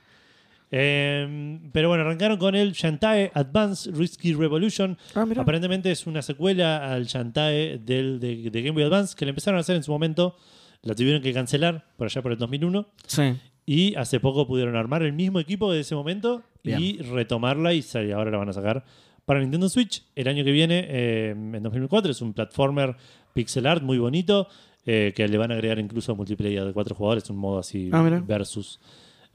Eh, 0.74 1.58
pero 1.70 1.88
bueno, 1.88 2.02
arrancaron 2.02 2.38
con 2.38 2.54
el 2.54 2.72
Shantae 2.72 3.30
Advance 3.34 3.90
Risky 3.92 4.32
Revolution. 4.32 4.96
Ah. 5.14 5.26
Aparentemente 5.36 5.90
es 5.90 6.06
una 6.06 6.22
secuela 6.22 6.90
al 6.92 7.04
Shantae 7.04 7.78
del, 7.78 8.18
de, 8.18 8.50
de 8.50 8.62
Game 8.62 8.72
Boy 8.72 8.84
Advance 8.84 9.14
que 9.14 9.26
le 9.26 9.30
empezaron 9.30 9.58
a 9.58 9.60
hacer 9.60 9.76
en 9.76 9.82
su 9.82 9.92
momento. 9.92 10.34
La 10.80 10.94
tuvieron 10.94 11.22
que 11.22 11.32
cancelar 11.32 11.86
por 11.96 12.06
allá 12.06 12.22
por 12.22 12.32
el 12.32 12.38
2001. 12.38 12.86
Sí. 13.06 13.34
Y 13.66 13.94
hace 13.94 14.18
poco 14.18 14.46
pudieron 14.46 14.74
armar 14.74 15.02
el 15.02 15.12
mismo 15.12 15.38
equipo 15.38 15.70
de 15.70 15.80
ese 15.80 15.94
momento 15.94 16.42
y 16.64 16.94
Bien. 16.94 17.14
retomarla 17.14 17.74
y 17.74 17.84
ahora 18.12 18.30
la 18.30 18.38
van 18.38 18.48
a 18.48 18.52
sacar 18.52 18.84
para 19.32 19.40
Nintendo 19.40 19.66
Switch 19.70 20.04
el 20.14 20.28
año 20.28 20.44
que 20.44 20.52
viene, 20.52 20.86
eh, 20.90 21.30
en 21.30 21.62
2004. 21.62 22.10
Es 22.10 22.20
un 22.20 22.34
platformer 22.34 22.94
pixel 23.32 23.66
art 23.66 23.82
muy 23.82 23.96
bonito 23.96 24.46
eh, 24.84 25.14
que 25.16 25.26
le 25.26 25.38
van 25.38 25.50
a 25.50 25.54
agregar 25.54 25.78
incluso 25.78 26.14
multiplayer 26.14 26.62
de 26.66 26.72
cuatro 26.74 26.94
jugadores, 26.94 27.30
un 27.30 27.38
modo 27.38 27.58
así 27.58 27.88
Ah, 27.92 28.02
versus 28.26 28.78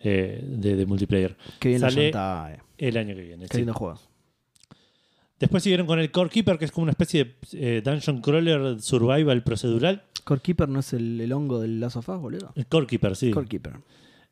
eh, 0.04 0.40
de, 0.44 0.76
de 0.76 0.86
multiplayer. 0.86 1.36
Qué 1.60 1.70
bien 1.70 1.82
la 1.82 1.90
Sale 1.90 2.10
eh. 2.10 2.60
el 2.78 2.98
año 2.98 3.16
que 3.16 3.22
viene. 3.22 3.46
Qué 3.48 3.54
sí. 3.54 3.58
lindo 3.58 3.74
juego. 3.74 4.00
Después 5.40 5.64
siguieron 5.64 5.88
con 5.88 5.98
el 5.98 6.12
Core 6.12 6.30
Keeper, 6.30 6.60
que 6.60 6.66
es 6.66 6.72
como 6.72 6.84
una 6.84 6.92
especie 6.92 7.24
de 7.24 7.78
eh, 7.78 7.82
dungeon 7.84 8.22
crawler 8.22 8.80
survival 8.80 9.42
procedural. 9.42 10.04
Core 10.26 10.42
Keeper 10.42 10.70
no 10.70 10.82
es 10.82 10.94
el, 10.94 11.20
el 11.20 11.34
hongo 11.34 11.60
del 11.60 11.80
Last 11.80 11.96
of 11.96 12.08
Us, 12.08 12.20
boludo. 12.20 12.54
El 12.56 12.68
Core 12.68 12.86
Keeper, 12.86 13.16
sí. 13.16 13.32
Core 13.32 13.48
Keeper. 13.48 13.74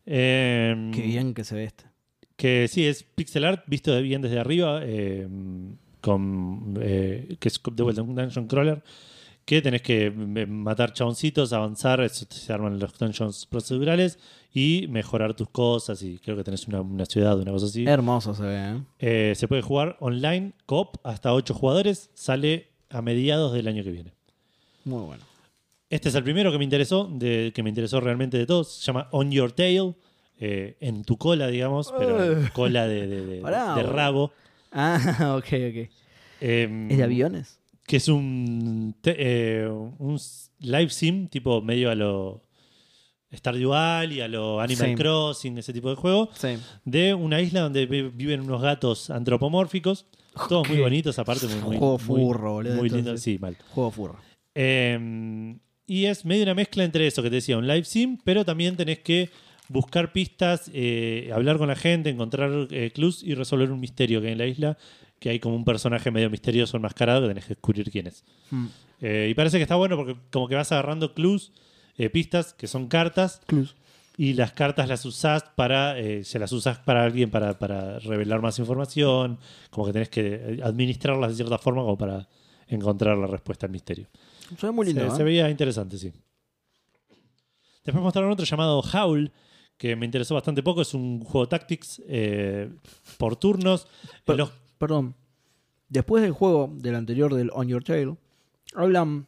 Eh, 0.05 0.91
Qué 0.93 1.01
bien 1.01 1.33
que 1.33 1.43
se 1.43 1.55
ve 1.55 1.63
este. 1.63 1.94
Que 2.35 2.67
sí, 2.67 2.85
es 2.85 3.03
pixel 3.03 3.45
art 3.45 3.63
visto 3.67 3.99
bien 4.01 4.21
desde 4.21 4.39
arriba, 4.39 4.81
eh, 4.83 5.27
con, 6.01 6.77
eh, 6.81 7.37
que 7.39 7.47
es 7.47 7.61
de 7.71 7.83
vuelta 7.83 8.01
un 8.01 8.15
dungeon 8.15 8.47
crawler, 8.47 8.83
que 9.45 9.61
tenés 9.61 9.81
que 9.81 10.07
eh, 10.07 10.45
matar 10.45 10.91
chaboncitos, 10.93 11.53
avanzar, 11.53 12.01
eso 12.01 12.25
se 12.29 12.51
arman 12.51 12.77
los 12.77 12.97
dungeons 12.97 13.45
procedurales 13.45 14.19
y 14.53 14.87
mejorar 14.89 15.33
tus 15.33 15.49
cosas 15.49 16.01
y 16.01 16.17
creo 16.19 16.35
que 16.35 16.43
tenés 16.43 16.67
una, 16.67 16.81
una 16.81 17.05
ciudad, 17.05 17.39
una 17.39 17.51
cosa 17.51 17.67
así. 17.67 17.85
Hermoso 17.85 18.33
se 18.33 18.43
ve, 18.43 18.81
¿eh? 18.99 19.35
Se 19.35 19.47
puede 19.47 19.61
jugar 19.61 19.95
online, 19.99 20.53
coop, 20.65 20.97
hasta 21.03 21.33
8 21.33 21.53
jugadores, 21.53 22.09
sale 22.13 22.69
a 22.89 23.01
mediados 23.01 23.53
del 23.53 23.67
año 23.67 23.83
que 23.83 23.91
viene. 23.91 24.13
Muy 24.83 25.03
bueno. 25.03 25.23
Este 25.89 26.09
es 26.09 26.15
el 26.15 26.23
primero 26.23 26.51
que 26.51 26.57
me 26.57 26.63
interesó, 26.63 27.09
de, 27.11 27.51
que 27.53 27.63
me 27.63 27.69
interesó 27.69 28.01
realmente 28.01 28.37
de 28.37 28.45
todos. 28.45 28.73
Se 28.73 28.85
llama 28.85 29.07
On 29.11 29.31
Your 29.31 29.51
Tail, 29.51 29.95
eh, 30.39 30.75
en 30.79 31.03
tu 31.03 31.17
cola, 31.17 31.47
digamos, 31.47 31.93
pero 31.97 32.17
cola 32.53 32.87
de, 32.87 33.07
de- 33.07 33.25
de- 33.25 33.41
Pará, 33.41 33.75
de 33.75 33.81
boludo. 33.83 33.93
rabo. 33.93 34.31
Ah, 34.71 34.97
ok, 35.37 35.45
ok. 35.45 35.89
Eh, 36.41 36.87
¿Es 36.89 36.97
de 36.97 37.03
aviones? 37.03 37.59
Que 37.87 37.97
es 37.97 38.07
un, 38.07 38.95
te- 39.01 39.15
eh, 39.17 39.67
un 39.69 40.19
live 40.59 40.89
sim, 40.89 41.27
tipo 41.27 41.61
medio 41.61 41.89
a 41.91 41.95
lo 41.95 42.41
Stardew 43.33 43.69
Valley, 43.69 44.21
a 44.21 44.27
lo 44.27 44.59
Animal 44.61 44.89
Sí. 44.89 44.95
Crossing, 44.95 45.57
ese 45.57 45.71
tipo 45.73 45.89
de 45.89 45.95
juego, 45.95 46.29
Sí. 46.33 46.57
de 46.83 47.13
una 47.13 47.41
isla 47.41 47.61
donde 47.61 47.85
vi- 47.85 48.09
viven 48.09 48.41
unos 48.41 48.61
gatos 48.61 49.09
antropomórficos, 49.09 50.05
todos 50.49 50.67
muy 50.69 50.79
bonitos, 50.79 51.17
aparte 51.19 51.45
muy, 51.47 51.55
muy, 51.61 51.77
Juego 51.77 51.97
muy- 51.97 52.05
furro, 52.05 52.53
boludo, 52.53 52.75
Muy 52.75 52.89
lindo, 52.89 53.17
sí, 53.17 53.37
mal. 53.39 53.55
Juego 53.71 53.91
furro. 53.91 54.19
Eh, 54.53 55.55
y 55.87 56.05
es 56.05 56.25
medio 56.25 56.43
una 56.43 56.55
mezcla 56.55 56.83
entre 56.83 57.05
eso 57.07 57.21
que 57.21 57.29
te 57.29 57.35
decía, 57.35 57.57
un 57.57 57.67
live 57.67 57.83
sim, 57.85 58.17
pero 58.23 58.43
también 58.45 58.75
tenés 58.75 58.99
que 58.99 59.29
buscar 59.69 60.11
pistas, 60.11 60.69
eh, 60.73 61.31
hablar 61.33 61.57
con 61.57 61.67
la 61.67 61.75
gente, 61.75 62.09
encontrar 62.09 62.67
eh, 62.71 62.91
clues 62.93 63.23
y 63.23 63.33
resolver 63.35 63.71
un 63.71 63.79
misterio 63.79 64.21
que 64.21 64.27
hay 64.27 64.33
en 64.33 64.37
la 64.37 64.47
isla, 64.47 64.77
que 65.19 65.29
hay 65.29 65.39
como 65.39 65.55
un 65.55 65.65
personaje 65.65 66.11
medio 66.11 66.29
misterioso 66.29 66.77
enmascarado 66.77 67.21
que 67.21 67.27
tenés 67.29 67.45
que 67.45 67.55
descubrir 67.55 67.89
quién 67.91 68.07
es. 68.07 68.23
Hmm. 68.51 68.67
Eh, 69.01 69.27
y 69.29 69.33
parece 69.33 69.57
que 69.57 69.63
está 69.63 69.75
bueno 69.75 69.97
porque 69.97 70.15
como 70.31 70.47
que 70.47 70.55
vas 70.55 70.71
agarrando 70.71 71.13
clues, 71.13 71.51
eh, 71.97 72.09
pistas, 72.09 72.53
que 72.53 72.67
son 72.67 72.87
cartas, 72.87 73.41
Clues. 73.45 73.75
y 74.17 74.33
las 74.33 74.51
cartas 74.53 74.87
las 74.87 75.05
usás 75.05 75.43
para, 75.55 75.95
se 76.23 76.39
las 76.39 76.51
usás 76.51 76.77
para 76.79 77.03
alguien 77.03 77.29
para, 77.29 77.57
para 77.57 77.99
revelar 77.99 78.41
más 78.41 78.59
información, 78.59 79.39
como 79.69 79.87
que 79.87 79.93
tenés 79.93 80.09
que 80.09 80.59
administrarlas 80.63 81.31
de 81.31 81.35
cierta 81.35 81.57
forma 81.57 81.81
como 81.81 81.97
para 81.97 82.27
encontrar 82.67 83.17
la 83.17 83.27
respuesta 83.27 83.65
al 83.65 83.71
misterio. 83.71 84.07
Se 84.57 84.65
ve 84.67 84.71
muy 84.71 84.85
lindo, 84.85 85.09
Se, 85.09 85.17
se 85.17 85.23
veía 85.23 85.49
interesante, 85.49 85.97
sí. 85.97 86.11
Después 87.83 88.03
mostraron 88.03 88.31
otro 88.31 88.45
llamado 88.45 88.81
Howl, 88.81 89.31
que 89.77 89.95
me 89.95 90.05
interesó 90.05 90.33
bastante 90.35 90.63
poco. 90.63 90.81
Es 90.81 90.93
un 90.93 91.21
juego 91.21 91.47
Tactics 91.47 92.01
eh, 92.07 92.69
por 93.17 93.35
turnos. 93.35 93.87
Los- 94.27 94.51
Perdón. 94.77 95.15
Después 95.89 96.23
del 96.23 96.31
juego 96.31 96.69
del 96.75 96.95
anterior 96.95 97.33
del 97.33 97.49
On 97.53 97.67
Your 97.67 97.83
Tail, 97.83 98.17
hablan, 98.73 99.27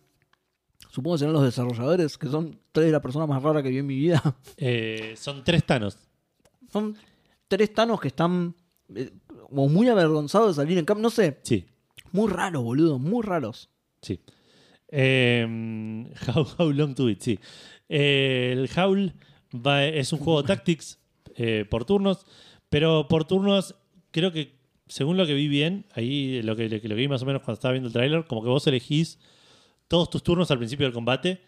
supongo 0.89 1.15
que 1.15 1.19
serán 1.19 1.33
los 1.33 1.43
desarrolladores, 1.43 2.17
que 2.17 2.27
son 2.27 2.59
tres 2.71 2.87
de 2.87 2.91
las 2.91 3.01
personas 3.01 3.27
más 3.29 3.41
raras 3.43 3.61
que 3.63 3.69
vi 3.69 3.77
en 3.77 3.85
mi 3.87 3.95
vida. 3.95 4.21
eh, 4.57 5.13
son 5.17 5.43
tres 5.43 5.63
Thanos. 5.63 5.97
Son 6.71 6.95
tres 7.47 7.73
tanos 7.73 8.01
que 8.01 8.09
están 8.09 8.55
eh, 8.93 9.11
como 9.49 9.69
muy 9.69 9.87
avergonzados 9.87 10.49
de 10.57 10.61
salir 10.63 10.77
en 10.77 10.85
campo. 10.85 11.01
No 11.01 11.09
sé, 11.09 11.37
Sí, 11.43 11.65
muy 12.11 12.29
raros, 12.29 12.63
boludo, 12.63 12.99
muy 12.99 13.23
raros. 13.23 13.69
sí. 14.01 14.19
Eh, 14.89 15.45
how, 16.35 16.47
How 16.57 16.71
Long 16.73 16.95
to 16.95 17.09
It, 17.09 17.21
sí. 17.21 17.39
El 17.87 18.69
Howl 18.75 19.13
va- 19.65 19.85
es 19.85 20.11
un 20.13 20.19
juego 20.19 20.43
Tactics 20.43 20.99
eh, 21.35 21.65
por 21.69 21.85
turnos, 21.85 22.25
pero 22.69 23.07
por 23.07 23.25
turnos 23.25 23.75
creo 24.11 24.31
que, 24.31 24.55
según 24.87 25.17
lo 25.17 25.25
que 25.25 25.33
vi 25.33 25.47
bien, 25.47 25.85
ahí 25.93 26.41
lo 26.41 26.55
que, 26.55 26.69
lo 26.69 26.79
que 26.81 26.87
vi 26.93 27.07
más 27.07 27.21
o 27.21 27.25
menos 27.25 27.41
cuando 27.41 27.55
estaba 27.55 27.73
viendo 27.73 27.87
el 27.87 27.93
tráiler, 27.93 28.25
como 28.25 28.41
que 28.43 28.49
vos 28.49 28.65
elegís 28.67 29.19
todos 29.87 30.09
tus 30.09 30.23
turnos 30.23 30.49
al 30.51 30.57
principio 30.57 30.85
del 30.85 30.93
combate 30.93 31.41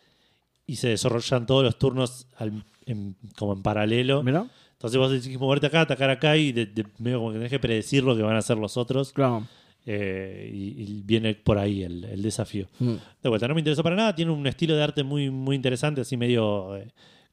y 0.67 0.75
se 0.75 0.89
desarrollan 0.89 1.45
todos 1.45 1.63
los 1.63 1.77
turnos 1.77 2.27
al- 2.37 2.63
en- 2.85 3.15
como 3.37 3.53
en 3.53 3.61
paralelo. 3.63 4.21
Mira, 4.23 4.45
Entonces 4.73 4.97
vos 4.97 5.11
decís 5.11 5.37
moverte 5.39 5.67
acá, 5.67 5.81
atacar 5.81 6.09
acá 6.09 6.37
y 6.37 6.51
de, 6.51 6.65
de- 6.67 6.85
medio 6.99 7.17
como 7.19 7.31
que 7.31 7.37
tenés 7.37 7.49
que 7.51 7.59
predecir 7.59 8.03
lo 8.03 8.15
que 8.15 8.21
van 8.21 8.35
a 8.35 8.39
hacer 8.39 8.57
los 8.57 8.77
otros. 8.77 9.11
claro. 9.13 9.45
eh, 9.85 10.51
y, 10.53 10.83
y 10.83 11.01
viene 11.03 11.33
por 11.35 11.57
ahí 11.57 11.81
el, 11.83 12.03
el 12.03 12.21
desafío. 12.21 12.67
Mm. 12.79 12.93
De 13.23 13.29
vuelta, 13.29 13.47
no 13.47 13.55
me 13.55 13.61
interesó 13.61 13.81
para 13.81 13.95
nada. 13.95 14.13
Tiene 14.13 14.31
un 14.31 14.45
estilo 14.45 14.75
de 14.75 14.83
arte 14.83 15.03
muy, 15.03 15.29
muy 15.31 15.55
interesante, 15.55 16.01
así 16.01 16.15
medio 16.17 16.75
eh, 16.77 16.87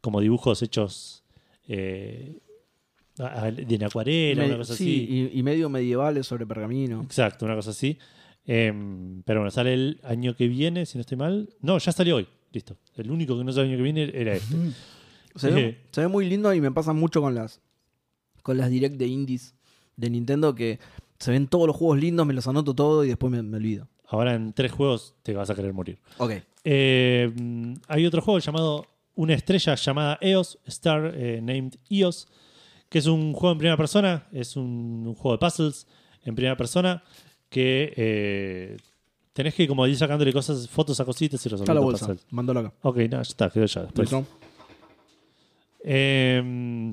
como 0.07 0.21
dibujos 0.21 0.63
hechos 0.63 1.25
eh, 1.67 2.39
a- 3.19 3.47
a- 3.47 3.51
de 3.51 3.75
en 3.75 3.83
acuarela, 3.85 4.43
Me- 4.43 4.49
una 4.51 4.59
cosa 4.59 4.77
sí, 4.77 4.85
así. 4.85 5.31
Y, 5.35 5.39
y 5.41 5.43
medio 5.43 5.69
medievales 5.69 6.27
sobre 6.29 6.47
pergamino. 6.47 7.03
Exacto, 7.03 7.45
una 7.45 7.57
cosa 7.57 7.71
así. 7.71 7.99
Em, 8.47 9.23
pero 9.25 9.41
bueno, 9.41 9.51
sale 9.51 9.75
el 9.75 10.01
año 10.05 10.37
que 10.37 10.47
viene, 10.47 10.87
si 10.87 10.97
no 10.97 11.01
estoy 11.01 11.17
mal. 11.19 11.49
No, 11.61 11.79
ya 11.79 11.91
salió 11.91 12.17
hoy. 12.17 12.29
Listo. 12.53 12.77
El 12.97 13.11
único 13.11 13.37
que 13.37 13.43
no 13.43 13.51
sale 13.53 13.65
el 13.67 13.71
año 13.73 13.79
que 13.79 13.83
viene 13.83 14.11
era 14.15 14.35
este. 14.35 14.55
Se 15.35 15.51
ve, 15.51 15.61
Eh. 15.67 15.79
se 15.91 16.03
ve 16.03 16.09
muy 16.09 16.29
lindo 16.29 16.55
y 16.55 16.61
me 16.61 16.71
pasa 16.71 16.93
mucho 16.93 17.21
con 17.21 17.35
las 17.35 17.61
con 18.43 18.57
las 18.59 18.71
direct 18.71 18.95
de 18.97 19.07
indies 19.09 19.55
de 19.97 20.09
Nintendo 20.09 20.55
que 20.55 20.79
se 21.19 21.33
ven 21.33 21.49
todos 21.49 21.67
los 21.67 21.75
juegos 21.75 21.99
lindos, 21.99 22.25
me 22.27 22.33
los 22.33 22.47
anoto 22.47 22.75
todo 22.75 23.05
y 23.05 23.09
después 23.09 23.33
me, 23.33 23.43
me 23.43 23.57
olvido. 23.57 23.89
Ahora 24.09 24.35
en 24.35 24.53
tres 24.53 24.71
juegos 24.71 25.17
te 25.25 25.35
vas 25.35 25.51
a 25.51 25.55
querer 25.57 25.73
morir. 25.73 25.99
Ok. 26.19 26.33
Eh, 26.63 27.33
mm, 27.35 27.75
hay 27.89 28.07
otro 28.07 28.23
juego 28.23 28.39
llamado 28.39 28.87
Una 29.17 29.35
estrella 29.35 29.75
llamada 29.75 30.19
EOS, 30.21 30.59
Star 30.67 31.13
eh, 31.15 31.41
Named 31.43 31.75
EOS, 31.91 32.29
que 32.89 32.99
es 32.99 33.07
un 33.07 33.33
juego 33.33 33.53
en 33.53 33.59
primera 33.59 33.77
persona, 33.77 34.27
es 34.31 34.57
un, 34.57 35.05
un 35.07 35.15
juego 35.15 35.33
de 35.33 35.39
puzzles 35.39 35.87
en 36.25 36.35
primera 36.35 36.57
persona 36.57 37.03
que 37.49 37.93
eh, 37.97 38.77
tenés 39.33 39.55
que 39.55 39.67
como 39.67 39.87
ir 39.87 39.97
sacándole 39.97 40.33
cosas, 40.33 40.69
fotos 40.69 41.01
a 41.01 41.05
cositas 41.05 41.45
y 41.45 41.49
Está 41.49 41.57
la 41.57 41.81
resolviendo 41.81 41.83
bolsa. 41.83 42.07
puzzles. 42.07 42.27
Mándalo 42.31 42.61
acá. 42.61 42.73
Ok, 42.83 42.97
no, 42.99 43.09
ya 43.17 43.21
está, 43.23 43.51
quedó 43.51 43.67
ya 43.67 43.83
después. 43.83 44.11
Eh, 45.89 46.93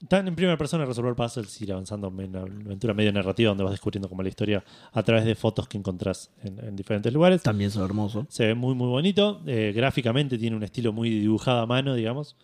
están 0.00 0.28
en 0.28 0.36
primera 0.36 0.56
persona 0.56 0.84
resolver 0.84 1.14
puzzles 1.14 1.60
ir 1.60 1.72
avanzando 1.72 2.08
en 2.08 2.28
una 2.30 2.40
aventura 2.42 2.94
medio 2.94 3.12
narrativa 3.12 3.48
donde 3.48 3.64
vas 3.64 3.72
descubriendo 3.72 4.08
como 4.08 4.22
la 4.22 4.28
historia 4.28 4.62
a 4.92 5.02
través 5.02 5.24
de 5.24 5.34
fotos 5.34 5.66
que 5.68 5.76
encontrás 5.78 6.30
en- 6.42 6.58
en 6.64 6.76
diferentes 6.76 7.12
lugares. 7.12 7.42
También 7.42 7.70
son 7.70 7.84
hermosos. 7.84 8.26
Se 8.28 8.46
ve 8.46 8.54
muy, 8.54 8.74
muy 8.74 8.88
bonito. 8.88 9.40
Eh, 9.46 9.72
gráficamente 9.74 10.38
tiene 10.38 10.56
un 10.56 10.62
estilo 10.62 10.92
muy 10.92 11.10
dibujado 11.10 11.60
a 11.60 11.66
mano, 11.66 11.94
digamos, 11.94 12.36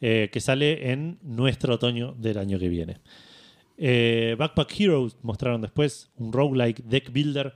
eh, 0.00 0.28
que 0.32 0.40
sale 0.40 0.90
en 0.92 1.18
nuestro 1.22 1.74
otoño 1.74 2.14
del 2.18 2.38
año 2.38 2.58
que 2.58 2.68
viene. 2.68 2.98
Eh, 3.78 4.34
Backpack 4.38 4.80
Heroes 4.80 5.16
mostraron 5.22 5.60
después 5.60 6.10
un 6.16 6.32
roguelike 6.32 6.82
deck 6.84 7.12
builder 7.12 7.54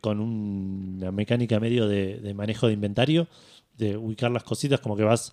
con 0.00 0.20
un- 0.20 0.96
una 0.98 1.10
mecánica 1.10 1.58
medio 1.58 1.88
de, 1.88 2.18
de 2.20 2.34
manejo 2.34 2.66
de 2.66 2.74
inventario, 2.74 3.28
de 3.78 3.96
ubicar 3.96 4.30
las 4.30 4.42
cositas, 4.42 4.80
como 4.80 4.94
que 4.96 5.04
vas 5.04 5.32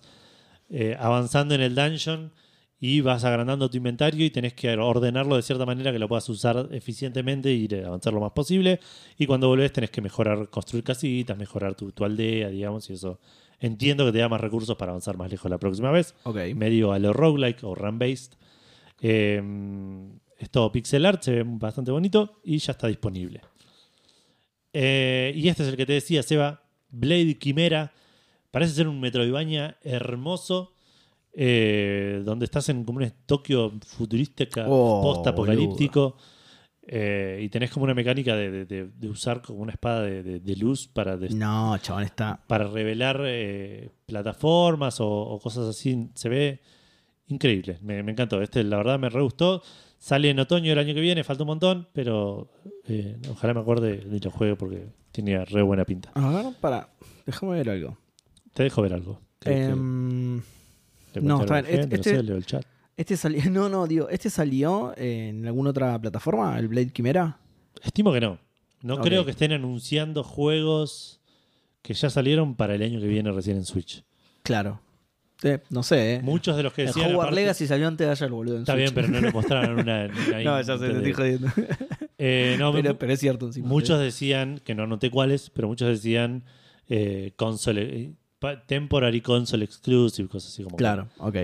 eh, 0.70 0.96
avanzando 0.98 1.54
en 1.54 1.60
el 1.60 1.74
dungeon 1.74 2.32
y 2.78 3.00
vas 3.00 3.24
agrandando 3.24 3.70
tu 3.70 3.78
inventario 3.78 4.24
y 4.24 4.30
tenés 4.30 4.54
que 4.54 4.74
ordenarlo 4.76 5.36
de 5.36 5.42
cierta 5.42 5.64
manera 5.64 5.92
que 5.92 5.98
lo 5.98 6.08
puedas 6.08 6.28
usar 6.28 6.68
eficientemente 6.72 7.52
y 7.52 7.68
avanzar 7.84 8.12
lo 8.12 8.20
más 8.20 8.32
posible. 8.32 8.80
Y 9.18 9.26
cuando 9.26 9.48
volvés 9.48 9.72
tenés 9.72 9.90
que 9.90 10.02
mejorar, 10.02 10.50
construir 10.50 10.84
casitas, 10.84 11.36
mejorar 11.38 11.74
tu, 11.74 11.92
tu 11.92 12.04
aldea, 12.04 12.48
digamos, 12.50 12.88
y 12.90 12.94
eso 12.94 13.18
entiendo 13.60 14.04
que 14.04 14.12
te 14.12 14.18
da 14.18 14.28
más 14.28 14.40
recursos 14.40 14.76
para 14.76 14.92
avanzar 14.92 15.16
más 15.16 15.30
lejos 15.30 15.50
la 15.50 15.58
próxima 15.58 15.90
vez. 15.90 16.14
Ok. 16.24 16.36
Medio 16.54 16.92
a 16.92 16.98
lo 16.98 17.12
roguelike 17.12 17.64
o 17.64 17.74
run-based. 17.74 18.34
Eh, 19.00 19.42
es 20.38 20.50
todo 20.50 20.70
pixel 20.70 21.06
art, 21.06 21.22
se 21.22 21.32
ve 21.32 21.44
bastante 21.46 21.90
bonito 21.90 22.40
y 22.44 22.58
ya 22.58 22.72
está 22.72 22.88
disponible. 22.88 23.40
Eh, 24.72 25.32
y 25.34 25.48
este 25.48 25.62
es 25.62 25.70
el 25.70 25.76
que 25.76 25.86
te 25.86 25.94
decía, 25.94 26.22
Seba, 26.22 26.62
Blade 26.90 27.38
Quimera. 27.38 27.92
Parece 28.50 28.74
ser 28.74 28.88
un 28.88 29.00
Metroidvania 29.00 29.78
hermoso. 29.82 30.75
Eh, 31.38 32.22
donde 32.24 32.46
estás 32.46 32.68
en 32.70 32.82
como 32.84 32.98
un 33.00 33.12
Tokio 33.26 33.72
futurística, 33.86 34.64
Oh, 34.66 35.02
post-apocalíptico. 35.02 36.16
eh, 36.88 37.40
y 37.42 37.48
tenés 37.50 37.70
como 37.70 37.84
una 37.84 37.94
mecánica 37.94 38.34
de, 38.36 38.50
de- 38.50 38.64
de- 38.64 38.88
de 38.88 39.08
usar 39.08 39.42
como 39.42 39.58
una 39.60 39.72
espada 39.72 40.02
de, 40.02 40.22
de- 40.22 40.40
de 40.40 40.56
luz 40.56 40.86
para, 40.88 41.16
No, 41.16 41.76
chabón, 41.78 42.04
está. 42.04 42.40
para 42.46 42.68
revelar 42.68 43.20
eh, 43.26 43.90
plataformas 44.06 45.00
o, 45.00 45.06
o 45.08 45.38
cosas 45.40 45.68
así. 45.68 46.08
Se 46.14 46.28
ve 46.28 46.60
increíble. 47.26 47.78
Me, 47.82 48.02
me 48.02 48.12
encantó. 48.12 48.40
Este, 48.40 48.62
la 48.64 48.76
verdad, 48.78 48.98
me 48.98 49.08
re 49.10 49.20
gustó. 49.20 49.62
Sale 49.98 50.30
en 50.30 50.38
otoño 50.38 50.70
del 50.70 50.78
año 50.78 50.94
que 50.94 51.00
viene, 51.00 51.24
falta 51.24 51.42
un 51.42 51.48
montón, 51.48 51.88
pero 51.92 52.48
ojalá 53.30 53.52
me 53.54 53.60
acuerde 53.60 54.06
y 54.10 54.20
lo 54.20 54.30
juegue 54.30 54.54
porque 54.54 54.86
tenía 55.10 55.44
re 55.44 55.62
buena 55.62 55.84
pinta. 55.84 56.12
A 56.14 56.30
ver, 56.30 56.46
para. 56.60 56.88
Déjame 57.26 57.52
ver 57.54 57.70
algo. 57.70 57.98
Te 58.54 58.62
dejo 58.62 58.80
ver 58.82 58.92
algo. 58.94 59.20
¿Querés 59.40 59.68
que 59.68 59.74
No, 61.20 61.40
está 61.40 61.60
bien. 61.62 61.80
gente? 61.80 61.96
Este- 61.96 62.10
no 62.12 62.16
sé, 62.18 62.22
leo 62.22 62.36
el 62.36 62.46
chat. 62.46 62.64
este 62.96 63.16
salió. 63.16 63.40
No, 63.50 63.68
no, 63.68 63.86
digo, 63.86 64.08
¿este 64.08 64.30
salió 64.30 64.92
en 64.96 65.46
alguna 65.46 65.70
otra 65.70 65.98
plataforma? 66.00 66.58
¿El 66.58 66.68
Blade 66.68 66.90
Quimera? 66.90 67.38
Estimo 67.82 68.12
que 68.12 68.20
no. 68.20 68.38
No 68.82 69.00
creo 69.00 69.24
que 69.24 69.30
estén 69.32 69.52
anunciando 69.52 70.22
juegos 70.22 71.20
que 71.82 71.94
ya 71.94 72.10
salieron 72.10 72.54
para 72.54 72.74
el 72.74 72.82
año 72.82 73.00
que 73.00 73.06
viene 73.06 73.30
recién 73.32 73.56
en 73.56 73.64
Switch. 73.64 74.04
Claro. 74.42 74.80
Eh, 75.42 75.58
no 75.70 75.82
sé, 75.82 76.14
¿eh? 76.14 76.20
Muchos 76.22 76.56
de 76.56 76.62
los 76.62 76.72
que 76.72 76.82
el 76.82 76.86
decían. 76.88 77.06
Hogwarts 77.10 77.28
aparte- 77.28 77.34
Legacy 77.36 77.66
salió 77.66 77.88
antes 77.88 78.06
de 78.06 78.10
ayer, 78.10 78.30
boludo. 78.30 78.58
Está 78.58 78.72
Switch. 78.72 78.92
bien, 78.92 78.94
pero 78.94 79.08
no 79.08 79.20
lo 79.20 79.32
mostraron 79.32 79.78
una. 79.80 80.06
una 80.28 80.42
no, 80.42 80.60
ya 80.62 80.78
sé, 80.78 80.88
te 80.88 80.96
estoy 80.96 81.12
jodiendo. 81.12 81.48
Eh, 82.18 82.56
no, 82.58 82.72
pero, 82.72 82.96
pero 82.98 83.12
es 83.12 83.20
cierto 83.20 83.44
encima. 83.44 83.68
Muchos 83.68 84.00
decían, 84.00 84.58
que 84.64 84.74
no 84.74 84.84
anoté 84.84 85.10
cuáles, 85.10 85.50
pero 85.50 85.68
muchos 85.68 85.86
decían 85.88 86.44
eh, 86.88 87.34
console, 87.36 88.14
temporary 88.66 89.20
console 89.20 89.64
exclusive, 89.64 90.28
cosas 90.28 90.52
así 90.52 90.62
como. 90.62 90.76
que 90.76 90.82
Claro, 90.82 91.08
ok. 91.18 91.36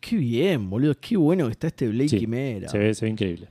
Qué 0.00 0.16
bien, 0.16 0.68
boludo. 0.68 0.94
Qué 1.00 1.16
bueno 1.16 1.46
que 1.46 1.52
está 1.52 1.68
este 1.68 1.88
Blade 1.88 2.08
Sí, 2.10 2.18
Quimera. 2.18 2.68
Se 2.68 2.78
ve, 2.78 2.94
se 2.94 3.06
ve 3.06 3.10
increíble. 3.10 3.48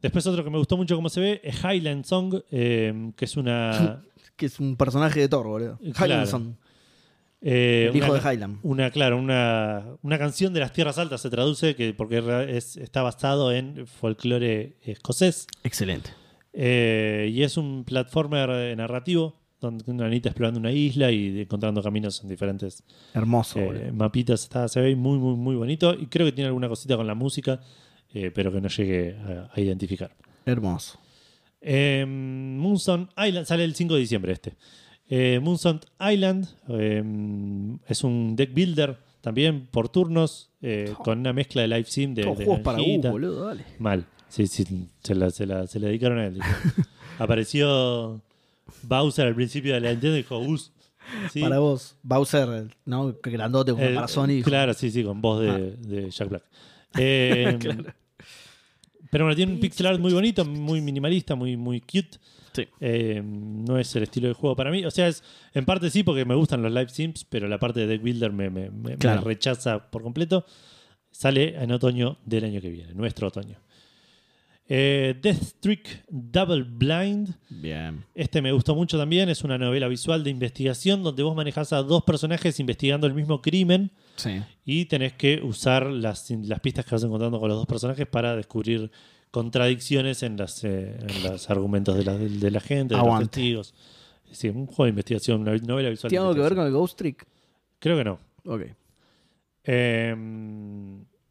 Después 0.00 0.26
otro 0.26 0.44
que 0.44 0.50
me 0.50 0.58
gustó 0.58 0.76
mucho 0.76 0.94
cómo 0.96 1.08
se 1.08 1.20
ve 1.20 1.40
es 1.42 1.56
Highland 1.62 2.04
Song, 2.04 2.36
eh, 2.50 3.12
que 3.16 3.24
es 3.24 3.36
una... 3.36 4.02
Que 4.36 4.44
es 4.46 4.60
un 4.60 4.76
personaje 4.76 5.18
de 5.20 5.28
Thor, 5.30 5.46
boludo. 5.46 5.78
Claro. 5.94 6.04
Hylandson, 6.12 6.58
eh, 7.40 7.86
el 7.90 7.96
hijo 7.96 8.12
una- 8.12 8.20
de 8.20 8.34
Highland. 8.34 8.58
Una, 8.62 8.90
claro, 8.90 9.16
una, 9.16 9.82
una 10.02 10.18
canción 10.18 10.52
de 10.52 10.60
las 10.60 10.74
tierras 10.74 10.98
altas 10.98 11.22
se 11.22 11.30
traduce, 11.30 11.74
que 11.74 11.94
porque 11.94 12.22
es- 12.50 12.76
está 12.76 13.00
basado 13.00 13.50
en 13.50 13.86
folclore 13.86 14.76
escocés. 14.82 15.46
Excelente. 15.64 16.10
Eh, 16.52 17.30
y 17.32 17.44
es 17.44 17.56
un 17.56 17.84
platformer 17.84 18.76
narrativo, 18.76 19.36
una 19.86 20.06
Anita 20.06 20.28
explorando 20.30 20.60
una 20.60 20.72
isla 20.72 21.10
y 21.10 21.40
encontrando 21.40 21.82
caminos 21.82 22.22
en 22.22 22.28
diferentes 22.28 22.82
Hermoso, 23.14 23.58
eh, 23.60 23.90
mapitas. 23.92 24.42
Está, 24.42 24.68
se 24.68 24.80
ve 24.80 24.96
muy, 24.96 25.18
muy, 25.18 25.34
muy 25.36 25.56
bonito. 25.56 25.94
Y 25.94 26.06
creo 26.06 26.26
que 26.26 26.32
tiene 26.32 26.48
alguna 26.48 26.68
cosita 26.68 26.96
con 26.96 27.06
la 27.06 27.14
música, 27.14 27.60
eh, 28.14 28.30
pero 28.34 28.52
que 28.52 28.60
no 28.60 28.68
llegue 28.68 29.16
a, 29.16 29.50
a 29.52 29.60
identificar. 29.60 30.14
Hermoso. 30.44 30.98
Eh, 31.60 32.04
Moonstone 32.06 33.08
Island 33.16 33.46
sale 33.46 33.64
el 33.64 33.74
5 33.74 33.94
de 33.94 34.00
diciembre 34.00 34.32
este. 34.32 34.54
Eh, 35.08 35.40
Moonstone 35.42 35.80
Island 36.00 36.46
eh, 36.68 37.02
es 37.88 38.04
un 38.04 38.34
deck 38.36 38.52
builder 38.54 38.98
también 39.20 39.66
por 39.70 39.88
turnos, 39.88 40.50
eh, 40.62 40.92
Oh. 40.98 41.02
con 41.02 41.18
una 41.20 41.32
mezcla 41.32 41.62
de 41.62 41.68
live 41.68 41.84
sim 41.84 42.14
de, 42.14 42.22
de 42.22 42.34
juegos 42.34 42.60
para 42.60 42.78
vos, 42.78 43.10
boludo, 43.10 43.46
dale. 43.46 43.64
Mal. 43.78 44.06
Sí, 44.28 44.46
sí, 44.46 44.64
se 45.02 45.14
la, 45.14 45.30
se 45.30 45.46
la- 45.46 45.66
se 45.66 45.78
la 45.80 45.86
dedicaron 45.88 46.18
a 46.18 46.26
él. 46.26 46.38
Apareció 47.18 48.20
Bowser 48.82 49.26
al 49.26 49.34
principio 49.34 49.74
de 49.74 49.80
la 49.80 49.90
Nintendo 49.90 50.16
dijo, 50.16 50.38
Gus. 50.38 50.72
Sí, 51.32 51.40
Para 51.40 51.60
vos, 51.60 51.96
Bowser, 52.02 52.68
¿no? 52.84 53.14
Grandote 53.22 53.70
como 53.72 53.84
el- 53.84 53.94
para 53.94 54.08
Sony. 54.08 54.42
Claro, 54.42 54.74
sí, 54.74 54.90
sí, 54.90 55.04
con 55.04 55.20
voz 55.20 55.40
de, 55.40 55.50
Ah. 55.50 55.58
de 55.58 56.10
Jack 56.10 56.28
Black. 56.28 56.42
Eh, 56.98 57.58
Pero 59.10 59.24
bueno, 59.24 59.36
tiene 59.36 59.52
un 59.52 59.60
pixel 59.60 59.86
art 59.86 60.00
muy 60.00 60.12
bonito, 60.12 60.44
muy 60.44 60.80
minimalista, 60.80 61.34
muy, 61.36 61.56
muy 61.56 61.80
cute. 61.80 62.18
Sí. 62.52 62.66
Eh, 62.80 63.22
no 63.24 63.78
es 63.78 63.94
el 63.94 64.02
estilo 64.02 64.28
de 64.28 64.34
juego 64.34 64.56
para 64.56 64.70
mí. 64.70 64.84
O 64.84 64.90
sea, 64.90 65.06
es 65.08 65.22
en 65.54 65.64
parte 65.64 65.90
sí, 65.90 66.02
porque 66.02 66.24
me 66.24 66.34
gustan 66.34 66.62
los 66.62 66.72
live 66.72 66.88
sims, 66.88 67.24
pero 67.24 67.46
la 67.48 67.58
parte 67.58 67.80
de 67.80 67.86
deck 67.86 68.02
builder 68.02 68.32
me, 68.32 68.50
me- 68.50 68.70
me- 68.70 68.96
me 68.96 69.16
rechaza 69.18 69.90
por 69.90 70.02
completo. 70.02 70.44
Sale 71.12 71.54
en 71.62 71.70
otoño 71.70 72.18
del 72.24 72.44
año 72.44 72.60
que 72.60 72.68
viene, 72.68 72.94
nuestro 72.94 73.28
otoño. 73.28 73.58
Eh, 74.68 75.14
Death 75.22 75.42
Streak 75.42 76.04
Double 76.08 76.64
Blind. 76.64 77.34
Bien. 77.50 78.04
Este 78.14 78.42
me 78.42 78.50
gustó 78.52 78.74
mucho 78.74 78.98
también. 78.98 79.28
Es 79.28 79.44
una 79.44 79.58
novela 79.58 79.86
visual 79.88 80.24
de 80.24 80.30
investigación 80.30 81.02
donde 81.04 81.22
vos 81.22 81.36
manejás 81.36 81.72
a 81.72 81.82
dos 81.82 82.02
personajes 82.02 82.58
investigando 82.58 83.06
el 83.06 83.14
mismo 83.14 83.40
crimen 83.40 83.92
Sí. 84.16 84.42
y 84.64 84.86
tenés 84.86 85.12
que 85.12 85.40
usar 85.42 85.86
las, 85.86 86.30
las 86.30 86.60
pistas 86.60 86.84
que 86.84 86.94
vas 86.96 87.04
encontrando 87.04 87.38
con 87.38 87.48
los 87.48 87.58
dos 87.58 87.66
personajes 87.66 88.06
para 88.08 88.34
descubrir 88.34 88.90
contradicciones 89.30 90.22
en, 90.22 90.36
las, 90.36 90.64
eh, 90.64 90.96
en 91.00 91.22
los 91.22 91.48
argumentos 91.50 91.96
de 91.96 92.04
la, 92.04 92.16
de 92.16 92.50
la 92.50 92.60
gente, 92.60 92.94
de 92.94 93.00
Aguante. 93.00 93.22
los 93.24 93.30
testigos. 93.30 93.74
Sí, 94.32 94.48
un 94.48 94.66
juego 94.66 94.84
de 94.84 94.90
investigación, 94.90 95.42
una 95.42 95.56
novela 95.58 95.90
visual. 95.90 96.08
¿Tiene 96.10 96.22
algo 96.24 96.34
que 96.34 96.40
ver 96.40 96.54
con 96.56 96.66
el 96.66 96.72
Ghost 96.72 96.98
Trick? 96.98 97.24
Creo 97.78 97.96
que 97.98 98.04
no. 98.04 98.18
Ok. 98.46 98.62
Eh, 99.64 100.14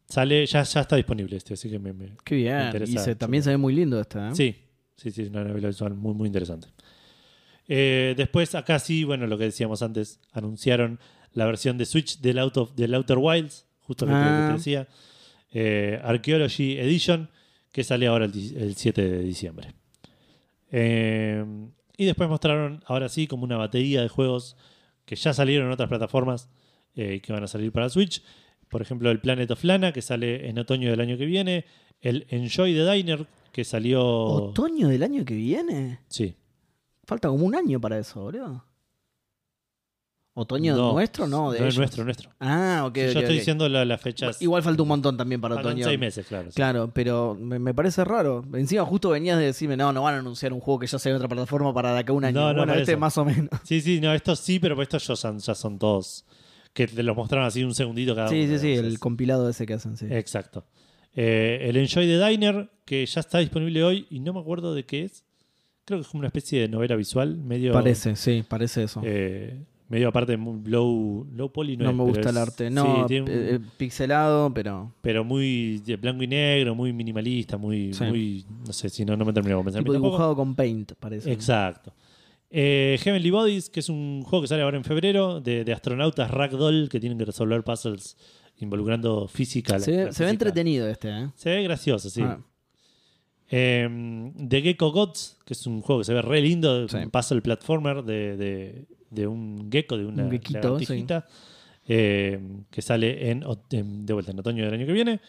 sale, 0.08 0.46
ya, 0.46 0.64
ya 0.64 0.82
está 0.82 0.96
disponible 0.96 1.36
este, 1.38 1.54
así 1.56 1.70
que 1.70 1.80
me, 1.80 1.94
me- 1.94 2.14
Qué 2.24 2.36
bien. 2.36 2.58
Me 2.58 2.66
interesa 2.66 2.92
Y 2.94 2.98
se, 3.04 3.16
también 3.16 3.44
se 3.44 3.50
ve 3.52 3.58
muy 3.58 3.74
lindo 3.74 4.00
esta, 4.00 4.30
¿eh? 4.30 4.36
Sí, 4.36 4.56
sí, 4.96 5.12
sí, 5.12 5.24
es 5.24 5.30
una 5.30 5.44
novela 5.44 5.68
visual 5.68 5.94
muy, 5.96 6.14
muy 6.14 6.28
interesante. 6.28 6.68
Eh, 7.68 8.14
después, 8.16 8.54
acá 8.56 8.78
sí, 8.80 9.04
bueno, 9.04 9.26
lo 9.28 9.38
que 9.38 9.46
decíamos 9.46 9.82
antes, 9.82 10.20
anunciaron 10.32 11.00
la 11.34 11.46
versión 11.46 11.78
de 11.78 11.86
Switch 11.86 12.20
del, 12.22 12.38
Out 12.40 12.58
of- 12.58 12.76
del 12.76 12.94
Outer 12.94 13.18
Wilds, 13.18 13.66
justo 13.82 14.06
que 14.06 14.12
te- 14.12 14.18
Ah. 14.18 14.42
que 14.48 14.52
te 14.52 14.58
decía, 14.58 14.88
eh, 15.52 16.00
Archaeology 16.04 16.78
Edition, 16.78 17.30
que 17.72 17.84
sale 17.84 18.08
ahora 18.08 18.26
el, 18.26 18.32
di- 18.32 18.56
el 18.56 18.76
7 18.76 19.02
de 19.10 19.20
diciembre. 19.24 19.74
Eh, 20.72 21.44
y 21.98 22.06
después 22.06 22.30
mostraron, 22.30 22.84
ahora 22.86 23.10
sí, 23.10 23.28
como 23.28 23.44
una 23.44 23.58
batería 23.58 24.02
de 24.02 24.10
juegos 24.10 24.58
que 25.06 25.16
ya 25.16 25.34
salieron 25.34 25.68
en 25.68 25.74
otras 25.74 25.90
plataformas 25.90 26.50
eh, 26.96 27.16
y 27.16 27.20
que 27.20 27.32
van 27.34 27.44
a 27.44 27.48
salir 27.48 27.72
para 27.72 27.90
Switch. 27.90 28.24
Por 28.76 28.82
ejemplo, 28.82 29.10
el 29.10 29.22
Planet 29.22 29.50
of 29.52 29.64
Lana, 29.64 29.94
que 29.94 30.02
sale 30.02 30.50
en 30.50 30.60
otoño 30.60 30.90
del 30.92 31.00
año 31.00 31.18
que 31.18 31.26
viene. 31.26 31.64
El 32.02 32.26
Enjoy 32.30 32.74
the 32.74 32.92
Diner, 32.92 33.26
que 33.54 33.64
salió. 33.64 34.04
¿Otoño 34.04 34.90
del 34.90 35.02
año 35.02 35.24
que 35.24 35.34
viene? 35.34 36.02
Sí. 36.10 36.36
Falta 37.06 37.30
como 37.30 37.46
un 37.46 37.56
año 37.56 37.80
para 37.80 37.98
eso, 37.98 38.20
boludo. 38.20 38.66
¿Otoño 40.34 40.76
No, 40.76 40.92
nuestro? 40.92 41.26
No, 41.26 41.52
de 41.54 41.62
no 41.62 41.68
es 41.68 41.78
nuestro, 41.78 42.04
nuestro. 42.04 42.30
Ah, 42.42 42.84
ok. 42.86 42.96
Sí, 42.96 43.14
yo 43.14 43.20
estoy 43.22 43.36
diciendo 43.38 43.70
la- 43.70 43.86
las 43.86 44.02
fechas. 44.02 44.42
Igual 44.42 44.62
falta 44.62 44.82
un 44.82 44.90
montón 44.90 45.16
también 45.16 45.40
para 45.40 45.56
faltan 45.56 45.72
otoño. 45.72 45.86
seis 45.86 45.98
meses, 45.98 46.28
claro. 46.28 46.52
sí. 46.52 46.56
Claro, 46.58 46.92
pero 46.94 47.38
me, 47.40 47.60
me 47.60 47.74
parece 47.74 48.04
raro. 48.04 48.44
Encima 48.56 48.84
justo 48.84 49.12
venías 49.12 49.40
de 49.40 49.46
decirme, 49.46 49.78
no, 49.78 49.94
no 49.94 50.02
van 50.04 50.16
a 50.16 50.20
anunciar 50.20 50.52
un 50.52 50.60
juego 50.60 50.80
que 50.82 50.88
ya 50.88 51.00
salió 51.00 51.16
en 51.16 51.22
otra 51.22 51.30
plataforma 51.30 51.74
para 51.74 51.94
de 51.94 52.00
acá 52.00 52.12
a 52.12 52.16
un 52.18 52.26
año. 52.26 52.42
No, 52.42 52.50
no, 52.52 52.58
bueno, 52.58 52.74
este 52.74 52.92
eso. 52.92 53.00
más 53.00 53.18
o 53.18 53.24
menos. 53.24 53.50
Sí, 53.64 53.80
sí, 53.80 54.02
no, 54.02 54.14
estos 54.14 54.40
sí, 54.40 54.60
pero 54.60 54.82
estos 54.82 55.08
ya 55.08 55.16
son, 55.16 55.40
ya 55.40 55.56
son 55.56 55.80
todos. 55.80 56.26
Que 56.76 56.86
te 56.86 57.02
los 57.02 57.16
mostraron 57.16 57.48
así 57.48 57.64
un 57.64 57.74
segundito 57.74 58.14
cada 58.14 58.28
Sí, 58.28 58.42
uno. 58.44 58.54
sí, 58.54 58.60
sí, 58.60 58.68
el 58.74 58.76
entonces- 58.80 59.00
compilado 59.00 59.50
ese 59.50 59.66
que 59.66 59.74
hacen, 59.74 59.98
sí. 59.98 60.06
Exacto. 60.12 60.64
Eh, 61.16 61.60
el 61.70 61.78
Enjoy 61.78 62.06
the 62.06 62.24
Diner, 62.28 62.70
que 62.86 63.04
ya 63.06 63.22
está 63.22 63.40
disponible 63.40 63.84
hoy 63.84 64.06
y 64.10 64.20
no 64.20 64.34
me 64.34 64.42
acuerdo 64.42 64.76
de 64.76 64.84
qué 64.86 65.04
es. 65.06 65.24
Creo 65.86 66.00
que 66.00 66.02
es 66.02 66.08
como 66.10 66.20
una 66.20 66.28
especie 66.28 66.60
de 66.62 66.68
novela 66.68 66.96
visual, 66.96 67.38
medio. 67.38 67.72
Parece, 67.72 68.16
sí, 68.18 68.44
parece 68.48 68.84
eso. 68.84 69.02
eh, 69.06 69.58
medio 69.88 70.10
aparte 70.10 70.36
muy 70.36 70.68
low, 70.70 71.26
low 71.34 71.50
poly. 71.54 71.78
no 71.78 71.90
es, 71.92 71.96
me 71.96 72.04
gusta 72.04 72.30
el 72.32 72.36
es- 72.36 72.42
arte. 72.42 72.68
sí, 72.68 72.74
No, 72.74 73.06
un- 73.06 73.12
eh, 73.12 73.24
eh, 73.30 73.60
pixelado, 73.78 74.54
pero 74.54 74.92
pero 75.02 75.24
muy 75.24 75.78
de 75.86 75.96
blanco 75.96 76.24
y 76.24 76.28
negro, 76.28 76.76
muy 76.76 76.92
minimalista, 76.92 77.56
muy. 77.56 77.94
Sí. 77.94 78.04
muy 78.04 78.46
no 78.68 78.74
sé 78.74 78.90
si 78.90 79.06
no, 79.06 79.16
no 79.16 79.24
me 79.24 79.32
terminó 79.32 79.56
de 79.56 79.60
convencer. 79.60 79.82
tipo 79.84 79.94
dibujado 79.94 80.36
con 80.36 80.56
paint, 80.56 80.92
parece. 81.00 81.32
Exacto. 81.32 81.94
Eh, 82.58 82.98
Heavenly 83.04 83.32
Bodies, 83.32 83.70
que 83.70 83.82
es 83.82 83.90
un 83.90 84.22
juego 84.24 84.44
que 84.44 84.48
sale 84.48 84.62
ahora 84.62 84.78
en 84.78 84.86
febrero, 84.86 85.42
de, 85.42 85.66
de 85.66 85.74
astronautas 85.74 86.32
ragdoll 86.32 86.88
que 86.90 87.02
tienen 87.02 87.18
que 87.18 87.26
resolver 87.26 87.64
puzzles 87.66 88.16
involucrando 88.60 89.28
física. 89.28 89.78
Se, 89.78 90.06
ve- 90.06 90.30
entretenido 90.30 90.88
este, 90.88 91.10
¿eh? 91.10 91.30
Se 91.36 91.50
ve 91.50 91.64
gracioso, 91.64 92.10
sí. 92.10 92.22
Ah, 92.22 92.40
Eh, 93.52 94.32
The 94.48 94.62
Gecko 94.62 94.92
Gods, 94.92 95.38
que 95.46 95.54
es 95.54 95.68
un 95.68 95.82
juego 95.82 96.02
que 96.02 96.06
se 96.06 96.14
ve 96.14 96.22
re 96.22 96.42
lindo, 96.42 96.88
Sí. 96.88 96.96
un 96.98 97.12
puzzle 97.12 97.42
platformer 97.42 98.04
de, 98.04 98.38
de- 98.38 98.86
de 99.10 99.28
un 99.28 99.70
gecko, 99.72 99.98
de 99.98 100.06
una 100.06 100.24
Un 100.24 100.32
gequito, 100.32 100.78
eh, 101.88 102.40
que 102.72 102.82
sale 102.82 103.30
en- 103.32 103.44
de 104.06 104.14
vuelta 104.14 104.32
en 104.32 104.40
otoño 104.40 104.64
del 104.66 104.74
año 104.74 104.86
que 104.86 104.94
viene. 104.94 105.20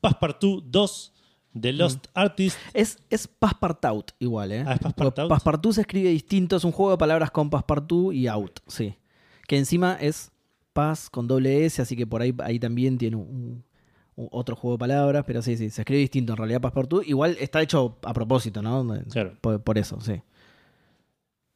Passepartout 0.00 0.64
2, 0.66 1.12
The 1.60 1.72
Lost 1.72 2.06
Artist. 2.14 2.58
Es, 2.74 2.98
es 3.10 3.26
Passepartout 3.26 4.12
igual, 4.18 4.52
¿eh? 4.52 4.64
Ah, 4.66 4.74
es 4.74 4.78
Passepartout. 4.80 5.28
Passepartout 5.28 5.74
se 5.74 5.80
escribe 5.82 6.10
distinto, 6.10 6.56
es 6.56 6.64
un 6.64 6.72
juego 6.72 6.92
de 6.92 6.98
palabras 6.98 7.30
con 7.30 7.50
Passepartout 7.50 8.12
y 8.14 8.26
out, 8.28 8.60
sí. 8.66 8.94
Que 9.48 9.56
encima 9.58 9.96
es 10.00 10.30
Pass 10.72 11.08
con 11.08 11.26
doble 11.26 11.64
S, 11.64 11.80
así 11.80 11.96
que 11.96 12.06
por 12.06 12.20
ahí, 12.22 12.34
ahí 12.44 12.58
también 12.58 12.98
tiene 12.98 13.16
un, 13.16 13.64
un- 14.16 14.28
otro 14.32 14.56
juego 14.56 14.76
de 14.76 14.78
palabras, 14.80 15.24
pero 15.26 15.42
sí, 15.42 15.56
sí, 15.56 15.70
se 15.70 15.82
escribe 15.82 16.00
distinto 16.00 16.32
en 16.32 16.36
realidad 16.38 16.60
Passepartout. 16.60 17.06
Igual 17.06 17.36
está 17.40 17.62
hecho 17.62 17.98
a 18.02 18.12
propósito, 18.12 18.62
¿no? 18.62 18.86
Claro. 19.10 19.34
Por, 19.40 19.62
por 19.62 19.78
eso, 19.78 20.00
sí. 20.00 20.14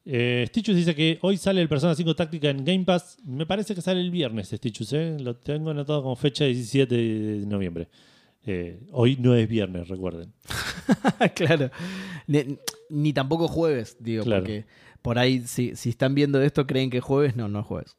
Eh, 0.06 0.48
dice 0.54 0.94
que 0.94 1.18
hoy 1.22 1.36
sale 1.36 1.60
el 1.60 1.68
Persona 1.68 1.94
5 1.94 2.16
Táctica 2.16 2.48
en 2.50 2.64
Game 2.64 2.84
Pass. 2.84 3.18
Me 3.24 3.46
parece 3.46 3.74
que 3.74 3.82
sale 3.82 4.00
el 4.00 4.10
viernes, 4.10 4.48
Stitchus. 4.48 4.92
¿eh? 4.94 5.16
Lo 5.20 5.36
tengo 5.36 5.70
anotado 5.70 6.02
como 6.02 6.16
fecha 6.16 6.44
17 6.44 6.94
de 6.94 7.46
noviembre. 7.46 7.88
Eh, 8.46 8.80
hoy 8.92 9.16
no 9.20 9.34
es 9.34 9.48
viernes, 9.48 9.88
recuerden. 9.88 10.32
claro. 11.34 11.70
Ni, 12.26 12.58
ni 12.88 13.12
tampoco 13.12 13.48
jueves, 13.48 13.96
digo, 14.00 14.24
Claro. 14.24 14.42
porque 14.42 14.64
por 15.02 15.18
ahí, 15.18 15.40
si, 15.46 15.76
si 15.76 15.90
están 15.90 16.14
viendo 16.14 16.40
esto, 16.42 16.66
creen 16.66 16.90
que 16.90 16.98
es 16.98 17.04
jueves, 17.04 17.36
no, 17.36 17.48
no 17.48 17.60
es 17.60 17.66
jueves. 17.66 17.96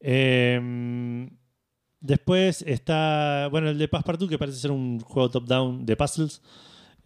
Eh, 0.00 1.28
después 2.00 2.62
está, 2.62 3.48
bueno, 3.50 3.70
el 3.70 3.78
de 3.78 3.88
Passepartout, 3.88 4.28
que 4.30 4.38
parece 4.38 4.58
ser 4.58 4.70
un 4.70 5.00
juego 5.00 5.30
top-down 5.30 5.84
de 5.86 5.96
puzzles. 5.96 6.42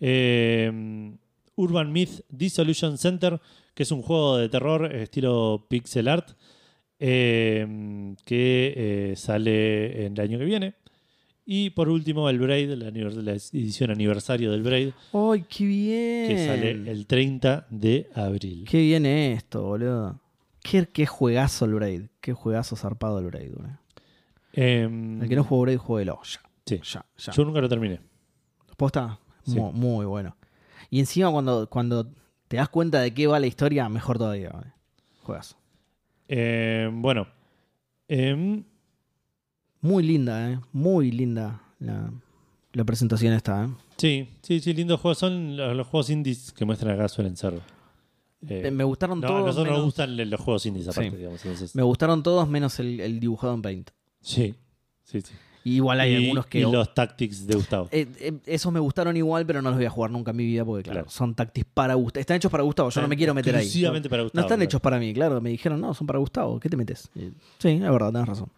Eh, 0.00 1.12
Urban 1.56 1.92
Myth 1.92 2.20
Dissolution 2.28 2.96
Center, 2.98 3.40
que 3.74 3.82
es 3.82 3.90
un 3.92 4.02
juego 4.02 4.36
de 4.38 4.48
terror 4.48 4.94
estilo 4.94 5.66
pixel 5.68 6.08
art, 6.08 6.30
eh, 6.98 8.14
que 8.24 8.74
eh, 8.76 9.16
sale 9.16 10.06
en 10.06 10.12
el 10.14 10.20
año 10.20 10.38
que 10.38 10.44
viene. 10.44 10.74
Y 11.52 11.70
por 11.70 11.88
último, 11.88 12.30
el 12.30 12.38
Braid, 12.38 12.70
la, 12.74 12.90
la 12.92 13.32
edición 13.32 13.90
aniversario 13.90 14.52
del 14.52 14.62
Braid, 14.62 14.90
¡Ay, 15.12 15.44
qué 15.48 15.64
bien! 15.66 16.28
que 16.28 16.46
sale 16.46 16.70
el 16.70 17.06
30 17.08 17.66
de 17.70 18.08
abril. 18.14 18.64
Qué 18.70 18.78
bien 18.82 19.04
esto, 19.04 19.62
boludo. 19.64 20.20
Qué, 20.62 20.86
qué 20.86 21.06
juegazo 21.06 21.64
el 21.64 21.74
Braid. 21.74 22.02
Qué 22.20 22.34
juegazo 22.34 22.76
zarpado 22.76 23.18
el 23.18 23.26
Braid, 23.26 23.50
boludo. 23.52 23.78
Em, 24.52 25.20
El 25.22 25.28
que 25.28 25.34
no 25.34 25.42
jugó 25.42 25.62
Braid, 25.62 25.78
jueguelo. 25.78 26.20
Ya, 26.22 26.40
sí. 26.66 26.80
ya, 26.84 27.04
ya. 27.18 27.32
Yo 27.32 27.44
nunca 27.44 27.60
lo 27.60 27.68
terminé. 27.68 27.98
¿Posta? 28.76 29.18
Sí. 29.44 29.56
Mu- 29.56 29.72
Muy, 29.72 30.06
bueno. 30.06 30.36
Y 30.88 31.00
encima 31.00 31.32
cuando, 31.32 31.68
cuando 31.68 32.12
te 32.46 32.58
das 32.58 32.68
cuenta 32.68 33.00
de 33.00 33.12
qué 33.12 33.26
va 33.26 33.40
la 33.40 33.48
historia, 33.48 33.88
mejor 33.88 34.18
todavía, 34.18 34.50
boludo. 34.50 34.72
Juegazo. 35.24 35.56
Eh, 36.28 36.88
bueno. 36.92 37.26
Em, 38.06 38.62
Muy 39.80 40.02
linda, 40.02 40.50
¿eh? 40.52 40.58
Muy 40.72 41.10
linda 41.10 41.62
la, 41.78 42.10
la 42.72 42.84
presentación 42.84 43.32
esta, 43.32 43.64
¿eh? 43.64 43.68
sí, 43.96 44.28
sí, 44.42 44.60
sí, 44.60 44.74
lindos 44.74 45.00
juegos. 45.00 45.18
Son 45.18 45.56
los, 45.56 45.74
los 45.76 45.86
juegos 45.86 46.10
indies 46.10 46.52
que 46.52 46.64
muestran 46.64 46.94
acá 46.94 47.08
suelen 47.08 47.36
ser. 47.36 47.60
eh, 48.48 48.70
Me 48.70 48.84
gustaron 48.84 49.20
no, 49.20 49.26
a 49.26 49.30
todos. 49.30 49.40
nosotros 49.46 49.66
nos 49.68 49.72
menos- 49.78 49.84
gustan 49.84 50.30
los 50.30 50.40
juegos 50.40 50.66
indies 50.66 50.88
aparte, 50.88 51.10
Sí. 51.10 51.16
digamos. 51.16 51.44
entonces- 51.44 51.74
Me 51.74 51.82
gustaron 51.82 52.22
todos 52.22 52.48
menos 52.48 52.78
el, 52.80 53.00
el 53.00 53.20
dibujado 53.20 53.54
en 53.54 53.62
Paint. 53.62 53.90
sí, 54.20 54.54
sí, 55.04 55.20
sí. 55.22 55.32
Y 55.62 55.74
igual 55.74 56.00
hay 56.00 56.12
y, 56.12 56.16
algunos 56.16 56.46
que. 56.46 56.60
y 56.60 56.62
los 56.62 56.94
tactics 56.94 57.46
de 57.46 57.54
Gustavo. 57.54 57.86
Eh, 57.92 58.08
eh, 58.18 58.32
esos 58.46 58.72
me 58.72 58.80
gustaron 58.80 59.14
igual, 59.18 59.44
pero 59.44 59.60
no 59.60 59.68
los 59.68 59.76
voy 59.78 59.84
a 59.84 59.90
jugar 59.90 60.10
nunca 60.10 60.30
en 60.30 60.38
mi 60.38 60.46
vida 60.46 60.64
porque, 60.64 60.84
claro, 60.84 61.00
Claro. 61.00 61.10
son 61.10 61.34
tactics 61.34 61.66
para 61.74 61.92
Gustavo. 61.92 62.18
Están 62.22 62.38
hechos 62.38 62.50
para 62.50 62.62
Gustavo, 62.62 62.88
yo 62.88 63.02
no 63.02 63.08
me 63.08 63.14
quiero 63.16 63.34
meter 63.34 63.54
ahí. 63.54 63.64
Exclusivamente 63.64 64.08
para 64.08 64.22
No 64.22 64.24
Gustavo. 64.24 64.40
están 64.46 64.56
claro. 64.56 64.64
hechos 64.64 64.80
para 64.80 64.98
mí, 64.98 65.12
claro. 65.12 65.38
Me 65.42 65.50
dijeron, 65.50 65.78
no, 65.78 65.92
son 65.92 66.06
para 66.06 66.18
Gustavo. 66.18 66.58
¿Qué 66.58 66.70
te 66.70 66.78
metes? 66.78 67.10
Sí, 67.58 67.68
es 67.68 67.80
verdad, 67.80 68.10
tenés 68.10 68.26
razón. 68.28 68.48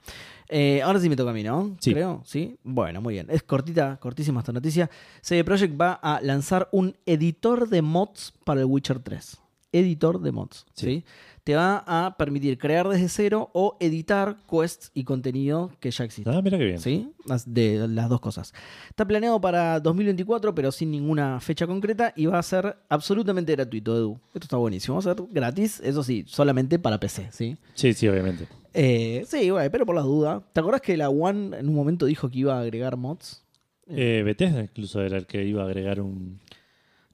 Eh, 0.54 0.82
ahora 0.82 1.00
sí 1.00 1.08
me 1.08 1.16
toca 1.16 1.30
a 1.30 1.32
mí, 1.32 1.42
¿no? 1.42 1.78
Sí. 1.80 1.94
Creo, 1.94 2.20
sí. 2.26 2.58
Bueno, 2.62 3.00
muy 3.00 3.14
bien. 3.14 3.26
Es 3.30 3.42
cortita, 3.42 3.96
cortísima 3.96 4.40
esta 4.40 4.52
noticia. 4.52 4.90
CD 5.22 5.44
Projekt 5.44 5.80
va 5.80 5.94
a 5.94 6.20
lanzar 6.20 6.68
un 6.72 6.94
editor 7.06 7.70
de 7.70 7.80
mods 7.80 8.34
para 8.44 8.60
el 8.60 8.66
Witcher 8.66 8.98
3. 8.98 9.38
Editor 9.72 10.20
de 10.20 10.30
mods, 10.30 10.66
¿sí? 10.74 10.86
Sí. 10.86 11.04
Te 11.44 11.56
va 11.56 11.82
a 11.86 12.18
permitir 12.18 12.58
crear 12.58 12.86
desde 12.86 13.08
cero 13.08 13.50
o 13.54 13.78
editar 13.80 14.36
quests 14.48 14.90
y 14.94 15.04
contenido 15.04 15.72
que 15.80 15.90
ya 15.90 16.04
existe. 16.04 16.30
Ah, 16.30 16.42
mira 16.42 16.58
qué 16.58 16.66
bien. 16.66 16.78
¿Sí? 16.78 17.10
De 17.46 17.88
las 17.88 18.10
dos 18.10 18.20
cosas. 18.20 18.52
Está 18.90 19.06
planeado 19.06 19.40
para 19.40 19.80
2024, 19.80 20.54
pero 20.54 20.70
sin 20.70 20.90
ninguna 20.90 21.40
fecha 21.40 21.66
concreta 21.66 22.12
y 22.14 22.26
va 22.26 22.38
a 22.38 22.42
ser 22.42 22.76
absolutamente 22.90 23.52
gratuito, 23.52 23.96
Edu. 23.96 24.20
Esto 24.34 24.44
está 24.44 24.56
buenísimo. 24.58 24.96
Va 24.96 25.00
a 25.00 25.14
ser 25.14 25.24
gratis, 25.30 25.80
eso 25.82 26.04
sí, 26.04 26.24
solamente 26.28 26.78
para 26.78 27.00
PC, 27.00 27.28
¿sí? 27.32 27.56
Sí, 27.74 27.94
sí, 27.94 28.06
obviamente. 28.06 28.46
Eh, 28.74 29.24
sí, 29.26 29.50
bueno, 29.50 29.70
pero 29.70 29.84
por 29.86 29.94
las 29.94 30.04
dudas. 30.04 30.42
¿Te 30.52 30.60
acordás 30.60 30.80
que 30.80 30.96
la 30.96 31.08
One 31.10 31.58
en 31.58 31.68
un 31.68 31.74
momento 31.74 32.06
dijo 32.06 32.30
que 32.30 32.38
iba 32.38 32.56
a 32.56 32.60
agregar 32.60 32.96
mods? 32.96 33.44
Eh, 33.88 34.22
Bethesda 34.24 34.62
incluso 34.62 35.02
era 35.02 35.18
el 35.18 35.26
que 35.26 35.44
iba 35.44 35.62
a 35.62 35.66
agregar 35.66 36.00
un... 36.00 36.40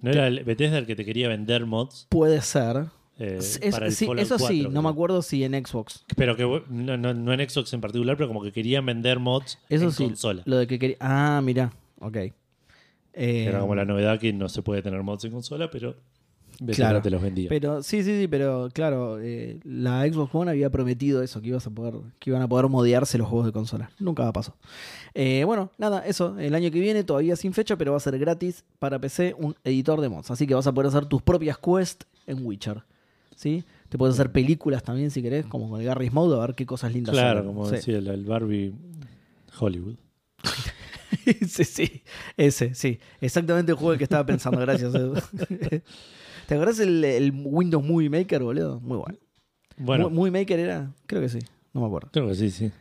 No 0.01 0.11
era 0.11 0.29
el 0.29 0.45
Bethesda 0.45 0.79
el 0.79 0.87
que 0.87 0.95
te 0.95 1.05
quería 1.05 1.27
vender 1.29 1.67
mods 1.67 2.07
Puede 2.11 2.41
ser. 2.43 2.87
eh, 3.19 3.37
Es- 3.41 3.59
para 3.73 3.87
el 3.87 3.93
sí, 3.93 4.07
Fallout 4.07 4.25
eso 4.25 4.39
sí, 4.39 4.61
4, 4.63 4.71
no 4.71 4.83
me 4.83 4.89
acuerdo 4.89 5.23
si 5.23 5.43
en 5.43 5.55
Xbox. 5.67 6.05
Pero 6.17 6.37
que 6.37 6.45
no, 6.69 6.97
no- 6.97 7.15
no 7.15 7.33
en 7.33 7.49
Xbox 7.49 7.73
en 7.73 7.81
particular, 7.81 8.17
pero 8.17 8.29
como 8.29 8.43
que 8.43 8.53
querían 8.53 8.87
vender 8.87 9.19
mods 9.19 9.59
Eso 9.69 9.87
en 9.87 9.93
sí. 9.93 10.05
consola. 10.05 10.43
Lo 10.45 10.57
de 10.59 10.67
que 10.69 10.79
quería. 10.79 10.97
Ah, 11.01 11.41
mira. 11.43 11.73
Ok. 12.01 12.17
Eh, 13.15 13.47
Era 13.49 13.59
como 13.61 13.75
la 13.75 13.85
novedad 13.85 14.21
que 14.21 14.33
no 14.33 14.49
se 14.49 14.63
puede 14.63 14.83
tener 14.83 15.03
mods 15.03 15.25
en 15.25 15.33
consola, 15.33 15.69
pero 15.71 15.97
Claro. 16.75 17.01
te 17.01 17.11
los 17.11 17.23
vendía. 17.23 17.49
Pero 17.49 17.83
sí, 17.85 18.03
sí, 18.03 18.21
sí, 18.21 18.27
pero 18.29 18.69
claro, 18.73 19.19
eh, 19.21 19.61
la 19.63 20.05
Xbox 20.07 20.35
One 20.35 20.51
había 20.51 20.71
prometido 20.71 21.23
eso, 21.23 21.41
que 21.41 21.49
ibas 21.49 21.67
a 21.67 21.71
poder, 21.71 21.95
que 22.19 22.31
iban 22.31 22.43
a 22.43 22.49
poder 22.49 22.67
modearse 22.69 23.17
los 23.17 23.29
juegos 23.29 23.47
de 23.47 23.53
consola. 23.53 23.91
Nunca 24.01 24.31
pasó. 24.33 24.57
Eh, 25.15 25.45
bueno, 25.45 25.71
nada, 25.79 26.05
eso, 26.05 26.37
el 26.39 26.55
año 26.57 26.71
que 26.73 26.81
viene, 26.81 27.05
todavía 27.05 27.37
sin 27.37 27.53
fecha, 27.53 27.77
pero 27.77 27.93
va 27.93 27.99
a 27.99 28.01
ser 28.01 28.19
gratis 28.19 28.65
para 28.81 28.99
PC 28.99 29.35
un 29.39 29.55
editor 29.63 30.01
de 30.01 30.09
mods. 30.09 30.31
Así 30.33 30.47
que 30.49 30.55
vas 30.55 30.67
a 30.67 30.73
poder 30.73 30.89
hacer 30.89 31.07
tus 31.07 31.23
propias 31.23 31.59
quests 31.59 32.07
en 32.27 32.45
Witcher. 32.45 32.83
¿Sí? 33.37 33.63
Te 33.89 33.97
puedes 33.97 34.15
hacer 34.17 34.33
películas 34.33 34.83
también 34.83 35.13
si 35.13 35.23
querés, 35.23 35.47
como 35.47 35.71
con 35.71 35.81
el 35.81 35.87
Garry's 35.87 36.13
Mode, 36.13 36.37
a 36.37 36.41
ver 36.41 36.55
qué 36.57 36.67
cosas 36.67 36.93
lindas 36.93 37.13
claro, 37.15 37.45
como 37.45 37.67
Sí. 37.67 37.77
decía 37.77 37.99
el, 37.99 38.09
el 38.09 38.25
Barbie 38.25 38.75
Hollywood. 39.61 39.95
sí, 41.47 41.65
sí, 41.65 42.03
ese, 42.37 42.75
sí. 42.75 42.99
Exactamente 43.21 43.71
el 43.73 43.79
juego 43.79 43.97
que 43.97 44.05
estaba 44.05 44.27
pensando, 44.27 44.59
gracias. 44.61 44.93
¿Te 46.49 46.55
acordás 46.55 46.79
el, 46.81 47.05
el 47.05 47.31
Windows 47.45 47.85
Movie 47.85 48.09
Maker, 48.09 48.43
boludo? 48.43 48.81
Muy 48.81 48.97
bueno. 48.97 49.19
Bueno, 49.77 50.05
Mo- 50.09 50.17
Movie 50.17 50.31
Maker 50.33 50.59
era, 50.59 50.91
creo 51.07 51.21
que 51.21 51.29
sí, 51.29 51.39
no 51.75 51.83
me 51.83 51.87
acuerdo. 51.87 52.09
creo 52.11 52.27
que 52.27 52.35
sí, 52.35 52.51
sí. 52.51 52.73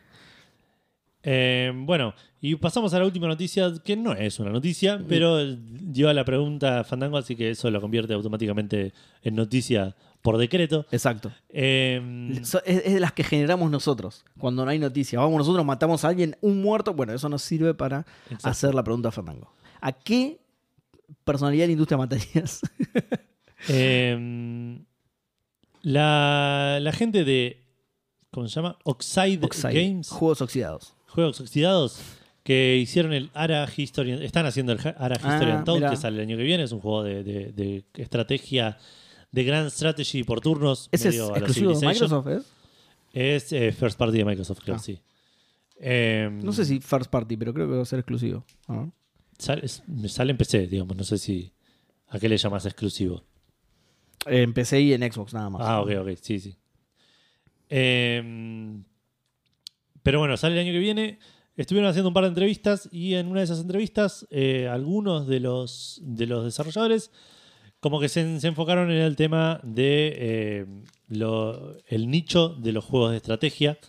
Eh, 1.23 1.73
bueno, 1.75 2.13
y 2.39 2.55
pasamos 2.55 2.93
a 2.93 2.99
la 2.99 3.05
última 3.05 3.27
noticia, 3.27 3.73
que 3.83 3.97
no 3.97 4.13
es 4.13 4.39
una 4.39 4.51
noticia, 4.51 5.03
pero 5.09 5.43
lleva 5.43 6.13
la 6.13 6.23
pregunta 6.23 6.85
Fandango, 6.85 7.17
así 7.17 7.35
que 7.35 7.49
eso 7.49 7.69
lo 7.69 7.81
convierte 7.81 8.13
automáticamente 8.13 8.93
en 9.23 9.35
noticia 9.35 9.93
por 10.21 10.37
decreto. 10.37 10.85
Exacto. 10.91 11.33
Eh, 11.49 12.39
So- 12.43 12.63
Es, 12.63 12.85
es 12.85 12.93
de 12.93 12.99
las 13.01 13.11
que 13.11 13.25
generamos 13.25 13.69
nosotros 13.69 14.23
cuando 14.39 14.63
no 14.63 14.71
hay 14.71 14.79
noticias. 14.79 15.21
Vamos, 15.21 15.37
nosotros 15.39 15.65
matamos 15.65 16.05
a 16.05 16.07
alguien, 16.07 16.37
un 16.39 16.61
muerto. 16.61 16.93
Bueno, 16.93 17.13
eso 17.13 17.27
nos 17.27 17.41
sirve 17.41 17.73
para 17.73 18.05
exacto. 18.27 18.47
hacer 18.49 18.73
la 18.75 18.83
pregunta 18.83 19.09
a 19.09 19.11
Fandango. 19.11 19.51
¿A 19.81 19.91
qué 19.91 20.39
personalidad 21.25 21.63
de 21.63 21.67
la 21.67 21.71
industria 21.73 21.97
matarías? 21.97 22.61
Eh, 23.69 24.79
la, 25.81 26.79
la 26.81 26.91
gente 26.91 27.23
de. 27.23 27.63
¿Cómo 28.31 28.47
se 28.47 28.55
llama? 28.55 28.77
Oxide, 28.83 29.39
Oxide, 29.45 29.73
Games. 29.73 30.09
Juegos 30.09 30.41
oxidados. 30.41 30.93
Juegos 31.07 31.39
Oxidados. 31.41 31.99
Que 32.43 32.77
hicieron 32.77 33.11
el 33.13 33.29
Ara 33.33 33.67
History. 33.75 34.11
Están 34.23 34.45
haciendo 34.45 34.71
el 34.71 34.79
Ara 34.79 35.17
Ah, 35.21 35.33
History 35.33 35.51
Untold, 35.51 35.79
mirá. 35.79 35.89
que 35.89 35.97
sale 35.97 36.17
el 36.17 36.21
año 36.29 36.37
que 36.37 36.43
viene. 36.43 36.63
Es 36.63 36.71
un 36.71 36.79
juego 36.79 37.03
de, 37.03 37.23
de- 37.23 37.51
de 37.51 37.83
estrategia. 37.95 38.77
De 39.31 39.43
Grand 39.43 39.69
Strategy 39.69 40.23
por 40.23 40.39
turnos. 40.39 40.87
¿Ese 40.91 41.09
es 41.09 41.15
medio 41.15 41.25
a 41.33 41.39
lo 41.39 41.45
exclusivo 41.45 41.77
de. 41.77 41.87
Microsoft? 41.87 42.27
¿es? 42.27 42.43
Es 43.13 43.51
eh, 43.53 43.71
First 43.73 43.97
Party 43.97 44.17
de 44.17 44.25
Microsoft, 44.25 44.59
creo, 44.63 44.75
Ah. 44.75 44.79
sí. 44.79 44.99
Eh, 45.79 46.29
No 46.31 46.53
sé 46.53 46.65
si 46.65 46.79
first 46.79 47.11
party, 47.11 47.37
pero 47.37 47.53
creo 47.53 47.67
que 47.69 47.75
va 47.75 47.81
a 47.81 47.85
ser 47.85 47.99
exclusivo. 47.99 48.45
Ah. 48.67 48.87
Es- 49.61 49.83
sale 50.07 50.31
en 50.31 50.37
PC, 50.37 50.67
digamos. 50.67 50.95
No 50.95 51.03
sé 51.03 51.17
si. 51.17 51.51
¿A 52.09 52.17
qué 52.19 52.29
le 52.29 52.37
llamas 52.37 52.65
exclusivo? 52.65 53.23
En 54.25 54.53
PC 54.53 54.81
y 54.81 54.93
en 54.93 55.01
Xbox 55.11 55.33
nada 55.33 55.49
más. 55.49 55.61
Ah, 55.63 55.81
ok, 55.81 55.91
ok, 56.01 56.09
sí, 56.21 56.39
sí. 56.39 56.55
Eh, 57.69 58.81
pero 60.03 60.19
bueno, 60.19 60.37
sale 60.37 60.55
el 60.55 60.61
año 60.65 60.71
que 60.71 60.79
viene. 60.79 61.19
Estuvieron 61.55 61.89
haciendo 61.89 62.09
un 62.09 62.13
par 62.13 62.23
de 62.23 62.29
entrevistas 62.29 62.87
y 62.91 63.15
en 63.15 63.27
una 63.27 63.39
de 63.39 63.45
esas 63.45 63.59
entrevistas 63.61 64.27
eh, 64.29 64.67
algunos 64.71 65.27
de 65.27 65.39
los, 65.39 65.99
de 66.03 66.27
los 66.27 66.45
desarrolladores 66.45 67.11
como 67.79 67.99
que 67.99 68.09
se, 68.09 68.39
se 68.39 68.47
enfocaron 68.47 68.91
en 68.91 68.97
el 68.99 69.15
tema 69.15 69.59
de 69.63 70.13
eh, 70.17 70.65
lo- 71.09 71.75
el 71.87 72.09
nicho 72.11 72.49
de 72.49 72.73
los 72.73 72.85
juegos 72.85 73.11
de 73.11 73.17
estrategia 73.17 73.79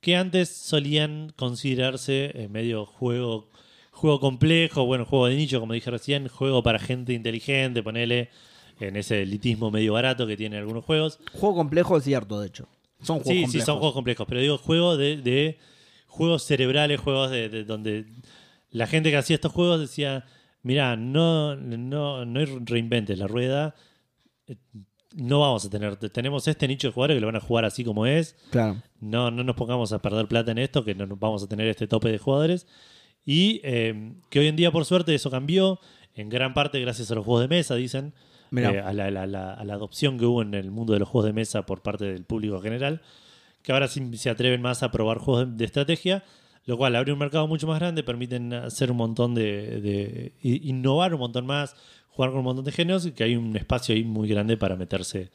que 0.00 0.16
antes 0.16 0.48
solían 0.48 1.32
considerarse 1.36 2.32
eh, 2.34 2.48
medio 2.48 2.86
juego, 2.86 3.50
juego 3.90 4.18
complejo, 4.20 4.86
bueno, 4.86 5.04
juego 5.04 5.26
de 5.26 5.36
nicho, 5.36 5.60
como 5.60 5.74
dije 5.74 5.90
recién, 5.90 6.28
juego 6.28 6.62
para 6.62 6.78
gente 6.78 7.12
inteligente, 7.12 7.82
ponele 7.82 8.30
en 8.80 8.96
ese 8.96 9.22
elitismo 9.22 9.70
medio 9.70 9.92
barato 9.94 10.26
que 10.26 10.36
tienen 10.36 10.58
algunos 10.60 10.84
juegos. 10.84 11.18
Juego 11.32 11.56
complejo 11.56 11.96
es 11.96 12.04
cierto, 12.04 12.40
de 12.40 12.48
hecho. 12.48 12.68
Son 13.00 13.18
juegos 13.20 13.24
Sí, 13.24 13.28
complejos. 13.42 13.52
sí, 13.52 13.60
son 13.60 13.78
juegos 13.78 13.94
complejos, 13.94 14.26
pero 14.28 14.40
digo 14.40 14.58
juegos 14.58 14.98
de, 14.98 15.16
de- 15.18 15.58
juegos 16.06 16.42
cerebrales, 16.44 17.00
juegos 17.00 17.30
de, 17.30 17.48
de 17.48 17.64
donde 17.64 18.06
la 18.70 18.86
gente 18.86 19.10
que 19.10 19.16
hacía 19.16 19.34
estos 19.36 19.52
juegos 19.52 19.80
decía, 19.80 20.24
mira, 20.62 20.96
no, 20.96 21.54
no, 21.54 22.24
no 22.24 22.40
reinventes 22.64 23.18
la 23.18 23.26
rueda, 23.28 23.74
eh, 24.46 24.56
no 25.14 25.40
vamos 25.40 25.64
a 25.64 25.70
tener, 25.70 25.96
tenemos 25.96 26.48
este 26.48 26.66
nicho 26.66 26.88
de 26.88 26.92
jugadores 26.92 27.16
que 27.16 27.20
lo 27.20 27.26
van 27.28 27.36
a 27.36 27.40
jugar 27.40 27.64
así 27.64 27.84
como 27.84 28.04
es, 28.06 28.36
Claro. 28.50 28.82
no, 29.00 29.30
no 29.30 29.44
nos 29.44 29.54
pongamos 29.56 29.92
a 29.92 30.00
perder 30.02 30.26
plata 30.26 30.50
en 30.50 30.58
esto, 30.58 30.84
que 30.84 30.94
no 30.94 31.06
vamos 31.16 31.42
a 31.42 31.48
tener 31.48 31.66
este 31.68 31.86
tope 31.86 32.10
de 32.10 32.18
jugadores. 32.18 32.66
Y 33.24 33.60
eh, 33.64 34.14
que 34.30 34.40
hoy 34.40 34.46
en 34.48 34.56
día, 34.56 34.70
por 34.72 34.84
suerte, 34.86 35.14
eso 35.14 35.30
cambió, 35.30 35.78
en 36.14 36.28
gran 36.30 36.52
parte 36.54 36.80
gracias 36.80 37.10
a 37.10 37.14
los 37.14 37.24
juegos 37.24 37.42
de 37.42 37.48
mesa, 37.48 37.74
dicen. 37.74 38.12
Eh, 38.56 38.80
a, 38.80 38.92
la, 38.92 39.10
la- 39.10 39.26
la- 39.26 39.54
a 39.54 39.64
la 39.64 39.74
adopción 39.74 40.18
que 40.18 40.24
hubo 40.26 40.42
en 40.42 40.54
el 40.54 40.70
mundo 40.70 40.92
de 40.92 40.98
los 41.00 41.08
juegos 41.08 41.26
de 41.26 41.32
mesa 41.32 41.66
por 41.66 41.82
parte 41.82 42.04
del 42.06 42.24
público 42.24 42.56
en 42.56 42.62
general, 42.62 43.02
que 43.62 43.72
ahora 43.72 43.88
sí 43.88 44.16
se 44.16 44.30
atreven 44.30 44.62
más 44.62 44.82
a 44.82 44.90
probar 44.90 45.18
juegos 45.18 45.48
de, 45.50 45.56
de 45.56 45.64
estrategia, 45.64 46.24
lo 46.64 46.76
cual 46.76 46.96
abre 46.96 47.12
un 47.12 47.18
mercado 47.18 47.46
mucho 47.48 47.66
más 47.66 47.78
grande, 47.78 48.02
permiten 48.02 48.52
hacer 48.52 48.90
un 48.90 48.96
montón 48.98 49.34
de, 49.34 50.32
innovar 50.42 51.14
un 51.14 51.20
montón 51.20 51.46
más, 51.46 51.74
jugar 52.08 52.30
con 52.30 52.40
un 52.40 52.44
montón 52.44 52.64
de 52.64 52.72
géneros 52.72 53.06
y 53.06 53.12
que 53.12 53.24
hay 53.24 53.36
un 53.36 53.56
espacio 53.56 53.94
ahí 53.94 54.04
muy 54.04 54.28
grande 54.28 54.56
para 54.56 54.76
meterse. 54.76 55.30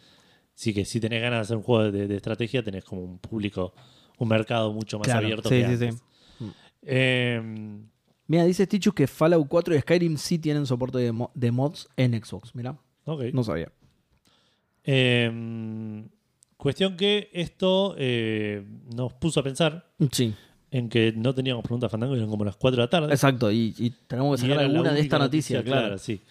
Así 0.55 0.73
que 0.73 0.85
si 0.85 0.99
tenés 0.99 1.21
ganas 1.21 1.37
de 1.39 1.41
hacer 1.41 1.57
un 1.57 1.63
juego 1.63 1.91
de, 1.91 2.07
de 2.07 2.15
estrategia, 2.15 2.61
tenés 2.63 2.83
como 2.83 3.01
un 3.03 3.17
público, 3.17 3.73
un 4.19 4.27
mercado 4.27 4.71
mucho 4.73 4.99
más 4.99 5.05
Claro, 5.07 5.25
abierto 5.25 5.49
sí, 5.49 5.55
que 5.55 5.65
sí, 5.65 5.71
antes. 5.73 5.95
sí. 6.39 6.45
Eh, 6.83 7.41
Mira, 8.27 8.45
dice 8.45 8.65
Tichus 8.67 8.93
que 8.93 9.05
Fallout 9.05 9.47
4 9.47 9.75
y 9.75 9.79
Skyrim 9.81 10.17
sí 10.17 10.39
tienen 10.39 10.65
soporte 10.65 10.97
de, 10.97 11.11
mo- 11.11 11.31
de 11.35 11.51
mods 11.51 11.89
en 11.97 12.13
Xbox. 12.23 12.55
Mira, 12.55 12.77
no 13.05 13.43
sabía. 13.43 13.71
Eh, 14.85 16.03
cuestión 16.57 16.97
que 16.97 17.29
esto 17.33 17.95
eh, 17.97 18.65
nos 18.95 19.13
puso 19.13 19.39
a 19.39 19.43
pensar 19.43 19.85
Sí, 20.11 20.33
en 20.71 20.89
que 20.89 21.13
no 21.15 21.33
teníamos 21.33 21.63
preguntas 21.63 21.89
Fandango 21.91 22.15
eran 22.15 22.29
como 22.29 22.43
las 22.45 22.55
4 22.57 22.75
de 22.75 22.83
la 22.83 22.89
tarde. 22.89 23.13
exacto. 23.13 23.51
Y, 23.51 23.73
y 23.77 23.91
tenemos 24.07 24.41
que 24.41 24.47
sacar 24.47 24.63
alguna 24.63 24.93
de 24.93 25.01
esta 25.01 25.19
noticia, 25.19 25.63
claro. 25.63 25.97
sí. 25.97 26.21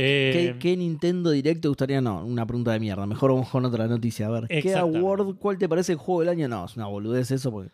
Eh, 0.00 0.54
¿Qué, 0.54 0.58
qué 0.60 0.76
Nintendo 0.76 1.30
Direct 1.30 1.60
te 1.60 1.66
gustaría? 1.66 2.00
No, 2.00 2.24
una 2.24 2.46
pregunta 2.46 2.70
de 2.70 2.78
mierda. 2.78 3.04
Mejor 3.04 3.32
vamos 3.32 3.48
con 3.48 3.64
otra 3.64 3.88
noticia. 3.88 4.28
A 4.28 4.30
ver, 4.30 4.46
¿qué 4.46 4.72
award, 4.76 5.34
cuál 5.38 5.58
te 5.58 5.68
parece 5.68 5.90
el 5.92 5.98
juego 5.98 6.20
del 6.20 6.28
año? 6.28 6.46
No, 6.46 6.66
es 6.66 6.76
una 6.76 6.86
boludez 6.86 7.32
eso. 7.32 7.50
Porque... 7.50 7.70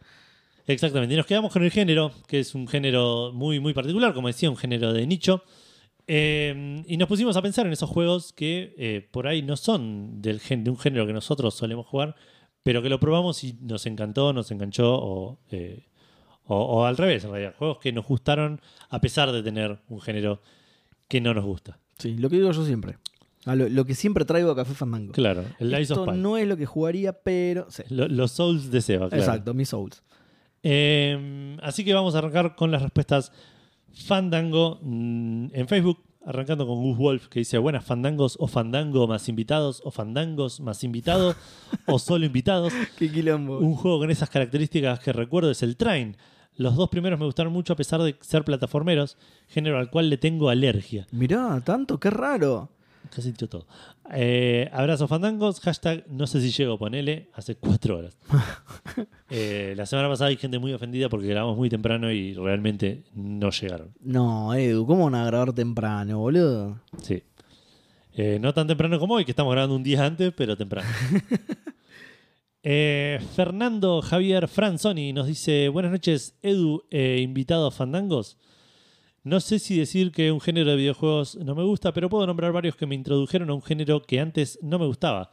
Exactamente. 0.66 1.12
Y 1.12 1.18
nos 1.18 1.26
quedamos 1.26 1.52
con 1.52 1.62
el 1.64 1.70
género, 1.70 2.12
que 2.26 2.40
es 2.40 2.54
un 2.54 2.66
género 2.66 3.30
muy, 3.34 3.60
muy 3.60 3.74
particular, 3.74 4.14
como 4.14 4.28
decía, 4.28 4.48
un 4.48 4.56
género 4.56 4.94
de 4.94 5.06
nicho. 5.06 5.42
Eh, 6.06 6.82
y 6.86 6.96
nos 6.96 7.08
pusimos 7.08 7.36
a 7.36 7.42
pensar 7.42 7.66
en 7.66 7.72
esos 7.72 7.88
juegos 7.88 8.32
que 8.32 8.74
eh, 8.76 9.08
por 9.10 9.26
ahí 9.26 9.42
no 9.42 9.56
son 9.56 10.20
del 10.20 10.38
gen- 10.40 10.62
de 10.64 10.70
un 10.70 10.78
género 10.78 11.06
que 11.06 11.12
nosotros 11.14 11.54
solemos 11.54 11.86
jugar, 11.86 12.14
pero 12.62 12.82
que 12.82 12.88
lo 12.90 13.00
probamos 13.00 13.42
y 13.44 13.54
nos 13.62 13.86
encantó, 13.86 14.32
nos 14.32 14.50
enganchó, 14.50 14.94
o, 14.94 15.38
eh, 15.50 15.86
o, 16.46 16.56
o 16.56 16.84
al 16.84 16.96
revés, 16.96 17.24
en 17.24 17.30
realidad. 17.30 17.54
Juegos 17.58 17.78
que 17.78 17.92
nos 17.92 18.06
gustaron 18.06 18.60
a 18.90 19.00
pesar 19.00 19.32
de 19.32 19.42
tener 19.42 19.78
un 19.88 20.00
género 20.00 20.42
que 21.08 21.20
no 21.20 21.32
nos 21.32 21.44
gusta. 21.44 21.78
Sí, 21.98 22.16
lo 22.18 22.28
que 22.28 22.36
digo 22.36 22.50
yo 22.52 22.64
siempre. 22.66 22.98
A 23.46 23.54
lo, 23.54 23.68
lo 23.68 23.84
que 23.84 23.94
siempre 23.94 24.24
traigo 24.24 24.50
a 24.50 24.56
Café 24.56 24.74
Fandango. 24.74 25.12
Claro, 25.12 25.44
el 25.58 25.70
Lies 25.70 25.90
Esto 25.90 26.02
of 26.04 26.14
no 26.16 26.36
es 26.38 26.46
lo 26.48 26.56
que 26.56 26.64
jugaría, 26.66 27.12
pero... 27.12 27.66
sí. 27.70 27.82
Lo- 27.90 28.08
los 28.08 28.32
Souls 28.32 28.70
de 28.70 28.80
Seba, 28.80 29.08
claro. 29.08 29.22
Exacto, 29.22 29.52
mis 29.54 29.68
Souls. 29.68 30.02
Eh, 30.62 31.56
así 31.62 31.84
que 31.84 31.92
vamos 31.92 32.14
a 32.14 32.18
arrancar 32.18 32.56
con 32.56 32.70
las 32.70 32.80
respuestas 32.82 33.32
Fandango 33.94 34.78
mm, 34.82 35.46
en 35.52 35.68
Facebook, 35.68 36.02
arrancando 36.24 36.66
con 36.66 36.82
Gus 36.82 36.98
Wolf, 36.98 37.28
que 37.28 37.40
dice 37.40 37.58
buenas 37.58 37.84
Fandangos 37.84 38.36
o 38.40 38.46
Fandango 38.46 39.06
más 39.06 39.28
invitados 39.28 39.82
o 39.84 39.90
Fandangos 39.90 40.60
más 40.60 40.82
invitados 40.84 41.36
o 41.86 41.98
solo 41.98 42.24
invitados. 42.26 42.72
Qué 42.98 43.10
quilombo. 43.10 43.58
Un 43.58 43.74
juego 43.74 44.00
con 44.00 44.10
esas 44.10 44.30
características 44.30 45.00
que 45.00 45.12
recuerdo 45.12 45.50
es 45.50 45.62
el 45.62 45.76
Train. 45.76 46.16
Los 46.56 46.76
dos 46.76 46.88
primeros 46.88 47.18
me 47.18 47.26
gustaron 47.26 47.52
mucho 47.52 47.72
a 47.72 47.76
pesar 47.76 48.00
de 48.02 48.16
ser 48.20 48.44
plataformeros, 48.44 49.16
género 49.48 49.78
al 49.78 49.90
cual 49.90 50.08
le 50.08 50.18
tengo 50.18 50.48
alergia. 50.48 51.06
Mirá, 51.10 51.60
tanto, 51.64 51.98
qué 51.98 52.10
raro. 52.10 52.70
Casi 53.10 53.30
dicho 53.30 53.48
todo. 53.48 53.66
Eh, 54.12 54.68
abrazo 54.72 55.08
fandangos, 55.08 55.60
hashtag 55.60 56.04
no 56.08 56.26
sé 56.26 56.40
si 56.40 56.50
llego, 56.50 56.78
ponele, 56.78 57.30
hace 57.34 57.56
cuatro 57.56 57.98
horas. 57.98 58.16
Eh, 59.36 59.74
la 59.76 59.84
semana 59.84 60.08
pasada 60.08 60.28
hay 60.28 60.36
gente 60.36 60.60
muy 60.60 60.72
ofendida 60.72 61.08
porque 61.08 61.26
grabamos 61.26 61.56
muy 61.56 61.68
temprano 61.68 62.12
y 62.12 62.34
realmente 62.34 63.02
no 63.14 63.50
llegaron. 63.50 63.92
No, 64.00 64.54
Edu, 64.54 64.86
¿cómo 64.86 65.04
van 65.04 65.16
a 65.16 65.24
grabar 65.24 65.52
temprano, 65.52 66.20
boludo? 66.20 66.80
Sí. 67.02 67.20
Eh, 68.12 68.38
no 68.40 68.54
tan 68.54 68.68
temprano 68.68 69.00
como 69.00 69.14
hoy, 69.14 69.24
que 69.24 69.32
estamos 69.32 69.50
grabando 69.52 69.74
un 69.74 69.82
día 69.82 70.04
antes, 70.04 70.32
pero 70.36 70.56
temprano. 70.56 70.88
Eh, 72.66 73.20
Fernando 73.36 74.00
Javier 74.00 74.48
Franzoni 74.48 75.12
nos 75.12 75.26
dice: 75.26 75.68
Buenas 75.68 75.92
noches, 75.92 76.34
Edu, 76.40 76.84
eh, 76.90 77.20
invitado 77.20 77.66
a 77.66 77.70
Fandangos. 77.70 78.38
No 79.24 79.40
sé 79.40 79.58
si 79.58 79.78
decir 79.78 80.12
que 80.12 80.30
un 80.30 80.40
género 80.40 80.70
de 80.70 80.76
videojuegos 80.76 81.36
no 81.36 81.54
me 81.54 81.64
gusta, 81.64 81.94
pero 81.94 82.10
puedo 82.10 82.26
nombrar 82.26 82.52
varios 82.52 82.76
que 82.76 82.86
me 82.86 82.94
introdujeron 82.94 83.48
a 83.48 83.54
un 83.54 83.62
género 83.62 84.02
que 84.02 84.20
antes 84.20 84.58
no 84.62 84.78
me 84.78 84.86
gustaba. 84.86 85.32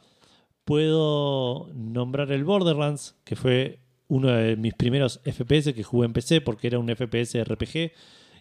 Puedo 0.64 1.68
nombrar 1.74 2.32
el 2.32 2.44
Borderlands, 2.44 3.14
que 3.24 3.36
fue 3.36 3.80
uno 4.08 4.28
de 4.28 4.56
mis 4.56 4.72
primeros 4.74 5.20
FPS 5.24 5.74
que 5.74 5.82
jugué 5.82 6.06
en 6.06 6.14
PC 6.14 6.40
porque 6.40 6.68
era 6.68 6.78
un 6.78 6.88
FPS 6.88 7.44
RPG, 7.44 7.92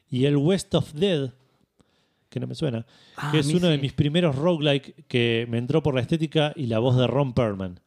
y 0.09 0.25
el 0.25 0.37
West 0.37 0.73
of 0.73 0.93
Dead, 0.93 1.31
que 2.29 2.39
no 2.39 2.47
me 2.47 2.55
suena, 2.55 2.85
Ah, 3.17 3.29
que 3.31 3.39
es 3.39 3.47
uno 3.53 3.67
de 3.67 3.77
mis 3.77 3.91
primeros 3.91 4.37
roguelike 4.37 5.05
que 5.07 5.45
me 5.49 5.57
entró 5.57 5.83
por 5.83 5.93
la 5.95 6.01
estética 6.01 6.53
y 6.55 6.67
la 6.67 6.79
voz 6.79 6.95
de 6.95 7.07
Ron 7.07 7.33
Perlman. 7.33 7.79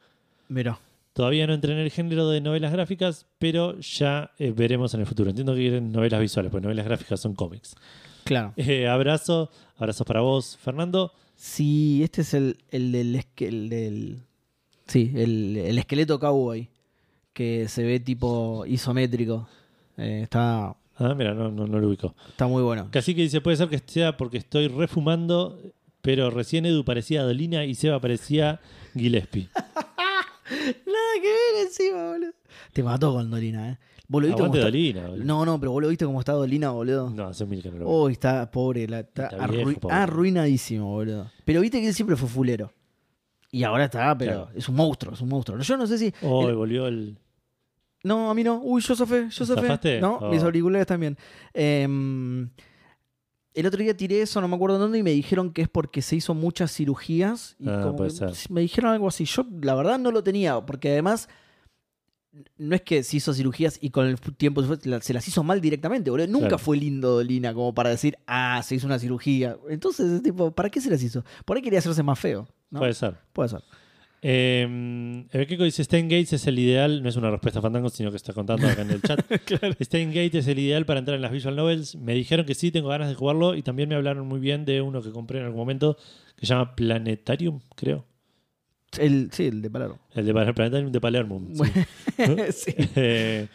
Mirá. 0.49 0.78
Todavía 1.15 1.47
no 1.47 1.55
entré 1.55 1.73
en 1.73 1.78
el 1.78 1.91
género 1.91 2.28
de 2.28 2.41
novelas 2.43 2.73
gráficas, 2.73 3.27
pero 3.39 3.78
ya 3.81 4.32
eh, 4.39 4.53
veremos 4.55 4.93
en 4.95 5.01
el 5.01 5.07
futuro. 5.07 5.31
Entiendo 5.31 5.55
que 5.55 5.61
quieren 5.61 5.91
novelas 5.93 6.20
visuales, 6.20 6.51
porque 6.51 6.65
novelas 6.65 6.85
gráficas 6.85 7.20
son 7.20 7.35
cómics. 7.35 7.74
Claro. 8.24 8.53
Eh, 8.57 8.86
abrazo, 8.89 9.51
abrazos 9.77 10.07
para 10.07 10.20
vos, 10.20 10.59
Fernando. 10.61 11.12
Sí, 11.36 12.03
este 12.03 12.20
es 12.23 12.35
el, 12.35 12.59
el 12.70 12.93
del, 12.93 13.15
esque- 13.16 13.47
el 13.49 13.69
del- 13.70 14.19
Sí, 14.86 15.12
el, 15.15 15.57
el 15.57 15.78
esqueleto 15.78 16.19
cowboy. 16.20 16.69
Que 17.32 17.66
se 17.69 17.82
ve 17.85 17.99
tipo 18.01 18.65
isométrico. 18.66 19.49
Eh, 19.97 20.20
está, 20.23 20.77
Ah, 20.97 21.15
mira, 21.16 21.35
no, 21.35 21.51
no, 21.51 21.66
no 21.66 21.78
lo 21.81 21.89
ubico. 21.89 22.15
está 22.28 22.47
muy 22.47 22.62
bueno. 22.62 22.86
Casi 22.93 23.15
que 23.15 23.23
dice, 23.23 23.41
puede 23.41 23.57
ser 23.57 23.69
que 23.69 23.81
sea 23.85 24.16
porque 24.16 24.39
estoy 24.39 24.69
refumando, 24.69 25.61
pero 26.03 26.31
recién 26.31 26.66
Edu 26.66 26.85
parecía 26.85 27.23
Dolina 27.24 27.65
y 27.65 27.74
Seba 27.74 28.01
parecía 28.01 28.61
Gillespie. 28.95 29.49
Nada 30.50 31.12
que 31.22 31.28
ver 31.28 31.66
encima, 31.66 32.10
boludo. 32.10 32.32
Te 32.72 32.82
mató 32.82 33.12
con 33.14 33.30
Dolina, 33.30 33.70
¿eh? 33.70 33.78
¿Vos 34.06 34.22
lo 34.22 34.28
viste 34.28 34.42
Aguante 34.42 34.58
cómo 34.58 34.66
está? 34.68 34.76
Dolina. 34.76 35.08
boludo. 35.08 35.24
No, 35.24 35.44
no, 35.46 35.60
pero 35.60 35.72
vos 35.72 35.82
lo 35.82 35.88
viste 35.88 36.04
cómo 36.04 36.20
está 36.20 36.32
Dolina, 36.32 36.70
boludo. 36.70 37.10
No, 37.10 37.28
hace 37.28 37.46
mil 37.46 37.62
que 37.62 37.70
no 37.70 37.78
lo 37.78 37.84
veo. 37.86 37.94
Oh, 37.94 38.08
está 38.08 38.50
pobre, 38.50 38.86
la- 38.86 39.00
está, 39.00 39.24
Está 39.28 39.46
viejo, 39.46 39.70
arrui- 39.70 39.78
pobre. 39.78 39.94
arruinadísimo, 39.96 40.86
boludo. 40.90 41.30
Pero 41.44 41.60
viste 41.62 41.80
que 41.80 41.88
él 41.88 41.94
siempre 41.94 42.16
fue 42.16 42.28
fulero. 42.28 42.72
Y 43.50 43.62
ahora 43.62 43.84
está, 43.84 44.16
pero 44.18 44.32
Claro. 44.32 44.50
es 44.54 44.68
un 44.68 44.74
monstruo, 44.76 45.14
es 45.14 45.20
un 45.20 45.28
monstruo. 45.28 45.58
Yo 45.58 45.76
no 45.76 45.86
sé 45.86 45.96
si. 45.98 46.12
Oh, 46.22 46.48
el- 46.48 46.56
volvió 46.56 46.86
el... 46.86 47.16
No, 48.02 48.30
a 48.30 48.34
mí 48.34 48.44
no. 48.44 48.60
Uy, 48.62 48.82
yo 48.82 48.94
zafé, 48.94 49.28
yo. 49.30 49.46
¿Zafaste? 49.46 50.00
No, 50.00 50.18
Oh. 50.20 50.28
mis 50.30 50.42
auriculares 50.42 50.86
también. 50.86 51.16
Em, 51.54 52.50
el 53.55 53.66
otro 53.66 53.81
día 53.82 53.97
tiré 53.97 54.20
eso, 54.22 54.40
no 54.40 54.48
me 54.48 54.56
acuerdo 54.56 54.78
dónde, 54.78 54.98
y 54.98 55.02
me 55.02 55.12
dijeron 55.12 55.52
que 55.52 55.62
es 55.62 55.68
porque 55.68 56.02
se 56.02 56.16
hizo 56.16 56.35
muchas 56.35 56.72
cirugías. 56.74 57.56
Y 57.59 57.68
Ah, 57.68 57.81
como 57.82 57.97
puede 57.97 58.10
que 58.10 58.16
ser. 58.16 58.32
Me 58.51 58.60
dijeron 58.60 58.93
algo 58.93 59.09
así. 59.09 59.24
Yo, 59.24 59.47
la 59.62 59.74
verdad, 59.74 59.98
no 59.98 60.10
lo 60.10 60.22
tenía, 60.22 60.60
porque 60.60 60.90
además. 60.90 61.28
No 62.56 62.74
es 62.74 62.82
que 62.82 63.05
se 63.05 63.18
hizo 63.18 63.32
cirugías 63.32 63.78
y 63.81 63.90
con 63.90 64.06
el 64.06 64.18
tiempo 64.20 64.60
se 65.01 65.12
las 65.14 65.28
hizo 65.28 65.44
mal 65.44 65.60
directamente, 65.60 66.10
boludo. 66.10 66.26
Nunca 66.26 66.48
Claro. 66.48 66.59
fue 66.59 66.76
lindo 66.76 67.10
Dolina 67.12 67.55
como 67.55 67.72
para 67.72 67.90
decir, 67.90 68.18
ah, 68.26 68.60
se 68.64 68.74
hizo 68.74 68.86
una 68.89 68.98
cirugía. 68.98 69.56
Entonces, 69.68 70.10
es 70.10 70.22
tipo, 70.22 70.51
¿para 70.51 70.68
qué 70.68 70.81
se 70.81 70.90
las 70.90 71.01
hizo? 71.01 71.24
Por 71.44 71.56
ahí 71.56 71.62
quería 71.62 71.78
hacerse 71.78 72.02
más 72.02 72.18
feo. 72.18 72.48
¿no? 72.70 72.81
Puede 72.81 72.94
ser. 72.94 73.16
Puede 73.32 73.51
ser. 73.51 73.62
Eh, 74.26 75.26
dice 75.59 75.84
Stein 75.84 76.09
Gates 76.09 76.32
es 76.32 76.46
el 76.46 76.59
ideal, 76.59 77.02
no 77.02 77.09
es 77.10 77.16
una 77.16 77.30
respuesta 77.30 77.60
fandango, 77.60 77.90
sino 77.90 78.10
que 78.10 78.16
está 78.16 78.32
contando 78.32 78.66
acá 78.66 78.80
en 78.80 78.90
el 78.90 79.02
chat. 79.02 79.20
Stein 79.82 80.09
Gate 80.09 80.38
es 80.38 80.46
el 80.48 80.59
ideal 80.59 80.86
para 80.86 81.01
entrar 81.01 81.14
en 81.16 81.20
las 81.22 81.30
visual 81.30 81.55
novels. 81.55 81.94
Me 81.96 82.14
dijeron 82.14 82.46
que 82.46 82.55
sí, 82.55 82.70
tengo 82.70 82.88
ganas 82.88 83.09
de 83.10 83.14
jugarlo 83.14 83.55
y 83.55 83.62
también 83.62 83.88
me 83.90 83.94
hablaron 83.96 84.26
muy 84.26 84.40
bien 84.40 84.64
de 84.64 84.80
uno 84.80 85.02
que 85.02 85.10
compré 85.10 85.40
en 85.40 85.44
algún 85.44 85.59
momento 85.60 85.98
que 86.36 86.46
se 86.46 86.55
llama 86.55 86.74
Planetarium, 86.74 87.60
creo. 87.76 88.06
El, 88.98 89.28
sí, 89.32 89.46
el 89.48 89.60
de 89.60 89.68
Palermo. 89.70 89.98
El 90.14 90.24
de 90.24 90.32
Pal- 90.34 90.55
Planetarium 90.55 90.90
de 90.90 91.01
Palermo. 91.02 91.42
sí. 92.51 92.72
Eh, 92.96 93.46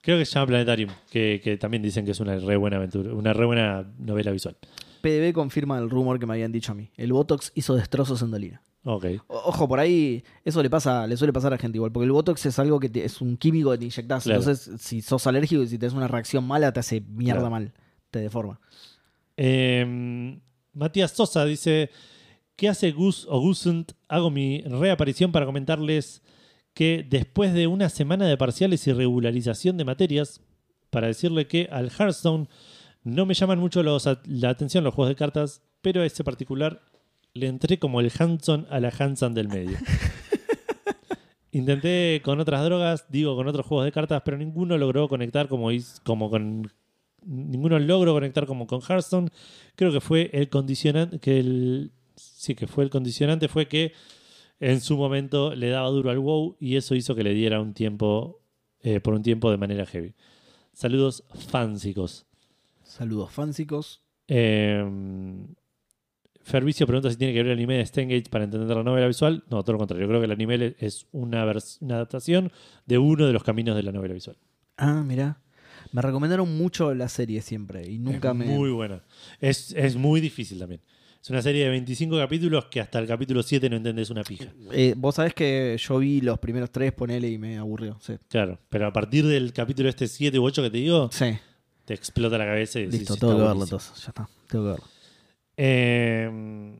creo 0.00 0.16
que 0.18 0.24
se 0.24 0.32
llama 0.34 0.46
Planetarium, 0.46 0.90
que, 1.10 1.42
que 1.44 1.58
también 1.58 1.82
dicen 1.82 2.06
que 2.06 2.12
es 2.12 2.20
una 2.20 2.36
re 2.38 2.56
buena 2.56 2.76
aventura, 2.78 3.12
una 3.12 3.34
re 3.34 3.44
buena 3.44 3.84
novela 3.98 4.30
visual. 4.30 4.56
PDB 5.02 5.32
confirma 5.34 5.78
el 5.78 5.90
rumor 5.90 6.18
que 6.18 6.24
me 6.26 6.32
habían 6.32 6.52
dicho 6.52 6.72
a 6.72 6.74
mí. 6.74 6.90
El 6.96 7.12
Botox 7.12 7.52
hizo 7.54 7.74
destrozos 7.74 8.22
en 8.22 8.30
Dolina. 8.30 8.62
Ok. 8.88 9.04
O- 9.26 9.42
Ojo, 9.46 9.66
por 9.68 9.80
ahí 9.80 10.22
eso 10.44 10.62
le 10.62 10.70
pasa, 10.70 11.06
le 11.08 11.16
suele 11.16 11.32
pasar 11.32 11.52
a 11.52 11.58
gente 11.58 11.76
igual, 11.76 11.90
porque 11.90 12.04
el 12.06 12.12
Botox 12.12 12.46
es 12.46 12.58
algo 12.60 12.78
que 12.78 12.88
te- 12.88 13.04
es 13.04 13.20
un 13.20 13.36
químico 13.36 13.72
que 13.72 13.78
te 13.78 13.84
inyectás. 13.86 14.22
Claro. 14.24 14.40
Entonces, 14.40 14.80
si 14.80 15.02
sos 15.02 15.26
alérgico 15.26 15.62
y 15.62 15.66
si 15.68 15.76
tenés 15.76 15.92
una 15.94 16.06
reacción 16.08 16.46
mala, 16.46 16.72
te 16.72 16.78
hace 16.80 17.00
mierda 17.00 17.40
Claro. 17.40 17.50
mal, 17.50 17.72
te 18.10 18.20
deforma. 18.20 18.60
Eh, 19.36 20.38
Matías 20.72 21.10
Sosa 21.12 21.44
dice: 21.44 21.90
¿Qué 22.54 22.68
hace 22.68 22.92
Gus 22.92 23.26
o 23.28 23.40
Gusent? 23.40 23.92
Hago 24.08 24.30
mi 24.30 24.62
reaparición 24.62 25.32
para 25.32 25.46
comentarles 25.46 26.22
que 26.74 27.04
después 27.08 27.54
de 27.54 27.66
una 27.66 27.88
semana 27.88 28.26
de 28.26 28.36
parciales 28.36 28.86
y 28.86 28.92
regularización 28.92 29.76
de 29.76 29.84
materias, 29.84 30.40
para 30.90 31.06
decirle 31.08 31.46
que 31.48 31.68
al 31.70 31.90
Hearthstone 31.90 32.48
no 33.02 33.26
me 33.26 33.34
llaman 33.34 33.58
mucho 33.58 33.82
los- 33.82 34.08
la 34.26 34.50
atención 34.50 34.84
los 34.84 34.94
juegos 34.94 35.10
de 35.10 35.16
cartas, 35.16 35.62
pero 35.80 36.02
a 36.02 36.06
ese 36.06 36.22
particular 36.24 36.82
le 37.36 37.46
entré 37.46 37.78
como 37.78 38.00
el 38.00 38.10
Hanson 38.18 38.66
a 38.70 38.80
la 38.80 38.92
Hanson 38.96 39.34
del 39.34 39.48
medio. 39.48 39.78
Intenté 41.52 42.20
con 42.22 42.38
otras 42.40 42.64
drogas, 42.64 43.06
digo 43.08 43.34
con 43.34 43.48
otros 43.48 43.64
juegos 43.64 43.86
de 43.86 43.92
cartas, 43.92 44.20
pero 44.24 44.36
ninguno 44.36 44.76
logró 44.76 45.08
conectar 45.08 45.48
como, 45.48 45.70
como 46.04 46.28
con. 46.28 46.70
Ninguno 47.24 47.78
logró 47.78 48.12
conectar 48.12 48.46
como 48.46 48.66
con 48.66 48.80
Hearthstone. 48.82 49.30
Creo 49.74 49.90
que 49.90 50.00
fue 50.00 50.30
el 50.32 50.48
condicionante. 50.50 51.18
Que 51.18 51.38
el, 51.38 51.92
sí, 52.14 52.54
que 52.54 52.66
fue 52.66 52.84
el 52.84 52.90
condicionante. 52.90 53.48
Fue 53.48 53.68
que 53.68 53.92
en 54.60 54.80
su 54.80 54.96
momento 54.96 55.54
le 55.54 55.70
daba 55.70 55.88
duro 55.88 56.10
al 56.10 56.18
WoW 56.18 56.56
y 56.60 56.76
eso 56.76 56.94
hizo 56.94 57.14
que 57.14 57.22
le 57.24 57.32
diera 57.34 57.60
un 57.60 57.72
tiempo. 57.74 58.40
eh, 58.82 59.00
por 59.00 59.14
un 59.14 59.22
tiempo 59.22 59.50
de 59.50 59.56
manera 59.56 59.86
heavy. 59.86 60.14
Saludos 60.72 61.24
fánsicos. 61.48 62.26
Saludos 62.84 63.32
fánsicos. 63.32 64.02
Eh, 64.28 64.84
Fervicio 66.46 66.86
pregunta 66.86 67.10
si 67.10 67.16
tiene 67.16 67.32
que 67.32 67.40
ver 67.42 67.46
el 67.48 67.52
anime 67.58 67.78
de 67.78 67.86
Stengate 67.86 68.30
para 68.30 68.44
entender 68.44 68.76
la 68.76 68.84
novela 68.84 69.08
visual. 69.08 69.42
No, 69.50 69.64
todo 69.64 69.72
lo 69.72 69.78
contrario. 69.78 70.06
Creo 70.06 70.20
que 70.20 70.26
el 70.26 70.30
anime 70.30 70.76
es 70.78 71.06
una, 71.10 71.44
una 71.80 71.94
adaptación 71.96 72.52
de 72.86 72.98
uno 72.98 73.26
de 73.26 73.32
los 73.32 73.42
caminos 73.42 73.74
de 73.74 73.82
la 73.82 73.90
novela 73.90 74.14
visual. 74.14 74.36
Ah, 74.76 75.02
mira. 75.04 75.40
Me 75.90 76.02
recomendaron 76.02 76.56
mucho 76.56 76.94
la 76.94 77.08
serie 77.08 77.42
siempre 77.42 77.90
y 77.90 77.98
nunca 77.98 78.30
es 78.30 78.36
me. 78.36 78.44
Muy 78.46 78.70
buena. 78.70 79.02
Es, 79.40 79.72
es 79.76 79.96
muy 79.96 80.20
difícil 80.20 80.60
también. 80.60 80.80
Es 81.20 81.30
una 81.30 81.42
serie 81.42 81.64
de 81.64 81.70
25 81.70 82.16
capítulos 82.16 82.66
que 82.66 82.80
hasta 82.80 83.00
el 83.00 83.08
capítulo 83.08 83.42
7 83.42 83.68
no 83.68 83.76
entendés 83.76 84.10
una 84.10 84.22
pija. 84.22 84.46
Eh, 84.70 84.94
Vos 84.96 85.16
sabés 85.16 85.34
que 85.34 85.76
yo 85.80 85.98
vi 85.98 86.20
los 86.20 86.38
primeros 86.38 86.70
tres, 86.70 86.92
ponele 86.92 87.28
y 87.28 87.38
me 87.38 87.58
aburrió. 87.58 87.98
Sí. 88.00 88.14
Claro, 88.28 88.60
pero 88.68 88.86
a 88.86 88.92
partir 88.92 89.26
del 89.26 89.52
capítulo 89.52 89.88
este 89.88 90.06
7 90.06 90.38
u 90.38 90.44
8 90.44 90.62
que 90.62 90.70
te 90.70 90.78
digo, 90.78 91.08
Sí. 91.10 91.36
te 91.84 91.94
explota 91.94 92.38
la 92.38 92.44
cabeza 92.46 92.78
y 92.78 92.82
decís, 92.84 93.00
Listo, 93.00 93.14
"Sí, 93.14 93.20
tengo 93.20 93.32
que 93.32 93.38
verlo 93.38 93.54
buenísimo". 93.56 93.78
entonces. 93.80 94.04
Ya 94.04 94.08
está. 94.10 94.28
Tengo 94.48 94.64
que 94.64 94.70
verlo. 94.70 94.84
Eh, 95.56 96.78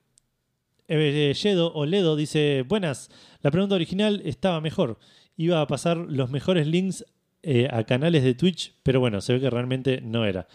eh, 0.88 1.34
Yedo 1.42 1.72
o 1.74 1.86
Ledo 1.86 2.16
dice: 2.16 2.62
Buenas, 2.66 3.10
la 3.42 3.50
pregunta 3.50 3.74
original 3.74 4.22
estaba 4.24 4.60
mejor. 4.60 4.98
Iba 5.36 5.60
a 5.60 5.66
pasar 5.66 5.96
los 5.96 6.30
mejores 6.30 6.66
links 6.66 7.04
eh, 7.42 7.68
a 7.70 7.84
canales 7.84 8.22
de 8.24 8.34
Twitch, 8.34 8.74
pero 8.82 9.00
bueno, 9.00 9.20
se 9.20 9.34
ve 9.34 9.40
que 9.40 9.50
realmente 9.50 10.00
no 10.00 10.24
era. 10.24 10.46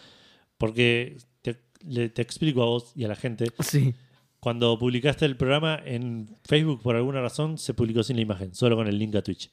Porque 0.58 1.18
te, 1.42 1.56
le- 1.86 2.08
te 2.08 2.22
explico 2.22 2.62
a 2.62 2.66
vos 2.66 2.92
y 2.96 3.04
a 3.04 3.08
la 3.08 3.16
gente: 3.16 3.46
Sí. 3.60 3.94
cuando 4.40 4.78
publicaste 4.78 5.24
el 5.24 5.36
programa 5.36 5.80
en 5.84 6.28
Facebook, 6.44 6.82
por 6.82 6.96
alguna 6.96 7.20
razón, 7.20 7.58
se 7.58 7.74
publicó 7.74 8.02
sin 8.02 8.16
la 8.16 8.22
imagen, 8.22 8.54
solo 8.54 8.76
con 8.76 8.88
el 8.88 8.98
link 8.98 9.14
a 9.14 9.22
Twitch. 9.22 9.50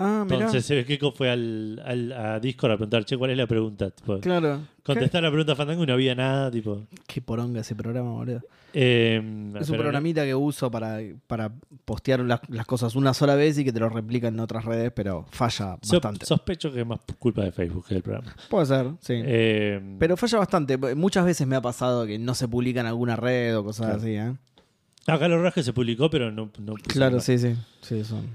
Ah. 0.00 0.24
Entonces 0.30 0.64
se 0.64 0.76
ve 0.76 0.82
que 0.82 0.96
Keiko 0.98 1.10
fue 1.12 1.28
al, 1.30 1.82
al- 1.84 2.12
a 2.12 2.38
Discord 2.40 2.70
a 2.72 2.76
preguntar: 2.76 3.04
Che, 3.04 3.16
¿cuál 3.16 3.32
es 3.32 3.36
la 3.36 3.46
pregunta? 3.48 3.90
Tipo, 3.90 4.20
Claro. 4.20 4.60
contestar 4.84 5.22
la 5.22 5.28
pregunta 5.30 5.52
a 5.52 5.56
Fandango 5.56 5.82
y 5.82 5.86
no 5.86 5.92
había 5.94 6.14
nada. 6.14 6.50
Tipo, 6.50 6.82
Qué 7.06 7.20
poronga 7.20 7.60
ese 7.62 7.74
programa, 7.74 8.12
boludo. 8.12 8.40
eh, 8.74 9.20
Es 9.60 9.68
un 9.70 9.76
programita 9.76 10.24
que 10.24 10.34
uso 10.36 10.70
para, 10.70 10.98
para 11.26 11.50
postear 11.84 12.20
las, 12.20 12.40
las 12.48 12.64
cosas 12.66 12.94
una 12.94 13.12
sola 13.12 13.34
vez 13.34 13.58
y 13.58 13.64
que 13.64 13.72
te 13.72 13.80
lo 13.80 13.88
replican 13.88 14.34
en 14.34 14.40
otras 14.40 14.64
redes, 14.64 14.92
pero 14.94 15.26
falla 15.30 15.78
So- 15.82 15.96
bastante. 15.96 16.26
sospecho 16.26 16.70
que 16.72 16.80
es 16.82 16.86
más 16.86 17.00
culpa 17.18 17.42
de 17.42 17.50
Facebook 17.50 17.86
que 17.88 17.94
del 17.94 18.02
programa. 18.04 18.36
Puede 18.48 18.66
ser, 18.66 18.86
sí. 19.00 19.14
Eh, 19.16 19.96
pero 19.98 20.16
falla 20.16 20.38
bastante. 20.38 20.76
Muchas 20.94 21.24
veces 21.24 21.44
me 21.46 21.56
ha 21.56 21.60
pasado 21.62 22.06
que 22.06 22.18
no 22.20 22.34
se 22.36 22.46
publica 22.46 22.78
en 22.80 22.86
alguna 22.86 23.16
red 23.16 23.56
o 23.58 23.64
cosas 23.64 23.86
Claro. 23.86 24.00
así, 24.00 24.10
¿eh? 24.14 24.32
acá 25.08 25.26
los 25.26 25.42
rasques 25.42 25.64
se 25.64 25.72
publicó, 25.72 26.08
pero 26.10 26.30
no. 26.30 26.50
no 26.60 26.74
Claro, 26.74 27.18
sí, 27.20 27.36
sí. 27.38 27.56
Sí, 27.80 28.04
son. 28.04 28.26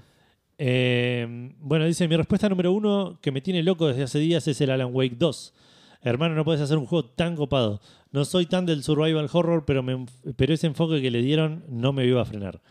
Eh, 0.66 1.52
bueno, 1.60 1.86
dice: 1.86 2.08
Mi 2.08 2.16
respuesta 2.16 2.48
número 2.48 2.72
uno 2.72 3.20
que 3.22 3.32
me 3.34 3.42
tiene 3.42 3.64
loco 3.64 3.88
desde 3.88 4.04
hace 4.04 4.20
días 4.20 4.48
es 4.48 4.62
el 4.62 4.70
Alan 4.70 4.92
Wake 4.94 5.18
2. 5.20 5.54
Hermano, 6.02 6.36
no 6.36 6.46
puedes 6.46 6.62
hacer 6.62 6.78
un 6.78 6.86
juego 6.86 7.10
tan 7.10 7.36
copado. 7.36 7.82
No 8.12 8.24
soy 8.24 8.46
tan 8.46 8.66
del 8.66 8.82
survival 8.84 9.30
horror, 9.34 9.66
pero, 9.66 9.84
me- 9.84 10.06
pero 10.38 10.54
ese 10.54 10.68
enfoque 10.68 11.02
que 11.02 11.12
le 11.12 11.22
dieron 11.22 11.66
no 11.68 11.92
me 11.92 12.06
iba 12.06 12.22
a 12.22 12.26
frenar. 12.26 12.62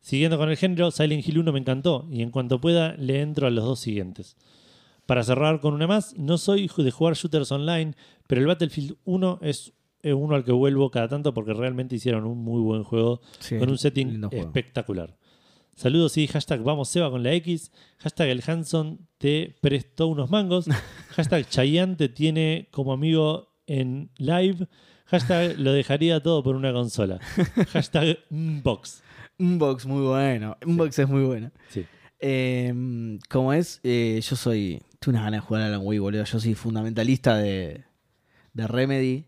Siguiendo 0.00 0.38
con 0.38 0.48
el 0.50 0.56
género, 0.56 0.90
Silent 0.90 1.26
Hill 1.26 1.38
1 1.38 1.52
me 1.52 1.58
encantó 1.60 2.06
y 2.10 2.22
en 2.22 2.30
cuanto 2.30 2.60
pueda 2.60 2.94
le 2.96 3.20
entro 3.20 3.46
a 3.46 3.50
los 3.50 3.64
dos 3.64 3.80
siguientes. 3.80 4.36
Para 5.04 5.22
cerrar 5.22 5.60
con 5.60 5.74
una 5.74 5.86
más, 5.86 6.14
no 6.16 6.38
soy 6.38 6.70
de 6.78 6.90
jugar 6.90 7.14
shooters 7.14 7.52
online, 7.52 7.94
pero 8.26 8.40
el 8.40 8.46
Battlefield 8.46 8.96
1 9.04 9.38
es 9.42 9.72
eh, 10.02 10.12
uno 10.14 10.34
al 10.34 10.44
que 10.44 10.52
vuelvo 10.52 10.90
cada 10.90 11.08
tanto 11.08 11.34
porque 11.34 11.52
realmente 11.54 11.96
hicieron 11.96 12.24
un 12.26 12.38
muy 12.38 12.60
buen 12.62 12.84
juego 12.84 13.20
Sí, 13.38 13.58
con 13.58 13.68
un 13.70 13.76
setting 13.78 14.08
espectacular. 14.38 15.14
Saludos 15.76 16.16
y 16.16 16.28
hashtag 16.28 16.62
vamos 16.62 16.88
Seba 16.88 17.10
con 17.10 17.22
la 17.22 17.32
X, 17.34 17.72
hashtag 17.98 18.28
el 18.28 18.42
Hanson 18.46 19.08
te 19.18 19.56
prestó 19.60 20.06
unos 20.06 20.30
mangos, 20.30 20.66
hashtag 21.10 21.48
Chayanne 21.48 21.96
te 21.96 22.08
tiene 22.08 22.68
como 22.70 22.92
amigo 22.92 23.56
en 23.66 24.10
live, 24.18 24.68
hashtag 25.06 25.58
lo 25.58 25.72
dejaría 25.72 26.22
todo 26.22 26.42
por 26.44 26.54
una 26.54 26.72
consola, 26.72 27.18
hashtag 27.72 28.18
box. 28.30 29.02
Unbox, 29.38 29.86
muy 29.86 30.06
bueno. 30.06 30.56
Unbox 30.64 30.98
es 30.98 31.08
muy 31.08 31.24
bueno. 31.24 31.50
Sí. 31.68 31.84
Eh, 32.20 33.18
como 33.28 33.52
es, 33.52 33.80
eh, 33.82 34.20
yo 34.22 34.36
soy. 34.36 34.80
Tuve 35.00 35.14
unas 35.14 35.24
ganas 35.24 35.42
de 35.42 35.46
jugar 35.46 35.62
a 35.62 35.66
Alan 35.66 35.80
Wake, 35.82 35.98
boludo. 35.98 36.24
Yo 36.24 36.40
soy 36.40 36.54
fundamentalista 36.54 37.36
de, 37.36 37.84
de 38.52 38.66
Remedy. 38.66 39.24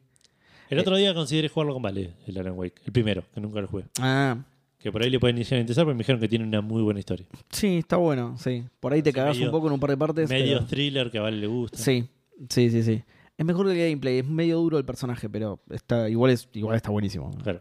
El 0.71 0.79
otro 0.79 0.97
día 0.97 1.13
consideré 1.13 1.49
jugarlo 1.49 1.75
con 1.75 1.83
Vale, 1.83 2.15
el 2.27 2.39
Alan 2.39 2.55
Wake, 2.57 2.83
el 2.85 2.93
primero, 2.93 3.25
que 3.35 3.41
nunca 3.41 3.61
lo 3.61 3.69
jugué. 3.69 3.85
Ah, 4.01 4.39
Que 4.87 4.93
por 4.93 5.03
ahí 5.03 5.11
le 5.11 5.19
pueden 5.19 5.37
iniciar 5.37 5.59
a 5.59 5.63
interesar, 5.63 5.85
porque 5.85 5.97
me 5.97 5.99
dijeron 6.03 6.21
que 6.21 6.29
tiene 6.29 6.45
una 6.45 6.61
muy 6.61 6.81
buena 6.81 7.01
historia. 7.01 7.27
sí, 7.51 7.79
está 7.79 7.97
bueno, 7.97 8.37
sí. 8.39 8.63
Por 8.79 8.93
ahí 8.93 9.03
te 9.03 9.11
Sí, 9.11 9.15
cagás 9.17 9.35
medio- 9.37 9.49
un 9.49 9.51
poco 9.51 9.67
en 9.67 9.73
un 9.73 9.81
par 9.81 9.91
de 9.91 9.97
partes. 9.97 10.31
Medio 10.31 10.59
pero- 10.59 10.67
thriller 10.69 11.11
que 11.11 11.19
a 11.19 11.23
Vale 11.23 11.39
le 11.39 11.49
gusta. 11.49 11.77
Sí, 11.77 12.05
sí, 12.49 12.71
sí, 12.71 12.85
sí. 12.85 13.03
Es 13.37 13.45
mejor 13.45 13.67
que 13.67 13.73
el 13.73 13.79
gameplay, 13.91 14.19
es 14.21 14.25
medio 14.29 14.59
duro 14.59 14.79
el 14.79 14.85
personaje, 14.85 15.29
pero 15.29 15.59
está 15.71 16.09
igual, 16.09 16.31
es, 16.31 16.49
igual 16.53 16.77
está 16.77 16.91
buenísimo. 16.93 17.33
Claro. 17.43 17.61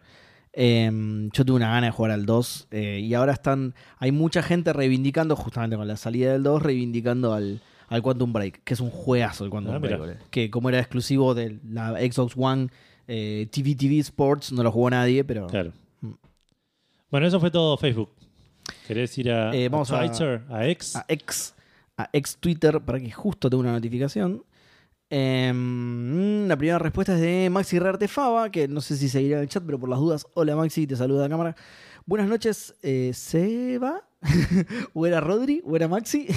Eh, 0.53 0.89
yo 1.34 1.43
tuve 1.45 1.56
una 1.57 1.69
gana 1.72 1.88
de 1.88 1.91
jugar 1.91 2.11
al 2.11 2.27
2 2.27 2.68
eh, 2.69 2.99
y 3.03 3.14
ahora 3.15 3.34
están. 3.34 3.73
Hay 3.97 4.11
mucha 4.11 4.43
gente 4.43 4.72
reivindicando, 4.72 5.35
justamente 5.35 5.76
con 5.77 5.88
la 5.88 5.97
salida 5.97 6.31
del 6.31 6.43
2, 6.43 6.61
reivindicando 6.61 7.34
al, 7.34 7.60
al 7.88 8.02
Quantum 8.03 8.31
Break, 8.34 8.61
que 8.64 8.76
es 8.76 8.80
un 8.80 8.91
juegazo 8.91 9.43
el 9.45 9.49
Quantum 9.49 9.73
Ah, 9.73 9.80
Break. 9.80 9.97
boludo. 9.99 10.15
Que 10.30 10.52
como 10.52 10.69
era 10.69 10.80
exclusivo 10.80 11.34
de 11.34 11.57
la 11.68 11.97
Xbox 11.99 12.35
One, 12.38 12.68
eh, 13.07 13.47
TV 13.52 13.76
TV 13.76 13.97
Sports, 13.99 14.52
no 14.53 14.61
lo 14.64 14.72
jugó 14.72 14.91
nadie, 14.91 15.23
pero. 15.23 15.47
Claro. 15.47 15.73
Bueno, 17.16 17.28
eso 17.28 17.40
fue 17.40 17.50
todo 17.50 17.78
Facebook. 17.78 18.10
¿Querés 18.86 19.18
ir 19.18 19.32
a, 19.32 19.56
Eh, 19.56 19.70
vamos 19.70 19.90
a 19.90 20.02
a- 20.02 20.06
Twitter, 20.06 20.42
a 20.50 20.68
X? 20.68 20.98
a 20.98 21.06
ex, 21.08 21.56
a 21.96 22.10
ex 22.12 22.36
Twitter 22.36 22.82
para 22.82 23.00
que 23.00 23.10
justo 23.10 23.50
tenga 23.50 23.62
una 23.62 23.72
notificación. 23.72 24.44
Em, 25.10 26.46
la 26.46 26.58
primera 26.58 26.78
respuesta 26.78 27.16
es 27.16 27.22
de 27.22 27.50
Maxi 27.50 27.80
Reartefaba, 27.80 28.50
que 28.52 28.68
no 28.68 28.82
sé 28.82 28.98
si 28.98 29.08
seguirá 29.08 29.38
en 29.38 29.44
el 29.44 29.48
chat, 29.48 29.64
pero 29.66 29.80
por 29.80 29.88
las 29.88 30.00
dudas, 30.00 30.28
hola 30.34 30.58
Maxi, 30.58 30.86
te 30.88 30.98
saluda 30.98 31.27
a 31.27 31.30
cámara. 31.30 31.56
Buenas 32.06 32.27
noches, 32.27 32.76
eh, 32.84 33.11
Seba. 33.14 34.03
o 34.94 35.06
era 35.08 35.22
Rodri, 35.22 35.61
o 35.66 35.74
era 35.77 35.88
Maxi. 35.88 36.27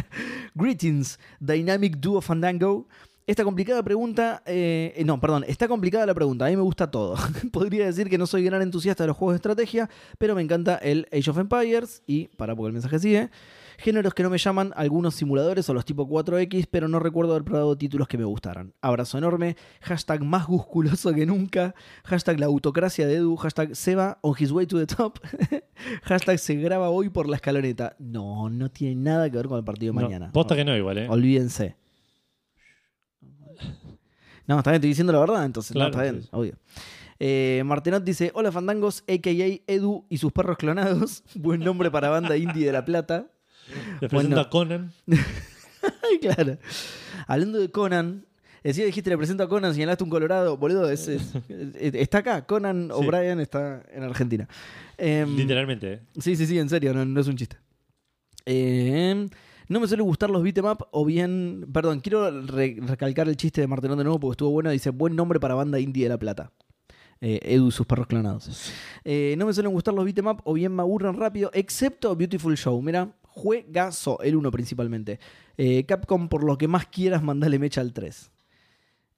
Greetings, 0.54 1.18
Dynamic 1.40 1.96
Duo 1.96 2.20
Fandango. 2.20 2.86
Esta 3.28 3.44
complicada 3.44 3.82
pregunta, 3.82 4.42
eh, 4.46 5.02
no, 5.04 5.20
perdón, 5.20 5.44
está 5.46 5.68
complicada 5.68 6.06
la 6.06 6.14
pregunta, 6.14 6.46
a 6.46 6.48
mí 6.48 6.56
me 6.56 6.62
gusta 6.62 6.90
todo. 6.90 7.14
Podría 7.52 7.84
decir 7.84 8.08
que 8.08 8.16
no 8.16 8.26
soy 8.26 8.42
gran 8.42 8.62
entusiasta 8.62 9.04
de 9.04 9.08
los 9.08 9.18
juegos 9.18 9.34
de 9.34 9.36
estrategia, 9.36 9.90
pero 10.16 10.34
me 10.34 10.40
encanta 10.40 10.76
el 10.76 11.06
Age 11.12 11.30
of 11.30 11.36
Empires 11.36 12.02
y, 12.06 12.28
para 12.38 12.56
porque 12.56 12.68
el 12.68 12.72
mensaje 12.72 12.98
sigue, 12.98 13.28
géneros 13.76 14.14
que 14.14 14.22
no 14.22 14.30
me 14.30 14.38
llaman, 14.38 14.72
algunos 14.76 15.14
simuladores 15.14 15.68
o 15.68 15.74
los 15.74 15.84
tipo 15.84 16.08
4X, 16.08 16.68
pero 16.70 16.88
no 16.88 17.00
recuerdo 17.00 17.32
haber 17.32 17.44
probado 17.44 17.76
títulos 17.76 18.08
que 18.08 18.16
me 18.16 18.24
gustaran. 18.24 18.72
Abrazo 18.80 19.18
enorme, 19.18 19.58
hashtag 19.82 20.24
más 20.24 20.48
musculoso 20.48 21.12
que 21.12 21.26
nunca, 21.26 21.74
hashtag 22.04 22.40
la 22.40 22.46
autocracia 22.46 23.06
de 23.06 23.16
Edu, 23.16 23.36
hashtag 23.36 23.76
Seba 23.76 24.16
on 24.22 24.36
his 24.38 24.52
way 24.52 24.64
to 24.64 24.78
the 24.78 24.86
top, 24.86 25.18
hashtag 26.04 26.38
se 26.38 26.54
graba 26.54 26.88
hoy 26.88 27.10
por 27.10 27.28
la 27.28 27.36
escaloneta. 27.36 27.94
No, 27.98 28.48
no 28.48 28.70
tiene 28.70 28.94
nada 28.94 29.28
que 29.28 29.36
ver 29.36 29.48
con 29.48 29.58
el 29.58 29.64
partido 29.64 29.92
de 29.92 30.00
No, 30.00 30.06
mañana. 30.06 30.32
posta 30.32 30.56
que 30.56 30.64
no, 30.64 30.74
igual, 30.74 30.96
¿eh? 30.96 31.06
Olvídense. 31.10 31.76
No, 34.48 34.58
está 34.58 34.70
bien, 34.70 34.76
estoy 34.80 34.88
diciendo 34.88 35.12
la 35.12 35.20
verdad, 35.20 35.44
entonces. 35.44 35.72
Claro, 35.72 35.90
no, 35.92 36.00
está 36.00 36.10
bien, 36.10 36.22
sí. 36.24 36.28
obvio. 36.32 36.54
Eh, 37.20 37.62
Martenot 37.64 38.02
dice: 38.02 38.30
Hola 38.34 38.50
Fandangos, 38.50 39.04
a.k.a. 39.08 39.72
Edu 39.72 40.04
y 40.08 40.18
sus 40.18 40.32
perros 40.32 40.56
clonados. 40.56 41.22
Buen 41.34 41.60
nombre 41.60 41.90
para 41.90 42.08
banda 42.08 42.36
indie 42.36 42.64
de 42.66 42.72
La 42.72 42.84
Plata. 42.84 43.26
Bueno. 44.00 44.08
presento 44.08 44.40
a 44.40 44.48
Conan. 44.50 44.92
Ay, 45.08 46.18
claro. 46.22 46.56
Hablando 47.26 47.58
de 47.58 47.70
Conan, 47.70 48.24
decía, 48.64 48.86
dijiste, 48.86 49.10
le 49.10 49.18
presento 49.18 49.42
a 49.42 49.48
Conan, 49.48 49.74
señalaste 49.74 50.02
un 50.04 50.10
colorado, 50.10 50.56
boludo. 50.56 50.88
es- 50.90 51.06
es- 51.08 51.34
es- 51.48 51.94
está 51.94 52.18
acá, 52.18 52.46
Conan 52.46 52.86
Sí. 52.86 52.92
O'Brien 52.94 53.40
está 53.40 53.82
en 53.92 54.04
Argentina. 54.04 54.48
Em, 54.96 55.36
Literalmente, 55.36 55.92
¿eh? 55.92 56.00
Sí, 56.18 56.34
sí, 56.36 56.46
sí, 56.46 56.58
en 56.58 56.68
serio, 56.70 56.94
no, 56.94 57.04
no 57.04 57.20
es 57.20 57.26
un 57.26 57.36
chiste. 57.36 57.56
Eh, 58.46 59.28
no 59.68 59.80
me 59.80 59.86
suelen 59.86 60.06
gustar 60.06 60.30
los 60.30 60.42
beat'em 60.42 60.64
up 60.66 60.86
o 60.90 61.04
bien... 61.04 61.66
Perdón, 61.72 62.00
quiero 62.00 62.30
re- 62.42 62.78
recalcar 62.80 63.28
el 63.28 63.36
chiste 63.36 63.60
de 63.60 63.66
Martenón 63.66 63.98
de 63.98 64.04
nuevo 64.04 64.18
porque 64.20 64.32
estuvo 64.32 64.50
bueno. 64.50 64.70
Dice, 64.70 64.90
buen 64.90 65.14
nombre 65.14 65.38
para 65.40 65.54
banda 65.54 65.78
indie 65.78 66.04
de 66.04 66.08
La 66.08 66.18
Plata. 66.18 66.52
Eh, 67.20 67.40
Edu 67.42 67.68
y 67.68 67.72
sus 67.72 67.86
perros 67.86 68.06
clonados. 68.06 68.72
Eh, 69.04 69.34
no 69.36 69.46
me 69.46 69.52
suelen 69.52 69.72
gustar 69.72 69.92
los 69.92 70.04
beat'em 70.04 70.26
up 70.28 70.40
o 70.44 70.54
bien 70.54 70.74
me 70.74 70.82
aburren 70.82 71.14
rápido, 71.14 71.50
excepto 71.52 72.14
Beautiful 72.14 72.56
Show. 72.56 72.80
Mira, 72.80 73.12
juegazo, 73.22 74.20
el 74.22 74.36
1 74.36 74.50
principalmente. 74.50 75.18
Eh, 75.56 75.84
Capcom, 75.84 76.28
por 76.28 76.44
lo 76.44 76.56
que 76.56 76.68
más 76.68 76.86
quieras, 76.86 77.22
mandale 77.22 77.58
mecha 77.58 77.80
al 77.80 77.92
3. 77.92 78.30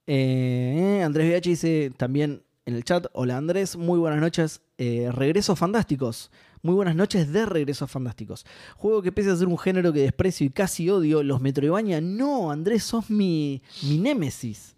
Eh, 0.06 1.02
Andrés 1.04 1.28
VH 1.28 1.48
dice 1.50 1.92
también 1.96 2.42
en 2.66 2.74
el 2.74 2.84
chat, 2.84 3.06
hola 3.12 3.36
Andrés, 3.36 3.76
muy 3.76 3.98
buenas 3.98 4.20
noches, 4.20 4.60
regresos 4.78 5.58
fantásticos. 5.58 6.30
Muy 6.62 6.74
buenas 6.74 6.94
noches 6.94 7.32
de 7.32 7.46
Regresos 7.46 7.90
Fantásticos. 7.90 8.44
Juego 8.76 9.00
que 9.00 9.12
pese 9.12 9.30
a 9.30 9.36
ser 9.36 9.48
un 9.48 9.56
género 9.56 9.94
que 9.94 10.00
desprecio 10.00 10.46
y 10.46 10.50
casi 10.50 10.90
odio, 10.90 11.22
los 11.22 11.40
Metroidvania, 11.40 12.02
no, 12.02 12.50
Andrés, 12.50 12.84
sos 12.84 13.08
mi, 13.08 13.62
mi 13.82 13.96
némesis. 13.96 14.76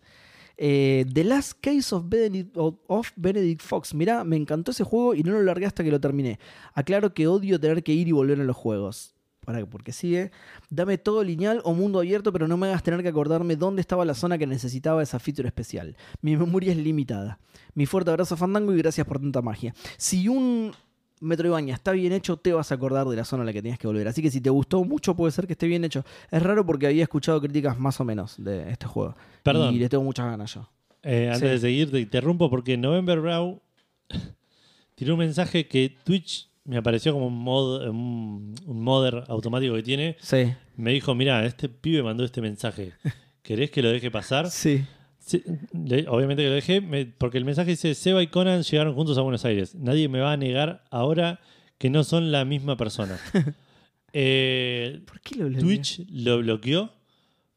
Eh, 0.56 1.04
The 1.12 1.24
Last 1.24 1.54
Case 1.60 1.92
of 1.92 2.04
Benedict, 3.16 3.62
Fox. 3.62 3.94
Mirá, 3.94 4.22
me 4.22 4.36
encantó 4.36 4.70
ese 4.70 4.84
juego 4.84 5.16
y 5.16 5.24
no 5.24 5.32
lo 5.32 5.42
largué 5.42 5.66
hasta 5.66 5.82
que 5.82 5.90
lo 5.90 6.00
terminé. 6.00 6.38
Aclaro 6.72 7.14
que 7.14 7.26
odio 7.26 7.58
tener 7.58 7.82
que 7.82 7.92
ir 7.92 8.06
y 8.06 8.12
volver 8.12 8.40
a 8.40 8.44
los 8.44 8.56
juegos. 8.56 9.16
Para, 9.44 9.66
porque 9.66 9.90
sigue. 9.90 10.30
Dame 10.70 10.98
todo 10.98 11.24
lineal 11.24 11.62
o 11.64 11.74
mundo 11.74 11.98
abierto, 11.98 12.32
pero 12.32 12.46
no 12.46 12.56
me 12.56 12.68
hagas 12.68 12.84
tener 12.84 13.02
que 13.02 13.08
acordarme 13.08 13.56
dónde 13.56 13.80
estaba 13.80 14.04
la 14.04 14.14
zona 14.14 14.38
que 14.38 14.46
necesitaba 14.46 15.02
esa 15.02 15.18
feature 15.18 15.48
especial. 15.48 15.96
Mi 16.20 16.36
memoria 16.36 16.70
es 16.70 16.78
limitada. 16.78 17.40
Mi 17.74 17.86
fuerte 17.86 18.12
abrazo 18.12 18.36
Fandango 18.36 18.72
y 18.72 18.78
gracias 18.78 19.04
por 19.04 19.18
tanta 19.18 19.42
magia. 19.42 19.74
Si 19.96 20.28
un 20.28 20.70
Metroidvania 21.22 21.74
está 21.74 21.92
bien 21.92 22.12
hecho, 22.12 22.36
te 22.36 22.52
vas 22.52 22.70
a 22.72 22.74
acordar 22.74 23.06
de 23.06 23.16
la 23.16 23.24
zona 23.24 23.42
a 23.42 23.46
la 23.46 23.52
que 23.52 23.62
tenías 23.62 23.78
que 23.78 23.86
volver. 23.86 24.06
Así 24.08 24.20
que 24.22 24.30
si 24.30 24.40
te 24.40 24.50
gustó 24.50 24.84
mucho, 24.84 25.14
puede 25.16 25.32
ser 25.32 25.46
que 25.46 25.52
esté 25.54 25.66
bien 25.66 25.84
hecho. 25.84 26.04
Es 26.30 26.42
raro 26.42 26.66
porque 26.66 26.86
había 26.88 27.02
escuchado 27.04 27.40
críticas 27.40 27.78
más 27.78 28.00
o 28.00 28.04
menos 28.04 28.34
de 28.42 28.70
este 28.70 28.86
juego. 28.86 29.14
Perdón. 29.42 29.74
Y 29.74 29.78
le 29.78 29.88
tengo 29.88 30.04
muchas 30.04 30.26
ganas 30.26 30.52
yo. 30.54 30.68
Eh, 31.02 31.28
antes 31.32 31.40
Sí. 31.40 31.46
de 31.46 31.58
seguir, 31.58 31.90
te 31.90 32.00
interrumpo 32.00 32.50
porque 32.50 32.76
November 32.76 33.20
Brow 33.20 33.60
tiró 34.94 35.14
un 35.14 35.20
mensaje 35.20 35.66
que 35.66 35.96
Twitch 36.04 36.48
me 36.64 36.76
apareció 36.76 37.12
como 37.12 37.26
un, 37.26 37.38
mod, 37.38 37.88
un, 37.88 38.54
un 38.66 38.82
modder 38.84 39.24
automático 39.28 39.74
que 39.74 39.82
tiene. 39.82 40.16
Sí. 40.20 40.52
Me 40.76 40.92
dijo, 40.92 41.14
mira, 41.14 41.44
este 41.44 41.68
pibe 41.68 42.02
mandó 42.02 42.24
este 42.24 42.40
mensaje. 42.40 42.92
¿Querés 43.42 43.70
que 43.70 43.82
lo 43.82 43.90
deje 43.90 44.10
pasar? 44.10 44.50
Sí. 44.50 44.84
Sí, 45.32 45.42
le- 45.72 46.06
obviamente 46.08 46.42
que 46.42 46.48
lo 46.48 46.54
dejé, 46.54 46.80
me- 46.80 47.06
porque 47.06 47.38
el 47.38 47.44
mensaje 47.44 47.70
dice, 47.70 47.94
Seba 47.94 48.22
y 48.22 48.26
Conan 48.26 48.62
llegaron 48.62 48.94
juntos 48.94 49.16
a 49.18 49.22
Buenos 49.22 49.44
Aires. 49.44 49.74
Nadie 49.74 50.08
me 50.08 50.20
va 50.20 50.32
a 50.32 50.36
negar 50.36 50.84
ahora 50.90 51.40
que 51.78 51.90
no 51.90 52.04
son 52.04 52.30
la 52.32 52.44
misma 52.44 52.76
persona. 52.76 53.18
Eh, 54.14 55.00
¿Por 55.06 55.22
qué 55.22 55.36
lo 55.36 55.46
bloqueó? 55.46 55.62
Twitch 55.66 56.02
lo 56.10 56.38
bloqueó 56.40 56.92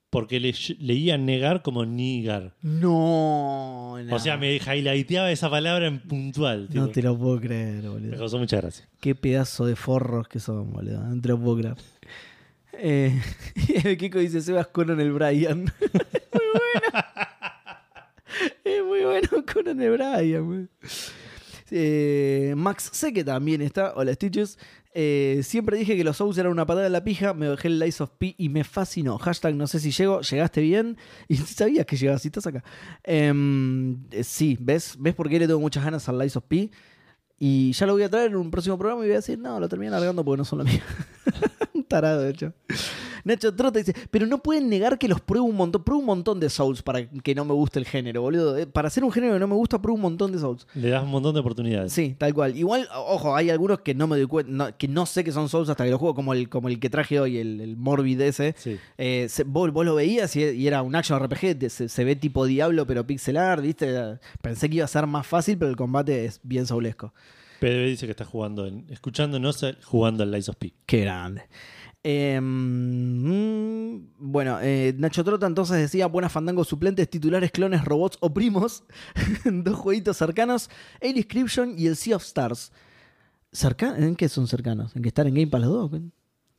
porque 0.09 0.39
le, 0.39 0.55
leía 0.79 1.17
negar 1.17 1.61
como 1.63 1.85
nigar. 1.85 2.53
No, 2.61 3.97
no. 4.01 4.15
O 4.15 4.19
sea, 4.19 4.37
me 4.37 4.55
highlighteaba 4.55 5.29
esa 5.31 5.49
palabra 5.49 5.87
en 5.87 5.99
puntual. 5.99 6.69
No 6.71 6.87
te 6.87 7.01
lo 7.01 7.17
puedo 7.17 7.41
creer, 7.41 7.83
Me 7.83 7.89
boludo. 7.89 8.17
causó 8.17 8.39
mucha 8.39 8.55
gracia. 8.61 8.87
Qué 9.01 9.15
pedazo 9.15 9.65
de 9.65 9.75
forros 9.75 10.29
que 10.29 10.39
son, 10.39 10.71
boludo. 10.71 11.03
No 11.03 11.21
te 11.21 11.27
lo 11.27 11.37
puedo 11.41 11.57
creer. 11.57 11.75
Eh, 12.77 13.19
Kiko 13.99 14.19
dice 14.19 14.39
Sebas 14.41 14.67
Conan 14.67 15.01
el 15.01 15.11
Brian. 15.11 15.59
muy 15.81 16.41
bueno. 16.53 17.05
es 18.63 18.83
muy 18.83 19.01
bueno 19.01 19.27
Conan 19.53 19.81
el 19.81 19.91
Brian. 19.91 20.69
Eh, 21.71 22.53
Max 22.55 22.89
sé 22.93 23.13
que 23.13 23.23
también 23.23 23.61
está. 23.61 23.93
Hola 23.95 24.13
Stitches. 24.13 24.57
Eh, 24.93 25.41
siempre 25.43 25.77
dije 25.77 25.97
que 25.97 26.03
los 26.03 26.17
Souls 26.17 26.37
eran 26.37 26.51
una 26.51 26.65
patada 26.65 26.87
en 26.87 26.93
la 26.93 27.03
pija. 27.03 27.33
Me 27.33 27.49
bajé 27.49 27.67
el 27.67 27.79
Lies 27.79 28.01
of 28.01 28.11
P 28.17 28.35
y 28.37 28.49
me 28.49 28.63
fascinó. 28.63 29.17
Hashtag 29.17 29.55
no 29.55 29.67
sé 29.67 29.79
si 29.79 29.91
llego. 29.91 30.21
Llegaste 30.21 30.61
bien. 30.61 30.97
Y 31.27 31.37
sabías 31.37 31.85
que 31.85 31.97
llegabas. 31.97 32.21
Si 32.21 32.27
estás 32.29 32.47
acá. 32.47 32.63
Em, 33.03 34.05
eh, 34.11 34.23
sí, 34.23 34.57
¿ves? 34.59 34.95
¿Ves 34.99 35.15
por 35.15 35.29
qué 35.29 35.39
le 35.39 35.47
tengo 35.47 35.59
muchas 35.59 35.83
ganas 35.83 36.07
al 36.07 36.19
Lies 36.19 36.35
of 36.35 36.43
P? 36.45 36.71
Y 37.37 37.73
ya 37.73 37.85
lo 37.85 37.93
voy 37.93 38.03
a 38.03 38.09
traer 38.09 38.31
en 38.31 38.37
un 38.37 38.49
próximo 38.49 38.77
programa 38.77 39.03
y 39.03 39.07
voy 39.07 39.13
a 39.13 39.17
decir, 39.17 39.37
no, 39.37 39.59
lo 39.59 39.67
terminé 39.67 39.91
largando 39.91 40.23
porque 40.23 40.37
no 40.37 40.45
son 40.45 40.63
mío. 40.63 40.79
un 41.73 41.83
tarado, 41.83 42.21
de 42.21 42.29
hecho. 42.29 42.53
Nacho 43.25 43.53
Trota 43.53 43.79
dice, 43.79 43.93
pero 44.09 44.25
no 44.25 44.37
pueden 44.41 44.69
negar 44.69 44.97
que 44.97 45.07
los 45.09 45.19
pruebo 45.19 45.45
un 45.47 45.55
montón. 45.57 45.83
Pruebo 45.83 45.99
un 45.99 46.05
montón 46.05 46.39
de 46.39 46.49
Souls 46.49 46.81
para 46.81 47.05
que 47.05 47.35
no 47.35 47.43
me 47.43 47.53
guste 47.53 47.79
el 47.79 47.85
género, 47.85 48.21
boludo. 48.21 48.57
Eh, 48.57 48.67
Para 48.67 48.87
hacer 48.87 49.03
un 49.03 49.11
género 49.11 49.33
que 49.33 49.39
no 49.39 49.47
me 49.47 49.55
gusta, 49.55 49.81
pruebo 49.81 49.95
un 49.95 50.01
montón 50.03 50.31
de 50.31 50.39
Souls. 50.39 50.65
Le 50.75 50.89
das 50.89 51.03
un 51.03 51.09
montón 51.09 51.33
de 51.33 51.41
oportunidades. 51.41 51.91
Sí, 51.91 52.15
tal 52.17 52.33
cual. 52.33 52.55
Igual, 52.57 52.87
ojo, 52.95 53.35
hay 53.35 53.49
algunos 53.49 53.79
que 53.81 53.93
no 53.93 54.07
me 54.07 54.15
doy 54.15 54.27
cuenta, 54.27 54.51
no- 54.51 54.77
que 54.77 54.87
no 54.87 55.05
sé 55.05 55.23
que 55.23 55.31
son 55.31 55.49
Souls 55.49 55.67
hasta 55.69 55.83
que 55.83 55.89
los 55.91 55.99
juego, 55.99 56.15
como 56.15 56.33
el, 56.33 56.47
como 56.49 56.69
el 56.69 56.79
que 56.79 56.89
traje 56.89 57.19
hoy, 57.19 57.37
el, 57.37 57.59
el 57.59 57.75
Morbid 57.75 58.21
ese. 58.21 58.55
Sí. 58.57 58.77
Eh, 58.97 59.27
se- 59.29 59.43
vos, 59.43 59.71
vos 59.73 59.85
lo 59.85 59.95
veías 59.95 60.35
y, 60.35 60.43
y 60.43 60.67
era 60.67 60.81
un 60.83 60.95
action 60.95 61.19
RPG, 61.21 61.69
se, 61.69 61.89
se 61.89 62.03
ve 62.03 62.15
tipo 62.15 62.45
Diablo, 62.45 62.85
pero 62.87 63.05
pixelar, 63.05 63.61
¿viste? 63.61 64.19
Pensé 64.41 64.69
que 64.69 64.75
iba 64.75 64.85
a 64.85 64.87
ser 64.87 65.07
más 65.07 65.25
fácil, 65.25 65.57
pero 65.57 65.71
el 65.71 65.75
combate 65.75 66.25
es 66.25 66.39
bien 66.43 66.67
soulesco. 66.67 67.13
PDB 67.59 67.85
dice 67.87 68.05
que 68.05 68.11
está 68.11 68.25
jugando, 68.25 68.67
en, 68.67 68.85
escuchándonos 68.89 69.63
eh, 69.63 69.77
jugando 69.83 70.23
al 70.23 70.31
Lies 70.31 70.49
of 70.49 70.57
P. 70.57 70.73
Qué 70.85 70.99
grande. 71.01 71.43
Eh, 72.07 72.39
mm, 72.39 74.07
bueno, 74.19 74.59
eh, 74.61 74.93
Nacho 74.97 75.23
Trota 75.23 75.47
entonces 75.47 75.77
decía 75.77 76.05
buenas 76.07 76.31
fandangos 76.31 76.67
suplentes, 76.67 77.09
titulares, 77.09 77.51
clones, 77.51 77.83
robots 77.83 78.17
o 78.21 78.33
primos. 78.33 78.83
Dos 79.45 79.75
jueguitos 79.75 80.17
cercanos, 80.17 80.69
El 80.99 81.17
Inscription 81.17 81.73
y 81.77 81.87
el 81.87 81.95
Sea 81.95 82.17
of 82.17 82.23
Stars. 82.23 82.71
Cerca- 83.51 83.95
¿En 83.97 84.15
qué 84.15 84.29
son 84.29 84.47
cercanos? 84.47 84.95
¿En 84.95 85.01
que 85.01 85.07
están 85.09 85.27
en 85.27 85.33
Game 85.33 85.47
Pass 85.47 85.61
los 85.61 85.91
dos? 85.91 86.01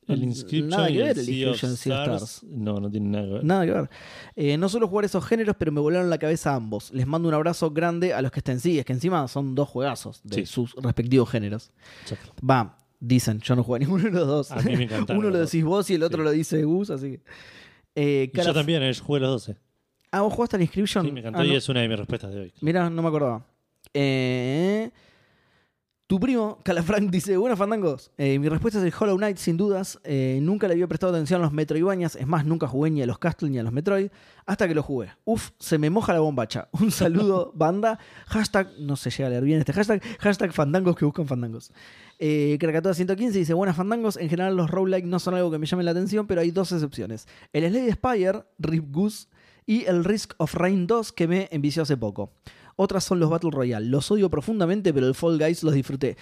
El 0.07 0.23
Inscription 0.23 0.69
Nada 0.69 0.87
que 0.87 0.97
ver, 0.97 1.17
el 1.19 1.19
el 1.19 1.25
Sea 1.25 1.49
of 1.51 1.63
Stars. 1.63 2.43
No, 2.43 2.79
no 2.79 2.89
tiene 2.89 3.09
nada 3.09 3.25
que 3.27 3.33
ver. 3.33 3.43
Nada 3.45 3.65
que 3.65 3.71
ver. 3.71 3.89
Eh, 4.35 4.57
no 4.57 4.67
suelo 4.69 4.87
jugar 4.87 5.05
esos 5.05 5.23
géneros, 5.25 5.55
pero 5.59 5.71
me 5.71 5.79
volaron 5.81 6.09
la 6.09 6.17
cabeza 6.17 6.55
ambos. 6.55 6.91
Les 6.93 7.05
mando 7.05 7.27
un 7.27 7.33
abrazo 7.35 7.71
grande 7.71 8.13
a 8.13 8.21
los 8.21 8.31
que 8.31 8.39
estén. 8.39 8.59
Sí, 8.59 8.79
es 8.79 8.85
que 8.85 8.93
encima 8.93 9.27
son 9.27 9.53
dos 9.53 9.69
juegazos 9.69 10.21
de 10.23 10.35
Sí. 10.37 10.45
sus 10.45 10.73
respectivos 10.75 11.29
géneros. 11.29 11.71
Exacto. 12.03 12.33
Va, 12.45 12.77
dicen, 12.99 13.39
yo 13.41 13.55
no 13.55 13.63
jugué 13.63 13.79
ninguno 13.79 14.03
de 14.05 14.11
los 14.11 14.27
dos. 14.27 14.51
A 14.51 14.57
mí 14.61 14.75
me 14.75 14.83
encantaron 14.83 15.19
Uno 15.23 15.29
lo 15.31 15.39
decís 15.39 15.63
vos 15.63 15.89
y 15.89 15.95
el 15.95 16.03
otro 16.03 16.19
Sí. 16.19 16.23
lo 16.25 16.31
dice 16.31 16.63
Gus, 16.63 16.89
así 16.89 17.11
que. 17.11 17.21
Eh, 17.95 18.31
Y 18.33 18.41
yo 18.41 18.53
también, 18.53 18.83
eh, 18.83 18.93
jugué 18.95 19.19
los 19.19 19.29
12. 19.45 19.57
Ah, 20.11 20.21
vos 20.21 20.33
jugaste 20.33 20.55
al 20.55 20.61
Inscription. 20.61 21.05
Sí, 21.05 21.11
me 21.11 21.19
encantó 21.19 21.39
Ah, 21.39 21.45
y 21.45 21.49
no. 21.49 21.55
es 21.57 21.67
una 21.69 21.81
de 21.81 21.87
mis 21.89 21.97
respuestas 21.97 22.33
de 22.33 22.39
hoy. 22.41 22.53
Mirá, 22.61 22.89
no 22.89 23.01
me 23.01 23.07
acordaba. 23.09 23.45
Eh, 23.93 24.91
tu 26.07 26.19
primo, 26.19 26.59
Calafranc, 26.63 27.09
dice: 27.11 27.35
Buenas 27.35 27.59
fandangos. 27.59 28.11
Eh, 28.17 28.39
mi 28.39 28.47
respuesta 28.47 28.79
es 28.79 28.85
el 28.85 28.93
Hollow 28.97 29.17
Knight, 29.17 29.37
sin 29.37 29.57
dudas. 29.57 29.99
Eh, 30.05 30.39
nunca 30.41 30.67
le 30.67 30.73
había 30.75 30.87
prestado 30.87 31.13
atención 31.13 31.41
a 31.41 31.43
los 31.43 31.51
Metroidvanias. 31.53 32.15
Es 32.15 32.25
más, 32.27 32.45
nunca 32.45 32.67
jugué 32.67 32.89
ni 32.91 33.01
a 33.01 33.05
los 33.05 33.19
Castle 33.19 33.49
ni 33.49 33.59
a 33.59 33.63
los 33.63 33.73
Metroid. 33.73 34.09
Hasta 34.45 34.67
que 34.67 34.75
lo 34.75 34.83
jugué. 34.83 35.09
Uf, 35.25 35.49
se 35.59 35.77
me 35.77 35.89
moja 35.89 36.13
la 36.13 36.19
bombacha. 36.21 36.69
Un 36.71 36.91
saludo, 36.91 37.51
banda. 37.55 37.99
Hashtag, 38.27 38.69
no 38.79 38.95
se 38.95 39.09
llega 39.09 39.27
a 39.27 39.29
leer 39.31 39.43
bien 39.43 39.59
este 39.59 39.73
hashtag. 39.73 40.01
Hashtag 40.19 40.53
fandangos 40.53 40.95
que 40.95 41.03
buscan 41.03 41.27
fandangos. 41.27 41.73
Eh, 42.19 42.57
Krakatoa 42.59 42.93
115 42.93 43.37
dice: 43.37 43.53
Buenas 43.53 43.75
fandangos. 43.75 44.17
En 44.17 44.29
general, 44.29 44.55
los 44.55 44.69
roguelike 44.71 45.05
no 45.05 45.19
son 45.19 45.35
algo 45.35 45.51
que 45.51 45.59
me 45.59 45.65
llame 45.67 45.83
la 45.83 45.91
atención, 45.91 46.25
pero 46.27 46.41
hay 46.41 46.51
dos 46.51 46.71
excepciones: 46.71 47.27
el 47.53 47.69
Slade 47.69 47.91
Spire, 47.91 48.43
Rip 48.59 48.85
Goose, 48.91 49.27
y 49.65 49.85
el 49.85 50.03
Risk 50.03 50.33
of 50.37 50.53
Rain 50.55 50.87
2, 50.87 51.11
que 51.11 51.27
me 51.27 51.47
envició 51.51 51.83
hace 51.83 51.95
poco. 51.97 52.31
Otras 52.75 53.03
son 53.03 53.19
los 53.19 53.29
Battle 53.29 53.51
Royale. 53.51 53.87
Los 53.87 54.09
odio 54.11 54.29
profundamente, 54.29 54.93
pero 54.93 55.07
el 55.07 55.15
Fall 55.15 55.37
Guys 55.39 55.63
los 55.63 55.73
disfruté. 55.73 56.15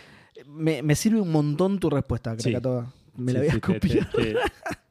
Me, 0.48 0.82
me 0.84 0.96
sirve 0.96 1.22
un 1.22 1.32
montón 1.32 1.80
tu 1.80 1.90
respuesta, 1.90 2.36
Sí. 2.38 2.50
Krakatoa. 2.50 2.92
Me 3.18 3.32
la 3.34 3.40
Sí, 3.42 3.48
voy 3.48 3.58
a 3.58 3.62
copiar. 3.62 4.12
te- 4.12 4.34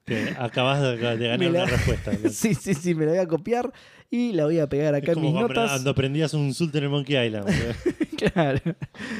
te- 0.05 0.24
te 0.26 0.31
acabas 0.39 0.81
de, 0.83 0.97
ganar 0.97 1.41
la- 1.41 1.49
una 1.49 1.65
respuesta. 1.66 2.12
sí, 2.31 2.55
sí, 2.55 2.73
sí, 2.74 2.94
me 2.94 3.05
la 3.07 3.12
voy 3.12 3.20
a 3.20 3.26
copiar 3.28 3.73
y 4.10 4.33
la 4.33 4.44
voy 4.44 4.58
a 4.58 4.68
pegar 4.68 4.94
acá 4.94 5.12
es 5.12 5.16
en 5.18 5.23
mis 5.23 5.33
notas. 5.34 5.70
cuando 5.70 5.91
aprendías 5.91 6.33
un 6.34 6.52
Sultan 6.55 6.84
en 6.84 6.91
Monkey 6.91 7.26
Island. 7.26 7.49
claro. 8.33 8.60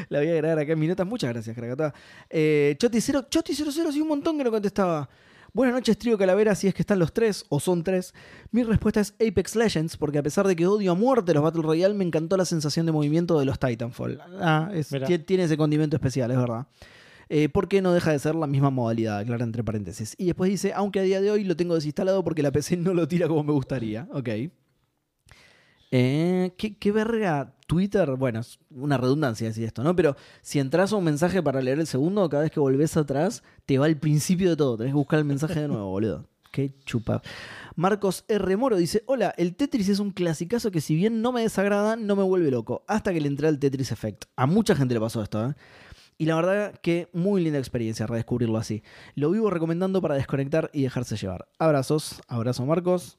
La 0.09 0.19
voy 0.19 0.29
a 0.29 0.33
agregar 0.33 0.59
acá 0.59 0.73
en 0.73 0.79
mis 0.79 0.89
notas. 0.89 1.07
Muchas 1.07 1.31
gracias, 1.33 1.55
Krakatoa. 1.57 1.93
Eh, 2.31 2.75
Choti 2.79 3.01
0, 3.01 3.27
Choti 3.31 3.55
00, 3.55 3.93
sí, 3.93 4.01
un 4.01 4.09
montón 4.09 4.37
que 4.39 4.45
no 4.45 4.51
contestaba. 4.51 5.09
Buenas 5.53 5.75
noches, 5.77 5.97
Trío 5.97 6.19
Calavera, 6.19 6.55
si 6.57 6.67
es 6.67 6.75
que 6.75 6.83
están 6.83 6.99
los 6.99 7.13
tres, 7.13 7.45
o 7.49 7.61
son 7.61 7.85
tres. 7.85 8.13
Mi 8.51 8.65
respuesta 8.65 9.01
es 9.01 9.15
Apex 9.25 9.55
Legends, 9.55 9.97
porque 9.97 10.19
a 10.19 10.23
pesar 10.25 10.49
de 10.49 10.57
que 10.57 10.67
odio 10.67 10.91
a 10.91 10.95
muerte 10.97 11.33
los 11.33 11.45
Battle 11.45 11.63
Royale, 11.63 11.95
me 11.95 12.05
encantó 12.05 12.37
la 12.37 12.45
sensación 12.45 12.87
de 12.87 12.93
movimiento 12.93 13.39
de 13.39 13.45
los 13.45 13.61
Titanfall. 13.61 14.21
Ah, 14.41 14.71
es- 14.75 14.89
tiene 15.27 15.45
ese 15.45 15.57
condimento 15.57 15.95
especial, 15.95 16.31
es 16.33 16.39
verdad. 16.39 16.67
Eh, 17.29 17.49
porque 17.49 17.81
no 17.81 17.93
deja 17.95 18.11
de 18.11 18.19
ser 18.19 18.35
la 18.35 18.47
misma 18.49 18.71
modalidad, 18.71 19.19
aclara 19.19 19.45
entre 19.45 19.63
paréntesis. 19.63 20.15
Y 20.19 20.27
después 20.27 20.51
dice, 20.51 20.73
aunque 20.75 20.99
a 20.99 21.03
día 21.05 21.21
de 21.21 21.31
hoy 21.31 21.45
lo 21.45 21.57
tengo 21.57 21.75
desinstalado 21.77 22.25
porque 22.25 22.43
la 22.43 22.51
PC 22.51 22.77
no 22.77 22.93
lo 22.93 23.07
tira 23.07 23.29
como 23.29 23.45
me 23.45 23.53
gustaría. 23.53 24.09
Ok. 24.13 24.29
Eh, 25.97 26.51
¿qué, 26.57 26.91
verga 26.91 27.55
Twitter? 27.69 28.17
Bueno, 28.17 28.41
es 28.41 28.59
una 28.69 28.99
redundancia 28.99 29.47
decir 29.47 29.63
esto, 29.63 29.85
¿no? 29.85 29.95
Pero 29.95 30.17
si 30.43 30.59
entras 30.59 30.93
a 30.93 30.97
un 30.97 31.05
mensaje 31.05 31.41
para 31.41 31.63
leer 31.63 31.79
el 31.79 31.87
segundo, 31.87 32.29
cada 32.29 32.43
vez 32.43 32.51
que 32.51 32.59
volvés 32.59 32.97
atrás, 32.97 33.45
te 33.65 33.79
va 33.79 33.87
al 33.87 33.97
principio 33.97 34.51
de 34.51 34.57
todo. 34.57 34.77
Tenés 34.77 34.91
que 34.91 34.97
buscar 34.97 35.21
el 35.21 35.25
mensaje 35.25 35.61
de 35.61 35.69
nuevo, 35.69 35.89
boludo. 35.91 36.27
Qué 36.51 36.75
chupa. 36.85 37.23
Marcos 37.77 38.25
R. 38.27 38.57
Moro 38.57 38.77
dice: 38.77 39.05
Hola, 39.07 39.35
el 39.37 39.55
Tetris 39.55 39.89
es 39.89 40.01
un 40.01 40.11
clasicazo 40.11 40.73
que, 40.73 40.81
si 40.81 40.97
bien 40.97 41.23
no 41.23 41.31
me 41.31 41.43
desagrada, 41.43 41.95
no 41.95 42.17
me 42.17 42.25
vuelve 42.25 42.51
loco. 42.51 42.85
Hasta 42.89 43.13
que 43.13 43.21
le 43.21 43.29
entré 43.29 43.47
al 43.47 43.61
Tetris 43.61 43.93
Effect. 43.93 44.25
A 44.35 44.47
mucha 44.47 44.75
gente 44.75 44.95
le 44.95 45.01
pasó 45.01 45.23
esto, 45.23 45.49
¿eh? 45.49 45.55
Y 46.19 46.27
la 46.27 46.35
verdad 46.35 46.75
que 46.83 47.09
muy 47.13 47.41
linda 47.41 47.61
experiencia 47.61 48.09
redescubrirlo 48.09 48.59
así. 48.59 48.83
Lo 49.15 49.31
vivo 49.31 49.49
recomendando 49.49 50.03
para 50.03 50.17
desconectar 50.17 50.71
y 50.73 50.83
dejarse 50.83 51.17
llevar. 51.17 51.47
Abrazos, 51.61 52.21
abrazo 52.27 52.67
Marcos. 52.67 53.19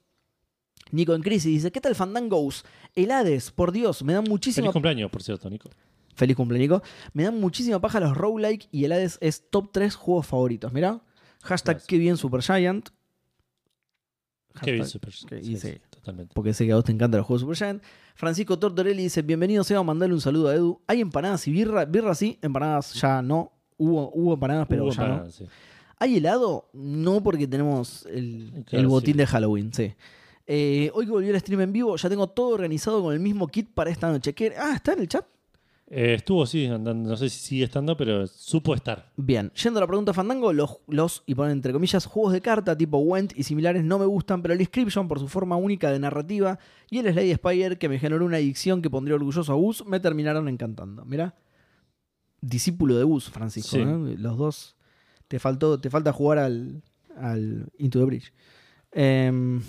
Nico 0.95 1.13
en 1.13 1.21
crisis 1.21 1.51
dice, 1.51 1.71
¿qué 1.71 1.81
tal 1.81 1.93
Fandangos? 1.95 2.65
El 2.95 3.11
Hades, 3.11 3.51
por 3.51 3.71
Dios, 3.71 4.03
me 4.03 4.13
dan 4.13 4.23
muchísima 4.23 4.63
Feliz 4.65 4.73
cumpleaños, 4.73 5.11
por 5.11 5.21
cierto, 5.21 5.49
Nico. 5.49 5.69
Feliz 6.15 6.35
cumpleaños, 6.35 6.63
Nico. 6.69 6.83
Me 7.13 7.23
dan 7.23 7.39
muchísima 7.39 7.79
paja 7.81 7.99
los 7.99 8.15
roguelike 8.15 8.67
y 8.71 8.85
el 8.85 8.91
Hades 8.93 9.17
es 9.21 9.49
top 9.49 9.69
3 9.71 9.95
juegos 9.95 10.25
favoritos. 10.27 10.71
Mirá. 10.73 11.01
Hashtag 11.43 11.75
Gracias. 11.75 11.87
que 11.87 11.97
bien 11.97 12.17
Supergiant. 12.17 12.89
Qué 14.63 14.71
bien, 14.71 14.85
Hashtag- 14.85 14.89
super. 14.89 15.13
que- 15.41 15.43
sí, 15.57 15.77
totalmente. 15.89 16.33
porque 16.33 16.53
sé 16.53 16.65
que 16.65 16.71
a 16.71 16.75
vos 16.75 16.85
te 16.85 16.91
encantan 16.93 17.17
los 17.19 17.27
juegos 17.27 17.41
Supergiant. 17.41 17.83
Francisco 18.15 18.57
Tortorelli 18.57 19.03
dice, 19.03 19.21
bienvenido 19.21 19.63
Seba, 19.65 19.83
mandale 19.83 20.13
un 20.13 20.21
saludo 20.21 20.47
a 20.47 20.55
Edu. 20.55 20.81
¿Hay 20.87 21.01
empanadas 21.01 21.45
y 21.47 21.51
birra? 21.51 21.83
Birra 21.83 22.15
sí, 22.15 22.39
empanadas 22.41 22.93
ya 22.93 23.21
no. 23.21 23.51
Hubo, 23.77 24.09
hubo 24.13 24.33
empanadas, 24.35 24.67
pero 24.69 24.85
Hubo 24.85 24.91
ya 24.93 25.07
no. 25.07 25.29
sí. 25.29 25.45
¿Hay 25.99 26.17
helado? 26.17 26.69
No, 26.73 27.21
porque 27.21 27.47
tenemos 27.47 28.05
el, 28.05 28.63
Claro, 28.65 28.81
el 28.83 28.87
botín 28.87 29.13
sí. 29.15 29.17
de 29.17 29.27
Halloween, 29.27 29.73
sí. 29.73 29.93
Eh, 30.47 30.91
hoy 30.93 31.05
que 31.05 31.11
volvió 31.11 31.31
el 31.31 31.39
stream 31.39 31.61
en 31.61 31.73
vivo, 31.73 31.95
ya 31.95 32.07
tengo 32.09 32.27
todo 32.27 32.49
organizado 32.49 33.01
con 33.01 33.13
el 33.13 33.19
mismo 33.19 33.47
kit 33.47 33.69
para 33.73 33.89
esta 33.89 34.11
noche. 34.11 34.33
¿Qué- 34.33 34.53
Ah, 34.57 34.73
¿está 34.75 34.93
en 34.93 34.99
el 34.99 35.07
chat? 35.07 35.25
Eh, 35.87 36.15
estuvo, 36.15 36.45
sí, 36.47 36.65
andando. 36.65 37.09
No 37.11 37.15
sé 37.17 37.29
si 37.29 37.39
sigue 37.39 37.63
estando, 37.63 37.95
pero 37.95 38.25
supo 38.27 38.73
estar. 38.73 39.11
Bien, 39.17 39.51
yendo 39.51 39.79
a 39.79 39.81
la 39.81 39.87
pregunta 39.87 40.13
Fandango, 40.13 40.51
los, 40.51 40.77
los, 40.87 41.23
y 41.27 41.35
ponen 41.35 41.51
entre 41.53 41.73
comillas, 41.73 42.05
juegos 42.07 42.33
de 42.33 42.41
carta 42.41 42.75
tipo 42.77 42.97
Went 42.97 43.33
y 43.37 43.43
similares 43.43 43.83
no 43.83 43.99
me 43.99 44.05
gustan, 44.05 44.41
pero 44.41 44.53
el 44.55 44.61
Inscription, 44.61 45.07
por 45.07 45.19
su 45.19 45.27
forma 45.27 45.55
única 45.57 45.91
de 45.91 45.99
narrativa, 45.99 46.57
y 46.89 46.97
el 46.99 47.11
Slade 47.11 47.35
Spire, 47.35 47.77
que 47.77 47.87
me 47.89 47.99
generó 47.99 48.25
una 48.25 48.37
adicción 48.37 48.81
que 48.81 48.89
pondría 48.89 49.15
orgulloso 49.15 49.51
a 49.51 49.55
Gus, 49.55 49.85
me 49.85 49.99
terminaron 49.99 50.47
encantando. 50.49 51.05
Mirá, 51.05 51.35
discípulo 52.41 52.97
de 52.97 53.03
Gus, 53.03 53.29
Francisco. 53.29 53.75
Sí. 53.77 53.81
¿eh? 53.81 54.15
Los 54.17 54.37
dos. 54.37 54.75
Te, 55.27 55.39
faltó, 55.39 55.79
te 55.79 55.89
falta 55.89 56.11
jugar 56.13 56.39
al, 56.39 56.81
al 57.17 57.67
Into 57.77 57.99
the 57.99 58.05
Bridge. 58.05 58.33
Em, 58.91 59.61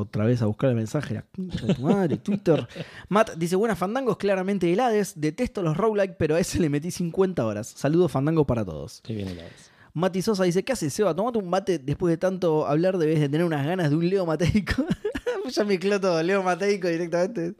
otra 0.00 0.24
vez 0.24 0.42
a 0.42 0.46
buscar 0.46 0.70
el 0.70 0.76
mensaje, 0.76 1.14
la 1.14 1.24
de 1.36 1.74
tu 1.74 1.82
madre, 1.82 2.16
Twitter. 2.16 2.66
Matt 3.08 3.34
dice, 3.36 3.56
buenas 3.56 3.78
Fandangos, 3.78 4.16
claramente 4.16 4.72
el 4.72 4.80
Hades. 4.80 5.20
Detesto 5.20 5.62
los 5.62 5.76
roguelike, 5.76 6.16
pero 6.18 6.36
a 6.36 6.40
ese 6.40 6.58
le 6.60 6.68
metí 6.68 6.90
50 6.90 7.44
horas. 7.44 7.68
Saludos 7.68 8.12
Fandangos 8.12 8.46
para 8.46 8.64
todos. 8.64 9.00
Qué 9.02 9.14
bien 9.14 9.28
heladas. 9.28 9.70
Mati 9.92 10.22
Sosa 10.22 10.44
dice, 10.44 10.62
¿qué 10.62 10.72
haces, 10.72 10.92
Seba? 10.92 11.14
Tomate 11.14 11.38
un 11.38 11.48
mate 11.48 11.78
después 11.78 12.12
de 12.12 12.16
tanto 12.16 12.66
hablar, 12.66 12.96
debes 12.96 13.20
de 13.20 13.28
tener 13.28 13.44
unas 13.44 13.66
ganas 13.66 13.90
de 13.90 13.96
un 13.96 14.08
Leo 14.08 14.24
Mateico. 14.24 14.84
ya 15.50 15.64
mezcló 15.64 16.00
todo, 16.00 16.22
Leo 16.22 16.42
Mateico 16.42 16.88
directamente. 16.88 17.54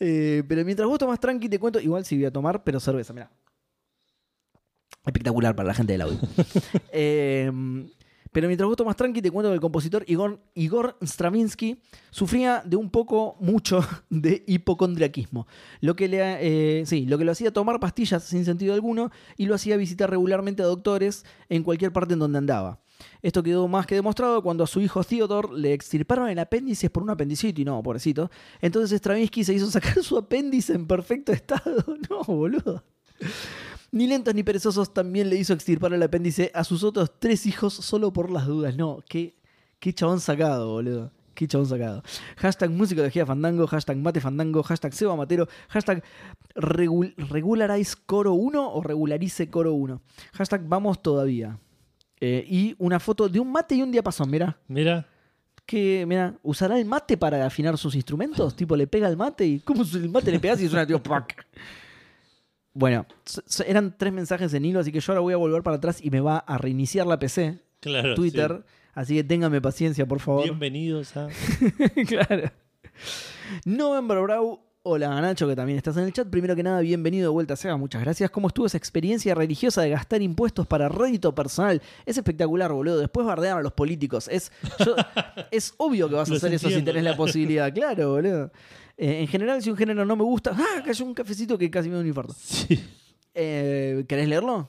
Eh, 0.00 0.42
pero 0.48 0.64
mientras 0.64 0.88
vos 0.88 0.98
tomás 0.98 1.20
tranqui, 1.20 1.48
te 1.48 1.58
cuento, 1.58 1.80
igual 1.80 2.04
sí 2.04 2.16
voy 2.16 2.26
a 2.26 2.32
tomar, 2.32 2.64
pero 2.64 2.80
cerveza, 2.80 3.12
mirá. 3.12 3.30
Espectacular 5.04 5.54
para 5.54 5.68
la 5.68 5.74
gente 5.74 5.92
del 5.92 6.02
audio. 6.02 6.18
Eh, 6.92 7.52
pero 8.36 8.48
mientras 8.48 8.68
vos 8.68 8.76
tomás 8.76 8.96
tranqui, 8.96 9.22
te 9.22 9.30
cuento 9.30 9.48
que 9.48 9.54
el 9.54 9.62
compositor 9.62 10.04
Igor, 10.06 10.38
Igor 10.52 10.98
Stravinsky 11.02 11.80
sufría 12.10 12.62
de 12.66 12.76
un 12.76 12.90
poco, 12.90 13.38
mucho 13.40 13.80
de 14.10 14.44
hipocondriaquismo. 14.46 15.46
Lo 15.80 15.96
que, 15.96 16.06
le, 16.06 16.20
eh, 16.20 16.84
sí, 16.84 17.06
lo 17.06 17.16
que 17.16 17.24
lo 17.24 17.32
hacía 17.32 17.50
tomar 17.50 17.80
pastillas 17.80 18.24
sin 18.24 18.44
sentido 18.44 18.74
alguno 18.74 19.10
y 19.38 19.46
lo 19.46 19.54
hacía 19.54 19.78
visitar 19.78 20.10
regularmente 20.10 20.62
a 20.62 20.66
doctores 20.66 21.24
en 21.48 21.62
cualquier 21.62 21.94
parte 21.94 22.12
en 22.12 22.18
donde 22.18 22.36
andaba. 22.36 22.82
Esto 23.22 23.42
quedó 23.42 23.68
más 23.68 23.86
que 23.86 23.94
demostrado 23.94 24.42
cuando 24.42 24.64
a 24.64 24.66
su 24.66 24.82
hijo 24.82 25.02
Theodore 25.02 25.58
le 25.58 25.72
extirparon 25.72 26.28
el 26.28 26.38
apéndice 26.38 26.90
por 26.90 27.02
un 27.02 27.08
apendicitis, 27.08 27.64
no, 27.64 27.82
pobrecito. 27.82 28.30
Entonces 28.60 28.98
Stravinsky 28.98 29.44
se 29.44 29.54
hizo 29.54 29.70
sacar 29.70 30.02
su 30.02 30.18
apéndice 30.18 30.74
en 30.74 30.86
perfecto 30.86 31.32
estado. 31.32 31.82
No, 32.10 32.22
boludo. 32.22 32.84
Ni 33.92 34.06
lentos 34.06 34.34
ni 34.34 34.42
perezosos 34.42 34.92
también 34.92 35.30
le 35.30 35.36
hizo 35.36 35.52
extirpar 35.52 35.92
el 35.94 36.02
apéndice 36.02 36.50
a 36.54 36.64
sus 36.64 36.82
otros 36.84 37.12
tres 37.18 37.46
hijos 37.46 37.72
solo 37.74 38.12
por 38.12 38.30
las 38.30 38.46
dudas. 38.46 38.76
No, 38.76 39.02
qué, 39.08 39.34
qué 39.78 39.92
chabón 39.92 40.20
sacado, 40.20 40.70
boludo. 40.72 41.12
Qué 41.34 41.46
chabón 41.46 41.66
sacado. 41.66 42.02
Hashtag 42.36 42.70
musicología 42.70 43.26
fandango, 43.26 43.66
hashtag 43.66 43.98
mate 43.98 44.20
fandango, 44.20 44.62
hashtag 44.62 44.92
seba 44.94 45.14
matero, 45.16 45.46
hashtag 45.68 46.02
regul- 46.54 47.14
regularize 47.28 47.94
coro 48.06 48.32
1 48.32 48.72
o 48.72 48.82
regularice 48.82 49.48
coro 49.50 49.74
1. 49.74 50.00
Hashtag 50.32 50.66
vamos 50.66 51.02
todavía. 51.02 51.58
Eh, 52.20 52.44
y 52.48 52.74
una 52.78 52.98
foto 52.98 53.28
de 53.28 53.38
un 53.38 53.52
mate 53.52 53.74
y 53.74 53.82
un 53.82 53.92
diapasón, 53.92 54.30
mirá. 54.30 54.58
Mira, 54.68 55.06
Que, 55.66 56.06
mira, 56.06 56.34
¿usará 56.42 56.78
el 56.78 56.86
mate 56.86 57.16
para 57.18 57.44
afinar 57.44 57.76
sus 57.76 57.94
instrumentos? 57.96 58.54
Tipo, 58.56 58.74
le 58.76 58.86
pega 58.86 59.08
el 59.08 59.16
mate 59.18 59.44
y. 59.46 59.58
¿Cómo 59.60 59.82
el 59.82 60.08
mate 60.08 60.30
le 60.30 60.40
pegas 60.40 60.60
y 60.62 60.68
suena 60.68 60.86
tipo 60.86 61.02
pac? 61.02 61.44
Bueno, 62.78 63.06
eran 63.66 63.96
tres 63.96 64.12
mensajes 64.12 64.52
en 64.52 64.66
hilo, 64.66 64.80
así 64.80 64.92
que 64.92 65.00
yo 65.00 65.12
ahora 65.12 65.20
voy 65.22 65.32
a 65.32 65.38
volver 65.38 65.62
para 65.62 65.78
atrás 65.78 65.98
y 66.02 66.10
me 66.10 66.20
va 66.20 66.36
a 66.38 66.58
reiniciar 66.58 67.06
la 67.06 67.18
PC, 67.18 67.58
claro. 67.80 68.14
Twitter. 68.14 68.64
Así 68.92 69.14
que 69.14 69.24
ténganme 69.24 69.62
paciencia, 69.62 70.06
por 70.06 70.20
favor. 70.20 70.44
Bienvenidos 70.44 71.16
a. 71.16 71.28
claro. 72.06 72.50
November 73.64 74.20
Brow. 74.20 74.60
Hola 74.88 75.20
Nacho, 75.20 75.48
que 75.48 75.56
también 75.56 75.78
estás 75.78 75.96
en 75.96 76.04
el 76.04 76.12
chat. 76.12 76.28
Primero 76.28 76.54
que 76.54 76.62
nada, 76.62 76.80
bienvenido 76.80 77.24
de 77.24 77.32
vuelta, 77.32 77.56
Seba. 77.56 77.76
Muchas 77.76 78.02
gracias. 78.02 78.30
¿Cómo 78.30 78.46
estuvo 78.48 78.66
esa 78.66 78.76
experiencia 78.78 79.34
religiosa 79.34 79.82
de 79.82 79.90
gastar 79.90 80.22
impuestos 80.22 80.64
para 80.68 80.88
rédito 80.88 81.34
personal? 81.34 81.82
Es 82.04 82.18
espectacular, 82.18 82.72
boludo. 82.72 82.98
Después 83.00 83.26
bardean 83.26 83.58
a 83.58 83.62
los 83.62 83.72
políticos. 83.72 84.28
Es, 84.30 84.52
yo- 84.84 84.94
es 85.50 85.74
obvio 85.78 86.08
que 86.08 86.14
vas 86.14 86.28
a 86.28 86.34
Los 86.34 86.44
hacer 86.44 86.54
eso 86.54 86.70
si 86.70 86.82
tenés 86.82 87.02
la 87.02 87.16
posibilidad. 87.16 87.72
Claro, 87.74 88.10
boludo. 88.10 88.52
Eh, 88.96 89.20
en 89.20 89.26
general, 89.28 89.62
si 89.62 89.70
un 89.70 89.76
género 89.76 90.04
no 90.04 90.16
me 90.16 90.24
gusta. 90.24 90.52
¡Ah! 90.56 90.82
Cayó 90.84 91.04
un 91.04 91.14
cafecito 91.14 91.58
que 91.58 91.70
casi 91.70 91.88
me 91.88 91.94
da 91.96 92.00
un 92.00 92.06
infarto. 92.06 92.34
Sí. 92.38 92.82
Eh, 93.34 94.04
¿Querés 94.08 94.28
leerlo? 94.28 94.68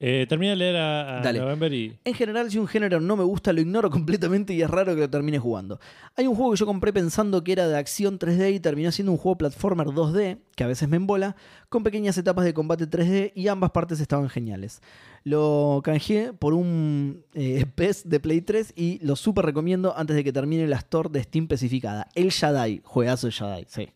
Eh, 0.00 0.26
termina 0.28 0.50
de 0.52 0.56
leer 0.56 0.76
a, 0.76 1.18
a 1.18 1.22
Dale. 1.22 1.40
November 1.40 1.72
y. 1.72 1.98
En 2.04 2.14
general, 2.14 2.48
si 2.52 2.58
un 2.58 2.68
género 2.68 3.00
no 3.00 3.16
me 3.16 3.24
gusta, 3.24 3.52
lo 3.52 3.60
ignoro 3.60 3.90
completamente 3.90 4.54
y 4.54 4.62
es 4.62 4.70
raro 4.70 4.94
que 4.94 5.00
lo 5.00 5.10
termine 5.10 5.38
jugando. 5.40 5.80
Hay 6.14 6.28
un 6.28 6.36
juego 6.36 6.52
que 6.52 6.56
yo 6.56 6.66
compré 6.66 6.92
pensando 6.92 7.42
que 7.42 7.50
era 7.52 7.66
de 7.66 7.76
acción 7.76 8.16
3D 8.18 8.54
y 8.54 8.60
terminó 8.60 8.92
siendo 8.92 9.10
un 9.10 9.18
juego 9.18 9.38
platformer 9.38 9.88
2D, 9.88 10.38
que 10.54 10.64
a 10.64 10.68
veces 10.68 10.88
me 10.88 10.96
embola, 10.96 11.34
con 11.68 11.82
pequeñas 11.82 12.16
etapas 12.16 12.44
de 12.44 12.54
combate 12.54 12.88
3D 12.88 13.32
y 13.34 13.48
ambas 13.48 13.72
partes 13.72 13.98
estaban 13.98 14.28
geniales. 14.28 14.82
Lo 15.28 15.80
canjeé 15.84 16.32
por 16.32 16.54
un 16.54 17.22
eh, 17.34 17.66
PES 17.74 18.08
de 18.08 18.18
Play 18.20 18.40
3 18.40 18.72
y 18.76 18.98
lo 19.04 19.14
super 19.16 19.44
recomiendo 19.44 19.94
antes 19.96 20.16
de 20.16 20.24
que 20.24 20.32
termine 20.32 20.66
la 20.66 20.76
store 20.76 21.08
de 21.10 21.22
Steam 21.22 21.44
especificada. 21.44 22.08
El 22.14 22.30
Shaddai, 22.30 22.80
juegazo 22.84 23.26
el 23.26 23.32
Shaddai, 23.32 23.66
sí. 23.68 23.88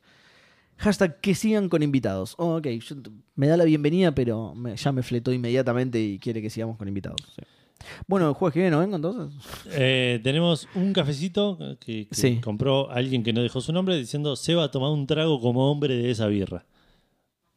Hashtag 0.77 1.21
que 1.21 1.35
sigan 1.35 1.69
con 1.69 1.83
invitados. 1.83 2.35
Oh, 2.39 2.57
ok, 2.57 2.67
yo- 2.67 2.97
me 3.37 3.47
da 3.47 3.57
la 3.57 3.65
bienvenida, 3.65 4.13
pero 4.15 4.55
me- 4.55 4.77
ya 4.77 4.93
me 4.93 5.03
fletó 5.03 5.33
inmediatamente 5.33 6.01
y 6.03 6.19
quiere 6.19 6.43
que 6.43 6.51
sigamos 6.51 6.77
con 6.77 6.89
invitados. 6.89 7.21
sí. 7.37 7.43
Bueno, 8.07 8.29
el 8.29 8.35
jueves 8.35 8.53
que 8.55 8.61
viene, 8.61 8.71
¿no 8.71 8.79
vengo 8.81 8.95
entonces? 8.95 9.35
Eh, 9.73 10.21
tenemos 10.23 10.69
un 10.77 10.93
cafecito 10.93 11.59
que, 11.81 12.07
que 12.07 12.15
Sí. 12.15 12.41
compró 12.41 12.89
alguien 12.91 13.25
que 13.25 13.33
no 13.33 13.43
dejó 13.43 13.61
su 13.61 13.73
nombre 13.73 13.97
diciendo: 13.97 14.37
Se 14.37 14.55
va 14.55 14.65
a 14.65 14.71
tomar 14.71 14.91
un 14.93 15.05
trago 15.07 15.41
como 15.41 15.69
hombre 15.69 15.97
de 15.97 16.11
esa 16.13 16.27
birra. 16.29 16.65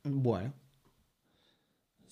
Bueno. 0.04 0.52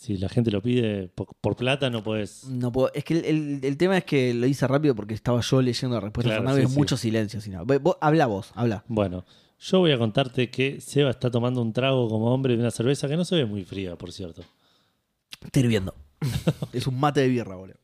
Si 0.04 0.18
la 0.18 0.28
gente 0.28 0.52
lo 0.52 0.62
pide 0.62 1.08
por, 1.08 1.28
por 1.40 1.56
plata, 1.56 1.90
no 1.90 2.04
puedes. 2.04 2.44
No 2.50 2.74
puedo, 2.74 2.92
es 2.94 3.06
que 3.06 3.20
el, 3.20 3.24
el- 3.26 3.60
el 3.64 3.78
tema 3.78 3.98
es 3.98 4.04
que 4.04 4.34
lo 4.34 4.46
hice 4.48 4.68
rápido 4.68 4.94
porque 4.96 5.14
estaba 5.14 5.40
yo 5.40 5.62
leyendo 5.62 5.96
la 5.96 6.02
respuesta 6.02 6.28
Claro, 6.30 6.42
de 6.42 6.48
Fernando 6.50 6.70
y 6.70 6.74
sí, 6.74 6.78
mucho 6.78 6.98
silencio. 6.98 7.40
Si 7.40 7.50
no. 7.50 7.66
Ve- 7.66 7.78
vos- 7.78 7.96
habla 8.02 8.26
vos, 8.26 8.52
habla. 8.54 8.84
Bueno, 8.90 9.24
yo 9.62 9.80
voy 9.80 9.94
a 9.94 9.98
contarte 9.98 10.50
que 10.50 10.82
Seba 10.82 11.10
está 11.10 11.32
tomando 11.32 11.62
un 11.62 11.72
trago 11.72 12.10
como 12.10 12.34
hombre 12.34 12.54
de 12.56 12.60
una 12.60 12.72
cerveza 12.72 13.08
que 13.08 13.16
no 13.16 13.24
se 13.24 13.36
ve 13.38 13.46
muy 13.46 13.64
fría, 13.64 13.96
por 13.96 14.12
cierto. 14.12 14.44
Estoy 15.42 15.64
hirviendo. 15.64 15.96
es 16.74 16.86
un 16.86 17.00
mate 17.00 17.22
de 17.22 17.30
birra, 17.30 17.56
boludo. 17.56 17.78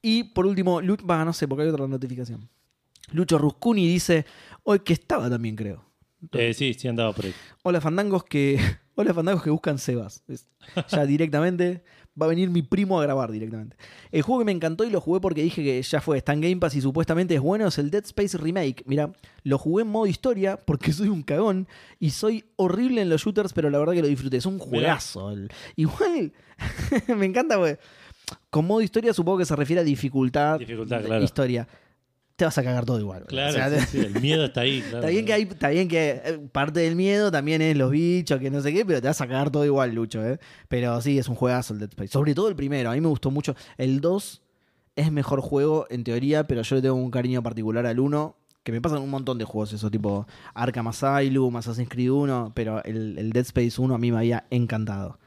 Y 0.00 0.24
por 0.24 0.46
último, 0.46 0.80
Lu- 0.80 0.96
va, 1.08 1.22
no 1.22 1.34
sé, 1.34 1.46
porque 1.46 1.64
hay 1.64 1.68
otra 1.68 1.86
notificación. 1.86 2.48
Lucho 3.12 3.36
Ruscuni 3.36 3.86
dice, 3.86 4.24
hoy 4.62 4.78
que 4.80 4.94
estaba 4.94 5.28
también, 5.28 5.54
creo. 5.54 5.84
Eh, 6.32 6.54
sí, 6.54 6.72
sí 6.72 6.88
andaba 6.88 7.12
por 7.12 7.26
ahí. 7.26 7.34
Hola 7.62 7.80
fandangos 7.82 8.24
que. 8.24 8.58
Hola 8.94 9.14
fandangos 9.14 9.42
que 9.42 9.50
buscan 9.50 9.78
Sebas. 9.78 10.22
Es- 10.28 10.46
ya 10.88 11.06
directamente. 11.06 11.82
Va 12.20 12.26
a 12.26 12.28
venir 12.28 12.50
mi 12.50 12.60
primo 12.60 13.00
a 13.00 13.02
grabar 13.04 13.32
directamente. 13.32 13.74
El 14.10 14.20
juego 14.20 14.40
que 14.40 14.44
me 14.44 14.52
encantó 14.52 14.84
y 14.84 14.90
lo 14.90 15.00
jugué 15.00 15.18
porque 15.18 15.42
dije 15.42 15.62
que 15.64 15.80
ya 15.80 15.98
fue, 16.02 16.18
está 16.18 16.34
en 16.34 16.42
Game 16.42 16.56
Pass 16.58 16.74
y 16.76 16.82
supuestamente 16.82 17.34
es 17.34 17.40
bueno, 17.40 17.66
es 17.68 17.78
el 17.78 17.90
Dead 17.90 18.04
Space 18.04 18.36
Remake. 18.36 18.82
Mira, 18.84 19.10
lo 19.44 19.56
jugué 19.56 19.82
en 19.84 19.88
modo 19.88 20.06
historia 20.06 20.58
porque 20.58 20.92
soy 20.92 21.08
un 21.08 21.22
cagón 21.22 21.66
y 21.98 22.10
soy 22.10 22.44
horrible 22.56 23.00
en 23.00 23.08
los 23.08 23.22
shooters, 23.22 23.54
pero 23.54 23.70
la 23.70 23.78
verdad 23.78 23.94
que 23.94 24.02
lo 24.02 24.08
disfruté. 24.08 24.36
Es 24.36 24.44
un 24.44 24.58
juegazo. 24.58 25.30
El- 25.30 25.50
Igual, 25.76 26.34
me 27.16 27.24
encanta, 27.24 27.56
güey. 27.56 27.78
Con 28.50 28.66
modo 28.66 28.82
historia 28.82 29.14
supongo 29.14 29.38
que 29.38 29.46
se 29.46 29.56
refiere 29.56 29.80
a 29.80 29.84
dificultad. 29.84 30.58
Dificultad, 30.58 30.98
de 31.00 31.06
claro. 31.06 31.24
Historia. 31.24 31.66
Te 32.42 32.46
vas 32.46 32.58
a 32.58 32.64
cagar 32.64 32.84
todo 32.84 32.98
igual. 32.98 33.24
Claro, 33.26 33.50
O 33.50 33.52
sea, 33.52 33.70
sí, 33.70 33.86
sí, 33.88 33.98
el 34.04 34.20
miedo 34.20 34.46
está 34.46 34.62
ahí. 34.62 34.80
claro. 34.80 34.98
Está 34.98 35.10
bien 35.10 35.24
que 35.24 35.32
hay, 35.32 35.42
está 35.42 35.68
bien 35.68 35.86
que 35.86 36.20
eh, 36.24 36.40
parte 36.50 36.80
del 36.80 36.96
miedo 36.96 37.30
también 37.30 37.62
es 37.62 37.76
los 37.76 37.92
bichos, 37.92 38.40
que 38.40 38.50
no 38.50 38.60
sé 38.60 38.72
qué, 38.72 38.84
pero 38.84 39.00
te 39.00 39.06
vas 39.06 39.20
a 39.20 39.28
cagar 39.28 39.50
todo 39.52 39.64
igual, 39.64 39.94
Lucho, 39.94 40.26
¿eh? 40.26 40.40
Pero 40.66 41.00
sí, 41.00 41.20
es 41.20 41.28
un 41.28 41.36
juegazo 41.36 41.72
el 41.72 41.78
Dead 41.78 41.90
Space. 41.90 42.08
Sobre 42.08 42.34
todo 42.34 42.48
el 42.48 42.56
primero, 42.56 42.90
a 42.90 42.94
mí 42.94 43.00
me 43.00 43.06
gustó 43.06 43.30
mucho. 43.30 43.54
El 43.78 44.00
2 44.00 44.42
es 44.96 45.12
mejor 45.12 45.40
juego 45.40 45.86
en 45.88 46.02
teoría, 46.02 46.48
pero 46.48 46.62
yo 46.62 46.74
le 46.74 46.82
tengo 46.82 46.96
un 46.96 47.12
cariño 47.12 47.44
particular 47.44 47.86
al 47.86 48.00
1, 48.00 48.36
que 48.64 48.72
me 48.72 48.80
pasan 48.80 49.02
un 49.02 49.10
montón 49.10 49.38
de 49.38 49.44
juegos, 49.44 49.72
eso 49.72 49.88
tipo 49.88 50.26
Arkham 50.52 50.88
Asylum, 50.88 51.54
Assassin's 51.54 51.88
Creed 51.88 52.10
1, 52.10 52.50
pero 52.56 52.82
el, 52.82 53.16
el 53.20 53.30
Dead 53.30 53.44
Space 53.44 53.80
1 53.80 53.94
a 53.94 53.98
mí 53.98 54.10
me 54.10 54.18
había 54.18 54.46
encantado. 54.50 55.20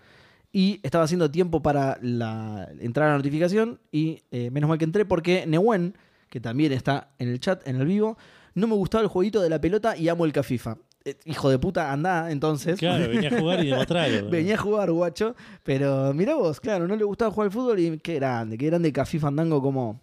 Y 0.52 0.82
estaba 0.84 1.06
haciendo 1.06 1.32
tiempo 1.32 1.62
para 1.62 1.98
la, 2.02 2.68
entrar 2.82 3.08
a 3.08 3.12
la 3.12 3.18
notificación 3.20 3.80
y 3.90 4.22
eh, 4.32 4.50
menos 4.52 4.68
mal 4.68 4.78
que 4.78 4.84
entré 4.84 5.06
porque 5.06 5.46
Newen, 5.48 5.96
que 6.36 6.42
también 6.42 6.74
está 6.74 7.12
en 7.18 7.30
el 7.30 7.40
chat, 7.40 7.66
en 7.66 7.78
el 7.78 7.86
vivo, 7.88 8.18
no 8.56 8.68
me 8.68 8.76
gustaba 8.76 9.02
el 9.02 9.08
jueguito 9.08 9.40
de 9.42 9.50
la 9.50 9.62
pelota 9.62 9.96
y 9.96 10.10
amo 10.10 10.26
el 10.26 10.34
Cafifa. 10.34 10.78
eh, 11.06 11.16
hijo 11.24 11.50
de 11.50 11.58
puta, 11.58 11.94
andá 11.94 12.30
entonces. 12.30 12.78
Claro, 12.78 13.08
venía 13.08 13.30
a 13.30 13.40
jugar 13.40 13.64
y 13.64 13.68
demostrarlo. 13.70 14.30
Venía 14.30 14.56
a 14.56 14.58
jugar, 14.58 14.92
guacho. 14.92 15.34
Pero 15.64 16.14
mirá 16.14 16.36
vos, 16.36 16.60
claro, 16.60 16.90
no 16.90 16.96
le 16.98 17.06
gustaba 17.06 17.32
jugar 17.32 17.46
al 17.46 17.52
fútbol 17.54 17.80
y 17.80 18.00
qué 18.00 18.16
grande, 18.16 18.58
qué 18.58 18.66
grande 18.66 18.92
Café 18.92 19.18
Fandango 19.18 19.62
como 19.62 20.02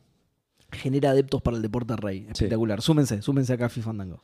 genera 0.70 1.10
adeptos 1.10 1.42
para 1.42 1.58
el 1.58 1.62
deporte 1.62 1.94
rey. 1.96 2.26
Espectacular. 2.30 2.80
Súmense, 2.80 3.20
súmense 3.20 3.52
a 3.52 3.58
Café 3.58 3.82
Fandango. 3.82 4.22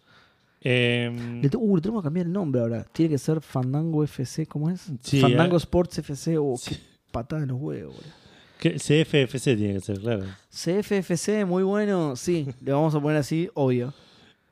Eh, 0.63 1.11
Le 1.43 1.51
uh, 1.55 1.81
tenemos 1.83 2.03
que 2.03 2.07
cambiar 2.07 2.25
el 2.25 2.33
nombre 2.33 2.63
ahora. 2.63 2.85
Tiene 2.91 3.11
que 3.11 3.19
ser 3.19 3.43
Fandango 3.43 4.03
FC, 4.03 4.47
¿cómo 4.47 4.71
es? 4.71 4.91
Sí, 5.03 5.21
Fandango 5.21 5.57
eh. 5.57 5.59
Sports 5.59 5.99
FC 5.99 6.39
o 6.39 6.55
Sí. 6.57 6.75
qué 6.75 6.81
patada 7.13 7.43
en 7.43 7.49
los 7.49 7.61
huevos, 7.61 7.95
boludo. 7.97 8.18
CFFC 8.59 9.57
tiene 9.57 9.75
que 9.75 9.81
ser, 9.81 10.01
claro. 10.01 10.25
CFFC, 10.51 11.45
muy 11.47 11.63
bueno. 11.63 12.17
Sí, 12.17 12.47
le 12.63 12.73
vamos 12.73 12.95
a 12.95 13.01
poner 13.01 13.19
así, 13.19 13.49
obvio. 13.55 13.95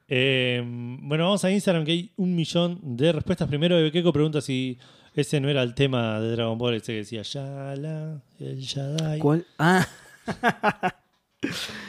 Eh, 0.08 0.62
bueno, 0.64 1.24
vamos 1.24 1.44
a 1.44 1.50
Instagram 1.50 1.84
que 1.84 1.92
hay 1.92 2.10
un 2.16 2.34
millón 2.34 2.78
de 2.96 3.12
respuestas. 3.12 3.48
Primero, 3.48 3.74
Bebequeco 3.76 4.12
pregunta 4.12 4.40
si 4.40 4.78
ese 5.14 5.40
no 5.40 5.48
era 5.48 5.62
el 5.62 5.74
tema 5.74 6.20
de 6.20 6.32
Dragon 6.32 6.56
Ball, 6.56 6.74
ese 6.74 6.92
que 6.92 6.98
decía 6.98 7.22
Yala, 7.22 8.22
el 8.38 8.60
Shaddai. 8.60 9.18
¿Cuál? 9.18 9.44
Ah. 9.58 9.86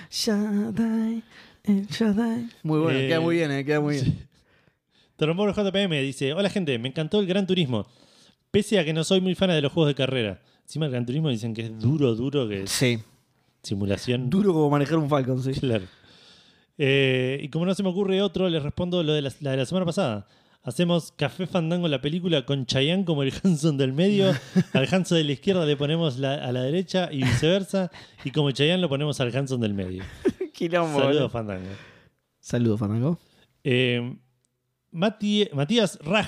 Shaddai, 0.10 1.24
el 1.64 1.88
Shaddai. 1.88 2.50
Muy 2.64 2.80
bueno, 2.80 3.00
Eh, 3.00 3.08
queda 3.08 3.20
muy 3.20 3.36
bien, 3.36 3.52
eh, 3.52 3.66
queda 3.66 3.80
muy 3.80 3.96
bien. 3.96 4.28
Trombolo 5.16 5.54
JPM 5.54 6.02
dice: 6.02 6.34
Hola 6.34 6.50
gente, 6.50 6.78
me 6.80 6.90
encantó 6.90 7.20
el 7.20 7.28
Gran 7.28 7.46
Turismo. 7.48 7.88
Pese 8.52 8.80
a 8.80 8.86
que 8.86 8.94
no 8.94 9.04
soy 9.04 9.20
muy 9.22 9.36
fan 9.36 9.50
de 9.50 9.62
los 9.62 9.72
juegos 9.72 9.90
de 9.90 9.96
carrera. 9.96 10.42
Encima 10.68 10.86
el 10.86 10.92
Gran 10.92 11.06
Turismo 11.06 11.30
dicen 11.30 11.54
que 11.54 11.62
es 11.64 11.80
duro, 11.80 12.14
duro, 12.16 12.48
que 12.48 12.64
es 12.64 12.70
Sí, 12.72 13.00
simulación. 13.64 14.30
duro 14.30 14.54
como 14.54 14.70
manejar 14.70 14.98
un 14.98 15.10
Falcon, 15.10 15.42
sí. 15.42 15.52
Claro. 15.54 15.86
Eh, 16.78 17.40
y 17.42 17.50
como 17.50 17.66
no 17.66 17.74
se 17.74 17.84
me 17.84 17.90
ocurre 17.90 18.22
otro, 18.22 18.50
les 18.50 18.62
respondo 18.62 19.02
lo 19.02 19.14
de 19.14 19.22
la, 19.22 19.32
la 19.40 19.52
de 19.52 19.58
la 19.58 19.66
semana 19.66 19.86
pasada. 19.86 20.28
Hacemos 20.64 21.14
Café 21.14 21.48
Fandango 21.48 21.88
la 21.88 22.02
película 22.02 22.46
con 22.46 22.66
Chayanne 22.66 23.06
como 23.06 23.24
el 23.24 23.32
Hanson 23.42 23.78
del 23.78 23.94
medio. 23.94 24.32
al 24.74 24.88
Hanson 24.94 25.18
de 25.18 25.24
la 25.24 25.32
izquierda 25.32 25.66
le 25.66 25.78
ponemos 25.78 26.20
la- 26.20 26.36
a 26.46 26.52
la 26.52 26.62
derecha 26.62 27.08
y 27.12 27.24
viceversa. 27.24 27.90
Y 28.26 28.32
como 28.32 28.52
Chayanne 28.52 28.82
lo 28.82 28.90
ponemos 28.90 29.20
al 29.22 29.34
Hanson 29.36 29.62
del 29.62 29.74
medio. 29.74 30.04
Quilombo. 30.54 31.00
Saludos, 31.00 31.32
Fandango. 31.32 31.70
Saludos, 32.42 32.80
Fandango. 32.80 33.18
Eh, 33.64 34.18
Mati- 34.92 35.50
Matías 35.54 35.98
Raj. 36.04 36.28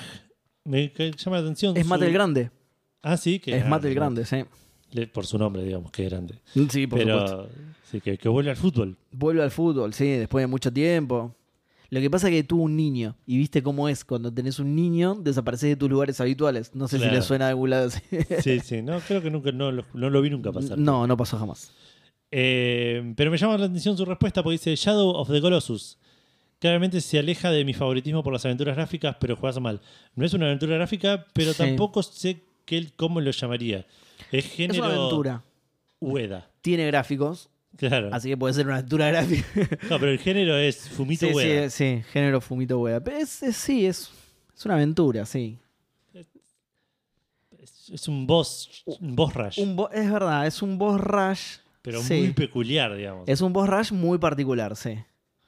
Me 0.64 0.90
llama 0.96 1.36
la 1.36 1.42
atención. 1.42 1.76
Es 1.76 1.82
su- 1.82 1.88
Mate 1.90 2.06
el 2.06 2.12
Grande. 2.14 2.50
Ah, 3.02 3.16
sí, 3.16 3.38
que 3.40 3.56
Es 3.56 3.64
ah, 3.64 3.68
Mate 3.68 3.88
el 3.88 3.94
Grande, 3.94 4.24
sí. 4.24 4.44
Por 5.12 5.24
su 5.26 5.38
nombre, 5.38 5.62
digamos, 5.62 5.90
que 5.92 6.04
es 6.04 6.10
grande. 6.10 6.34
Sí, 6.68 6.86
por 6.86 6.98
supuesto. 7.00 7.48
Pero 7.48 7.48
sí, 7.84 8.00
que, 8.00 8.18
que 8.18 8.28
vuelve 8.28 8.50
al 8.50 8.56
fútbol. 8.56 8.96
Vuelve 9.12 9.42
al 9.42 9.50
fútbol, 9.52 9.94
sí, 9.94 10.06
después 10.06 10.42
de 10.42 10.46
mucho 10.48 10.72
tiempo. 10.72 11.34
Lo 11.90 12.00
que 12.00 12.10
pasa 12.10 12.28
es 12.28 12.34
que 12.34 12.42
tuvo 12.44 12.64
un 12.64 12.76
niño. 12.76 13.16
Y 13.26 13.36
viste 13.38 13.62
cómo 13.62 13.88
es. 13.88 14.04
Cuando 14.04 14.32
tenés 14.32 14.58
un 14.58 14.74
niño, 14.76 15.14
desapareces 15.20 15.70
de 15.70 15.76
tus 15.76 15.88
lugares 15.90 16.20
habituales. 16.20 16.72
No 16.74 16.86
sé 16.88 16.98
si 16.98 17.04
le 17.06 17.20
suena 17.22 17.46
de 17.46 17.50
algún 17.50 17.70
lado 17.70 17.86
así. 17.88 18.00
Sí, 18.42 18.60
sí. 18.60 18.82
No, 18.82 18.98
creo 19.00 19.20
que 19.22 19.30
nunca 19.30 19.50
no, 19.52 19.70
lo- 19.72 19.84
no 19.94 20.08
lo 20.10 20.20
vi 20.22 20.30
nunca 20.30 20.52
pasar. 20.52 20.76
No, 20.78 21.06
no 21.06 21.16
pasó 21.16 21.36
jamás. 21.38 21.72
Eh, 22.32 23.12
pero 23.16 23.30
me 23.30 23.38
llama 23.38 23.58
la 23.58 23.66
atención 23.66 23.96
su 23.96 24.04
respuesta 24.04 24.42
porque 24.42 24.54
dice 24.54 24.74
Shadow 24.76 25.10
of 25.10 25.30
the 25.30 25.40
Colossus. 25.40 25.98
Claramente 26.60 27.00
se 27.00 27.18
aleja 27.18 27.50
de 27.50 27.64
mi 27.64 27.74
favoritismo 27.74 28.22
por 28.22 28.32
las 28.32 28.44
aventuras 28.44 28.76
gráficas, 28.76 29.16
pero 29.20 29.34
juegas 29.36 29.58
mal. 29.60 29.80
No 30.14 30.24
es 30.26 30.32
una 30.34 30.46
aventura 30.46 30.76
gráfica, 30.76 31.26
pero 31.32 31.52
Sí. 31.52 31.58
tampoco 31.58 32.02
sé 32.02 32.44
cómo 32.96 33.20
lo 33.20 33.30
llamaría. 33.30 33.86
Es 34.30 34.44
Es 34.46 34.52
género 34.52 34.84
una 34.84 34.94
aventura. 34.94 35.42
Ueda. 36.00 36.48
Tiene 36.62 36.86
gráficos, 36.86 37.48
Claro. 37.76 38.10
así 38.12 38.28
que 38.28 38.36
puede 38.36 38.54
ser 38.54 38.66
una 38.66 38.76
aventura 38.76 39.08
gráfica. 39.08 39.46
No, 39.90 39.98
pero 39.98 40.12
el 40.12 40.18
género 40.18 40.56
es 40.56 40.88
Fumito 40.88 41.26
sí, 41.26 41.32
Ueda. 41.34 41.70
sí, 41.70 41.96
sí, 41.98 42.02
género 42.12 42.40
fumito. 42.40 42.82
Pero 42.82 43.16
es, 43.16 43.42
es- 43.42 43.56
sí, 43.56 43.86
es, 43.86 44.10
es 44.56 44.64
una 44.64 44.74
aventura, 44.74 45.24
sí. 45.26 45.58
Es, 47.58 47.90
es 47.90 48.08
un 48.08 48.26
boss, 48.26 48.82
un 48.86 49.14
boss 49.16 49.34
rush, 49.34 49.58
Un 49.60 49.76
bo- 49.76 49.90
es 49.90 50.10
verdad, 50.10 50.46
es 50.46 50.62
un 50.62 50.78
boss 50.78 51.00
rush. 51.00 51.58
pero 51.82 52.00
sí. 52.02 52.14
muy 52.18 52.32
peculiar, 52.32 52.94
digamos. 52.96 53.28
Es 53.28 53.40
un 53.40 53.52
boss 53.52 53.68
rush 53.68 53.92
muy 53.92 54.18
particular, 54.18 54.76
sí. 54.76 54.98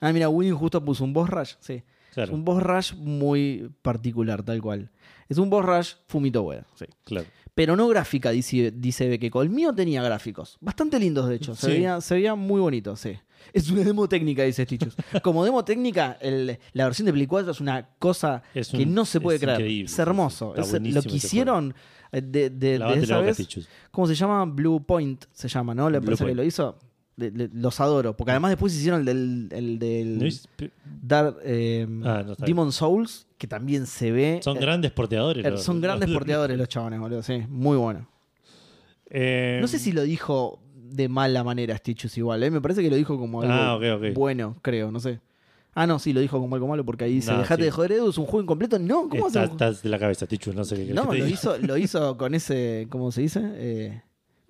Ah, 0.00 0.12
mira, 0.12 0.28
Winnie 0.28 0.52
justo 0.52 0.84
puso 0.84 1.04
un 1.04 1.12
boss 1.12 1.30
rush, 1.30 1.52
sí. 1.60 1.82
claro, 2.12 2.30
Es 2.32 2.34
un 2.34 2.44
boss 2.44 2.62
rush 2.62 2.94
muy 2.94 3.70
particular, 3.82 4.42
tal 4.42 4.60
cual. 4.60 4.90
Es 5.32 5.38
un 5.38 5.50
boss 5.50 5.64
rush 5.64 5.92
fumito 6.06 6.42
hueá, 6.42 6.64
sí. 6.74 6.84
claro. 7.04 7.26
Pero 7.54 7.76
no 7.76 7.86
gráfica, 7.88 8.30
dice, 8.30 8.70
dice 8.74 9.08
Bequeco. 9.08 9.42
El 9.42 9.50
mío 9.50 9.74
tenía 9.74 10.02
gráficos. 10.02 10.56
Bastante 10.62 10.98
lindos, 10.98 11.28
de 11.28 11.34
hecho. 11.34 11.54
Se, 11.54 11.66
Sí. 11.66 11.72
veía, 11.72 12.00
se 12.00 12.14
veía 12.14 12.34
muy 12.34 12.60
bonito, 12.60 12.96
sí. 12.96 13.12
Es 13.52 13.68
una 13.70 13.82
demo 13.84 14.08
técnica, 14.08 14.42
dice 14.44 14.64
Stitchus. 14.64 14.94
Como 15.22 15.44
demo 15.44 15.62
técnica, 15.62 16.16
el- 16.22 16.58
la 16.72 16.84
versión 16.84 17.04
de 17.06 17.12
Play 17.12 17.26
4 17.26 17.50
es 17.50 17.60
una 17.60 17.90
cosa 17.98 18.42
Es 18.54 18.68
que 18.68 18.86
no 18.86 19.04
se 19.04 19.20
puede 19.20 19.36
es 19.36 19.42
creer. 19.42 19.58
increíble, 19.60 19.84
es 19.92 19.98
hermoso. 19.98 20.54
Es- 20.56 20.72
lo 20.72 21.02
que 21.02 21.16
hicieron 21.16 21.74
eh, 22.10 22.22
de, 22.22 22.48
de- 22.50 22.78
de 22.78 22.98
esa 23.02 23.18
vez. 23.20 23.46
¿Cómo 23.90 24.06
se 24.06 24.14
llama? 24.14 24.44
Blue 24.46 24.82
Point 24.86 25.24
se 25.32 25.48
llama, 25.48 25.74
¿no? 25.74 25.90
La 25.90 25.98
empresa 25.98 26.24
que 26.24 26.34
lo 26.34 26.44
hizo. 26.44 26.78
Los 27.16 27.80
adoro. 27.80 28.16
Porque 28.16 28.30
además 28.32 28.50
después 28.52 28.74
hicieron 28.74 29.00
el 29.00 29.06
del, 29.06 29.48
el 29.52 29.78
del 29.78 30.18
¿No 30.18 30.26
es- 30.26 30.48
pe- 30.56 30.70
Dark, 31.02 31.36
eh, 31.44 31.86
Ah, 32.04 32.22
no 32.26 32.34
Demon 32.36 32.72
Souls, 32.72 33.26
que 33.38 33.46
también 33.46 33.86
se 33.86 34.10
ve. 34.12 34.40
Son 34.42 34.56
eh, 34.56 34.60
grandes 34.60 34.90
porteadores. 34.92 35.44
eh, 35.44 35.50
los- 35.50 35.62
son 35.62 35.80
grandes 35.80 36.08
los- 36.08 36.16
porteadores 36.18 36.56
los 36.58 36.68
chabones, 36.68 36.98
boludo. 37.00 37.22
Sí, 37.22 37.42
muy 37.48 37.76
bueno. 37.76 38.08
Eh, 39.10 39.58
No 39.60 39.68
sé 39.68 39.78
si 39.78 39.92
lo 39.92 40.02
dijo 40.02 40.58
de 40.74 41.08
mala 41.08 41.44
manera 41.44 41.76
Stitchus 41.76 42.16
igual. 42.18 42.50
Me 42.50 42.60
parece 42.60 42.82
que 42.82 42.90
lo 42.90 42.96
dijo 42.96 43.18
como 43.18 43.42
algo 43.42 43.52
Ah, 43.54 43.78
bueno, 44.14 44.56
creo, 44.62 44.90
no 44.90 45.00
sé. 45.00 45.20
Ah, 45.74 45.86
no, 45.86 45.98
sí, 45.98 46.12
lo 46.12 46.20
dijo 46.20 46.38
como 46.38 46.54
algo 46.54 46.68
malo 46.68 46.84
porque 46.84 47.04
ahí 47.04 47.14
dice, 47.14 47.32
No, 47.32 47.38
dejate 47.38 47.62
sí. 47.62 47.64
de 47.66 47.70
joder, 47.70 47.92
Edu, 47.92 48.10
es 48.10 48.18
un 48.18 48.26
juego 48.26 48.42
incompleto. 48.42 48.78
No, 48.78 49.08
¿cómo 49.08 49.26
Está- 49.28 49.40
hace 49.44 49.48
un- 49.48 49.52
Estás 49.54 49.82
de 49.82 49.88
la 49.88 49.98
cabeza, 49.98 50.26
Tichu, 50.26 50.52
no 50.52 50.64
sé 50.64 50.86
qué 50.86 50.92
No, 50.92 51.04
lo 51.12 51.26
hizo, 51.26 51.56
lo 51.58 51.76
hizo 51.78 52.16
con 52.18 52.34
ese, 52.34 52.86
¿cómo 52.90 53.10
se 53.10 53.22
dice? 53.22 53.40
Eh, 53.54 54.02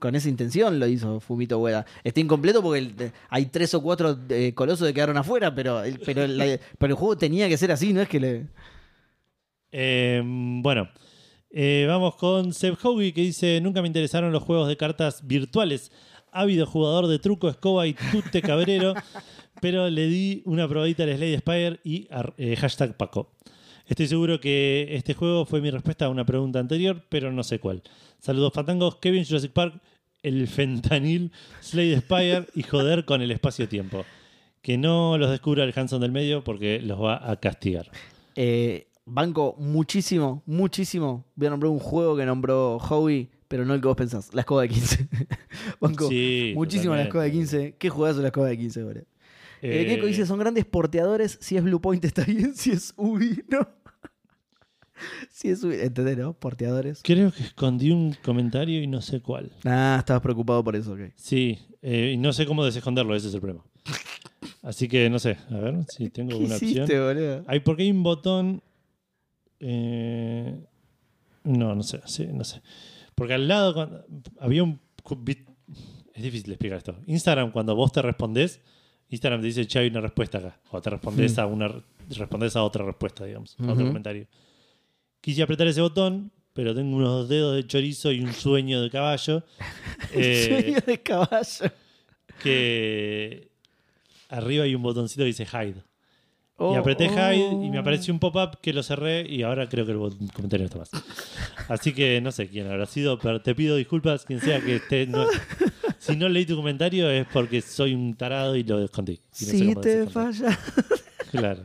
con 0.03 0.17
esa 0.17 0.29
intención 0.29 0.81
lo 0.81 0.89
hizo 0.89 1.21
Fumito 1.21 1.61
Ueda. 1.61 1.87
Está 2.03 2.19
incompleto 2.19 2.61
porque 2.61 2.81
el- 2.81 3.13
hay 3.31 3.47
tres 3.47 3.73
o 3.75 3.81
cuatro 3.83 4.19
eh, 4.31 4.53
colosos 4.53 4.89
que 4.89 4.93
quedaron 4.95 5.17
afuera, 5.17 5.55
pero, 5.55 5.83
el- 5.85 6.01
pero, 6.01 6.27
la- 6.27 6.59
pero 6.79 6.93
el 6.93 6.99
juego 6.99 7.17
tenía 7.17 7.49
que 7.49 7.57
ser 7.57 7.71
así, 7.71 7.93
no 7.93 8.01
es 8.03 8.09
que 8.09 8.19
le... 8.21 8.47
Eh, 9.71 10.21
bueno, 10.25 10.89
eh, 11.51 11.85
vamos 11.89 12.17
con 12.17 12.53
Seb 12.53 12.77
Howie 12.83 13.13
que 13.15 13.23
dice: 13.23 13.61
Nunca 13.61 13.81
me 13.81 13.87
interesaron 13.87 14.33
los 14.33 14.43
juegos 14.43 14.69
de 14.69 14.77
cartas 14.77 15.27
virtuales. 15.27 15.93
Ávido 16.31 16.67
jugador 16.67 17.07
de 17.09 17.19
truco, 17.19 17.49
escoba 17.49 17.87
y 17.87 17.95
tute 17.95 18.41
cabrero, 18.43 18.95
pero 19.61 19.89
le 19.91 20.07
di 20.07 20.43
una 20.47 20.67
probadita 20.67 21.05
al 21.05 21.15
Slade 21.17 21.39
Spire 21.39 21.81
y 21.85 22.09
eh, 22.39 22.57
hashtag 22.57 22.97
Paco. 22.97 23.33
Estoy 23.87 24.07
seguro 24.07 24.41
que 24.41 24.89
este 24.91 25.13
juego 25.15 25.45
fue 25.45 25.61
mi 25.61 25.71
respuesta 25.71 26.07
a 26.07 26.09
una 26.09 26.25
pregunta 26.25 26.59
anterior, 26.59 27.05
pero 27.09 27.31
no 27.33 27.43
sé 27.43 27.59
cuál. 27.59 27.83
Saludos 28.19 28.53
fatangos, 28.55 28.97
Kevin 28.97 29.25
Jurassic 29.27 29.53
Park, 29.53 29.75
el 30.23 30.47
fentanil, 30.49 31.33
Slade 31.61 32.01
Spire 32.01 32.47
y 32.55 32.63
joder 32.63 33.05
con 33.05 33.23
el 33.23 33.31
espacio-tiempo. 33.31 34.05
Que 34.61 34.79
no 34.79 35.19
los 35.19 35.31
descubra 35.31 35.65
el 35.65 35.73
Hanson 35.75 36.01
del 36.01 36.13
medio 36.13 36.45
porque 36.45 36.81
los 36.81 37.01
va 37.03 37.29
a 37.31 37.37
castigar. 37.41 37.91
Eh, 38.37 38.87
banco 39.05 39.57
muchísimo, 39.59 40.43
muchísimo. 40.47 41.27
Voy 41.35 41.49
a 41.49 41.51
nombrar 41.51 41.73
un 41.73 41.81
juego 41.81 42.17
que 42.17 42.25
nombró 42.25 42.77
Howie, 42.77 43.29
pero 43.49 43.65
no 43.65 43.75
el 43.75 43.81
que 43.81 43.89
vos 43.89 43.97
pensás, 43.97 44.33
la 44.33 44.43
escoba 44.43 44.63
de 44.63 44.69
15. 44.69 45.09
banco 45.81 46.09
Sí, 46.09 46.53
muchísimo 46.55 46.95
la 46.95 47.03
escoba 47.03 47.25
de 47.25 47.31
totalmente. 47.31 47.57
15. 47.59 47.77
Qué 47.79 47.91
juegazo 47.91 48.21
la 48.21 48.29
escoba 48.29 48.49
de 48.49 48.59
15, 48.59 48.83
boludo. 48.85 49.01
Eh, 49.63 49.83
Eh, 49.83 49.87
Keiko 49.87 50.07
dice, 50.07 50.27
son 50.27 50.39
grandes 50.39 50.65
porteadores. 50.65 51.39
Si 51.41 51.57
es 51.57 51.63
Blue 51.63 51.81
Point 51.81 52.05
está 52.05 52.25
bien, 52.25 52.55
si 52.57 52.71
es 52.71 52.95
Ubi, 52.97 53.43
no. 53.49 53.69
Si 55.31 55.49
es 55.51 55.63
¿entendés, 55.65 56.19
no? 56.19 56.33
Porteadores. 56.35 57.01
Creo 57.03 57.33
que 57.33 57.43
escondí 57.43 57.91
un 57.91 58.15
comentario 58.23 58.83
y 58.83 58.87
no 58.87 59.01
sé 59.01 59.21
cuál. 59.21 59.51
Ah, 59.65 59.97
estabas 59.99 60.23
preocupado 60.23 60.63
por 60.65 60.77
eso, 60.77 60.93
ok. 60.93 61.01
Sí, 61.17 61.59
eh, 61.83 62.13
y 62.15 62.17
no 62.17 62.33
sé 62.33 62.47
cómo 62.47 62.65
desesconderlo, 62.65 63.15
ese 63.15 63.29
es 63.29 63.35
el 63.35 63.41
problema. 63.41 63.65
Así 64.63 64.87
que 64.89 65.11
no 65.11 65.19
sé, 65.19 65.37
a 65.51 65.57
ver 65.59 65.75
si 65.89 66.09
tengo 66.11 66.29
¿Qué 66.31 66.35
alguna 66.37 66.55
hiciste, 66.57 66.83
opción. 66.83 67.05
boludo? 67.05 67.45
Hay, 67.49 67.61
porque 67.61 67.83
hay 67.83 67.91
un 67.91 68.03
botón. 68.03 68.63
eh, 69.61 70.59
no, 71.45 71.75
no 71.75 71.83
sé, 71.83 72.01
sí, 72.07 72.27
no 72.33 72.45
sé. 72.45 72.63
Porque 73.15 73.35
al 73.35 73.49
lado 73.49 73.75
cuando- 73.75 74.05
había 74.41 74.63
un. 74.63 74.81
Es 76.15 76.23
difícil 76.23 76.51
explicar 76.53 76.79
esto. 76.79 76.95
Instagram, 77.07 77.51
cuando 77.53 77.75
vos 77.75 77.91
te 77.91 78.03
respondés, 78.03 78.61
Instagram 79.09 79.41
te 79.41 79.47
dice, 79.49 79.67
che, 79.67 79.79
hay 79.81 79.89
una 79.89 80.01
respuesta 80.01 80.39
acá. 80.39 80.61
O 80.71 80.81
te 80.81 80.91
respondes, 80.91 81.37
Hmm. 81.37 81.41
a, 81.41 81.47
una, 81.47 81.69
respondes 82.17 82.55
a 82.57 82.63
otra 82.63 82.85
respuesta, 82.85 83.25
digamos, 83.25 83.57
a 83.59 83.73
otro 83.73 83.87
comentario. 83.87 84.27
Quise 85.23 85.43
apretar 85.43 85.67
ese 85.67 85.81
botón, 85.81 86.31
pero 86.53 86.75
tengo 86.75 86.95
unos 86.97 87.29
dedos 87.31 87.57
de 87.57 87.67
chorizo 87.67 88.13
y 88.13 88.21
un 88.21 88.35
sueño 88.35 88.83
de 88.83 88.91
caballo. 88.91 89.43
eh, 90.13 90.47
Sueño 90.49 90.79
de 90.87 91.01
caballo. 91.01 91.73
que 92.43 93.49
arriba 94.29 94.65
hay 94.65 94.75
un 94.75 94.83
botoncito 94.83 95.23
que 95.23 95.27
dice 95.27 95.45
hide. 95.51 95.77
y 95.79 95.83
Oh, 96.59 96.77
apreté 96.77 97.07
hide 97.07 97.51
y 97.65 97.71
me 97.71 97.79
oh. 97.79 97.81
apareció 97.81 98.13
un 98.13 98.21
pop-up 98.21 98.59
que 98.61 98.73
lo 98.73 98.83
cerré 98.83 99.27
y 99.29 99.43
ahora 99.43 99.69
creo 99.69 99.85
que 99.87 99.93
el 99.93 99.99
comentario 100.33 100.65
no 100.65 100.67
está 100.67 100.79
más. 100.79 100.91
Así 101.69 101.93
que 101.93 102.21
no 102.21 102.31
sé 102.31 102.49
quién 102.49 102.67
habrá 102.69 102.87
sido, 102.87 103.19
pero 103.19 103.41
te 103.41 103.55
pido 103.55 103.77
disculpas 103.77 104.25
quien 104.25 104.41
sea 104.41 104.61
que 104.61 104.77
esté. 104.77 105.07
no- 105.07 105.27
si 105.99 106.17
no 106.17 106.29
leí 106.29 106.45
tu 106.47 106.57
comentario 106.57 107.09
es 107.11 107.27
porque 107.33 107.61
soy 107.63 107.95
un 107.95 108.15
tarado 108.15 108.55
y 108.57 108.65
lo 108.65 108.83
escondí. 108.85 109.21
Y 109.41 109.45
no 109.47 109.83
sé 109.83 110.05
te 110.05 110.07
falla. 110.11 110.59
Claro. 111.31 111.63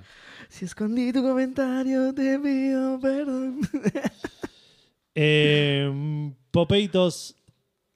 Si 0.58 0.66
escondí 0.66 1.14
tu 1.14 1.22
comentario, 1.22 2.14
te 2.14 2.40
pido 2.40 3.00
perdón. 3.00 3.60
Eh, 5.20 6.32
Popeitos 6.52 7.36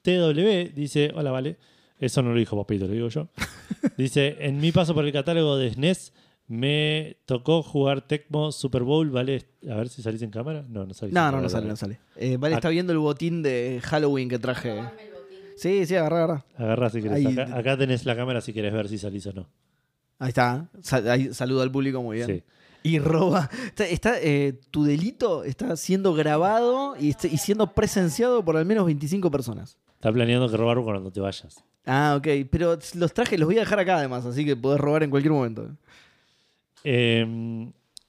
TW 0.02 0.74
dice: 0.74 1.12
Hola, 1.14 1.30
vale. 1.30 1.58
Eso 2.00 2.24
no 2.24 2.32
lo 2.34 2.40
dijo 2.40 2.56
Popeitos, 2.56 2.88
lo 2.90 2.96
digo 2.96 3.10
yo. 3.10 3.28
Dice: 3.98 4.38
En 4.40 4.60
mi 4.60 4.72
paso 4.72 4.96
por 4.96 5.06
el 5.06 5.12
catálogo 5.14 5.56
de 5.58 5.72
SNES 5.72 6.14
me 6.48 7.18
tocó 7.26 7.62
jugar 7.62 8.02
Tecmo 8.08 8.52
Super 8.52 8.82
Bowl, 8.82 9.12
¿vale? 9.12 9.44
A 9.70 9.76
ver 9.76 9.90
si 9.90 10.02
salís 10.02 10.24
en 10.24 10.32
cámara. 10.32 10.66
No, 10.68 10.88
no 10.88 10.96
salís. 10.96 11.16
en 11.16 11.22
No, 11.22 11.26
no, 11.26 11.38
cámara, 11.38 11.42
no 11.44 11.50
sale, 11.50 11.62
vale. 11.62 11.70
no 11.70 11.76
sale. 11.76 12.00
Eh, 12.16 12.38
vale, 12.38 12.56
Ac- 12.56 12.58
está 12.58 12.70
viendo 12.70 12.92
el 12.92 12.98
botín 13.00 13.44
de 13.44 13.80
Halloween 13.84 14.28
que 14.28 14.40
traje. 14.40 14.72
El 14.72 14.86
botín. 14.86 15.38
Sí, 15.58 15.86
sí, 15.86 15.96
agarrá, 15.96 16.24
agarrá. 16.24 16.46
Agarrá 16.58 16.90
si 16.90 17.04
querés. 17.04 17.18
Ahí- 17.24 17.38
Acá, 17.38 17.56
acá 17.56 17.78
tenés 17.78 18.04
la 18.08 18.16
cámara 18.16 18.42
si 18.42 18.52
querés 18.52 18.74
ver 18.74 18.90
si 18.90 18.98
salís 18.98 19.28
o 19.28 19.34
no. 19.34 19.48
Ahí 20.22 20.30
está. 20.30 20.70
Sal- 20.82 21.10
ahí 21.10 21.34
saluda 21.34 21.64
al 21.64 21.72
público 21.72 22.02
muy 22.02 22.18
bien. 22.18 22.28
Sí. 22.28 22.44
Y 22.84 23.00
roba. 23.00 23.50
Está, 23.66 23.86
está, 23.88 24.20
eh, 24.22 24.60
tu 24.72 24.84
delito 24.84 25.44
está 25.44 25.76
siendo 25.76 26.14
grabado 26.14 26.96
y, 27.00 27.10
est- 27.10 27.26
y 27.26 27.38
siendo 27.38 27.74
presenciado 27.74 28.44
por 28.46 28.56
al 28.58 28.66
menos 28.66 28.86
25 28.86 29.30
personas. 29.32 29.78
Está 29.96 30.12
planeando 30.12 30.50
que 30.50 30.58
robar 30.58 30.80
cuando 30.82 31.12
te 31.12 31.20
vayas. 31.20 31.64
Ah, 31.86 32.16
ok. 32.18 32.28
Pero 32.52 32.78
los 32.96 33.14
trajes 33.14 33.40
los 33.40 33.48
voy 33.48 33.58
a 33.58 33.62
dejar 33.62 33.80
acá 33.80 33.98
además, 33.98 34.26
así 34.26 34.46
que 34.46 34.56
podés 34.56 34.80
robar 34.80 35.04
en 35.04 35.10
cualquier 35.10 35.32
momento. 35.34 35.70
Eh, 36.84 37.22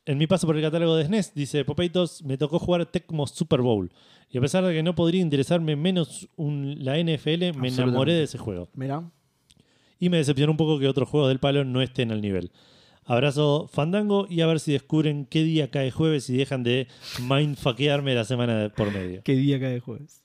en 0.05 0.18
mi 0.18 0.26
paso 0.26 0.47
por 0.47 0.57
el 0.57 0.62
catálogo 0.62 0.97
de 0.97 1.05
SNES, 1.05 1.34
dice 1.34 1.65
Popeitos, 1.65 2.23
me 2.24 2.36
tocó 2.36 2.58
jugar 2.58 2.86
Tecmo 2.86 3.26
Super 3.26 3.60
Bowl. 3.60 3.91
Y 4.31 4.39
a 4.39 4.41
pesar 4.41 4.65
de 4.65 4.73
que 4.73 4.82
no 4.82 4.94
podría 4.94 5.20
interesarme 5.20 5.76
menos 5.76 6.28
un- 6.36 6.76
la 6.84 6.99
NFL, 6.99 7.52
me 7.55 7.68
enamoré 7.68 8.15
de 8.15 8.23
ese 8.24 8.39
juego. 8.39 8.68
Mira. 8.74 9.02
Y 10.02 10.08
me 10.08 10.16
decepcionó 10.16 10.50
un 10.50 10.56
poco 10.56 10.81
que 10.81 10.89
otros 10.89 11.08
juegos 11.08 11.28
del 11.28 11.39
palo 11.39 11.64
no 11.64 11.81
estén 11.81 12.10
al 12.10 12.20
nivel. 12.20 12.50
Abrazo 13.05 13.68
Fandango 13.72 14.26
y 14.28 14.40
a 14.40 14.48
ver 14.48 14.58
si 14.58 14.72
descubren 14.72 15.26
qué 15.26 15.44
día 15.44 15.70
cae 15.70 15.92
jueves 15.92 16.28
y 16.28 16.36
dejan 16.36 16.64
de 16.64 16.89
mindfuckearme 17.20 18.12
la 18.12 18.24
semana 18.24 18.72
por 18.76 18.92
medio. 18.92 19.22
Qué 19.22 19.36
día 19.36 19.60
cae 19.60 19.78
jueves. 19.78 20.24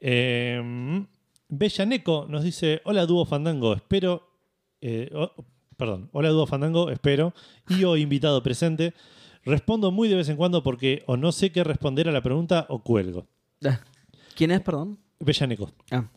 Eh, 0.00 1.06
Bellaneco 1.48 2.26
nos 2.28 2.42
dice: 2.42 2.80
Hola, 2.84 3.06
dúo 3.06 3.24
Fandango, 3.24 3.72
espero. 3.74 4.28
eh, 4.80 5.08
oh, 5.14 5.30
perdón, 5.76 6.08
hola, 6.10 6.30
dúo 6.30 6.48
Fandango, 6.48 6.90
espero. 6.90 7.34
Y 7.68 7.84
o 7.84 7.96
invitado 7.96 8.42
presente. 8.42 8.94
Respondo 9.44 9.92
muy 9.92 10.08
de 10.08 10.16
vez 10.16 10.28
en 10.28 10.36
cuando 10.36 10.64
porque 10.64 11.04
o 11.06 11.16
no 11.16 11.30
sé 11.30 11.52
qué 11.52 11.62
responder 11.62 12.08
a 12.08 12.12
la 12.12 12.20
pregunta 12.20 12.66
o 12.68 12.82
cuelgo. 12.82 13.28
¿Quién 14.34 14.50
es, 14.50 14.60
perdón? 14.60 14.98
Bellaneco. 15.20 15.70
Ah, 15.92 16.10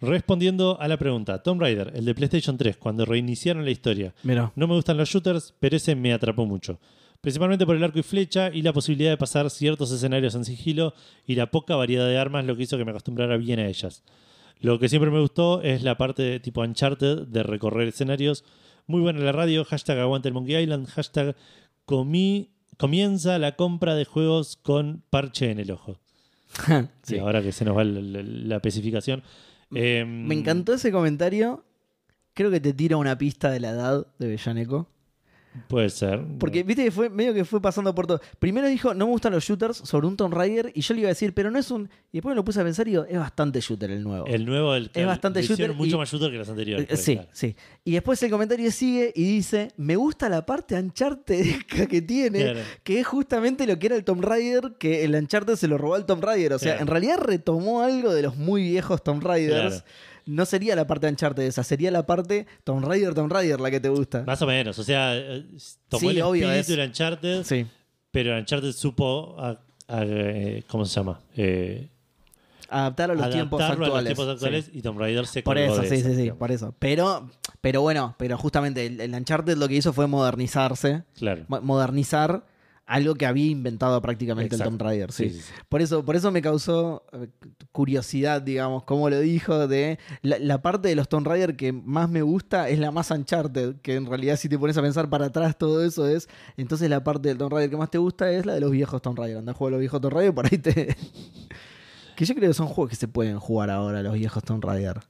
Respondiendo 0.00 0.80
a 0.80 0.88
la 0.88 0.96
pregunta: 0.96 1.42
Tomb 1.42 1.60
Raider, 1.60 1.92
el 1.94 2.04
de 2.04 2.14
PlayStation 2.14 2.56
3, 2.56 2.76
cuando 2.76 3.04
reiniciaron 3.04 3.64
la 3.64 3.70
historia. 3.70 4.14
mira. 4.22 4.52
No 4.56 4.66
me 4.66 4.74
gustan 4.74 4.96
los 4.96 5.08
shooters, 5.08 5.54
pero 5.60 5.76
ese 5.76 5.94
me 5.94 6.12
atrapó 6.12 6.46
mucho. 6.46 6.78
Principalmente 7.20 7.66
por 7.66 7.76
el 7.76 7.84
arco 7.84 7.98
y 7.98 8.02
flecha 8.02 8.50
y 8.50 8.62
la 8.62 8.72
posibilidad 8.72 9.10
de 9.10 9.18
pasar 9.18 9.50
ciertos 9.50 9.92
escenarios 9.92 10.34
en 10.34 10.44
sigilo 10.46 10.94
y 11.26 11.34
la 11.34 11.50
poca 11.50 11.76
variedad 11.76 12.08
de 12.08 12.16
armas, 12.16 12.46
lo 12.46 12.56
que 12.56 12.62
hizo 12.62 12.78
que 12.78 12.84
me 12.86 12.92
acostumbrara 12.92 13.36
bien 13.36 13.58
a 13.60 13.66
ellas. 13.68 14.02
Lo 14.58 14.78
que 14.78 14.88
siempre 14.88 15.10
me 15.10 15.20
gustó 15.20 15.60
es 15.62 15.82
la 15.82 15.98
parte 15.98 16.22
de 16.22 16.40
tipo 16.40 16.62
Uncharted 16.62 17.26
de 17.26 17.42
recorrer 17.42 17.88
escenarios. 17.88 18.44
Muy 18.86 19.02
buena 19.02 19.20
la 19.20 19.32
radio, 19.32 19.64
hashtag 19.66 19.98
aguante 19.98 20.28
el 20.28 20.34
Monkey 20.34 20.56
Island, 20.62 20.86
hashtag 20.88 21.36
comí- 21.86 22.48
comienza 22.78 23.38
la 23.38 23.54
compra 23.56 23.94
de 23.94 24.06
juegos 24.06 24.56
con 24.56 25.02
parche 25.10 25.50
en 25.50 25.58
el 25.60 25.70
ojo. 25.72 25.98
Sí. 27.02 27.16
Y 27.16 27.18
ahora 27.18 27.42
que 27.42 27.52
se 27.52 27.64
nos 27.66 27.76
va 27.76 27.84
la, 27.84 28.00
la- 28.00 28.22
la 28.22 28.56
especificación. 28.56 29.22
Eh, 29.74 30.04
Me 30.06 30.34
encantó 30.34 30.74
ese 30.74 30.90
comentario. 30.92 31.64
Creo 32.34 32.50
que 32.50 32.60
te 32.60 32.72
tira 32.72 32.96
una 32.96 33.18
pista 33.18 33.50
de 33.50 33.60
la 33.60 33.70
edad 33.70 34.06
de 34.18 34.28
Bellaneco. 34.28 34.88
Puede 35.66 35.90
ser. 35.90 36.20
Porque, 36.38 36.62
viste, 36.62 36.84
que 36.84 36.90
fue 36.92 37.08
medio 37.10 37.34
que 37.34 37.44
fue 37.44 37.60
pasando 37.60 37.92
por 37.94 38.06
todo. 38.06 38.20
Primero 38.38 38.68
dijo, 38.68 38.94
no 38.94 39.06
me 39.06 39.10
gustan 39.12 39.32
los 39.32 39.42
shooters 39.44 39.78
sobre 39.78 40.06
un 40.06 40.16
Tomb 40.16 40.32
Raider. 40.32 40.70
Y 40.74 40.80
yo 40.80 40.94
le 40.94 41.00
iba 41.00 41.08
a 41.08 41.10
decir, 41.10 41.34
pero 41.34 41.50
no 41.50 41.58
es 41.58 41.70
un. 41.72 41.90
Y 42.12 42.18
después 42.18 42.32
me 42.32 42.36
lo 42.36 42.44
puse 42.44 42.60
a 42.60 42.64
pensar 42.64 42.86
y 42.86 42.92
digo, 42.92 43.04
es 43.08 43.18
bastante 43.18 43.60
shooter 43.60 43.90
el 43.90 44.04
nuevo. 44.04 44.26
El 44.26 44.46
nuevo, 44.46 44.74
el, 44.76 44.90
Es 44.94 45.04
bastante 45.06 45.42
shooter 45.42 45.72
mucho 45.74 45.96
y- 45.96 45.98
más 45.98 46.08
shooter 46.10 46.30
que 46.30 46.38
los 46.38 46.48
anteriores. 46.48 46.86
Eh, 46.88 46.96
sí, 46.96 47.20
sí. 47.32 47.56
Y 47.84 47.92
después 47.92 48.22
el 48.22 48.30
comentario 48.30 48.70
sigue 48.70 49.12
y 49.14 49.24
dice, 49.24 49.72
me 49.76 49.96
gusta 49.96 50.28
la 50.28 50.46
parte 50.46 50.76
Uncharted 50.78 51.44
que 51.88 52.02
tiene, 52.02 52.42
Claro. 52.42 52.60
que 52.84 53.00
es 53.00 53.06
justamente 53.06 53.66
lo 53.66 53.76
que 53.78 53.86
era 53.88 53.96
el 53.96 54.04
Tomb 54.04 54.22
Raider, 54.24 54.74
que 54.78 55.04
el 55.04 55.14
Uncharted 55.16 55.56
se 55.56 55.66
lo 55.66 55.78
robó 55.78 55.96
al 55.96 56.06
Tomb 56.06 56.22
Raider. 56.22 56.52
O 56.52 56.58
sea, 56.60 56.72
Claro. 56.72 56.82
en 56.82 56.86
realidad 56.86 57.18
retomó 57.18 57.82
algo 57.82 58.14
de 58.14 58.22
los 58.22 58.36
muy 58.36 58.62
viejos 58.62 59.02
Tomb 59.02 59.22
Raiders. 59.24 59.82
Claro. 59.82 59.84
No 60.30 60.44
sería 60.46 60.76
la 60.76 60.86
parte 60.86 61.08
Uncharted 61.08 61.42
esa, 61.42 61.64
sería 61.64 61.90
la 61.90 62.06
parte 62.06 62.46
Tomb 62.64 62.84
Raider, 62.84 63.14
Tomb 63.14 63.32
Raider 63.32 63.60
la 63.60 63.70
que 63.70 63.80
te 63.80 63.88
gusta. 63.88 64.22
Más 64.24 64.40
o 64.42 64.46
menos, 64.46 64.78
o 64.78 64.84
sea, 64.84 65.16
eh, 65.16 65.44
tomó 65.88 66.00
Sí, 66.10 66.16
el 66.16 66.22
obvio, 66.22 66.50
espíritu 66.52 66.72
es- 66.72 66.76
de 66.78 66.86
Uncharted, 66.86 67.44
Sí. 67.44 67.66
pero 68.10 68.36
Uncharted 68.38 68.72
supo, 68.72 69.36
a- 69.38 69.60
a, 69.88 70.04
eh, 70.04 70.62
¿cómo 70.68 70.84
se 70.84 70.94
llama? 70.94 71.20
Eh, 71.36 71.88
Adaptar 72.72 73.10
a 73.10 73.14
los 73.14 73.30
tiempos 73.30 73.60
adaptarlo 73.60 73.86
actuales. 73.86 74.06
a 74.06 74.10
los 74.10 74.16
tiempos 74.16 74.34
actuales 74.34 74.64
sí. 74.66 74.70
y 74.78 74.82
Tomb 74.82 74.98
Raider 75.00 75.26
se 75.26 75.42
Por 75.42 75.58
eso, 75.58 75.82
de 75.82 75.88
sí, 75.88 76.00
sí, 76.02 76.14
sí, 76.14 76.30
por 76.30 76.52
eso. 76.52 76.72
Pero, 76.78 77.28
pero 77.60 77.82
bueno, 77.82 78.14
pero 78.16 78.38
justamente 78.38 78.86
el, 78.86 79.00
el 79.00 79.12
Uncharted 79.12 79.56
lo 79.56 79.66
que 79.66 79.74
hizo 79.74 79.92
fue 79.92 80.06
modernizarse, 80.06 81.02
Claro. 81.18 81.44
mo- 81.48 81.60
modernizar 81.62 82.44
algo 82.90 83.14
que 83.14 83.24
había 83.24 83.46
inventado 83.46 84.00
prácticamente 84.02 84.56
Exacto. 84.56 84.64
el 84.72 84.78
Tomb 84.78 84.82
Raider, 84.88 85.12
sí. 85.12 85.30
Sí, 85.30 85.36
sí, 85.36 85.40
sí. 85.42 85.52
Por 85.68 85.80
eso, 85.80 86.04
por 86.04 86.16
eso 86.16 86.30
me 86.32 86.42
causó 86.42 87.04
eh, 87.12 87.28
curiosidad, 87.72 88.42
digamos, 88.42 88.82
como 88.82 89.08
lo 89.08 89.20
dijo, 89.20 89.68
de 89.68 89.98
la, 90.22 90.38
la 90.40 90.60
parte 90.60 90.88
de 90.88 90.96
los 90.96 91.08
Tomb 91.08 91.26
Raider 91.26 91.56
que 91.56 91.72
más 91.72 92.10
me 92.10 92.22
gusta 92.22 92.68
es 92.68 92.78
la 92.78 92.90
más 92.90 93.10
Uncharted, 93.10 93.76
que 93.76 93.94
en 93.94 94.06
realidad 94.06 94.36
si 94.36 94.48
te 94.48 94.58
pones 94.58 94.76
a 94.76 94.82
pensar 94.82 95.08
para 95.08 95.26
atrás 95.26 95.56
todo 95.56 95.84
eso 95.84 96.08
es, 96.08 96.28
entonces 96.56 96.90
la 96.90 97.04
parte 97.04 97.28
del 97.28 97.38
Tomb 97.38 97.52
Raider 97.52 97.70
que 97.70 97.76
más 97.76 97.90
te 97.90 97.98
gusta 97.98 98.30
es 98.30 98.44
la 98.44 98.54
de 98.54 98.60
los 98.60 98.70
viejos 98.72 99.00
Tomb 99.00 99.18
Raider. 99.18 99.38
Anda 99.38 99.52
a 99.52 99.54
jugar 99.54 99.70
los 99.72 99.80
viejos 99.80 100.00
Tomb 100.00 100.12
Raider, 100.12 100.34
por 100.34 100.46
ahí 100.46 100.58
te... 100.58 100.96
que 102.16 102.24
yo 102.24 102.34
creo 102.34 102.50
que 102.50 102.54
son 102.54 102.66
juegos 102.66 102.90
que 102.90 102.96
se 102.96 103.08
pueden 103.08 103.38
jugar 103.38 103.70
ahora, 103.70 104.02
los 104.02 104.14
viejos 104.14 104.42
Tomb 104.42 104.64
Raider. 104.64 105.00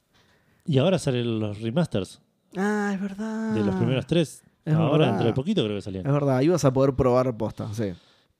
Y 0.66 0.78
ahora 0.78 0.98
salen 0.98 1.40
los 1.40 1.60
remasters 1.60 2.20
Ah, 2.56 2.90
es 2.94 3.00
verdad. 3.00 3.54
de 3.54 3.64
los 3.64 3.74
primeros 3.76 4.06
tres. 4.06 4.42
Es 4.64 4.74
ahora, 4.74 4.90
verdad. 4.98 5.08
dentro 5.12 5.26
de 5.28 5.32
poquito 5.34 5.64
creo 5.64 5.76
que 5.76 5.82
salían. 5.82 6.06
Es 6.06 6.12
verdad, 6.12 6.40
ibas 6.42 6.64
a 6.64 6.72
poder 6.72 6.94
probar 6.94 7.36
posta, 7.36 7.72
sí. 7.74 7.92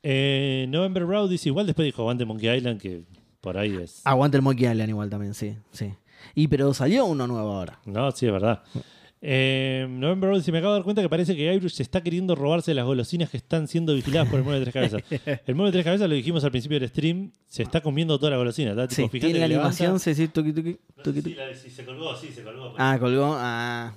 Eh, 0.02 0.66
November 0.68 1.06
Raw 1.06 1.28
dice 1.28 1.48
igual, 1.50 1.66
después 1.66 1.84
dijo 1.86 2.02
Aguante 2.02 2.24
Monkey 2.24 2.56
Island, 2.56 2.80
que 2.80 3.02
por 3.40 3.58
ahí 3.58 3.76
es. 3.76 4.00
Aguante 4.04 4.36
el 4.36 4.42
Monkey 4.42 4.66
Island 4.70 4.88
igual 4.90 5.10
también, 5.10 5.34
sí, 5.34 5.56
sí. 5.72 5.92
Y 6.34 6.48
pero 6.48 6.72
salió 6.74 7.04
uno 7.06 7.26
nuevo 7.26 7.50
ahora. 7.52 7.80
No, 7.86 8.10
sí, 8.12 8.26
es 8.26 8.32
verdad. 8.32 8.62
Eh, 9.22 9.86
November 9.90 10.30
Road 10.30 10.38
dice, 10.38 10.50
me 10.52 10.58
acabo 10.58 10.72
de 10.72 10.78
dar 10.78 10.84
cuenta 10.84 11.02
que 11.02 11.08
parece 11.10 11.36
que 11.36 11.52
Irish 11.54 11.72
se 11.74 11.82
está 11.82 12.02
queriendo 12.02 12.34
robarse 12.34 12.72
las 12.72 12.86
golosinas 12.86 13.28
que 13.28 13.36
están 13.36 13.68
siendo 13.68 13.94
vigiladas 13.94 14.28
por 14.30 14.38
el 14.38 14.44
mueble 14.44 14.60
de 14.64 14.70
tres 14.70 14.90
cabezas. 14.90 15.40
El 15.46 15.54
mueble 15.54 15.68
de 15.70 15.72
tres 15.72 15.84
cabezas, 15.84 16.08
lo 16.08 16.14
dijimos 16.14 16.42
al 16.44 16.50
principio 16.50 16.80
del 16.80 16.88
stream, 16.88 17.30
se 17.46 17.62
está 17.62 17.82
comiendo 17.82 18.18
toda 18.18 18.30
la 18.30 18.38
golosina. 18.38 18.74
¿tá? 18.74 18.88
Tipo, 18.88 19.10
Sí, 19.12 19.20
tiene 19.20 19.38
la 19.40 19.44
animación, 19.44 20.00
sí, 20.00 20.14
sí, 20.14 20.28
tuki, 20.28 20.54
tuki, 20.54 20.70
No 20.70 20.76
sé 20.96 21.02
tuki, 21.04 21.16
si, 21.16 21.22
tuki. 21.22 21.34
la- 21.34 21.54
si 21.54 21.68
se 21.70 21.84
colgó, 21.84 22.16
sí, 22.16 22.28
se 22.28 22.42
colgó. 22.42 22.74
Ah, 22.78 22.96
colgó. 22.98 23.34
Ah. 23.38 23.92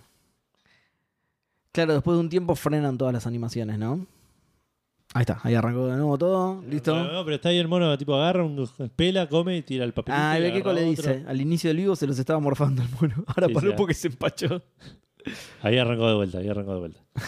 Claro, 1.74 1.94
después 1.94 2.16
de 2.16 2.22
un 2.22 2.30
tiempo 2.30 2.56
frenan 2.56 2.98
todas 2.98 3.14
las 3.14 3.28
animaciones, 3.28 3.78
¿no? 3.78 4.08
Ahí 5.16 5.22
está, 5.22 5.40
ahí 5.44 5.54
arrancó 5.54 5.88
de 5.88 5.98
nuevo 5.98 6.18
todo, 6.18 6.64
listo. 6.70 6.96
No, 6.96 7.12
no, 7.12 7.24
pero 7.26 7.36
está 7.36 7.50
ahí 7.50 7.58
el 7.58 7.68
mono, 7.68 7.96
tipo, 7.98 8.16
agarra, 8.16 8.44
un, 8.46 8.68
pela, 8.96 9.28
come 9.28 9.58
y 9.58 9.62
tira 9.62 9.84
el 9.86 9.94
papelito. 9.94 10.24
Ah, 10.24 10.40
y 10.40 10.42
Bequeco 10.42 10.70
agarra 10.70 10.82
le 10.86 10.90
dice, 10.90 11.24
al 11.28 11.40
inicio 11.42 11.70
del 11.70 11.78
vivo 11.78 11.96
se 11.96 12.08
los 12.08 12.18
estaba 12.18 12.40
morfando 12.40 12.82
el 12.82 12.90
mono. 12.90 13.24
Ahora 13.28 13.48
Sí, 13.48 13.54
paró 13.54 13.70
sí, 13.72 13.74
porque 13.78 13.94
se 13.94 14.08
empachó. 14.08 14.64
Ahí 15.62 15.78
arrancó 15.78 16.08
de 16.08 16.16
vuelta, 16.16 16.38
ahí 16.40 16.48
arrancó 16.48 16.74
de 16.74 16.80
vuelta. 16.80 17.00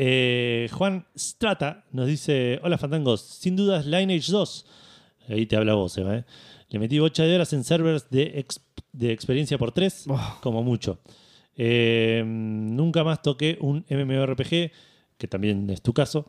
Eh, 0.00 0.68
Juan 0.74 1.04
Strata 1.18 1.84
nos 1.90 2.06
dice: 2.06 2.60
Hola 2.62 2.78
Fandangos, 2.78 3.20
sin 3.20 3.56
dudas 3.56 3.84
Lineage 3.84 4.30
2. 4.30 4.66
Ahí 5.30 5.44
te 5.46 5.56
habla 5.56 5.74
vos, 5.74 5.98
Eva, 5.98 6.18
¿eh? 6.18 6.24
Le 6.68 6.78
metí 6.78 7.00
8 7.00 7.24
de 7.24 7.34
horas 7.34 7.52
en 7.52 7.64
servers 7.64 8.08
de, 8.08 8.46
de 8.92 9.10
experiencia 9.12 9.58
por 9.58 9.72
3, 9.72 10.04
Oh. 10.08 10.38
como 10.40 10.62
mucho. 10.62 11.00
Eh, 11.60 12.22
nunca 12.24 13.02
más 13.04 13.20
toqué 13.20 13.58
un 13.60 13.84
MMORPG, 13.90 14.70
que 15.18 15.28
también 15.28 15.68
es 15.70 15.82
tu 15.82 15.92
caso, 15.92 16.26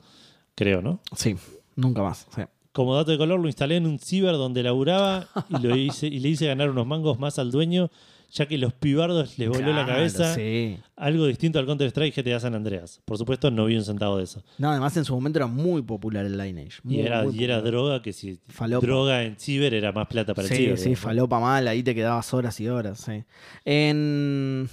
creo, 0.56 0.82
¿no? 0.82 1.00
Sí, 1.16 1.36
nunca 1.76 2.02
más. 2.04 2.28
sí. 2.36 2.42
Como 2.72 2.96
dato 2.96 3.12
de 3.12 3.18
color, 3.18 3.40
lo 3.40 3.48
instalé 3.48 3.78
en 3.78 3.88
un 3.88 3.98
ciber 4.00 4.34
donde 4.34 4.62
laburaba 4.64 5.28
y, 5.50 5.60
lo 5.62 5.76
hice, 5.76 6.08
y 6.08 6.20
le 6.20 6.30
hice 6.30 6.46
ganar 6.48 6.70
unos 6.70 6.86
mangos 6.86 7.20
más 7.20 7.38
al 7.40 7.52
dueño, 7.52 7.90
ya 8.32 8.46
que 8.48 8.60
los 8.60 8.74
pibardos 8.74 9.38
les 9.40 9.50
voló 9.50 9.74
la 9.74 9.86
cabeza. 9.88 10.36
Sí. 10.36 10.78
Algo 10.96 11.26
distinto 11.26 11.58
al 11.58 11.66
Counter-Strike 11.66 12.16
GTA 12.16 12.40
San 12.40 12.54
Andreas. 12.54 13.02
Por 13.06 13.18
supuesto, 13.18 13.50
no 13.50 13.66
vi 13.66 13.76
un 13.76 13.84
centavo 13.84 14.18
de 14.18 14.26
eso. 14.26 14.44
No, 14.60 14.70
además 14.70 14.96
en 14.98 15.04
su 15.04 15.14
momento 15.16 15.40
era 15.40 15.48
muy 15.48 15.82
popular 15.82 16.26
el 16.26 16.38
Lineage. 16.38 16.80
Y 16.84 16.88
muy, 16.88 17.00
era, 17.02 17.24
muy 17.24 17.36
y 17.40 17.44
era 17.44 17.56
popular. 17.56 17.72
droga 17.74 18.02
que 18.04 18.14
si 18.14 18.40
Falopa. 18.48 18.86
droga 18.86 19.24
en 19.24 19.36
ciber 19.38 19.74
era 19.74 19.92
más 19.92 20.08
plata 20.08 20.36
para 20.36 20.48
el 20.48 20.54
Sí, 20.54 20.62
ciber. 20.64 20.78
sí, 20.78 20.84
digamos. 20.90 21.00
falopa 21.00 21.40
mal, 21.40 21.68
ahí 21.68 21.82
te 21.82 21.96
quedabas 21.96 22.32
horas 22.36 22.60
y 22.62 22.68
horas. 22.70 23.00
sí. 23.00 23.24
En, 23.66 24.70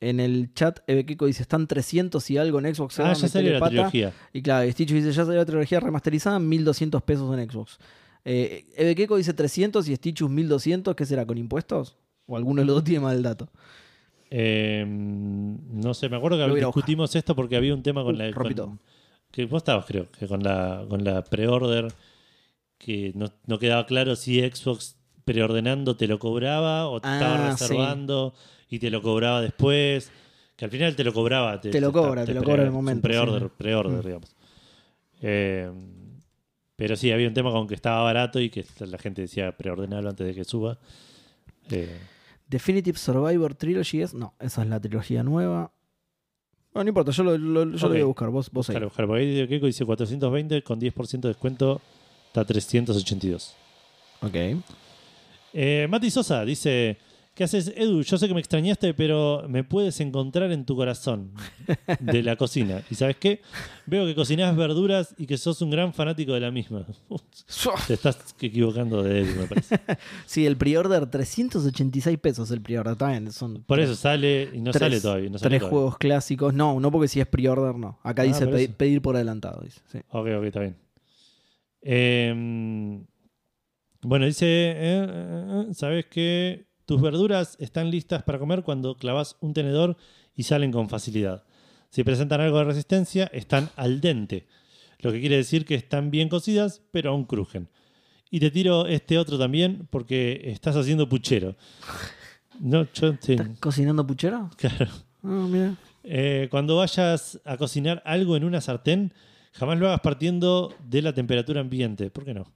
en 0.00 0.20
el 0.20 0.52
chat, 0.54 0.80
Ebekeko 0.86 1.26
dice: 1.26 1.42
están 1.42 1.66
300 1.66 2.30
y 2.30 2.38
algo 2.38 2.58
en 2.60 2.74
Xbox. 2.74 3.00
Ah, 3.00 3.12
ya 3.12 3.28
salió 3.28 3.52
la 3.52 3.58
pata". 3.60 3.70
trilogía. 3.70 4.12
Y 4.32 4.42
claro, 4.42 4.70
Stitch 4.70 4.90
dice: 4.92 5.12
Ya 5.12 5.24
salió 5.24 5.38
la 5.38 5.46
trilogía 5.46 5.80
remasterizada, 5.80 6.38
1200 6.38 7.02
pesos 7.02 7.36
en 7.38 7.50
Xbox. 7.50 7.78
Eh, 8.24 8.66
Ebekeko 8.76 9.16
dice 9.16 9.32
300 9.32 9.88
y 9.88 9.96
Stitchus 9.96 10.30
1200. 10.30 10.94
¿Qué 10.94 11.06
será? 11.06 11.26
¿Con 11.26 11.38
impuestos? 11.38 11.96
O 12.26 12.36
alguno 12.36 12.60
de 12.60 12.66
los 12.66 12.76
dos 12.76 12.84
tiene 12.84 13.00
mal 13.00 13.22
dato. 13.22 13.48
Eh, 14.30 14.84
no 14.86 15.94
sé, 15.94 16.08
me 16.08 16.16
acuerdo 16.16 16.36
que 16.38 16.46
Lo 16.46 16.54
discutimos 16.54 17.14
esto 17.16 17.34
porque 17.34 17.56
había 17.56 17.74
un 17.74 17.82
tema 17.82 18.02
con, 18.04 18.16
Uh, 18.16 18.18
la, 18.18 18.32
con, 18.32 18.78
que 19.30 19.46
vos 19.46 19.58
estabas, 19.58 19.86
creo, 19.86 20.06
que 20.18 20.26
con 20.26 20.42
la, 20.42 20.84
con 20.88 21.04
la 21.04 21.24
pre-order, 21.24 21.88
que 22.76 23.12
no, 23.14 23.32
no 23.46 23.58
quedaba 23.58 23.86
claro 23.86 24.16
si 24.16 24.40
Xbox 24.40 24.96
preordenando 25.24 25.96
te 25.96 26.06
lo 26.06 26.18
cobraba 26.18 26.88
o 26.88 27.00
te 27.00 27.08
Ah, 27.08 27.50
estaba 27.52 27.94
sí. 27.94 28.38
Y 28.70 28.78
te 28.78 28.90
lo 28.90 29.00
cobraba 29.02 29.40
después. 29.40 30.10
Que 30.56 30.64
al 30.64 30.70
final 30.72 30.96
te 30.96 31.04
lo 31.04 31.12
cobraba. 31.12 31.60
Te 31.60 31.80
lo 31.80 31.92
cobra, 31.92 32.24
te 32.24 32.34
lo 32.34 32.42
cobra 32.42 32.62
en 32.62 32.66
el 32.68 32.72
momento, 32.72 33.02
Pre-order, 33.02 33.42
sí. 33.44 33.48
pre-order, 33.56 33.98
Mm. 34.02 34.06
digamos. 34.06 34.36
Eh, 35.22 35.70
pero 36.76 36.96
sí, 36.96 37.10
había 37.12 37.28
un 37.28 37.34
tema 37.34 37.50
con 37.52 37.66
que 37.68 37.74
estaba 37.74 38.02
barato 38.02 38.40
y 38.40 38.50
que 38.50 38.64
la 38.80 38.98
gente 38.98 39.22
decía 39.22 39.56
preordenarlo 39.56 40.10
antes 40.10 40.26
de 40.26 40.34
que 40.34 40.44
suba. 40.44 40.78
Eh, 41.70 41.96
Definitive 42.48 42.98
Survivor 42.98 43.54
Trilogy 43.54 44.02
es. 44.02 44.14
No, 44.14 44.34
esa 44.40 44.62
es 44.62 44.68
la 44.68 44.80
trilogía 44.80 45.22
nueva. 45.22 45.70
No, 46.74 46.82
no 46.84 46.88
importa, 46.88 47.10
yo 47.12 47.22
lo, 47.24 47.36
lo- 47.38 47.64
yo 47.76 47.86
lo 47.88 47.92
voy 47.94 48.00
a 48.02 48.04
buscar. 48.04 48.30
Vos, 48.30 48.50
vos 48.50 48.68
ahí. 48.70 48.74
Buscar, 48.74 48.84
buscar, 48.88 49.06
porque 49.06 49.22
ahí 49.22 49.48
Keiko 49.48 49.66
dice 49.66 49.84
420 49.84 50.62
con 50.62 50.80
10% 50.80 51.28
de 51.28 51.28
descuento 51.28 51.80
está 52.28 52.44
382. 52.44 53.54
Ok. 54.22 54.34
Eh, 55.52 55.86
Mati 55.90 56.10
Sosa 56.10 56.44
dice: 56.44 56.96
¿Qué 57.38 57.44
haces, 57.44 57.72
Edu? 57.76 58.02
Yo 58.02 58.18
sé 58.18 58.26
que 58.26 58.34
me 58.34 58.40
extrañaste, 58.40 58.94
pero 58.94 59.44
me 59.48 59.62
puedes 59.62 60.00
encontrar 60.00 60.50
en 60.50 60.64
tu 60.64 60.74
corazón 60.74 61.30
de 62.00 62.20
la 62.24 62.34
cocina. 62.34 62.82
¿Y 62.90 62.96
sabes 62.96 63.14
qué? 63.16 63.42
Veo 63.86 64.04
que 64.06 64.16
cocinás 64.16 64.56
verduras 64.56 65.14
y 65.16 65.24
que 65.24 65.38
sos 65.38 65.62
un 65.62 65.70
gran 65.70 65.94
fanático 65.94 66.32
de 66.32 66.40
la 66.40 66.50
misma. 66.50 66.84
Te 67.86 67.94
estás 67.94 68.34
equivocando 68.40 69.04
de 69.04 69.20
Edu, 69.20 69.40
me 69.40 69.46
parece. 69.46 69.78
Sí, 70.26 70.46
el 70.46 70.56
pre-order, 70.56 71.06
386 71.08 72.18
pesos 72.18 72.50
el 72.50 72.60
pre-order. 72.60 72.96
También 72.96 73.30
son 73.30 73.62
Por 73.62 73.78
eso 73.78 73.94
sale 73.94 74.50
y 74.52 74.60
no 74.60 74.72
tres- 74.72 74.80
sale 74.80 75.00
todavía. 75.00 75.30
No 75.30 75.38
sale 75.38 75.48
tres 75.50 75.60
todavía. 75.60 75.68
juegos 75.78 75.98
clásicos. 75.98 76.52
No, 76.54 76.80
no 76.80 76.90
porque 76.90 77.06
si 77.06 77.20
es 77.20 77.26
pre-order, 77.28 77.76
no. 77.76 78.00
Acá 78.02 78.22
Ah, 78.22 78.24
dice 78.24 78.48
pedir 78.70 79.00
por 79.00 79.14
adelantado. 79.14 79.60
Dice. 79.62 79.80
Sí. 79.92 79.98
Ok, 80.08 80.26
ok, 80.38 80.42
está 80.44 80.58
bien. 80.58 80.76
Eh, 81.82 83.00
bueno, 84.02 84.26
dice, 84.26 84.46
eh, 84.46 84.76
eh, 85.08 85.66
eh, 85.70 85.74
¿sabes 85.74 86.06
que 86.06 86.66
tus 86.88 87.02
verduras 87.02 87.54
están 87.60 87.90
listas 87.90 88.22
para 88.22 88.38
comer 88.38 88.62
cuando 88.62 88.96
clavas 88.96 89.36
un 89.40 89.52
tenedor 89.52 89.98
y 90.34 90.44
salen 90.44 90.72
con 90.72 90.88
facilidad? 90.88 91.44
Si 91.90 92.02
presentan 92.02 92.40
algo 92.40 92.56
de 92.56 92.64
resistencia, 92.64 93.28
están 93.34 93.68
al 93.76 94.00
dente, 94.00 94.46
lo 95.00 95.12
que 95.12 95.20
quiere 95.20 95.36
decir 95.36 95.66
que 95.66 95.74
están 95.74 96.10
bien 96.10 96.30
cocidas, 96.30 96.80
pero 96.90 97.10
aún 97.10 97.24
crujen. 97.26 97.68
Y 98.30 98.40
te 98.40 98.50
tiro 98.50 98.86
este 98.86 99.18
otro 99.18 99.38
también 99.38 99.86
porque 99.90 100.40
estás 100.46 100.76
haciendo 100.76 101.08
puchero. 101.10 101.56
No, 102.58 102.86
yo 102.94 103.16
te- 103.18 103.34
¿Estás 103.34 103.58
cocinando 103.60 104.06
puchero? 104.06 104.50
claro. 104.56 104.90
Ah, 105.22 105.46
mira. 105.48 105.74
Eh, 106.04 106.48
cuando 106.50 106.76
vayas 106.78 107.38
a 107.44 107.58
cocinar 107.58 108.02
algo 108.06 108.34
en 108.36 108.44
una 108.44 108.60
sartén, 108.62 109.12
jamás 109.52 109.78
lo 109.78 109.88
hagas 109.88 110.00
partiendo 110.00 110.74
de 110.88 111.02
la 111.02 111.12
temperatura 111.12 111.60
ambiente. 111.60 112.10
¿Por 112.10 112.24
qué 112.24 112.32
no? 112.32 112.50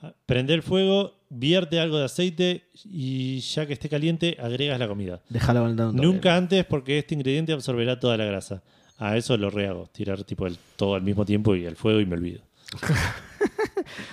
Ah, 0.00 0.12
Prende 0.24 0.54
el 0.54 0.62
fuego, 0.62 1.14
vierte 1.28 1.80
algo 1.80 1.98
de 1.98 2.04
aceite 2.04 2.68
y 2.84 3.40
ya 3.40 3.66
que 3.66 3.72
esté 3.72 3.88
caliente, 3.88 4.36
agregas 4.40 4.78
la 4.78 4.88
comida. 4.88 5.20
Un 5.30 5.76
toque. 5.76 6.06
Nunca 6.06 6.36
antes 6.36 6.64
porque 6.64 6.98
este 6.98 7.14
ingrediente 7.14 7.52
absorberá 7.52 7.98
toda 7.98 8.16
la 8.16 8.24
grasa. 8.24 8.62
A 8.98 9.16
eso 9.16 9.36
lo 9.36 9.50
rehago, 9.50 9.88
tirar 9.92 10.24
tipo 10.24 10.46
el, 10.46 10.56
todo 10.76 10.94
al 10.94 11.02
mismo 11.02 11.24
tiempo 11.24 11.54
y 11.54 11.66
al 11.66 11.76
fuego 11.76 12.00
y 12.00 12.06
me 12.06 12.14
olvido. 12.14 12.42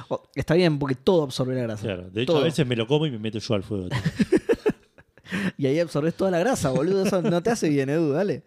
Oh, 0.09 0.21
está 0.35 0.53
bien, 0.53 0.77
porque 0.77 0.93
todo 0.93 1.23
absorbe 1.23 1.55
la 1.55 1.63
grasa. 1.63 1.83
Claro, 1.83 2.09
de 2.09 2.21
hecho 2.21 2.33
Todo. 2.33 2.41
a 2.43 2.45
veces 2.45 2.67
me 2.67 2.75
lo 2.75 2.85
como 2.85 3.07
y 3.07 3.11
me 3.11 3.17
meto 3.17 3.39
yo 3.39 3.55
al 3.55 3.63
fuego. 3.63 3.89
Y 5.57 5.65
ahí 5.65 5.79
absorbes 5.79 6.15
toda 6.15 6.29
la 6.29 6.39
grasa, 6.39 6.69
boludo. 6.69 7.05
Eso 7.05 7.21
no 7.21 7.41
te 7.41 7.49
hace 7.49 7.69
bien, 7.69 7.89
Edu, 7.89 8.11
dale. 8.11 8.43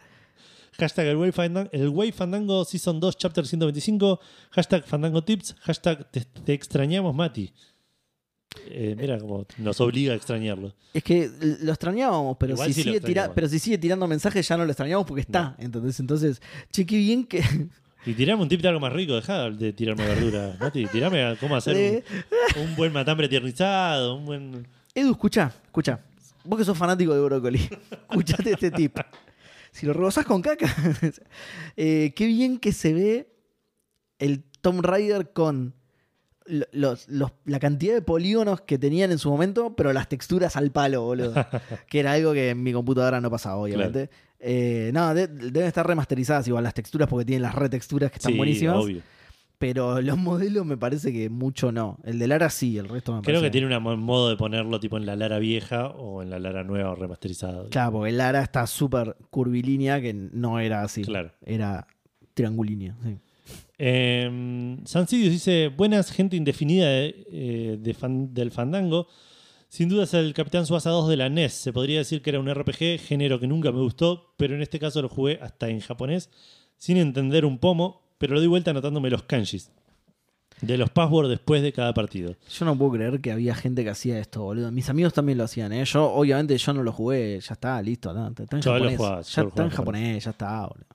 Hashtag 0.78 1.06
el 1.06 1.16
Way, 1.16 1.32
Fandango, 1.32 1.70
el 1.72 1.88
Way 1.88 2.12
Fandango 2.12 2.64
Season 2.64 3.00
2 3.00 3.16
Chapter 3.16 3.46
125. 3.46 4.20
Hashtag 4.50 4.84
Fandango 4.84 5.24
Tips. 5.24 5.56
Hashtag 5.60 6.10
te, 6.10 6.20
te 6.20 6.52
extrañamos, 6.52 7.14
Mati. 7.14 7.52
Eh, 8.68 8.94
mira 8.98 9.18
cómo 9.18 9.46
nos 9.58 9.80
obliga 9.80 10.12
a 10.12 10.16
extrañarlo. 10.16 10.74
Es 10.92 11.02
que 11.04 11.30
lo 11.62 11.72
extrañábamos, 11.72 12.36
pero 12.38 12.54
Igual 12.54 12.68
si, 12.68 12.74
sí 12.74 12.82
sigue 12.82 13.00
tira- 13.00 13.08
extrañamos. 13.22 13.34
pero 13.34 13.48
si 13.48 13.58
sigue 13.58 13.78
tirando 13.78 14.06
mensajes 14.08 14.46
ya 14.48 14.56
no 14.56 14.64
lo 14.64 14.70
extrañamos 14.70 15.06
porque 15.06 15.20
está. 15.22 15.54
Entonces, 15.58 16.00
entonces, 16.00 16.42
che, 16.70 16.84
qué 16.86 16.96
bien 16.96 17.24
que. 17.24 17.42
Y 18.04 18.14
tirame 18.14 18.42
un 18.42 18.48
tip 18.48 18.60
de 18.62 18.68
algo 18.68 18.80
más 18.80 18.92
rico. 18.92 19.14
Dejá 19.14 19.50
de 19.50 19.72
tirarme 19.72 20.04
verdura. 20.06 20.56
Mati, 20.60 20.86
tirame 20.86 21.24
a 21.24 21.36
cómo 21.36 21.56
hacer 21.56 22.04
un, 22.56 22.62
un 22.62 22.76
buen 22.76 22.92
matambre 22.92 23.28
tiernizado. 23.28 24.16
Un 24.16 24.26
buen. 24.26 24.66
Edu, 24.94 25.10
escucha, 25.10 25.52
escucha. 25.64 26.00
Vos 26.44 26.58
que 26.58 26.64
sos 26.64 26.78
fanático 26.78 27.12
de 27.14 27.20
brócoli, 27.20 27.58
escuchate 28.10 28.52
este 28.52 28.70
tip. 28.70 28.96
Si 29.72 29.84
lo 29.84 29.92
rebosás 29.92 30.24
con 30.24 30.40
caca, 30.40 30.72
eh, 31.76 32.12
qué 32.14 32.26
bien 32.26 32.58
que 32.58 32.72
se 32.72 32.94
ve 32.94 33.28
el 34.18 34.44
Tomb 34.60 34.80
Raider 34.82 35.32
con 35.32 35.74
los- 36.72 37.08
los- 37.08 37.32
la 37.44 37.58
cantidad 37.58 37.94
de 37.94 38.02
polígonos 38.02 38.60
que 38.60 38.78
tenían 38.78 39.10
en 39.12 39.18
su 39.18 39.30
momento, 39.30 39.74
pero 39.76 39.92
las 39.92 40.08
texturas 40.08 40.56
al 40.56 40.70
palo, 40.70 41.02
boludo. 41.02 41.34
que 41.88 42.00
era 42.00 42.12
algo 42.12 42.32
que 42.32 42.50
en 42.50 42.62
mi 42.62 42.72
computadora 42.72 43.20
no 43.20 43.30
pasaba, 43.30 43.56
obviamente. 43.56 44.10
Eh, 44.38 44.90
no, 44.92 45.14
de- 45.14 45.28
deben 45.28 45.64
estar 45.68 45.86
remasterizadas 45.86 46.46
igual 46.48 46.64
las 46.64 46.74
texturas 46.74 47.08
porque 47.08 47.24
tienen 47.24 47.42
las 47.42 47.54
retexturas 47.54 48.10
que 48.10 48.16
están 48.18 48.32
Sí, 48.32 48.38
buenísimas. 48.38 48.76
obvio. 48.76 49.02
Pero 49.58 50.02
los 50.02 50.18
modelos 50.18 50.66
me 50.66 50.76
parece 50.76 51.10
que 51.14 51.30
mucho 51.30 51.72
no. 51.72 51.98
El 52.04 52.18
de 52.18 52.26
Lara 52.28 52.50
sí, 52.50 52.76
el 52.76 52.90
resto 52.90 53.14
me 53.14 53.22
Creo 53.22 53.36
parece 53.40 53.46
que 53.46 53.50
tiene 53.58 53.74
un 53.74 54.00
modo 54.00 54.28
de 54.28 54.36
ponerlo 54.36 54.78
tipo 54.80 54.98
en 54.98 55.06
la 55.06 55.16
Lara 55.16 55.38
vieja 55.38 55.86
o 55.88 56.22
en 56.22 56.28
la 56.28 56.38
Lara 56.38 56.62
nueva 56.62 56.90
o 56.90 56.94
remasterizada. 56.94 57.66
Claro, 57.70 57.92
porque 57.92 58.10
el 58.10 58.18
Lara 58.18 58.42
está 58.42 58.66
súper 58.66 59.16
curvilínea 59.30 59.98
que 60.02 60.12
no 60.12 60.60
era 60.60 60.82
así. 60.82 61.02
Claro. 61.04 61.32
Era 61.42 61.86
triangulínea. 62.34 62.94
sí. 63.02 63.16
Eh, 63.78 64.76
Sancidius 64.84 65.30
dice: 65.32 65.68
Buenas, 65.68 66.10
gente 66.10 66.36
indefinida 66.36 66.88
de, 66.88 67.26
eh, 67.30 67.76
de 67.80 67.94
fan- 67.94 68.32
del 68.32 68.50
Fandango. 68.50 69.06
Sin 69.68 69.88
duda 69.88 70.04
es 70.04 70.14
el 70.14 70.32
Capitán 70.32 70.64
Suasa 70.64 70.90
2 70.90 71.08
de 71.08 71.16
la 71.16 71.28
NES. 71.28 71.52
Se 71.52 71.72
podría 71.72 71.98
decir 71.98 72.22
que 72.22 72.30
era 72.30 72.40
un 72.40 72.48
RPG, 72.48 72.98
género 73.00 73.40
que 73.40 73.46
nunca 73.46 73.72
me 73.72 73.80
gustó, 73.80 74.32
pero 74.36 74.54
en 74.54 74.62
este 74.62 74.78
caso 74.78 75.02
lo 75.02 75.08
jugué 75.08 75.38
hasta 75.42 75.68
en 75.68 75.80
japonés, 75.80 76.30
sin 76.76 76.96
entender 76.96 77.44
un 77.44 77.58
pomo, 77.58 78.02
pero 78.18 78.34
lo 78.34 78.40
di 78.40 78.46
vuelta 78.46 78.70
anotándome 78.70 79.10
los 79.10 79.24
kanjis 79.24 79.70
de 80.62 80.78
los 80.78 80.88
passwords 80.88 81.28
después 81.28 81.60
de 81.62 81.72
cada 81.72 81.92
partido. 81.92 82.34
Yo 82.50 82.64
no 82.64 82.78
puedo 82.78 82.92
creer 82.92 83.20
que 83.20 83.30
había 83.32 83.54
gente 83.54 83.84
que 83.84 83.90
hacía 83.90 84.18
esto, 84.18 84.42
boludo. 84.44 84.70
Mis 84.72 84.88
amigos 84.88 85.12
también 85.12 85.36
lo 85.36 85.44
hacían, 85.44 85.72
¿eh? 85.72 85.84
Yo, 85.84 86.10
obviamente, 86.14 86.56
yo 86.56 86.72
no 86.72 86.82
lo 86.82 86.92
jugué. 86.92 87.38
Ya 87.40 87.52
está, 87.54 87.82
listo. 87.82 88.14
no, 88.14 88.28
está 88.28 88.56
en 88.56 88.62
Yo 88.62 88.70
lo 88.70 88.76
japonés. 88.78 88.96
jugaba, 88.96 89.20
yo 89.20 89.42
ya 89.42 89.48
está 89.48 89.62
en 89.64 89.70
japonés, 89.70 90.24
ya 90.24 90.30
está, 90.30 90.60
boludo. 90.66 90.86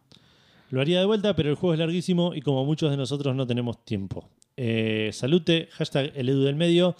Lo 0.72 0.82
haría 0.82 1.00
de 1.00 1.06
vuelta, 1.06 1.36
pero 1.36 1.50
el 1.50 1.56
juego 1.56 1.74
es 1.74 1.80
larguísimo 1.80 2.34
y 2.34 2.42
como 2.42 2.66
muchos 2.66 2.90
de 2.92 2.98
nosotros 2.98 3.36
no 3.36 3.46
tenemos 3.46 3.86
tiempo. 3.86 4.28
Eh, 4.58 5.10
salute, 5.14 5.68
hashtag 5.72 6.12
el 6.16 6.30
edu 6.30 6.42
del 6.44 6.56
medio. 6.56 6.96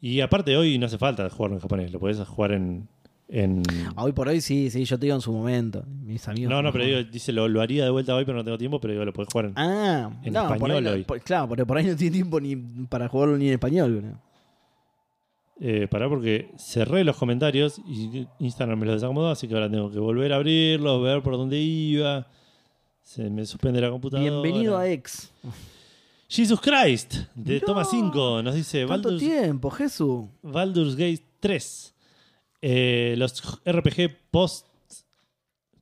Y 0.00 0.20
aparte 0.20 0.56
hoy 0.56 0.78
no 0.78 0.86
hace 0.86 0.96
falta 0.98 1.28
jugarlo 1.28 1.56
en 1.56 1.60
japonés, 1.60 1.92
lo 1.92 1.98
podés 1.98 2.18
jugar 2.20 2.52
en... 2.52 2.88
en- 3.28 3.62
Ah, 3.96 4.04
Hoy 4.04 4.12
por 4.12 4.28
hoy 4.28 4.40
sí, 4.40 4.70
sí, 4.70 4.84
yo 4.84 4.96
te 4.98 5.06
digo 5.06 5.16
en 5.16 5.20
su 5.20 5.32
momento. 5.32 5.84
Mis 6.04 6.26
amigos. 6.28 6.50
No, 6.50 6.62
no, 6.62 6.72
pero 6.72 6.84
digo, 6.84 7.02
dice, 7.02 7.32
lo, 7.32 7.48
lo 7.48 7.60
haría 7.60 7.82
de 7.84 7.90
vuelta 7.90 8.14
hoy, 8.14 8.24
pero 8.24 8.38
no 8.38 8.44
tengo 8.44 8.56
tiempo, 8.58 8.80
pero 8.80 8.92
digo, 8.92 9.04
lo 9.04 9.12
podés 9.12 9.28
jugar 9.32 9.46
en... 9.46 9.52
Ah, 9.56 10.10
en 10.22 10.32
no, 10.32 10.46
por 10.46 10.56
español 10.56 10.76
ahí 10.78 10.84
no- 10.84 10.90
hoy. 10.92 11.04
por- 11.04 11.20
claro, 11.20 11.48
porque 11.48 11.66
por 11.66 11.76
ahí 11.76 11.86
no 11.86 11.96
tiene 11.96 12.12
tiempo 12.14 12.40
ni 12.40 12.54
para 12.86 13.08
jugarlo 13.08 13.36
ni 13.36 13.48
en 13.48 13.54
español, 13.54 13.94
boludo. 13.96 14.20
Eh, 15.60 15.88
pará 15.90 16.08
porque 16.08 16.52
cerré 16.56 17.02
los 17.02 17.16
comentarios 17.16 17.80
y 17.84 18.28
Instagram 18.38 18.78
me 18.78 18.86
los 18.86 18.94
desacomodó, 18.96 19.30
así 19.30 19.48
que 19.48 19.54
ahora 19.54 19.68
tengo 19.68 19.90
que 19.90 19.98
volver 19.98 20.32
a 20.32 20.36
abrirlos, 20.36 21.02
ver 21.02 21.20
por 21.20 21.36
dónde 21.36 21.58
iba. 21.60 22.28
Se 23.08 23.30
me 23.30 23.46
suspende 23.46 23.80
la 23.80 23.88
computadora. 23.88 24.30
Bienvenido 24.30 24.76
a 24.76 24.86
Ex. 24.86 25.30
Jesus 26.28 26.60
Christ, 26.60 27.14
de 27.34 27.54
Mirá, 27.54 27.64
Toma 27.64 27.84
5, 27.86 28.42
nos 28.42 28.54
dice 28.54 28.84
¿Cuánto 28.86 29.08
Baldur's, 29.08 29.26
tiempo, 29.26 29.70
Jesús? 29.70 30.26
Baldur's 30.42 30.94
Gate 30.94 31.22
3. 31.40 31.94
Eh, 32.60 33.14
los 33.16 33.42
RPG 33.64 34.14
post. 34.30 34.66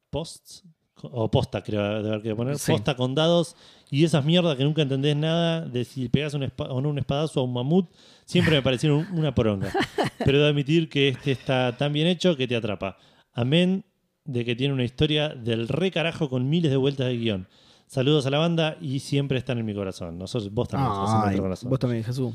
Post. 0.09 0.65
O 1.03 1.29
posta, 1.29 1.65
creo 1.65 2.01
de 2.01 2.09
haber 2.11 2.23
que 2.23 2.33
poner. 2.37 2.61
Sí. 2.61 2.71
Posta 2.71 2.95
con 2.95 3.17
dados 3.17 3.57
y 3.91 4.05
esas 4.05 4.25
mierdas 4.25 4.57
que 4.57 4.63
nunca 4.63 4.83
entendés 4.83 5.17
nada 5.17 5.63
de 5.63 5.85
si 5.85 6.09
pegas 6.09 6.33
un, 6.35 6.45
o 6.57 6.81
no 6.81 6.89
un 6.91 6.99
espadazo 6.99 7.41
a 7.41 7.43
un 7.43 7.53
mamut. 7.53 7.91
Siempre 8.25 8.55
me 8.55 8.63
parecieron 8.63 9.01
un- 9.01 9.19
una 9.19 9.35
poronga. 9.35 9.73
Pero 10.25 10.39
de 10.39 10.47
admitir 10.49 10.89
que 10.89 11.09
este 11.09 11.33
está 11.33 11.77
tan 11.77 11.93
bien 11.93 12.07
hecho 12.07 12.37
que 12.37 12.47
te 12.47 12.55
atrapa. 12.55 12.97
Amén 13.33 13.85
de 14.27 14.45
que 14.45 14.57
tiene 14.57 14.75
una 14.75 14.85
historia 14.85 15.31
del 15.31 15.69
re 15.69 15.91
carajo 15.91 16.29
con 16.29 16.49
miles 16.49 16.71
de 16.71 16.77
vueltas 16.77 17.07
de 17.07 17.17
guion. 17.17 17.49
Saludos 17.87 18.27
a 18.27 18.31
la 18.31 18.39
banda 18.39 18.77
y 18.81 18.99
siempre 18.99 19.39
están 19.39 19.59
en 19.59 19.67
mi 19.67 19.75
corazón. 19.75 20.19
Nosotros, 20.19 20.53
vos 20.53 20.69
también 20.69 20.93
estás 20.93 21.15
en 21.15 21.21
nuestro 21.21 21.43
corazón. 21.43 21.71
vos 21.71 21.79
también, 21.79 22.05
Jesús. 22.05 22.35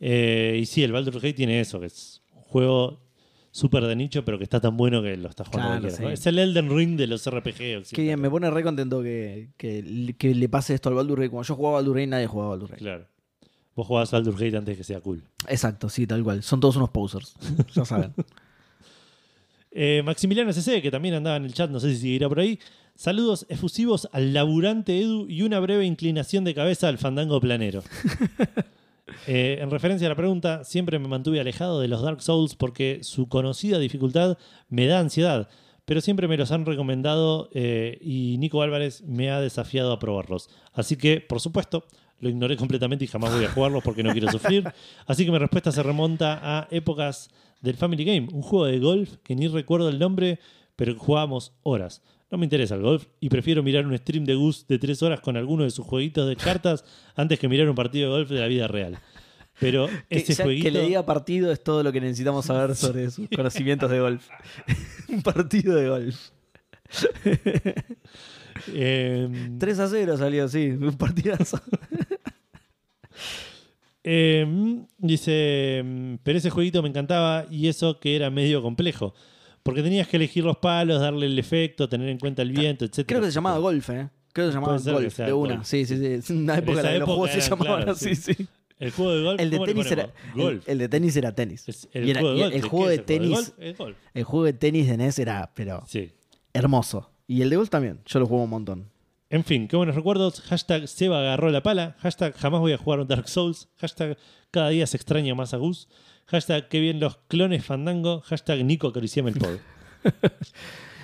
Eh, 0.00 0.58
y 0.60 0.66
sí, 0.66 0.82
el 0.82 0.92
Baldur's 0.92 1.16
Gate 1.16 1.34
tiene 1.34 1.60
eso, 1.60 1.78
que 1.78 1.86
es 1.86 2.22
un 2.34 2.42
juego 2.42 3.00
súper 3.52 3.84
de 3.84 3.94
nicho, 3.94 4.24
pero 4.24 4.38
que 4.38 4.44
está 4.44 4.60
tan 4.60 4.76
bueno 4.76 5.02
que 5.02 5.16
lo 5.16 5.28
estás 5.28 5.48
jugando 5.48 5.88
Claro, 5.88 5.96
sí. 5.96 6.04
Es 6.12 6.26
el 6.26 6.38
Elden 6.38 6.70
Ring 6.70 6.96
de 6.96 7.06
los 7.06 7.28
RPG. 7.28 7.84
Qué 7.92 8.02
bien, 8.02 8.20
me 8.20 8.30
pone 8.30 8.50
re 8.50 8.62
contento 8.62 9.02
que, 9.02 9.50
que, 9.56 10.14
que 10.18 10.34
le 10.34 10.48
pase 10.48 10.74
esto 10.74 10.88
al 10.88 10.96
Baldur's 10.96 11.20
Gate. 11.20 11.30
Cuando 11.30 11.46
yo 11.46 11.54
jugaba 11.54 11.76
Baldur's 11.76 11.96
Gate, 11.96 12.06
nadie 12.08 12.26
jugaba 12.26 12.50
Baldur's 12.50 12.70
Gate. 12.72 12.82
Claro. 12.82 13.06
Vos 13.76 13.86
jugabas 13.86 14.10
Baldur's 14.10 14.38
Gate 14.38 14.56
antes 14.56 14.76
que 14.76 14.84
sea 14.84 15.00
cool. 15.00 15.22
Exacto, 15.46 15.88
sí, 15.88 16.06
tal 16.06 16.24
cual. 16.24 16.42
Son 16.42 16.58
todos 16.58 16.76
unos 16.76 16.90
posers. 16.90 17.34
ya 17.74 17.84
saben. 17.84 18.12
Eh, 19.72 20.02
Maximiliano 20.04 20.50
SC, 20.50 20.82
que 20.82 20.90
también 20.90 21.14
andaba 21.14 21.36
en 21.36 21.44
el 21.44 21.54
chat, 21.54 21.70
no 21.70 21.80
sé 21.80 21.90
si 21.90 22.00
seguirá 22.00 22.28
por 22.28 22.40
ahí, 22.40 22.58
Saludos 23.00 23.46
efusivos 23.48 24.10
al 24.12 24.34
laburante 24.34 25.00
Edu 25.00 25.26
y 25.26 25.40
una 25.40 25.58
breve 25.58 25.86
inclinación 25.86 26.44
de 26.44 26.54
cabeza 26.54 26.86
al 26.88 26.98
fandango 26.98 27.40
planero. 27.40 27.82
Eh, 29.26 29.58
en 29.60 29.70
referencia 29.70 30.06
a 30.06 30.10
la 30.10 30.14
pregunta, 30.14 30.62
siempre 30.64 30.98
me 31.00 31.08
mantuve 31.08 31.40
alejado 31.40 31.80
de 31.80 31.88
los 31.88 32.00
Dark 32.00 32.22
Souls 32.22 32.54
porque 32.54 33.00
su 33.02 33.28
conocida 33.28 33.80
dificultad 33.80 34.38
me 34.68 34.86
da 34.86 35.00
ansiedad, 35.00 35.48
pero 35.84 36.00
siempre 36.00 36.28
me 36.28 36.36
los 36.36 36.52
han 36.52 36.64
recomendado 36.64 37.50
eh, 37.52 37.98
y 38.00 38.36
Nico 38.38 38.62
Álvarez 38.62 39.02
me 39.02 39.30
ha 39.30 39.40
desafiado 39.40 39.92
a 39.92 39.98
probarlos. 39.98 40.48
Así 40.72 40.96
que, 40.96 41.20
por 41.20 41.40
supuesto, 41.40 41.84
lo 42.20 42.28
ignoré 42.28 42.56
completamente 42.56 43.04
y 43.04 43.08
jamás 43.08 43.34
voy 43.34 43.44
a 43.44 43.50
jugarlos 43.50 43.82
porque 43.82 44.04
no 44.04 44.12
quiero 44.12 44.30
sufrir. 44.30 44.64
Así 45.06 45.24
que 45.24 45.32
mi 45.32 45.38
respuesta 45.38 45.72
se 45.72 45.82
remonta 45.82 46.38
a 46.42 46.68
épocas 46.70 47.30
del 47.60 47.76
Family 47.76 48.04
Game, 48.04 48.28
un 48.32 48.42
juego 48.42 48.66
de 48.66 48.78
golf 48.78 49.16
que 49.22 49.34
ni 49.36 49.48
recuerdo 49.48 49.88
el 49.88 49.98
nombre, 49.98 50.38
pero 50.76 50.94
que 50.94 50.98
jugábamos 51.00 51.52
horas. 51.62 52.02
No 52.30 52.38
me 52.38 52.46
interesa 52.46 52.76
el 52.76 52.82
golf 52.82 53.06
y 53.18 53.28
prefiero 53.28 53.62
mirar 53.62 53.86
un 53.86 53.96
stream 53.98 54.24
de 54.24 54.34
Gus 54.36 54.66
de 54.68 54.78
tres 54.78 55.02
horas 55.02 55.20
con 55.20 55.36
alguno 55.36 55.64
de 55.64 55.70
sus 55.70 55.84
jueguitos 55.84 56.28
de 56.28 56.36
cartas 56.36 56.84
antes 57.16 57.38
que 57.38 57.48
mirar 57.48 57.68
un 57.68 57.74
partido 57.74 58.10
de 58.10 58.16
golf 58.18 58.30
de 58.30 58.40
la 58.40 58.46
vida 58.46 58.68
real. 58.68 58.98
Pero 59.58 59.88
Que, 60.08 60.16
ese 60.18 60.34
ya 60.34 60.44
jueguito. 60.44 60.64
que 60.64 60.70
le 60.70 60.82
diga 60.86 61.04
partido 61.04 61.52
es 61.52 61.62
todo 61.62 61.82
lo 61.82 61.92
que 61.92 62.00
necesitamos 62.00 62.46
saber 62.46 62.74
sobre 62.76 63.10
sus 63.10 63.28
conocimientos 63.36 63.90
de 63.90 64.00
golf. 64.00 64.26
Un 65.08 65.22
partido 65.22 65.74
de 65.74 65.88
golf. 65.88 66.30
eh, 68.68 69.28
3 69.58 69.78
a 69.80 69.88
0 69.88 70.16
salió, 70.16 70.48
sí. 70.48 70.70
Un 70.70 70.96
partidazo. 70.96 71.60
Eh, 74.12 74.44
dice, 74.98 75.82
mm, 75.84 76.14
pero 76.22 76.38
ese 76.38 76.50
jueguito 76.50 76.82
me 76.82 76.88
encantaba 76.88 77.46
y 77.50 77.68
eso 77.68 78.00
que 78.00 78.16
era 78.16 78.28
medio 78.30 78.60
complejo. 78.62 79.14
Porque 79.62 79.82
tenías 79.82 80.08
que 80.08 80.16
elegir 80.16 80.42
los 80.44 80.56
palos, 80.56 81.00
darle 81.00 81.26
el 81.26 81.38
efecto, 81.38 81.88
tener 81.88 82.08
en 82.08 82.18
cuenta 82.18 82.42
el 82.42 82.50
viento, 82.50 82.84
etc. 82.84 83.04
Creo 83.06 83.20
que 83.20 83.26
se 83.26 83.32
llamaba 83.32 83.58
golf, 83.58 83.88
¿eh? 83.90 84.08
Creo 84.32 84.46
que 84.46 84.52
se 84.52 84.58
llamaba 84.58 84.78
golf 84.78 85.16
de 85.18 85.32
una. 85.32 85.54
golf. 85.56 85.66
Sí, 85.66 85.84
sí, 85.84 85.96
sí. 85.98 86.06
Es 86.06 86.30
una 86.30 86.54
En 86.54 86.58
época 86.60 86.80
en 86.80 86.86
la 86.86 86.92
que 86.92 86.98
los 86.98 87.08
juegos 87.08 87.30
se 87.30 87.40
llamaban 87.40 87.76
claro, 87.76 87.92
así, 87.92 88.14
sí. 88.16 88.34
sí. 88.34 88.46
El 88.78 88.90
juego 88.92 89.12
de 89.14 89.22
golf. 89.22 89.40
El 89.40 89.50
de 89.50 89.56
¿cómo 89.58 89.66
le 89.66 89.72
tenis 89.74 89.92
era. 89.92 90.02
ponemos? 90.08 90.34
El, 90.34 90.42
Golf. 90.42 90.68
el 90.68 90.78
de 90.78 90.88
tenis 90.88 91.16
era 91.16 91.34
tenis. 91.34 91.68
Es 91.68 91.88
el 91.92 92.06
Y 92.06 92.10
era- 92.10 92.20
juego 92.20 92.34
de 92.34 92.38
y 92.38 92.42
golf. 92.42 92.54
el 92.56 92.62
¿Qué 92.62 92.68
juego 92.68 92.86
de 92.88 92.94
es 92.94 92.98
el 93.00 93.04
tenis. 93.04 93.30
golf? 93.30 93.78
Golf. 93.78 93.96
El 94.14 94.24
juego 94.24 94.44
de 94.46 94.52
tenis 94.54 94.86
de 94.88 94.96
NES 94.96 95.18
era, 95.18 95.52
pero 95.54 95.84
Sí. 95.86 96.10
hermoso. 96.54 97.10
Y 97.28 97.42
el 97.42 97.50
de 97.50 97.56
golf 97.56 97.68
también. 97.70 98.00
Yo 98.06 98.18
lo 98.18 98.26
juego 98.26 98.42
un 98.44 98.50
montón. 98.50 98.89
En 99.30 99.44
fin, 99.44 99.68
qué 99.68 99.76
buenos 99.76 99.94
recuerdos. 99.94 100.40
Hashtag 100.42 100.88
Seba 100.88 101.20
agarró 101.20 101.50
la 101.50 101.62
pala. 101.62 101.96
Hashtag 102.00 102.34
jamás 102.34 102.60
voy 102.60 102.72
a 102.72 102.78
jugar 102.78 102.98
un 103.00 103.06
Dark 103.06 103.28
Souls. 103.28 103.68
Hashtag 103.78 104.18
cada 104.50 104.68
día 104.70 104.86
se 104.86 104.96
extraña 104.96 105.34
más 105.36 105.54
a 105.54 105.56
Gus. 105.56 105.88
Hashtag 106.26 106.68
qué 106.68 106.80
bien 106.80 106.98
los 107.00 107.16
clones 107.28 107.64
fandango. 107.64 108.20
Hashtag 108.22 108.64
Nico 108.64 108.88
acariciame 108.88 109.30
el 109.30 109.36
pod. 109.38 109.56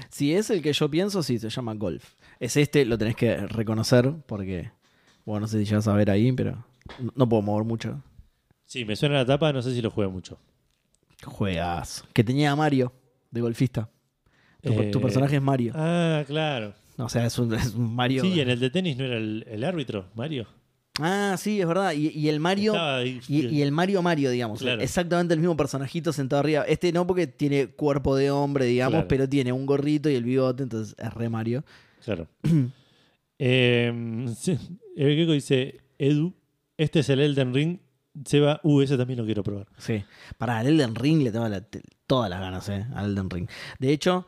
Si 0.09 0.33
es 0.35 0.49
el 0.51 0.63
que 0.63 0.73
yo 0.73 0.89
pienso, 0.91 1.23
sí, 1.23 1.39
se 1.39 1.51
llama 1.51 1.75
golf. 1.75 2.15
Es 2.41 2.57
este, 2.57 2.85
lo 2.87 2.97
tenés 2.97 3.17
que 3.17 3.37
reconocer 3.49 4.15
porque, 4.27 4.71
bueno, 5.27 5.41
no 5.41 5.49
sé 5.49 5.59
si 5.59 5.67
llegas 5.67 5.87
a 5.89 5.93
ver 5.95 6.11
ahí, 6.11 6.33
pero 6.33 6.65
no- 7.01 7.13
no 7.15 7.29
puedo 7.29 7.43
mover 7.43 7.65
mucho. 7.67 8.03
Sí, 8.65 8.85
me 8.87 8.97
suena 8.97 9.17
la 9.17 9.27
tapa, 9.27 9.53
no 9.53 9.61
sé 9.61 9.75
si 9.75 9.83
lo 9.83 9.91
juega 9.91 10.11
mucho. 10.11 10.39
Juegas. 11.25 12.05
Que 12.15 12.25
tenía 12.25 12.53
a 12.53 12.57
Mario 12.57 12.93
de 13.31 13.41
golfista. 13.43 13.91
Tu, 14.63 14.73
Eh, 14.73 14.91
tu 14.91 15.01
personaje 15.03 15.37
es 15.37 15.43
Mario. 15.43 15.73
Ah, 15.77 16.25
claro. 16.27 16.73
O 17.05 17.09
sea, 17.09 17.27
es 17.27 17.39
un, 17.39 17.53
es 17.55 17.75
un 17.75 17.95
Mario. 17.95 18.23
Sí, 18.23 18.41
en 18.41 18.49
el 18.51 18.59
de 18.61 18.71
tenis 18.71 18.97
no 18.97 19.05
era 19.05 19.17
el, 19.19 19.45
el 19.49 19.65
árbitro, 19.65 20.07
Mario. 20.15 20.47
Ah, 20.99 21.37
sí, 21.39 21.61
es 21.61 21.67
verdad. 21.69 21.93
Y, 21.93 22.09
y 22.09 22.31
el 22.31 22.41
Mario. 22.41 22.75
Ahí- 22.81 23.21
Y, 23.29 23.47
y 23.49 23.61
el 23.63 23.71
Mario 23.71 24.01
Mario, 24.01 24.31
digamos. 24.31 24.61
Claro. 24.61 24.81
Exactamente 24.81 25.35
el 25.35 25.41
mismo 25.41 25.55
personajito 25.55 26.11
sentado 26.13 26.41
arriba. 26.41 26.63
Este 26.63 26.91
no 26.93 27.07
porque 27.07 27.27
tiene 27.27 27.67
cuerpo 27.67 28.17
de 28.17 28.31
hombre, 28.31 28.65
digamos, 28.65 28.93
Claro. 28.95 29.09
pero 29.09 29.29
tiene 29.29 29.53
un 29.53 29.67
gorrito 29.67 30.09
y 30.09 30.15
el 30.15 30.25
bigote, 30.25 30.63
entonces 30.63 30.95
es 30.99 31.13
re 31.13 31.29
Mario. 31.29 31.65
Claro. 32.03 32.29
eh, 33.39 34.27
sí, 34.37 34.59
el 34.97 35.27
dice, 35.27 35.81
Edu, 35.99 36.35
este 36.77 37.01
es 37.01 37.09
el 37.11 37.21
Elden 37.21 37.55
Ring. 37.55 37.79
Seba, 38.25 38.61
uh, 38.63 38.81
ese 38.81 38.97
también 38.97 39.19
lo 39.19 39.27
quiero 39.27 39.43
probar. 39.43 39.67
Sí. 39.77 40.03
Para 40.39 40.63
el 40.63 40.69
Elden 40.69 40.95
Ring 40.95 41.23
le 41.23 41.31
tengo 41.31 41.47
la- 41.49 41.63
todas 42.07 42.31
las 42.31 42.41
ganas, 42.41 42.67
¿eh? 42.71 42.87
Al 42.95 43.11
Elden 43.11 43.29
Ring. 43.29 43.49
De 43.79 43.93
hecho, 43.93 44.27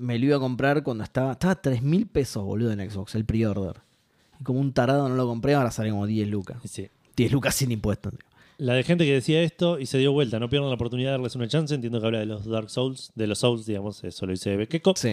me 0.00 0.18
lo 0.18 0.26
iba 0.26 0.36
a 0.36 0.40
comprar 0.40 0.82
cuando 0.82 1.04
estaba. 1.04 1.32
Estaba 1.32 1.52
a 1.52 1.62
3 1.62 1.82
mil 1.82 2.06
pesos, 2.06 2.42
boludo, 2.42 2.72
en 2.72 2.90
Xbox, 2.90 3.14
el 3.14 3.24
pre-order. 3.24 3.82
Y 4.40 4.44
como 4.44 4.58
un 4.58 4.72
tarado 4.72 5.08
no 5.08 5.14
lo 5.14 5.26
compré, 5.26 5.54
ahora 5.54 5.70
sale 5.70 5.90
como 5.90 6.06
10 6.06 6.28
lucas. 6.28 6.58
Sí. 6.64 6.88
10 7.16 7.32
lucas 7.32 7.54
sin 7.54 7.70
impuestos. 7.70 8.12
tío. 8.12 8.30
La 8.58 8.74
de 8.74 8.82
gente 8.82 9.04
que 9.04 9.14
decía 9.14 9.42
esto 9.42 9.78
y 9.78 9.86
se 9.86 9.98
dio 9.98 10.12
vuelta, 10.12 10.38
no 10.38 10.50
pierdan 10.50 10.68
la 10.68 10.74
oportunidad 10.74 11.10
de 11.10 11.12
darles 11.12 11.34
una 11.34 11.48
chance. 11.48 11.74
Entiendo 11.74 12.00
que 12.00 12.06
habla 12.06 12.18
de 12.18 12.26
los 12.26 12.44
Dark 12.46 12.70
Souls, 12.70 13.12
de 13.14 13.26
los 13.26 13.38
Souls, 13.38 13.66
digamos, 13.66 14.02
eso 14.04 14.26
lo 14.26 14.32
dice 14.32 14.56
Bekeko. 14.56 14.94
Sí. 14.96 15.12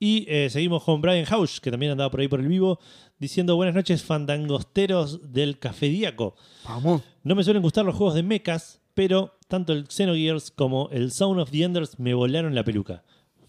Y 0.00 0.26
eh, 0.28 0.50
seguimos 0.50 0.82
con 0.82 1.00
Brian 1.00 1.24
Hausch, 1.28 1.60
que 1.60 1.70
también 1.70 1.92
andaba 1.92 2.10
por 2.10 2.20
ahí 2.20 2.28
por 2.28 2.40
el 2.40 2.48
vivo, 2.48 2.80
diciendo 3.18 3.56
buenas 3.56 3.74
noches, 3.74 4.02
fandangosteros 4.02 5.32
del 5.32 5.58
Cafedíaco. 5.58 6.34
Vamos. 6.64 7.02
No 7.22 7.34
me 7.34 7.44
suelen 7.44 7.62
gustar 7.62 7.84
los 7.84 7.94
juegos 7.94 8.14
de 8.14 8.22
mechas, 8.22 8.80
pero 8.94 9.38
tanto 9.48 9.72
el 9.72 9.86
Xenogears 9.88 10.50
como 10.50 10.88
el 10.90 11.12
Sound 11.12 11.40
of 11.40 11.50
the 11.50 11.62
Enders 11.62 11.98
me 11.98 12.12
volaron 12.12 12.54
la 12.54 12.64
peluca. 12.64 13.04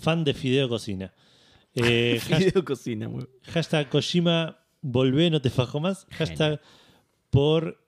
Fan 0.06 0.24
de 0.24 0.34
Fideo 0.36 0.70
Cocina. 0.70 1.12
Eh, 1.74 2.22
Video 2.30 2.64
cocina, 2.64 3.10
muy- 3.10 3.28
hashtag 3.42 3.90
Kojima, 3.90 4.60
volvé, 4.82 5.30
no 5.32 5.42
te 5.42 5.50
fajo 5.50 5.80
más. 5.80 6.06
Hashtag 6.12 6.62
por, 7.32 7.84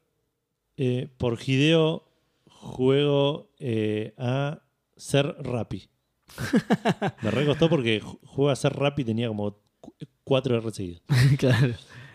eh, 0.78 1.08
por 1.18 1.38
Hideo, 1.40 2.04
juego 2.48 3.52
eh, 3.60 4.14
a 4.18 4.62
ser 4.96 5.26
Rappi. 5.40 5.88
Me 7.22 7.32
recostó 7.32 7.70
porque 7.70 8.02
ju- 8.02 8.20
juego 8.26 8.50
a 8.50 8.56
ser 8.56 8.74
Rappi 8.74 9.04
tenía 9.06 9.28
como 9.30 9.58
cu- 9.80 9.94
cuatro 10.24 10.58
R 10.58 10.72
seguidos. 10.72 11.02
claro. 11.38 11.74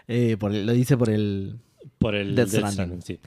Eh, 0.08 0.36
por 0.36 0.52
el- 0.54 0.66
lo 0.66 0.72
dice 0.72 0.96
por 0.96 1.10
el. 1.10 1.58
Por 1.98 2.14
el 2.16 2.34
Death 2.34 2.48
Death 2.50 2.70
Stranding. 2.72 3.00
Stranding, 3.00 3.02
sí. 3.02 3.20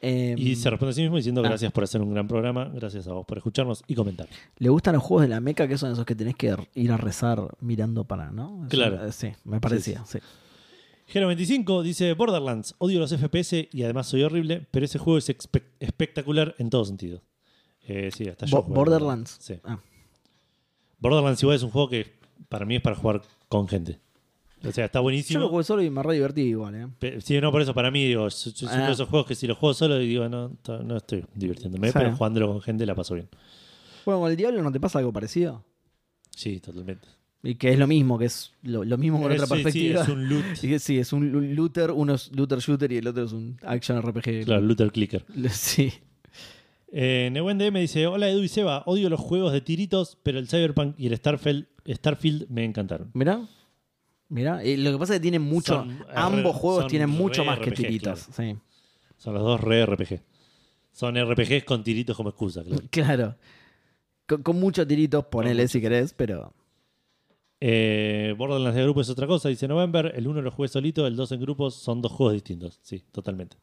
Eh, 0.00 0.34
Y 0.36 0.56
se 0.56 0.68
responde 0.70 0.90
a 0.90 0.94
sí 0.94 1.02
mismo 1.02 1.16
diciendo 1.16 1.40
ah. 1.44 1.48
gracias 1.48 1.72
por 1.72 1.84
hacer 1.84 2.00
un 2.02 2.12
gran 2.12 2.28
programa, 2.28 2.66
gracias 2.66 3.06
a 3.08 3.12
vos 3.12 3.24
por 3.26 3.38
escucharnos 3.38 3.82
y 3.86 3.94
comentar. 3.94 4.28
Le 4.58 4.68
gustan 4.68 4.94
los 4.94 5.02
juegos 5.02 5.22
de 5.22 5.28
la 5.28 5.40
meca, 5.40 5.66
que 5.68 5.78
son 5.78 5.92
esos 5.92 6.04
que 6.04 6.14
tenés 6.14 6.34
que 6.36 6.54
ir 6.74 6.92
a 6.92 6.96
rezar 6.96 7.56
mirando 7.60 8.04
para, 8.04 8.30
¿no? 8.30 8.60
Eso, 8.62 8.68
Claro. 8.70 9.06
eh, 9.06 9.12
sí, 9.12 9.32
me 9.44 9.60
parecía, 9.60 10.04
sí. 10.06 10.18
Gero25 11.12 11.82
dice 11.82 12.12
Borderlands, 12.14 12.74
odio 12.78 12.98
los 12.98 13.12
FPS 13.12 13.68
y 13.72 13.82
además 13.84 14.08
soy 14.08 14.22
horrible, 14.24 14.66
pero 14.72 14.84
ese 14.84 14.98
juego 14.98 15.18
es 15.18 15.28
espe- 15.28 15.62
espectacular 15.78 16.54
en 16.58 16.68
todo 16.68 16.84
sentido. 16.84 17.22
Eh, 17.86 18.10
sí, 18.12 18.28
hasta 18.28 18.46
Bo- 18.46 18.64
Borderlands. 18.64 19.36
Sí. 19.40 19.54
Ah, 19.62 19.78
Borderlands 20.98 21.40
igual 21.42 21.56
es 21.56 21.62
un 21.62 21.70
juego 21.70 21.88
que 21.88 22.12
para 22.48 22.64
mí 22.66 22.76
es 22.76 22.82
para 22.82 22.96
jugar 22.96 23.22
con 23.48 23.68
gente. 23.68 24.00
O 24.64 24.72
sea, 24.72 24.86
está 24.86 24.98
Yo 24.98 25.02
buenísimo. 25.04 25.40
lo 25.40 25.48
jugué 25.48 25.64
solo 25.64 25.82
y 25.82 25.90
me 25.90 26.02
re 26.02 26.14
divertí 26.14 26.40
igual, 26.42 26.74
¿eh? 26.74 26.86
Pe- 26.98 27.20
Sí, 27.20 27.38
no, 27.40 27.52
por 27.52 27.60
eso 27.62 27.74
para 27.74 27.90
mí, 27.90 28.04
digo, 28.06 28.26
es, 28.26 28.46
es 28.46 28.62
uno 28.62 28.70
Ah. 28.72 28.86
de 28.86 28.92
esos 28.92 29.08
juegos 29.08 29.26
que 29.28 29.34
si 29.34 29.46
lo 29.46 29.54
juego 29.54 29.74
solo, 29.74 29.98
digo, 29.98 30.28
no, 30.28 30.50
no 30.82 30.96
estoy 30.96 31.24
divirtiéndome, 31.34 31.88
Sí. 31.88 31.94
pero 31.96 32.16
jugándolo 32.16 32.48
con 32.48 32.62
gente 32.62 32.84
la 32.86 32.94
paso 32.94 33.14
bien. 33.14 33.28
Bueno, 34.04 34.20
con 34.20 34.30
el 34.30 34.36
Diablo 34.36 34.62
no 34.62 34.72
te 34.72 34.80
pasa 34.80 34.98
algo 34.98 35.12
parecido. 35.12 35.64
Sí, 36.34 36.58
totalmente. 36.60 37.06
Y 37.42 37.54
que 37.56 37.70
es 37.70 37.78
lo 37.78 37.86
mismo, 37.86 38.18
que 38.18 38.24
es 38.24 38.52
lo, 38.62 38.82
lo 38.82 38.96
mismo 38.98 39.20
con 39.20 39.30
Es- 39.30 39.42
otra 39.42 39.56
sí, 39.56 39.58
sí, 39.58 39.62
perspectiva. 39.62 40.02
es 40.02 40.08
un 40.08 40.28
loot. 40.28 40.44
Y 40.64 40.68
que 40.68 40.78
sí, 40.78 40.98
es 40.98 41.12
un 41.12 41.30
lu- 41.30 41.40
looter, 41.42 41.90
uno 41.92 42.14
es 42.14 42.34
looter 42.34 42.58
shooter 42.58 42.90
y 42.92 42.96
el 42.96 43.06
otro 43.06 43.24
es 43.24 43.32
un 43.32 43.58
action 43.62 44.00
RPG. 44.02 44.44
Claro, 44.46 44.62
looter 44.62 44.90
clicker. 44.90 45.24
Sí. 45.50 45.92
Eh, 46.92 47.30
DM 47.32 47.80
dice: 47.80 48.06
Hola 48.06 48.28
Edu 48.30 48.42
y 48.42 48.48
Seba, 48.48 48.82
odio 48.86 49.10
los 49.10 49.20
juegos 49.20 49.52
de 49.52 49.60
tiritos, 49.60 50.18
pero 50.22 50.38
el 50.38 50.48
Cyberpunk 50.48 50.94
y 50.98 51.06
el 51.08 51.16
Starfield, 51.16 51.66
Starfield 51.86 52.48
me 52.48 52.64
encantaron. 52.64 53.10
Mirá. 53.12 53.46
Mirá. 54.28 54.64
Y 54.64 54.76
lo 54.76 54.92
que 54.92 54.98
pasa 54.98 55.14
es 55.14 55.18
que 55.20 55.22
tienen 55.22 55.42
mucho. 55.42 55.74
Son 55.74 56.04
ambos 56.14 56.40
R- 56.52 56.52
juegos 56.60 56.86
tienen 56.88 57.10
mucho 57.10 57.44
más 57.44 57.58
que 57.60 57.70
tiritos. 57.70 58.26
Sí. 58.32 58.56
Son 59.16 59.34
los 59.34 59.42
dos 59.42 59.60
re 59.60 59.86
RPG. 59.86 60.20
Son 60.92 61.16
RPGs 61.16 61.64
con 61.64 61.84
tiritos 61.84 62.16
como 62.16 62.30
excusa, 62.30 62.62
claro. 62.64 62.82
Claro. 62.90 63.36
Con, 64.26 64.42
con 64.42 64.58
muchos 64.58 64.86
tiritos, 64.88 65.24
ponele 65.26 65.68
si 65.68 65.80
querés, 65.80 66.12
pero. 66.12 66.52
Eh, 67.60 68.34
Borderlands 68.36 68.76
de 68.76 68.82
grupo 68.82 69.00
es 69.00 69.08
otra 69.08 69.26
cosa, 69.26 69.48
dice 69.48 69.66
November. 69.68 70.12
El 70.14 70.26
uno 70.26 70.42
lo 70.42 70.50
jugué 70.50 70.68
solito, 70.68 71.06
el 71.06 71.16
2 71.16 71.32
en 71.32 71.40
grupos, 71.40 71.74
son 71.74 72.02
dos 72.02 72.12
juegos 72.12 72.34
distintos. 72.34 72.78
Sí, 72.82 73.02
totalmente. 73.12 73.56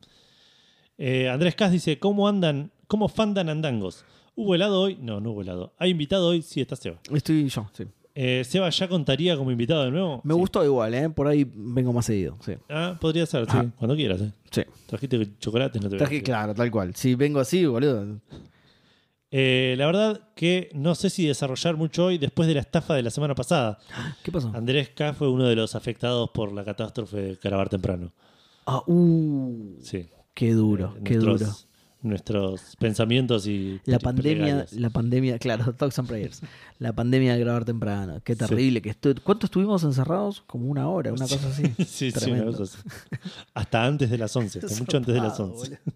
Eh, 0.97 1.29
Andrés 1.29 1.55
Cas 1.55 1.71
dice: 1.71 1.99
¿Cómo 1.99 2.27
andan? 2.27 2.71
¿Cómo 2.87 3.07
fandan 3.07 3.49
andangos? 3.49 4.05
¿Hubo 4.35 4.55
helado 4.55 4.81
hoy? 4.81 4.97
No, 4.99 5.19
no 5.19 5.31
hubo 5.31 5.41
helado. 5.41 5.73
¿Hay 5.77 5.91
invitado 5.91 6.27
hoy? 6.29 6.41
Sí, 6.41 6.61
está 6.61 6.75
Seba. 6.75 6.99
Estoy 7.13 7.47
yo, 7.49 7.69
sí. 7.73 7.85
Eh, 8.15 8.43
¿Seba 8.45 8.69
ya 8.69 8.87
contaría 8.87 9.35
como 9.35 9.49
invitado 9.51 9.85
de 9.85 9.91
nuevo? 9.91 10.21
Me 10.23 10.33
Sí. 10.35 10.39
gustó 10.39 10.63
igual, 10.63 10.93
¿eh? 10.93 11.09
Por 11.09 11.27
ahí 11.27 11.49
vengo 11.55 11.91
más 11.93 12.05
seguido, 12.05 12.37
sí. 12.45 12.53
Ah, 12.69 12.95
podría 13.01 13.25
ser, 13.25 13.45
sí. 13.45 13.57
Ah. 13.57 13.65
Cuando 13.77 13.95
quieras, 13.95 14.21
eh. 14.21 14.31
Sí. 14.51 14.61
Trajiste 14.85 15.37
chocolates, 15.39 15.81
no 15.81 15.89
te 15.89 15.97
Traje- 15.97 16.21
claro, 16.21 16.53
tal 16.53 16.69
cual. 16.69 16.95
Si 16.95 17.15
vengo 17.15 17.39
así, 17.39 17.65
boludo. 17.65 18.19
Eh, 19.31 19.73
la 19.79 19.87
verdad 19.87 20.29
que 20.35 20.69
no 20.75 20.93
sé 20.93 21.09
si 21.09 21.25
desarrollar 21.25 21.75
mucho 21.75 22.05
hoy 22.05 22.19
después 22.19 22.47
de 22.47 22.53
la 22.53 22.59
estafa 22.61 22.93
de 22.93 23.01
la 23.01 23.09
semana 23.09 23.33
pasada. 23.33 23.79
¿Qué 24.23 24.31
pasó? 24.31 24.51
Andrés 24.53 24.89
K 24.89 25.13
fue 25.13 25.27
uno 25.27 25.45
de 25.47 25.55
los 25.55 25.73
afectados 25.73 26.29
por 26.29 26.51
la 26.53 26.63
catástrofe 26.63 27.17
de 27.17 27.37
Carabar 27.39 27.67
temprano. 27.67 28.11
Ah, 28.67 28.83
uh. 28.85 29.75
Sí. 29.81 30.07
Qué 30.35 30.53
duro, 30.53 30.93
Eh, 30.97 31.01
qué 31.03 31.15
nuestros, 31.15 31.39
duro. 31.39 31.51
Nuestros 32.03 32.75
pensamientos 32.77 33.47
y 33.47 33.79
La 33.85 33.97
pandemia, 33.97 34.65
la 34.73 34.89
pandemia, 34.89 35.39
claro, 35.39 35.73
Thoughts 35.77 35.97
and 35.99 36.07
Prayers. 36.07 36.41
La 36.79 36.93
pandemia 36.93 37.33
de 37.33 37.39
grabar 37.39 37.65
temprano. 37.65 38.21
Qué 38.23 38.35
terrible 38.35 38.81
que 38.81 38.91
estu- 38.91 39.19
¿Cuánto 39.23 39.47
estuvimos 39.47 39.83
encerrados? 39.83 40.41
Como 40.45 40.67
una 40.67 40.87
hora, 40.89 41.11
una 41.13 41.27
cosa 41.27 41.47
así. 41.47 41.63
Sí, 41.87 42.11
sí, 42.11 42.31
una 42.31 42.45
cosa 42.45 42.63
así. 42.63 42.77
Hasta 43.53 43.85
antes 43.85 44.09
de 44.09 44.17
las 44.17 44.35
11, 44.35 44.59
hasta 44.59 44.75
mucho 44.79 44.97
antes 44.97 45.13
de 45.15 45.19
las 45.21 45.37
Zarpado, 45.37 45.59
11. 45.59 45.69
boludo. 45.69 45.93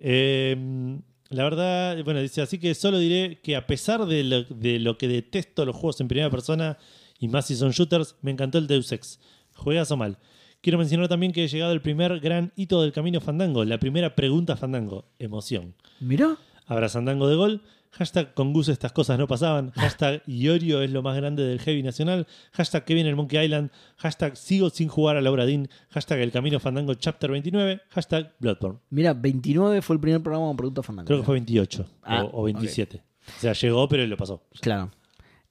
Eh, 0.00 0.98
la 1.28 1.44
verdad, 1.44 2.02
bueno, 2.04 2.20
dice, 2.20 2.42
así 2.42 2.58
que 2.58 2.74
solo 2.74 2.98
diré 2.98 3.40
que 3.40 3.54
a 3.56 3.66
pesar 3.66 4.04
de 4.06 4.24
lo, 4.24 4.44
de 4.44 4.78
lo 4.78 4.98
que 4.98 5.06
detesto 5.08 5.64
los 5.64 5.76
juegos 5.76 6.00
en 6.00 6.08
primera 6.08 6.30
persona, 6.30 6.78
y 7.18 7.28
más 7.28 7.46
si 7.46 7.54
son 7.54 7.70
shooters, 7.70 8.16
me 8.22 8.30
encantó 8.30 8.58
el 8.58 8.66
Deus 8.66 8.90
Ex. 8.92 9.20
Juegas 9.54 9.90
o 9.90 9.96
mal. 9.96 10.18
Quiero 10.60 10.78
mencionar 10.78 11.08
también 11.08 11.32
que 11.32 11.44
he 11.44 11.48
llegado 11.48 11.72
el 11.72 11.80
primer 11.80 12.20
gran 12.20 12.52
hito 12.56 12.82
del 12.82 12.92
camino 12.92 13.20
Fandango, 13.20 13.64
la 13.64 13.78
primera 13.78 14.14
pregunta 14.14 14.56
Fandango, 14.56 15.06
emoción. 15.18 15.74
Mirá. 16.00 16.36
Habrá 16.66 16.88
Fandango 16.88 17.28
de 17.28 17.34
gol, 17.36 17.62
hashtag 17.92 18.34
con 18.34 18.52
Gus 18.52 18.68
estas 18.68 18.92
cosas 18.92 19.18
no 19.18 19.26
pasaban, 19.26 19.70
hashtag 19.74 20.22
Iorio 20.26 20.82
es 20.82 20.90
lo 20.90 21.02
más 21.02 21.16
grande 21.16 21.42
del 21.44 21.60
heavy 21.60 21.82
nacional, 21.82 22.26
hashtag 22.52 22.84
que 22.84 22.94
viene 22.94 23.08
el 23.08 23.16
Monkey 23.16 23.42
Island, 23.44 23.70
hashtag 23.96 24.36
sigo 24.36 24.68
sin 24.70 24.88
jugar 24.88 25.16
a 25.16 25.20
Laura 25.22 25.46
Dean, 25.46 25.68
hashtag 25.88 26.20
el 26.20 26.30
camino 26.30 26.60
Fandango 26.60 26.94
chapter 26.94 27.30
29, 27.30 27.80
hashtag 27.88 28.34
Bloodborne. 28.38 28.78
Mira, 28.90 29.14
29 29.14 29.80
fue 29.82 29.94
el 29.96 30.00
primer 30.00 30.22
programa 30.22 30.46
con 30.48 30.56
Pregunta 30.58 30.82
Fandango. 30.82 31.06
Creo 31.06 31.18
que 31.20 31.24
fue 31.24 31.34
28 31.36 31.86
Ah, 32.02 32.24
o, 32.24 32.42
o 32.42 32.44
27. 32.44 33.02
O 33.38 33.40
sea, 33.40 33.52
llegó, 33.54 33.88
pero 33.88 34.06
lo 34.06 34.16
pasó. 34.16 34.42
Claro. 34.60 34.90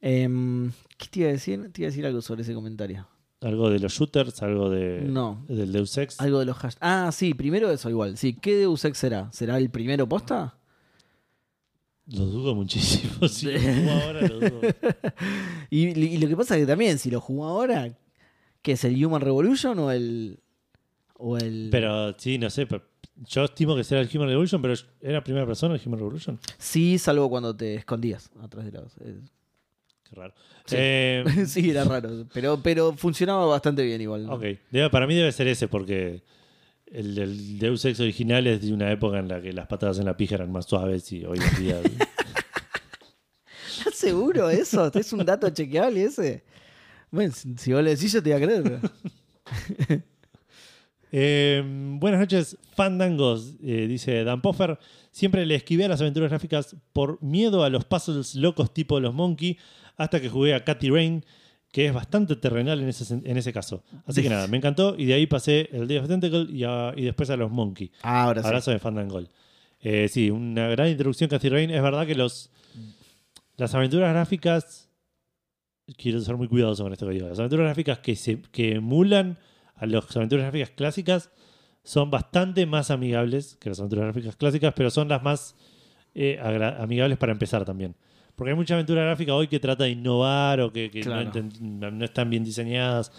Em, 0.01 0.71
¿Qué 0.97 1.07
te 1.09 1.19
iba 1.21 1.29
a 1.29 1.31
decir? 1.33 1.71
Te 1.73 1.81
iba 1.81 1.87
a 1.87 1.91
decir 1.91 2.05
algo 2.05 2.21
sobre 2.21 2.43
ese 2.43 2.53
comentario. 2.53 3.07
Algo 3.41 3.69
de 3.69 3.79
los 3.79 3.93
shooters, 3.93 4.41
algo 4.43 4.69
de 4.69 5.01
No. 5.01 5.45
del 5.47 5.71
Deus 5.71 5.97
Ex. 5.97 6.19
Algo 6.19 6.39
de 6.39 6.45
los 6.45 6.57
hashtags. 6.57 6.77
Ah, 6.81 7.11
sí, 7.13 7.33
primero 7.33 7.71
eso 7.71 7.89
igual. 7.89 8.17
Sí, 8.17 8.33
¿qué 8.33 8.55
Deus 8.55 8.83
Ex 8.83 8.97
será? 8.97 9.31
¿Será 9.31 9.57
el 9.57 9.69
primero 9.69 10.07
posta? 10.09 10.57
Lo 12.07 12.25
dudo 12.25 12.55
muchísimo. 12.55 13.13
Si 13.29 13.45
lo 13.45 13.59
juego 13.61 13.91
ahora, 13.91 14.27
lo 14.27 14.39
dudo. 14.39 14.61
Y, 15.69 15.87
y 15.89 16.17
lo 16.17 16.27
que 16.27 16.35
pasa 16.35 16.55
es 16.57 16.61
que 16.63 16.67
también, 16.67 16.97
si 16.97 17.11
lo 17.11 17.21
jugó 17.21 17.45
ahora, 17.45 17.95
¿qué 18.61 18.71
es 18.73 18.83
el 18.83 19.03
Human 19.05 19.21
Revolution 19.21 19.77
o 19.79 19.91
el. 19.91 20.39
o 21.15 21.37
el. 21.37 21.69
Pero 21.71 22.15
sí, 22.17 22.37
no 22.39 22.49
sé. 22.49 22.65
pero 22.65 22.83
yo 23.27 23.45
estimo 23.45 23.75
que 23.75 23.83
será 23.83 24.01
el 24.01 24.09
Human 24.13 24.27
Revolution, 24.29 24.61
pero 24.61 24.73
¿era 24.99 25.23
primera 25.23 25.45
persona 25.45 25.75
el 25.75 25.81
Human 25.85 25.99
Revolution? 25.99 26.39
Sí, 26.57 26.97
salvo 26.97 27.29
cuando 27.29 27.55
te 27.55 27.75
escondías 27.75 28.31
atrás 28.41 28.65
de 28.65 28.71
los. 28.71 28.93
Qué 30.09 30.15
raro. 30.15 30.33
Sí. 30.65 30.75
Eh, 30.77 31.23
sí, 31.47 31.69
era 31.69 31.83
raro. 31.83 32.25
Pero, 32.33 32.59
pero 32.61 32.93
funcionaba 32.93 33.45
bastante 33.45 33.83
bien 33.83 34.01
igual. 34.01 34.25
¿no? 34.25 34.33
ok. 34.33 34.43
Debe- 34.71 34.89
para 34.89 35.05
mí 35.07 35.15
debe 35.15 35.31
ser 35.31 35.47
ese, 35.47 35.67
porque 35.67 36.23
el, 36.87 37.17
el 37.17 37.59
Deus 37.59 37.85
Ex 37.85 37.99
original 37.99 38.47
es 38.47 38.61
de 38.61 38.73
una 38.73 38.91
época 38.91 39.19
en 39.19 39.27
la 39.27 39.41
que 39.41 39.53
las 39.53 39.67
patadas 39.67 39.99
en 39.99 40.05
la 40.05 40.17
pija 40.17 40.35
eran 40.35 40.51
más 40.51 40.65
suaves 40.65 41.11
y 41.11 41.23
hoy 41.25 41.39
en 41.39 41.63
día. 41.63 41.81
¿Estás 43.77 43.95
seguro 43.95 44.49
eso? 44.49 44.91
¿Es 44.93 45.13
un 45.13 45.25
dato 45.25 45.49
chequeable 45.49 46.03
ese? 46.03 46.43
Bueno, 47.11 47.33
si 47.33 47.55
si 47.57 47.71
vos 47.73 47.81
le 47.83 47.91
decís, 47.95 48.11
yo 48.11 48.21
te 48.21 48.33
voy 48.33 48.43
a 48.43 48.45
creer. 48.45 48.79
Eh, 51.11 51.63
buenas 51.99 52.19
noches, 52.19 52.55
fandangos, 52.75 53.55
eh, 53.63 53.87
dice 53.87 54.23
Dan 54.23 54.41
Poffer. 54.43 54.77
Siempre 55.11 55.43
le 55.45 55.55
esquivé 55.55 55.85
a 55.85 55.87
las 55.87 56.01
aventuras 56.01 56.29
gráficas 56.29 56.75
por 56.93 57.19
miedo 57.23 57.63
a 57.63 57.69
los 57.71 57.83
puzzles 57.85 58.35
locos 58.35 58.71
tipo 58.73 58.99
los 58.99 59.13
Monkey, 59.13 59.57
hasta 59.99 60.19
que 60.19 60.29
jugué 60.29 60.55
a 60.55 60.63
Cathy 60.63 60.89
Rain, 60.89 61.23
que 61.71 61.85
es 61.85 61.93
bastante 61.93 62.35
terrenal 62.35 62.81
en 62.81 62.89
ese, 62.89 63.13
en 63.13 63.37
ese 63.37 63.53
caso. 63.53 63.83
Así 64.07 64.23
que 64.23 64.29
nada, 64.29 64.47
me 64.47 64.57
encantó 64.57 64.95
y 64.97 65.05
de 65.05 65.13
ahí 65.13 65.27
pasé 65.27 65.69
el 65.71 65.87
Day 65.87 65.97
of 65.97 66.07
Tentacle 66.07 66.47
y, 66.51 66.63
a- 66.63 66.93
y 66.97 67.03
después 67.03 67.29
a 67.29 67.37
los 67.37 67.51
Monkey. 67.51 67.91
Ah, 68.01 68.23
ahora 68.23 68.41
sí. 68.41 68.47
Abrazo 68.47 68.71
de 68.71 68.79
Fandangol. 68.79 69.29
Eh, 69.81 70.07
sí, 70.09 70.31
una 70.31 70.67
gran 70.69 70.87
introducción 70.89 71.29
Cathy 71.29 71.49
Rain. 71.49 71.69
Es 71.69 71.81
verdad 71.83 72.07
que 72.07 72.15
los 72.15 72.49
las 73.57 73.75
aventuras 73.75 74.11
gráficas. 74.11 74.89
Quiero 75.97 76.19
ser 76.21 76.37
muy 76.37 76.47
cuidadoso 76.47 76.83
con 76.83 76.93
esto 76.93 77.07
que 77.07 77.13
digo. 77.13 77.27
Las 77.27 77.39
aventuras 77.39 77.65
gráficas 77.65 77.99
que, 77.99 78.15
se, 78.15 78.41
que 78.51 78.75
emulan 78.75 79.37
a 79.75 79.85
las 79.85 80.15
aventuras 80.15 80.43
gráficas 80.45 80.69
clásicas 80.71 81.29
son 81.83 82.11
bastante 82.11 82.65
más 82.65 82.91
amigables 82.91 83.55
que 83.59 83.69
las 83.69 83.79
aventuras 83.79 84.05
gráficas 84.05 84.35
clásicas, 84.35 84.73
pero 84.75 84.89
son 84.91 85.07
las 85.07 85.23
más 85.23 85.55
eh, 86.13 86.37
amigables 86.41 87.17
para 87.17 87.31
empezar 87.31 87.65
también. 87.65 87.95
Porque 88.39 88.51
hay 88.51 88.55
mucha 88.57 88.73
aventura 88.73 89.03
gráfica 89.03 89.35
hoy 89.35 89.47
que 89.47 89.59
trata 89.59 89.83
de 89.83 89.91
innovar 89.91 90.61
o 90.61 90.71
que, 90.73 90.89
que 90.89 91.01
Claro. 91.01 91.29
no, 91.61 92.05
están 92.05 92.29
bien 92.31 92.43
diseñadas. 92.43 93.11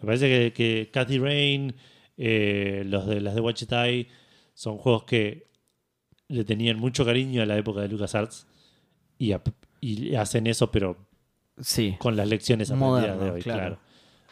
Me 0.00 0.06
parece 0.06 0.28
que, 0.28 0.52
que 0.52 0.90
Cathy 0.92 1.18
Rain, 1.18 1.74
eh, 2.18 2.82
los 2.84 3.06
de 3.06 3.20
las 3.22 3.34
de 3.34 3.40
Watch 3.40 3.62
It 3.62 3.72
Eye, 3.72 4.08
son 4.52 4.76
juegos 4.76 5.04
que 5.04 5.46
le 6.28 6.44
tenían 6.44 6.78
mucho 6.78 7.04
cariño 7.06 7.40
a 7.42 7.46
la 7.46 7.56
época 7.56 7.80
de 7.80 7.88
LucasArts 7.88 8.46
y, 9.16 9.32
y 9.80 10.14
hacen 10.16 10.46
eso, 10.46 10.70
pero 10.70 10.96
Sí. 11.60 11.94
con 11.98 12.16
las 12.16 12.26
lecciones 12.28 12.70
aprendidas 12.70 13.00
Moderno, 13.16 13.24
de 13.24 13.30
hoy, 13.30 13.42
claro. 13.42 13.60
claro. 13.60 13.78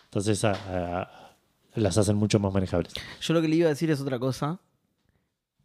Entonces 0.06 0.44
a- 0.44 1.00
a- 1.02 1.36
las 1.76 1.96
hacen 1.96 2.16
mucho 2.16 2.38
más 2.40 2.52
manejables. 2.52 2.92
Yo 3.20 3.32
lo 3.32 3.40
que 3.40 3.48
le 3.48 3.56
iba 3.56 3.66
a 3.66 3.70
decir 3.70 3.90
es 3.90 4.00
otra 4.00 4.18
cosa. 4.18 4.58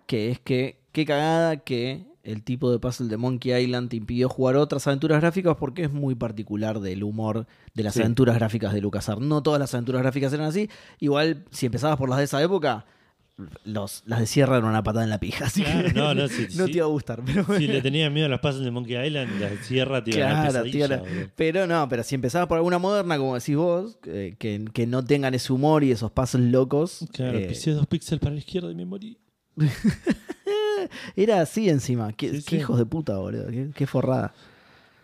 Que 0.06 0.30
es 0.30 0.40
que, 0.40 0.80
qué 0.94 1.04
cagada 1.06 1.58
que 1.58 2.06
el 2.28 2.44
tipo 2.44 2.70
de 2.72 2.78
puzzle 2.80 3.08
de 3.08 3.18
Monkey 3.18 3.54
Island 3.64 3.90
te 3.90 3.96
impidió 3.96 4.28
jugar 4.30 4.58
otras 4.58 4.86
aventuras 4.88 5.20
gráficas 5.22 5.56
porque 5.58 5.84
es 5.86 5.92
muy 5.92 6.14
particular 6.16 6.80
del 6.80 7.04
humor 7.04 7.48
de 7.74 7.84
las 7.84 7.94
Sí. 7.94 8.02
aventuras 8.02 8.36
gráficas 8.36 8.74
de 8.74 8.82
LucasArts. 8.82 9.22
No 9.22 9.42
todas 9.42 9.60
las 9.60 9.74
aventuras 9.74 10.02
gráficas 10.02 10.34
eran 10.34 10.46
así. 10.48 10.70
Igual, 11.00 11.46
si 11.52 11.66
empezabas 11.68 11.98
por 11.98 12.10
las 12.10 12.18
de 12.20 12.26
esa 12.26 12.42
época, 12.44 12.86
los, 13.66 14.02
las 14.08 14.20
de 14.20 14.26
Sierra 14.26 14.58
eran 14.58 14.68
una 14.70 14.82
patada 14.84 15.04
en 15.04 15.12
la 15.12 15.20
pija. 15.20 15.46
Así 15.46 15.62
Claro, 15.64 15.88
que 15.88 15.94
no, 15.94 16.14
no, 16.16 16.28
sí, 16.28 16.48
no 16.56 16.66
te 16.66 16.72
iba 16.72 16.86
a 16.86 16.90
gustar. 16.90 17.22
Pero, 17.24 17.46
Si 17.58 17.68
le 17.68 17.82
tenían 17.82 18.12
miedo 18.14 18.26
a 18.26 18.30
las 18.30 18.40
puzzles 18.40 18.66
de 18.66 18.72
Monkey 18.72 18.98
Island, 19.08 19.40
las 19.40 19.52
de 19.52 19.64
Sierra 19.64 20.04
te 20.04 20.10
iban 20.18 20.52
Claro, 20.72 20.96
a- 20.96 21.28
pero 21.36 21.66
no, 21.68 21.88
pero 21.88 22.04
si 22.04 22.16
empezabas 22.16 22.48
por 22.48 22.58
alguna 22.58 22.80
moderna, 22.80 23.18
como 23.18 23.36
decís 23.36 23.56
vos, 23.56 24.00
eh, 24.06 24.36
que, 24.40 24.66
que 24.74 24.86
no 24.88 25.06
tengan 25.06 25.34
ese 25.34 25.54
humor 25.54 25.84
y 25.84 25.92
esos 25.92 26.12
puzzles 26.12 26.52
locos. 26.52 27.06
Claro, 27.14 27.38
eh, 27.38 27.46
pisé 27.48 27.72
dos 27.72 27.86
píxeles 27.88 28.20
para 28.20 28.34
la 28.34 28.40
izquierda 28.40 28.72
y 28.72 28.76
me 28.76 28.86
morí. 28.86 29.18
Era 31.16 31.42
así 31.42 31.70
encima. 31.70 32.14
Qué, 32.14 32.30
Sí, 32.30 32.36
qué 32.44 32.50
sí. 32.50 32.56
hijos 32.58 32.78
de 32.78 32.86
puta, 32.86 33.18
boludo. 33.18 33.48
Qué, 33.50 33.70
qué 33.76 33.88
forrada. 33.88 34.34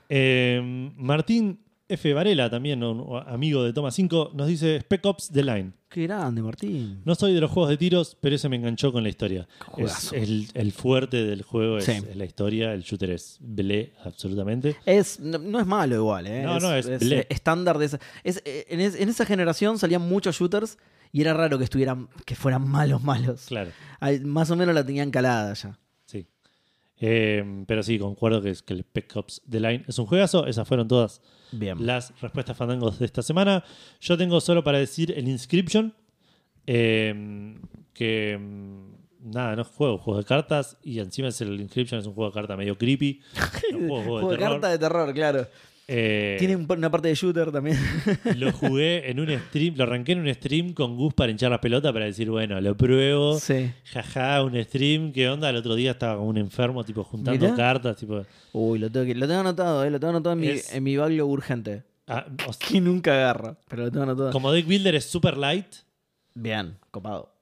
Eh, 0.09 0.91
Martín 0.97 1.59
F. 1.87 2.13
Varela, 2.13 2.49
también 2.49 2.83
un 2.83 3.21
amigo 3.27 3.63
de 3.63 3.73
Toma 3.73 3.91
5, 3.91 4.31
nos 4.33 4.47
dice 4.47 4.77
Spec 4.79 5.05
Ops 5.05 5.29
The 5.31 5.43
Line. 5.43 5.71
Qué 5.89 6.03
grande, 6.03 6.41
Martín. 6.41 7.01
No 7.05 7.13
soy 7.13 7.33
de 7.35 7.41
los 7.41 7.51
juegos 7.51 7.69
de 7.69 7.77
tiros, 7.77 8.17
pero 8.19 8.35
ese 8.35 8.49
me 8.49 8.55
enganchó 8.55 8.91
con 8.91 9.03
la 9.03 9.09
historia. 9.09 9.47
Es 9.77 10.11
el, 10.11 10.47
el 10.55 10.71
fuerte 10.71 11.23
del 11.23 11.43
juego 11.43 11.77
es, 11.77 11.85
Sí. 11.85 11.91
es 11.91 12.15
la 12.15 12.25
historia, 12.25 12.73
el 12.73 12.81
shooter 12.81 13.11
es 13.11 13.37
blé, 13.41 13.93
absolutamente. 14.03 14.75
Es, 14.87 15.19
no, 15.19 15.37
no 15.37 15.59
es 15.59 15.67
malo 15.67 15.95
igual, 15.95 16.25
¿eh? 16.25 16.41
No, 16.41 16.59
no, 16.59 16.73
es 16.73 16.87
bleh. 16.99 17.19
eh, 17.19 17.27
estándar 17.29 17.77
de 17.77 17.85
esa. 17.85 17.99
es, 18.23 18.41
eh, 18.45 18.65
en, 18.69 18.79
es- 18.79 18.95
en 18.99 19.09
esa 19.09 19.25
generación 19.25 19.77
salían 19.77 20.01
muchos 20.01 20.35
shooters 20.35 20.79
y 21.13 21.21
era 21.21 21.33
raro 21.33 21.57
que 21.57 21.63
estuvieran, 21.63 22.09
que 22.25 22.35
fueran 22.35 22.67
malos, 22.67 23.01
malos. 23.03 23.45
Claro, 23.47 23.71
Ay, 24.01 24.19
Más 24.19 24.51
o 24.51 24.57
menos 24.57 24.75
la 24.75 24.85
tenían 24.85 25.09
calada 25.11 25.53
ya. 25.53 25.79
sí. 26.05 26.27
Eh, 27.05 27.63
pero 27.67 27.83
sí, 27.83 27.97
concuerdo 27.99 28.41
que, 28.41 28.49
es, 28.49 28.61
que 28.61 28.73
el 28.73 28.79
Spec 28.81 29.15
Ops 29.17 29.41
The 29.49 29.59
Line 29.59 29.85
es 29.87 29.97
un 29.99 30.05
juegazo. 30.05 30.45
Esas 30.47 30.67
fueron 30.67 30.87
todas 30.87 31.21
Bien. 31.51 31.85
las 31.85 32.13
respuestas 32.21 32.55
fandangos 32.57 32.99
de 32.99 33.05
esta 33.05 33.21
semana. 33.21 33.63
Yo 34.01 34.17
tengo 34.17 34.39
solo 34.41 34.63
para 34.63 34.77
decir 34.79 35.11
el 35.15 35.27
Inscription. 35.27 35.93
eh, 36.65 37.57
que 37.93 38.37
mm, 38.39 39.31
nada, 39.31 39.55
no 39.55 39.63
juego 39.65 39.97
juegos 39.97 40.23
de 40.23 40.27
cartas. 40.27 40.77
Y 40.81 40.99
encima 40.99 41.27
es 41.27 41.41
el 41.41 41.59
Inscription, 41.59 41.99
es 41.99 42.07
un 42.07 42.13
juego 42.13 42.31
de 42.31 42.35
cartas 42.35 42.57
medio 42.57 42.77
creepy. 42.77 43.21
No 43.73 43.79
juego 43.79 44.03
Juego 44.03 44.29
de 44.29 44.35
de 44.35 44.37
terror. 44.39 44.51
carta 44.53 44.69
de 44.69 44.79
terror, 44.79 45.13
claro. 45.13 45.47
Eh, 45.87 46.37
Tiene 46.39 46.55
un- 46.55 46.65
una 46.69 46.89
parte 46.89 47.09
de 47.09 47.15
shooter 47.15 47.51
también. 47.51 47.77
Lo 48.37 48.51
jugué 48.53 49.09
en 49.11 49.19
un 49.19 49.27
stream, 49.47 49.75
lo 49.75 49.83
arranqué 49.83 50.13
en 50.13 50.19
un 50.21 50.33
stream 50.33 50.73
con 50.73 50.95
Gus 50.95 51.13
para 51.13 51.29
hinchar 51.31 51.51
la 51.51 51.59
pelota 51.59 51.91
para 51.91 52.05
decir, 52.05 52.29
bueno, 52.29 52.59
lo 52.61 52.75
pruebo. 52.77 53.37
sí. 53.37 53.69
Jaja, 53.85 54.43
un 54.43 54.61
stream, 54.63 55.11
¿qué 55.11 55.27
onda? 55.27 55.49
El 55.49 55.57
otro 55.57 55.75
día 55.75 55.91
estaba 55.91 56.15
como 56.15 56.29
un 56.29 56.37
enfermo, 56.37 56.83
tipo 56.85 57.03
juntando 57.03 57.43
Mirá. 57.45 57.55
cartas, 57.57 57.97
tipo. 57.97 58.25
Uy, 58.53 58.79
lo 58.79 58.89
tengo, 58.89 59.05
que- 59.05 59.15
lo 59.15 59.27
tengo 59.27 59.41
anotado, 59.41 59.83
¿eh? 59.83 59.91
Lo 59.91 59.99
tengo 59.99 60.11
anotado 60.11 60.33
en 60.33 60.39
mi, 60.39 60.51
en 60.71 60.83
mi 60.83 60.95
backlog 60.95 61.29
urgente. 61.29 61.83
ah, 62.07 62.25
o 62.47 62.53
sea, 62.53 62.67
Que 62.69 62.79
nunca 62.79 63.13
agarra, 63.13 63.57
pero 63.67 63.83
lo 63.83 63.91
tengo 63.91 64.03
anotado. 64.03 64.31
como 64.31 64.51
deck 64.53 64.65
builder 64.65 64.95
es 64.95 65.05
super 65.05 65.35
light 65.37 65.67
Bien, 66.33 66.77
copado. 66.91 67.33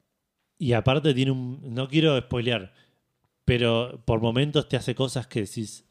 y 0.58 0.74
aparte 0.74 1.14
tiene 1.14 1.30
un. 1.32 1.60
No 1.76 1.88
quiero 1.88 2.20
spoilear, 2.20 2.74
pero 3.45 4.02
por 4.06 4.20
momentos 4.20 4.68
te 4.68 4.78
hace 4.78 4.95
cosas 4.95 5.28
que 5.28 5.42
decís. 5.42 5.86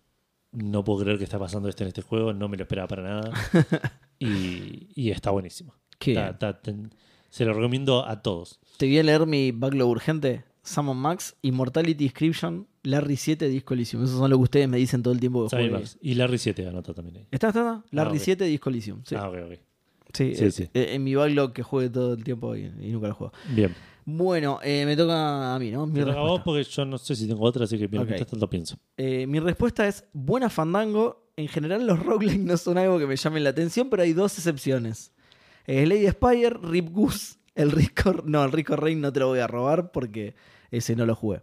No 0.53 0.83
puedo 0.85 1.01
creer 1.05 1.19
que 1.19 1.25
está 1.25 1.39
pasando 1.39 1.69
esto 1.69 1.85
en 1.85 1.89
este 1.89 2.03
juego, 2.03 2.33
no 2.33 2.49
me 2.49 2.57
lo 2.57 2.65
esperaba 2.65 2.89
para 2.89 3.03
nada. 3.03 3.33
y, 4.19 4.89
y 4.95 5.11
está 5.11 5.31
buenísimo. 5.31 5.75
Está- 6.01 6.31
está- 6.31 6.61
se 7.29 7.45
lo 7.45 7.53
recomiendo 7.53 8.05
a 8.07 8.23
todos. 8.23 8.59
Te 8.77 8.87
voy 8.87 8.99
a 8.99 9.03
leer 9.05 9.27
mi 9.27 9.53
backlog 9.53 9.89
urgente. 9.89 10.45
Summon 10.63 10.97
Max, 10.97 11.37
Immortality 11.43 12.05
Inscription, 12.05 12.67
Larry 12.83 13.17
7, 13.17 13.49
Disco 13.49 13.75
Elysium. 13.75 14.03
Esos 14.05 14.19
son 14.19 14.29
lo 14.31 14.37
que 14.39 14.43
ustedes 14.43 14.69
me 14.69 14.77
dicen 14.79 15.03
todo 15.03 15.15
el 15.15 15.21
tiempo 15.21 15.49
que. 15.49 15.71
Max. 15.71 15.97
Y 16.03 16.15
Larry 16.15 16.39
7 16.39 16.67
anota 16.67 16.93
también 16.93 17.19
ahí. 17.19 17.27
¿Está, 17.31 17.49
está, 17.49 17.61
está? 17.61 17.85
Larry 17.93 18.17
ok. 18.19 18.23
7, 18.25 18.45
Disco 18.45 18.69
Elysium. 18.71 19.01
Sí, 19.05 19.15
Ah, 19.15 19.29
ok, 19.29 19.37
ok. 19.47 19.59
sí, 20.13 20.35
sí, 20.35 20.45
eh, 20.45 20.51
sí. 20.51 20.63
eh, 20.75 20.89
en 20.95 21.05
mi 21.05 21.15
backlog 21.15 21.53
que 21.53 21.63
juegue 21.63 21.89
todo 21.91 22.15
el 22.15 22.25
tiempo 22.25 22.57
y, 22.57 22.63
y 22.81 22.91
nunca 22.91 23.09
lo 23.09 23.15
juego. 23.15 23.33
Bien. 23.55 23.75
Bueno, 24.17 24.59
eh, 24.63 24.85
me 24.85 24.97
toca 24.97 25.55
a 25.55 25.59
mí, 25.59 25.71
¿no? 25.71 25.87
Mi 25.87 26.01
Te 26.01 26.05
toca 26.05 26.19
a 26.19 26.23
vos 26.23 26.43
porque 26.45 26.65
yo 26.65 26.85
no 26.85 26.99
sé 26.99 27.15
si 27.15 27.29
tengo 27.29 27.43
otra, 27.43 27.65
así 27.65 27.79
que 27.79 27.87
mientras 27.87 28.27
tanto 28.27 28.51
pienso. 28.51 28.77
Eh, 28.97 29.27
mi 29.27 29.39
respuesta 29.39 29.87
es 29.87 30.05
buena 30.13 30.51
fandango. 30.51 31.31
En 31.37 31.49
general 31.49 31.87
los 31.87 32.05
roguelikes 32.05 32.45
no 32.45 32.57
son 32.57 32.77
algo 32.77 32.99
que 32.99 33.07
me 33.07 33.17
llamen 33.17 33.45
la 33.45 33.51
atención, 33.51 33.89
pero 33.89 34.03
hay 34.03 34.13
dos 34.13 34.37
excepciones. 34.37 35.13
Eh, 35.67 35.87
Lady 35.87 36.09
Spire, 36.09 36.51
Rip 36.63 36.91
Goose, 36.91 37.37
el 37.55 37.71
Rico... 37.71 38.23
No, 38.25 38.45
el 38.45 38.53
Rico 38.53 38.75
Rain 38.77 39.01
no 39.01 39.13
te 39.13 39.21
lo 39.21 39.29
voy 39.29 39.39
a 39.39 39.47
robar 39.47 39.93
porque 39.93 40.35
ese 40.71 40.97
no 40.97 41.07
lo 41.07 41.15
jugué. 41.15 41.43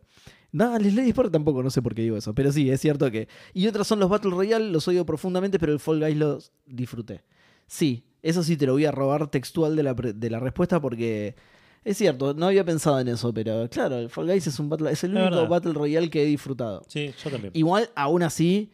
No, 0.52 0.76
el 0.76 0.96
Lady 0.96 1.12
Spire 1.12 1.30
tampoco, 1.30 1.64
no 1.64 1.70
sé 1.70 1.82
por 1.82 1.96
qué 1.96 2.02
digo 2.02 2.18
eso. 2.18 2.36
Pero 2.36 2.52
sí, 2.52 2.70
es 2.70 2.82
cierto 2.82 3.10
que... 3.10 3.28
Y 3.54 3.68
otros 3.68 3.88
son 3.88 4.00
los 4.00 4.10
Battle 4.10 4.32
Royale, 4.32 4.70
los 4.70 4.88
odio 4.88 5.06
profundamente, 5.06 5.58
pero 5.58 5.72
el 5.72 5.80
Fall 5.80 6.00
Guys 6.00 6.18
los 6.18 6.52
disfruté. 6.66 7.24
Sí, 7.66 8.06
eso 8.22 8.44
sí 8.44 8.58
te 8.58 8.66
lo 8.66 8.74
voy 8.74 8.86
a 8.86 8.92
robar 8.92 9.32
textual 9.32 9.76
de 9.76 9.84
la, 9.84 9.94
de 9.94 10.30
la 10.30 10.40
respuesta 10.40 10.82
porque... 10.82 11.36
Es 11.84 11.98
cierto, 11.98 12.34
no 12.34 12.48
había 12.48 12.64
pensado 12.66 13.00
en 13.00 13.08
eso, 13.08 13.34
pero 13.34 13.68
claro, 13.70 13.98
el 13.98 14.10
Fall 14.10 14.28
Guys 14.28 14.46
es, 14.48 14.60
un 14.60 14.68
battle, 14.70 14.92
es 14.92 15.04
el 15.04 15.12
único 15.12 15.24
verdad. 15.30 15.48
Battle 15.48 15.74
Royale 15.74 16.10
que 16.10 16.22
he 16.24 16.26
disfrutado. 16.26 16.84
Sí, 16.88 17.14
yo 17.24 17.30
también. 17.30 17.52
Igual, 17.56 17.90
aún 17.96 18.24
así, 18.24 18.72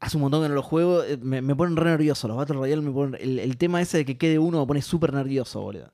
hace 0.00 0.16
un 0.16 0.22
montón 0.22 0.42
que 0.42 0.48
no 0.48 0.54
lo 0.56 0.62
juego, 0.62 1.04
eh, 1.04 1.16
me, 1.22 1.40
me 1.42 1.54
ponen 1.54 1.76
re 1.76 1.90
nervioso. 1.90 2.26
Los 2.26 2.36
Battle 2.36 2.56
Royale 2.56 2.82
me 2.82 2.90
ponen. 2.90 3.20
El, 3.20 3.38
el 3.38 3.56
tema 3.56 3.80
ese 3.80 3.98
de 3.98 4.04
que 4.04 4.18
quede 4.18 4.38
uno 4.38 4.60
me 4.60 4.66
pone 4.66 4.82
súper 4.82 5.12
nervioso, 5.12 5.60
boludo. 5.60 5.92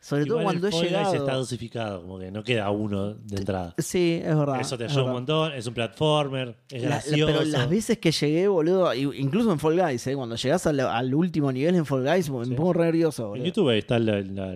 Sobre 0.00 0.24
todo 0.26 0.42
cuando 0.42 0.68
el 0.68 0.74
he 0.74 0.80
llegado. 0.82 1.14
está 1.14 1.34
dosificado, 1.34 2.02
como 2.02 2.18
que 2.20 2.30
no 2.30 2.44
queda 2.44 2.70
uno 2.70 3.14
de 3.14 3.36
entrada. 3.38 3.74
Sí, 3.78 4.20
es 4.24 4.36
verdad. 4.36 4.60
Eso 4.60 4.78
te 4.78 4.84
ayuda 4.84 5.02
un 5.04 5.12
montón, 5.12 5.52
es 5.52 5.66
un 5.66 5.74
platformer, 5.74 6.56
es 6.70 6.82
La- 6.82 6.88
la- 6.88 6.94
gracioso. 6.96 7.26
pero 7.32 7.44
las 7.44 7.68
veces 7.68 7.98
que 7.98 8.12
llegué, 8.12 8.46
boludo, 8.46 8.94
incluso 8.94 9.50
en 9.52 9.58
Fall 9.58 9.80
Guys, 9.80 10.06
eh, 10.06 10.14
cuando 10.14 10.36
llegás 10.36 10.64
al, 10.68 10.78
al 10.78 11.12
último 11.14 11.50
nivel 11.50 11.74
en 11.74 11.86
Fall 11.86 12.04
Guys, 12.04 12.30
me 12.30 12.44
Sí. 12.44 12.54
pongo 12.54 12.72
re 12.72 12.84
nervioso, 12.84 13.22
En 13.24 13.28
boludo. 13.30 13.46
YouTube 13.46 13.68
ahí 13.70 13.78
está 13.78 13.98
la- 13.98 14.20
la- 14.20 14.54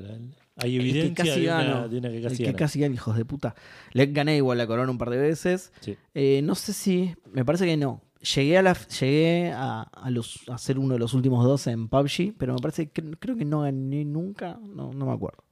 hay 0.63 0.77
El 0.77 0.83
que 0.83 0.89
evidencia 0.91 1.25
casi 1.25 1.41
de, 1.41 1.47
gano. 1.47 1.71
una, 1.79 1.89
de 1.89 1.99
una 1.99 2.09
que 2.11 2.17
El 2.19 2.23
casi 2.23 2.37
que 2.39 2.45
gana. 2.45 2.59
casi 2.59 2.81
gana, 2.81 2.95
hijos 2.95 3.17
de 3.17 3.25
puta. 3.25 3.55
Le 3.93 4.07
gané 4.07 4.37
igual 4.37 4.59
la 4.59 4.67
corona 4.67 4.91
un 4.91 4.99
par 4.99 5.11
de 5.11 5.19
veces. 5.19 5.73
Sí. 5.81 5.97
Eh, 6.15 6.41
no 6.43 6.55
sé 6.55 6.73
si. 6.73 7.15
Me 7.33 7.45
parece 7.45 7.67
que 7.67 7.77
no. 7.77 8.03
Llegué 8.35 8.59
a 8.59 8.63
la 8.63 8.75
llegué 8.75 9.51
a, 9.55 9.81
a 9.83 10.11
los, 10.11 10.41
a 10.49 10.59
ser 10.59 10.79
uno 10.79 10.93
de 10.95 11.01
los 11.01 11.15
últimos 11.15 11.43
dos 11.45 11.67
en 11.67 11.89
PUBG, 11.89 12.35
pero 12.37 12.53
me 12.55 12.61
parece 12.61 12.91
que 12.91 13.03
creo 13.19 13.37
que 13.37 13.45
no 13.47 13.63
gané 13.63 14.05
nunca. 14.05 14.59
No, 14.63 14.93
no 14.93 15.07
me 15.07 15.13
acuerdo. 15.13 15.43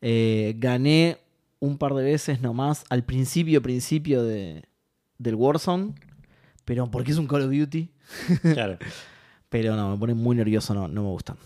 Eh, 0.00 0.54
gané 0.58 1.18
un 1.58 1.76
par 1.76 1.94
de 1.94 2.04
veces 2.04 2.40
nomás 2.40 2.84
al 2.88 3.02
principio, 3.04 3.60
principio 3.62 4.22
de, 4.22 4.62
del 5.18 5.34
Warzone. 5.34 5.94
Pero 6.64 6.88
porque 6.90 7.10
es 7.10 7.18
un 7.18 7.26
Call 7.26 7.42
of 7.42 7.50
Duty. 7.50 7.90
Claro. 8.54 8.78
Pero 9.48 9.74
no, 9.74 9.90
me 9.90 9.96
pone 9.98 10.14
muy 10.14 10.36
nervioso, 10.36 10.74
no, 10.74 10.86
no 10.86 11.02
me 11.02 11.08
gustan. 11.08 11.36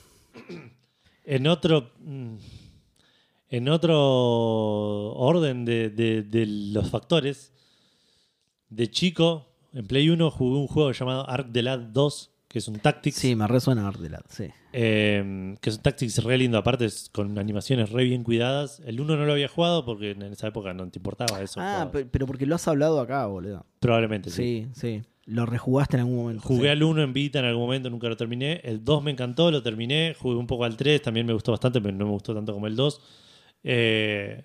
En 1.24 1.46
otro. 1.46 1.92
mm, 2.00 2.34
En 3.52 3.68
otro 3.68 5.12
orden 5.14 5.64
de, 5.64 5.90
de- 5.90 6.22
de 6.22 6.46
los 6.46 6.88
factores, 6.90 7.52
de 8.68 8.90
chico, 8.90 9.46
en 9.74 9.86
Play 9.86 10.08
1 10.08 10.30
jugué 10.30 10.58
un 10.58 10.66
juego 10.66 10.92
llamado 10.92 11.28
Ark 11.28 11.48
the 11.52 11.62
Lad 11.62 11.78
2, 11.80 12.30
que 12.48 12.58
es 12.58 12.68
un 12.68 12.78
Tactics. 12.78 13.16
Sí, 13.16 13.34
me 13.36 13.46
resuena 13.46 13.86
Ardelad, 13.88 14.22
sí. 14.28 14.44
eh, 14.72 15.54
que 15.60 15.70
es 15.70 15.76
un 15.76 15.82
Tactics 15.82 16.22
re 16.24 16.38
lindo, 16.38 16.56
aparte 16.58 16.86
es 16.86 17.10
con 17.12 17.38
animaciones 17.38 17.90
re 17.90 18.04
bien 18.04 18.24
cuidadas. 18.24 18.80
El 18.86 19.00
1 19.00 19.16
no 19.16 19.24
lo 19.26 19.32
había 19.32 19.48
jugado 19.48 19.84
porque 19.84 20.12
en 20.12 20.22
esa 20.22 20.48
época 20.48 20.72
no 20.72 20.88
te 20.88 20.98
importaba 20.98 21.40
eso. 21.42 21.60
Ah, 21.62 21.90
pero 22.10 22.26
porque 22.26 22.46
lo 22.46 22.54
has 22.54 22.66
hablado 22.68 23.00
acá, 23.00 23.26
boludo. 23.26 23.66
Probablemente 23.80 24.30
sí. 24.30 24.66
Sí, 24.74 24.80
sí. 24.80 25.02
Lo 25.24 25.46
rejugaste 25.46 25.96
en 25.96 26.00
algún 26.00 26.16
momento. 26.16 26.42
Jugué 26.42 26.62
sí. 26.62 26.68
al 26.68 26.82
1 26.82 27.02
en 27.02 27.12
Vita 27.12 27.38
en 27.38 27.44
algún 27.44 27.62
momento, 27.64 27.88
nunca 27.90 28.08
lo 28.08 28.16
terminé. 28.16 28.60
El 28.64 28.82
2 28.84 29.02
me 29.04 29.10
encantó, 29.12 29.50
lo 29.50 29.62
terminé. 29.62 30.16
Jugué 30.18 30.36
un 30.36 30.46
poco 30.46 30.64
al 30.64 30.76
3, 30.76 31.00
también 31.02 31.26
me 31.26 31.32
gustó 31.32 31.52
bastante, 31.52 31.80
pero 31.80 31.94
no 31.96 32.06
me 32.06 32.10
gustó 32.10 32.34
tanto 32.34 32.52
como 32.54 32.66
el 32.66 32.74
2. 32.76 33.00
Eh, 33.64 34.44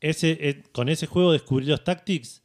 ese, 0.00 0.36
eh, 0.40 0.62
con 0.72 0.88
ese 0.88 1.06
juego 1.06 1.32
descubrí 1.32 1.66
los 1.66 1.84
Tactics. 1.84 2.42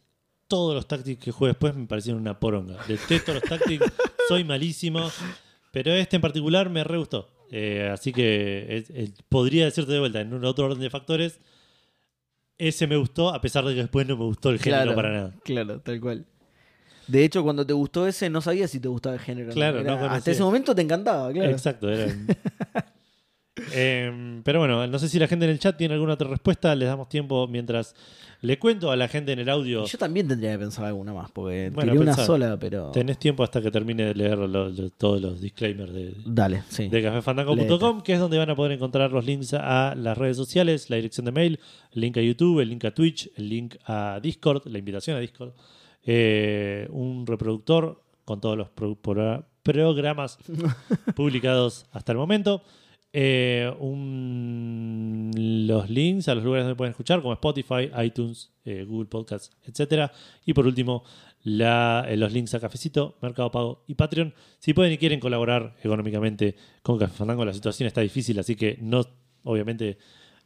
Todos 0.47 0.75
los 0.75 0.87
Tactics 0.87 1.23
que 1.23 1.31
jugué 1.31 1.49
después 1.51 1.75
me 1.75 1.87
parecieron 1.87 2.21
una 2.21 2.39
poronga. 2.39 2.77
Detesto 2.87 3.33
los 3.33 3.43
Tactics, 3.43 3.85
soy 4.27 4.43
malísimo. 4.43 5.09
Pero 5.71 5.91
este 5.93 6.15
en 6.17 6.21
particular 6.21 6.69
me 6.69 6.83
re 6.83 6.97
gustó. 6.97 7.29
Eh, 7.51 7.89
así 7.91 8.11
que 8.13 8.65
es- 8.77 8.89
es- 8.89 9.11
podría 9.29 9.65
decirte 9.65 9.91
de 9.93 9.99
vuelta, 9.99 10.21
en 10.21 10.33
un 10.33 10.43
otro 10.45 10.65
orden 10.65 10.79
de 10.79 10.89
factores, 10.89 11.39
ese 12.57 12.87
me 12.87 12.97
gustó, 12.97 13.29
a 13.33 13.39
pesar 13.41 13.63
de 13.65 13.73
que 13.73 13.81
después 13.81 14.07
no 14.07 14.17
me 14.17 14.23
gustó 14.23 14.49
el 14.49 14.59
género 14.59 14.83
Claro, 14.83 14.95
para 14.95 15.11
nada. 15.13 15.35
Claro, 15.43 15.79
tal 15.81 15.99
cual. 16.01 16.25
De 17.07 17.23
hecho, 17.23 17.41
cuando 17.43 17.65
te 17.65 17.71
gustó 17.73 18.05
ese, 18.07 18.29
no 18.29 18.41
sabías 18.41 18.69
si 18.71 18.79
te 18.81 18.87
gustaba 18.89 19.15
el 19.15 19.21
género. 19.21 19.53
Claro, 19.53 19.81
no 19.83 19.93
hasta 20.09 20.31
ese 20.31 20.43
momento 20.43 20.75
te 20.75 20.81
encantaba, 20.81 21.31
claro. 21.31 21.51
Exacto, 21.51 21.89
era- 21.89 22.13
Em, 23.73 24.43
pero 24.43 24.59
bueno, 24.59 24.85
no 24.87 24.99
sé 24.99 25.09
si 25.09 25.19
la 25.19 25.27
gente 25.27 25.45
en 25.45 25.51
el 25.51 25.59
chat 25.59 25.77
tiene 25.77 25.93
alguna 25.95 26.13
otra 26.13 26.27
respuesta. 26.29 26.75
Les 26.75 26.87
damos 26.87 27.09
tiempo 27.09 27.47
mientras 27.47 27.95
le 28.41 28.59
cuento 28.59 28.91
a 28.91 28.95
la 28.95 29.07
gente 29.07 29.31
en 29.31 29.39
el 29.39 29.49
audio. 29.49 29.85
Yo 29.85 29.97
también 29.97 30.27
tendría 30.27 30.51
que 30.51 30.59
pensar 30.59 30.85
alguna 30.85 31.11
más, 31.13 31.31
porque 31.31 31.71
Bueno, 31.73 31.91
tiré 31.93 32.03
una 32.03 32.13
sola, 32.15 32.57
pero. 32.59 32.91
Tenés 32.91 33.17
tiempo 33.17 33.43
hasta 33.43 33.61
que 33.61 33.71
termine 33.71 34.05
de 34.05 34.13
leer 34.15 34.37
lo- 34.37 34.69
lo- 34.69 34.89
todos 34.91 35.19
los 35.21 35.41
disclaimers 35.41 35.91
de, 35.91 36.13
Dale, 36.25 36.63
sí. 36.69 36.87
de 36.87 37.01
cafefandango.com, 37.01 38.01
que 38.01 38.13
es 38.13 38.19
donde 38.19 38.37
van 38.37 38.49
a 38.51 38.55
poder 38.55 38.73
encontrar 38.73 39.11
los 39.11 39.25
links 39.25 39.53
a 39.55 39.95
las 39.95 40.17
redes 40.17 40.37
sociales, 40.37 40.89
la 40.91 40.97
dirección 40.97 41.25
de 41.25 41.31
mail, 41.31 41.59
el 41.93 42.01
link 42.01 42.17
a 42.17 42.21
YouTube, 42.21 42.59
el 42.59 42.69
link 42.69 42.85
a 42.85 42.91
Twitch, 42.91 43.29
el 43.37 43.49
link 43.49 43.75
a 43.85 44.19
Discord, 44.21 44.67
la 44.67 44.77
invitación 44.77 45.17
a 45.17 45.19
Discord, 45.19 45.53
eh, 46.05 46.87
un 46.91 47.25
reproductor 47.25 48.03
con 48.23 48.39
todos 48.39 48.55
los 48.57 48.69
pro- 48.69 48.95
pro- 48.95 49.45
programas 49.63 50.37
publicados 51.15 51.85
hasta 51.91 52.11
el 52.11 52.17
momento. 52.17 52.61
Eh, 53.19 53.73
un- 53.79 55.31
los 55.67 55.89
links 55.89 56.27
a 56.27 56.35
los 56.35 56.43
lugares 56.43 56.65
donde 56.65 56.75
pueden 56.75 56.91
escuchar, 56.91 57.21
como 57.21 57.33
Spotify, 57.33 57.89
iTunes, 58.03 58.51
eh, 58.63 58.85
Google 58.87 59.07
Podcasts, 59.07 59.55
etc. 59.65 60.11
Y 60.45 60.53
por 60.53 60.67
último, 60.67 61.03
la- 61.43 62.05
eh, 62.07 62.15
los 62.15 62.31
links 62.31 62.53
a 62.53 62.59
Cafecito, 62.59 63.17
Mercado 63.21 63.49
Pago 63.51 63.83
y 63.87 63.95
Patreon. 63.95 64.33
Si 64.59 64.73
pueden 64.73 64.93
y 64.93 64.97
quieren 64.99 65.19
colaborar 65.19 65.75
económicamente 65.83 66.55
con 66.83 66.99
Café 66.99 67.13
Fandango, 67.13 67.43
la 67.43 67.53
situación 67.53 67.87
está 67.87 68.01
difícil, 68.01 68.37
así 68.39 68.55
que 68.55 68.77
no, 68.81 69.03
obviamente 69.43 69.97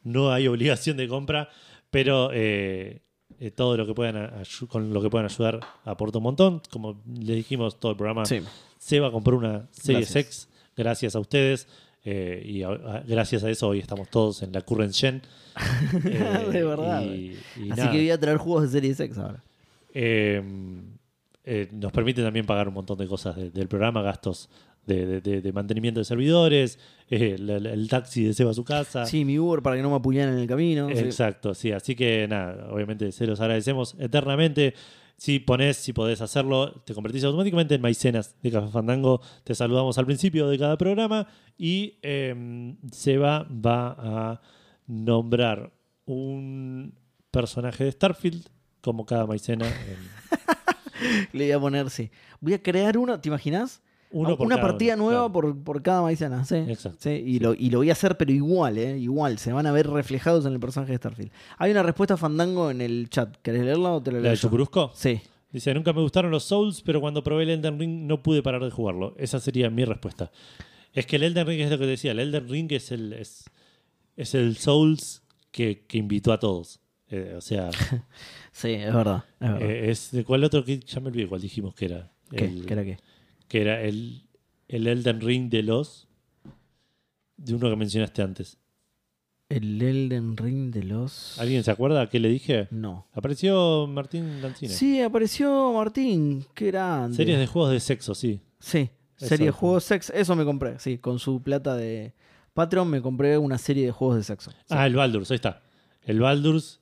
no 0.04 0.32
hay 0.32 0.46
obligación 0.48 0.96
de 0.96 1.08
compra, 1.08 1.48
pero 1.90 2.30
todo 3.54 3.76
lo 3.76 3.86
que 3.86 3.92
puedan 3.94 4.16
a- 4.16 4.42
con 4.68 4.92
lo 4.94 5.02
que 5.02 5.10
puedan 5.10 5.26
ayudar 5.26 5.60
aporta 5.84 6.18
un 6.18 6.24
montón. 6.24 6.62
Como 6.70 7.02
les 7.06 7.36
dijimos, 7.36 7.78
todo 7.78 7.92
el 7.92 7.98
programa 7.98 8.24
Sí. 8.24 8.40
Seba 8.78 9.10
compró 9.12 9.36
una 9.36 9.68
Series 9.72 10.10
Gracias. 10.12 10.16
X 10.26 10.48
gracias 10.74 11.14
a 11.16 11.20
ustedes. 11.20 11.68
Eh, 12.04 12.42
y 12.44 12.62
a- 12.62 12.68
a- 12.70 13.04
gracias 13.06 13.44
a 13.44 13.50
eso 13.50 13.68
hoy 13.68 13.78
estamos 13.78 14.08
todos 14.10 14.42
en 14.42 14.52
la 14.52 14.60
Current 14.62 14.94
Gen. 14.94 15.22
Eh, 16.04 16.48
De 16.52 16.64
verdad, 16.64 17.02
y- 17.02 17.36
y 17.56 17.70
Así 17.70 17.80
nada, 17.80 17.90
que 17.92 17.98
voy 17.98 18.10
a 18.10 18.18
traer 18.18 18.38
juegos 18.38 18.62
de 18.64 18.68
Series 18.70 18.98
X 19.00 19.18
ahora. 19.18 19.42
eh, 19.94 20.42
eh, 21.44 21.68
nos 21.72 21.92
permite 21.92 22.22
también 22.22 22.46
pagar 22.46 22.68
un 22.68 22.74
montón 22.74 22.96
de 22.98 23.06
cosas 23.06 23.36
de- 23.36 23.50
del 23.50 23.68
programa, 23.68 24.00
gastos 24.02 24.48
de, 24.86 25.06
de- 25.06 25.20
de- 25.20 25.40
de 25.42 25.52
mantenimiento 25.52 26.00
de 26.00 26.04
servidores, 26.04 26.78
el, 27.08 27.86
taxi 27.90 28.24
de 28.24 28.32
Seba 28.32 28.50
a 28.52 28.54
su 28.54 28.64
casa. 28.64 29.06
Sí, 29.06 29.24
mi 29.24 29.38
Uber 29.38 29.60
para 29.62 29.76
que 29.76 29.82
no 29.82 29.90
me 29.90 29.96
apuñalen 29.96 30.34
en 30.34 30.40
el 30.40 30.46
camino. 30.48 30.88
sí. 30.88 30.98
Exacto, 30.98 31.54
sí. 31.54 31.70
Así 31.72 31.94
que 31.94 32.26
nada, 32.28 32.68
obviamente 32.72 33.12
se 33.12 33.26
los 33.26 33.40
agradecemos 33.40 33.94
eternamente. 33.98 34.74
Si 35.16 35.38
ponés, 35.38 35.76
si 35.76 35.92
podés 35.92 36.20
hacerlo, 36.20 36.82
te 36.84 36.94
convertís 36.94 37.22
automáticamente 37.24 37.74
en 37.76 37.80
maicenas 37.80 38.34
de 38.42 38.50
Café 38.50 38.68
Fandango. 38.72 39.20
Te 39.44 39.54
saludamos 39.54 39.96
al 39.98 40.06
principio 40.06 40.48
de 40.48 40.58
cada 40.58 40.76
programa 40.76 41.28
y 41.56 41.98
eh, 42.02 42.74
Seba 42.90 43.46
va 43.50 43.96
a 43.98 44.40
nombrar 44.88 45.72
un 46.06 46.94
personaje 47.30 47.84
de 47.84 47.92
Starfield 47.92 48.46
como 48.80 49.06
cada 49.06 49.26
maicena. 49.26 49.66
en- 49.68 51.28
Le 51.32 51.44
voy 51.46 51.52
a 51.52 51.60
poner, 51.60 51.90
sí. 51.90 52.10
Voy 52.40 52.54
a 52.54 52.62
crear 52.62 52.98
uno, 52.98 53.20
¿te 53.20 53.28
imaginas? 53.28 53.80
Uno 54.12 54.36
por 54.36 54.46
una 54.46 54.56
cada 54.56 54.68
partida 54.68 54.94
uno, 54.94 55.04
nueva 55.04 55.20
claro. 55.20 55.32
por, 55.32 55.62
por 55.64 55.82
cada 55.82 56.02
maicena, 56.02 56.44
sí. 56.44 56.56
Exacto. 56.56 56.98
Sí, 57.00 57.10
y, 57.10 57.38
Lo, 57.40 57.54
y 57.54 57.70
lo 57.70 57.78
voy 57.78 57.90
a 57.90 57.92
hacer, 57.92 58.16
pero 58.16 58.32
igual, 58.32 58.78
¿eh? 58.78 58.98
Igual. 58.98 59.38
Se 59.38 59.52
van 59.52 59.66
a 59.66 59.72
ver 59.72 59.88
reflejados 59.88 60.46
en 60.46 60.52
el 60.52 60.60
personaje 60.60 60.92
de 60.92 60.98
Starfield. 60.98 61.30
Hay 61.58 61.70
una 61.70 61.82
respuesta 61.82 62.16
fandango 62.16 62.70
en 62.70 62.80
el 62.80 63.08
chat. 63.10 63.36
¿Querés 63.42 63.64
leerla 63.64 63.92
o 63.92 64.02
te 64.02 64.10
la 64.12 64.18
¿La 64.18 64.22
leo 64.22 64.30
de 64.32 64.36
yo? 64.36 64.42
Chucurusco? 64.42 64.90
Sí. 64.94 65.20
Dice, 65.50 65.74
nunca 65.74 65.92
me 65.92 66.00
gustaron 66.00 66.30
los 66.30 66.44
Souls, 66.44 66.80
pero 66.82 67.00
cuando 67.00 67.22
probé 67.22 67.42
el 67.42 67.50
Elden 67.50 67.78
Ring 67.78 68.06
no 68.06 68.22
pude 68.22 68.42
parar 68.42 68.64
de 68.64 68.70
jugarlo. 68.70 69.14
Esa 69.18 69.38
sería 69.40 69.68
mi 69.70 69.84
respuesta. 69.84 70.30
Es 70.94 71.04
que 71.06 71.16
el 71.16 71.22
Elden 71.24 71.46
Ring 71.46 71.60
es 71.60 71.70
lo 71.70 71.78
que 71.78 71.86
decía, 71.86 72.12
el 72.12 72.18
Elden 72.20 72.48
Ring 72.48 72.72
es 72.72 72.90
el, 72.92 73.12
es, 73.12 73.44
es 74.16 74.34
el 74.34 74.56
Souls 74.56 75.22
que, 75.50 75.84
que 75.86 75.98
invitó 75.98 76.32
a 76.32 76.38
todos. 76.38 76.80
Eh, 77.10 77.34
o 77.36 77.40
sea, 77.42 77.68
Sí, 78.52 78.70
es 78.72 78.92
verdad. 78.94 79.24
Es 79.40 79.50
verdad. 79.50 79.62
eh, 79.62 79.90
es 79.90 80.10
de 80.12 80.24
cuál 80.24 80.44
otro 80.44 80.64
que 80.64 80.80
ya 80.80 81.00
me 81.00 81.08
olvidé 81.08 81.26
cuál 81.28 81.40
dijimos 81.42 81.74
que 81.74 81.84
era. 81.86 82.10
¿Qué? 82.30 82.44
El- 82.46 82.64
¿Qué 82.66 82.72
era 82.72 82.84
qué? 82.84 82.98
Que 83.52 83.60
era 83.60 83.82
el, 83.82 84.22
el 84.66 84.86
Elden 84.86 85.20
Ring 85.20 85.50
de 85.50 85.62
los 85.62 86.08
de 87.36 87.54
uno 87.54 87.68
que 87.68 87.76
mencionaste 87.76 88.22
antes. 88.22 88.56
El 89.50 89.82
Elden 89.82 90.38
Ring 90.38 90.72
de 90.72 90.82
los. 90.84 91.38
¿Alguien 91.38 91.62
se 91.62 91.70
acuerda 91.70 92.08
qué 92.08 92.18
le 92.18 92.30
dije? 92.30 92.68
No. 92.70 93.08
Apareció 93.12 93.86
Martín 93.86 94.40
Dancina. 94.40 94.72
Sí, 94.72 95.02
apareció 95.02 95.70
Martín. 95.74 96.46
Qué 96.54 96.68
grande. 96.68 97.14
Series 97.14 97.38
de 97.38 97.46
juegos 97.46 97.72
de 97.72 97.80
sexo, 97.80 98.14
sí. 98.14 98.40
Sí, 98.58 98.88
Eso 99.18 99.26
serie 99.26 99.46
de 99.46 99.52
juegos 99.52 99.84
sexo. 99.84 100.14
Eso 100.14 100.34
me 100.34 100.46
compré, 100.46 100.78
sí. 100.78 100.96
Con 100.96 101.18
su 101.18 101.42
plata 101.42 101.76
de 101.76 102.14
Patreon 102.54 102.88
me 102.88 103.02
compré 103.02 103.36
una 103.36 103.58
serie 103.58 103.84
de 103.84 103.92
juegos 103.92 104.16
de 104.16 104.22
sexo. 104.22 104.50
Sí. 104.50 104.56
Ah, 104.70 104.86
el 104.86 104.94
Baldur's, 104.94 105.30
ahí 105.30 105.34
está. 105.34 105.60
El 106.04 106.20
Baldur's 106.20 106.80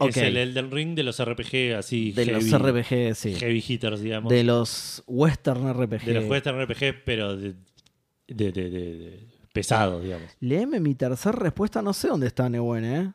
Ok. 0.00 0.10
es 0.10 0.16
el 0.18 0.36
Elden 0.36 0.70
Ring 0.70 0.94
de 0.94 1.02
los 1.02 1.22
RPG 1.22 1.74
así 1.76 2.12
De 2.12 2.26
los 2.26 2.44
RPG, 2.50 3.14
sí. 3.14 3.34
heavy 3.34 3.64
hitters, 3.66 4.00
digamos. 4.00 4.30
De 4.32 4.44
los 4.44 5.02
Western 5.06 5.72
RPG. 5.72 6.04
De 6.04 6.14
los 6.14 6.24
Western 6.26 6.62
RPG, 6.64 7.02
pero 7.04 7.36
de, 7.36 7.54
de, 8.28 8.52
de- 8.52 8.70
de- 8.70 9.28
pesados, 9.52 10.02
digamos. 10.04 10.30
Leeme 10.40 10.78
mi 10.78 10.94
tercera 10.94 11.36
respuesta, 11.36 11.82
no 11.82 11.92
sé 11.92 12.08
dónde 12.08 12.28
está 12.28 12.48
Nebuen, 12.48 12.84
¿eh? 12.84 13.12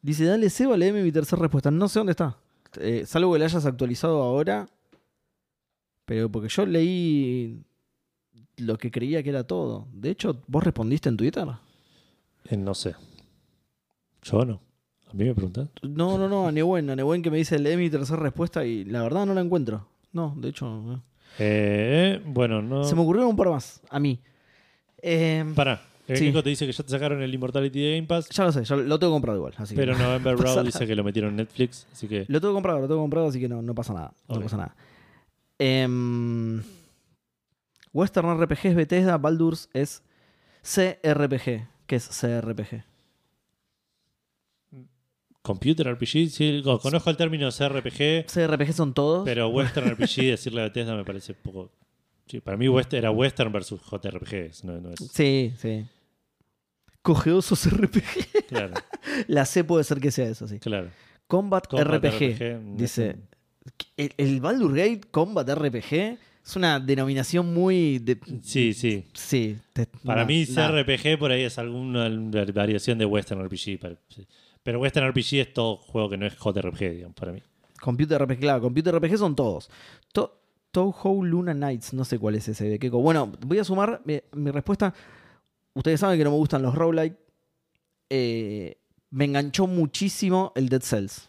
Dice, 0.00 0.24
dale 0.24 0.48
Seba, 0.50 0.76
leeme 0.76 1.02
mi 1.02 1.12
tercera 1.12 1.40
respuesta. 1.42 1.70
No 1.70 1.88
sé 1.88 1.98
dónde 2.00 2.12
está. 2.12 2.38
Eh, 2.80 3.04
salvo 3.06 3.32
que 3.32 3.38
la 3.38 3.44
hayas 3.46 3.64
actualizado 3.66 4.22
ahora. 4.22 4.68
Pero 6.06 6.30
porque 6.30 6.48
yo 6.48 6.66
leí 6.66 7.62
lo 8.58 8.76
que 8.78 8.90
creía 8.90 9.22
que 9.22 9.30
era 9.30 9.44
todo. 9.46 9.88
De 9.92 10.10
hecho, 10.10 10.42
¿vos 10.46 10.62
respondiste 10.62 11.08
en 11.08 11.16
Twitter? 11.16 11.46
Eh, 12.44 12.56
no 12.56 12.74
sé. 12.74 12.94
Yo 14.22 14.44
no. 14.44 14.60
A 15.14 15.16
mí 15.16 15.24
me. 15.24 15.34
No, 15.82 16.18
no, 16.18 16.28
no, 16.28 16.48
a 16.48 16.52
Nebuen, 16.52 16.90
a 16.90 17.22
que 17.22 17.30
me 17.30 17.36
dice, 17.36 17.58
lee 17.58 17.76
mi 17.76 17.88
tercera 17.88 18.20
respuesta 18.20 18.64
y 18.64 18.84
la 18.84 19.02
verdad 19.02 19.26
no 19.26 19.34
la 19.34 19.40
encuentro. 19.40 19.86
No, 20.12 20.34
de 20.36 20.48
hecho, 20.48 20.66
no. 20.66 21.02
Eh, 21.38 22.20
bueno, 22.26 22.62
no. 22.62 22.84
se 22.84 22.94
me 22.94 23.02
ocurrieron 23.02 23.30
un 23.30 23.36
par 23.36 23.50
más, 23.50 23.80
a 23.90 24.00
mí. 24.00 24.20
Eh, 24.98 25.44
Pará. 25.54 25.80
El 26.06 26.18
Sí. 26.18 26.26
Nico 26.26 26.42
te 26.42 26.50
dice 26.50 26.66
que 26.66 26.72
ya 26.72 26.82
te 26.84 26.90
sacaron 26.90 27.22
el 27.22 27.32
Immortality 27.32 27.80
de 27.80 27.94
Game 27.96 28.06
Pass, 28.06 28.28
ya 28.28 28.44
lo 28.44 28.52
sé, 28.52 28.62
ya 28.64 28.76
lo 28.76 28.98
tengo 28.98 29.12
comprado 29.14 29.38
igual. 29.38 29.54
Así 29.56 29.74
que 29.74 29.80
pero 29.80 29.96
no. 29.96 30.04
November 30.04 30.38
nada. 30.44 30.62
dice 30.62 30.86
que 30.86 30.94
lo 30.94 31.02
metieron 31.02 31.30
en 31.30 31.36
Netflix, 31.36 31.86
así 31.92 32.08
que 32.08 32.26
Lo 32.28 32.40
tengo 32.40 32.52
comprado, 32.52 32.80
lo 32.80 32.88
tengo 32.88 33.00
comprado, 33.00 33.28
así 33.28 33.40
que 33.40 33.48
no, 33.48 33.62
no 33.62 33.74
pasa 33.74 33.94
nada. 33.94 34.12
No 34.28 34.40
pasa 34.40 34.56
nada. 34.58 34.76
Em, 35.58 36.62
Western 37.92 38.38
RPG 38.38 38.58
es 38.66 38.74
Bethesda, 38.74 39.16
Baldur's 39.16 39.70
es 39.72 40.02
CRPG. 40.62 41.68
¿Qué 41.86 41.96
es 41.96 42.08
CRPG? 42.08 42.84
Computer 45.44 45.86
RPG, 45.92 46.30
sí, 46.30 46.62
co- 46.64 46.78
conozco 46.78 47.10
el 47.10 47.18
término 47.18 47.50
CRPG, 47.50 48.24
CRPG 48.32 48.72
son 48.72 48.94
todos. 48.94 49.24
pero 49.26 49.48
Western 49.48 49.90
RPG 49.90 50.22
decirle 50.30 50.62
a 50.62 50.64
Bethesda 50.64 50.96
me 50.96 51.04
parece 51.04 51.34
poco. 51.34 51.70
Sí, 52.26 52.40
para 52.40 52.56
mí 52.56 52.66
West- 52.66 52.94
era 52.94 53.10
Western 53.10 53.52
versus 53.52 53.78
JRPG, 53.82 54.64
no, 54.64 54.80
no 54.80 54.90
es. 54.92 55.00
Sí, 55.12 55.52
sí. 55.58 55.84
Cogeosos 57.02 57.66
RPG. 57.70 58.46
Claro, 58.48 58.74
La 59.26 59.44
C 59.44 59.62
puede 59.64 59.84
ser 59.84 60.00
que 60.00 60.10
sea 60.10 60.26
eso, 60.28 60.48
sí. 60.48 60.58
claro. 60.58 60.88
Combat, 61.26 61.66
Combat 61.66 62.02
RPG. 62.04 62.76
Dice. 62.76 63.16
El, 63.96 64.12
el 64.16 64.40
Baldur 64.40 64.74
Gate 64.74 65.02
Combat 65.10 65.48
RPG 65.48 65.92
es 66.44 66.56
una 66.56 66.80
denominación 66.80 67.52
muy. 67.52 67.98
de- 67.98 68.18
Sí, 68.42 68.72
sí. 68.72 69.04
sí. 69.12 69.56
te- 69.74 69.86
Para 70.04 70.22
no, 70.22 70.28
mí 70.28 70.46
no. 70.48 70.54
CRPG 70.54 71.18
por 71.18 71.30
ahí 71.32 71.42
es 71.42 71.58
alguna 71.58 72.08
variación 72.54 72.96
de 72.98 73.04
Western 73.04 73.42
RPG. 73.44 73.78
para- 73.78 73.96
sí. 74.08 74.26
Pero 74.64 74.80
Western 74.80 75.08
RPG 75.10 75.34
es 75.34 75.52
todo 75.52 75.76
juego 75.76 76.08
que 76.08 76.16
no 76.16 76.26
es 76.26 76.34
JRPG, 76.36 76.90
digamos, 76.90 77.14
para 77.14 77.32
mí. 77.32 77.42
Computer 77.80 78.20
RPG, 78.20 78.40
claro, 78.40 78.62
Computer 78.62 78.96
RPG 78.96 79.18
son 79.18 79.36
todos. 79.36 79.70
To 80.12 80.40
Touhou 80.72 81.22
Luna 81.22 81.54
Nights, 81.54 81.92
no 81.92 82.04
sé 82.04 82.18
cuál 82.18 82.34
es 82.34 82.48
ese 82.48 82.68
de 82.68 82.78
Keiko. 82.78 83.00
Bueno, 83.00 83.30
voy 83.46 83.58
a 83.58 83.64
sumar 83.64 84.00
mi, 84.04 84.20
mi 84.32 84.50
respuesta. 84.50 84.92
Ustedes 85.74 86.00
saben 86.00 86.18
que 86.18 86.24
no 86.24 86.30
me 86.30 86.36
gustan 86.36 86.62
los 86.62 86.74
roguelike. 86.74 87.16
Eh, 88.10 88.78
me 89.10 89.26
enganchó 89.26 89.66
muchísimo 89.66 90.52
el 90.56 90.68
Dead 90.68 90.82
Cells. 90.82 91.28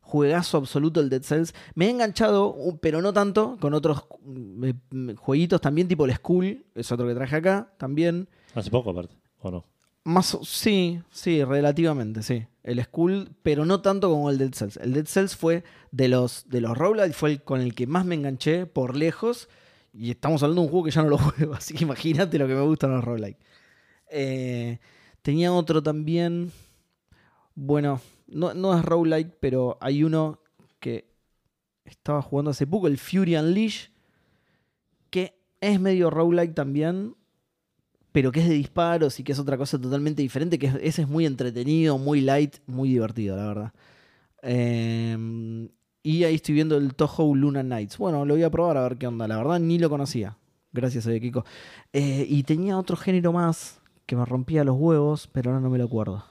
Juegazo 0.00 0.56
absoluto 0.56 1.00
el 1.00 1.10
Dead 1.10 1.22
Cells. 1.22 1.54
Me 1.74 1.86
he 1.86 1.90
enganchado, 1.90 2.56
pero 2.80 3.02
no 3.02 3.12
tanto, 3.12 3.58
con 3.60 3.74
otros 3.74 4.04
mm, 4.24 4.64
eh, 4.64 5.14
jueguitos 5.16 5.60
también, 5.60 5.86
tipo 5.86 6.06
el 6.06 6.14
Skull, 6.14 6.64
es 6.74 6.90
otro 6.90 7.06
que 7.06 7.14
traje 7.14 7.36
acá 7.36 7.72
también. 7.76 8.28
Hace 8.54 8.70
poco, 8.70 8.90
aparte, 8.90 9.14
¿o 9.40 9.50
no? 9.50 9.64
Más, 10.04 10.36
sí, 10.42 11.00
sí, 11.10 11.44
relativamente, 11.44 12.22
sí. 12.22 12.46
El 12.64 12.82
Skull, 12.82 13.30
pero 13.42 13.64
no 13.64 13.82
tanto 13.82 14.08
como 14.10 14.30
el 14.30 14.38
Dead 14.38 14.52
Cells. 14.52 14.76
El 14.78 14.92
Dead 14.94 15.06
Cells 15.06 15.36
fue 15.36 15.64
de 15.90 16.08
los, 16.08 16.48
de 16.48 16.60
los 16.60 16.76
fue 17.14 17.30
el 17.30 17.42
con 17.42 17.60
el 17.60 17.74
que 17.74 17.86
más 17.86 18.04
me 18.04 18.14
enganché 18.14 18.66
por 18.66 18.96
lejos. 18.96 19.48
Y 19.92 20.10
estamos 20.10 20.42
hablando 20.42 20.62
de 20.62 20.66
un 20.66 20.70
juego 20.70 20.84
que 20.86 20.90
ya 20.90 21.02
no 21.02 21.10
lo 21.10 21.18
juego, 21.18 21.54
así 21.54 21.74
que 21.74 21.84
imagínate 21.84 22.38
lo 22.38 22.48
que 22.48 22.54
me 22.54 22.62
gustan 22.62 22.92
los 22.92 23.04
roguelike. 23.04 23.38
Eh, 24.10 24.78
tenía 25.22 25.52
otro 25.52 25.82
también. 25.82 26.50
Bueno, 27.54 28.00
no, 28.26 28.54
no 28.54 28.76
es 28.76 28.84
roguelike, 28.84 29.36
pero 29.40 29.78
hay 29.80 30.02
uno 30.04 30.40
que 30.80 31.12
estaba 31.84 32.22
jugando 32.22 32.50
hace 32.50 32.66
poco, 32.66 32.86
el 32.86 32.98
Fury 32.98 33.36
Unleash, 33.36 33.88
que 35.10 35.38
es 35.60 35.78
medio 35.80 36.10
roguelike 36.10 36.54
también, 36.54 37.14
pero 38.12 38.30
que 38.30 38.40
es 38.40 38.48
de 38.48 38.54
disparos 38.54 39.18
y 39.18 39.24
que 39.24 39.32
es 39.32 39.38
otra 39.38 39.56
cosa 39.56 39.80
totalmente 39.80 40.22
diferente, 40.22 40.58
que 40.58 40.66
es- 40.66 40.74
ese 40.82 41.02
es 41.02 41.08
muy 41.08 41.26
entretenido, 41.26 41.98
muy 41.98 42.20
light, 42.20 42.56
muy 42.66 42.90
divertido, 42.90 43.36
la 43.36 43.46
verdad. 43.46 43.72
Eh, 44.42 45.68
y 46.02 46.24
ahí 46.24 46.34
estoy 46.34 46.54
viendo 46.54 46.76
el 46.76 46.94
Toho 46.94 47.34
Luna 47.34 47.62
Nights. 47.62 47.96
Bueno, 47.98 48.24
lo 48.24 48.34
voy 48.34 48.42
a 48.42 48.50
probar 48.50 48.76
a 48.76 48.82
ver 48.82 48.96
qué 48.96 49.06
onda. 49.06 49.28
La 49.28 49.36
verdad 49.36 49.58
ni 49.60 49.78
lo 49.78 49.88
conocía. 49.88 50.36
Gracias, 50.72 51.06
eh, 51.06 51.20
Kiko. 51.20 51.44
Eh, 51.92 52.26
y 52.28 52.42
tenía 52.42 52.76
otro 52.78 52.96
género 52.96 53.32
más 53.32 53.80
que 54.06 54.16
me 54.16 54.24
rompía 54.24 54.64
los 54.64 54.76
huevos, 54.76 55.28
pero 55.32 55.50
ahora 55.50 55.60
no 55.62 55.70
me 55.70 55.78
lo 55.78 55.84
acuerdo. 55.84 56.24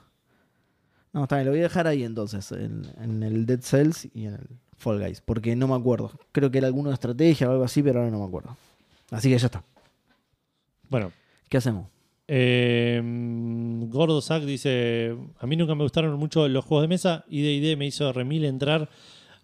No, 1.12 1.22
está 1.24 1.36
bien, 1.36 1.46
lo 1.46 1.52
voy 1.52 1.60
a 1.60 1.64
dejar 1.64 1.86
ahí 1.86 2.04
entonces, 2.04 2.52
en, 2.52 2.86
en 3.00 3.22
el 3.22 3.44
Dead 3.46 3.60
Cells 3.60 4.08
y 4.14 4.26
en 4.26 4.34
el 4.34 4.48
Fall 4.76 4.98
Guys, 4.98 5.20
porque 5.20 5.54
no 5.56 5.68
me 5.68 5.74
acuerdo. 5.74 6.10
Creo 6.32 6.50
que 6.50 6.58
era 6.58 6.66
alguno 6.66 6.88
de 6.90 6.94
estrategia 6.94 7.48
o 7.48 7.52
algo 7.52 7.64
así, 7.64 7.82
pero 7.82 8.00
ahora 8.00 8.10
no 8.10 8.18
me 8.20 8.24
acuerdo. 8.26 8.56
Así 9.10 9.28
que 9.30 9.38
ya 9.38 9.46
está. 9.46 9.62
Bueno, 10.88 11.12
¿Qué 11.52 11.58
hacemos? 11.58 11.86
eh, 12.28 13.00
Gordo 13.90 14.20
Zack 14.22 14.44
dice: 14.44 15.14
A 15.38 15.46
mí 15.46 15.54
nunca 15.56 15.74
me 15.74 15.82
gustaron 15.82 16.18
mucho 16.18 16.48
los 16.48 16.64
juegos 16.64 16.84
de 16.84 16.88
mesa. 16.88 17.24
y 17.28 17.42
D&D 17.42 17.76
me 17.76 17.84
hizo 17.86 18.10
remil 18.12 18.44
entrar 18.46 18.88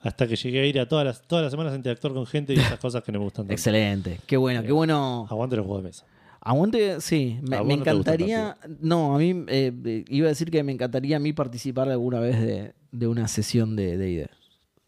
hasta 0.01 0.27
que 0.27 0.37
llegué 0.37 0.61
a 0.61 0.67
ir 0.67 0.81
a 0.81 0.89
todas 0.89 1.05
las, 1.05 1.21
todas 1.23 1.43
las 1.43 1.51
semanas 1.51 1.75
a 1.75 1.77
interactuar 1.77 2.15
con 2.15 2.25
gente 2.27 2.55
y 2.55 2.57
esas 2.59 2.79
cosas 2.79 3.03
que 3.03 3.13
no 3.13 3.19
me 3.19 3.25
gustan 3.27 3.43
tanto. 3.45 3.53
Excelente. 3.53 4.21
Qué 4.27 4.37
bueno, 4.39 4.63
qué 4.63 4.73
bueno. 4.73 5.27
Aguante 5.29 5.57
los 5.57 5.67
juegos 5.67 5.83
de 5.85 5.89
mesa. 5.91 6.07
Aguante, 6.41 7.01
sí, 7.03 7.39
me, 7.43 7.57
¿A 7.57 7.61
vos 7.61 7.69
me 7.69 7.77
no 7.77 7.83
te 7.85 7.93
gusta 7.93 8.13
encantaría. 8.15 8.57
No, 8.81 9.15
a 9.15 9.19
mí 9.19 9.45
eh, 9.49 10.05
iba 10.09 10.27
a 10.27 10.31
decir 10.31 10.51
que 10.51 10.63
me 10.63 10.73
encantaría 10.73 11.17
a 11.17 11.21
mí 11.21 11.33
participar 11.35 11.91
alguna 11.91 12.21
vez 12.21 12.41
de, 12.41 12.73
de 12.93 13.07
una 13.07 13.29
sesión 13.29 13.77
de 13.77 13.99
DD. 13.99 14.31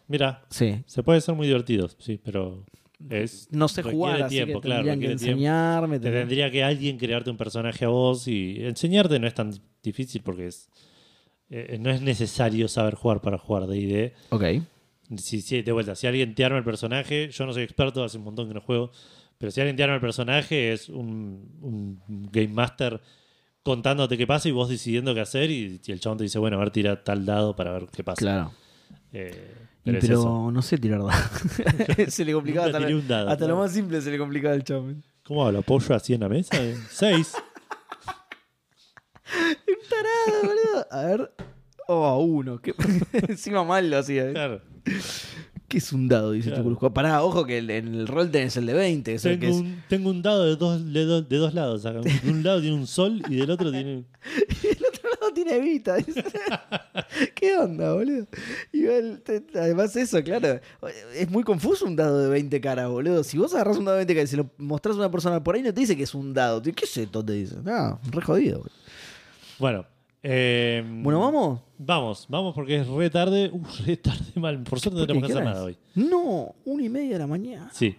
Mira, 0.08 0.42
Sí. 0.48 0.82
se 0.86 1.02
puede 1.02 1.20
ser 1.20 1.34
muy 1.34 1.46
divertido, 1.48 1.88
sí, 1.98 2.18
pero 2.24 2.64
es. 3.08 3.48
No 3.50 3.68
sé 3.68 3.82
jugar, 3.82 4.22
así 4.22 4.36
tiempo, 4.36 4.60
que 4.60 4.66
claro, 4.68 4.84
que 4.84 4.90
tiempo. 4.96 5.12
enseñarme. 5.12 5.98
Te 5.98 6.10
tendría- 6.10 6.50
que 6.50 6.62
alguien 6.62 6.98
crearte 6.98 7.30
un 7.30 7.36
personaje 7.36 7.84
a 7.84 7.88
vos 7.88 8.28
y 8.28 8.56
enseñarte 8.64 9.18
no 9.18 9.26
es 9.26 9.34
tan 9.34 9.52
difícil 9.82 10.22
porque 10.22 10.46
es 10.48 10.68
eh, 11.52 11.78
no 11.80 11.90
es 11.90 12.00
necesario 12.00 12.68
saber 12.68 12.94
jugar 12.94 13.20
para 13.20 13.36
jugar 13.38 13.66
D&D. 13.66 14.14
Ok. 14.30 14.44
Si, 15.16 15.40
si- 15.40 15.62
de 15.62 15.72
vuelta, 15.72 15.96
si 15.96 16.06
alguien 16.06 16.34
te 16.34 16.44
arma 16.44 16.58
el 16.58 16.64
personaje, 16.64 17.28
yo 17.30 17.46
no 17.46 17.52
soy 17.52 17.64
experto, 17.64 18.04
hace 18.04 18.18
un 18.18 18.24
montón 18.24 18.46
que 18.46 18.54
no 18.54 18.60
juego, 18.60 18.92
pero 19.38 19.50
si 19.50 19.60
alguien 19.60 19.74
te 19.76 19.82
arma 19.82 19.96
el 19.96 20.00
personaje 20.00 20.72
es 20.72 20.88
un, 20.88 21.48
un 21.60 22.28
game 22.30 22.48
master 22.48 23.00
contándote 23.64 24.16
qué 24.16 24.26
pasa 24.26 24.48
y 24.48 24.52
vos 24.52 24.68
decidiendo 24.68 25.12
qué 25.14 25.20
hacer 25.20 25.50
y, 25.50 25.80
y 25.84 25.92
el 25.92 25.98
chabón 26.00 26.18
te 26.18 26.24
dice, 26.24 26.38
bueno, 26.38 26.56
a 26.56 26.60
ver, 26.60 26.70
tira 26.70 27.02
tal 27.02 27.26
dado 27.26 27.56
para 27.56 27.72
ver 27.72 27.86
qué 27.92 28.04
pasa. 28.04 28.20
Claro. 28.20 28.52
Eh, 29.12 29.54
Y 29.82 29.84
pero 29.84 29.98
es 29.98 30.04
pero 30.04 30.20
eso. 30.20 30.50
no 30.52 30.62
sé 30.62 30.78
tirar 30.78 31.00
dados. 31.00 31.14
se 32.08 32.24
le 32.24 32.32
complicaba 32.34 32.66
Nunca 32.66 32.78
hasta, 32.78 32.94
un 32.94 33.08
dado, 33.08 33.28
hasta 33.28 33.38
claro. 33.38 33.54
lo 33.54 33.60
más 33.62 33.72
simple 33.72 34.00
se 34.02 34.10
le 34.10 34.18
complicaba 34.18 34.54
al 34.54 34.62
chabón. 34.64 35.02
¿Cómo 35.24 35.50
lo 35.50 35.60
apoyo 35.60 35.94
así 35.94 36.12
en 36.14 36.20
la 36.20 36.28
mesa? 36.28 36.56
Eh, 36.62 36.76
Seis. 36.90 37.32
Tarado, 39.88 40.42
boludo. 40.42 40.86
A 40.90 41.02
ver. 41.06 41.32
Oh, 41.88 42.04
a 42.04 42.18
uno. 42.18 42.60
¿Qué? 42.60 42.74
Encima 43.28 43.64
mal 43.64 43.88
lo 43.90 43.98
hacía. 43.98 44.28
¿eh? 44.28 44.32
Claro. 44.32 44.60
¿Qué 45.70 45.78
es 45.78 45.92
un 45.92 46.08
dado? 46.08 46.32
Dice 46.32 46.48
Claro. 46.48 46.62
Tucurusco. 46.64 46.92
Pará, 46.92 47.22
ojo 47.22 47.46
que 47.46 47.58
el- 47.58 47.70
en 47.70 47.94
el 47.94 48.08
rol 48.08 48.28
tenés 48.30 48.56
el 48.56 48.66
de 48.66 48.72
20. 48.74 49.14
eso 49.14 49.28
que 49.28 49.36
Tengo 49.38 49.54
es- 49.54 49.60
un, 49.60 49.82
tengo 49.88 50.10
un 50.10 50.20
dado 50.20 50.44
de 50.44 50.56
dos, 50.56 50.92
de, 50.92 51.06
de 51.22 51.36
dos 51.36 51.54
lados. 51.54 51.86
acá. 51.86 52.00
De 52.00 52.10
un 52.30 52.42
lado 52.42 52.60
tiene 52.60 52.74
un 52.76 52.88
sol 52.88 53.22
y 53.28 53.36
del 53.36 53.50
otro 53.50 53.70
tiene. 53.70 54.04
El 54.62 54.84
otro 54.84 55.10
lado 55.20 55.32
tiene 55.32 55.54
Evita. 55.56 55.96
¿Qué 57.36 57.56
onda, 57.56 57.92
boludo? 57.94 58.26
Te- 59.24 59.44
además 59.54 59.94
eso, 59.96 60.22
claro. 60.24 60.58
Es 61.14 61.30
muy 61.30 61.44
confuso 61.44 61.86
un 61.86 61.94
dado 61.96 62.18
de 62.20 62.28
20 62.28 62.60
caras, 62.60 62.88
boludo. 62.88 63.22
Si 63.22 63.38
vos 63.38 63.54
agarrás 63.54 63.76
un 63.78 63.84
dado 63.84 63.96
de 63.96 64.04
20 64.04 64.14
caras 64.14 64.28
y 64.28 64.32
se 64.32 64.36
lo 64.38 64.50
mostrás 64.58 64.96
a 64.96 64.98
una 64.98 65.10
persona 65.10 65.42
por 65.42 65.54
ahí, 65.54 65.62
no 65.62 65.72
te 65.72 65.80
dice 65.80 65.96
que 65.96 66.02
es 66.02 66.14
un 66.14 66.34
dado. 66.34 66.60
¿Qué 66.62 66.72
es 66.82 66.96
esto? 66.96 67.24
Te 67.24 67.32
dice. 67.34 67.56
No, 67.62 68.00
re 68.10 68.22
jodido. 68.22 68.58
boludo. 68.58 68.74
Bueno. 69.58 69.86
Eh, 70.22 70.82
Bueno, 70.86 71.20
¿vamos? 71.20 71.60
Vamos, 71.78 72.26
vamos 72.28 72.54
porque 72.54 72.76
es 72.76 72.86
re 72.86 73.10
tarde. 73.10 73.50
Uf, 73.52 73.86
re 73.86 73.96
tarde 73.96 74.32
mal. 74.36 74.62
Por 74.62 74.80
suerte 74.80 75.00
no 75.00 75.06
tenemos 75.06 75.26
que 75.28 75.32
¿Qué 75.32 75.38
hacer 75.40 75.52
nada 75.52 75.64
hoy. 75.64 75.76
No, 75.94 76.54
una 76.64 76.82
y 76.84 76.88
media 76.88 77.12
de 77.14 77.18
la 77.18 77.26
mañana. 77.26 77.70
Sí. 77.72 77.96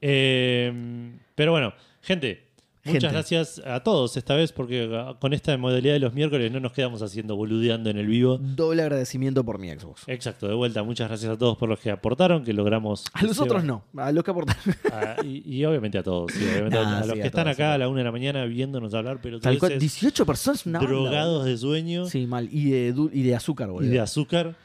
Eh, 0.00 1.12
pero 1.34 1.52
bueno, 1.52 1.72
gente, 2.00 2.48
Gente. 2.84 2.98
Muchas 2.98 3.12
gracias 3.12 3.62
a 3.64 3.80
todos 3.84 4.16
esta 4.16 4.34
vez, 4.34 4.50
porque 4.50 4.90
ah, 4.92 5.16
con 5.20 5.32
esta 5.32 5.56
modalidad 5.56 5.92
de 5.92 6.00
los 6.00 6.14
miércoles 6.14 6.50
no 6.50 6.58
nos 6.58 6.72
quedamos 6.72 7.00
haciendo 7.00 7.36
boludeando 7.36 7.90
en 7.90 7.96
el 7.96 8.08
vivo. 8.08 8.38
Doble 8.38 8.82
agradecimiento 8.82 9.44
por 9.44 9.60
mi 9.60 9.70
Xbox. 9.70 10.02
Exacto, 10.08 10.48
de 10.48 10.54
vuelta, 10.54 10.82
muchas 10.82 11.06
gracias 11.06 11.30
a 11.30 11.38
todos 11.38 11.56
por 11.56 11.68
los 11.68 11.78
que 11.78 11.92
aportaron, 11.92 12.42
que 12.42 12.52
logramos. 12.52 13.04
A 13.12 13.22
los 13.22 13.38
otros 13.38 13.62
no, 13.62 13.84
a 13.96 14.10
los 14.10 14.24
que 14.24 14.30
aportan. 14.32 14.56
Ah, 14.92 15.16
y, 15.24 15.58
y 15.58 15.64
obviamente 15.64 15.96
a 15.96 16.02
todos, 16.02 16.32
sí, 16.32 16.44
obviamente 16.44 16.76
Nah, 16.76 16.96
a 16.96 17.00
los 17.00 17.08
sí, 17.10 17.14
que 17.14 17.22
a 17.22 17.26
están 17.26 17.44
todos, 17.44 17.54
acá 17.56 17.70
a 17.70 17.74
a 17.74 17.78
la 17.78 17.88
una 17.88 17.98
de 17.98 18.04
la 18.04 18.12
mañana 18.12 18.44
viéndonos 18.44 18.92
hablar, 18.94 19.20
pero 19.22 19.38
Tal 19.40 19.58
cual, 19.58 19.78
18 19.78 20.26
personas, 20.26 20.66
una 20.66 20.80
drogados 20.80 21.44
de 21.44 21.56
sueño. 21.56 22.06
Sí, 22.06 22.26
mal. 22.26 22.48
Y 22.50 22.70
de, 22.70 22.94
y 23.12 23.22
de 23.22 23.34
azúcar, 23.34 23.68
y 23.68 23.72
boludo. 23.72 23.90
de 23.90 24.00
azúcar. 24.00 24.56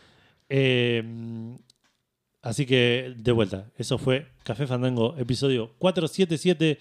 Eh, 0.50 1.04
así 2.42 2.66
que, 2.66 3.14
de 3.16 3.32
vuelta, 3.32 3.72
eso 3.78 3.98
fue 4.00 4.28
Café 4.44 4.66
Fandango, 4.66 5.16
episodio 5.18 5.72
477. 5.78 6.80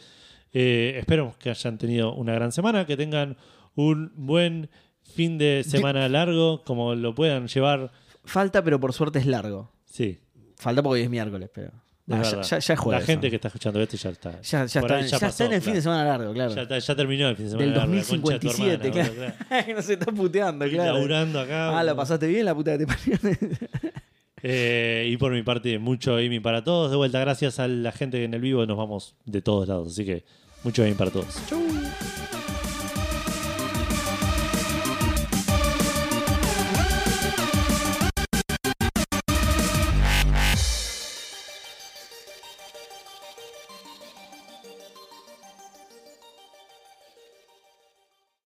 Eh, 0.59 0.97
esperamos 0.99 1.37
que 1.37 1.51
hayan 1.51 1.77
tenido 1.77 2.15
una 2.15 2.33
gran 2.33 2.51
semana, 2.51 2.87
que 2.87 2.97
tengan 2.97 3.37
un 3.75 4.11
buen 4.17 4.71
fin 5.03 5.37
de 5.37 5.63
semana 5.67 6.09
largo, 6.09 6.63
como 6.65 6.95
lo 6.95 7.15
puedan 7.15 7.47
llevar. 7.47 7.93
Falta, 8.25 8.65
pero 8.65 8.81
por 8.81 8.95
suerte 8.95 9.19
es 9.19 9.27
largo. 9.27 9.71
Sí, 9.85 10.19
Falta 10.57 10.83
porque 10.83 11.01
hoy 11.01 11.03
es 11.05 11.11
miércoles, 11.11 11.51
pero. 11.53 11.73
Ah, 12.09 12.23
ya, 12.23 12.41
ya, 12.41 12.59
ya 12.59 12.73
es 12.75 12.81
jueves, 12.81 13.03
La 13.03 13.07
gente 13.07 13.29
que 13.29 13.37
está 13.37 13.49
escuchando 13.49 13.83
esto 13.83 13.99
ya 13.99 14.09
está. 14.11 14.41
Ya, 14.41 14.65
ya 14.65 14.81
está, 14.81 14.81
pasó, 14.81 15.27
está 15.27 15.45
en 15.45 15.53
el 15.53 15.61
fin 15.61 15.75
de 15.75 15.83
claro. 15.83 15.99
semana 15.99 16.05
largo, 16.05 16.33
claro. 16.33 16.55
Ya, 16.55 16.63
está- 16.63 16.79
ya 16.79 16.95
terminó 16.97 17.29
el 17.29 17.37
fin 17.37 17.45
de 17.47 17.51
semana. 17.51 17.67
Del 17.67 17.77
largo, 17.77 17.95
la 17.95 18.01
concha 18.07 18.33
de 18.33 18.39
tu 18.39 18.47
2057, 18.47 18.89
hermana, 18.89 18.93
claro. 18.93 19.65
boludo, 19.67 19.77
no 19.77 19.83
se 19.83 19.93
está 19.93 20.13
puteando, 20.13 20.65
Estoy 20.65 20.79
claro. 20.79 20.95
laburando 20.95 21.41
acá. 21.41 21.79
Ah, 21.79 21.83
la 21.85 21.95
pasaste 21.95 22.29
bien, 22.29 22.47
la 22.47 22.55
puta 22.55 22.79
que 22.79 22.87
te 22.87 22.87
parió. 22.87 23.19
Eh, 24.43 25.09
y 25.11 25.17
por 25.17 25.33
mi 25.33 25.43
parte, 25.43 25.79
mucho 25.79 26.15
gaming 26.17 26.43
para 26.43 26.63
todos. 26.63 26.91
De 26.91 26.97
vuelta, 26.97 27.19
gracias 27.19 27.59
a 27.59 27.67
la 27.67 27.91
gente 27.91 28.23
en 28.23 28.33
el 28.35 28.41
vivo 28.41 28.65
nos 28.67 28.77
vamos 28.77 29.17
de 29.25 29.43
todos 29.43 29.67
lados. 29.67 29.93
Así 29.93 30.05
que 30.05 30.25
mucho 30.67 30.83
gaming 30.83 30.97
para 30.97 31.11
todos. 31.11 31.37
Chau. 31.49 31.61